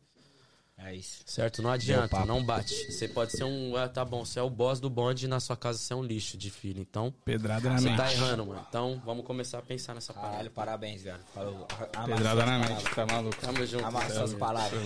É 0.78 0.92
isso. 0.96 1.20
Certo? 1.26 1.62
Não 1.62 1.70
adianta, 1.70 2.24
não 2.26 2.42
bate. 2.44 2.74
Você 2.90 3.06
pode 3.06 3.30
ser 3.32 3.44
um. 3.44 3.76
Ah, 3.76 3.88
tá 3.88 4.04
bom, 4.04 4.24
você 4.24 4.40
é 4.40 4.42
o 4.42 4.50
boss 4.50 4.80
do 4.80 4.90
bonde 4.90 5.26
e 5.26 5.28
na 5.28 5.38
sua 5.38 5.56
casa 5.56 5.78
você 5.78 5.92
é 5.92 5.96
um 5.96 6.02
lixo 6.02 6.36
de 6.36 6.50
filho. 6.50 6.80
Então, 6.80 7.14
Pedrada 7.24 7.68
na 7.70 7.78
você 7.78 7.84
mente. 7.88 7.96
tá 7.98 8.12
errando, 8.12 8.46
mano. 8.46 8.66
Então, 8.68 9.00
vamos 9.04 9.24
começar 9.24 9.58
a 9.58 9.62
pensar 9.62 9.94
nessa 9.94 10.12
Caralho, 10.12 10.50
parada. 10.50 10.50
parabéns, 10.50 11.02
velho. 11.02 11.20
Falou. 11.32 11.68
Pedrada 12.06 12.44
na 12.46 12.58
mente, 12.58 12.82
tá 12.94 13.06
maluco. 13.06 13.36
Tamo 13.40 13.64
junto. 13.64 13.84
Amassa 13.84 14.14
tamo 14.14 14.24
as 14.24 14.34
palavras. 14.34 14.82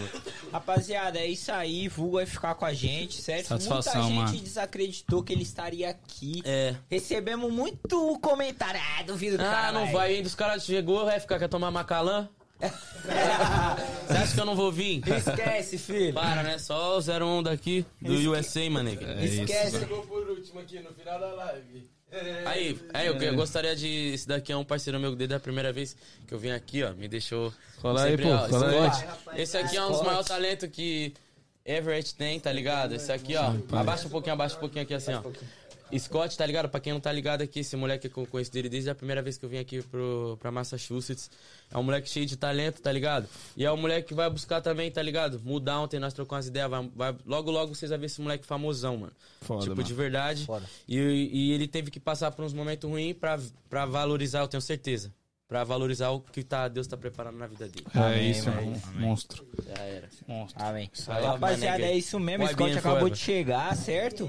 Rapaziada, 0.53 1.19
é 1.19 1.27
isso 1.27 1.51
aí. 1.51 1.89
Vulgo 1.89 2.17
vai 2.17 2.27
ficar 2.27 2.55
com 2.57 2.67
a 2.67 2.75
gente, 2.75 3.23
certo? 3.23 3.47
Satisfação, 3.47 3.95
Muita 4.11 4.27
gente 4.27 4.33
mano. 4.35 4.45
desacreditou 4.45 5.23
que 5.23 5.33
ele 5.33 5.45
estaria 5.45 5.89
aqui. 5.89 6.43
É. 6.45 6.75
Recebemos 6.91 7.51
muito 7.51 8.19
comentário. 8.21 8.81
Ah, 8.99 9.03
duvido 9.03 9.39
do 9.39 9.45
Ah, 9.45 9.51
cara. 9.51 9.73
não 9.73 9.91
vai 9.93 10.17
ainda. 10.17 10.27
Os 10.27 10.35
caras 10.35 10.65
chegou, 10.67 11.07
vai 11.07 11.19
ficar, 11.21 11.39
quer 11.39 11.49
tomar 11.49 11.71
Macalã? 11.71 12.29
Você 14.07 14.13
acha 14.13 14.35
que 14.35 14.41
eu 14.41 14.47
não 14.47 14.57
vou 14.57 14.73
vir? 14.73 15.03
Esquece, 15.07 15.79
filho. 15.79 16.15
Para, 16.15 16.43
né? 16.43 16.59
Só 16.59 16.99
o 16.99 17.01
01 17.01 17.43
daqui, 17.43 17.85
do 18.01 18.15
USA, 18.31 18.69
mano. 18.71 18.91
Esquece. 18.91 19.79
Chegou 19.79 20.03
por 20.03 20.29
último 20.29 20.61
aqui 20.61 20.81
no 20.81 20.93
final 20.93 21.21
da 21.21 21.33
live. 21.35 21.89
Aí, 22.47 22.79
aí 22.95 23.07
eu, 23.09 23.17
eu 23.17 23.35
gostaria 23.35 23.75
de. 23.75 24.15
Esse 24.15 24.29
daqui 24.29 24.53
é 24.53 24.57
um 24.57 24.65
parceiro 24.65 24.99
meu 24.99 25.15
desde 25.15 25.35
a 25.35 25.41
primeira 25.41 25.73
vez 25.73 25.97
que 26.27 26.33
eu 26.33 26.39
vim 26.39 26.51
aqui, 26.51 26.83
ó. 26.83 26.93
Me 26.93 27.09
deixou. 27.09 27.53
Cola 27.83 28.05
aí, 28.05 28.17
pô, 28.17 28.29
ó, 28.29 28.49
cola 28.49 28.71
aí. 28.71 28.93
Scott. 28.93 29.41
Esse 29.41 29.59
aqui 29.59 29.77
é 29.77 29.85
um 29.85 29.91
dos 29.91 30.03
maiores 30.03 30.27
talentos 30.27 30.69
que 30.71 31.13
Everett 31.65 32.15
tem, 32.15 32.39
tá 32.39 32.53
ligado? 32.53 32.95
Esse 32.95 33.13
aqui, 33.13 33.35
ó. 33.37 33.53
Abaixa 33.77 34.07
um 34.07 34.11
pouquinho, 34.11 34.35
abaixa 34.35 34.57
um 34.57 34.61
pouquinho 34.61 34.85
aqui 34.85 34.95
assim, 34.95 35.13
ó. 35.15 35.23
Scott, 35.99 36.37
tá 36.37 36.45
ligado? 36.45 36.69
Pra 36.69 36.81
quem 36.81 36.93
não 36.93 37.01
tá 37.01 37.13
ligado 37.13 37.43
aqui, 37.43 37.61
esse 37.61 37.77
moleque 37.77 38.09
que 38.09 38.17
eu 38.19 38.27
conheço 38.27 38.53
dele 38.53 38.69
desde 38.69 38.91
a 38.91 38.95
primeira 38.95 39.23
vez 39.23 39.39
que 39.39 39.45
eu 39.45 39.49
vim 39.49 39.59
aqui 39.59 39.83
pro, 39.83 40.37
pra 40.41 40.51
Massachusetts. 40.51 41.31
É 41.73 41.79
um 41.79 41.83
moleque 41.83 42.09
cheio 42.09 42.27
de 42.27 42.37
talento, 42.37 42.81
tá 42.83 42.91
ligado? 42.91 43.29
E 43.57 43.65
é 43.65 43.71
um 43.71 43.77
moleque 43.77 44.09
que 44.09 44.15
vai 44.15 44.29
buscar 44.29 44.61
também, 44.61 44.91
tá 44.91 45.01
ligado? 45.03 45.41
Mudar 45.45 45.81
ontem, 45.81 46.01
nós 46.01 46.13
trocamos 46.13 46.47
umas 46.47 46.49
ideias. 46.49 46.69
Vai, 46.71 46.91
vai- 46.95 47.17
logo, 47.25 47.51
logo 47.51 47.75
vocês 47.75 47.91
vão 47.91 47.99
ver 47.99 48.07
esse 48.07 48.21
moleque 48.21 48.45
famosão, 48.47 48.97
mano. 48.97 49.13
Foda, 49.41 49.61
tipo, 49.63 49.77
mano. 49.77 49.87
de 49.87 49.95
verdade. 49.95 50.47
E, 50.89 50.97
e 50.99 51.53
ele 51.53 51.69
teve 51.69 51.91
que 51.91 52.01
passar 52.01 52.31
por 52.33 52.45
uns 52.45 52.53
momentos 52.53 52.89
ruins 52.89 53.15
pra, 53.15 53.39
pra 53.71 53.87
valorizar, 53.87 54.41
eu 54.41 54.49
tenho 54.49 54.61
certeza. 54.61 55.13
Pra 55.49 55.63
valorizar 55.63 56.11
o 56.11 56.21
que 56.21 56.43
tá, 56.43 56.67
Deus 56.67 56.89
tá 56.89 56.97
preparando 56.97 57.39
na 57.39 57.47
vida 57.47 57.69
dele. 57.69 57.87
É 57.95 57.99
Amém, 58.01 58.31
isso, 58.33 58.51
mano. 58.51 58.83
Monstro. 58.97 59.47
Já 59.65 59.81
era. 59.81 60.09
Monstro. 60.27 60.61
Amém. 60.65 60.91
Rapaziada, 61.07 61.83
é 61.85 61.97
isso 61.97 62.19
mesmo. 62.19 62.45
Scott 62.49 62.73
acabou 62.73 62.99
forever? 62.99 63.13
de 63.13 63.19
chegar, 63.19 63.77
certo? 63.77 64.29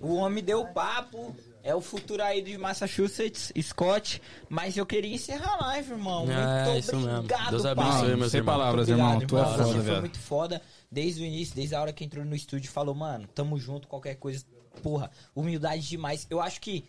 O 0.00 0.14
homem 0.14 0.42
deu 0.44 0.64
papo. 0.68 1.34
É 1.62 1.74
o 1.74 1.80
futuro 1.82 2.22
aí 2.22 2.40
de 2.40 2.56
Massachusetts, 2.56 3.52
Scott. 3.60 4.22
Mas 4.48 4.76
eu 4.76 4.86
queria 4.86 5.14
encerrar 5.14 5.54
a 5.54 5.66
live, 5.66 5.90
irmão. 5.92 6.24
Muito 6.24 6.38
É, 6.38 6.78
isso 6.78 6.96
mesmo. 6.96 7.16
obrigado, 7.16 7.50
Deus 7.50 7.62
pai. 7.62 7.72
abençoe, 7.72 8.16
meus 8.16 8.32
Sem 8.32 8.44
palavras, 8.44 8.88
irmão. 8.88 9.14
obrigado, 9.16 9.28
Tu 9.28 9.36
é 9.36 9.40
irmão. 9.40 9.52
foda, 9.52 9.64
Você 9.66 9.74
foi 9.74 9.82
velho. 9.82 10.00
muito 10.00 10.18
foda. 10.18 10.62
Desde 10.90 11.22
o 11.22 11.24
início, 11.26 11.54
desde 11.54 11.74
a 11.74 11.80
hora 11.82 11.92
que 11.92 12.04
entrou 12.04 12.24
no 12.24 12.34
estúdio, 12.34 12.70
falou, 12.70 12.94
mano, 12.94 13.28
tamo 13.34 13.58
junto, 13.58 13.86
qualquer 13.88 14.14
coisa. 14.14 14.44
Porra, 14.82 15.10
humildade 15.34 15.86
demais. 15.86 16.26
Eu 16.30 16.40
acho 16.40 16.60
que 16.60 16.84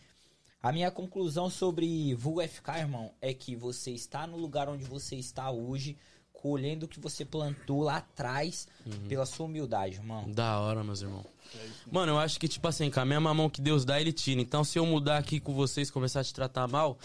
a 0.62 0.72
minha 0.72 0.92
conclusão 0.92 1.50
sobre 1.50 2.14
Vulgo 2.16 2.42
FK, 2.48 2.70
irmão, 2.78 3.12
é 3.22 3.34
que 3.34 3.56
você 3.56 3.92
está 3.92 4.26
no 4.28 4.38
lugar 4.38 4.70
onde 4.70 4.86
você 4.86 5.16
está 5.16 5.50
hoje, 5.52 5.98
colhendo 6.42 6.86
o 6.86 6.88
que 6.90 7.00
você 7.02 7.26
plantou 7.26 7.82
lá 7.82 7.98
atrás, 7.98 8.66
Uhum. 8.86 9.08
pela 9.10 9.26
sua 9.26 9.46
humildade, 9.46 9.96
irmão. 9.96 10.30
Da 10.32 10.58
hora, 10.60 10.82
meus 10.84 11.02
irmãos. 11.02 11.26
Mano, 11.92 12.14
eu 12.14 12.20
acho 12.20 12.40
que, 12.40 12.48
tipo 12.48 12.66
assim, 12.68 12.90
com 12.90 13.00
a 13.00 13.06
mesma 13.06 13.34
mão 13.34 13.50
que 13.50 13.60
Deus 13.62 13.84
dá, 13.84 14.00
ele 14.00 14.14
tira. 14.14 14.40
Então, 14.40 14.64
se 14.64 14.80
eu 14.80 14.86
mudar 14.86 15.18
aqui 15.18 15.40
com 15.40 15.54
vocês, 15.54 15.92
começar 15.92 16.22
a 16.22 16.24
te 16.24 16.34
tratar 16.34 16.68
mal, 16.68 16.98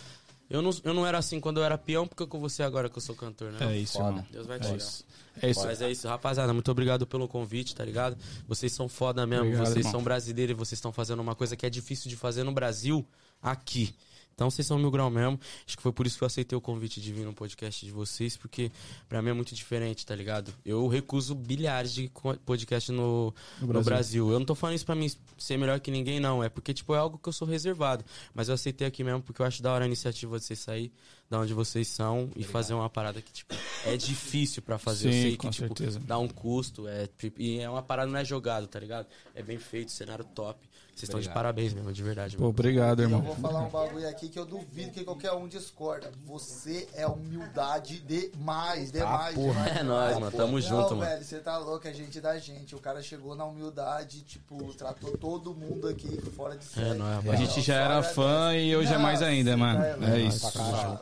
eu 0.49 0.63
não, 0.63 0.71
eu 0.85 0.95
não 0.95 1.05
era 1.07 1.19
assim 1.19 1.41
quando 1.41 1.59
eu 1.59 1.65
era 1.65 1.77
peão, 1.77 2.07
porque 2.07 2.25
com 2.27 2.39
você 2.39 2.63
agora 2.63 2.89
que 2.89 2.97
eu 2.97 3.03
sou 3.03 3.15
cantor, 3.17 3.51
né? 3.53 3.73
É 3.75 3.77
isso, 3.77 3.95
Foda. 3.95 4.09
irmão. 4.11 4.27
Deus 4.31 4.47
vai 4.47 4.59
É 4.59 4.61
tirar. 4.61 4.77
isso. 4.77 5.05
É 5.43 5.51
isso. 5.51 5.65
Mas 5.65 5.83
é 5.83 5.91
isso, 5.91 6.07
rapaziada. 6.07 6.53
Muito 6.53 6.71
obrigado 6.71 7.05
pelo 7.07 7.27
convite, 7.27 7.75
tá 7.75 7.85
ligado? 7.85 8.17
Vocês 8.47 8.73
são 8.73 8.89
foda 8.89 9.27
mesmo. 9.27 9.47
Obrigado, 9.47 9.67
vocês 9.67 9.79
irmão. 9.79 9.93
são 9.93 10.03
brasileiros 10.03 10.53
e 10.55 10.57
vocês 10.57 10.79
estão 10.79 10.93
fazendo 10.93 11.21
uma 11.21 11.35
coisa 11.35 11.57
que 11.57 11.67
é 11.67 11.71
difícil 11.71 12.09
de 12.09 12.15
fazer 12.17 12.45
no 12.45 12.53
Brasil, 12.53 13.05
aqui. 13.43 13.95
Então 14.35 14.51
vocês 14.51 14.67
são 14.67 14.79
mil 14.79 14.91
grau 14.91 15.09
mesmo. 15.11 15.39
Acho 15.67 15.77
que 15.77 15.83
foi 15.83 15.93
por 15.93 16.07
isso 16.07 16.19
que 16.19 16.25
eu 16.25 16.27
aceitei 16.27 16.57
o 16.57 16.61
convite 16.61 17.01
de 17.01 17.13
vir 17.13 17.25
no 17.25 17.33
podcast 17.33 17.85
de 17.85 17.93
vocês, 17.93 18.37
porque 18.37 18.71
pra 19.09 19.23
mim 19.23 19.31
é 19.31 19.33
muito 19.33 19.55
diferente, 19.55 20.05
tá 20.05 20.15
ligado? 20.15 20.53
Eu 20.65 20.87
recuso 20.89 21.35
bilhares 21.35 21.93
de 21.93 22.11
podcast 22.45 22.91
no, 22.91 23.35
no, 23.61 23.67
Brasil. 23.69 23.85
Brasil. 23.85 24.31
Eu 24.33 24.39
não 24.39 24.47
tô 24.47 24.55
falando 24.55 24.77
isso 24.77 24.87
pra 24.87 24.95
mim 24.95 25.11
ser 25.39 25.57
melhor 25.57 25.79
que 25.81 25.91
ninguém, 25.91 26.19
não. 26.21 26.43
É 26.43 26.49
porque, 26.49 26.75
tipo, 26.75 26.95
é 26.95 26.99
algo 26.99 27.19
que 27.19 27.29
eu 27.29 27.33
sou 27.33 27.47
reservado. 27.47 28.05
Mas 28.35 28.49
eu 28.49 28.55
aceitei 28.55 28.87
aqui 28.87 29.05
mesmo 29.05 29.23
porque 29.23 29.41
eu 29.41 29.47
acho 29.47 29.63
da 29.63 29.73
hora 29.73 29.85
a 29.85 29.87
iniciativa 29.87 30.39
de 30.39 30.45
vocês 30.45 30.59
sair 30.59 30.93
da 31.31 31.41
onde 31.41 31.55
vocês 31.55 31.89
são 31.89 32.31
e 32.37 32.45
fazer 32.45 32.75
uma 32.75 32.91
parada 32.91 33.21
que, 33.21 33.33
tipo, 33.33 33.55
é 33.85 33.97
difícil 33.97 34.63
pra 34.63 34.79
fazer. 34.79 35.09
eu 35.09 35.13
Sim, 35.13 35.23
sei 35.23 35.31
que, 35.33 35.37
com 35.39 35.51
tipo, 35.51 35.79
certeza. 35.79 36.01
dá 36.01 36.19
um 36.19 36.29
custo. 36.29 36.87
É, 36.87 37.09
tipo, 37.19 37.41
e 37.41 37.61
é 37.61 37.69
uma 37.69 37.83
parada, 37.83 38.11
não 38.11 38.19
é 38.19 38.25
jogado, 38.25 38.67
tá 38.67 38.79
ligado? 38.79 39.07
É 39.35 39.43
bem 39.43 39.59
feito, 39.59 39.91
cenário 39.91 40.25
top. 40.25 40.69
Vocês 40.95 41.09
estão 41.09 41.19
de 41.21 41.29
parabéns 41.29 41.73
mesmo, 41.75 41.93
de 41.93 42.03
verdade. 42.05 42.37
Pô, 42.37 42.43
mano. 42.45 42.51
obrigado, 42.51 43.01
Eu 43.03 43.07
irmão. 43.09 43.21
vou 43.23 43.35
falar 43.35 43.63
um 43.63 43.69
bagulho 43.69 44.09
aqui 44.09 44.29
que 44.29 44.39
eu 44.39 44.47
duvido 44.47 44.93
que 44.93 45.03
qualquer 45.03 45.33
um 45.33 45.49
discorda. 45.49 46.13
Você 46.25 46.89
é 46.95 47.05
humildade 47.07 47.99
demais, 48.01 48.93
demais, 48.93 49.35
demais. 49.37 49.77
É 49.77 49.83
nóis, 49.83 50.19
mano. 50.21 50.31
Tamo 50.37 50.53
Não, 50.53 50.61
junto, 50.61 50.95
mano. 50.97 51.01
velho, 51.11 51.25
você 51.25 51.41
tá 51.41 51.59
louco, 51.59 51.89
é 51.89 51.93
gente 51.93 52.21
da 52.21 52.39
gente. 52.39 52.77
O 52.77 52.79
cara 52.79 53.03
chegou 53.03 53.35
na 53.35 53.45
humildade, 53.45 54.21
tipo, 54.23 54.73
tratou 54.75 55.19
todo 55.19 55.53
mundo 55.53 55.89
aqui 55.89 56.17
fora 56.37 56.57
de 56.57 56.65
série. 56.65 56.91
É 56.91 56.95
nóis, 56.95 57.29
A 57.29 57.37
gente 57.37 57.61
já 57.61 57.75
era 57.75 58.01
fã 58.03 58.55
e 58.55 58.75
hoje 58.77 58.93
é 58.95 58.99
mais 58.99 59.21
ainda, 59.21 59.57
mano. 59.57 59.81
É 59.83 60.21
isso. 60.21 60.47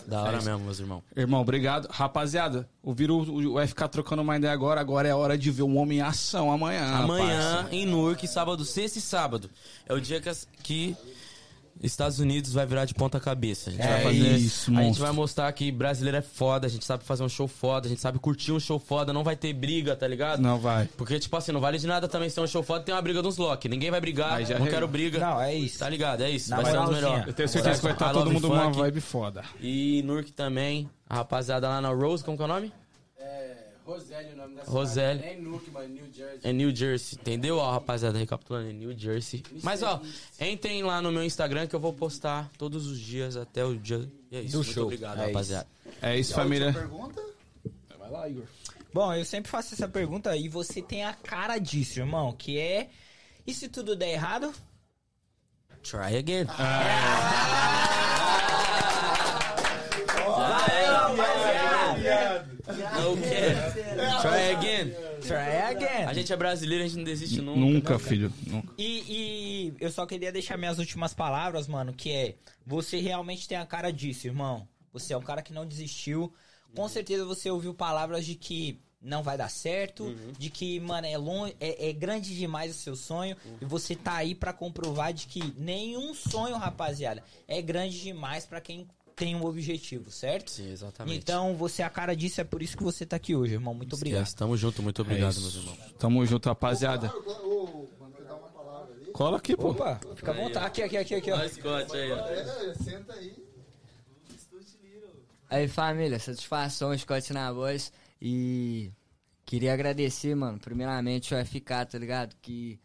Da 0.06 0.23
hora 0.23 0.40
mesmo, 0.40 0.60
meus 0.60 0.78
irmãos. 0.81 1.02
Irmão, 1.14 1.43
obrigado. 1.43 1.86
Rapaziada, 1.90 2.66
ouviram 2.82 3.16
o, 3.19 3.56
o 3.60 3.69
FK 3.69 3.89
trocando 3.90 4.23
uma 4.23 4.36
ideia 4.39 4.55
agora? 4.55 4.81
Agora 4.81 5.06
é 5.06 5.14
hora 5.14 5.36
de 5.36 5.51
ver 5.51 5.62
o 5.64 5.74
homem 5.74 5.98
em 5.98 6.01
ação 6.01 6.51
amanhã. 6.51 6.86
Amanhã, 6.94 7.69
em 7.70 7.85
Newark, 7.85 8.27
sábado, 8.27 8.64
sexta 8.64 8.98
e 8.98 9.02
sábado. 9.02 9.51
É 9.89 9.93
o 9.95 10.01
dia 10.01 10.21
que, 10.21 10.29
as- 10.29 10.47
que 10.63 10.97
Estados 11.83 12.19
Unidos 12.21 12.53
vai 12.53 12.65
virar 12.65 12.85
de 12.85 12.95
ponta 12.95 13.19
cabeça. 13.19 13.71
A 13.71 13.73
gente 13.73 13.83
É 13.83 13.89
vai 13.89 14.03
fazer. 14.05 14.37
isso, 14.37 14.71
a 14.79 14.83
gente 14.83 15.01
vai 15.01 15.11
mostrar 15.11 15.51
que 15.53 15.73
brasileiro 15.73 16.19
é 16.19 16.23
foda, 16.23 16.67
a 16.67 16.71
gente 16.71 16.85
sabe 16.85 17.03
fazer 17.03 17.25
um 17.25 17.29
show 17.29 17.49
foda, 17.49 17.87
a 17.87 17.89
gente 17.89 18.01
sabe 18.01 18.19
curtir 18.21 18.53
um 18.53 18.61
show 18.61 18.79
foda, 18.79 19.13
não 19.13 19.25
vai 19.25 19.35
ter 19.35 19.53
briga, 19.53 19.97
tá 19.97 20.07
ligado? 20.07 20.41
Não 20.41 20.59
vai. 20.61 20.87
Porque, 20.97 21.19
tipo 21.19 21.37
assim, 21.37 21.51
não 21.51 21.61
vale 21.61 21.79
de 21.79 21.87
nada 21.87 22.07
também 22.07 22.29
ser 22.31 22.41
um 22.41 22.47
show 22.47 22.63
foda 22.63 22.83
e 22.83 22.85
ter 22.85 22.93
uma 22.93 23.03
briga 23.03 23.21
dos 23.21 23.37
lock. 23.37 23.69
Ninguém 23.69 23.91
vai 23.91 24.01
brigar, 24.01 24.39
não 24.59 24.67
quero 24.67 24.87
briga. 24.87 25.19
Não, 25.19 25.41
é 25.41 25.55
isso. 25.55 25.79
Tá 25.81 25.89
ligado? 25.89 26.23
É 26.23 26.31
isso. 26.31 26.51
Na 26.51 26.57
vai 26.61 26.71
ser 26.71 26.79
um 26.79 26.85
dos 26.85 26.95
melhores. 26.95 27.27
Eu 27.27 27.33
tenho 27.33 27.49
certeza 27.49 27.77
que 27.79 27.83
vai 27.85 27.93
estar 27.93 28.13
todo 28.13 28.31
mundo 28.31 28.49
numa 28.49 28.71
vibe 28.71 29.01
foda. 29.01 29.43
E 29.61 30.03
Nurk 30.05 30.31
também, 30.33 30.89
a 31.09 31.17
rapaziada 31.17 31.69
lá 31.69 31.81
na 31.81 31.89
Rose, 31.89 32.23
como 32.23 32.37
que 32.37 32.43
é 32.43 32.47
o 32.47 32.49
nome? 32.49 32.73
É, 33.85 33.91
Rosélio 33.91 34.33
o 34.33 34.37
nome 34.37 34.55
da 34.57 34.63
Rosélio. 34.65 35.23
cidade. 35.23 35.71
Mas 35.73 35.91
New 35.91 36.13
Jersey. 36.13 36.41
É 36.43 36.53
New 36.53 36.77
Jersey, 36.77 37.19
entendeu? 37.21 37.57
Ó, 37.57 37.71
rapaziada, 37.73 38.19
recapitulando, 38.19 38.69
é 38.71 38.73
New 38.73 38.97
Jersey. 38.97 39.43
Mas, 39.63 39.83
ó, 39.83 40.01
entrem 40.41 40.83
lá 40.83 41.03
no 41.03 41.11
meu 41.11 41.23
Instagram 41.25 41.67
que 41.67 41.75
eu 41.75 41.81
vou 41.81 41.93
postar 41.93 42.51
todos 42.57 42.87
os 42.87 42.99
dias 42.99 43.37
até 43.37 43.65
o 43.65 43.77
dia. 43.77 44.09
E 44.31 44.37
é 44.37 44.41
isso. 44.43 44.53
Do 44.53 44.59
Muito 44.59 44.73
show. 44.73 44.85
obrigado, 44.85 45.21
É 45.21 45.27
rapaziada. 45.27 45.67
É 46.01 46.19
isso, 46.19 46.33
E 46.33 46.35
família. 46.35 46.73
pergunta? 46.73 47.23
Vai 47.99 48.11
lá, 48.11 48.29
Igor. 48.29 48.45
Bom, 48.95 49.13
eu 49.15 49.25
sempre 49.25 49.51
faço 49.51 49.75
essa 49.75 49.89
pergunta 49.89 50.37
e 50.37 50.49
você 50.49 50.81
tem 50.83 51.03
a 51.05 51.15
cara 51.15 51.59
disso, 51.59 51.99
irmão, 51.99 52.33
que 52.33 52.59
é... 52.59 52.91
E 53.47 53.53
se 53.55 53.69
tudo 53.69 53.97
der 53.97 54.11
errado? 54.13 54.53
Try 55.83 56.17
again. 56.19 56.47
Não 62.66 63.16
quer. 63.16 63.73
Try 64.20 64.55
again. 64.55 64.90
Try 65.20 65.56
again. 65.70 66.05
A 66.06 66.12
gente 66.12 66.32
é 66.32 66.36
brasileiro, 66.36 66.85
a 66.85 66.86
gente 66.86 66.98
não 66.98 67.05
desiste 67.05 67.40
nunca. 67.40 67.60
Nunca, 67.60 67.98
filho. 67.98 68.32
Nunca. 68.47 68.73
E, 68.78 69.05
e 69.09 69.74
eu 69.81 69.90
só 69.90 70.06
queria 70.06 70.32
deixar 70.32 70.56
minhas 70.56 70.78
últimas 70.78 71.14
palavras, 71.14 71.66
mano, 71.66 71.93
que 71.93 72.10
é... 72.10 72.36
Você 72.66 73.01
realmente 73.01 73.48
tem 73.48 73.59
a 73.59 73.66
cara 73.66 73.90
disso, 73.90 74.27
irmão. 74.27 74.69
Você 74.93 75.12
é 75.12 75.16
um 75.16 75.23
cara 75.23 75.43
que 75.43 75.52
não 75.52 75.66
desistiu. 75.66 76.32
Com 76.74 76.89
certeza 76.89 77.24
você 77.24 77.51
ouviu 77.51 77.74
palavras 77.74 78.24
de 78.24 78.35
que 78.35 78.81
não 79.02 79.23
vai 79.23 79.36
dar 79.36 79.51
certo, 79.51 80.14
de 80.39 80.48
que, 80.48 80.78
mano, 80.78 81.06
é, 81.09 81.19
longe, 81.19 81.56
é, 81.59 81.89
é 81.89 81.93
grande 81.93 82.36
demais 82.36 82.70
o 82.70 82.78
seu 82.78 82.94
sonho. 82.94 83.36
E 83.60 83.64
você 83.64 83.97
tá 83.97 84.14
aí 84.14 84.35
pra 84.35 84.52
comprovar 84.52 85.12
de 85.12 85.27
que 85.27 85.52
nenhum 85.59 86.14
sonho, 86.14 86.56
rapaziada, 86.56 87.23
é 87.48 87.60
grande 87.60 88.01
demais 88.01 88.47
pra 88.47 88.60
quem 88.60 88.86
tem 89.14 89.36
um 89.36 89.44
objetivo, 89.44 90.10
certo? 90.10 90.51
Sim, 90.51 90.70
exatamente. 90.70 91.18
Então, 91.18 91.55
você 91.55 91.82
é 91.82 91.84
a 91.84 91.90
cara 91.90 92.14
disso, 92.16 92.40
é 92.40 92.44
por 92.44 92.62
isso 92.62 92.76
que 92.76 92.82
você 92.82 93.06
tá 93.06 93.16
aqui 93.16 93.34
hoje, 93.34 93.55
irmão. 93.55 93.74
Muito 93.74 93.94
obrigado. 93.94 94.22
Esquece, 94.22 94.36
tamo 94.36 94.56
junto, 94.56 94.82
muito 94.82 95.02
obrigado, 95.02 95.32
isso. 95.32 95.40
meus 95.40 95.55
irmãos. 95.55 95.94
Tamo 95.98 96.26
junto, 96.26 96.48
rapaziada. 96.48 97.12
Ô? 97.14 97.86
Cola 99.12 99.36
aqui, 99.36 99.56
pô. 99.56 99.70
Opa, 99.70 100.01
fica 100.16 100.30
à 100.30 100.34
vontade. 100.34 100.66
Aqui, 100.66 100.82
aqui, 100.82 100.97
aqui, 100.97 101.14
aqui, 101.14 101.30
ó. 101.30 101.36
Olha 101.36 101.47
o 101.47 101.48
Scott 101.48 101.97
aí, 101.97 102.12
ó. 102.12 102.26
É, 102.26 102.74
senta 102.74 103.12
aí. 103.12 103.36
Aí 105.51 105.68
família, 105.68 106.18
satisfação, 106.18 106.97
Scott 106.97 107.30
na 107.32 107.52
voz. 107.52 107.93
E 108.20 108.90
queria 109.44 109.74
agradecer, 109.74 110.34
mano, 110.34 110.59
primeiramente 110.59 111.34
o 111.34 111.44
FK, 111.44 111.86
tá 111.90 111.98
ligado? 111.98 112.34
Que 112.40 112.80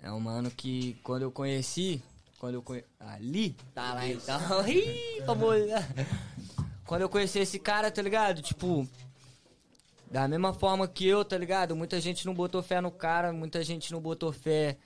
é 0.00 0.10
um 0.10 0.18
mano 0.18 0.50
que 0.50 0.94
quando 1.02 1.22
eu 1.22 1.30
conheci, 1.30 2.02
quando 2.44 2.54
eu. 2.56 2.84
Ali, 3.00 3.56
tá 3.74 3.94
lá 3.94 4.06
então. 4.06 4.38
Ih, 4.68 5.22
famoso. 5.24 5.64
Quando 6.86 7.00
eu 7.00 7.08
conheci 7.08 7.38
esse 7.38 7.58
cara, 7.58 7.90
tá 7.90 8.02
ligado? 8.02 8.42
Tipo, 8.42 8.86
da 10.10 10.28
mesma 10.28 10.52
forma 10.52 10.86
que 10.86 11.06
eu, 11.06 11.24
tá 11.24 11.38
ligado? 11.38 11.74
Muita 11.74 11.98
gente 11.98 12.26
não 12.26 12.34
botou 12.34 12.62
fé 12.62 12.78
no 12.82 12.90
cara, 12.90 13.32
muita 13.32 13.64
gente 13.64 13.90
não 13.90 14.02
botou 14.02 14.30
fé, 14.30 14.76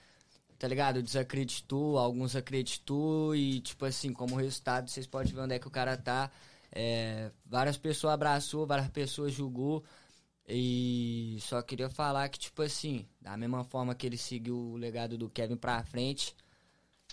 tá 0.57 0.65
ligado? 0.65 1.03
Desacreditou, 1.03 1.97
alguns 1.97 2.37
acreditou 2.37 3.35
e, 3.35 3.59
tipo 3.59 3.83
assim, 3.83 4.13
como 4.13 4.37
resultado, 4.37 4.89
vocês 4.89 5.05
podem 5.05 5.33
ver 5.33 5.41
onde 5.41 5.55
é 5.55 5.59
que 5.59 5.67
o 5.67 5.71
cara 5.71 5.97
tá. 5.97 6.31
É, 6.71 7.29
várias 7.45 7.75
pessoas 7.75 8.13
abraçou, 8.13 8.65
várias 8.65 8.87
pessoas 8.87 9.33
julgou. 9.33 9.83
E 10.47 11.37
só 11.41 11.61
queria 11.61 11.89
falar 11.89 12.29
que, 12.29 12.39
tipo 12.39 12.61
assim, 12.61 13.05
da 13.19 13.35
mesma 13.35 13.65
forma 13.65 13.93
que 13.93 14.07
ele 14.07 14.17
seguiu 14.17 14.55
o 14.55 14.77
legado 14.77 15.17
do 15.17 15.29
Kevin 15.29 15.57
pra 15.57 15.83
frente, 15.83 16.33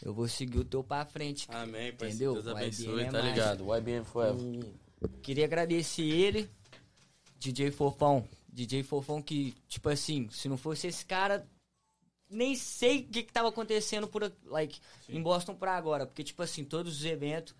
eu 0.02 0.12
vou 0.12 0.28
seguir 0.28 0.58
o 0.58 0.64
teu 0.64 0.82
pra 0.84 1.04
frente. 1.04 1.46
Amém, 1.50 1.88
Entendeu? 1.88 2.34
parceiro. 2.34 2.34
Deus 2.34 2.46
O 2.46 2.50
abençoe, 2.50 2.86
IBM 2.86 3.00
é 3.02 3.10
tá 3.10 3.18
mais. 3.22 3.24
ligado? 3.34 3.76
YBM 3.76 4.04
Forever. 4.04 4.42
E 4.42 5.08
queria 5.22 5.44
agradecer 5.44 6.02
ele, 6.02 6.50
DJ 7.38 7.70
Fofão. 7.70 8.26
DJ 8.48 8.82
Fofão 8.82 9.20
que, 9.22 9.54
tipo 9.68 9.88
assim, 9.88 10.28
se 10.30 10.48
não 10.48 10.56
fosse 10.56 10.86
esse 10.86 11.04
cara, 11.04 11.46
nem 12.28 12.54
sei 12.56 13.00
o 13.00 13.04
que, 13.08 13.22
que 13.22 13.32
tava 13.32 13.48
acontecendo 13.48 14.08
por, 14.08 14.32
like, 14.46 14.80
em 15.08 15.22
Boston 15.22 15.54
pra 15.54 15.76
agora. 15.76 16.06
Porque, 16.06 16.24
tipo 16.24 16.42
assim, 16.42 16.64
todos 16.64 16.96
os 16.98 17.04
eventos, 17.04 17.54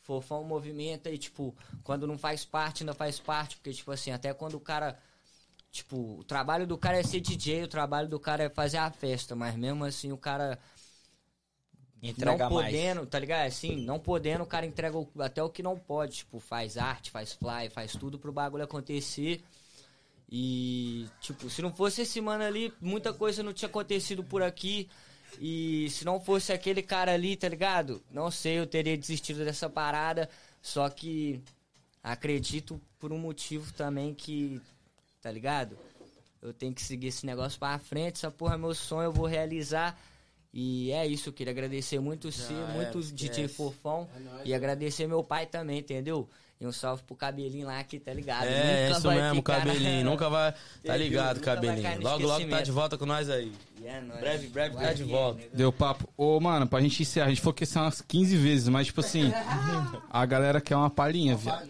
Fofão 0.00 0.44
movimenta 0.44 1.10
e, 1.10 1.16
tipo, 1.16 1.54
quando 1.82 2.06
não 2.06 2.18
faz 2.18 2.44
parte, 2.44 2.82
ainda 2.82 2.92
faz 2.94 3.18
parte. 3.18 3.56
Porque, 3.56 3.72
tipo 3.72 3.90
assim, 3.90 4.10
até 4.10 4.32
quando 4.34 4.54
o 4.54 4.60
cara. 4.60 4.98
Tipo, 5.72 6.18
o 6.20 6.24
trabalho 6.24 6.68
do 6.68 6.78
cara 6.78 6.98
é 6.98 7.02
ser 7.02 7.20
DJ, 7.20 7.64
o 7.64 7.68
trabalho 7.68 8.08
do 8.08 8.20
cara 8.20 8.44
é 8.44 8.48
fazer 8.48 8.76
a 8.76 8.92
festa, 8.92 9.34
mas 9.34 9.56
mesmo 9.56 9.84
assim 9.84 10.12
o 10.12 10.16
cara 10.16 10.56
Entrega 12.10 12.44
não 12.48 12.50
mais. 12.56 12.66
podendo, 12.66 13.06
tá 13.06 13.18
ligado? 13.18 13.46
Assim, 13.46 13.76
não 13.76 13.98
podendo, 13.98 14.44
o 14.44 14.46
cara 14.46 14.66
entrega 14.66 14.96
o- 14.98 15.08
até 15.18 15.42
o 15.42 15.48
que 15.48 15.62
não 15.62 15.78
pode. 15.78 16.16
Tipo, 16.18 16.38
faz 16.38 16.76
arte, 16.76 17.10
faz 17.10 17.32
fly, 17.32 17.70
faz 17.70 17.92
tudo 17.92 18.18
pro 18.18 18.30
bagulho 18.32 18.62
acontecer. 18.64 19.42
E, 20.30 21.06
tipo, 21.20 21.48
se 21.48 21.62
não 21.62 21.72
fosse 21.72 22.02
esse 22.02 22.20
mano 22.20 22.44
ali, 22.44 22.72
muita 22.80 23.12
coisa 23.12 23.42
não 23.42 23.52
tinha 23.52 23.68
acontecido 23.68 24.22
por 24.24 24.42
aqui. 24.42 24.88
E 25.40 25.88
se 25.90 26.04
não 26.04 26.20
fosse 26.20 26.52
aquele 26.52 26.82
cara 26.82 27.12
ali, 27.12 27.36
tá 27.36 27.48
ligado? 27.48 28.02
Não 28.10 28.30
sei, 28.30 28.58
eu 28.58 28.66
teria 28.66 28.96
desistido 28.96 29.44
dessa 29.44 29.68
parada. 29.68 30.28
Só 30.62 30.88
que 30.88 31.40
acredito 32.02 32.80
por 32.98 33.12
um 33.12 33.18
motivo 33.18 33.72
também 33.72 34.14
que, 34.14 34.60
tá 35.22 35.30
ligado? 35.30 35.76
Eu 36.42 36.52
tenho 36.52 36.74
que 36.74 36.82
seguir 36.82 37.08
esse 37.08 37.24
negócio 37.26 37.58
pra 37.58 37.78
frente. 37.78 38.16
Essa 38.16 38.30
porra 38.30 38.54
é 38.54 38.58
meu 38.58 38.74
sonho, 38.74 39.06
eu 39.06 39.12
vou 39.12 39.26
realizar. 39.26 39.98
E 40.56 40.92
é 40.92 41.04
isso, 41.04 41.30
eu 41.30 41.32
queria 41.32 41.50
agradecer 41.50 41.98
muito 41.98 42.30
você, 42.30 42.52
é, 42.52 42.72
muito 42.74 43.00
DJ 43.00 43.28
esquece. 43.46 43.54
Fofão. 43.54 44.08
e 44.44 44.54
agradecer 44.54 45.04
meu 45.08 45.24
pai 45.24 45.46
também, 45.46 45.80
entendeu? 45.80 46.28
E 46.60 46.64
um 46.64 46.70
salve 46.70 47.02
pro 47.02 47.16
cabelinho 47.16 47.66
lá 47.66 47.82
que 47.82 47.98
tá 47.98 48.14
ligado? 48.14 48.44
É, 48.44 48.84
Nunca 48.84 48.98
isso 48.98 49.06
vai 49.08 49.16
mesmo, 49.16 49.34
ficar 49.34 49.58
cabelinho. 49.58 50.04
Nunca 50.08 50.30
vai. 50.30 50.54
Tá 50.86 50.96
ligado, 50.96 51.38
Nunca 51.38 51.54
cabelinho. 51.56 52.00
Logo, 52.00 52.24
logo 52.24 52.48
tá 52.48 52.62
de 52.62 52.70
volta 52.70 52.96
com 52.96 53.04
nós 53.04 53.28
aí. 53.28 53.52
E 53.82 53.86
é 53.88 54.00
nóis. 54.00 54.20
Breve, 54.20 54.46
breve, 54.46 54.74
Vai 54.76 54.86
tá 54.86 54.92
de 54.92 55.02
volta. 55.02 55.40
né? 55.40 55.48
Deu 55.52 55.72
papo. 55.72 56.08
Ô, 56.16 56.38
mano, 56.38 56.68
pra 56.68 56.80
gente 56.80 57.02
encerrar, 57.02 57.26
a 57.26 57.28
gente 57.30 57.40
falou 57.40 57.54
que 57.54 57.64
ia 57.64 57.66
ser 57.66 57.80
umas 57.80 58.00
15 58.00 58.36
vezes, 58.36 58.68
mas, 58.68 58.86
tipo 58.86 59.00
assim, 59.00 59.32
a 60.08 60.24
galera 60.24 60.60
quer 60.60 60.76
uma 60.76 60.88
palhinha, 60.88 61.34
viado. 61.34 61.68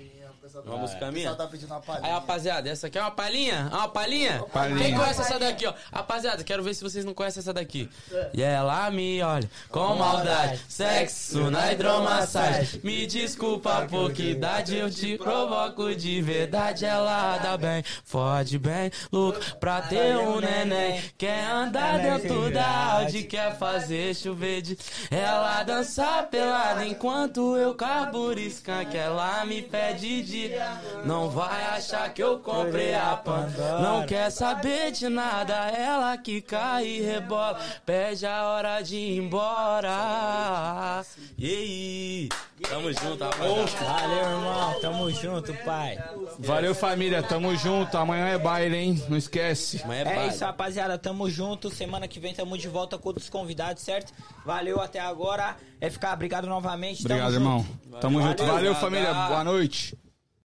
Pessoal 0.55 0.77
Uma 0.77 0.83
música 0.83 1.09
o 1.09 1.13
minha? 1.13 1.31
pessoal 1.31 1.37
tá 1.37 1.47
pedindo 1.51 1.75
uma 1.75 1.83
Aí, 2.01 2.13
rapaziada, 2.13 2.69
essa 2.71 2.87
aqui 2.87 2.97
é 2.97 3.01
uma 3.01 3.11
palhinha? 3.11 3.69
É 3.73 3.75
uma 3.75 3.89
palhinha? 3.89 4.45
Palhinha. 4.53 4.79
Quem 4.79 4.95
conhece 4.95 5.21
essa 5.21 5.37
daqui, 5.37 5.67
ó? 5.67 5.75
Rapaziada, 5.93 6.45
quero 6.45 6.63
ver 6.63 6.75
se 6.75 6.83
vocês 6.85 7.05
não 7.05 7.13
conhecem 7.13 7.41
essa 7.41 7.53
daqui. 7.53 7.91
E 8.33 8.41
ela 8.41 8.89
me 8.93 9.21
olha 9.21 9.51
com 9.69 9.97
maldade, 9.97 10.61
sexo 10.69 11.51
na 11.51 11.73
hidromassagem. 11.73 12.81
Me 12.85 13.05
desculpa 13.05 13.79
a 13.79 13.87
pouca 13.87 14.23
idade, 14.23 14.77
eu 14.77 14.89
te 14.89 15.19
provoco 15.19 15.93
de 15.93 16.23
verdade. 16.23 16.85
Ela 16.85 17.37
dá 17.39 17.57
bem, 17.57 17.83
fode 18.05 18.57
bem, 18.57 18.93
louco 19.11 19.41
pra 19.59 19.83
ter 19.83 20.17
um 20.19 20.39
neném. 20.39 21.03
Quer 21.19 21.51
andar 21.51 21.99
dentro 21.99 22.53
da 22.53 22.93
Audi, 22.93 23.25
quer 23.25 23.59
fazer 23.59 24.15
chover 24.15 24.63
de. 24.63 24.79
Ela 25.11 25.65
dança 25.65 26.23
pelada 26.31 26.87
enquanto 26.87 27.57
eu 27.57 27.75
carburo 27.75 28.39
skunk. 28.39 28.97
Ela 28.97 29.45
me 29.45 29.61
pede 29.61 30.23
de. 30.23 30.44
Não 31.05 31.29
vai 31.31 31.65
achar 31.77 32.13
que 32.13 32.23
eu 32.23 32.39
comprei 32.39 32.95
a 32.95 33.17
pan. 33.17 33.49
Não 33.83 34.07
quer 34.07 34.31
saber 34.31 34.91
de 34.93 35.09
nada, 35.09 35.55
ela 35.71 36.17
que 36.17 36.41
cai 36.41 36.87
e 36.87 37.01
rebola. 37.03 37.59
Pede 37.85 38.27
a 38.27 38.45
hora 38.49 38.81
de 38.81 38.97
ir 38.97 39.19
embora. 39.19 41.05
E 41.39 41.47
aí? 41.51 42.29
Tamo 42.69 42.91
junto, 42.93 43.23
rapaziada. 43.25 43.85
Valeu, 43.85 44.19
irmão. 44.31 44.81
Tamo 44.81 45.11
junto, 45.11 45.55
pai. 45.65 45.99
Valeu, 46.39 46.75
família. 46.75 47.23
Tamo 47.23 47.55
junto. 47.57 47.97
Amanhã 47.99 48.29
é 48.29 48.39
baile, 48.39 48.77
hein? 48.77 49.05
Não 49.09 49.17
esquece. 49.17 49.83
Mas 49.87 49.99
É 50.01 50.05
baile. 50.05 50.29
isso, 50.35 50.45
rapaziada. 50.45 50.97
Tamo 50.97 51.29
junto. 51.29 51.69
Semana 51.71 52.09
que 52.09 52.19
vem 52.21 52.33
tamo 52.33 52.57
de 52.57 52.69
volta 52.69 52.97
com 52.97 53.09
outros 53.09 53.29
convidados, 53.29 53.83
certo? 53.83 54.13
Valeu 54.47 54.81
até 54.81 55.01
agora. 55.01 55.57
É 55.81 55.91
ficar 55.91 56.15
obrigado 56.15 56.47
novamente. 56.47 57.03
Tamo 57.03 57.15
Obrigado, 57.15 57.33
junto. 57.35 57.43
irmão. 57.43 58.01
Tamo 58.01 58.23
junto. 58.23 58.39
Valeu, 58.39 58.55
Valeu, 58.55 58.73
Gaga. 58.75 58.85
família. 58.87 59.13
Boa 59.13 59.45
noite. 59.45 59.99